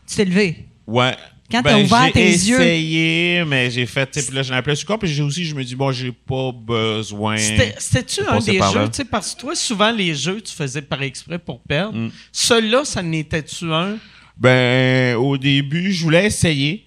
Tu 0.08 0.16
t'es 0.16 0.24
levé? 0.24 0.66
Ouais. 0.88 1.14
Quand 1.48 1.62
Ben, 1.62 1.70
t'as 1.70 1.82
ouvert 1.84 2.06
j'ai 2.06 2.12
tes 2.12 2.30
yeux. 2.32 2.60
essayé, 2.60 3.44
mais 3.46 3.70
j'ai 3.70 3.86
fait. 3.86 4.10
tu 4.10 4.18
sais, 4.18 4.26
Puis 4.26 4.34
là, 4.34 4.42
j'ai 4.42 4.54
appelé 4.54 4.74
sur 4.74 4.88
corps, 4.88 4.98
puis 4.98 5.08
j'ai 5.08 5.22
aussi, 5.22 5.44
je 5.44 5.54
me 5.54 5.62
dis, 5.62 5.76
bon, 5.76 5.92
j'ai 5.92 6.10
pas 6.10 6.50
besoin. 6.50 7.36
C'était- 7.36 7.74
C'était-tu 7.78 8.20
un 8.28 8.38
des 8.40 8.54
jeux, 8.58 8.88
tu 8.88 8.94
sais, 8.96 9.04
parce 9.04 9.32
que 9.34 9.40
toi, 9.42 9.54
souvent, 9.54 9.92
les 9.92 10.16
jeux, 10.16 10.40
tu 10.40 10.52
faisais 10.52 10.82
par 10.82 11.00
exprès 11.02 11.38
pour 11.38 11.60
perdre. 11.60 11.96
Mm. 11.96 12.10
Celui-là, 12.32 12.84
ça 12.84 13.02
n'était-tu 13.02 13.72
un? 13.72 13.98
Ben, 14.36 15.14
au 15.16 15.38
début, 15.38 15.92
je 15.92 16.02
voulais 16.02 16.26
essayer. 16.26 16.86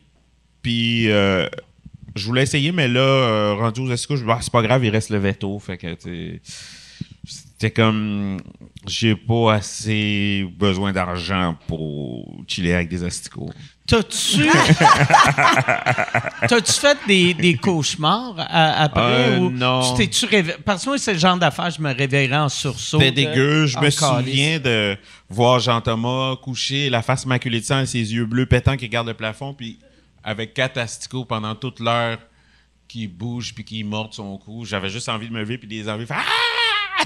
Puis, 0.62 1.10
euh, 1.12 1.48
je 2.16 2.26
voulais 2.26 2.44
essayer, 2.44 2.72
mais 2.72 2.88
là, 2.88 3.00
euh, 3.02 3.54
rendu 3.56 3.82
aux 3.82 3.92
asticots, 3.92 4.16
je 4.16 4.24
me 4.26 4.32
ah, 4.32 4.40
c'est 4.42 4.52
pas 4.52 4.62
grave, 4.62 4.84
il 4.86 4.90
reste 4.90 5.10
le 5.10 5.18
veto. 5.18 5.60
Fait 5.60 5.78
que, 5.78 5.96
c'était 7.26 7.72
comme, 7.72 8.38
j'ai 8.88 9.16
pas 9.16 9.54
assez 9.56 10.48
besoin 10.58 10.92
d'argent 10.94 11.56
pour 11.68 12.44
chiller 12.48 12.74
avec 12.74 12.90
des 12.90 13.04
asticots. 13.04 13.50
T'as-tu. 13.88 14.50
T'as-tu 16.48 16.72
fait 16.74 16.98
des, 17.08 17.34
des 17.34 17.56
cauchemars 17.56 18.36
à- 18.38 18.84
après? 18.84 19.02
Euh, 19.02 19.40
ou 19.40 19.52
non. 19.52 19.94
Tu 19.96 19.98
t'es-tu 20.08 20.26
réveillé? 20.26 20.58
Parce 20.66 20.84
que 20.84 20.90
moi, 20.90 20.98
c'est 20.98 21.14
le 21.14 21.20
genre 21.20 21.38
d'affaire, 21.38 21.70
je 21.70 21.82
me 21.82 21.94
réveillerais 21.94 22.38
en 22.38 22.50
sursaut. 22.50 23.00
C'était 23.00 23.12
dégueu. 23.12 23.66
Je 23.68 23.78
me 23.80 23.90
souviens 23.90 24.60
de 24.60 24.98
voir 25.30 25.60
Jean-Thomas 25.60 26.36
couché, 26.42 26.90
la 26.90 27.02
face 27.02 27.26
maculée 27.26 27.60
de 27.60 27.66
sang 27.66 27.82
et 27.82 27.86
ses 27.86 28.14
yeux 28.14 28.26
bleus 28.26 28.46
pétants 28.48 28.76
qui 28.78 28.86
regardent 28.86 29.08
le 29.10 29.14
plafond, 29.14 29.54
puis 29.54 29.78
avec 30.26 30.54
quatre 30.54 30.78
asticots 30.78 31.24
pendant 31.24 31.56
toute 31.56 31.80
l'heure 31.80 32.18
qui 32.90 33.08
bouge 33.08 33.54
puis 33.56 33.64
qui 33.64 33.84
mordent 33.86 34.14
son 34.14 34.38
cou. 34.38 34.66
J'avais 34.66 34.90
juste 34.90 35.08
envie 35.08 35.30
de 35.30 35.34
me 35.34 35.40
lever 35.40 35.58
puis 35.58 35.68
des 35.68 35.88
envies 35.88 36.02
de 36.04 36.08
faire 36.08 36.18
Ah! 36.20 36.32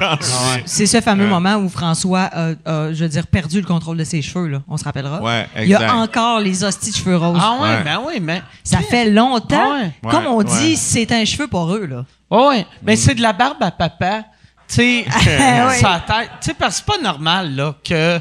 En 0.00 0.16
C'est 0.64 0.86
ce 0.86 1.00
fameux 1.00 1.26
moment 1.26 1.56
où 1.56 1.68
François 1.68 2.22
a, 2.32 2.50
a, 2.64 2.92
je 2.92 3.02
veux 3.04 3.08
dire, 3.08 3.26
perdu 3.26 3.60
le 3.60 3.66
contrôle 3.66 3.96
de 3.96 4.04
ses 4.04 4.22
cheveux, 4.22 4.46
là. 4.48 4.62
On 4.68 4.76
se 4.76 4.84
rappellera. 4.84 5.20
Ouais, 5.22 5.46
Il 5.62 5.68
y 5.68 5.74
a 5.74 5.96
encore 5.96 6.40
les 6.40 6.62
hosties 6.62 6.90
de 6.92 6.96
cheveux 6.96 7.16
roses. 7.16 7.40
Ah 7.42 7.58
ouais, 7.60 7.68
Ouais. 7.68 7.82
ben 7.84 8.00
oui, 8.06 8.20
mais. 8.20 8.42
Ça 8.62 8.78
fait 8.80 9.10
longtemps. 9.10 9.72
Ah 9.76 9.80
ouais. 9.82 10.10
Comme 10.10 10.26
on 10.26 10.42
dit, 10.42 10.52
ouais. 10.70 10.76
c'est 10.76 11.10
un 11.12 11.24
cheveu 11.24 11.48
pour 11.48 11.72
eux, 11.74 11.86
là. 11.86 12.04
Oh 12.30 12.48
ouais, 12.50 12.66
mais 12.82 12.96
c'est 12.96 13.14
de 13.14 13.22
la 13.22 13.32
barbe 13.32 13.62
à 13.62 13.70
papa. 13.70 14.24
Tu 14.68 14.74
sais, 14.74 15.04
Ouais. 15.26 15.78
sa 15.80 16.00
tête. 16.06 16.30
Tu 16.40 16.46
sais, 16.50 16.54
parce 16.54 16.80
que 16.80 16.84
c'est 16.86 16.96
pas 16.98 17.02
normal, 17.02 17.54
là, 17.56 17.74
que. 17.82 18.20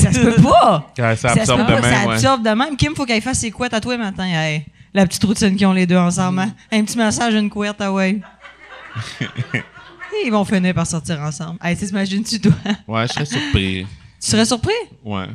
Ça 0.00 0.12
se 0.12 0.20
peut 0.20 0.42
pas. 0.42 0.92
Ouais, 0.98 1.16
ça 1.16 1.34
se 1.34 1.38
absorbe 1.40 1.66
peut 1.66 1.74
de 1.74 1.80
pas, 1.80 1.80
même, 1.82 2.00
Ça 2.00 2.06
ouais. 2.08 2.14
absorbe 2.14 2.42
de 2.44 2.50
même. 2.50 2.76
Kim, 2.76 2.94
faut 2.94 3.04
qu'elle 3.06 3.22
fasse 3.22 3.38
ses 3.38 3.50
couettes 3.50 3.74
à 3.74 3.80
toi 3.80 3.96
matin. 3.96 4.24
Hey, 4.26 4.64
la 4.94 5.06
petite 5.06 5.24
routine 5.24 5.56
qu'ils 5.56 5.66
ont 5.66 5.72
les 5.72 5.86
deux 5.86 5.96
ensemble. 5.96 6.40
hein. 6.40 6.52
Un 6.70 6.84
petit 6.84 6.96
massage, 6.98 7.34
une 7.34 7.48
couette, 7.50 7.76
ah 7.80 7.92
ouais. 7.92 8.20
Et 9.54 10.26
ils 10.26 10.30
vont 10.30 10.44
finir 10.44 10.74
par 10.74 10.86
sortir 10.86 11.18
ensemble. 11.20 11.58
Hey, 11.62 11.76
t'imagines-tu, 11.76 12.40
toi? 12.40 12.52
Ouais, 12.86 13.06
je 13.08 13.12
serais 13.14 13.24
surpris. 13.24 13.86
tu 14.20 14.30
serais 14.30 14.44
surpris? 14.44 14.72
Ouais. 15.02 15.26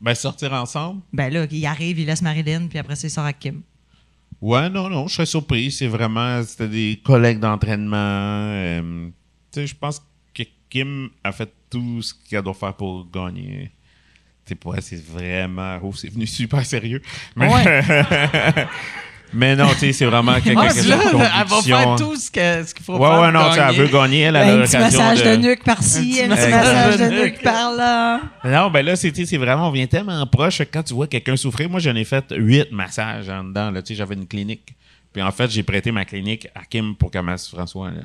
Ben, 0.00 0.14
sortir 0.14 0.52
ensemble? 0.52 1.00
Ben 1.12 1.32
là, 1.32 1.44
il 1.50 1.66
arrive, 1.66 1.98
il 1.98 2.06
laisse 2.06 2.22
Marilyn, 2.22 2.68
puis 2.68 2.78
après, 2.78 2.94
ça, 2.94 3.08
il 3.08 3.10
sort 3.10 3.24
avec 3.24 3.40
Kim. 3.40 3.62
Ouais, 4.40 4.70
non, 4.70 4.88
non, 4.88 5.08
je 5.08 5.14
serais 5.14 5.26
surpris. 5.26 5.72
C'est 5.72 5.88
vraiment, 5.88 6.40
c'était 6.44 6.68
des 6.68 7.00
collègues 7.04 7.40
d'entraînement. 7.40 7.96
euh, 7.96 9.08
tu 9.52 9.60
sais, 9.60 9.66
je 9.66 9.74
pense 9.74 9.98
que 9.98 10.04
Kim 10.70 11.08
a 11.24 11.32
fait 11.32 11.50
tout 11.70 12.02
ce 12.02 12.14
qu'elle 12.28 12.42
doit 12.42 12.54
faire 12.54 12.74
pour 12.74 13.06
gagner. 13.10 13.70
Pour 14.60 14.74
elle, 14.74 14.82
c'est 14.82 15.02
vraiment, 15.04 15.78
oh, 15.82 15.92
c'est 15.94 16.08
venu 16.10 16.26
super 16.26 16.64
sérieux. 16.64 17.02
Mais, 17.36 17.50
mais 19.34 19.54
non, 19.56 19.68
tu 19.74 19.78
sais, 19.80 19.92
c'est 19.92 20.06
vraiment 20.06 20.40
quelque 20.40 20.58
Ah, 20.58 20.68
chose 20.70 20.88
là, 20.88 20.96
de 20.96 21.02
elle 21.02 21.46
va 21.48 21.62
faire 21.62 21.96
tout 21.96 22.16
ce 22.16 22.30
qu'il 22.30 22.82
faut 22.84 22.96
Ouais, 22.96 23.06
faire. 23.10 23.20
ouais, 23.20 23.30
non, 23.32 23.50
elle 23.50 23.56
gagner. 23.58 23.78
veut 23.78 23.88
gagner. 23.88 24.20
Elle 24.22 24.36
a 24.36 24.44
Ben, 24.44 24.60
un 24.60 24.64
petit 24.64 24.78
massage 24.78 25.22
de, 25.22 25.36
de... 25.36 25.48
nuque 25.48 25.64
par-ci, 25.64 26.22
un 26.24 26.34
petit 26.34 26.48
massage 26.50 26.96
de 26.96 27.08
nuque 27.24 27.42
par-là. 27.42 28.20
Non, 28.42 28.70
ben 28.70 28.86
là, 28.86 28.96
c'est 28.96 29.36
vraiment, 29.36 29.68
on 29.68 29.70
vient 29.70 29.86
tellement 29.86 30.26
proche 30.26 30.58
que 30.58 30.62
quand 30.64 30.82
tu 30.82 30.94
vois 30.94 31.06
quelqu'un 31.08 31.36
souffrir, 31.36 31.68
moi, 31.68 31.80
j'en 31.80 31.94
ai 31.94 32.04
fait 32.04 32.24
huit 32.34 32.72
massages 32.72 33.28
en 33.28 33.44
dedans. 33.44 33.70
Là, 33.70 33.82
tu 33.82 33.88
sais, 33.88 33.94
j'avais 33.96 34.14
une 34.14 34.26
clinique. 34.26 34.74
Puis 35.12 35.20
en 35.22 35.30
fait, 35.30 35.50
j'ai 35.50 35.62
prêté 35.62 35.92
ma 35.92 36.06
clinique 36.06 36.48
à 36.54 36.64
Kim 36.64 36.94
pour 36.96 37.10
qu'elle 37.10 37.22
masse 37.22 37.48
François. 37.48 37.90
Là. 37.90 38.00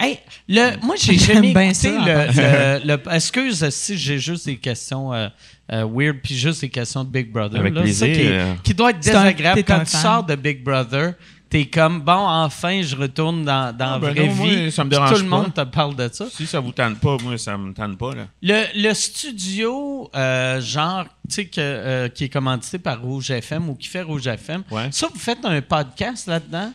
Hey, 0.00 0.18
le, 0.48 0.76
moi, 0.84 0.96
j'ai 0.98 1.18
jamais 1.18 1.52
bien 1.52 1.62
écouté 1.70 1.74
ça, 1.92 2.78
le, 2.80 2.86
le, 2.86 2.86
le- 2.96 3.14
Excuse 3.14 3.68
si 3.70 3.98
j'ai 3.98 4.18
juste 4.18 4.46
des 4.46 4.56
questions 4.56 5.12
euh, 5.12 5.28
euh, 5.72 5.86
weird, 5.92 6.16
puis 6.22 6.34
juste 6.36 6.62
des 6.62 6.70
questions 6.70 7.04
de 7.04 7.10
Big 7.10 7.30
Brother. 7.30 7.60
Avec 7.60 7.74
là, 7.74 7.86
ça 7.92 8.06
qui, 8.06 8.12
est- 8.12 8.62
qui 8.62 8.74
doit 8.74 8.90
être 8.90 9.00
désagréable. 9.00 9.60
un 9.60 9.62
Quand 9.62 9.80
tu 9.84 9.90
fan. 9.90 10.00
sors 10.02 10.24
de 10.24 10.34
Big 10.36 10.64
Brother, 10.64 11.12
t'es 11.50 11.66
comme, 11.66 12.00
bon, 12.00 12.12
enfin, 12.28 12.80
je 12.82 12.94
retourne 12.96 13.44
dans, 13.44 13.76
dans 13.76 13.84
Ah, 13.84 13.92
la 13.94 13.98
ben 13.98 14.10
vraie 14.12 14.26
non, 14.28 14.34
moi, 14.36 14.46
vie. 14.46 14.72
ça 14.72 14.84
me 14.84 14.88
Puis 14.90 14.96
dérange 14.98 15.10
Tout 15.16 15.22
le 15.22 15.28
monde 15.28 15.52
te 15.52 15.60
parle 15.64 15.96
de 15.96 16.08
ça. 16.12 16.26
Si 16.32 16.46
ça 16.46 16.60
vous 16.60 16.72
tente 16.72 16.98
pas, 17.00 17.16
moi, 17.22 17.36
ça 17.38 17.58
me 17.58 17.74
tente 17.74 17.98
pas. 17.98 18.14
Là. 18.14 18.26
Le, 18.40 18.88
le 18.88 18.94
studio, 18.94 20.10
euh, 20.14 20.60
genre, 20.60 21.04
tu 21.28 21.34
sais, 21.34 21.44
que, 21.46 21.60
euh, 21.60 22.08
qui 22.08 22.24
est 22.24 22.28
commandité 22.28 22.78
par 22.78 23.00
Rouge 23.02 23.30
FM 23.30 23.68
ou 23.68 23.74
qui 23.74 23.88
fait 23.88 24.02
Rouge 24.02 24.26
FM, 24.26 24.62
Ouais. 24.70 24.88
ça, 24.92 25.08
vous 25.12 25.18
faites 25.18 25.44
un 25.44 25.60
podcast 25.60 26.26
là-dedans 26.26 26.72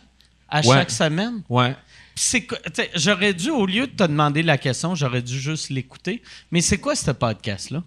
à 0.48 0.60
Ouais. 0.60 0.76
chaque 0.76 0.90
semaine? 0.90 1.42
Ouais. 1.48 1.74
C'est 2.18 2.46
J'aurais 2.94 3.34
dû, 3.34 3.50
au 3.50 3.66
lieu 3.66 3.86
de 3.86 3.92
te 3.92 4.02
demander 4.04 4.42
la 4.42 4.56
question, 4.58 4.94
j'aurais 4.94 5.20
dû 5.22 5.38
juste 5.38 5.68
l'écouter. 5.70 6.22
Mais 6.50 6.62
c'est 6.62 6.78
quoi 6.78 6.94
ce 6.96 7.10
podcast-là? 7.10 7.82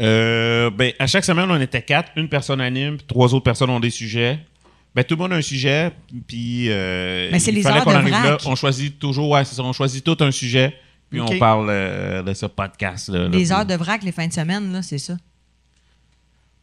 Euh, 0.00 0.70
ben, 0.70 0.92
à 0.98 1.06
chaque 1.06 1.24
semaine, 1.24 1.50
on 1.50 1.60
était 1.60 1.82
quatre. 1.82 2.10
Une 2.16 2.28
personne 2.28 2.60
anime, 2.60 2.96
puis 2.96 3.06
trois 3.06 3.34
autres 3.34 3.44
personnes 3.44 3.70
ont 3.70 3.80
des 3.80 3.90
sujets. 3.90 4.38
Ben, 4.94 5.04
tout 5.04 5.14
le 5.14 5.20
monde 5.22 5.34
a 5.34 5.36
un 5.36 5.42
sujet, 5.42 5.92
puis 6.26 6.70
euh, 6.70 7.28
Mais 7.30 7.38
c'est 7.38 7.50
il 7.50 7.56
les 7.56 7.62
fallait 7.62 7.78
heures 7.78 7.84
qu'on 7.84 7.90
de 7.90 7.96
arrive 7.96 8.10
là. 8.12 8.20
vrac. 8.36 8.40
On 8.46 8.54
choisit 8.54 8.98
toujours, 8.98 9.28
ouais, 9.28 9.44
c'est 9.44 9.54
ça, 9.54 9.62
on 9.62 9.74
choisit 9.74 10.02
tout 10.02 10.16
un 10.20 10.30
sujet, 10.30 10.74
puis 11.10 11.20
Ok. 11.20 11.32
on 11.34 11.38
parle 11.38 11.66
euh, 11.68 12.22
de 12.22 12.32
ce 12.32 12.46
podcast-là. 12.46 13.28
Les 13.28 13.44
là. 13.46 13.58
heures 13.58 13.66
de 13.66 13.74
vrac, 13.74 14.02
les 14.02 14.12
fins 14.12 14.26
de 14.26 14.32
semaine, 14.32 14.72
là, 14.72 14.80
c'est 14.80 14.96
ça. 14.96 15.18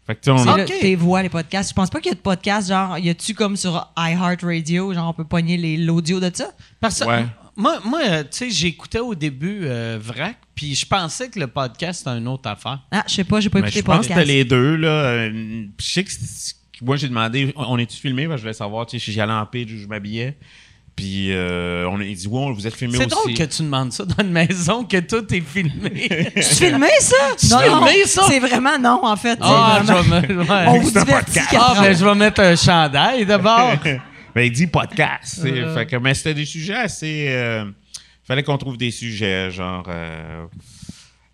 Fait 0.05 0.15
que, 0.15 0.19
tu 0.21 0.37
sais, 0.37 0.49
on- 0.49 0.65
tes 0.65 0.95
voix, 0.95 1.23
les 1.23 1.29
podcasts. 1.29 1.69
Je 1.69 1.73
pense 1.75 1.89
pas 1.89 1.99
qu'il 2.01 2.09
y 2.09 2.11
a 2.11 2.15
de 2.15 2.19
podcasts, 2.21 2.67
genre, 2.69 2.97
y 2.97 3.09
a-tu 3.09 3.33
comme 3.33 3.55
sur 3.55 3.87
iHeartRadio, 3.97 4.93
genre, 4.93 5.09
on 5.09 5.13
peut 5.13 5.23
pogner 5.23 5.57
les- 5.57 5.77
l'audio 5.77 6.19
de 6.19 6.29
ça? 6.33 6.51
Parce 6.79 6.99
que 6.99 7.05
Ouais. 7.05 7.25
moi, 7.55 7.79
moi 7.85 8.01
euh, 8.05 8.23
tu 8.23 8.29
sais, 8.31 8.49
j'écoutais 8.49 8.99
au 8.99 9.15
début 9.15 9.61
euh, 9.63 9.97
VRAC, 10.01 10.37
puis 10.55 10.75
je 10.75 10.85
pensais 10.85 11.29
que 11.29 11.39
le 11.39 11.47
podcast 11.47 11.99
c'était 12.03 12.17
une 12.17 12.27
autre 12.27 12.49
affaire. 12.49 12.79
Ah, 12.91 13.03
je 13.07 13.13
sais 13.13 13.23
pas, 13.23 13.39
j'ai 13.39 13.49
pas 13.49 13.59
écouté 13.59 13.79
je 13.79 13.81
pense 13.83 13.95
que 13.99 14.01
podcast. 14.07 14.19
c'était 14.19 14.33
les 14.33 14.43
deux. 14.45 14.75
Là. 14.75 14.89
Euh, 14.89 15.65
Je 15.79 15.85
sais 15.85 16.03
que 16.03 16.09
moi, 16.81 16.97
j'ai 16.97 17.07
demandé, 17.07 17.53
on 17.55 17.77
est-tu 17.77 17.97
filmé? 17.97 18.27
Ben, 18.27 18.35
je 18.35 18.41
voulais 18.41 18.53
savoir 18.53 18.85
tu 18.85 18.99
sais, 18.99 19.05
si 19.05 19.13
j'allais 19.13 19.31
en 19.31 19.45
pitch 19.45 19.71
ou 19.71 19.77
je 19.77 19.87
m'habillais. 19.87 20.35
Puis 20.95 21.31
euh, 21.31 21.87
on 21.89 21.99
a 21.99 22.03
il 22.03 22.15
dit, 22.15 22.27
ouais, 22.27 22.53
vous 22.53 22.67
êtes 22.67 22.75
filmé 22.75 22.97
C'est 22.97 23.05
aussi. 23.05 23.15
drôle 23.15 23.33
que 23.33 23.43
tu 23.43 23.63
demandes 23.63 23.91
ça 23.91 24.05
dans 24.05 24.23
une 24.23 24.31
maison, 24.31 24.83
que 24.83 24.97
tout 24.99 25.25
est 25.33 25.41
filmé. 25.41 26.07
Tu 26.35 26.41
filmé 26.43 26.87
ça? 26.99 27.15
Non, 27.49 27.81
non, 27.81 27.87
c'est 28.05 28.39
vraiment 28.39 28.77
non, 28.79 28.99
en 29.03 29.15
fait. 29.15 29.33
C'est 29.41 29.41
ah, 29.41 29.81
je 29.83 29.91
vais 29.91 30.27
me- 30.33 30.43
ouais. 30.43 30.65
On 30.67 30.79
vous 30.81 30.91
C'est 30.91 30.99
divertit 31.03 31.39
podcast. 31.39 31.55
Ah, 31.59 31.73
ben, 31.81 31.97
je 31.97 32.05
vais 32.05 32.15
mettre 32.15 32.41
un 32.41 32.55
chandail 32.55 33.25
d'abord. 33.25 33.73
ben, 34.35 34.41
il 34.43 34.51
dit 34.51 34.67
podcast. 34.67 35.41
Euh. 35.45 35.73
Fait 35.73 35.85
que, 35.87 35.95
mais 35.95 36.13
c'était 36.13 36.35
des 36.35 36.45
sujets 36.45 36.75
assez. 36.75 37.25
euh, 37.29 37.65
fallait 38.27 38.43
qu'on 38.43 38.57
trouve 38.59 38.77
des 38.77 38.91
sujets, 38.91 39.49
genre. 39.49 39.85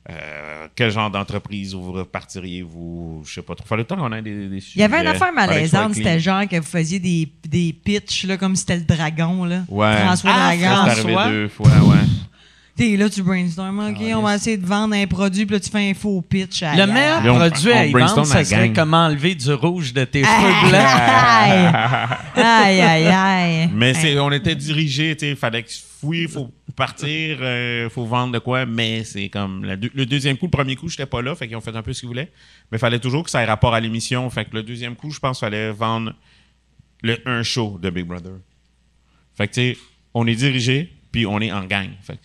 Euh, 0.09 0.67
quel 0.75 0.91
genre 0.91 1.11
d'entreprise 1.11 1.73
vous 1.75 1.91
repartiriez-vous? 1.91 3.23
Je 3.25 3.33
sais 3.33 3.41
pas 3.41 3.53
trop. 3.55 3.65
Fallait 3.67 3.83
le 3.83 3.87
temps 3.87 3.97
qu'on 3.97 4.11
ait 4.13 4.21
des, 4.21 4.47
des 4.47 4.59
sujets. 4.59 4.73
Il 4.77 4.81
y 4.81 4.83
avait 4.83 5.01
une 5.01 5.07
affaire 5.07 5.31
malaisante, 5.33 5.93
c'était 5.93 6.19
genre 6.19 6.47
que 6.47 6.55
vous 6.55 6.63
faisiez 6.63 6.99
des, 6.99 7.31
des 7.47 7.73
pitchs, 7.73 8.25
là, 8.25 8.37
comme 8.37 8.55
si 8.55 8.61
c'était 8.61 8.77
le 8.77 8.83
dragon, 8.83 9.45
là. 9.45 9.63
Ouais. 9.67 9.97
François 9.97 10.31
Ah, 10.33 10.51
Ça, 10.51 10.57
Dragon. 10.57 10.83
c'est 10.85 10.89
arrivé 10.91 11.13
François. 11.13 11.29
deux 11.29 11.47
fois, 11.47 11.67
ouais. 11.67 11.97
T'es 12.79 12.95
là, 12.95 13.09
tu 13.09 13.21
brainstorm, 13.23 13.77
OK, 13.89 13.97
on 14.15 14.21
va 14.21 14.35
essayer 14.37 14.55
de 14.55 14.65
vendre 14.65 14.95
un 14.95 15.05
produit, 15.05 15.45
puis 15.45 15.55
là, 15.55 15.59
tu 15.59 15.69
fais 15.69 15.89
un 15.89 15.93
faux 15.93 16.21
pitch. 16.21 16.61
Le 16.61 16.85
meilleur 16.85 17.21
Là, 17.21 17.33
on- 17.33 17.37
produit 17.37 17.71
on 17.71 17.75
à 17.75 17.85
y 17.85 17.91
vendre, 17.91 17.91
brainstorm 17.91 18.25
ça 18.25 18.43
serait 18.45 18.67
gang. 18.69 18.73
comment 18.75 19.05
enlever 19.07 19.35
du 19.35 19.51
rouge 19.51 19.91
de 19.93 20.05
tes 20.05 20.23
Aïe, 20.23 20.25
cheveux 20.25 20.69
blancs. 20.69 21.73
aïe, 22.35 22.81
aïe, 22.81 23.05
aïe. 23.07 23.69
Mais 23.73 23.93
c'est, 23.93 24.17
on 24.17 24.31
était 24.31 24.55
dirigés, 24.55 25.13
tu 25.17 25.25
sais, 25.25 25.35
fallait 25.35 25.63
que 25.63 25.69
oui, 26.03 26.21
il 26.21 26.27
faut 26.29 26.49
partir, 26.77 27.39
il 27.43 27.89
faut 27.89 28.05
vendre 28.05 28.31
de 28.31 28.39
quoi, 28.39 28.65
mais 28.65 29.03
c'est 29.03 29.27
comme 29.27 29.65
la 29.65 29.75
deux- 29.75 29.91
le 29.93 30.05
deuxième 30.05 30.37
coup, 30.37 30.45
le 30.45 30.51
premier 30.51 30.77
coup, 30.77 30.87
j'étais 30.87 31.05
pas 31.05 31.21
là, 31.21 31.35
fait 31.35 31.47
qu'ils 31.49 31.57
ont 31.57 31.61
fait 31.61 31.75
un 31.75 31.81
peu 31.81 31.91
ce 31.91 31.99
qu'ils 31.99 32.07
voulaient, 32.07 32.31
mais 32.71 32.77
il 32.77 32.79
fallait 32.79 32.99
toujours 32.99 33.23
que 33.23 33.29
ça 33.29 33.41
ait 33.41 33.45
rapport 33.45 33.73
à 33.73 33.81
l'émission, 33.81 34.29
fait 34.29 34.45
que 34.45 34.55
le 34.55 34.63
deuxième 34.63 34.95
coup, 34.95 35.11
je 35.11 35.19
pense 35.19 35.39
qu'il 35.39 35.47
fallait 35.47 35.71
vendre 35.73 36.13
le, 37.03 37.17
un 37.25 37.43
show 37.43 37.77
de 37.81 37.89
Big 37.89 38.05
Brother. 38.05 38.31
Fait 39.35 39.49
que 39.49 39.53
tu 39.53 39.61
sais, 39.73 39.77
on 40.13 40.25
est 40.27 40.35
dirigé, 40.35 40.93
puis 41.11 41.25
on 41.25 41.41
est 41.41 41.51
en 41.51 41.65
gang. 41.65 41.89
Fait 42.01 42.13
que 42.13 42.19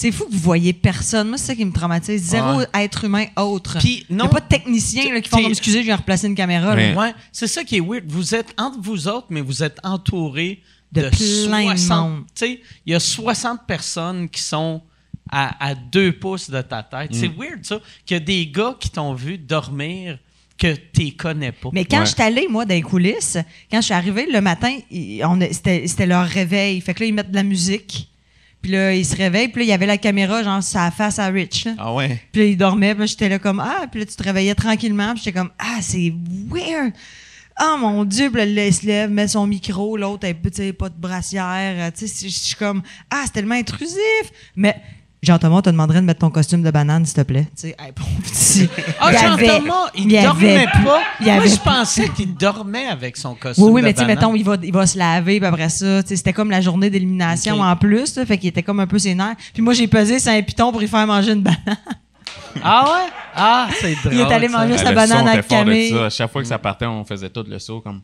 C'est 0.00 0.12
fou 0.12 0.26
que 0.26 0.30
vous 0.32 0.38
voyez 0.38 0.72
personne. 0.72 1.28
Moi, 1.28 1.38
c'est 1.38 1.46
ça 1.46 1.54
qui 1.56 1.64
me 1.64 1.72
traumatise. 1.72 2.22
Zéro 2.22 2.58
Ouais. 2.58 2.66
être 2.74 3.04
humain 3.04 3.26
autre. 3.36 3.78
Puis, 3.78 4.04
Il 4.08 4.12
n'y 4.14 4.18
non, 4.18 4.26
a 4.26 4.28
pas 4.28 4.38
de 4.40 4.46
techniciens 4.46 5.12
là, 5.12 5.20
qui 5.20 5.28
font 5.28 5.42
comme 5.42 5.50
excusez, 5.50 5.80
je 5.80 5.86
viens 5.86 5.96
replacer 5.96 6.28
une 6.28 6.36
caméra. 6.36 6.68
là. 6.68 6.76
Mais- 6.76 6.94
Ouais, 6.96 7.12
c'est 7.32 7.48
ça 7.48 7.64
qui 7.64 7.76
est 7.78 7.80
weird. 7.80 8.04
Vous 8.06 8.32
êtes 8.32 8.54
entre 8.56 8.78
vous 8.80 9.08
autres, 9.08 9.26
mais 9.30 9.40
vous 9.40 9.62
êtes 9.64 9.78
entouré 9.82 10.62
De 10.92 11.02
de, 11.02 11.08
plein 11.48 11.72
de 11.72 11.76
60. 11.78 12.10
monde. 12.10 12.24
Tu 12.34 12.46
sais, 12.46 12.60
il 12.86 12.92
y 12.92 12.94
a 12.94 13.00
60 13.00 13.66
personnes 13.66 14.28
qui 14.28 14.40
sont 14.40 14.82
à, 15.32 15.66
à 15.70 15.74
deux 15.74 16.12
pouces 16.12 16.48
de 16.48 16.62
ta 16.62 16.84
tête. 16.84 17.10
C'est 17.12 17.26
weird, 17.36 17.64
ça, 17.64 17.80
qu'il 18.06 18.14
y 18.16 18.20
a 18.20 18.20
des 18.20 18.46
gars 18.46 18.76
qui 18.78 18.90
t'ont 18.90 19.14
vu 19.14 19.36
dormir 19.36 20.18
que 20.56 20.74
tu 20.92 21.10
connais 21.16 21.50
pas. 21.52 21.70
Mais 21.72 21.84
quand 21.84 21.98
Ouais. 21.98 22.06
je 22.06 22.12
suis 22.14 22.22
allée, 22.22 22.46
moi, 22.48 22.64
dans 22.64 22.74
les 22.74 22.82
coulisses, 22.82 23.36
quand 23.70 23.80
je 23.80 23.86
suis 23.86 23.94
arrivée 23.94 24.26
le 24.30 24.40
matin, 24.40 24.76
c'était 25.52 26.06
leur 26.06 26.24
réveil. 26.26 26.80
Fait 26.80 26.94
que 26.94 27.00
là, 27.00 27.06
ils 27.06 27.12
mettent 27.14 27.30
de 27.30 27.36
la 27.36 27.42
musique. 27.42 28.08
Puis 28.62 28.72
là, 28.72 28.94
ils 28.94 29.04
se 29.04 29.16
réveillent. 29.16 29.48
Puis 29.48 29.60
là, 29.60 29.64
il 29.64 29.68
y 29.68 29.72
avait 29.72 29.86
la 29.86 29.98
caméra, 29.98 30.42
genre, 30.42 30.62
sa 30.62 30.90
face 30.90 31.18
à 31.18 31.26
Rich. 31.26 31.64
là. 31.66 31.72
Ah 31.78 31.94
ouais? 31.94 32.20
Puis 32.32 32.42
là, 32.42 32.46
il 32.48 32.56
dormait. 32.56 32.94
Puis 32.94 33.06
j'étais 33.08 33.28
là 33.28 33.38
comme, 33.38 33.60
ah. 33.60 33.86
Puis 33.90 34.00
là, 34.00 34.06
tu 34.06 34.16
te 34.16 34.22
réveillais 34.22 34.54
tranquillement. 34.54 35.14
Puis 35.14 35.22
j'étais 35.24 35.38
comme, 35.38 35.50
ah, 35.58 35.78
c'est 35.80 36.12
weird. 36.50 36.92
Oh 37.60 37.76
mon 37.78 38.04
Dieu. 38.04 38.30
Puis 38.30 38.54
là, 38.54 38.66
il 38.66 38.74
se 38.74 38.86
lève, 38.86 39.10
met 39.10 39.28
son 39.28 39.46
micro. 39.46 39.96
L'autre, 39.96 40.26
elle, 40.26 40.36
tu 40.40 40.50
sais, 40.52 40.72
pas 40.72 40.88
de 40.88 40.98
brassière. 40.98 41.92
Tu 41.92 42.06
sais, 42.08 42.28
je 42.28 42.34
suis 42.34 42.56
comme, 42.56 42.82
ah, 43.10 43.22
c'est 43.26 43.32
tellement 43.32 43.54
intrusif. 43.54 44.32
Mais. 44.56 44.80
Jean-Thomas, 45.20 45.56
on 45.56 45.62
te 45.62 45.70
demanderait 45.70 46.00
de 46.00 46.06
mettre 46.06 46.20
ton 46.20 46.30
costume 46.30 46.62
de 46.62 46.70
banane, 46.70 47.04
s'il 47.04 47.16
te 47.16 47.22
plaît. 47.22 47.48
Tu 47.56 47.62
sais, 47.62 47.76
hey, 47.78 47.90
pauvre 47.92 48.08
petit. 48.22 48.68
Ah, 49.00 49.12
y 49.12 49.16
Jean-Thomas, 49.18 49.90
il, 49.96 50.04
il 50.04 50.12
y 50.12 50.22
dormait 50.22 50.56
avait- 50.56 50.64
pas. 50.84 51.00
il 51.20 51.26
y 51.26 51.30
Moi, 51.30 51.38
avait- 51.40 51.48
je 51.48 51.56
pensais 51.60 52.08
qu'il 52.10 52.34
dormait 52.34 52.86
avec 52.86 53.16
son 53.16 53.34
costume. 53.34 53.64
Oui, 53.64 53.70
oui, 53.72 53.80
de 53.80 53.86
mais 53.86 53.92
tu 53.94 54.00
sais, 54.00 54.06
mettons, 54.06 54.34
il 54.36 54.44
va, 54.44 54.56
il 54.62 54.72
va 54.72 54.86
se 54.86 54.96
laver, 54.96 55.40
puis 55.40 55.46
après 55.48 55.68
ça, 55.70 56.02
tu 56.04 56.10
sais, 56.10 56.16
c'était 56.16 56.32
comme 56.32 56.50
la 56.52 56.60
journée 56.60 56.88
d'élimination 56.88 57.60
en 57.60 57.74
plus, 57.76 58.14
là, 58.16 58.24
fait 58.26 58.38
qu'il 58.38 58.48
était 58.48 58.62
comme 58.62 58.78
un 58.78 58.86
peu 58.86 58.98
ses 59.00 59.14
nerfs. 59.16 59.34
Puis 59.52 59.60
moi, 59.62 59.74
j'ai 59.74 59.88
pesé 59.88 60.20
sur 60.20 60.30
un 60.30 60.40
piton 60.42 60.70
pour 60.70 60.80
lui 60.80 60.88
faire 60.88 61.06
manger 61.06 61.32
une 61.32 61.42
banane. 61.42 61.76
Ah 62.62 62.84
ouais? 62.84 63.10
Ah, 63.34 63.68
c'est 63.80 63.94
drôle. 63.96 64.14
Il 64.14 64.20
est 64.20 64.32
allé 64.32 64.48
manger 64.48 64.74
Ah, 64.74 64.84
sa 64.84 64.92
banane 64.92 65.36
de 65.36 65.42
Camille. 65.42 65.90
ça. 65.90 66.06
À 66.06 66.10
chaque 66.10 66.30
fois 66.32 66.42
que 66.42 66.48
ça 66.48 66.58
partait, 66.58 66.86
on 66.86 67.04
faisait 67.04 67.28
tout 67.30 67.44
le 67.46 67.58
saut 67.58 67.80
comme. 67.80 68.02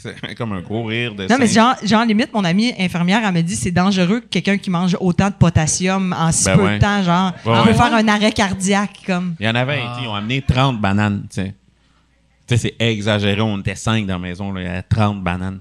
C'est 0.00 0.34
comme 0.36 0.52
un 0.52 0.60
gros 0.60 0.84
rire 0.84 1.14
de 1.14 1.26
Non, 1.26 1.36
mais 1.38 1.48
genre, 1.48 1.74
genre, 1.82 2.04
limite, 2.04 2.32
mon 2.32 2.44
amie 2.44 2.72
infirmière, 2.78 3.20
elle 3.24 3.34
me 3.34 3.42
dit 3.42 3.56
c'est 3.56 3.72
dangereux 3.72 4.20
que 4.20 4.26
quelqu'un 4.28 4.56
qui 4.56 4.70
mange 4.70 4.96
autant 5.00 5.28
de 5.28 5.34
potassium 5.34 6.14
en 6.16 6.30
si 6.30 6.44
Ben 6.44 6.56
peu 6.56 6.64
ouais. 6.64 6.74
de 6.76 6.80
temps, 6.80 7.02
genre, 7.02 7.32
Ouais, 7.44 7.58
on 7.58 7.64
peut 7.64 7.72
faire 7.74 7.92
un 7.94 8.06
arrêt 8.08 8.30
cardiaque, 8.32 9.00
comme. 9.04 9.34
Il 9.40 9.46
y 9.46 9.48
en 9.48 9.54
avait, 9.56 9.78
sais, 9.78 10.02
ils 10.02 10.08
ont 10.08 10.14
amené 10.14 10.40
30 10.40 10.80
bananes, 10.80 11.26
tu 11.28 11.42
sais. 11.42 11.54
Tu 12.46 12.56
sais, 12.56 12.74
c'est 12.78 12.86
exagéré, 12.86 13.40
on 13.40 13.58
était 13.58 13.74
5 13.74 14.06
dans 14.06 14.14
la 14.14 14.18
maison, 14.20 14.52
là, 14.52 14.60
il 14.60 14.66
y 14.66 14.70
avait 14.70 14.82
30 14.82 15.22
bananes. 15.22 15.58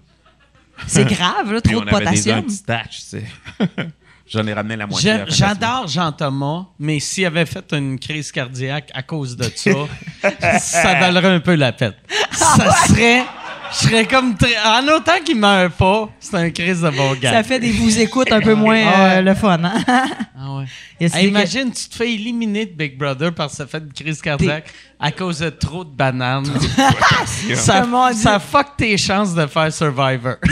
C'est 0.86 1.06
grave, 1.06 1.52
là, 1.52 1.60
trop 1.62 1.78
on 1.78 1.82
de 1.82 1.90
avait 1.90 2.00
des 2.00 2.06
potassium. 2.06 2.40
anti-stash, 2.40 2.90
tu 2.90 3.02
sais. 3.02 3.24
J'en 4.30 4.46
ai 4.46 4.54
ramené 4.54 4.76
la 4.76 4.86
moitié. 4.88 5.24
J'adore 5.30 5.88
Jean-Thomas, 5.88 6.66
mais 6.80 7.00
s'il 7.00 7.26
avait 7.26 7.46
fait 7.46 7.74
une 7.74 7.98
crise 7.98 8.32
cardiaque 8.32 8.92
à 8.94 9.02
cause 9.02 9.38
de 9.38 9.46
ça, 9.56 9.72
ça 10.60 10.94
valerait 11.00 11.34
un 11.36 11.40
peu 11.40 11.56
la 11.56 11.72
peine. 11.72 11.94
Ça 12.34 12.72
serait. 12.88 13.24
Je 13.72 13.76
serais 13.88 14.06
comme. 14.06 14.36
très- 14.38 14.58
En 14.66 14.88
autant 14.96 15.20
qu'il 15.26 15.38
meurt 15.38 15.74
pas, 15.74 16.10
c'est 16.20 16.36
un 16.36 16.50
crise 16.50 16.82
de 16.82 16.90
bon 16.90 17.14
gars. 17.16 17.32
Ça 17.34 17.44
fait 17.44 17.60
des 17.60 17.72
vous 17.72 18.00
écoutes 18.00 18.32
un 18.32 18.40
peu 18.42 18.54
moins 18.56 18.82
Ah 18.86 19.04
ouais. 19.04 19.18
euh, 19.18 19.22
le 19.22 19.34
fun, 19.36 19.60
hein? 19.64 19.84
Ah 19.88 20.56
ouais. 20.58 20.66
Il 21.00 21.08
y 21.08 21.12
a 21.12 21.16
Hey, 21.18 21.22
celui 21.22 21.24
que- 21.26 21.30
imagine, 21.38 21.72
tu 21.72 21.90
te 21.90 21.96
fais 21.96 22.12
éliminer 22.14 22.66
de 22.66 22.72
Big 22.74 22.98
Brother 22.98 23.34
parce 23.34 23.52
que 23.54 23.58
ça 23.58 23.68
fait 23.68 23.78
une 23.80 23.94
crise 23.94 24.22
cardiaque 24.22 24.66
à 25.00 25.12
cause 25.12 25.40
de 25.40 25.50
trop 25.50 25.84
de 25.84 25.90
bananes. 25.92 26.46
ça, 27.56 27.82
Dieu. 27.86 28.14
ça 28.16 28.40
fuck 28.40 28.78
tes 28.78 28.98
chances 28.98 29.34
de 29.36 29.46
faire 29.46 29.72
Survivor. 29.72 30.36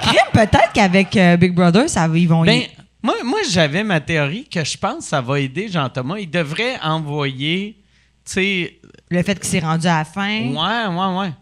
Crime, 0.00 0.16
peut-être 0.32 0.72
qu'avec 0.74 1.16
euh, 1.16 1.36
Big 1.36 1.54
Brother, 1.54 1.88
ça, 1.88 2.08
ils 2.14 2.26
vont 2.28 2.42
Ben, 2.44 2.60
y- 2.60 2.68
moi, 3.02 3.14
moi 3.24 3.38
j'avais 3.50 3.84
ma 3.84 4.00
théorie 4.00 4.48
que 4.48 4.64
je 4.64 4.76
pense 4.78 4.98
que 4.98 5.04
ça 5.04 5.20
va 5.20 5.40
aider 5.40 5.68
Jean-Thomas. 5.68 6.18
Il 6.18 6.30
devrait 6.30 6.78
envoyer, 6.82 7.76
tu 8.24 8.32
sais, 8.32 8.78
le 9.10 9.22
fait 9.22 9.34
qu'il 9.38 9.48
s'est 9.48 9.58
rendu 9.60 9.86
à 9.86 9.98
la 9.98 10.04
fin, 10.04 10.40
ouais, 10.40 10.86
ouais, 10.86 11.18
ouais. 11.18 11.32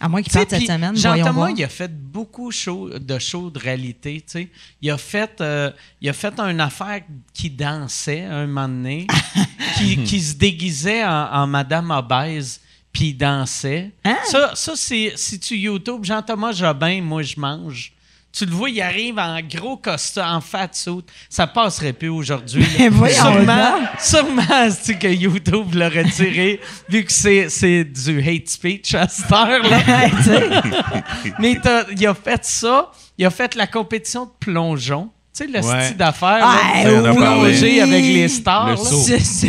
À 0.00 0.08
moins 0.08 0.22
qu'il 0.22 0.32
parte 0.32 0.50
cette 0.50 0.60
semaine, 0.66 0.96
Jean-Thomas, 0.96 1.50
il 1.58 1.64
a 1.64 1.68
fait 1.68 1.92
beaucoup 1.94 2.50
show- 2.50 2.98
de 2.98 3.18
shows 3.18 3.50
de 3.50 3.58
réalité, 3.58 4.16
tu 4.20 4.32
sais. 4.32 4.48
Il 4.80 4.90
a 4.90 4.96
fait, 4.98 5.40
euh, 5.40 5.70
il 6.00 6.08
a 6.08 6.12
fait 6.12 6.38
une 6.40 6.60
affaire 6.60 7.02
qui 7.34 7.50
dansait 7.50 8.24
un 8.24 8.46
moment 8.46 8.68
donné, 8.68 9.06
qui, 9.76 10.02
qui 10.02 10.20
se 10.20 10.34
déguisait 10.34 11.04
en, 11.04 11.28
en 11.32 11.46
Madame 11.46 11.90
obèse, 11.90 12.60
puis 12.92 13.08
il 13.10 13.14
dansait. 13.14 13.90
Hein? 14.04 14.16
Ça, 14.24 14.52
ça 14.54 14.72
c'est 14.74 15.12
si 15.16 15.38
tu 15.38 15.56
YouTube 15.56 16.02
Jean-Thomas 16.04 16.52
Jobin, 16.52 17.02
moi 17.02 17.22
je 17.22 17.38
mange. 17.38 17.92
Tu 18.32 18.46
le 18.46 18.52
vois, 18.52 18.70
il 18.70 18.80
arrive 18.80 19.18
en 19.18 19.40
gros 19.40 19.76
costume, 19.76 20.22
en 20.24 20.40
fat 20.40 20.68
suit. 20.72 21.04
Ça 21.28 21.46
passerait 21.48 21.92
plus 21.92 22.08
aujourd'hui. 22.10 22.64
Mais 22.78 22.88
voyons 22.90 23.14
sûrement, 23.16 23.74
sûrement 23.98 24.70
c'est 24.70 24.98
que 24.98 25.08
YouTube 25.08 25.74
l'a 25.74 25.88
retiré, 25.88 26.60
vu 26.88 27.04
que 27.04 27.12
c'est, 27.12 27.48
c'est 27.48 27.82
du 27.84 28.20
hate 28.20 28.48
speech 28.48 28.94
à 28.94 29.08
cette 29.08 29.30
heure-là. 29.32 29.80
Tu 30.10 30.22
sais, 30.22 30.48
Mais 31.40 31.58
t'as- 31.60 31.86
il 31.90 32.06
a 32.06 32.14
fait 32.14 32.44
ça. 32.44 32.90
Il 33.18 33.26
a 33.26 33.30
fait 33.30 33.54
la 33.56 33.66
compétition 33.66 34.26
de 34.26 34.30
plongeon. 34.38 35.10
Tu 35.36 35.44
sais, 35.44 35.50
le 35.50 35.60
Ouais. 35.66 35.84
style 35.84 35.96
d'affaires. 35.96 36.40
Ah, 36.42 36.84
là, 36.84 37.12
oui. 37.12 37.16
plonger 37.16 37.80
avec 37.82 38.04
les 38.04 38.28
stars. 38.28 38.70
Le 38.70 38.76
c'est 38.76 39.48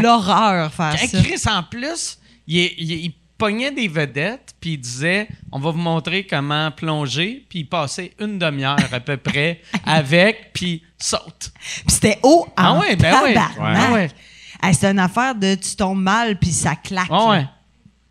l'horreur 0.00 0.72
faire 0.72 0.96
ça. 0.98 1.22
Chris, 1.22 1.42
en 1.50 1.62
plus, 1.62 2.18
il, 2.46 2.58
il- 2.78 2.92
il 3.04 3.12
pognait 3.40 3.72
des 3.72 3.88
vedettes, 3.88 4.54
puis 4.60 4.74
il 4.74 4.78
disait 4.78 5.26
On 5.50 5.58
va 5.58 5.70
vous 5.70 5.78
montrer 5.78 6.26
comment 6.26 6.70
plonger, 6.70 7.44
puis 7.48 7.60
il 7.60 7.68
passait 7.68 8.12
une 8.20 8.38
demi-heure 8.38 8.76
à 8.92 9.00
peu 9.00 9.16
près 9.16 9.62
avec, 9.84 10.52
puis 10.52 10.84
saute. 10.98 11.50
Puis 11.58 11.84
c'était 11.88 12.18
haut 12.22 12.46
en 12.56 12.62
Ah 12.62 12.78
ouais, 12.78 12.94
ben 12.96 13.22
ouais. 13.22 13.34
Ouais, 13.36 13.92
ouais. 13.92 14.10
Hey, 14.62 14.74
c'est 14.74 14.90
une 14.90 14.98
affaire 14.98 15.34
de 15.34 15.54
tu 15.54 15.74
tombes 15.74 16.02
mal 16.02 16.38
puis 16.38 16.52
ça 16.52 16.76
claque. 16.76 17.08
Ah 17.10 17.30
ouais. 17.30 17.46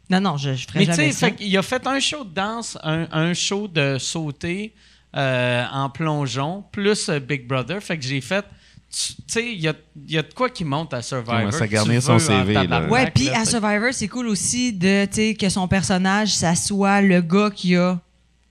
Non, 0.09 0.19
non, 0.19 0.37
je, 0.37 0.55
je 0.55 0.65
ferais 0.67 0.79
Mais 0.79 0.85
tu 0.85 0.91
jamais 0.93 1.11
sais, 1.11 1.19
ça. 1.19 1.27
fait 1.27 1.35
qu'il 1.35 1.55
a 1.55 1.61
fait 1.61 1.85
un 1.85 1.99
show 1.99 2.23
de 2.23 2.33
danse, 2.33 2.77
un, 2.81 3.07
un 3.11 3.33
show 3.35 3.67
de 3.67 3.97
sauter 3.99 4.73
euh, 5.15 5.63
en 5.71 5.89
plongeon, 5.91 6.63
plus 6.71 7.09
euh, 7.09 7.19
Big 7.19 7.47
Brother. 7.47 7.79
Fait 7.81 7.97
que 7.99 8.03
j'ai 8.03 8.21
fait. 8.21 8.43
Tu 8.91 9.13
sais, 9.27 9.53
il 9.53 9.59
y 9.59 9.67
a, 9.67 9.73
il 10.07 10.13
y 10.13 10.17
a 10.17 10.23
de 10.23 10.33
quoi 10.33 10.49
qui 10.49 10.65
monte 10.65 10.93
à 10.95 11.01
Survivor. 11.03 11.51
Garnir 11.67 11.99
tu 11.99 12.05
son 12.07 12.17
CV, 12.17 12.53
là? 12.67 12.87
Ouais, 12.87 13.11
puis 13.11 13.29
à 13.29 13.45
Survivor, 13.45 13.89
c'est 13.93 14.07
cool 14.07 14.27
aussi 14.27 14.73
de, 14.73 15.05
tu 15.05 15.13
sais, 15.13 15.35
que 15.35 15.47
son 15.49 15.67
personnage, 15.67 16.29
ça 16.29 16.55
soit 16.55 17.01
le 17.01 17.21
gars 17.21 17.51
qui 17.53 17.75
a 17.75 17.99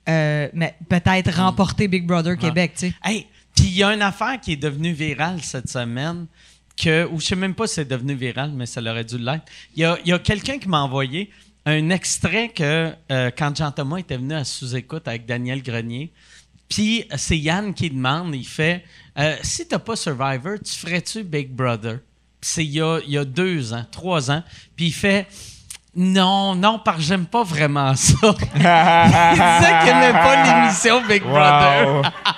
euh, 0.09 0.49
mais 0.55 0.75
peut-être 0.89 1.31
Mm. 1.37 1.41
remporté 1.41 1.87
Big 1.89 2.07
Brother 2.07 2.37
Québec, 2.39 2.73
tu 2.75 2.89
sais. 2.89 2.95
Hey, 3.05 3.27
puis 3.55 3.67
il 3.67 3.75
y 3.75 3.83
a 3.83 3.93
une 3.93 4.01
affaire 4.03 4.41
qui 4.41 4.53
est 4.53 4.57
devenue 4.57 4.93
virale 4.93 5.43
cette 5.43 5.69
semaine, 5.69 6.27
que, 6.77 7.07
ou 7.09 7.21
je 7.21 7.27
sais 7.27 7.37
même 7.37 7.55
pas 7.55 7.67
si 7.67 7.75
c'est 7.75 7.89
devenu 7.89 8.15
viral, 8.15 8.53
mais 8.55 8.65
ça 8.67 8.81
aurait 8.81 9.05
dû 9.05 9.19
l'être. 9.19 9.45
Il 9.77 9.83
y 9.83 9.85
a, 9.85 9.99
il 10.05 10.09
y 10.09 10.13
a 10.13 10.19
quelqu'un 10.19 10.59
qui 10.59 10.69
m'a 10.69 10.81
envoyé 10.81 11.31
un 11.67 11.91
extrait 11.91 12.49
que 12.49 12.95
euh, 13.11 13.31
quand 13.37 13.55
Jean-Thomas 13.55 13.99
était 13.99 14.17
venu 14.17 14.33
à 14.35 14.45
sous-écoute 14.45 15.07
avec 15.09 15.27
Daniel 15.27 15.63
Grenier, 15.63 16.11
puis 16.69 17.05
c'est 17.17 17.37
Yann 17.39 17.75
qui 17.75 17.91
demande, 17.91 18.35
il 18.35 18.47
fait 18.47 18.85
euh, 19.19 19.37
Si 19.43 19.67
t'as 19.67 19.79
pas 19.79 19.97
Survivor, 19.97 20.59
tu 20.65 20.75
ferais-tu 20.79 21.25
Big 21.25 21.51
Brother? 21.51 22.01
C'est 22.41 22.65
il 22.65 22.73
y 22.73 22.81
a, 22.81 23.01
il 23.05 23.11
y 23.11 23.19
a 23.19 23.25
deux 23.25 23.73
ans, 23.73 23.85
trois 23.91 24.31
ans, 24.31 24.45
puis 24.77 24.87
il 24.87 24.93
fait 24.93 25.27
non, 26.01 26.55
non, 26.55 26.79
parce 26.79 26.99
que 26.99 27.03
j'aime 27.03 27.27
pas 27.27 27.43
vraiment 27.43 27.97
ça. 27.97 28.15
il 28.55 28.61
disait 28.61 29.79
qu'il 29.81 29.89
aimait 29.89 30.13
pas 30.13 30.45
l'émission 30.45 31.03
Big 31.09 31.25
Brother. 31.25 31.89
Wow. 31.89 32.03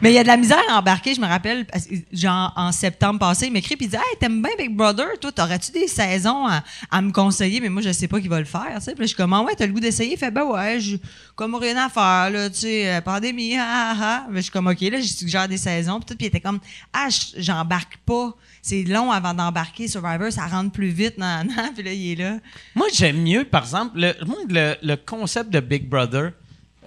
Mais 0.00 0.10
il 0.12 0.14
y 0.14 0.18
a 0.18 0.22
de 0.22 0.28
la 0.28 0.38
misère 0.38 0.62
à 0.70 0.78
embarquer, 0.78 1.14
je 1.14 1.20
me 1.20 1.26
rappelle, 1.26 1.66
genre 2.14 2.50
en 2.56 2.72
septembre 2.72 3.18
passé, 3.18 3.48
il 3.48 3.52
m'écrit 3.52 3.74
et 3.74 3.84
il 3.84 3.88
dit 3.90 3.96
Hey, 3.96 4.18
t'aimes 4.18 4.40
bien 4.40 4.52
Big 4.56 4.74
Brother, 4.74 5.18
toi, 5.20 5.30
t'aurais-tu 5.30 5.70
des 5.70 5.86
saisons 5.86 6.46
à, 6.46 6.62
à 6.90 7.02
me 7.02 7.12
conseiller, 7.12 7.60
mais 7.60 7.68
moi 7.68 7.82
je 7.82 7.92
sais 7.92 8.08
pas 8.08 8.20
qui 8.20 8.28
va 8.28 8.38
le 8.38 8.46
faire. 8.46 8.78
Puis 8.78 8.86
là, 8.86 8.94
je 9.00 9.06
suis 9.06 9.16
comme 9.16 9.34
Ah 9.34 9.42
ouais, 9.42 9.54
t'as 9.54 9.66
le 9.66 9.72
goût 9.74 9.80
d'essayer? 9.80 10.14
Il 10.14 10.18
fait 10.18 10.30
ben 10.30 10.44
ouais, 10.44 10.80
je 10.80 10.96
comme 11.36 11.54
rien 11.54 11.76
à 11.76 11.90
faire, 11.90 12.30
là, 12.30 12.48
tu 12.48 12.60
sais, 12.60 12.88
euh, 12.88 13.00
pandémie, 13.02 13.54
ah 13.58 13.66
ah 13.68 13.96
ah. 14.00 14.26
Mais 14.30 14.38
je 14.38 14.44
suis 14.44 14.50
comme 14.50 14.66
OK, 14.66 14.80
là, 14.80 14.98
je 14.98 15.08
suggère 15.08 15.46
des 15.46 15.58
saisons, 15.58 16.00
puis 16.00 16.06
tout, 16.06 16.16
puis 16.16 16.24
il 16.24 16.28
était 16.28 16.40
comme 16.40 16.58
Ah, 16.90 17.08
j'embarque 17.36 17.98
pas. 18.06 18.34
C'est 18.62 18.84
long 18.84 19.10
avant 19.10 19.34
d'embarquer 19.34 19.88
Survivor, 19.88 20.30
ça 20.30 20.46
rentre 20.46 20.70
plus 20.70 20.88
vite, 20.90 21.18
nan, 21.18 21.48
nan. 21.48 21.72
Puis 21.74 21.82
là, 21.82 21.92
il 21.92 22.12
est 22.12 22.22
là. 22.22 22.38
Moi, 22.76 22.86
j'aime 22.94 23.20
mieux, 23.20 23.44
par 23.44 23.64
exemple, 23.64 23.98
le, 23.98 24.14
le, 24.48 24.76
le 24.80 24.96
concept 24.96 25.50
de 25.50 25.58
Big 25.58 25.88
Brother 25.88 26.30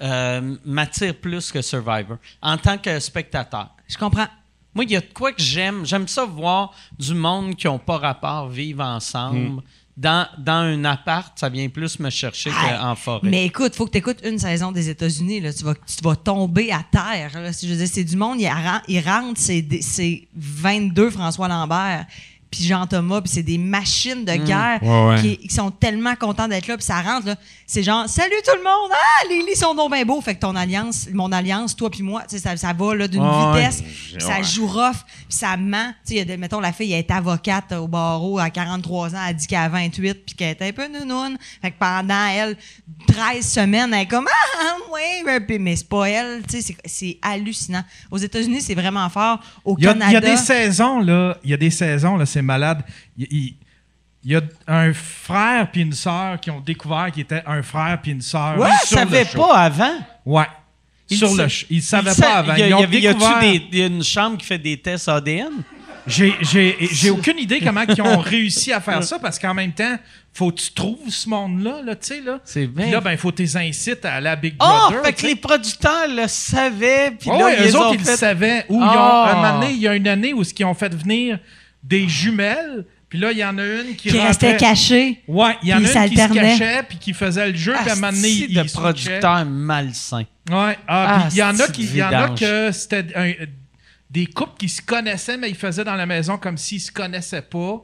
euh, 0.02 0.56
m'attire 0.66 1.16
plus 1.16 1.52
que 1.52 1.62
Survivor 1.62 2.18
en 2.42 2.58
tant 2.58 2.78
que 2.78 2.98
spectateur. 3.00 3.70
Je 3.88 3.98
comprends. 3.98 4.28
Moi, 4.74 4.86
il 4.86 4.92
y 4.92 4.96
a 4.96 5.02
de 5.02 5.14
quoi 5.14 5.32
que 5.32 5.42
j'aime. 5.42 5.86
J'aime 5.86 6.08
ça 6.08 6.26
voir 6.26 6.74
du 6.98 7.14
monde 7.14 7.56
qui 7.56 7.68
n'ont 7.68 7.80
pas 7.80 7.98
rapport 7.98 8.50
vivre 8.50 8.84
ensemble. 8.84 9.62
Dans, 9.98 10.28
dans 10.38 10.52
un 10.66 10.84
appart, 10.84 11.32
ça 11.40 11.48
vient 11.48 11.70
plus 11.70 12.00
me 12.00 12.10
chercher 12.10 12.50
Hey, 12.50 12.78
qu'en 12.78 12.96
forêt. 12.96 13.30
Mais 13.30 13.46
écoute, 13.46 13.76
faut 13.76 13.86
que 13.86 13.92
tu 13.92 14.00
écoutes 14.00 14.20
une 14.26 14.38
saison 14.38 14.74
des 14.74 14.90
États-Unis. 14.90 15.40
Là. 15.40 15.54
Tu, 15.54 15.64
vas, 15.64 15.74
tu 15.74 16.04
vas 16.04 16.18
tomber 16.18 16.70
à 16.72 16.84
terre. 16.92 17.32
Là. 17.42 17.54
Si 17.54 17.66
Je 17.66 17.72
veux 17.74 17.78
dire, 17.80 17.88
c'est 17.90 18.04
du 18.04 18.18
monde, 18.18 18.42
il, 18.42 18.48
ren- 18.50 18.82
il 18.90 19.00
rentre, 19.00 19.40
c'est, 19.40 19.66
c'est 19.82 20.28
22 20.36 21.12
François 21.12 21.48
Lambert, 21.48 22.06
puis 22.56 22.66
Jean-Thomas, 22.66 23.22
puis 23.22 23.32
c'est 23.34 23.44
des 23.44 23.58
machines 23.58 24.24
de 24.24 24.34
guerre 24.36 24.80
Ouais, 24.82 25.08
ouais. 25.08 25.22
Qui, 25.22 25.38
qui 25.48 25.54
sont 25.54 25.72
tellement 25.72 26.16
contents 26.16 26.48
d'être 26.48 26.68
là, 26.68 26.78
puis 26.78 26.86
ça 26.86 27.02
rentre. 27.02 27.28
Là. 27.28 27.36
C'est 27.68 27.84
genre, 27.84 28.08
salut 28.08 28.36
tout 28.46 28.56
le 28.56 28.64
monde! 28.64 28.92
Ah, 28.94 29.26
les 29.30 29.40
lits 29.40 29.56
sont 29.58 29.74
donc 29.76 29.92
bien 29.92 30.06
beaux. 30.06 30.22
Fait 30.22 30.36
que 30.36 30.40
ton 30.40 30.56
alliance, 30.56 31.08
mon 31.14 31.32
alliance, 31.32 31.76
toi 31.76 31.90
puis 31.90 32.04
moi, 32.04 32.22
tu 32.30 32.38
sais, 32.38 32.42
ça, 32.42 32.56
ça 32.56 32.72
va 32.74 32.96
là, 32.96 33.08
d'une 33.08 33.22
Ouais, 33.22 33.60
vitesse, 33.62 33.82
puis 33.82 34.16
ça 34.22 34.38
ouais. 34.38 34.44
joue 34.44 34.68
rough, 34.68 35.04
puis 35.06 35.38
ça 35.38 35.58
ment. 35.58 35.92
Tu 36.08 36.16
sais, 36.16 36.38
mettons, 36.38 36.60
la 36.60 36.72
fille, 36.72 36.94
elle 36.94 37.00
est 37.00 37.12
avocate 37.12 37.72
au 37.74 37.88
barreau 37.88 38.40
à 38.40 38.50
43 38.50 39.16
ans, 39.16 39.20
elle 39.28 39.36
dit 39.36 39.48
qu'elle 39.48 39.60
a 39.60 39.70
28, 39.70 40.26
puis 40.26 40.36
qu'elle 40.36 40.50
est 40.50 40.62
un 40.62 40.72
peu 40.72 40.88
nounoune. 40.88 41.38
Fait 41.62 41.72
que 41.72 41.76
pendant, 41.80 42.28
elle, 42.28 42.56
13 43.08 43.46
semaines, 43.46 43.94
elle 43.94 44.02
est 44.04 44.06
comme, 44.06 44.28
ah, 44.30 44.76
oui, 44.94 45.02
mais- 45.26 45.40
puis- 45.40 45.60
mais 45.60 45.76
c'est 45.76 45.90
pas 45.90 46.06
elle. 46.10 46.44
Tu 46.48 46.62
sais, 46.62 46.62
c'est- 46.62 46.78
c'est 46.86 47.18
hallucinant. 47.22 47.84
Aux 48.12 48.18
États-Unis, 48.18 48.62
c'est 48.62 48.76
vraiment 48.76 49.10
fort. 49.10 49.40
Au 49.64 49.76
Il 49.78 49.84
y, 49.84 49.88
a, 49.88 49.94
Canada. 49.94 50.10
il 50.12 50.14
y 50.14 50.18
a 50.18 50.22
des 50.22 50.38
saisons, 50.38 51.00
là. 51.00 51.38
Il 51.44 51.50
y 51.50 51.54
a 51.54 51.58
des 51.58 51.70
saisons, 51.72 52.16
là, 52.18 52.26
c'est 52.26 52.42
malade. 52.46 52.82
Il, 53.18 53.28
il- 53.32 53.56
il 54.28 54.32
y 54.32 54.36
a 54.36 54.42
un 54.68 54.92
frère 54.92 55.70
puis 55.72 55.82
une 55.82 55.94
sœur 55.94 56.40
qui 56.40 56.50
ont 56.50 56.60
découvert 56.60 57.12
qu'il 57.12 57.22
était 57.22 57.44
un 57.46 57.62
frère 57.62 58.00
puis 58.02 58.12
une 58.12 58.22
sœur. 58.22 58.58
Ouais, 58.58 58.70
le 58.70 58.88
savais 58.88 59.24
show. 59.24 59.38
pas 59.38 59.54
avant? 59.56 59.94
Ouais. 60.26 60.48
Il 61.08 61.18
sur 61.20 61.36
le 61.36 61.48
show. 61.48 61.68
Ils 61.70 61.76
ne 61.78 61.82
savaient 61.84 62.12
il 62.12 62.22
pas 62.22 62.34
avant. 62.38 62.56
Y 62.56 62.62
a, 62.64 62.66
Ils 62.66 62.94
y 62.96 63.60
des- 63.70 63.84
a 63.84 63.86
une 63.86 64.04
chambre 64.04 64.38
qui 64.40 64.48
fait 64.48 64.58
des 64.58 64.78
tests 64.78 65.08
ADN? 65.10 65.52
J'ai, 66.08 66.34
aucune 67.12 67.38
idée 67.38 67.60
comment 67.60 67.84
ils 67.88 68.02
ont 68.02 68.18
réussi 68.18 68.74
à 68.74 68.82
faire 68.82 69.04
ça 69.04 69.20
parce 69.20 69.38
qu'en 69.38 69.54
même 69.54 69.74
temps, 69.74 69.96
faut 70.34 70.52
que 70.52 70.60
tu 70.60 70.72
trouves 70.72 71.10
ce 71.10 71.30
monde-là, 71.30 71.82
là, 71.84 71.96
tu 71.96 72.08
sais, 72.08 72.22
là. 72.22 72.40
C'est 72.44 72.66
bien. 72.68 72.86
Puis 72.86 72.92
là, 72.94 73.02
ben, 73.02 73.16
faut 73.18 73.30
que 73.32 73.38
tu 73.38 73.42
les 73.44 73.58
incites 73.58 74.06
à 74.06 74.16
aller 74.16 74.30
à 74.30 74.36
Big 74.36 74.56
Oh, 74.60 74.66
Brother. 74.66 75.04
fait 75.04 75.10
tu 75.10 75.14
que 75.16 75.22
sais. 75.22 75.28
les 75.28 75.36
producteurs 75.36 76.08
le 76.10 76.28
savaient, 76.28 77.12
puis 77.12 77.30
Ouais, 77.30 77.38
là, 77.38 77.46
ouais, 77.46 77.56
ils 77.58 77.62
eux 77.62 77.66
les 77.66 77.76
autres, 77.76 77.90
ont 77.90 77.94
ils 77.94 78.00
le 78.00 78.06
fait... 78.06 78.18
savaient. 78.18 78.66
Ou 78.70 78.76
ils 78.82 78.84
ont, 78.84 78.90
Ah. 78.92 79.32
un 79.32 79.36
moment 79.36 79.60
donné, 79.60 79.74
il 79.74 79.80
y 79.82 79.88
a 79.88 79.96
une 79.96 80.08
année 80.08 80.34
où 80.34 80.42
ils 80.42 80.66
ont 80.66 80.74
fait 80.74 80.94
venir 80.94 81.38
des 81.88 82.08
jumelles. 82.10 82.86
Puis 83.08 83.20
là, 83.20 83.32
il 83.32 83.38
y 83.38 83.46
en 83.46 83.58
a 83.58 83.64
une 83.64 83.96
qui, 83.96 84.10
qui 84.10 84.20
restait 84.20 84.58
cachée. 84.58 85.22
Ouais, 85.28 85.56
il 85.64 85.70
y 85.70 85.74
en 85.74 85.78
a 85.78 85.80
Puis 85.82 85.88
une 85.96 86.10
qui 86.10 86.18
se 86.18 86.34
cachait 86.34 86.84
puis 86.90 86.98
qui 86.98 87.14
faisait 87.14 87.52
le 87.52 87.56
jeu. 87.56 87.74
Puis 87.80 87.90
à 87.90 87.94
un 87.94 87.96
moment 87.96 88.12
donné, 88.12 88.28
Asti 88.28 88.46
il, 88.50 88.56
de 88.56 89.44
malsains. 89.44 90.24
Ouais. 90.50 90.78
Ah, 90.88 91.26
puis 91.28 91.38
il 91.38 91.40
y 91.40 91.44
en 91.44 91.60
a 91.60 91.68
qui, 91.68 91.84
il 91.84 91.96
y 91.96 92.04
en 92.04 92.12
a 92.12 92.30
que 92.30 92.72
c'était 92.72 93.06
un- 93.16 93.32
des 94.10 94.26
couples 94.26 94.58
qui 94.58 94.70
se 94.70 94.82
connaissaient, 94.82 95.38
mais 95.38 95.50
ils 95.50 95.56
faisaient 95.56 95.84
dans 95.84 95.96
la 95.96 96.06
maison 96.06 96.38
comme 96.38 96.58
s'ils 96.58 96.82
se 96.82 96.92
connaissaient 96.92 97.42
pas. 97.42 97.82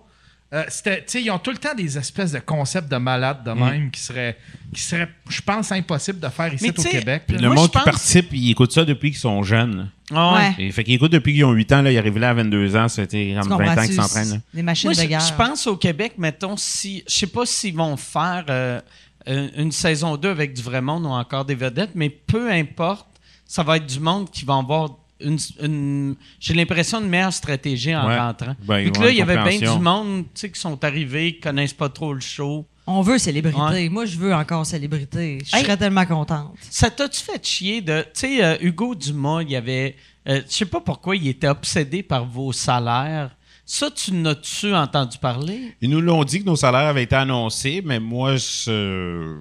Euh, 0.53 0.63
c'était, 0.67 0.97
tu 0.97 1.03
sais, 1.07 1.21
ils 1.21 1.31
ont 1.31 1.39
tout 1.39 1.51
le 1.51 1.57
temps 1.57 1.73
des 1.73 1.97
espèces 1.97 2.33
de 2.33 2.39
concepts 2.39 2.91
de 2.91 2.97
malades 2.97 3.43
de 3.45 3.51
même 3.51 3.89
qui 3.89 4.01
seraient, 4.01 4.37
qui 4.73 4.81
seraient, 4.81 5.07
je 5.29 5.39
pense, 5.41 5.71
impossibles 5.71 6.19
de 6.19 6.27
faire 6.27 6.53
ici 6.53 6.63
Mais 6.65 6.69
au 6.71 6.73
tu 6.73 6.81
sais, 6.81 6.89
Québec. 6.89 7.23
Puis 7.25 7.37
le 7.37 7.47
Moi, 7.47 7.55
monde 7.55 7.67
qui 7.69 7.77
pense- 7.77 7.83
participe, 7.85 8.27
ils 8.33 8.51
écoutent 8.51 8.73
ça 8.73 8.83
depuis 8.83 9.11
qu'ils 9.11 9.19
sont 9.19 9.41
jeunes. 9.43 9.89
Ah 10.13 10.35
ouais. 10.57 10.65
Et 10.65 10.71
fait 10.71 10.83
qu'ils 10.83 10.95
écoutent 10.95 11.11
depuis 11.11 11.33
qu'ils 11.33 11.45
ont 11.45 11.51
8 11.51 11.71
ans, 11.73 11.81
là, 11.81 11.91
ils 11.91 11.97
arrivent 11.97 12.17
là 12.17 12.29
à 12.31 12.33
22 12.33 12.75
ans, 12.75 12.87
c'était 12.87 13.35
comme 13.41 13.57
20 13.57 13.77
ans 13.77 13.85
qu'ils 13.85 13.93
s'entraînent. 13.95 14.29
là. 14.31 14.37
Des 14.53 14.61
machines 14.63 14.89
Moi, 14.89 14.95
de 14.95 15.01
je, 15.01 15.07
guerre. 15.07 15.19
je 15.21 15.33
pense 15.33 15.67
au 15.67 15.77
Québec, 15.77 16.13
mettons, 16.17 16.57
si. 16.57 17.03
Je 17.07 17.15
sais 17.15 17.27
pas 17.27 17.45
s'ils 17.45 17.75
vont 17.75 17.95
faire 17.97 18.45
euh, 18.49 18.79
une 19.27 19.71
saison 19.71 20.17
2 20.17 20.29
avec 20.29 20.53
du 20.53 20.61
vrai 20.61 20.81
monde 20.81 21.05
ou 21.05 21.09
encore 21.09 21.45
des 21.45 21.55
vedettes, 21.55 21.91
mais 21.95 22.09
peu 22.09 22.51
importe, 22.51 23.07
ça 23.45 23.63
va 23.63 23.77
être 23.77 23.85
du 23.85 23.99
monde 23.99 24.29
qui 24.31 24.45
va 24.45 24.55
avoir 24.57 24.89
une. 25.23 25.37
une- 25.61 26.15
J'ai 26.39 26.53
l'impression 26.55 26.99
une 26.99 27.09
meilleure 27.09 27.31
stratégie 27.33 27.95
en 27.95 28.07
Ouais. 28.07 28.17
rentrant. 28.19 28.55
Ben, 28.63 28.79
Vu 28.85 28.91
que 28.91 29.01
là, 29.01 29.09
il 29.11 29.17
y 29.17 29.21
avait 29.21 29.37
bien 29.57 29.73
du 29.75 29.79
monde 29.79 30.23
tu 30.33 30.41
sais, 30.41 30.49
qui 30.51 30.59
sont 30.59 30.83
arrivés, 30.83 31.35
qui 31.35 31.41
connaissent 31.41 31.73
pas 31.73 31.89
trop 31.89 32.13
le 32.13 32.21
show. 32.21 32.65
On 32.97 33.01
veut 33.01 33.17
célébrité. 33.17 33.59
Ouais. 33.59 33.89
Moi, 33.89 34.05
je 34.05 34.17
veux 34.17 34.33
encore 34.33 34.65
célébrité. 34.65 35.39
Je 35.45 35.55
Hey. 35.55 35.63
serais 35.63 35.77
tellement 35.77 36.05
contente. 36.05 36.53
Ça 36.69 36.89
t'a-tu 36.89 37.21
fait 37.21 37.45
chier 37.45 37.81
de. 37.81 38.01
Tu 38.01 38.07
sais, 38.13 38.43
euh, 38.43 38.57
Hugo 38.61 38.95
Dumas, 38.95 39.41
il 39.43 39.51
y 39.51 39.55
avait. 39.55 39.95
euh, 40.27 40.41
je 40.47 40.53
sais 40.53 40.65
pas 40.65 40.81
pourquoi 40.81 41.15
il 41.15 41.27
était 41.27 41.47
obsédé 41.47 42.03
par 42.03 42.25
vos 42.25 42.51
salaires. 42.51 43.35
Ça, 43.65 43.89
tu 43.89 44.11
n'as-tu 44.13 44.73
entendu 44.75 45.17
parler? 45.17 45.75
Ils 45.81 45.89
nous 45.89 46.01
l'ont 46.01 46.23
dit 46.23 46.41
que 46.41 46.45
nos 46.45 46.55
salaires 46.57 46.87
avaient 46.89 47.03
été 47.03 47.15
annoncés, 47.15 47.81
mais 47.85 47.99
moi, 47.99 48.35
je 48.35 49.37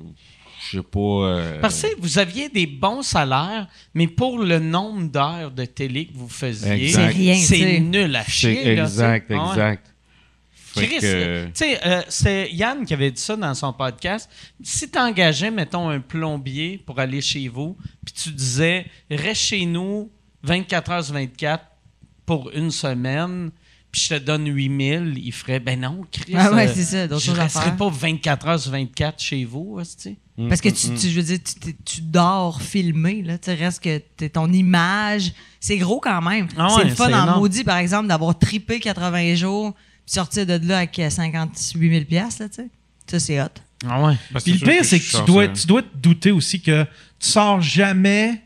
je 0.71 0.77
sais 0.79 0.83
pas. 0.85 0.99
euh, 1.01 1.61
Parce 1.61 1.83
que 1.83 1.89
vous 2.01 2.19
aviez 2.19 2.49
des 2.49 2.67
bons 2.67 3.03
salaires, 3.03 3.67
mais 3.95 4.07
pour 4.07 4.39
le 4.39 4.59
nombre 4.61 5.09
d'heures 5.11 5.51
de 5.51 5.65
télé 5.65 6.07
que 6.07 6.13
vous 6.17 6.29
faisiez, 6.29 6.85
Exact. 6.85 7.17
C'est 7.39 7.81
nul 7.81 8.15
à 8.15 8.23
chier. 8.25 8.77
là, 8.77 8.83
exact. 8.85 9.27
Ah 9.31 9.35
ouais. 9.43 9.49
exact. 9.51 9.87
Chris, 10.87 10.99
que- 11.01 11.45
tu 11.47 11.51
sais, 11.55 11.81
euh, 11.87 12.03
c'est 12.09 12.51
Yann 12.53 12.85
qui 12.85 12.95
avait 12.95 13.11
dit 13.11 13.21
ça 13.21 13.37
dans 13.37 13.55
son 13.55 13.73
podcast. 13.73 14.29
Si 14.63 14.91
tu 14.91 14.99
engageais, 14.99 15.51
mettons, 15.51 15.89
un 15.89 16.01
plombier 16.01 16.79
pour 16.85 16.99
aller 17.01 17.21
chez 17.21 17.49
vous, 17.49 17.77
puis 18.05 18.15
tu 18.15 18.31
disais, 18.31 18.87
reste 19.11 19.41
chez 19.43 19.65
nous 19.67 20.11
24 20.43 20.91
heures 20.91 21.05
sur 21.05 21.15
24 21.15 21.65
pour 22.27 22.51
une 22.53 22.71
semaine, 22.71 23.51
puis 23.93 24.03
je 24.03 24.09
te 24.15 24.19
donne 24.21 24.47
8000, 24.47 25.15
il 25.19 25.33
ferait, 25.33 25.59
ben 25.59 25.81
non, 25.81 26.05
Chris. 26.13 26.33
Ah 26.37 26.53
ouais, 26.53 26.69
euh, 26.69 26.73
c'est 26.73 26.85
ça, 26.85 27.09
d'autres 27.09 27.25
Je 27.25 27.33
resterai 27.33 27.65
faire. 27.65 27.77
pas 27.77 27.89
24 27.91 28.47
heures 28.49 28.61
sur 28.61 28.71
24 28.71 29.21
chez 29.21 29.45
vous, 29.45 29.77
hostie. 29.79 30.17
Parce 30.49 30.63
que 30.63 30.71
tu, 30.71 30.95
tu- 30.95 31.11
je 31.11 31.17
veux 31.17 31.23
dire, 31.23 31.39
tu, 31.45 31.55
tu- 31.61 31.77
tu 31.85 32.01
dors 32.01 32.63
filmé, 32.63 33.21
là. 33.21 33.37
Tu 33.37 33.47
sais, 33.47 33.55
reste 33.55 33.83
que 33.83 33.99
t'es- 33.99 34.31
ton 34.31 34.51
image, 34.51 35.35
c'est 35.59 35.77
gros 35.77 36.01
quand 36.01 36.23
même. 36.23 36.49
Ah 36.57 36.69
c'est 36.71 36.77
ouais, 36.79 36.85
le 36.89 36.95
fun 36.95 37.09
c'est 37.09 37.15
en 37.15 37.39
maudit, 37.39 37.63
par 37.63 37.77
exemple, 37.77 38.09
d'avoir 38.09 38.39
trippé 38.39 38.81
80 38.81 39.35
jours, 39.35 39.75
sortir 40.13 40.47
de 40.47 40.61
là 40.67 40.79
avec 40.79 40.99
euh, 40.99 41.11
58 41.11 41.91
000 41.91 42.05
piastres, 42.05 42.43
là, 42.43 42.49
tu 42.49 42.55
sais. 42.57 42.69
Ça, 43.07 43.19
c'est 43.21 43.41
hot. 43.41 43.47
Ah 43.89 44.03
ouais. 44.03 44.15
parce 44.33 44.45
Puis 44.45 44.53
le 44.55 44.59
pire, 44.59 44.85
c'est 44.85 45.01
que 45.01 45.05
tu 45.19 45.25
dois, 45.25 45.49
tu 45.49 45.67
dois 45.67 45.83
te 45.83 45.97
douter 45.97 46.31
aussi 46.31 46.61
que 46.61 46.83
tu 47.19 47.29
sors 47.29 47.61
jamais 47.61 48.43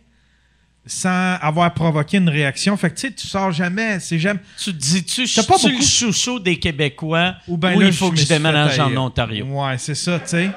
sans 0.87 1.37
avoir 1.41 1.73
provoqué 1.75 2.19
une 2.19 2.29
réaction. 2.29 2.77
Fait 2.77 2.91
que 2.91 2.95
tu 2.97 3.09
sais, 3.09 3.15
tu 3.15 3.27
sors 3.27 3.51
jamais. 3.53 3.99
C'est 4.01 4.19
jamais. 4.19 4.41
Tu 4.59 4.73
te 4.73 4.77
dis-tu, 4.79 5.27
je 5.27 5.35
T'as 5.35 5.43
pas 5.43 5.57
suis 5.59 5.69
beaucoup- 5.71 5.81
le 5.83 5.87
chouchou 5.87 6.39
des 6.39 6.59
Québécois 6.59 7.37
ou, 7.49 7.57
ben 7.57 7.73
il 7.81 7.93
faut 7.93 8.11
que 8.11 8.17
je 8.19 8.27
déménage 8.27 8.79
en. 8.79 8.95
Ontario? 8.97 9.47
Ouais, 9.47 9.79
c'est 9.79 9.95
ça, 9.95 10.19
tu 10.21 10.29
sais. 10.29 10.51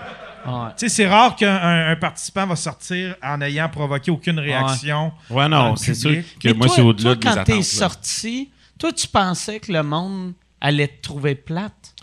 Ouais. 0.45 0.69
Tu 0.77 0.87
sais, 0.87 0.89
c'est 0.89 1.07
rare 1.07 1.35
qu'un 1.35 1.55
un- 1.55 1.91
un 1.91 1.95
participant 1.95 2.45
va 2.45 2.55
sortir 2.55 3.15
en 3.23 3.41
ayant 3.41 3.67
provoqué 3.69 4.11
aucune 4.11 4.39
réaction. 4.39 5.11
Ouais, 5.29 5.47
non, 5.49 5.75
c'est 5.75 5.93
sûr 5.95 6.11
que 6.39 6.47
Mais 6.49 6.53
moi, 6.53 6.67
c'est 6.69 6.81
au-delà 6.81 7.15
toi, 7.15 7.15
de 7.15 7.19
mes 7.29 7.35
quand 7.35 7.43
t'es 7.43 7.51
attentes. 7.53 7.63
sorti, 7.63 8.49
toi, 8.77 8.91
tu 8.93 9.07
pensais 9.07 9.59
que 9.59 9.71
le 9.71 9.83
monde 9.83 10.33
allait 10.61 10.87
te 10.87 11.01
trouver 11.01 11.35
plate? 11.35 11.93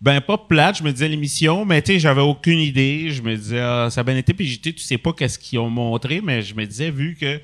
Ben, 0.00 0.20
pas 0.20 0.36
plate, 0.38 0.78
je 0.78 0.82
me 0.82 0.90
disais 0.92 1.08
l'émission, 1.08 1.64
mais 1.64 1.80
tu 1.80 1.92
sais, 1.92 1.98
j'avais 2.00 2.20
aucune 2.22 2.58
idée. 2.58 3.10
Je 3.10 3.22
me 3.22 3.36
disais, 3.36 3.60
ah, 3.60 3.88
ça 3.90 4.00
a 4.00 4.04
bien 4.04 4.16
été, 4.16 4.34
puis 4.34 4.46
j'étais, 4.48 4.72
tu 4.72 4.82
sais 4.82 4.98
pas 4.98 5.12
qu'est-ce 5.12 5.38
qu'ils 5.38 5.60
ont 5.60 5.70
montré, 5.70 6.20
mais 6.20 6.42
je 6.42 6.54
me 6.54 6.66
disais, 6.66 6.90
vu 6.90 7.16
que 7.18 7.40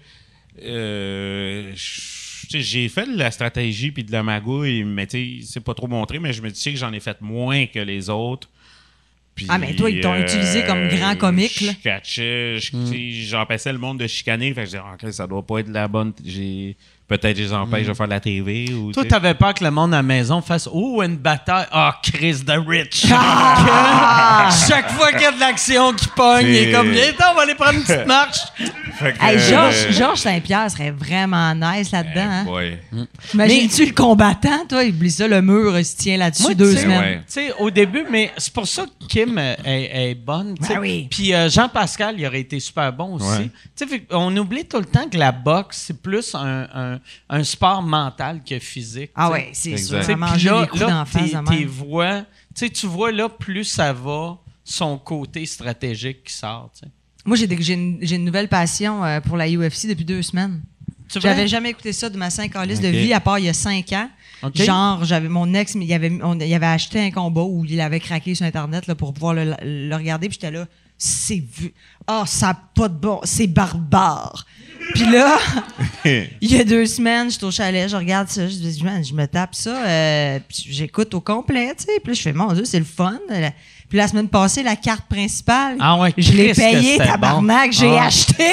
euh, 0.63 1.73
je- 1.75 2.47
tu 2.49 2.53
sais, 2.53 2.61
j'ai 2.63 2.89
fait 2.89 3.07
de 3.07 3.17
la 3.17 3.31
stratégie 3.31 3.91
puis 3.91 4.05
de 4.05 4.11
la 4.13 4.23
magouille, 4.23 4.83
mais 4.85 5.07
tu 5.07 5.41
sais, 5.41 5.47
c'est 5.47 5.61
pas 5.61 5.75
trop 5.75 5.87
montré, 5.87 6.19
mais 6.19 6.33
je 6.33 6.43
me 6.43 6.51
dis 6.51 6.63
que 6.73 6.77
j'en 6.79 6.93
ai 6.93 7.01
fait 7.01 7.21
moins 7.21 7.67
que 7.67 7.79
les 7.79 8.09
autres. 8.11 8.49
Puis, 9.35 9.47
Ah, 9.51 9.59
mais 9.59 9.73
toi, 9.75 9.89
ils 9.89 10.01
t'ont 10.01 10.17
utilisé 10.17 10.65
comme 10.65 10.89
grand 10.89 11.15
comique, 11.15 11.61
là. 11.61 11.73
Je 11.79 11.83
catchais, 11.83 12.59
sais, 12.61 13.11
j'empêchais 13.11 13.73
le 13.73 13.79
monde 13.79 14.01
de 14.01 14.07
chicaner, 14.09 14.49
fait 14.53 14.63
que 14.63 14.67
je 14.67 14.71
disais, 14.71 14.83
Ah, 14.85 14.97
ok, 15.01 15.13
ça 15.13 15.27
doit 15.29 15.47
pas 15.47 15.59
être 15.61 15.69
de 15.69 15.75
la 15.75 15.87
bonne. 15.87 16.13
J'ai, 16.25 16.77
peut-être 17.09 17.37
je 17.37 17.43
les 17.43 17.53
empêche 17.53 17.87
de 17.87 17.95
faire 17.95 18.07
de 18.07 18.13
la 18.13 18.21
TV 18.21 18.73
ou. 18.75 18.93
Toi, 18.93 19.03
tu 19.03 19.09
t'avais 19.09 19.35
peur 19.35 19.55
que 19.55 19.65
le 19.65 19.71
monde 19.71 19.95
à 19.95 19.99
la 19.99 20.03
maison 20.03 20.41
fasse 20.43 20.69
Oh, 20.71 21.03
une 21.03 21.17
bataille. 21.17 21.67
Ah, 21.73 21.99
Chris 22.03 22.45
the 22.47 22.53
Rich. 22.67 23.07
Ah! 23.13 24.49
Que 24.51 24.69
Chaque 24.69 24.91
fois 24.91 25.11
qu'il 25.13 25.23
y 25.23 25.27
a 25.27 25.33
de 25.33 25.41
l'action 25.41 25.93
qui 25.95 26.07
pogne, 26.09 26.47
il 26.47 26.55
est 26.57 26.73
comme 26.73 26.91
Viens, 26.91 27.13
on 27.31 27.35
va 27.35 27.43
aller 27.43 27.55
prendre 27.55 27.75
une 27.75 27.83
petite 27.85 28.07
marche. 28.07 28.39
Hey, 29.21 29.39
Georges, 29.39 29.87
euh, 29.87 29.93
Georges 29.93 30.19
Saint-Pierre 30.19 30.69
serait 30.73 30.91
vraiment 30.91 31.55
nice 31.55 31.93
là-dedans. 31.93 32.21
hein? 32.31 32.45
boy. 32.45 32.79
Imagines-tu 33.33 33.87
le 33.87 33.93
combattant, 33.93 34.67
toi? 34.69 34.83
Il 34.83 34.93
oublie 34.93 35.13
ça, 35.13 35.29
le 35.29 35.41
mur 35.41 35.79
il 35.79 35.85
se 35.85 35.97
tient 35.97 36.17
là-dessus 36.17 36.57
deux 36.57 36.71
tu 36.71 36.77
sais, 36.79 36.83
semaines. 36.83 37.01
ouais. 37.01 37.17
Tu 37.19 37.25
sais, 37.29 37.53
au 37.61 37.71
début, 37.71 38.05
mais 38.11 38.33
c'est 38.37 38.53
pour 38.53 38.67
ça 38.67 38.87
que 38.87 39.07
Kim 39.07 39.39
euh, 39.39 39.55
est, 39.65 40.11
est 40.11 40.15
bonne. 40.17 40.57
tu. 40.61 40.67
Ben 40.69 40.81
oui. 40.81 41.07
Puis 41.09 41.33
euh, 41.33 41.49
Jean-Pascal, 41.49 42.17
il 42.19 42.27
aurait 42.27 42.41
été 42.41 42.59
super 42.59 42.93
bon 42.93 43.15
aussi. 43.15 43.25
Ouais. 43.29 43.51
Tu 43.77 44.03
on 44.11 44.37
oublie 44.37 44.65
tout 44.65 44.79
le 44.79 44.85
temps 44.85 45.09
que 45.09 45.17
la 45.17 45.31
boxe, 45.31 45.85
c'est 45.87 46.03
plus 46.03 46.35
un, 46.35 46.67
un- 46.75 46.98
un 47.29 47.45
sport 47.45 47.83
mental 47.83 48.43
que 48.45 48.59
physique. 48.59 49.11
Ah 49.15 49.31
ouais, 49.31 49.51
c'est 49.53 49.77
sûr. 49.77 50.01
Puis 50.01 50.15
manger 50.15 50.51
là, 50.51 50.69
là, 50.75 51.05
tes, 51.49 51.65
voix, 51.65 52.25
tu 52.55 52.87
vois 52.87 53.13
là, 53.13 53.29
plus 53.29 53.65
ça 53.65 53.93
va, 53.93 54.39
son 54.65 54.99
côté 54.99 55.47
stratégique 55.47 56.25
qui 56.25 56.33
sort. 56.35 56.71
tu 56.75 56.81
sais. 56.87 56.93
Moi, 57.25 57.37
j'ai 57.37 57.75
une, 57.75 57.99
une 58.01 58.25
nouvelle 58.25 58.49
passion 58.49 59.05
euh, 59.05 59.21
pour 59.21 59.37
la 59.37 59.47
UFC 59.49 59.87
depuis 59.89 60.05
deux 60.05 60.23
semaines. 60.23 60.63
J'avais 61.15 61.49
jamais 61.49 61.71
écouté 61.71 61.93
ça 61.93 62.11
de 62.11 62.17
ma 62.19 62.29
cinq 62.31 62.55
liste 62.67 62.83
de 62.83 62.89
vie, 62.89 63.13
à 63.15 63.21
part 63.21 63.39
il 63.39 63.47
y 63.47 63.49
a 63.49 63.55
cinq 63.55 63.93
ans. 63.93 64.11
Genre, 64.67 65.05
j'avais 65.05 65.29
mon 65.29 65.53
ex, 65.55 65.75
il 65.75 65.93
avait, 65.93 66.13
on- 66.23 66.39
il 66.39 66.55
avait 66.55 66.67
acheté 66.67 67.01
un 67.01 67.11
combat 67.11 67.43
où 67.43 67.65
il 67.65 67.81
avait 67.81 67.99
craqué 67.99 68.35
sur 68.35 68.47
Internet 68.47 68.87
là, 68.87 68.95
pour 68.95 69.13
pouvoir 69.15 69.35
le, 69.35 69.55
le 69.63 69.95
regarder. 69.97 70.29
Puis 70.29 70.39
j'étais 70.41 70.51
là, 70.53 70.67
c'est 70.99 71.41
vu. 71.41 71.73
Ah, 72.07 72.25
ça 72.27 72.51
a 72.51 72.55
pas 72.55 72.89
de 72.89 72.95
bon. 72.95 73.21
C'est 73.23 73.47
barbare. 73.47 74.45
Puis 74.95 75.11
là, 75.11 75.39
il 76.05 76.51
y 76.53 76.59
a 76.59 76.65
deux 76.65 76.87
semaines, 76.87 77.31
je 77.31 77.37
suis 77.37 77.45
au 77.45 77.51
chalet, 77.51 77.89
je 77.89 77.97
regarde 77.97 78.29
ça, 78.29 78.49
je, 78.49 78.55
dis, 78.55 78.83
Man, 78.83 79.05
je 79.05 79.13
me 79.13 79.27
tape 79.27 79.55
ça, 79.55 79.87
euh, 79.87 80.39
puis 80.49 80.67
j'écoute 80.71 81.13
au 81.15 81.21
complet, 81.21 81.75
tu 81.77 81.85
sais. 81.85 82.01
Puis 82.01 82.13
là, 82.13 82.15
je 82.15 82.23
fais, 82.23 82.33
mon 82.33 82.53
Dieu, 82.53 82.65
c'est 82.65 82.79
le 82.79 82.85
fun. 82.85 83.19
Puis 83.89 83.97
la 83.97 84.07
semaine 84.07 84.29
passée, 84.29 84.63
la 84.63 84.77
carte 84.77 85.07
principale, 85.09 85.77
Ah 85.81 85.99
ouais, 85.99 86.13
je 86.19 86.33
l'ai 86.33 86.53
payée, 86.53 86.99
tabarnak, 86.99 87.71
bon. 87.71 87.77
j'ai 87.79 87.97
Ah. 87.97 88.05
acheté. 88.05 88.45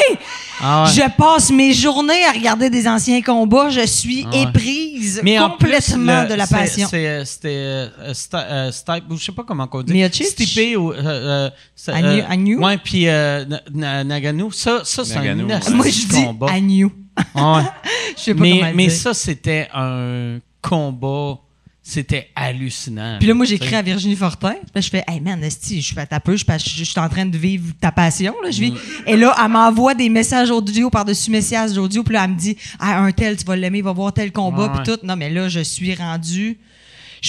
Ah 0.61 0.83
ouais. 0.85 0.91
Je 0.93 1.01
passe 1.17 1.51
mes 1.51 1.73
journées 1.73 2.23
à 2.25 2.31
regarder 2.31 2.69
des 2.69 2.87
anciens 2.87 3.21
combats. 3.21 3.69
Je 3.69 3.85
suis 3.85 4.25
Ah 4.25 4.29
ouais. 4.33 4.41
éprise 4.43 5.19
Mais 5.23 5.37
en 5.37 5.49
plus, 5.49 5.65
complètement 5.65 6.21
le- 6.23 6.29
de 6.29 6.33
la 6.35 6.47
passion. 6.47 6.87
euh, 6.93 7.25
C'était 7.25 7.49
euh, 7.49 7.87
euh, 8.33 8.71
Stipe, 8.71 9.03
ou 9.09 9.17
je 9.17 9.25
sais 9.25 9.31
pas 9.33 9.43
comment 9.43 9.67
on 9.69 9.81
dit. 9.83 9.91
Miocic? 9.91 10.25
Stipe 10.27 10.77
ou. 10.77 10.93
Euh, 10.93 11.01
euh, 11.03 11.49
Agnew- 11.87 12.21
euh, 12.21 12.25
Agnew? 12.29 12.59
Ouais, 12.63 12.77
puis 12.77 13.09
euh, 13.09 13.43
Na- 13.45 13.61
Na- 13.73 14.03
Nagano. 14.05 14.49
Ça, 14.51 14.81
ça 14.85 15.03
c'est 15.03 15.17
un 15.17 15.35
Moi, 15.35 15.59
je 15.89 16.07
dis 16.07 16.23
combat. 16.25 16.47
Agnew. 16.49 16.89
Ouais. 17.35 17.61
Je 18.17 18.21
sais 18.23 18.33
pas 18.33 18.41
mais 18.41 18.59
comment 18.59 18.71
mais 18.73 18.89
ça, 18.89 19.13
c'était 19.13 19.67
un 19.73 20.39
combat. 20.61 21.39
C'était 21.87 22.31
hallucinant. 22.35 23.17
Puis 23.19 23.27
là, 23.27 23.35
moi, 23.35 23.45
j'écris 23.45 23.75
à 23.75 23.83
Virginie 23.83 24.15
Fortin. 24.15 24.53
Puis 24.53 24.71
là, 24.73 24.81
je 24.81 24.89
fais, 24.89 25.03
hey 25.07 25.19
man, 25.19 25.43
Esti, 25.43 25.83
je 25.83 25.93
fais 25.93 26.07
ta 26.07 26.19
peu, 26.19 26.35
je, 26.35 26.43
je, 26.43 26.69
je 26.79 26.83
suis 26.83 26.99
en 26.99 27.07
train 27.07 27.27
de 27.27 27.37
vivre 27.37 27.73
ta 27.79 27.91
passion. 27.91 28.33
Là, 28.43 28.49
je 28.49 28.59
vis. 28.59 28.71
Mm. 28.71 28.77
Et 29.05 29.15
là, 29.15 29.35
elle 29.39 29.51
m'envoie 29.51 29.93
des 29.93 30.09
messages 30.09 30.49
audio 30.49 30.89
par-dessus 30.89 31.29
messages 31.29 31.77
audio. 31.77 32.01
Puis 32.01 32.15
là, 32.15 32.23
elle 32.23 32.31
me 32.31 32.35
dit, 32.35 32.57
ah, 32.79 33.01
un 33.01 33.11
tel, 33.11 33.37
tu 33.37 33.45
vas 33.45 33.55
l'aimer, 33.55 33.77
il 33.77 33.83
va 33.83 33.93
voir 33.93 34.11
tel 34.11 34.31
combat. 34.31 34.63
Ouais, 34.63 34.81
Puis 34.83 34.93
tout. 34.93 35.05
Non, 35.05 35.15
mais 35.15 35.29
là, 35.29 35.47
je 35.47 35.59
suis 35.59 35.93
rendu. 35.93 36.57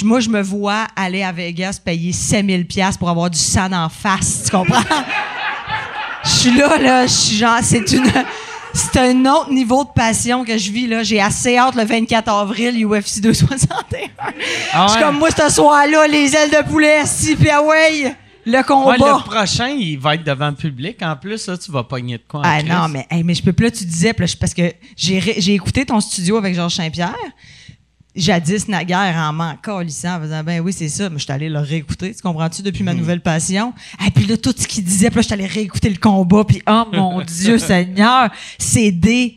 Moi, 0.03 0.21
je 0.21 0.31
me 0.31 0.41
vois 0.41 0.87
aller 0.97 1.23
à 1.23 1.33
Vegas 1.33 1.79
payer 1.85 2.13
5000 2.13 2.67
pièces 2.67 2.97
pour 2.97 3.11
avoir 3.11 3.29
du 3.29 3.39
sang 3.39 3.71
en 3.73 3.91
face. 3.91 4.45
Tu 4.47 4.51
comprends? 4.51 4.83
Je 6.25 6.31
suis 6.31 6.57
là, 6.59 6.77
là, 6.79 7.07
je 7.07 7.13
suis 7.13 7.37
genre, 7.37 7.61
c'est 7.63 7.93
une. 7.93 8.11
C'est 8.77 8.99
un 8.99 9.25
autre 9.25 9.51
niveau 9.51 9.85
de 9.85 9.89
passion 9.95 10.45
que 10.45 10.57
je 10.59 10.71
vis, 10.71 10.87
là. 10.87 11.03
J'ai 11.03 11.21
assez 11.21 11.57
hâte 11.57 11.75
le 11.77 11.85
24 11.85 12.29
avril, 12.29 12.85
UFC 12.87 13.21
261. 13.21 14.09
Ah 14.73 14.87
Je 14.87 14.93
suis 14.93 14.99
ouais. 15.01 15.07
comme 15.07 15.19
moi 15.19 15.29
ce 15.31 15.49
soir-là, 15.51 16.07
les 16.07 16.35
ailes 16.37 16.51
de 16.51 16.63
poulet, 16.69 17.07
si, 17.07 17.37
puis 17.37 17.49
ah 17.49 17.63
ouais, 17.63 18.15
le 18.45 18.59
Ouais, 18.59 18.63
combat. 18.65 18.97
le 18.97 19.25
prochain, 19.25 19.69
il 19.69 19.99
va 19.99 20.15
être 20.15 20.25
devant 20.25 20.49
le 20.49 20.55
public. 20.55 20.99
En 21.03 21.17
plus, 21.17 21.47
là, 21.49 21.57
tu 21.57 21.73
vas 21.73 21.83
pogner 21.85 22.19
de 22.19 22.23
quoi. 22.29 22.41
en 22.41 22.43
ah 22.45 22.63
non, 22.63 22.89
mais, 22.89 23.07
hey, 23.11 23.23
mais 23.25 23.35
je 23.35 23.43
peux 23.43 23.53
plus, 23.53 23.65
là, 23.65 23.71
tu 23.71 23.85
disais, 23.85 24.15
là, 24.17 24.27
parce 24.39 24.55
que 24.55 24.73
j'ai 24.97 25.55
écouté 25.55 25.85
ton 25.87 25.99
studio 26.01 26.37
avec 26.37 26.55
Georges 26.55 26.75
Saint-Pierre. 26.75 27.17
Jadis, 28.17 28.67
naguère, 28.69 29.15
en 29.17 29.33
manquant, 29.33 29.81
en 29.81 29.87
faisant, 29.87 30.43
ben 30.43 30.61
oui, 30.61 30.73
c'est 30.73 30.89
ça, 30.89 31.11
mais 31.11 31.19
je 31.19 31.25
suis 31.25 31.33
allé 31.33 31.49
le 31.49 31.59
réécouter, 31.59 32.15
tu 32.15 32.23
comprends-tu, 32.23 32.63
depuis 32.63 32.83
ma 32.83 32.95
nouvelle 32.95 33.21
passion. 33.21 33.75
Et 34.07 34.11
puis 34.11 34.25
là, 34.27 34.37
tout 34.37 34.55
ce 34.57 34.67
qu'il 34.67 34.85
disait, 34.85 35.09
puis 35.09 35.17
là, 35.17 35.23
je 35.23 35.27
suis 35.27 35.35
allé 35.35 35.47
réécouter 35.47 35.91
le 35.91 35.99
combat, 35.99 36.45
puis 36.45 36.63
oh 36.67 36.85
mon 36.93 37.21
Dieu 37.27 37.59
Seigneur, 37.59 38.31
c'est 38.59 38.91
des. 38.91 39.37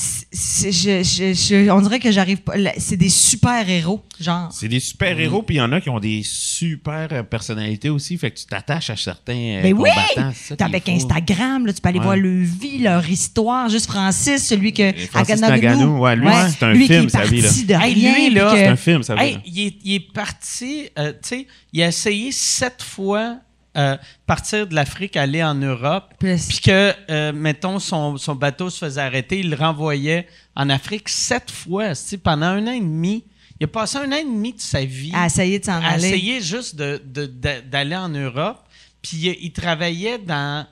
C'est- 0.00 0.70
je- 0.70 1.02
je- 1.02 1.34
je- 1.34 1.70
on 1.70 1.80
dirait 1.80 1.98
que 1.98 2.12
j'arrive 2.12 2.38
pas. 2.38 2.52
C'est 2.78 2.96
des 2.96 3.08
super-héros, 3.08 4.00
genre. 4.20 4.48
C'est 4.52 4.68
des 4.68 4.78
super-héros, 4.78 5.42
puis 5.42 5.56
il 5.56 5.58
y 5.58 5.60
en 5.60 5.72
a 5.72 5.80
qui 5.80 5.90
ont 5.90 5.98
des 5.98 6.22
super 6.24 7.08
euh, 7.10 7.22
personnalités 7.24 7.90
aussi, 7.90 8.16
fait 8.16 8.30
que 8.30 8.38
tu 8.38 8.46
t'attaches 8.46 8.90
à 8.90 8.96
certains 8.96 9.32
euh, 9.34 9.60
Mais 9.62 9.72
oui! 9.72 9.88
combattants. 9.90 10.32
c'est 10.34 10.48
ça 10.50 10.56
T'as 10.56 10.66
qui 10.68 10.72
est 10.74 10.76
avec. 10.76 10.88
Instagram, 10.88 11.66
là, 11.66 11.72
tu 11.72 11.80
peux 11.80 11.88
aller 11.88 11.98
Ouais. 11.98 12.04
voir 12.04 12.16
leur 12.16 12.44
vie, 12.44 12.78
leur 12.78 13.08
histoire. 13.08 13.68
Juste 13.68 13.86
Francis, 13.86 14.46
celui 14.46 14.72
que. 14.72 14.92
Francis 15.10 15.40
Nagano, 15.40 15.98
ouais, 15.98 16.14
lui, 16.16 16.28
c'est 16.56 16.64
un 16.64 16.72
lui 16.72 16.86
film, 16.86 17.00
qui 17.00 17.06
est 17.06 17.10
sa 17.18 17.24
vie, 17.24 17.40
là. 17.40 17.48
parti 17.48 17.64
de 17.64 17.74
Hey, 17.74 17.94
rien, 17.94 18.14
lui, 18.28 18.34
là, 18.34 18.50
C'est 18.54 18.66
un 18.66 18.76
film, 18.76 19.02
Hey, 19.18 19.38
il, 19.46 19.60
est, 19.66 19.74
il 19.84 19.94
est 19.94 20.12
parti, 20.12 20.88
euh, 20.98 21.12
tu 21.12 21.28
sais, 21.28 21.46
il 21.72 21.82
a 21.82 21.88
essayé 21.88 22.30
sept 22.30 22.82
fois 22.82 23.38
euh, 23.76 23.96
partir 24.26 24.66
de 24.66 24.74
l'Afrique, 24.74 25.16
aller 25.16 25.42
en 25.42 25.54
Europe, 25.54 26.14
puis 26.18 26.60
que, 26.64 26.92
euh, 27.10 27.32
mettons, 27.32 27.78
son, 27.78 28.16
son 28.16 28.34
bateau 28.34 28.70
se 28.70 28.78
faisait 28.84 29.00
arrêter, 29.00 29.40
il 29.40 29.50
le 29.50 29.56
renvoyait 29.56 30.26
en 30.56 30.68
Afrique 30.70 31.08
sept 31.08 31.50
fois, 31.50 31.90
tu 31.90 31.94
sais, 32.02 32.18
pendant 32.18 32.46
un 32.46 32.66
an 32.66 32.72
et 32.72 32.80
demi. 32.80 33.24
Il 33.60 33.64
a 33.64 33.68
passé 33.68 33.98
un 33.98 34.10
an 34.12 34.16
et 34.16 34.24
demi 34.24 34.52
de 34.52 34.60
sa 34.60 34.84
vie 34.84 35.10
à 35.14 35.26
essayer 35.26 35.58
de 35.58 35.64
s'en 35.64 35.82
à 35.82 35.88
aller. 35.88 36.08
essayer 36.08 36.40
juste 36.40 36.76
de- 36.76 37.00
de- 37.04 37.26
de- 37.26 37.60
d'aller 37.68 37.96
en 37.96 38.08
Europe. 38.08 38.58
Puis 39.02 39.16
il, 39.16 39.36
il 39.40 39.52
travaillait 39.52 40.18
dans. 40.18 40.66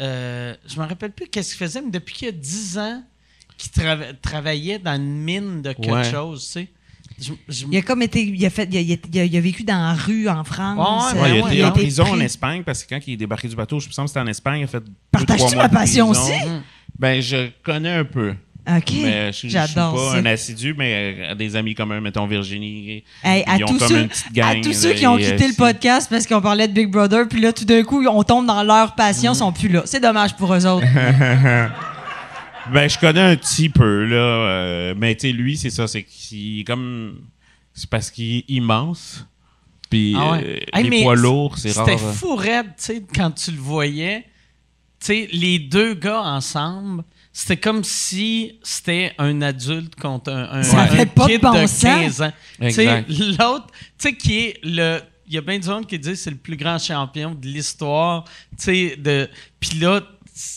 euh, 0.00 0.54
je 0.66 0.80
me 0.80 0.86
rappelle 0.86 1.10
plus 1.12 1.26
qu'est-ce 1.28 1.50
qu'il 1.56 1.66
faisait, 1.66 1.80
mais 1.82 1.90
depuis 1.90 2.14
qu'il 2.14 2.26
y 2.26 2.28
a 2.28 2.32
10 2.32 2.78
ans, 2.78 3.02
qu'il 3.56 3.72
trava- 3.72 4.12
travaillait 4.22 4.78
dans 4.78 4.94
une 4.94 5.18
mine 5.18 5.62
de 5.62 5.72
quelque 5.72 5.90
Ouais. 5.90 6.10
chose, 6.10 6.44
tu 6.46 6.52
sais. 6.52 6.68
Je- 7.20 7.32
je- 7.48 7.64
Il 7.70 7.76
a 7.78 7.82
comme 7.82 8.02
été. 8.02 8.22
Il 8.22 8.46
a, 8.46 8.50
fait, 8.50 8.68
il 8.70 8.76
a, 8.76 8.80
il 8.80 8.92
a- 9.20 9.24
il 9.24 9.36
a 9.36 9.40
vécu 9.40 9.64
dans 9.64 9.78
la 9.78 9.94
rue 9.94 10.28
en 10.28 10.44
France. 10.44 11.12
Ouais, 11.14 11.20
Ouais, 11.20 11.28
il 11.30 11.38
Euh, 11.38 11.42
a 11.42 11.44
ouais, 11.46 11.54
été 11.54 11.64
en 11.64 11.70
prison 11.72 12.04
en. 12.12 12.20
Espagne 12.20 12.62
parce 12.64 12.84
que 12.84 12.94
quand 12.94 13.00
il 13.06 13.14
est 13.14 13.16
débarqué 13.16 13.48
du 13.48 13.56
bateau, 13.56 13.80
je 13.80 13.88
me 13.88 13.92
semble 13.92 14.06
que 14.06 14.10
c'était 14.10 14.20
en 14.20 14.26
Espagne, 14.28 14.60
il 14.60 14.64
a 14.64 14.66
fait 14.68 14.82
Partages-tu 15.10 15.56
ma 15.56 15.68
de 15.68 15.72
passion 15.74 16.10
aussi? 16.10 16.32
Ben, 16.98 17.20
je 17.20 17.48
connais 17.64 17.92
un 17.92 18.04
peu. 18.04 18.34
OK. 18.70 18.92
Mais 19.02 19.26
je, 19.28 19.32
je 19.32 19.36
suis 19.38 19.50
J'adore 19.50 19.94
pas 19.94 20.12
ça. 20.12 20.18
un 20.18 20.26
assidu, 20.26 20.74
mais 20.76 21.14
euh, 21.30 21.34
des 21.34 21.56
amis 21.56 21.74
communs, 21.74 22.00
mettons 22.02 22.26
Virginie. 22.26 23.02
Hey, 23.24 23.42
à, 23.46 23.54
ont 23.54 23.58
tous 23.66 23.78
comme 23.78 23.88
ceux, 23.88 23.98
une 24.02 24.08
petite 24.08 24.32
gang. 24.32 24.58
à 24.58 24.60
tous 24.60 24.74
ceux 24.74 24.92
qui 24.92 25.06
ont 25.06 25.16
et, 25.16 25.22
quitté 25.22 25.44
euh, 25.44 25.48
le 25.48 25.54
podcast 25.56 26.08
parce 26.10 26.26
qu'on 26.26 26.42
parlait 26.42 26.68
de 26.68 26.74
Big 26.74 26.88
Brother, 26.90 27.26
puis 27.28 27.40
là, 27.40 27.52
tout 27.54 27.64
d'un 27.64 27.82
coup, 27.82 28.04
on 28.06 28.22
tombe 28.24 28.46
dans 28.46 28.62
leur 28.62 28.94
passion, 28.94 29.32
ils 29.32 29.36
sont 29.36 29.52
plus 29.52 29.68
là. 29.68 29.82
C'est 29.86 30.00
dommage 30.00 30.36
pour 30.36 30.52
eux 30.54 30.66
autres. 30.66 30.86
Ben, 32.72 32.88
je 32.88 32.98
connais 32.98 33.20
un 33.20 33.36
petit 33.36 33.68
peu, 33.68 34.04
là. 34.04 34.16
euh, 34.16 34.94
mais 34.96 35.14
tu 35.16 35.32
lui, 35.32 35.56
c'est 35.56 35.70
ça, 35.70 35.86
c'est 35.86 36.02
qu'il 36.04 36.60
est 36.60 36.64
comme. 36.64 37.20
C'est 37.74 37.88
parce 37.88 38.10
qu'il 38.10 38.38
est 38.38 38.44
immense. 38.48 39.24
Puis 39.90 40.14
Ah 40.18 40.32
ouais. 40.32 40.44
euh, 40.44 40.58
Hey, 40.78 40.84
les 40.84 40.90
mais 40.90 41.02
poids 41.02 41.16
lourds, 41.16 41.56
c'est 41.58 41.72
rare. 41.72 41.86
C'était 41.88 41.98
fou 41.98 42.34
raide, 42.36 42.66
tu 42.76 42.84
sais, 42.84 43.02
quand 43.14 43.30
tu 43.30 43.52
le 43.52 43.58
voyais. 43.58 44.22
Tu 45.00 45.06
sais, 45.06 45.28
les 45.32 45.60
deux 45.60 45.94
gars 45.94 46.22
ensemble, 46.22 47.04
c'était 47.32 47.56
comme 47.56 47.84
si 47.84 48.58
c'était 48.64 49.12
un 49.16 49.40
adulte 49.42 49.94
contre 49.94 50.32
un, 50.32 50.48
un, 50.58 50.62
Ça 50.64 50.80
un 50.82 50.86
fait 50.88 51.06
pas 51.06 51.26
de 51.26 51.32
kid 51.32 51.40
bon 51.40 51.52
de 51.62 51.66
sens. 51.66 51.82
15 51.82 52.22
ans. 52.22 52.32
Tu 52.60 52.70
sais, 52.72 52.84
Exact. 53.06 53.08
l'autre, 53.38 53.66
tu 53.70 53.78
sais, 53.98 54.12
qui 54.16 54.38
est 54.40 54.58
le. 54.64 55.00
Il 55.30 55.34
y 55.34 55.38
a 55.38 55.42
bien 55.42 55.58
du 55.58 55.68
monde 55.68 55.86
qui 55.86 55.98
dit 55.98 56.08
que 56.10 56.14
c'est 56.16 56.30
le 56.30 56.36
plus 56.36 56.56
grand 56.56 56.78
champion 56.78 57.34
de 57.34 57.46
l'histoire. 57.46 58.24
Tu 58.58 58.64
sais, 58.64 58.96
de. 58.96 59.28
Puis 59.60 59.78
là, 59.78 60.00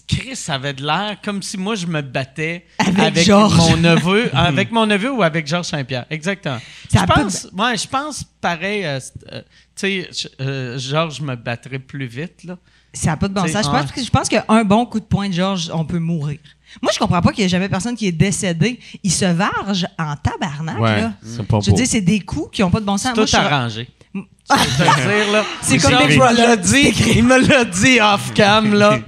Chris 0.08 0.38
avait 0.48 0.74
de 0.74 0.84
l'air 0.86 1.18
comme 1.24 1.41
si 1.41 1.58
moi 1.58 1.76
je 1.76 1.88
me 1.88 2.02
battais 2.02 2.66
Avec 2.78 3.28
mon 3.28 3.78
neveu, 3.78 4.30
avec 4.34 4.72
mon 4.72 4.86
neveu 4.86 5.12
ou 5.12 5.24
avec 5.24 5.48
Georges 5.48 5.66
Saint-Pierre. 5.68 6.06
Exactement. 6.10 6.60
Ça 6.91 6.99
je 7.02 7.06
de- 7.06 7.22
pense, 7.24 7.48
ouais, 7.58 7.78
je 7.78 7.88
pense 7.88 8.24
pareil. 8.40 8.86
euh, 8.86 8.99
euh, 9.32 9.41
tu 9.76 10.03
sais, 10.03 10.10
je- 10.12 10.44
euh, 10.44 10.78
Georges 10.78 11.22
me 11.22 11.36
battrait 11.36 11.80
plus 11.80 12.06
vite 12.06 12.44
là. 12.44 12.58
Ça 12.94 13.12
n'a 13.12 13.18
pas 13.18 13.28
de 13.30 13.34
bon 13.34 13.48
sens. 13.48 13.66
Je 13.66 13.70
pense, 13.72 13.91
que- 13.91 14.03
je 14.03 14.10
pense 14.10 14.30
qu'un 14.30 14.64
bon 14.66 14.86
coup 14.86 14.99
de 14.99 15.06
poing 15.06 15.30
de 15.30 15.34
Georges, 15.34 15.72
on 15.74 15.86
peut 15.86 15.99
mourir. 15.99 16.40
Moi, 16.82 16.91
je 16.94 16.99
comprends 16.99 17.22
pas 17.22 17.32
qu'il 17.32 17.41
y 17.44 17.45
ait 17.45 17.49
jamais 17.49 17.68
personne 17.70 17.95
qui 17.95 18.06
est 18.08 18.12
décédé. 18.12 18.80
Il 19.03 19.12
se 19.12 19.26
varge 19.26 19.86
en 19.98 20.16
tabarnak, 20.16 20.80
Ouais, 20.80 21.02
là. 21.02 21.14
pas 21.49 21.60
Je 21.62 21.72
veux 21.72 21.76
dire, 21.76 21.88
c'est 21.88 22.02
des 22.02 22.20
coups 22.20 22.49
qui 22.52 22.64
ont 22.64 22.70
pas 22.70 22.80
de 22.82 22.86
bon 22.86 22.98
sens. 22.98 23.14
Tout 23.14 23.22
Moi, 23.32 23.40
arrangé. 23.40 23.90
Là. 24.14 25.44
C'est 25.62 25.78
comme 25.78 26.06
Big 26.08 26.18
Brother. 26.18 26.34
me 26.44 26.48
l'a 26.49 26.58
dit. 26.58 26.94
Il 27.16 27.24
me 27.24 27.48
l'a 27.48 27.64
dit 27.66 27.99
off 28.02 28.34
cam 28.34 28.74
là. 28.74 28.99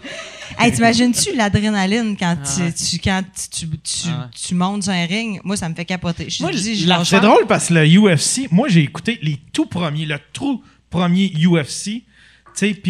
Hey, 0.66 0.72
t'imagines-tu 0.72 1.36
l'adrénaline 1.36 2.16
quand, 2.18 2.38
Ah. 2.42 2.48
tu, 2.72 2.74
tu- 2.74 3.00
quand 3.00 3.22
tu, 3.52 3.68
tu, 3.68 4.08
Ah. 4.08 4.30
tu 4.34 4.56
montes 4.56 4.84
sur 4.84 4.94
un 4.94 5.06
ring? 5.06 5.40
Moi, 5.44 5.58
ça 5.58 5.68
me 5.70 5.76
fait 5.76 5.86
capoter. 5.86 6.30
Je 6.30 6.42
Moi, 6.42 6.52
dis, 6.52 6.76
je 6.76 7.04
C'est 7.06 7.20
drôle 7.20 7.46
parce 7.48 7.68
que 7.68 7.74
le 7.76 7.86
UFC, 7.86 8.48
moi 8.52 8.68
j'ai 8.70 8.82
écouté 8.82 9.20
les 9.22 9.40
tout 9.52 9.66
premiers, 9.66 10.06
le 10.06 10.18
tout 10.32 10.62
premier 10.90 11.32
UFC, 11.36 12.04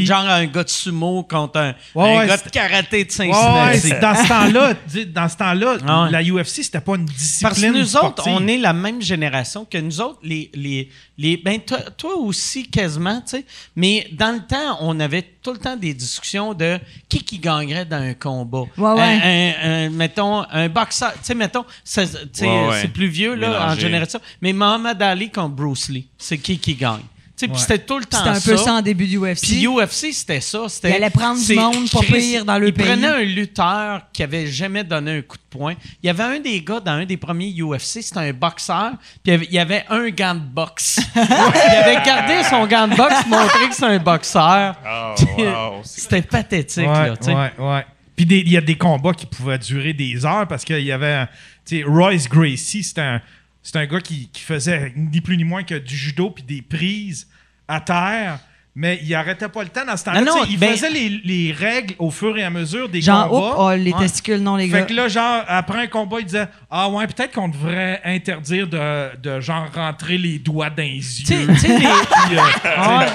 Genre 0.06 0.19
un 0.27 0.45
gars 0.45 0.64
de 0.64 0.69
sumo 0.69 1.23
contre 1.23 1.60
un, 1.60 1.73
Ouais, 1.95 2.15
un 2.15 2.19
ouais, 2.19 2.27
gars 2.27 2.38
de 2.38 2.49
karaté 2.49 3.06
de 3.06 3.11
Ouais, 3.11 3.27
ouais, 3.27 3.34
Cincinnati. 3.34 3.80
c'est- 3.80 3.99
dans 3.99 4.15
ce 4.15 4.27
temps-là, 4.27 4.73
dis- 4.88 5.06
dans 5.06 5.30
ce 5.30 5.38
temps-là, 5.38 5.77
Ah 5.88 6.03
ouais. 6.03 6.11
la 6.11 6.22
UFC 6.22 6.64
c'était 6.64 6.81
pas 6.81 6.95
une 6.95 7.06
discipline 7.06 7.49
Parce 7.49 7.61
que 7.61 7.68
nous 7.68 7.98
autres, 7.98 8.23
on 8.27 8.48
est 8.48 8.57
la 8.57 8.73
même 8.73 9.02
génération 9.02 9.65
que 9.65 9.77
nous 9.77 10.02
autres, 10.02 10.19
les, 10.23 10.52
les, 10.53 10.90
les 11.18 11.38
ben 11.38 11.60
toi, 11.60 11.80
toi 11.98 12.15
aussi 12.18 12.68
quasiment, 12.69 13.22
tu 13.22 13.38
sais. 13.38 13.45
Mais 13.76 14.07
dans 14.11 14.34
le 14.34 14.40
temps, 14.45 14.77
on 14.81 14.99
avait 14.99 15.22
tout 15.41 15.53
le 15.53 15.60
temps 15.60 15.76
des 15.77 15.94
discussions 15.94 16.53
de 16.53 16.80
qui 17.10 17.19
qui 17.23 17.38
gagnerait 17.40 17.85
dans 17.85 17.98
un 18.02 18.14
combat. 18.14 18.64
Ouais, 18.77 18.91
ouais. 18.94 19.02
Un, 19.02 19.53
un- 19.69 19.85
un- 19.85 19.90
mettons 19.90 20.44
un 20.52 20.69
boxeur, 20.69 21.14
tu 21.14 21.19
sais, 21.23 21.35
mettons, 21.35 21.65
c'est 21.84 22.03
Ouais, 22.41 22.68
ouais. 22.69 22.88
plus 22.88 23.07
vieux 23.07 23.35
là 23.35 23.72
en 23.72 23.76
génération. 23.76 24.19
Mais 24.41 24.53
Muhammad 24.53 25.02
Ali 25.02 25.30
contre 25.30 25.56
Bruce 25.56 25.90
Lee, 25.90 26.07
c'est 26.18 26.38
qui 26.38 26.57
qui 26.57 26.76
gagne? 26.76 27.02
Puis 27.48 27.60
c'était 27.60 27.80
tout 27.80 27.98
le 27.99 28.06
temps 28.06 28.18
C'était 28.36 28.52
un 28.52 28.56
peu 28.56 28.57
ça 28.64 28.74
en 28.74 28.82
début 28.82 29.07
du 29.07 29.18
UFC. 29.18 29.41
Puis 29.41 29.68
UFC, 29.68 30.11
c'était 30.14 30.41
ça. 30.41 30.65
C'était, 30.68 30.90
Il 30.91 30.95
allait 30.95 31.10
prendre 31.10 31.44
du 31.44 31.53
monde 31.56 31.90
pas 31.90 31.99
pire 32.02 32.45
dans 32.45 32.57
le 32.57 32.68
il 32.68 32.74
pays. 32.74 32.86
prenait 32.86 33.07
un 33.07 33.22
lutteur 33.24 34.02
qui 34.11 34.24
avait 34.24 34.48
jamais 34.48 34.84
donné 34.84 35.18
un 35.18 35.22
coup 35.22 35.38
de 35.38 35.44
poing. 35.57 35.74
Il 36.02 36.07
y 36.07 36.10
avait 36.10 36.24
un 36.24 36.40
des 36.40 36.61
gars 36.61 36.80
dans 36.80 36.91
un 36.94 37.06
des 37.06 37.18
premiers 37.18 37.53
UFC, 37.53 38.02
c'était 38.02 38.20
un 38.20 38.34
boxeur, 38.34 38.94
puis 39.24 39.34
il 39.34 39.53
y 39.53 39.60
avait, 39.60 39.86
il 39.90 39.95
un 39.95 40.10
gant 40.10 40.36
de 40.36 40.40
boxe. 40.40 40.99
il 41.15 41.22
avait 41.22 42.03
gardé 42.06 42.44
son 42.49 42.65
gant 42.68 42.88
de 42.88 42.95
boxe, 42.95 43.26
montré 43.28 43.70
que 43.70 43.76
c'est 43.76 43.86
un 43.86 43.99
boxeur. 43.99 44.76
Oh, 44.86 45.15
wow, 45.38 45.82
C'était 45.84 46.22
pathétique, 46.22 46.88
Ouais, 46.88 47.07
là, 47.10 47.18
tu 47.18 47.26
sais. 47.26 47.34
ouais, 47.36 47.52
ouais. 47.60 47.86
Puis 48.15 48.26
des- 48.26 48.40
il 48.40 48.52
y 48.52 48.57
a 48.57 48.61
des 48.61 48.76
combats 48.78 49.14
qui 49.14 49.26
pouvaient 49.26 49.57
durer 49.57 49.94
des 49.94 50.26
heures 50.26 50.48
parce 50.48 50.64
qu'il 50.64 50.80
y 50.84 50.91
avait, 50.91 51.26
tu 51.65 51.78
sais, 51.80 51.84
Royce 51.84 52.30
Gracie, 52.30 52.84
c'était 52.84 53.02
un, 53.02 53.22
un 53.76 53.86
gars 53.86 54.02
qui, 54.02 54.30
qui 54.32 54.41
faisait 54.41 54.94
ni 54.95 55.20
plus 55.22 55.38
ni 55.38 55.44
moins 55.44 55.64
que 55.64 55.76
du 55.76 55.95
judo 55.95 56.30
puis 56.30 56.44
des 56.44 56.61
prises 56.61 57.28
à 57.68 57.80
terre. 57.81 58.40
Mais 58.76 59.00
il 59.04 59.14
arrêtait 59.14 59.50
pas 59.50 59.62
le 59.62 59.70
temps 59.70 59.86
dans 59.86 59.95
ce 59.95 60.04
temps-là. 60.06 60.22
Non, 60.22 60.45
il 60.50 60.58
ben- 60.58 60.72
faisait 60.72 60.90
les, 60.90 61.22
les 61.24 61.52
règles 61.52 61.94
au 62.00 62.10
fur 62.10 62.36
et 62.36 62.44
à 62.44 62.50
mesure 62.50 62.90
des 62.90 63.02
Genre, 63.02 63.30
combats. 63.30 63.56
oh, 63.60 63.64
oh, 63.68 63.76
les 63.76 63.94
Ouais. 63.94 64.00
testicules, 64.00 64.41
non, 64.41 64.56
les 64.56 64.68
gars. 64.68 64.80
Fait 64.80 64.88
que 64.88 64.94
là, 64.94 65.08
genre, 65.08 65.44
après 65.48 65.84
un 65.84 65.88
combat, 65.88 66.18
il 66.22 66.26
disait 66.26 66.48
Ah 66.72 66.90
ouais, 66.90 67.06
peut-être 67.06 67.34
qu'on 67.34 67.50
devrait 67.50 68.02
interdire 68.04 68.68
de, 68.68 69.16
de 69.22 69.40
genre 69.41 69.68
rentrer 69.76 70.18
les 70.18 70.40
doigts 70.40 70.72
dans 70.72 70.82
les 70.82 70.95
yeux. 70.98 71.24
tu 71.24 71.56
sais, 71.60 71.68
les- 71.68 71.78
Puis, 71.78 72.36
euh, 72.36 72.40
Ouais. 72.98 73.08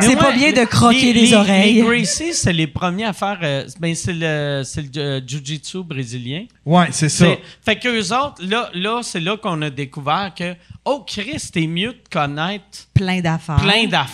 C'est 0.00 0.16
pas 0.16 0.32
bien 0.32 0.52
de 0.52 0.64
croquer 0.64 1.12
les 1.14 1.20
les 1.26 1.34
oreilles. 1.34 1.74
Les 1.76 1.82
Gracie, 1.82 2.34
c'est 2.34 2.52
les 2.52 2.66
premiers 2.66 3.06
à 3.06 3.12
faire. 3.14 3.38
euh, 3.42 3.64
ben, 3.78 3.94
c'est 3.94 4.12
le, 4.12 4.62
c'est 4.64 4.82
le 4.82 5.00
euh, 5.00 5.20
jiu-jitsu 5.26 5.82
brésilien. 5.82 6.44
ouais, 6.66 6.88
c'est 6.90 7.08
ça. 7.08 7.24
C'est- 7.24 7.40
Fait 7.64 7.76
qu'eux 7.78 8.00
autres, 8.14 8.42
là, 8.46 8.68
là 8.74 9.00
c'est 9.02 9.20
là 9.20 9.36
qu'on 9.38 9.60
a 9.62 9.70
découvert 9.70 10.32
que, 10.36 10.54
oh, 10.84 11.04
Chris, 11.06 11.42
t'es 11.52 11.66
mieux 11.66 11.92
de 11.92 12.02
connaître 12.10 12.64
Plein 12.94 13.20
d'affaires. 13.20 13.56
plein 13.56 13.86
d'affaires 13.86 14.08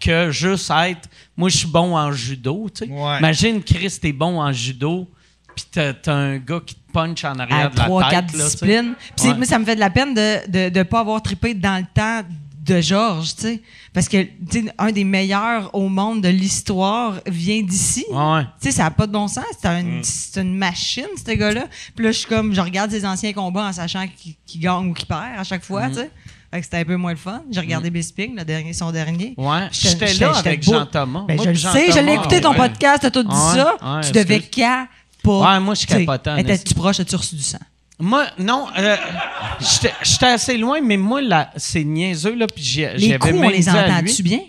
que 0.00 0.30
juste 0.30 0.70
être. 0.70 1.08
Moi, 1.36 1.48
je 1.48 1.56
suis 1.58 1.68
bon 1.68 1.96
en 1.96 2.12
judo, 2.12 2.68
tu 2.74 2.86
sais. 2.86 2.90
Ouais. 2.92 3.18
Imagine, 3.18 3.62
Chris, 3.62 3.98
t'es 4.00 4.12
bon 4.12 4.40
en 4.40 4.52
judo, 4.52 5.08
puis 5.54 5.64
t'as, 5.70 5.92
t'as 5.92 6.14
un 6.14 6.36
gars 6.38 6.60
qui 6.64 6.74
te 6.74 6.92
punch 6.92 7.24
en 7.24 7.38
arrière 7.38 7.66
à 7.66 7.68
de 7.68 7.78
la 7.78 7.84
trois, 7.84 8.02
tête. 8.04 8.10
quatre 8.12 8.24
là, 8.24 8.30
tu 8.32 8.38
sais. 8.38 8.44
disciplines. 8.44 8.94
Puis 8.98 9.12
c'est- 9.16 9.28
Ouais. 9.28 9.34
moi, 9.36 9.44
ça 9.46 9.58
me 9.58 9.64
fait 9.64 9.74
de 9.74 9.80
la 9.80 9.90
peine 9.90 10.14
de 10.14 10.68
ne 10.78 10.82
pas 10.82 11.00
avoir 11.00 11.20
trippé 11.22 11.54
dans 11.54 11.76
le 11.78 11.86
temps 11.92 12.22
de 12.64 12.80
Georges, 12.80 13.36
tu 13.36 13.42
sais. 13.42 13.62
Parce 13.92 14.08
que, 14.08 14.22
tu 14.24 14.30
sais, 14.50 14.64
un 14.76 14.90
des 14.90 15.04
meilleurs 15.04 15.72
au 15.72 15.88
monde 15.88 16.20
de 16.22 16.28
l'histoire 16.28 17.20
vient 17.26 17.62
d'ici. 17.62 18.04
Ouais. 18.10 18.42
Tu 18.60 18.68
sais, 18.68 18.70
ça 18.72 18.82
n'a 18.84 18.90
pas 18.90 19.06
de 19.06 19.12
bon 19.12 19.28
sens. 19.28 19.44
C'est 19.60 19.68
un- 19.68 19.82
Mm. 19.84 20.02
c'est 20.02 20.40
une 20.42 20.56
machine, 20.56 21.06
ce 21.24 21.30
gars-là. 21.32 21.66
Puis 21.94 22.04
là, 22.04 22.10
je 22.10 22.18
suis 22.18 22.26
comme, 22.28 22.52
je 22.52 22.60
regarde 22.60 22.90
ses 22.90 23.06
anciens 23.06 23.32
combats 23.32 23.68
en 23.68 23.72
sachant 23.72 24.06
qu'il 24.08 24.34
qu'il 24.44 24.60
gagne 24.60 24.88
ou 24.90 24.94
qu'il 24.94 25.06
perd 25.06 25.38
à 25.38 25.44
chaque 25.44 25.62
Mm. 25.62 25.64
fois, 25.66 25.88
tu 25.88 25.94
sais. 25.94 26.10
Fait 26.56 26.60
que 26.62 26.64
c'était 26.68 26.78
un 26.78 26.84
peu 26.86 26.96
moins 26.96 27.10
le 27.10 27.18
fun. 27.18 27.42
J'ai 27.50 27.60
regardé 27.60 27.90
Bisping, 27.90 28.34
le 28.34 28.42
dernier, 28.42 28.72
son 28.72 28.90
dernier. 28.90 29.34
Ouais, 29.36 29.68
J'étais- 29.70 30.14
là 30.14 30.38
avec. 30.38 30.62
Jean-Thomas. 30.62 31.26
Ben, 31.28 31.38
je 31.38 31.50
le 31.50 31.54
sais, 31.54 31.92
je 31.92 31.98
l'ai 31.98 32.14
écouté 32.14 32.40
ton 32.40 32.52
ouais. 32.52 32.56
podcast, 32.56 33.02
t'as 33.02 33.10
tout 33.10 33.22
dit 33.22 33.28
Ouais, 33.28 33.54
ça. 33.54 33.76
ouais, 33.82 34.00
tu 34.00 34.12
devais 34.12 34.40
capoter. 34.40 34.88
Ouais, 35.22 35.60
moi, 35.60 35.74
je 35.74 35.86
capotais 35.86 36.30
en 36.30 36.36
Étais-tu 36.38 36.72
proche, 36.72 36.98
as-tu 36.98 37.14
reçu 37.14 37.34
du 37.34 37.42
sang? 37.42 37.58
Moi, 37.98 38.24
non, 38.38 38.68
euh, 38.78 38.96
j'étais 40.02 40.26
assez 40.26 40.56
loin, 40.56 40.80
mais 40.80 40.96
moi, 40.96 41.20
là, 41.20 41.50
c'est 41.56 41.84
niaiseux, 41.84 42.34
là, 42.34 42.46
puis 42.46 42.64
j'avais 42.64 43.18
coups, 43.18 43.34
on 43.34 43.40
même 43.40 43.50
les 43.50 43.68
entend-tu 43.68 44.22
bien? 44.22 44.40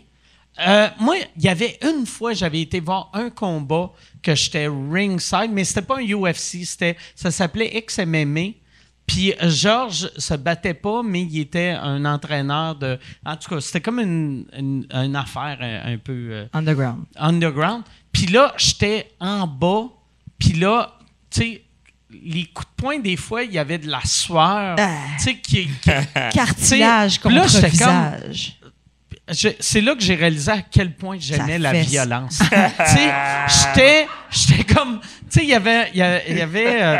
Euh, 0.65 0.87
moi, 1.01 1.17
il 1.35 1.43
y 1.43 1.49
avait 1.49 1.77
une 1.83 2.05
fois, 2.05 2.31
j'avais 2.31 2.61
été 2.61 2.79
voir 2.79 3.09
un 3.13 3.29
combat 3.29 3.91
que 4.23 4.33
j'étais 4.33 4.67
ringside, 4.67 5.49
mais 5.51 5.65
c'était 5.65 5.81
pas 5.81 5.97
un 5.97 6.05
UFC, 6.05 6.63
c'était, 6.63 6.95
ça 7.15 7.31
s'appelait 7.31 7.83
XMMA. 7.85 8.51
Puis 9.07 9.33
Georges 9.41 10.11
se 10.17 10.33
battait 10.35 10.73
pas, 10.73 11.01
mais 11.01 11.21
il 11.21 11.39
était 11.39 11.69
un 11.71 12.03
entraîneur 12.05 12.75
de. 12.75 12.99
En 13.25 13.35
tout 13.37 13.49
cas, 13.55 13.61
c'était 13.61 13.79
comme 13.81 13.99
une, 13.99 14.45
une, 14.55 14.85
une 14.91 15.15
affaire 15.15 15.57
un, 15.61 15.93
un 15.93 15.97
peu 15.97 16.27
euh, 16.31 16.45
Underground. 16.53 17.05
underground. 17.15 17.83
Puis 18.11 18.25
là, 18.27 18.53
j'étais 18.57 19.09
en 19.19 19.47
bas. 19.47 19.85
Puis 20.37 20.53
là, 20.53 20.91
tu 21.31 21.39
sais, 21.41 21.63
les 22.11 22.45
coups 22.45 22.67
de 22.69 22.81
poing, 22.81 22.99
des 22.99 23.15
fois, 23.17 23.43
il 23.43 23.53
y 23.53 23.59
avait 23.59 23.77
de 23.77 23.89
la 23.89 24.01
sueur. 24.03 24.75
Ah. 24.77 24.89
Tu 25.17 25.23
sais, 25.23 25.35
qui, 25.37 25.67
qui- 25.67 25.89
Cartilage 26.33 27.19
là, 27.23 27.41
contre 27.41 27.65
visage. 27.67 28.59
c'est 29.59 29.81
là 29.81 29.93
que 29.95 30.01
j'ai 30.01 30.15
réalisé 30.15 30.51
à 30.51 30.61
quel 30.61 30.95
point 30.95 31.17
j'aimais 31.19 31.59
la 31.59 31.71
fesse. 31.71 31.87
violence. 31.87 32.39
tu 32.39 32.45
sais, 32.85 33.11
j'étais, 33.47 34.07
j'étais 34.31 34.73
comme, 34.73 34.99
tu 35.01 35.07
sais, 35.29 35.43
il 35.43 35.49
y 35.49 35.53
avait, 35.53 35.89
il 35.93 35.97
y 35.97 36.01
avait, 36.01 36.23
il 36.29 36.37
y 36.37 36.41
avait, 36.41 36.81
euh, 36.83 36.97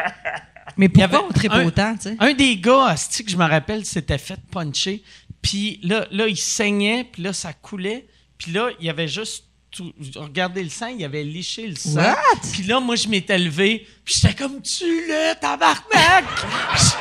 Mais 0.77 0.85
Il 0.85 0.99
y 0.99 1.07
pourquoi 1.07 1.19
avait 1.19 1.27
on 1.29 1.33
tripe 1.33 1.53
autant, 1.53 1.95
tu 1.95 2.09
sais? 2.09 2.15
un 2.19 2.33
des 2.33 2.57
gars, 2.57 2.85
asti, 2.87 3.25
que 3.25 3.31
je 3.31 3.37
me 3.37 3.47
rappelle, 3.47 3.85
s'était 3.85 4.17
fait 4.17 4.39
puncher. 4.51 5.03
Puis 5.41 5.79
là, 5.83 6.07
là, 6.11 6.27
il 6.27 6.37
saignait, 6.37 7.03
puis 7.03 7.23
là, 7.23 7.33
ça 7.33 7.53
coulait. 7.53 8.07
Puis 8.37 8.51
là, 8.51 8.69
il 8.79 8.85
y 8.85 8.89
avait 8.89 9.07
juste 9.07 9.45
tout, 9.71 9.93
regardez 10.15 10.63
le 10.63 10.69
sang, 10.69 10.87
il 10.87 11.03
avait 11.03 11.23
liché 11.23 11.67
le 11.67 11.75
sang. 11.75 11.99
What? 11.99 12.15
Puis 12.53 12.63
là, 12.63 12.79
moi, 12.79 12.95
je 12.95 13.07
m'étais 13.07 13.37
levé, 13.37 13.87
puis 14.03 14.15
j'étais 14.15 14.33
comme 14.33 14.61
tu 14.61 14.85
le 14.85 15.33
tabarnak. 15.39 16.25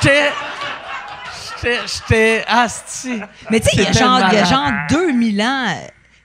j'étais, 0.01 0.31
j'étais, 1.55 1.79
j'étais, 1.87 2.43
asti. 2.47 3.19
Mais 3.49 3.59
tu 3.59 3.67
sais, 3.67 3.71
il 3.75 3.83
y 3.83 3.87
a 3.87 3.91
genre, 3.91 4.19
il 4.31 4.35
y 4.35 4.37
a 4.37 4.49
malade. 4.49 4.89
genre 4.89 5.01
2000 5.05 5.41
ans, 5.41 5.77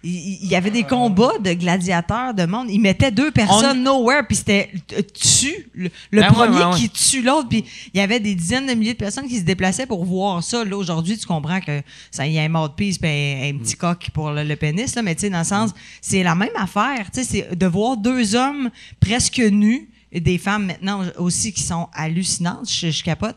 il 0.04 0.46
y 0.46 0.56
avait 0.56 0.70
des 0.72 0.82
combats 0.82 1.38
de 1.38 1.52
gladiateurs 1.52 2.34
de 2.34 2.44
monde. 2.44 2.68
Ils 2.70 2.80
mettaient 2.80 3.10
deux 3.12 3.30
personnes 3.30 3.82
nowhere, 3.84 4.22
puis 4.26 4.36
c'était 4.36 4.70
euh, 4.94 5.02
tue 5.14 5.68
le, 5.74 5.90
le 6.10 6.20
Ben 6.22 6.32
premier 6.32 6.58
ouais, 6.58 6.64
ouais. 6.64 6.76
qui 6.76 6.90
tue 6.90 7.22
l'autre. 7.22 7.48
Puis 7.48 7.64
il 7.94 7.98
y 7.98 8.00
avait 8.00 8.18
des 8.18 8.34
dizaines 8.34 8.66
de 8.66 8.74
milliers 8.74 8.94
de 8.94 8.98
personnes 8.98 9.28
qui 9.28 9.38
se 9.38 9.44
déplaçaient 9.44 9.86
pour 9.86 10.04
voir 10.04 10.42
ça. 10.42 10.64
Là, 10.64 10.76
aujourd'hui, 10.76 11.16
tu 11.16 11.26
comprends 11.26 11.60
que 11.60 11.82
ça, 12.10 12.26
y 12.26 12.38
a 12.38 12.42
un 12.42 12.48
mouthpiece 12.48 12.98
puis 12.98 13.08
un, 13.08 13.48
un 13.48 13.52
Mm. 13.52 13.58
petit 13.60 13.76
coq 13.76 14.08
pour 14.12 14.30
le, 14.32 14.42
le 14.42 14.56
pénis. 14.56 14.94
Là, 14.94 15.02
mais 15.02 15.14
tu 15.14 15.20
sais, 15.22 15.30
dans 15.30 15.38
le 15.38 15.44
sens, 15.44 15.70
c'est 16.00 16.22
la 16.22 16.34
même 16.34 16.56
affaire. 16.56 17.10
Tu 17.14 17.22
sais, 17.22 17.46
c'est 17.48 17.56
de 17.56 17.66
voir 17.66 17.96
deux 17.96 18.34
hommes 18.34 18.70
presque 18.98 19.38
nus 19.38 19.88
et 20.10 20.20
des 20.20 20.36
femmes 20.38 20.66
maintenant 20.66 21.04
aussi 21.18 21.52
qui 21.52 21.62
sont 21.62 21.88
hallucinantes. 21.92 22.68
Je, 22.70 22.90
je 22.90 23.02
capote 23.04 23.36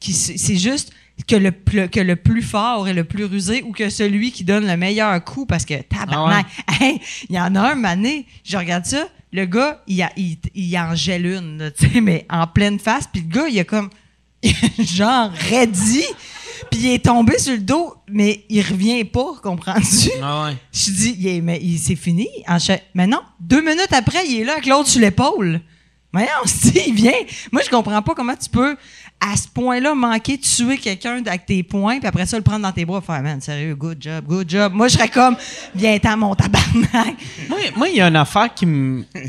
qui 0.00 0.12
c'est 0.12 0.56
juste 0.56 0.92
que 1.26 1.36
le, 1.36 1.50
que 1.50 2.00
le 2.00 2.16
plus 2.16 2.42
fort 2.42 2.88
est 2.88 2.94
le 2.94 3.04
plus 3.04 3.24
rusé 3.24 3.62
ou 3.62 3.72
que 3.72 3.90
celui 3.90 4.30
qui 4.32 4.44
donne 4.44 4.66
le 4.66 4.76
meilleur 4.76 5.22
coup 5.24 5.46
parce 5.46 5.64
que 5.64 5.74
tabarnak, 5.82 6.46
hey, 6.80 7.00
il 7.28 7.34
y 7.36 7.40
en 7.40 7.54
a 7.54 7.72
un 7.72 7.74
mané, 7.74 8.26
je 8.44 8.56
regarde 8.56 8.84
ça, 8.86 9.08
le 9.32 9.44
gars, 9.44 9.82
il, 9.86 10.00
a, 10.02 10.10
il, 10.16 10.38
il 10.54 10.78
en 10.78 10.94
gèle 10.94 11.26
une, 11.26 11.70
tu 11.78 11.90
sais, 11.90 12.00
mais 12.00 12.26
en 12.30 12.46
pleine 12.46 12.78
face, 12.78 13.06
puis 13.12 13.22
le 13.22 13.28
gars, 13.28 13.48
il 13.48 13.58
a 13.60 13.64
comme 13.64 13.90
genre 14.78 15.30
raidi, 15.50 16.04
puis 16.70 16.80
il 16.80 16.86
est 16.92 17.04
tombé 17.04 17.38
sur 17.38 17.52
le 17.52 17.58
dos, 17.58 17.94
mais 18.08 18.44
il 18.48 18.62
revient 18.62 19.04
pas, 19.04 19.32
comprends-tu? 19.42 20.10
Ah 20.22 20.44
ouais. 20.44 20.56
Je 20.72 20.90
dis, 20.92 21.16
il 21.18 21.26
est- 21.26 21.40
mais 21.40 21.58
il- 21.62 21.78
c'est 21.78 21.96
fini. 21.96 22.28
En 22.46 22.56
mais 22.94 23.06
non, 23.06 23.20
deux 23.40 23.60
minutes 23.60 23.92
après, 23.92 24.26
il 24.28 24.40
est 24.40 24.44
là 24.44 24.52
avec 24.54 24.66
l'autre 24.66 24.88
sur 24.88 25.00
l'épaule. 25.00 25.60
Voyons, 26.12 26.28
on 26.42 26.46
dit, 26.46 26.80
il 26.86 26.94
vient. 26.94 27.12
Moi, 27.52 27.60
je 27.64 27.68
comprends 27.68 28.00
pas 28.00 28.14
comment 28.14 28.34
tu 28.34 28.48
peux, 28.48 28.76
à 29.20 29.36
ce 29.36 29.48
point-là, 29.48 29.94
manquer 29.94 30.36
de 30.36 30.42
tuer 30.42 30.78
quelqu'un 30.78 31.22
avec 31.26 31.46
tes 31.46 31.62
poings, 31.62 31.98
puis 31.98 32.06
après 32.06 32.26
ça, 32.26 32.36
le 32.36 32.44
prendre 32.44 32.62
dans 32.62 32.72
tes 32.72 32.84
bras, 32.84 33.00
faire, 33.00 33.22
man, 33.22 33.40
sérieux, 33.40 33.74
good 33.74 33.98
job, 34.00 34.24
good 34.26 34.48
job. 34.48 34.72
Moi, 34.72 34.88
je 34.88 34.94
serais 34.94 35.08
comme, 35.08 35.36
viens-t'en, 35.74 36.16
mon 36.16 36.34
tabarnak. 36.34 37.16
Moi, 37.76 37.88
il 37.88 37.96
y 37.96 38.00
a 38.00 38.08
une 38.08 38.16
affaire 38.16 38.52
qui, 38.54 38.66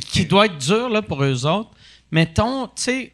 qui 0.02 0.26
doit 0.26 0.46
être 0.46 0.58
dure 0.58 0.90
là, 0.90 1.02
pour 1.02 1.24
eux 1.24 1.46
autres. 1.46 1.72
Mettons, 2.12 2.68
tu 2.68 2.74
sais, 2.76 3.14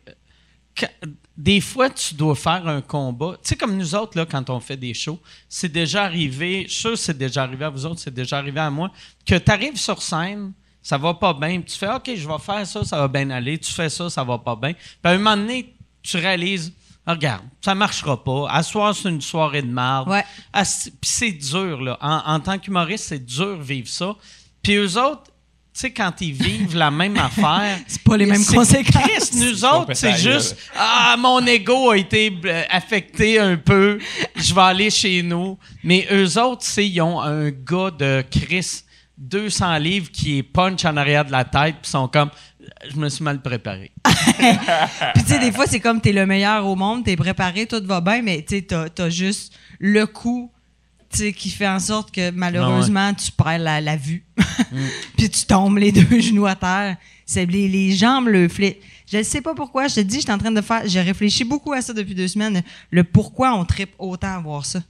des 1.38 1.62
fois, 1.62 1.90
tu 1.90 2.16
dois 2.16 2.36
faire 2.36 2.68
un 2.68 2.82
combat. 2.82 3.34
Tu 3.44 3.50
sais, 3.50 3.56
comme 3.56 3.78
nous 3.78 3.96
autres, 3.96 4.18
là, 4.18 4.26
quand 4.26 4.50
on 4.50 4.60
fait 4.60 4.78
des 4.78 4.94
shows, 4.94 5.20
c'est 5.50 5.72
déjà 5.72 6.04
arrivé, 6.04 6.66
je 6.68 6.74
suis 6.74 6.82
sûr 6.82 6.98
c'est 6.98 7.18
déjà 7.18 7.44
arrivé 7.44 7.66
à 7.66 7.70
vous 7.70 7.86
autres, 7.86 8.00
c'est 8.00 8.14
déjà 8.14 8.38
arrivé 8.38 8.60
à 8.60 8.70
moi, 8.70 8.92
que 9.26 9.36
tu 9.36 9.52
arrives 9.52 9.78
sur 9.78 10.02
scène, 10.02 10.54
ça 10.82 10.98
va 10.98 11.14
pas 11.14 11.34
bien, 11.34 11.62
puis 11.62 11.74
tu 11.74 11.78
fais 11.78 11.92
OK, 11.92 12.12
je 12.16 12.28
vais 12.28 12.40
faire 12.40 12.66
ça, 12.68 12.84
ça 12.84 12.98
va 12.98 13.08
bien 13.08 13.30
aller. 13.32 13.58
Tu 13.58 13.72
fais 13.72 13.90
ça, 13.90 14.10
ça 14.10 14.24
va 14.24 14.38
pas 14.38 14.56
bien. 14.56 14.74
Puis 14.74 14.84
à 15.04 15.10
un 15.10 15.18
moment 15.18 15.36
donné, 15.36 15.75
tu 16.06 16.18
réalises, 16.18 16.74
Ah, 17.08 17.14
regarde, 17.14 17.44
ça 17.64 17.76
marchera 17.76 18.24
pas. 18.24 18.48
À 18.50 18.64
soir, 18.64 18.96
c'est 18.96 19.10
une 19.10 19.22
soirée 19.22 19.62
de 19.62 19.68
marde. 19.72 20.10
Ouais. 20.10 20.24
Asti- 20.54 20.90
Puis 21.00 21.12
c'est 21.12 21.32
dur, 21.32 21.80
là. 21.82 21.98
En, 22.02 22.34
en 22.34 22.40
tant 22.40 22.58
qu'humoriste, 22.58 23.06
c'est 23.10 23.24
dur 23.24 23.58
de 23.60 23.64
vivre 23.64 23.88
ça. 23.88 24.16
Puis 24.64 24.74
eux 24.76 24.98
autres, 24.98 25.26
tu 25.74 25.82
sais, 25.82 25.92
quand 25.92 26.14
ils 26.22 26.32
vivent 26.34 26.76
la 26.76 26.90
même 26.90 27.16
affaire. 27.30 27.78
C'est 27.86 28.02
pas 28.02 28.18
les 28.18 28.26
mêmes 28.26 28.42
c'est- 28.42 28.56
conséquences. 28.56 29.04
Chris, 29.04 29.38
nous 29.40 29.64
autres, 29.66 29.94
c'est 29.94 30.16
juste 30.18 30.58
Ah, 30.76 31.16
mon 31.20 31.46
ego 31.46 31.92
a 31.92 31.98
été 31.98 32.36
euh, 32.46 32.64
affecté 32.72 33.38
un 33.40 33.58
peu. 33.58 34.00
Je 34.38 34.56
vais 34.56 34.62
aller 34.62 34.90
chez 34.90 35.22
nous. 35.22 35.60
Mais 35.84 36.08
eux 36.12 36.40
autres, 36.40 36.64
tu 36.64 36.72
sais, 36.72 36.88
ils 36.88 37.02
ont 37.02 37.22
un 37.22 37.52
gars 37.52 37.92
de 37.92 38.24
Chris 38.32 38.82
200 39.18 39.78
livres 39.78 40.10
qui 40.12 40.40
est 40.40 40.44
punch 40.44 40.84
en 40.86 40.98
arrière 40.98 41.24
de 41.26 41.32
la 41.32 41.46
tête, 41.46 41.76
puis 41.82 41.90
sont 41.92 42.08
comme 42.08 42.30
Je 42.90 42.98
me 42.98 43.10
suis 43.10 43.24
mal 43.24 43.42
préparé. 43.42 43.92
Puis 44.06 45.24
tu 45.24 45.30
sais, 45.30 45.40
des 45.40 45.52
fois, 45.52 45.66
c'est 45.68 45.80
comme 45.80 46.02
t'es 46.02 46.12
le 46.12 46.26
meilleur 46.26 46.66
au 46.66 46.76
monde, 46.76 47.04
t'es 47.04 47.16
préparé, 47.16 47.66
tout 47.66 47.84
va 47.84 48.02
bien, 48.02 48.22
mais 48.22 48.44
tu 48.48 48.56
sais, 48.56 48.62
t'as, 48.62 48.90
t'as 48.90 49.10
juste 49.10 49.54
le 49.80 50.06
coup 50.06 50.52
tu 51.16 51.34
qui 51.34 51.50
fait 51.50 51.68
en 51.68 51.80
sorte 51.80 52.12
que 52.12 52.32
malheureusement, 52.32 53.14
tu 53.14 53.32
perds 53.32 53.60
la, 53.60 53.82
la 53.82 53.96
vue. 53.96 54.26
Puis 55.18 55.30
tu 55.30 55.46
tombes 55.46 55.78
les 55.78 55.92
deux 55.94 56.20
genoux 56.20 56.46
à 56.46 56.56
terre. 56.56 56.98
C'est 57.26 57.46
les, 57.46 57.68
les 57.68 57.94
jambes, 57.94 58.28
le 58.28 58.48
flit. 58.48 58.76
Je 59.08 59.18
ne 59.18 59.24
sais 59.24 59.42
pas 59.42 59.54
pourquoi. 59.54 59.88
Je 59.88 59.96
te 59.96 60.00
dis, 60.02 60.18
je 60.18 60.22
suis 60.22 60.32
en 60.32 60.38
train 60.38 60.52
de 60.52 60.62
faire. 60.62 60.84
J'ai 60.86 61.02
réfléchi 61.02 61.44
beaucoup 61.44 61.74
à 61.74 61.82
ça 61.82 61.94
depuis 61.94 62.16
deux 62.16 62.28
semaines. 62.28 62.62
Le 62.92 63.04
pourquoi 63.04 63.54
on 63.56 63.66
tripe 63.66 63.94
autant 63.98 64.36
à 64.36 64.40
voir 64.40 64.66
ça. 64.66 64.82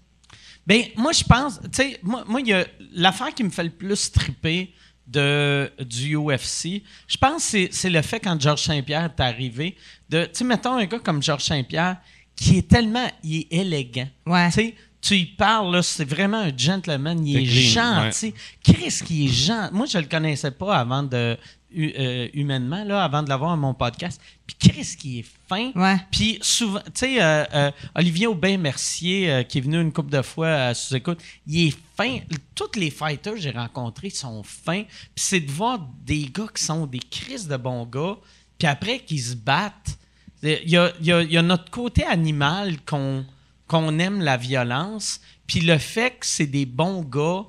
Ben, 0.65 0.84
moi, 0.97 1.11
je 1.11 1.23
pense, 1.23 1.60
tu 1.61 1.69
sais, 1.73 1.99
moi, 2.02 2.23
moi, 2.27 2.41
il 2.41 2.47
y 2.47 2.53
a 2.53 2.65
l'affaire 2.93 3.34
qui 3.34 3.43
me 3.43 3.52
fait 3.52 3.64
le 3.64 3.69
plus 3.69 4.11
triper 4.11 4.73
de, 5.07 5.72
du 5.84 6.15
UFC, 6.15 6.82
je 7.07 7.18
pense 7.18 7.44
que 7.44 7.49
c'est- 7.49 7.69
c'est 7.72 7.90
le 7.90 8.02
fait 8.02 8.19
quand 8.19 8.40
Georges 8.41 8.64
Saint-Pierre 8.64 9.06
est 9.15 9.22
arrivé, 9.22 9.76
de, 10.10 10.23
tu 10.26 10.30
sais, 10.34 10.44
mettons 10.44 10.73
un 10.73 10.86
gars 10.86 10.99
comme 10.99 11.22
Georges 11.22 11.44
Saint-Pierre, 11.44 11.98
qui 12.36 12.57
est 12.57 12.68
tellement, 12.68 13.07
il 13.23 13.41
est 13.41 13.48
élégant. 13.53 14.07
Ouais. 14.26 14.48
Tu 14.48 14.53
sais, 14.53 14.76
tu 15.02 15.15
y 15.15 15.26
parles, 15.26 15.72
là, 15.76 15.84
c'est 15.84 16.03
vraiment 16.10 16.40
un 16.40 16.52
gentleman, 16.57 17.26
il 17.26 17.38
est 17.38 17.45
gentil. 17.69 18.34
Chris, 18.64 18.99
qui 19.06 19.26
est 19.26 19.32
gentil. 19.32 19.73
Moi, 19.73 19.86
je 19.86 19.99
le 19.99 20.06
connaissais 20.06 20.49
pas 20.52 20.77
avant 20.80 21.03
de, 21.03 21.38
humainement, 21.76 22.84
là, 22.84 23.03
avant 23.03 23.22
de 23.23 23.30
l'avoir 23.30 23.52
à 23.52 23.56
mon 23.56 23.73
podcast. 23.73 24.19
Puis 24.47 24.56
Chris, 24.69 24.95
qui 24.99 25.19
est 25.19 25.26
fin. 25.49 25.72
Ouais. 25.76 25.97
Puis 26.11 26.39
souvent, 26.41 26.80
tu 26.85 26.91
sais, 26.95 27.22
euh, 27.22 27.43
euh, 27.53 27.72
Olivier 27.95 28.27
Aubin-Mercier, 28.27 29.31
euh, 29.31 29.43
qui 29.43 29.57
est 29.57 29.61
venu 29.61 29.80
une 29.81 29.91
couple 29.91 30.11
de 30.11 30.22
fois 30.22 30.49
à 30.49 30.73
sous-écoute, 30.73 31.19
il 31.47 31.68
est 31.68 31.77
fin. 31.97 32.19
Tous 32.53 32.77
les 32.80 32.89
fighters 32.89 33.34
que 33.35 33.39
j'ai 33.41 33.52
rencontrés 33.52 34.10
sont 34.10 34.43
fins. 34.43 34.84
Puis 34.84 35.23
c'est 35.26 35.39
de 35.39 35.52
voir 35.52 35.80
des 36.06 36.26
gars 36.34 36.47
qui 36.56 36.64
sont 36.64 36.85
des 36.88 36.99
crises 36.99 37.47
de 37.47 37.57
bons 37.57 37.85
gars, 37.85 38.15
puis 38.57 38.68
après 38.68 38.99
qu'ils 38.99 39.22
se 39.22 39.35
battent. 39.35 39.97
Il 40.43 40.69
y 40.69 40.77
a, 40.77 40.91
il 40.99 41.06
y 41.07 41.11
a- 41.11 41.22
il 41.23 41.31
y 41.31 41.38
a 41.38 41.41
notre 41.41 41.69
côté 41.72 42.03
animal 42.03 42.77
qu'on 42.85 43.26
qu'on 43.68 43.97
aime 43.97 44.22
la 44.22 44.38
violence, 44.38 45.19
puis 45.47 45.60
le 45.61 45.80
fait 45.80 46.11
que 46.19 46.26
c'est 46.27 46.45
des 46.45 46.68
bons 46.68 47.02
gars, 47.02 47.45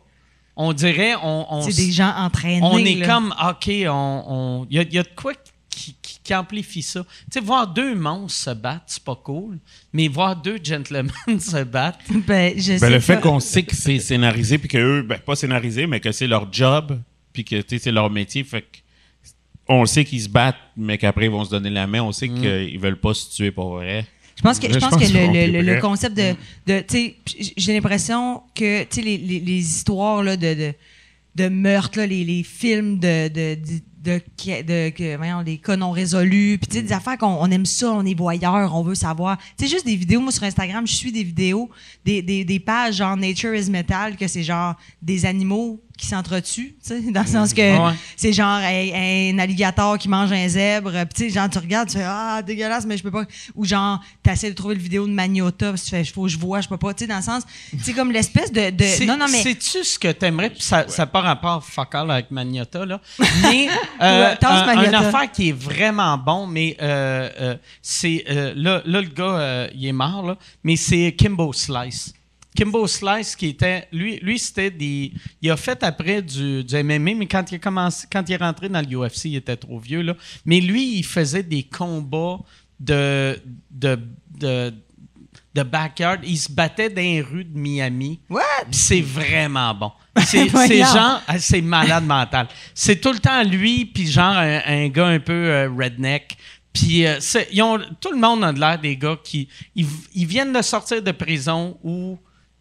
on 0.56 0.72
dirait, 0.72 1.14
on, 1.22 1.46
on 1.50 1.62
C'est 1.62 1.76
des 1.86 1.92
gens 1.92 2.12
entraînés. 2.16 2.60
on 2.62 2.78
est 2.78 2.94
là. 2.96 3.06
comme, 3.06 3.34
OK, 3.48 3.70
on- 3.88 4.24
on- 4.26 4.66
il 4.70 4.82
y, 4.82 4.94
y 4.94 4.98
a 4.98 5.02
de 5.02 5.08
quoi 5.14 5.32
qui, 5.68 5.94
qui- 6.00 6.18
qui 6.24 6.34
amplifie 6.34 6.82
ça. 6.82 7.04
Tu 7.30 7.38
sais, 7.38 7.40
voir 7.40 7.66
deux 7.68 7.94
monstres 7.94 8.38
se 8.44 8.50
battre, 8.50 8.84
c'est 8.86 9.04
pas 9.04 9.14
cool, 9.16 9.58
mais 9.92 10.08
voir 10.08 10.34
deux 10.34 10.58
gentlemen 10.62 11.10
se 11.38 11.62
battre, 11.64 11.98
Ben, 12.26 12.54
je 12.58 12.72
Ben, 12.72 12.78
sais 12.78 12.90
le 12.90 13.00
fait 13.00 13.20
qu'on 13.20 13.38
sait 13.40 13.62
que 13.62 13.76
c'est 13.76 13.98
scénarisé, 14.00 14.58
puis 14.58 14.68
que 14.68 14.78
eux, 14.78 15.02
ben, 15.02 15.18
pas 15.18 15.36
scénarisé, 15.36 15.86
mais 15.86 16.00
que 16.00 16.10
c'est 16.12 16.26
leur 16.26 16.50
job, 16.52 16.98
puis 17.32 17.44
que 17.44 17.56
tu 17.60 17.76
sais, 17.76 17.78
c'est 17.84 17.92
leur 17.92 18.08
métier, 18.10 18.42
fait 18.44 18.62
que 18.62 18.78
on 19.68 19.84
sait 19.84 20.04
qu'ils 20.04 20.22
se 20.22 20.28
battent, 20.28 20.56
mais 20.76 20.96
qu'après 20.96 21.24
ils 21.26 21.30
vont 21.30 21.44
se 21.44 21.50
donner 21.50 21.70
la 21.70 21.86
main. 21.88 22.00
On 22.00 22.12
sait 22.12 22.28
qu'ils 22.28 22.78
veulent 22.78 23.00
pas 23.00 23.14
se 23.14 23.34
tuer 23.34 23.50
pour 23.50 23.74
vrai. 23.74 24.06
Je 24.36 24.42
pense 24.42 24.58
que, 24.58 24.68
je 24.68 24.74
Je 24.74 24.78
pense 24.78 24.90
que 24.96 25.04
le, 25.12 25.46
le- 25.52 25.62
le- 25.62 25.80
concept 25.80 26.16
de. 26.16 26.34
de 26.66 26.80
tu 26.80 26.86
sais, 26.96 27.16
j- 27.26 27.54
j'ai 27.56 27.72
l'impression 27.72 28.42
que 28.54 28.82
tu 28.82 28.88
sais, 28.96 29.02
les, 29.02 29.16
les, 29.16 29.40
les 29.40 29.58
histoires 29.58 30.22
là, 30.22 30.36
de, 30.36 30.54
de, 30.54 30.72
de 31.36 31.48
meurtres, 31.48 31.98
là, 31.98 32.06
les, 32.06 32.22
les 32.24 32.42
films 32.42 32.98
de. 32.98 33.28
de, 33.28 33.54
de 33.54 33.80
de, 34.06 34.20
de, 34.62 35.16
voyons, 35.16 35.40
les 35.40 35.58
cas 35.58 35.76
non 35.76 35.90
résolus, 35.90 36.58
puis 36.58 36.68
tu 36.68 36.76
sais, 36.76 36.82
des 36.84 36.92
affaires 36.92 37.18
qu'on 37.18 37.26
on 37.40 37.50
aime 37.50 37.66
ça, 37.66 37.90
on 37.90 38.06
est 38.06 38.14
voyeur, 38.14 38.72
on 38.72 38.84
veut 38.84 38.94
savoir. 38.94 39.36
Tu 39.58 39.64
sais, 39.64 39.68
juste 39.72 39.84
des 39.84 39.96
vidéos, 39.96 40.20
moi 40.20 40.30
sur 40.30 40.44
Instagram, 40.44 40.86
je 40.86 40.94
suis 40.94 41.10
des 41.10 41.24
vidéos, 41.24 41.68
des, 42.04 42.22
des, 42.22 42.44
des 42.44 42.60
pages 42.60 42.94
genre 42.98 43.16
Nature 43.16 43.52
is 43.56 43.68
Metal, 43.68 44.16
que 44.16 44.28
c'est 44.28 44.44
genre 44.44 44.76
des 45.02 45.26
animaux 45.26 45.80
qui 45.96 46.06
s'entretuent, 46.06 46.76
tu 46.86 47.10
dans 47.12 47.22
le 47.22 47.26
sens 47.26 47.54
que 47.54 47.60
Ouais. 47.88 47.94
c'est 48.16 48.32
genre 48.32 48.46
un, 48.62 49.32
un 49.32 49.38
alligator 49.38 49.96
qui 49.98 50.08
mange 50.08 50.30
un 50.32 50.46
zèbre. 50.48 50.92
Puis 51.14 51.28
tu 51.28 51.30
genre, 51.32 51.48
tu 51.48 51.58
regardes, 51.58 51.88
tu 51.88 51.96
fais 51.96 52.04
Ah, 52.06 52.42
dégueulasse, 52.42 52.84
mais 52.86 52.96
je 52.96 53.02
peux 53.02 53.10
pas. 53.10 53.24
Ou 53.54 53.64
genre, 53.64 54.00
tu 54.22 54.30
essaies 54.30 54.50
de 54.50 54.54
trouver 54.54 54.74
le 54.74 54.80
vidéo 54.80 55.06
de 55.06 55.12
Magnota, 55.12 55.72
tu 55.72 55.88
fais 55.90 56.04
Faut 56.04 56.24
que 56.24 56.28
je 56.28 56.38
vois, 56.38 56.60
je 56.60 56.68
peux 56.68 56.76
pas. 56.76 56.92
Tu 56.94 57.04
sais, 57.04 57.08
dans 57.08 57.16
le 57.16 57.22
sens, 57.22 57.42
c'est 57.82 57.92
comme 57.94 58.12
l'espèce 58.12 58.52
de. 58.52 58.70
de 58.70 58.84
C'est- 58.84 59.06
non, 59.06 59.16
non, 59.16 59.26
mais. 59.30 59.42
Sais-tu 59.42 59.82
ce 59.84 59.98
que 59.98 60.12
t'aimerais? 60.12 60.50
Puis 60.50 60.62
ça 60.62 60.84
n'a 60.98 61.06
pas 61.06 61.20
rapport 61.20 61.64
fuck 61.64 61.94
all 61.94 62.10
avec 62.10 62.30
Magnota, 62.30 62.84
là. 62.86 63.00
Mais 63.42 63.68
euh, 64.02 64.34
Ouais, 64.34 64.44
un- 64.44 64.84
une 64.84 64.94
affaire 64.94 65.30
qui 65.32 65.48
est 65.48 65.52
vraiment 65.52 66.18
bon, 66.18 66.46
mais 66.46 66.76
euh, 66.82 67.28
euh, 67.40 67.56
c'est. 67.82 68.24
euh, 68.30 68.52
là, 68.56 68.82
là, 68.84 69.00
le 69.00 69.08
gars, 69.08 69.24
euh, 69.24 69.68
il 69.74 69.86
est 69.86 69.92
mort, 69.92 70.22
là. 70.26 70.36
Mais 70.62 70.76
c'est 70.76 71.14
Kimbo 71.16 71.52
Slice. 71.52 72.12
Kimbo 72.56 72.86
Slice, 72.86 73.36
qui 73.36 73.48
était. 73.48 73.86
Lui, 73.92 74.18
lui 74.20 74.38
c'était 74.38 74.70
des. 74.70 75.12
Il 75.42 75.50
a 75.50 75.56
fait 75.56 75.82
après 75.82 76.22
du, 76.22 76.64
du 76.64 76.82
MMA, 76.82 77.14
mais 77.14 77.26
quand 77.26 77.50
il, 77.52 77.56
a 77.56 77.58
commencé, 77.58 78.06
quand 78.10 78.24
il 78.28 78.32
est 78.32 78.36
rentré 78.36 78.68
dans 78.68 78.80
le 78.80 78.96
UFC, 78.96 79.26
il 79.26 79.36
était 79.36 79.56
trop 79.56 79.78
vieux, 79.78 80.02
là. 80.02 80.14
Mais 80.44 80.60
lui, 80.60 80.98
il 80.98 81.04
faisait 81.04 81.42
des 81.42 81.62
combats 81.62 82.38
de, 82.80 83.38
de, 83.70 83.98
de, 84.38 84.72
de 85.54 85.62
backyard. 85.62 86.20
Il 86.24 86.38
se 86.38 86.50
battait 86.50 86.88
dans 86.88 87.02
les 87.02 87.20
rues 87.20 87.44
de 87.44 87.58
Miami. 87.58 88.20
What? 88.30 88.42
C'est 88.70 89.02
vraiment 89.02 89.74
bon. 89.74 89.92
C'est 90.24 90.48
genre, 90.48 91.20
ah, 91.26 91.38
c'est 91.38 91.60
malade 91.60 92.06
mental. 92.06 92.48
C'est 92.74 93.02
tout 93.02 93.12
le 93.12 93.18
temps 93.18 93.42
lui, 93.42 93.84
puis 93.84 94.06
genre 94.06 94.34
un, 94.34 94.62
un 94.64 94.88
gars 94.88 95.08
un 95.08 95.20
peu 95.20 95.32
euh, 95.34 95.68
redneck. 95.68 96.38
Puis 96.72 97.06
euh, 97.06 97.18
tout 98.00 98.12
le 98.12 98.18
monde 98.18 98.42
a 98.42 98.52
de 98.52 98.58
l'air 98.58 98.78
des 98.78 98.96
gars 98.96 99.18
qui 99.22 99.46
ils, 99.74 99.86
ils 100.14 100.26
viennent 100.26 100.54
de 100.54 100.62
sortir 100.62 101.02
de 101.02 101.12
prison 101.12 101.78
ou 101.84 102.18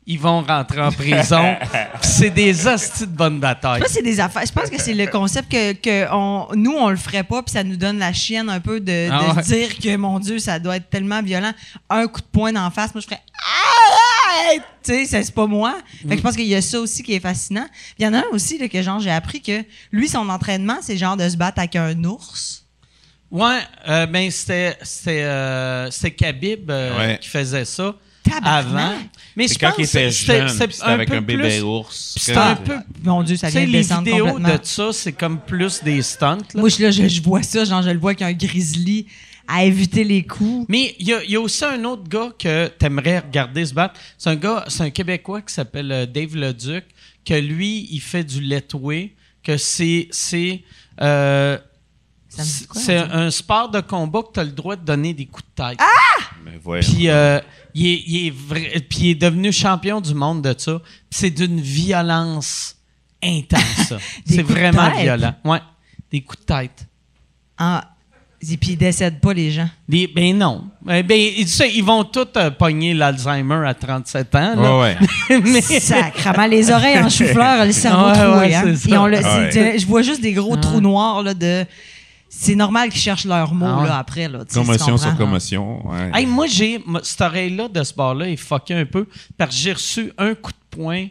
ils 0.07 0.19
vont 0.19 0.41
rentrer 0.43 0.81
en 0.81 0.91
prison. 0.91 1.55
C'est 2.01 2.29
des 2.29 2.67
hosties 2.67 3.07
de 3.07 3.11
bonne 3.15 3.39
bataille. 3.39 3.79
Je 3.79 3.85
pense 3.85 3.93
que 3.93 3.93
c'est 3.95 4.03
des 4.03 4.19
affaires. 4.19 4.43
Je 4.45 4.51
pense 4.51 4.69
que 4.69 4.79
c'est 4.79 4.93
le 4.93 5.07
concept 5.07 5.51
que, 5.51 5.73
que 5.73 6.07
on, 6.11 6.47
nous, 6.55 6.73
on 6.73 6.89
le 6.89 6.95
ferait 6.97 7.23
pas, 7.23 7.41
puis 7.41 7.51
ça 7.53 7.63
nous 7.63 7.75
donne 7.75 7.97
la 7.97 8.13
chienne 8.13 8.49
un 8.49 8.59
peu 8.59 8.79
de, 8.79 8.85
de 8.85 9.09
Ah 9.11 9.33
ouais. 9.33 9.41
dire 9.41 9.77
que, 9.79 9.95
mon 9.97 10.19
Dieu, 10.19 10.37
ça 10.39 10.59
doit 10.59 10.75
être 10.77 10.89
tellement 10.89 11.21
violent. 11.23 11.51
Un 11.89 12.07
coup 12.07 12.21
de 12.21 12.27
poing 12.31 12.53
d'en 12.53 12.69
face, 12.69 12.93
moi, 12.93 13.01
je 13.01 13.05
ferais 13.07 13.21
Arrête! 14.39 14.63
Tu 14.83 15.05
sais, 15.07 15.23
c'est 15.23 15.33
pas 15.33 15.47
moi. 15.47 15.75
Fait 16.03 16.09
que 16.09 16.17
je 16.17 16.21
pense 16.21 16.35
qu'il 16.35 16.45
y 16.45 16.55
a 16.55 16.61
ça 16.61 16.79
aussi 16.79 17.01
qui 17.01 17.13
est 17.13 17.19
fascinant. 17.19 17.65
Puis 17.71 17.95
Il 17.99 18.05
y 18.05 18.07
en 18.07 18.13
a 18.13 18.19
un 18.19 18.23
aussi, 18.31 18.57
là, 18.59 18.67
que 18.67 18.81
genre, 18.81 18.99
j'ai 18.99 19.11
appris 19.11 19.41
que 19.41 19.63
lui, 19.91 20.07
son 20.07 20.29
entraînement, 20.29 20.77
c'est 20.81 20.97
genre 20.97 21.17
de 21.17 21.27
se 21.27 21.35
battre 21.37 21.59
avec 21.59 21.75
un 21.75 22.03
ours. 22.03 22.63
Ouais, 23.31 23.59
euh, 23.87 24.05
ben 24.05 24.29
c'était 24.29 24.77
c'était 24.83 25.23
euh, 25.23 25.89
Khabib 26.15 26.69
euh, 26.69 26.97
Ouais. 26.97 27.17
qui 27.19 27.27
faisait 27.27 27.65
ça! 27.65 27.95
Avant. 28.43 28.93
Mais 29.35 29.47
C'est 29.47 29.55
je 29.55 29.59
quand 29.59 29.67
pense 29.71 29.77
il 29.79 29.83
était 29.85 30.11
jeune, 30.11 30.49
c'était 30.49 30.81
avec 30.83 31.11
un 31.11 31.21
bébé 31.21 31.43
plus- 31.57 31.61
ours. 31.61 32.15
C'était 32.17 32.37
un 32.37 32.55
peu 32.55 32.75
Mon 33.03 33.21
Dieu, 33.23 33.35
ça 33.35 33.49
vient 33.49 33.61
de 33.61 33.65
les 33.67 33.79
descendre 33.79 34.03
vidéos 34.05 34.25
complètement. 34.27 34.57
de 34.57 34.65
ça, 34.65 34.89
c'est 34.93 35.11
comme 35.13 35.39
plus 35.39 35.83
des 35.83 36.01
stunts. 36.01 36.37
là. 36.53 36.59
Moi, 36.61 36.69
je, 36.69 36.81
là, 36.83 36.91
je, 36.91 37.07
je 37.07 37.21
vois 37.21 37.43
ça, 37.43 37.65
genre, 37.65 37.81
je 37.81 37.89
le 37.89 37.99
vois 37.99 38.15
qu'un 38.15 38.31
grizzly 38.33 39.07
à 39.47 39.63
éviter 39.63 40.03
les 40.03 40.23
coups. 40.23 40.65
Mais 40.69 40.95
il 40.99 41.07
y, 41.07 41.13
a- 41.13 41.23
il 41.23 41.29
y 41.31 41.35
a 41.35 41.39
aussi 41.41 41.63
un 41.65 41.83
autre 41.83 42.07
gars 42.07 42.29
que 42.39 42.67
t'aimerais 42.67 43.19
regarder 43.19 43.65
se 43.65 43.73
battre. 43.73 43.99
C'est 44.17 44.29
un 44.29 44.35
gars, 44.35 44.65
c'est 44.69 44.83
un 44.83 44.89
Québécois 44.89 45.41
qui 45.41 45.53
s'appelle 45.53 45.91
euh, 45.91 46.05
Dave 46.05 46.35
Leduc, 46.35 46.83
que 47.25 47.33
lui, 47.33 47.87
il 47.91 47.99
fait 47.99 48.23
du 48.23 48.39
letway, 48.41 49.13
que 49.43 49.57
c'est 49.57 50.07
c'est 50.11 50.63
euh, 51.01 51.57
un 53.11 53.31
sport 53.31 53.69
de 53.69 53.79
combat 53.81 54.21
que 54.23 54.33
tu 54.33 54.39
as 54.39 54.43
le 54.43 54.51
droit 54.51 54.75
de 54.75 54.83
donner 54.83 55.13
des 55.13 55.25
coups 55.25 55.45
de 55.55 55.63
tête. 55.63 55.79
Mais 56.43 56.59
voyons. 56.61 56.81
Puis 56.83 57.07
euh, 57.09 57.39
il, 57.75 57.85
est, 57.87 58.03
il 58.07 58.27
est 58.27 58.33
vrai- 58.33 58.85
puis 58.89 58.99
il 59.01 59.09
est 59.11 59.15
devenu 59.21 59.51
champion 59.51 60.01
du 60.01 60.13
monde 60.15 60.41
de 60.41 60.55
ça. 60.57 60.79
Puis 61.09 61.19
c'est 61.19 61.29
d'une 61.29 61.59
violence 61.61 62.75
intense. 63.23 63.93
c'est 64.25 64.37
de 64.37 64.41
vraiment 64.43 64.89
violent. 64.97 65.35
Ouais, 65.43 65.59
des 66.11 66.21
coups 66.21 66.39
de 66.41 66.45
tête. 66.45 66.87
Ah. 67.57 67.91
Et 68.47 68.57
puis, 68.57 68.71
ils 68.73 68.77
décèdent 68.77 69.21
pas, 69.21 69.33
les 69.33 69.49
gens. 69.49 69.67
Des- 69.89 70.05
ben 70.07 70.37
non. 70.37 70.65
Eh 70.87 71.01
ben, 71.01 71.31
tu 71.35 71.47
sais, 71.47 71.71
ils 71.73 71.83
vont 71.83 72.03
tous 72.03 72.27
euh, 72.37 72.51
pogner 72.51 72.93
l'Alzheimer 72.93 73.65
à 73.65 73.73
37 73.73 74.35
ans. 74.35 74.55
là. 74.55 74.77
Ouais, 74.79 74.97
ouais. 75.29 75.39
Mais- 75.43 75.61
Sacrement, 75.61 76.45
les 76.45 76.69
oreilles 76.69 76.99
en 76.99 77.09
chou-fleur, 77.09 77.65
le 77.65 77.71
cerveau 77.71 78.05
Ouais, 78.09 78.13
troué. 78.13 78.37
ouais, 78.37 78.53
hein. 78.55 78.61
c'est 78.65 78.75
ça. 78.75 78.89
Ils 78.89 78.97
ont 78.99 79.07
le- 79.07 79.17
Ouais. 79.17 79.49
c'est- 79.51 79.79
Je 79.79 79.87
vois 79.87 80.03
juste 80.03 80.21
des 80.21 80.33
gros 80.33 80.55
trous 80.57 80.81
noirs 80.81 81.23
là, 81.23 81.33
de. 81.33 81.65
C'est 82.37 82.55
normal 82.55 82.89
qu'ils 82.89 82.99
cherchent 83.01 83.25
leurs 83.25 83.53
mots 83.53 83.65
Ah 83.81 83.85
là, 83.87 83.97
après. 83.97 84.27
Là, 84.27 84.43
Commotion 84.53 84.97
sur 84.97 85.15
commotion. 85.15 85.87
ouais. 85.87 86.11
Hey, 86.13 86.25
moi, 86.25 86.47
j'ai. 86.47 86.83
Cette 87.03 87.21
oreille-là 87.21 87.67
de 87.69 87.83
ce 87.83 87.93
bar-là 87.93 88.29
est 88.29 88.35
fucké 88.35 88.73
un 88.73 88.85
peu 88.85 89.07
parce 89.37 89.55
que 89.55 89.61
j'ai 89.61 89.73
reçu 89.73 90.11
un 90.17 90.35
coup 90.35 90.51
de 90.51 90.57
poing 90.77 91.07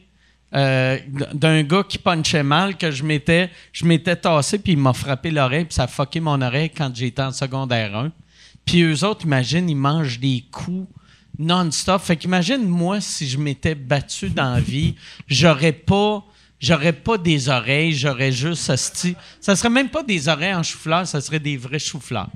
euh, 0.54 0.98
d'un 1.32 1.62
gars 1.62 1.82
qui 1.88 1.98
punchait 1.98 2.42
mal 2.44 2.76
que 2.76 2.90
je 2.90 3.02
m'étais 3.02 3.50
je 3.72 3.84
m'étais 3.84 4.14
tassé 4.14 4.58
puis 4.58 4.72
il 4.72 4.78
m'a 4.78 4.92
frappé 4.92 5.30
l'oreille 5.32 5.64
puis 5.64 5.74
ça 5.74 5.84
a 5.84 5.86
fucké 5.88 6.20
mon 6.20 6.40
oreille 6.40 6.70
quand 6.70 6.94
j'étais 6.94 7.22
en 7.22 7.32
secondaire 7.32 7.96
1. 7.96 8.12
Puis 8.64 8.82
eux 8.82 9.04
autres, 9.04 9.24
imagine, 9.24 9.68
ils 9.68 9.74
mangent 9.76 10.20
des 10.20 10.44
coups 10.52 10.88
non-stop. 11.38 12.00
Fait 12.02 12.16
qu'imagine, 12.16 12.64
moi, 12.66 13.00
si 13.00 13.28
je 13.28 13.38
m'étais 13.38 13.74
battu 13.74 14.30
dans 14.30 14.52
la 14.54 14.60
vie, 14.60 14.94
j'aurais 15.26 15.72
pas. 15.72 16.22
J'aurais 16.64 16.94
pas 16.94 17.18
des 17.18 17.50
oreilles, 17.50 17.92
j'aurais 17.92 18.32
juste 18.32 18.70
asti. 18.70 19.14
Ça 19.38 19.54
serait 19.54 19.68
même 19.68 19.90
pas 19.90 20.02
des 20.02 20.28
oreilles 20.30 20.54
en 20.54 20.62
chou-fleur, 20.62 21.06
ça 21.06 21.20
serait 21.20 21.38
des 21.38 21.58
vrais 21.58 21.78
chou-fleurs. 21.78 22.28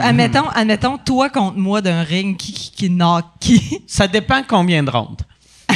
Admettons, 0.00 0.48
admettons, 0.54 0.98
toi 0.98 1.28
contre 1.30 1.56
moi 1.58 1.80
d'un 1.80 2.04
ring, 2.04 2.36
qui, 2.36 2.52
qui, 2.52 2.70
qui 2.70 2.90
knock 2.90 3.24
qui? 3.40 3.82
Ça 3.88 4.06
dépend 4.06 4.42
combien 4.46 4.84
de 4.84 4.90
rondes. 4.90 5.22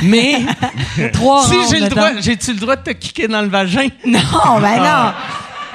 Mais 0.05 0.37
Trois 1.15 1.47
si 1.49 1.57
j'ai 1.69 1.81
le 1.81 1.89
droit, 1.89 2.11
j'ai-tu 2.20 2.53
le 2.53 2.61
droit 2.61 2.77
de 2.77 2.83
te 2.83 2.91
kicker 2.91 3.27
dans 3.27 3.43
le 3.43 3.49
vagin? 3.49 3.89
Non, 4.07 4.61
ben 4.61 4.78
non! 4.78 5.12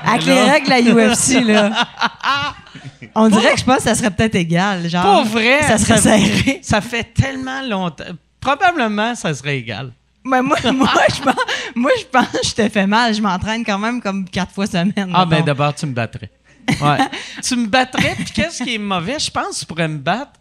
Avec 0.06 0.26
les 0.26 0.42
règles 0.42 0.68
de 0.68 0.92
la 0.94 1.14
UFC, 1.14 1.46
là. 1.46 1.72
On 3.16 3.28
dirait 3.28 3.56
que 3.56 3.60
je 3.60 3.66
pense 3.66 3.78
que 3.78 3.84
ça 3.84 3.96
serait 3.96 4.12
peut-être 4.12 4.36
égal. 4.36 4.90
Genre, 4.90 5.04
Pas 5.04 5.24
vrai. 5.24 5.64
Ça 5.64 5.78
serait 5.78 5.98
serré. 5.98 6.60
Ça 6.64 6.80
fait 6.80 7.14
tellement 7.14 7.62
longtemps. 7.62 8.06
Probablement, 8.40 9.16
ça 9.16 9.34
serait 9.34 9.58
égal. 9.58 9.92
Mais 10.24 10.42
moi, 10.42 10.58
moi, 10.74 10.90
je 11.14 11.22
pense, 11.22 11.36
moi, 11.76 11.92
je 12.00 12.06
pense 12.06 12.28
que 12.28 12.48
je 12.48 12.54
te 12.54 12.70
fais 12.70 12.88
mal. 12.88 13.14
Je 13.14 13.22
m'entraîne 13.22 13.64
quand 13.66 13.80
même 13.80 14.02
comme 14.02 14.28
quatre 14.28 14.52
fois 14.54 14.68
semaine. 14.68 15.12
Ah, 15.14 15.26
ben 15.26 15.44
d'abord, 15.44 15.74
tu 15.74 15.86
me 15.86 15.94
battrais. 15.94 16.30
Ouais. 16.80 16.98
tu 17.44 17.56
me 17.56 17.66
battrais, 17.66 18.14
puis 18.16 18.26
qu'est-ce 18.36 18.64
qui 18.64 18.76
est 18.76 18.78
mauvais? 18.78 19.18
Je 19.20 19.32
pense 19.32 19.56
que 19.56 19.60
tu 19.62 19.66
pourrais 19.66 19.88
me 19.88 19.98
battre. 19.98 20.34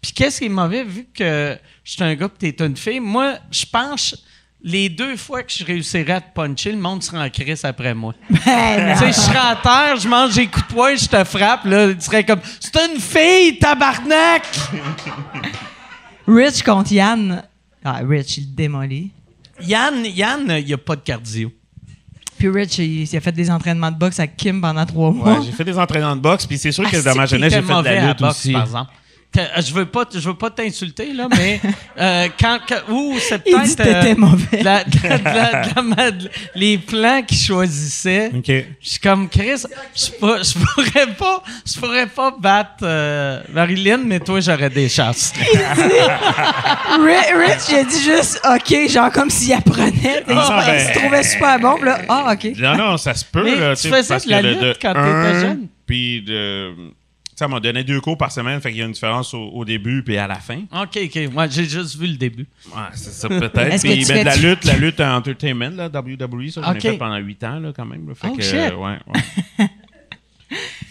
Puis 0.00 0.10
qu'est-ce 0.12 0.38
qui 0.38 0.46
est 0.46 0.48
mauvais, 0.48 0.82
vu 0.84 1.06
que 1.14 1.56
je 1.84 1.92
suis 1.92 2.02
un 2.02 2.14
gars 2.14 2.28
et 2.42 2.52
t'es 2.54 2.64
une 2.66 2.76
fille? 2.76 2.98
Moi, 2.98 3.34
je 3.50 3.66
pense, 3.70 4.16
les 4.62 4.88
deux 4.88 5.16
fois 5.16 5.42
que 5.42 5.52
je 5.52 5.64
réussirais 5.64 6.14
à 6.14 6.20
te 6.22 6.32
puncher, 6.34 6.72
le 6.72 6.78
monde 6.78 7.02
serait 7.02 7.22
en 7.26 7.28
crise 7.30 7.64
après 7.64 7.94
moi. 7.94 8.14
Ben, 8.30 8.94
Tu 8.94 8.98
sais, 9.00 9.06
je 9.08 9.20
serais 9.20 9.36
à 9.38 9.56
terre, 9.62 9.96
je 10.00 10.08
mange 10.08 10.34
des 10.34 10.46
coups 10.46 10.66
de 10.66 10.72
poing, 10.72 10.94
je 10.96 11.06
te 11.06 11.22
frappe, 11.24 11.64
là, 11.66 11.92
tu 11.94 12.00
serais 12.00 12.24
comme 12.24 12.40
«C'est 12.60 12.76
une 12.76 12.98
fille, 12.98 13.58
tabarnak! 13.58 14.44
Rich 16.26 16.62
contre 16.64 16.92
Yann. 16.92 17.42
Ah, 17.84 18.00
Rich, 18.02 18.38
il 18.38 18.44
le 18.50 18.54
démolit.» 18.56 19.10
Yann, 19.62 20.04
Yann, 20.04 20.54
il 20.58 20.64
n'y 20.66 20.72
a 20.72 20.78
pas 20.78 20.96
de 20.96 21.00
cardio. 21.02 21.50
Puis 22.38 22.48
Rich, 22.48 22.78
il, 22.78 23.02
il 23.04 23.16
a 23.16 23.20
fait 23.20 23.32
des 23.32 23.50
entraînements 23.50 23.90
de 23.90 23.96
boxe 23.96 24.18
avec 24.20 24.36
Kim 24.36 24.60
pendant 24.60 24.84
trois 24.84 25.10
mois. 25.10 25.38
Ouais, 25.38 25.44
j'ai 25.46 25.52
fait 25.52 25.64
des 25.64 25.78
entraînements 25.78 26.16
de 26.16 26.20
boxe, 26.20 26.46
puis 26.46 26.58
c'est 26.58 26.72
sûr 26.72 26.88
que 26.90 26.96
Ah, 26.96 27.02
dans 27.02 27.14
ma 27.14 27.26
jeunesse, 27.26 27.52
j'ai 27.52 27.62
fait 27.62 27.68
de 27.72 27.78
à 27.78 27.82
la 27.82 28.08
lutte 28.08 28.18
boxe, 28.20 28.38
aussi. 28.38 28.52
par 28.52 28.62
exemple. 28.62 28.90
T'as- 29.32 29.60
Je 29.60 29.72
veux 29.74 29.84
pas, 29.86 30.04
je 30.12 30.18
veux 30.20 30.34
pas 30.36 30.50
t'insulter 30.50 31.12
là, 31.12 31.28
mais 31.30 31.60
euh, 32.00 32.28
quand, 32.40 32.58
quand- 32.66 32.88
ou 32.90 33.16
c'est 33.18 33.42
Il 33.46 33.52
peut-être 33.52 34.14
dit 34.14 34.20
mauvais. 34.20 34.62
la- 34.62 34.84
la- 35.04 35.62
la- 35.82 36.10
les 36.54 36.78
plans 36.78 37.22
qu'il 37.22 37.36
choisissait. 37.38 38.30
OK. 38.34 38.46
Je 38.46 38.64
suis 38.80 38.98
comme 39.00 39.28
Chris, 39.28 39.62
je 39.94 40.10
pourrais 40.18 41.06
pas, 41.18 41.42
je 41.66 41.78
pourrais 41.78 42.06
pas 42.06 42.34
battre 42.38 42.70
euh, 42.82 43.40
Marilyn, 43.52 43.98
mais 44.04 44.20
toi 44.20 44.40
j'aurais 44.40 44.70
des 44.70 44.88
chances. 44.88 45.32
Rich, 46.98 47.68
il 47.70 47.74
a 47.76 47.84
dit 47.84 48.02
juste 48.02 48.40
OK, 48.44 48.88
genre 48.90 49.10
comme 49.12 49.30
s'il 49.30 49.52
apprenait. 49.52 50.24
Il, 50.28 50.34
Ah, 50.36 50.62
se- 50.62 50.66
ben. 50.66 50.74
il 50.78 50.80
se 50.94 50.98
trouvait 50.98 51.22
super 51.22 51.58
bon. 51.58 51.74
Puis 51.76 51.84
là, 51.86 51.98
ah, 52.08 52.32
OK. 52.32 52.52
Non, 52.58 52.76
non, 52.76 52.96
ça 52.96 53.14
se 53.14 53.24
peut. 53.24 53.44
Mais 53.44 53.56
là, 53.56 53.76
tu 53.76 53.82
sais, 53.82 53.88
faisais 53.90 54.08
parce 54.08 54.24
de 54.26 54.30
la 54.30 54.42
que 54.42 54.46
lutte 54.46 54.78
quand 54.80 54.92
t'étais 54.94 55.00
un, 55.00 55.40
jeune? 55.40 55.66
Puis 55.86 56.22
de. 56.22 56.72
Tu 57.36 57.44
sais, 57.44 57.48
m'a 57.48 57.60
donné 57.60 57.84
deux 57.84 58.00
cours 58.00 58.16
par 58.16 58.32
semaine, 58.32 58.60
fait 58.62 58.70
qu'il 58.70 58.78
y 58.78 58.82
a 58.82 58.86
une 58.86 58.92
différence 58.92 59.34
au, 59.34 59.42
au 59.48 59.64
début 59.66 60.02
puis 60.02 60.16
à 60.16 60.26
la 60.26 60.36
fin. 60.36 60.60
Ok, 60.72 60.98
ok, 61.04 61.32
moi 61.32 61.46
j'ai 61.48 61.64
juste 61.66 61.96
vu 61.98 62.06
le 62.06 62.16
début. 62.16 62.46
Ouais, 62.74 62.80
c'est 62.94 63.10
ça 63.12 63.28
peut-être. 63.28 63.82
Puis 63.82 64.04
ben, 64.06 64.20
de 64.20 64.24
la 64.24 64.36
lutte, 64.36 64.64
la 64.64 64.76
lutte 64.78 65.00
en 65.00 65.16
entertainment, 65.16 65.70
là, 65.76 65.88
WWE, 65.88 66.48
ça, 66.48 66.62
j'en 66.62 66.70
Ok. 66.70 66.76
ai 66.76 66.80
fait 66.92 66.96
pendant 66.96 67.18
huit 67.18 67.44
ans, 67.44 67.58
là, 67.60 67.72
quand 67.76 67.84
même. 67.84 68.08
là. 68.08 68.14
Fait 68.14 68.28
Oh, 68.30 68.36
que, 68.36 68.42
shit. 68.42 68.54
euh, 68.54 68.74
ouais, 68.76 68.96
ouais. 69.06 69.66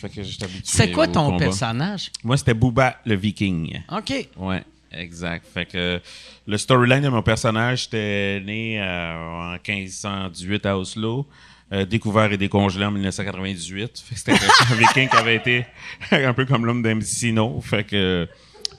fait 0.02 0.10
que 0.10 0.22
j'étais 0.24 0.46
habitué 0.46 0.62
C'est 0.66 0.92
quoi 0.92 1.08
ton 1.08 1.26
combat. 1.32 1.46
personnage? 1.46 2.12
Moi, 2.24 2.38
c'était 2.38 2.54
Booba 2.54 2.98
le 3.06 3.16
Viking. 3.16 3.82
Ok. 3.92 4.28
Ouais, 4.38 4.64
exact. 4.92 5.46
Fait 5.52 5.66
que 5.66 6.00
le 6.46 6.58
storyline 6.58 7.02
de 7.02 7.10
mon 7.10 7.24
personnage, 7.24 7.84
j'étais 7.86 8.40
né 8.46 8.80
euh, 8.80 9.56
en 9.56 9.58
1518 9.68 10.66
à 10.68 10.78
Oslo, 10.78 11.26
euh, 11.74 11.86
découvert 11.86 12.32
et 12.32 12.38
décongelé 12.38 12.86
en 12.86 12.92
1998. 12.92 14.00
Fait 14.00 14.14
que 14.16 14.20
c'était 14.20 14.32
un 14.34 14.76
viking 14.76 15.10
qui 15.10 15.16
avait 15.16 15.36
été 15.36 15.66
un 16.12 16.34
peu 16.34 16.46
comme 16.46 16.66
l'homme 16.66 16.82
d'Amicino. 16.82 17.60
Fait 17.62 17.84
que, 17.84 18.28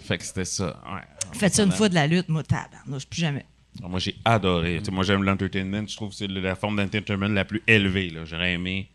fait 0.02 0.18
que 0.18 0.24
c'était 0.24 0.44
ça. 0.44 0.82
Ouais. 0.86 1.00
Faites 1.32 1.55
ça 1.55 1.65
une 1.65 1.73
fois 1.73 1.89
de 1.89 1.94
la 1.94 2.06
lutte, 2.06 2.28
moi, 2.28 2.42
tabarnouche, 2.42 3.06
plus 3.06 3.20
jamais. 3.20 3.44
Alors, 3.78 3.90
Moi, 3.90 3.98
j'ai 4.00 4.15
adoré. 4.24 4.81
Moi, 4.90 5.05
j'aime 5.05 5.23
l'entertainment. 5.24 5.86
Je 5.86 5.97
trouve 5.97 6.10
que 6.10 6.15
c'est 6.16 6.28
la 6.28 6.55
forme 6.55 6.76
d'entertainment 6.76 7.28
la 7.28 7.44
plus 7.44 7.62
élevée. 7.66 8.08
là. 8.10 8.24
J'aurais 8.24 8.52
aimé 8.55 8.89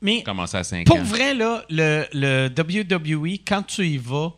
Mais 0.00 0.22
commencer 0.22 0.56
à 0.56 0.64
5 0.64 0.86
Pour 0.86 0.96
ans. 0.98 1.02
vrai, 1.04 1.34
là, 1.34 1.64
le, 1.70 2.04
le 2.12 2.48
WWE, 2.48 3.38
quand 3.46 3.62
tu 3.62 3.86
y 3.86 3.98
vas, 3.98 4.32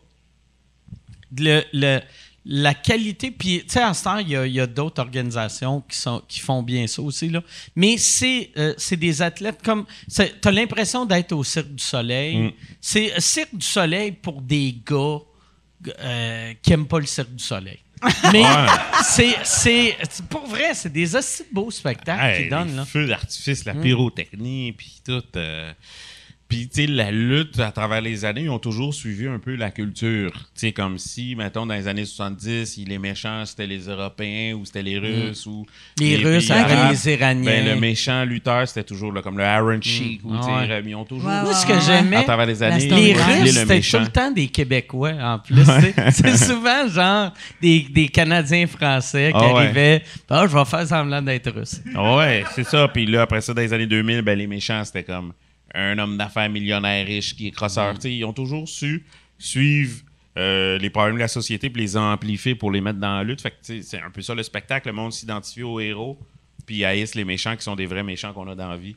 le, 1.39 1.63
le- 1.73 2.01
la 2.49 2.75
qualité, 2.75 3.33
puis 3.33 3.59
tu 3.63 3.71
sais, 3.73 3.81
à 3.83 3.93
ce 3.93 4.05
temps, 4.05 4.19
il 4.19 4.29
y 4.31 4.61
a, 4.61 4.67
d'autres 4.69 5.03
organisations 5.03 5.81
qui, 5.89 5.97
sont, 5.99 6.23
qui 6.29 6.39
font 6.39 6.63
bien 6.63 6.87
ça 6.87 7.03
aussi, 7.03 7.29
là. 7.29 7.43
Mais 7.75 7.99
c'est 7.99 8.51
euh, 8.57 8.73
des 8.93 9.21
athlètes 9.23 9.61
comme. 9.65 9.85
Tu 10.15 10.23
as 10.23 10.51
l'impression 10.53 11.05
d'être 11.05 11.33
au 11.33 11.43
Cirque 11.43 11.75
du 11.75 11.83
Soleil. 11.83 12.37
Mm. 12.37 12.53
C'est 12.81 13.13
euh, 13.15 13.21
Cirque 13.21 13.55
du 13.57 13.67
Soleil 13.67 14.13
pour 14.13 14.41
des 14.43 14.77
gars 14.89 15.19
euh, 16.01 16.53
qui 16.63 16.71
n'aiment 16.71 16.87
pas 16.87 17.01
le 17.01 17.07
Cirque 17.07 17.35
du 17.35 17.43
Soleil. 17.45 17.79
Mais 18.33 18.43
Ouais. 18.45 18.67
c'est- 19.05 19.39
c'est. 19.43 19.97
Pour 20.29 20.47
vrai, 20.47 20.75
c'est 20.75 20.93
des 20.93 21.17
aussi 21.17 21.43
beaux 21.51 21.71
spectacles 21.71 22.23
Hey, 22.25 22.43
qu'ils 22.43 22.51
donnent, 22.51 22.69
les 22.71 22.77
là. 22.77 22.85
feux 22.85 23.07
d'artifice, 23.07 23.65
la 23.65 23.75
pyrotechnie, 23.75 24.73
puis 24.73 25.01
tout. 25.05 25.23
euh, 25.37 25.73
Puis, 26.49 26.69
tu 26.69 26.83
sais, 26.83 26.87
la 26.87 27.11
lutte 27.11 27.59
à 27.59 27.73
travers 27.73 28.01
les 28.01 28.25
années, 28.25 28.43
ils 28.43 28.51
ont 28.51 28.61
toujours 28.61 28.95
suivi 28.95 29.27
un 29.27 29.41
peu 29.41 29.57
la 29.57 29.73
culture. 29.73 30.31
Tu 30.33 30.41
sais, 30.55 30.73
comme 30.73 30.97
si, 30.97 31.35
mettons, 31.35 31.67
dans 31.67 31.75
les 31.75 31.89
années 31.89 32.05
70, 32.05 32.85
les 32.87 32.99
méchants, 32.99 33.45
c'était 33.45 33.67
les 33.67 33.89
Européens 33.89 34.55
ou 34.55 34.65
c'était 34.65 34.83
les 34.85 34.97
Russes 34.99 35.45
ou 35.47 35.67
Les 35.99 36.17
Russes 36.17 36.49
après 36.53 36.73
arabes. 36.75 36.93
les 36.93 37.13
Iraniens. 37.13 37.45
Ben, 37.45 37.67
le 37.75 37.81
méchant 37.81 38.25
lutteur, 38.25 38.69
c'était 38.69 38.85
toujours 38.85 39.13
là, 39.13 39.23
comme 39.23 39.39
le 39.39 39.45
Iron 39.45 39.81
Sheik. 39.83 40.21
Ou, 40.25 40.37
tu 40.37 40.43
sais, 40.45 40.49
Ah 40.53 40.67
ouais. 40.69 40.83
Ils 40.87 40.95
ont 40.95 41.05
toujours, 41.05 41.29
Ouais, 41.29 41.43
Moi, 41.43 41.53
ce 41.53 41.67
ouais, 41.67 41.75
que 41.75 41.81
j'aimais, 41.81 42.17
à 42.19 42.23
travers 42.23 42.47
les 42.47 42.63
années, 42.63 42.87
les 42.87 43.13
Russes, 43.15 43.43
le 43.43 43.47
c'était 43.67 43.81
tout 43.81 43.99
le 43.99 44.09
temps 44.13 44.31
des 44.31 44.47
Québécois, 44.47 45.15
en 45.21 45.39
plus. 45.41 45.57
tu 45.57 45.65
sais. 45.65 45.95
c'est 46.13 46.37
souvent, 46.37 46.87
genre, 46.89 47.33
des, 47.61 47.81
des 47.91 48.07
Canadiens 48.07 48.69
français 48.69 49.33
qui 49.33 49.39
Ah 49.41 49.53
ouais. 49.53 49.61
arrivaient. 49.65 50.03
Ah, 50.31 50.47
je 50.49 50.57
vais 50.57 50.65
faire 50.65 50.87
semblant 50.87 51.21
d'être 51.23 51.51
russe. 51.51 51.83
Ouais, 51.93 52.45
c'est 52.55 52.65
ça. 52.65 52.87
Puis 52.87 53.05
là, 53.07 53.23
après 53.23 53.41
ça, 53.41 53.53
dans 53.53 53.63
les 53.63 53.73
années 53.73 53.87
2000, 53.87 54.23
ben, 54.23 54.39
les 54.39 54.47
méchants, 54.47 54.85
c'était 54.85 55.03
comme 55.03 55.33
un 55.77 55.99
homme 55.99 56.17
d'affaires 56.17 56.49
millionnaire 56.51 57.07
riche 57.07 57.37
qui 57.37 57.47
est 57.49 57.51
crosseur. 57.51 57.95
Mm. 57.95 58.01
Sais, 58.01 58.13
Ils 58.15 58.25
ont 58.25 58.33
toujours 58.33 58.69
su 58.69 59.05
suivre 59.39 60.01
euh, 60.39 60.79
les 60.79 60.91
problèmes 60.91 61.15
de 61.17 61.21
la 61.21 61.29
société 61.29 61.71
puis 61.71 61.83
les 61.83 61.97
amplifier 61.97 62.55
pour 62.55 62.71
les 62.71 62.81
mettre 62.81 62.99
dans 62.99 63.17
la 63.17 63.25
lutte. 63.25 63.41
Fait 63.41 63.51
que 63.51 63.83
c'est 63.83 64.01
un 64.01 64.11
peu 64.11 64.23
ça 64.23 64.35
le 64.35 64.43
spectacle. 64.43 64.89
Le 64.89 64.95
monde 64.95 65.13
s'identifie 65.13 65.63
aux 65.63 65.79
héros 65.81 66.19
puis 66.67 66.85
haïssent 66.85 67.15
les 67.15 67.25
méchants 67.25 67.55
qui 67.57 67.63
sont 67.63 67.77
des 67.77 67.87
vrais 67.87 68.03
méchants 68.03 68.33
qu'on 68.33 68.49
a 68.49 68.55
dans 68.55 68.69
la 68.69 68.77
vie. 68.77 68.97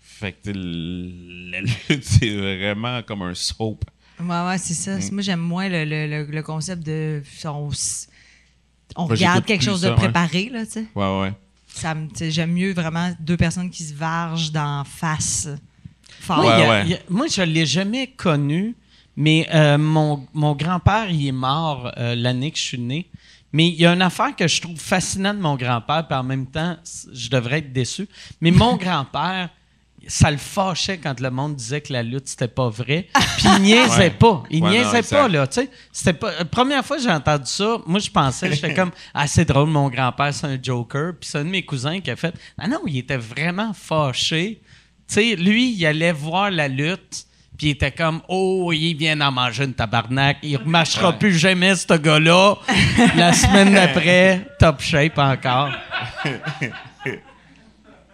Fait 0.00 0.32
que 0.32 0.50
la 0.52 1.60
lutte, 1.60 2.02
c'est 2.02 2.30
vraiment 2.36 3.02
comme 3.02 3.22
un 3.22 3.34
soap. 3.34 3.84
Ouais, 4.20 4.46
ouais, 4.46 4.58
c'est 4.58 4.74
ça. 4.74 4.96
Moi, 5.12 5.22
j'aime 5.22 5.40
moins 5.40 5.68
le, 5.68 5.84
le, 5.84 6.24
le, 6.30 6.42
concept 6.42 6.84
de. 6.86 7.20
On, 7.46 7.70
s- 7.72 8.08
on 8.94 9.06
Moi, 9.06 9.14
regarde 9.16 9.44
quelque 9.44 9.64
chose 9.64 9.80
ça, 9.80 9.88
de 9.88 9.92
ouais. 9.92 9.98
préparé, 9.98 10.50
là, 10.50 10.64
tu 10.64 10.72
sais. 10.72 10.86
Ouais, 10.94 11.20
ouais. 11.20 11.32
Ça 11.66 11.96
J'aime 12.28 12.52
mieux 12.52 12.72
vraiment 12.72 13.12
deux 13.18 13.36
personnes 13.36 13.70
qui 13.70 13.82
se 13.82 13.92
vargent 13.94 14.52
d'en 14.52 14.84
face. 14.84 15.48
Fort. 16.20 16.38
Moi, 16.42 16.46
Ouais, 16.46 16.58
il 16.58 16.60
y 16.60 16.64
a- 16.64 16.70
ouais. 16.70 16.82
il 16.86 16.90
y 16.90 16.94
a- 16.94 16.98
moi, 17.08 17.26
je 17.28 17.40
ne 17.42 17.46
l'ai 17.46 17.66
jamais 17.66 18.06
connu, 18.08 18.74
mais 19.16 19.46
euh, 19.54 19.78
mon, 19.78 20.26
mon 20.34 20.54
grand-père, 20.54 21.10
il 21.10 21.26
est 21.26 21.32
mort 21.32 21.92
euh, 21.98 22.14
l'année 22.14 22.50
que 22.50 22.58
je 22.58 22.62
suis 22.62 22.78
né. 22.78 23.06
Mais 23.52 23.68
il 23.68 23.74
y 23.74 23.86
a 23.86 23.92
une 23.92 24.02
affaire 24.02 24.34
que 24.34 24.48
je 24.48 24.60
trouve 24.60 24.76
fascinante 24.80 25.36
de 25.36 25.42
mon 25.42 25.54
grand-père, 25.56 26.06
puis 26.08 26.18
en 26.18 26.24
même 26.24 26.46
temps, 26.46 26.76
je 27.12 27.28
devrais 27.30 27.58
être 27.58 27.72
déçu. 27.72 28.08
Mais 28.40 28.50
mon 28.50 28.76
grand-père, 28.78 29.50
ça 30.08 30.30
le 30.30 30.36
fâchait 30.38 30.98
quand 30.98 31.18
le 31.20 31.30
monde 31.30 31.54
disait 31.54 31.80
que 31.80 31.92
la 31.92 32.02
lutte, 32.02 32.26
c'était 32.28 32.48
pas 32.48 32.68
vrai. 32.68 33.06
Puis 33.38 33.46
il 33.56 33.62
niaisait 33.62 33.96
Ouais. 33.98 34.10
pas. 34.10 34.42
Il 34.50 34.62
Ouais, 34.62 34.70
niaisait 34.70 35.02
pas, 35.02 35.28
là. 35.28 35.46
Tu 35.46 35.60
sais, 35.62 35.70
c'était 35.92 36.12
pas. 36.12 36.32
La 36.36 36.44
première 36.44 36.84
fois 36.84 36.96
que 36.98 37.02
j'ai 37.04 37.10
entendu 37.12 37.46
ça, 37.46 37.78
moi, 37.86 38.00
je 38.00 38.10
pensais, 38.10 38.52
j'étais 38.52 38.74
comme, 38.74 38.90
ah, 39.14 39.26
c'est 39.28 39.44
drôle, 39.46 39.68
mon 39.70 39.88
grand-père, 39.88 40.34
c'est 40.34 40.46
un 40.48 40.58
joker. 40.60 41.12
Puis 41.18 41.30
c'est 41.30 41.38
un 41.38 41.44
de 41.44 41.48
mes 41.50 41.62
cousins 41.64 42.00
qui 42.00 42.10
a 42.10 42.16
fait, 42.16 42.34
ah 42.58 42.66
non, 42.68 42.80
il 42.86 42.98
était 42.98 43.16
vraiment 43.16 43.72
fâché. 43.72 44.60
Sais, 45.06 45.36
lui, 45.36 45.72
il 45.72 45.86
allait 45.86 46.12
voir 46.12 46.50
la 46.50 46.68
lutte, 46.68 47.26
puis 47.58 47.68
il 47.68 47.70
était 47.70 47.92
comme, 47.92 48.20
oh, 48.28 48.72
il 48.72 48.94
vient 48.94 49.16
d'en 49.16 49.30
manger 49.30 49.64
une 49.64 49.74
tabarnak, 49.74 50.38
il 50.42 50.52
ne 50.58 50.64
marchera 50.64 51.12
plus 51.12 51.36
jamais, 51.36 51.76
ce 51.76 51.94
gars-là. 51.94 52.56
la 53.16 53.32
semaine 53.32 53.74
d'après, 53.74 54.48
top 54.58 54.80
shape 54.80 55.18
encore. 55.18 55.70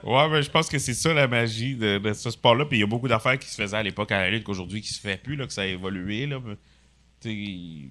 Ouais, 0.02 0.30
ben, 0.30 0.40
je 0.40 0.48
pense 0.50 0.68
que 0.68 0.78
c'est 0.78 0.94
ça 0.94 1.12
la 1.12 1.28
magie 1.28 1.74
de, 1.74 1.98
de 1.98 2.12
ce 2.12 2.30
sport-là. 2.30 2.64
Puis 2.64 2.78
il 2.78 2.80
y 2.80 2.84
a 2.84 2.86
beaucoup 2.86 3.08
d'affaires 3.08 3.38
qui 3.38 3.48
se 3.48 3.60
faisaient 3.60 3.76
à 3.76 3.82
l'époque 3.82 4.10
à 4.12 4.20
la 4.20 4.30
lutte 4.30 4.44
qu'aujourd'hui 4.44 4.80
qui 4.80 4.92
se 4.92 5.00
fait 5.00 5.22
plus, 5.22 5.36
là, 5.36 5.46
que 5.46 5.52
ça 5.52 5.62
a 5.62 5.66
évolué. 5.66 6.26
Là. 6.26 6.38
Il 7.24 7.90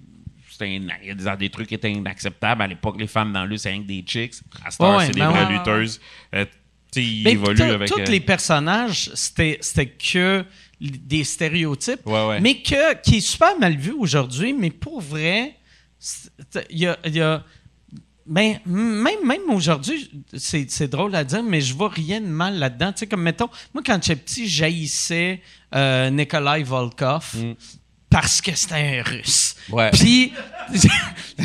y 0.60 1.10
a 1.10 1.14
des, 1.14 1.36
des 1.38 1.50
trucs 1.50 1.68
qui 1.68 1.74
étaient 1.74 1.92
inacceptables. 1.92 2.62
À 2.62 2.66
l'époque, 2.66 2.96
les 2.98 3.06
femmes 3.06 3.32
dans 3.32 3.42
la 3.42 3.46
lutte, 3.46 3.60
c'est 3.60 3.70
rien 3.70 3.82
que 3.82 3.86
des 3.86 4.02
chicks. 4.04 4.34
À 4.64 4.70
cette 4.72 4.80
heure, 4.80 4.96
Ouais, 4.96 5.06
c'est 5.06 5.12
des 5.12 5.20
ben 5.20 5.30
vraies 5.30 5.52
lutteuses. 5.52 6.00
Euh, 6.34 6.44
tout- 6.92 7.62
avec. 7.62 7.88
Tous 7.90 8.00
euh, 8.00 8.04
les 8.04 8.20
personnages, 8.20 9.10
c'était 9.14 9.86
que 9.88 10.44
des 10.80 11.24
stéréotypes, 11.24 12.06
Ouais, 12.06 12.26
ouais. 12.26 12.40
mais 12.40 12.62
que, 12.62 13.00
qui 13.02 13.16
est 13.16 13.20
super 13.20 13.58
mal 13.58 13.76
vu 13.76 13.92
aujourd'hui, 13.92 14.52
mais 14.52 14.70
pour 14.70 15.00
vrai, 15.00 15.56
il 16.70 16.78
y 16.78 16.86
a. 16.86 16.98
il 17.04 17.16
y 17.16 17.20
a- 17.20 17.44
ben, 18.26 18.60
même, 18.64 19.26
même 19.26 19.50
aujourd'hui, 19.50 20.08
c'est 20.36 20.86
drôle 20.88 21.14
à 21.16 21.24
dire, 21.24 21.42
mais 21.42 21.60
je 21.60 21.74
vois 21.74 21.88
rien 21.88 22.20
de 22.20 22.26
mal 22.26 22.58
là-dedans. 22.60 22.92
Tu 22.92 23.00
sais, 23.00 23.06
comme 23.08 23.22
mettons, 23.22 23.48
moi, 23.74 23.82
quand 23.84 24.00
j'étais 24.00 24.14
petit, 24.20 24.46
j'haïssais 24.48 25.40
euh, 25.74 26.10
Nikolai 26.10 26.62
Volkov 26.62 27.34
parce 28.10 28.40
que 28.40 28.54
c'était 28.54 28.98
un 28.98 29.02
russe. 29.02 29.54
Ouais. 29.70 29.90
Puis, 29.92 30.32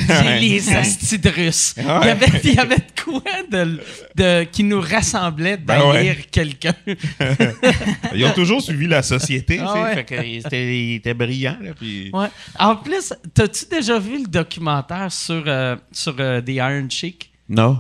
Ouais. 0.10 0.40
les 0.40 0.70
astis 0.76 1.18
de 1.20 1.30
russes. 1.30 1.74
Il, 1.78 1.84
y 1.86 1.88
avait, 1.88 2.26
il 2.44 2.54
y 2.54 2.60
avait 2.60 2.76
de 2.78 3.02
quoi 3.04 3.22
de, 3.50 3.80
de- 4.16 4.44
qui 4.44 4.64
nous 4.64 4.82
rassemblait 4.82 5.56
Ben 5.58 5.80
d'haïr 5.80 6.18
quelqu'un. 6.30 6.74
Ils 8.14 8.26
ont 8.26 8.34
toujours 8.34 8.62
suivi 8.62 8.88
la 8.88 9.02
société. 9.02 9.60
Ah 9.62 9.66
tu 9.68 9.74
sais, 9.74 9.84
ouais. 9.84 9.94
fait 9.96 10.04
que 10.04 10.24
ils 10.26 10.38
étaient- 10.38 10.78
ils 10.80 10.96
étaient 10.96 11.14
brillants. 11.14 11.58
Là, 11.62 11.72
puis... 11.80 12.10
Ouais. 12.14 12.28
En 12.60 12.76
plus, 12.76 13.14
t'as-tu 13.34 13.66
déjà 13.72 13.98
vu 13.98 14.22
le 14.24 14.28
documentaire 14.28 15.12
sur, 15.12 15.44
euh, 15.48 15.76
sur 15.92 16.16
euh, 16.20 16.42
The 16.42 16.50
Iron 16.50 16.88
Sheik? 16.90 17.32
Non. 17.50 17.80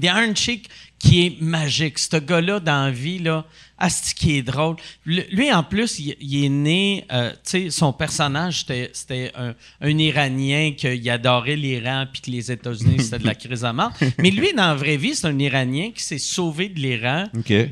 The 0.00 0.04
Iron 0.04 0.34
Sheik 0.34 0.68
qui 0.98 1.26
est 1.26 1.40
magique. 1.42 1.98
Ce 1.98 2.16
gars-là 2.16 2.60
dans 2.60 2.84
la 2.86 2.90
vie, 2.90 3.18
là, 3.18 3.44
asti 3.78 4.14
qui 4.14 4.36
est 4.38 4.42
drôle. 4.42 4.76
Le- 5.04 5.24
lui, 5.30 5.52
en 5.52 5.62
plus, 5.62 5.98
il, 5.98 6.16
il 6.20 6.44
est 6.44 6.48
né, 6.48 7.04
euh, 7.12 7.30
tu 7.32 7.36
sais, 7.44 7.70
son 7.70 7.92
personnage, 7.92 8.64
c'était- 8.92 9.32
un, 9.36 9.54
un 9.80 9.98
Iranien 9.98 10.72
qui 10.76 11.10
adorait 11.10 11.56
l'Iran 11.56 12.06
puis 12.12 12.22
que 12.22 12.30
les 12.30 12.50
États-Unis, 12.52 13.02
c'était 13.02 13.18
de 13.18 13.26
la 13.26 13.34
crise 13.34 13.64
à 13.64 13.72
mort. 13.72 13.92
Mais 14.18 14.30
lui, 14.30 14.52
dans 14.54 14.68
la 14.68 14.74
vraie 14.74 14.96
vie, 14.96 15.14
c'est 15.14 15.26
un 15.26 15.38
Iranien 15.38 15.90
qui 15.94 16.02
s'est 16.02 16.18
sauvé 16.18 16.68
de 16.68 16.78
l'Iran 16.80 17.26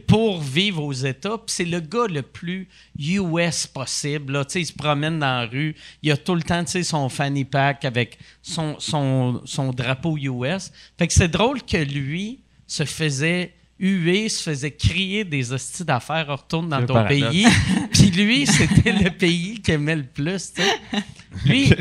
pour 0.07 0.41
vivre 0.41 0.83
aux 0.85 0.93
États. 0.93 1.39
Puis 1.39 1.47
c'est 1.49 1.65
le 1.65 1.81
gars 1.81 2.07
le 2.09 2.23
plus 2.23 2.69
US 2.99 3.67
possible. 3.67 4.33
Là. 4.35 4.45
Tu 4.45 4.53
sais, 4.53 4.61
Il 4.63 4.67
se 4.67 4.73
promène 4.73 5.19
dans 5.19 5.41
la 5.41 5.47
rue. 5.47 5.75
Il 6.03 6.11
a 6.13 6.17
tout 6.17 6.35
le 6.35 6.43
temps 6.43 6.65
tu 6.65 6.73
sais, 6.73 6.83
son 6.83 7.09
fanny 7.09 7.45
pack 7.45 7.85
avec 7.85 8.19
son, 8.43 8.77
son, 8.79 9.43
son 9.45 9.71
drapeau 9.71 10.17
US. 10.19 10.71
Fait 10.99 11.07
que 11.07 11.13
c'est 11.13 11.29
drôle 11.29 11.63
que 11.63 11.77
lui 11.77 12.41
se 12.67 12.85
faisait 12.85 13.53
huer, 13.79 14.29
se 14.29 14.43
faisait 14.51 14.71
crier 14.71 15.25
des 15.25 15.53
hosties 15.53 15.85
d'affaires, 15.85 16.27
retourne 16.29 16.69
dans 16.69 16.85
ton 16.87 16.95
paradoxe. 16.95 17.31
pays. 17.31 17.47
Puis 17.93 18.11
lui, 18.11 18.47
c'était 18.47 18.93
le 18.93 19.11
pays 19.11 19.61
qu'il 19.61 19.75
aimait 19.75 19.97
le 19.97 20.05
plus. 20.05 20.53
tu 20.53 20.63
sais. 20.63 21.03
Lui, 21.45 21.73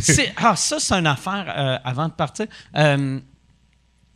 c'est- 0.00 0.32
ah, 0.36 0.54
ça, 0.56 0.78
c'est 0.78 0.94
une 0.94 1.06
affaire 1.06 1.52
euh, 1.56 1.78
avant 1.84 2.06
de 2.06 2.12
partir. 2.12 2.46
Euh, 2.76 3.18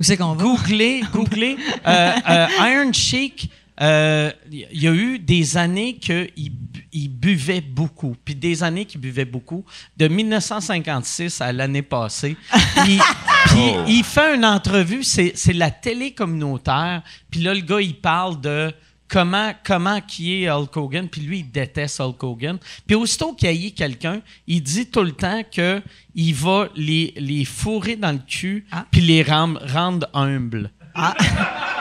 Où 0.00 0.02
c'est 0.02 0.16
qu'on 0.16 0.34
va? 0.34 0.42
Googlez, 0.44 1.02
googlez. 1.12 1.56
Euh, 1.86 2.12
euh, 2.28 2.46
Iron 2.60 2.92
Sheik, 2.92 3.50
euh, 3.80 4.30
il 4.52 4.80
y 4.82 4.86
a 4.88 4.92
eu 4.94 5.18
des 5.18 5.56
années 5.56 5.94
qu'il 5.96 6.30
bu- 6.50 6.86
il 6.92 7.08
buvait 7.08 7.60
beaucoup, 7.60 8.14
puis 8.24 8.34
des 8.34 8.62
années 8.62 8.84
qu'il 8.84 9.00
buvait 9.00 9.24
beaucoup. 9.24 9.64
De 9.96 10.06
1956 10.08 11.40
à 11.40 11.52
l'année 11.52 11.82
passée. 11.82 12.36
Il, 12.86 13.00
puis 13.46 13.58
Oh. 13.76 13.84
il 13.86 14.02
fait 14.04 14.34
une 14.36 14.44
entrevue, 14.44 15.02
c'est 15.04 15.32
c'est 15.36 15.52
la 15.52 15.70
télé 15.70 16.12
communautaire, 16.12 17.02
puis 17.30 17.40
là, 17.40 17.52
le 17.54 17.60
gars, 17.60 17.80
il 17.80 17.94
parle 18.00 18.40
de 18.40 18.72
comment, 19.06 19.52
comment 19.64 20.00
qui 20.00 20.42
est 20.42 20.50
Hulk 20.50 20.76
Hogan, 20.76 21.08
puis 21.08 21.20
lui, 21.20 21.40
il 21.40 21.50
déteste 21.50 22.00
Hulk 22.00 22.22
Hogan. 22.24 22.58
Puis 22.86 22.96
aussitôt 22.96 23.32
qu'il 23.34 23.48
haït 23.48 23.72
quelqu'un, 23.72 24.20
il 24.46 24.62
dit 24.62 24.86
tout 24.86 25.02
le 25.02 25.12
temps 25.12 25.42
que 25.52 25.80
il 26.14 26.34
va 26.34 26.68
les, 26.74 27.12
les 27.16 27.44
fourrer 27.44 27.96
dans 27.96 28.12
le 28.12 28.20
cul, 28.26 28.66
Ah. 28.72 28.86
puis 28.90 29.00
les 29.02 29.22
rendre, 29.22 29.60
rendre 29.72 30.08
humbles. 30.14 30.70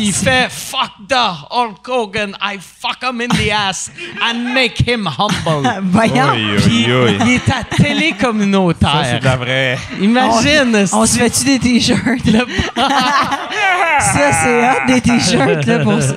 Puis 0.00 0.08
il 0.08 0.14
fait 0.14 0.48
Fuck 0.50 0.92
the 1.10 1.14
Hulk 1.50 1.86
Hogan, 1.86 2.34
I 2.40 2.56
fuck 2.58 3.02
him 3.02 3.20
in 3.20 3.28
the 3.28 3.50
ass 3.52 3.90
and 4.22 4.54
make 4.54 4.78
him 4.88 5.06
humble. 5.06 5.68
Voyons. 5.82 6.30
Oi. 6.32 7.18
il 7.26 7.28
est 7.34 7.50
à 7.50 7.64
télé 7.64 7.84
Ça, 7.84 7.92
c'est 8.00 8.10
de 8.12 8.16
communautaire. 8.24 9.20
la 9.22 9.36
vraie. 9.36 9.78
Imagine. 10.00 10.86
On 10.94 11.04
se 11.04 11.18
fait-tu 11.18 11.44
des 11.44 11.58
t-shirts? 11.58 12.24
là? 12.24 12.44
ça, 14.00 14.32
c'est 14.42 14.70
hot, 14.70 14.86
des 14.86 15.00
t-shirts, 15.02 15.66
là, 15.66 15.78
pour 15.80 16.00
ça. 16.00 16.16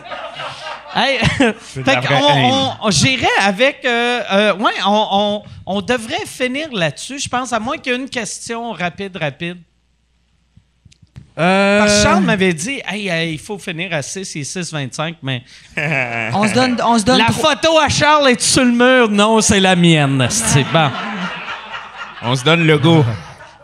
Hey, 0.96 1.18
fait 1.18 2.00
on, 2.10 2.72
on- 2.84 2.90
j'irais 2.92 3.28
avec. 3.42 3.84
euh, 3.84 4.22
euh, 4.32 4.56
ouais, 4.60 4.72
on, 4.86 5.08
on- 5.12 5.44
on 5.66 5.82
devrait 5.82 6.26
finir 6.26 6.70
là-dessus, 6.72 7.20
je 7.20 7.28
pense, 7.28 7.52
à 7.52 7.60
moins 7.60 7.78
qu'il 7.78 7.92
y 7.92 7.96
ait 7.98 8.00
une 8.00 8.10
question 8.10 8.72
rapide, 8.72 9.18
rapide. 9.18 9.58
Parce 11.36 11.96
que 11.98 12.04
Charles 12.04 12.24
m'avait 12.24 12.54
dit, 12.54 12.82
hey, 12.88 13.08
hey, 13.08 13.34
il 13.34 13.40
faut 13.40 13.58
finir 13.58 13.92
à 13.94 14.02
6 14.02 14.36
et 14.36 14.42
6,25, 14.42 15.16
mais. 15.24 15.42
On 16.34 16.48
se 16.48 16.54
donne, 16.54 16.78
on 16.86 16.98
se 17.00 17.04
donne 17.04 17.18
La 17.18 17.26
trois- 17.26 17.56
photo 17.56 17.80
à 17.80 17.90
Charles 17.90 18.30
est 18.30 18.42
sur 18.42 18.64
le 18.64 18.72
mur? 18.72 19.10
Non, 19.10 19.42
c'est 19.42 19.60
la 19.60 19.76
mienne. 19.76 20.28
C'est 20.30 20.66
bon. 20.72 20.90
On 22.22 22.36
se 22.36 22.44
donne 22.44 22.66
le 22.66 22.78
go. 22.78 23.04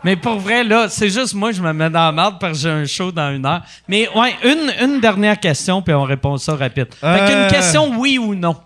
Mais 0.02 0.16
pour 0.16 0.38
vrai, 0.38 0.64
là, 0.64 0.88
c'est 0.88 1.10
juste 1.10 1.34
moi, 1.34 1.52
je 1.52 1.60
me 1.62 1.72
mets 1.72 1.90
dans 1.90 2.06
la 2.06 2.12
merde 2.12 2.36
parce 2.40 2.54
que 2.54 2.58
j'ai 2.62 2.70
un 2.70 2.86
show 2.86 3.12
dans 3.12 3.34
une 3.34 3.44
heure. 3.46 3.62
Mais 3.86 4.08
ouais, 4.14 4.34
une, 4.44 4.72
une 4.82 5.00
dernière 5.00 5.38
question, 5.38 5.82
puis 5.82 5.92
on 5.94 6.04
répond 6.04 6.36
ça 6.38 6.54
rapide. 6.56 6.88
Fait 7.00 7.24
qu'une 7.26 7.36
Euh. 7.36 7.50
question, 7.50 7.92
oui 7.98 8.18
ou 8.18 8.34
non. 8.34 8.56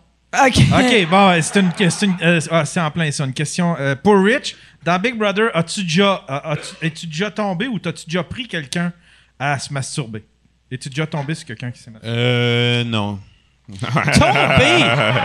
OK. 0.46 0.56
OK, 0.72 1.08
bon, 1.10 1.32
c'est 1.42 1.60
une 1.60 1.72
question. 1.72 2.14
euh, 2.22 2.40
ah, 2.50 2.64
c'est 2.64 2.80
en 2.80 2.90
plein 2.90 3.10
ça, 3.12 3.24
une 3.24 3.32
question. 3.32 3.76
euh, 3.78 3.94
pour 4.00 4.16
Rich, 4.22 4.56
dans 4.84 4.98
Big 5.00 5.16
Brother, 5.16 5.50
as-tu 5.54 5.82
déjà, 5.82 6.22
as- 6.28 6.50
as-tu- 6.52 6.86
es-tu 6.86 7.06
déjà 7.06 7.30
tombé 7.30 7.66
ou 7.68 7.78
t'as-tu 7.78 8.06
déjà 8.06 8.22
pris 8.24 8.46
quelqu'un 8.48 8.92
à 9.38 9.58
se 9.58 9.72
masturber? 9.72 10.24
Es-tu 10.70 10.88
déjà 10.88 11.06
tombé 11.06 11.34
sur 11.34 11.46
quelqu'un 11.46 11.70
qui 11.70 11.80
s'est 11.80 11.90
masturbé? 11.90 12.16
Euh, 12.16 12.84
non. 12.84 13.18
Tomber! 13.80 14.84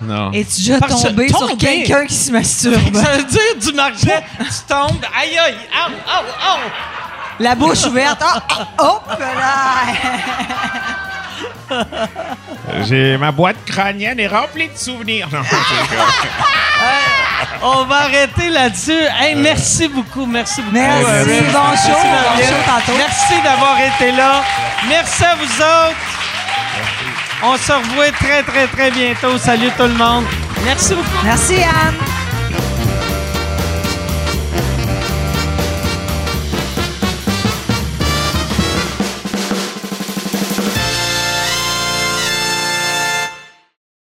Non. 0.00 0.32
Es-tu 0.32 0.62
déjà 0.62 0.80
Parce 0.80 1.00
tombé 1.04 1.28
sur 1.28 1.56
quelqu'un 1.56 2.06
qui 2.06 2.14
se 2.14 2.32
masturbe? 2.32 2.92
Ça 2.96 3.16
veut 3.18 3.22
dire 3.24 3.40
du 3.60 3.72
marché, 3.72 4.10
tu 4.36 4.46
tombes, 4.66 5.00
aïe 5.16 5.38
aïe, 5.38 5.54
au, 5.54 5.92
au, 5.92 6.24
au! 6.56 6.58
La 7.38 7.54
bouche 7.54 7.84
ouverte. 7.84 8.20
Ah, 8.20 8.42
ah, 8.50 8.68
hop 8.80 9.16
là! 9.20 9.86
J'ai 12.88 13.16
ma 13.16 13.32
boîte 13.32 13.56
crânienne 13.66 14.20
est 14.20 14.26
remplie 14.26 14.68
de 14.68 14.76
souvenirs. 14.76 15.28
Non, 15.32 15.40
On 17.62 17.84
va 17.84 18.02
arrêter 18.02 18.48
là-dessus. 18.48 19.04
Hey, 19.20 19.34
merci 19.36 19.88
beaucoup, 19.88 20.26
merci 20.26 20.62
beaucoup. 20.62 20.74
Merci, 20.74 21.40
bon 21.52 21.76
show. 21.76 22.94
Merci 22.96 23.42
d'avoir 23.44 23.78
été 23.80 24.12
là. 24.12 24.42
Merci 24.88 25.24
à 25.24 25.34
vous 25.36 25.44
autres. 25.44 25.96
On 27.44 27.56
se 27.56 27.72
revoit 27.72 28.10
très, 28.12 28.42
très, 28.42 28.66
très 28.66 28.90
bientôt. 28.90 29.38
Salut 29.38 29.70
tout 29.76 29.84
le 29.84 29.94
monde. 29.94 30.24
Merci 30.64 30.94
beaucoup. 30.94 31.24
Merci, 31.24 31.56
Anne. 31.62 32.11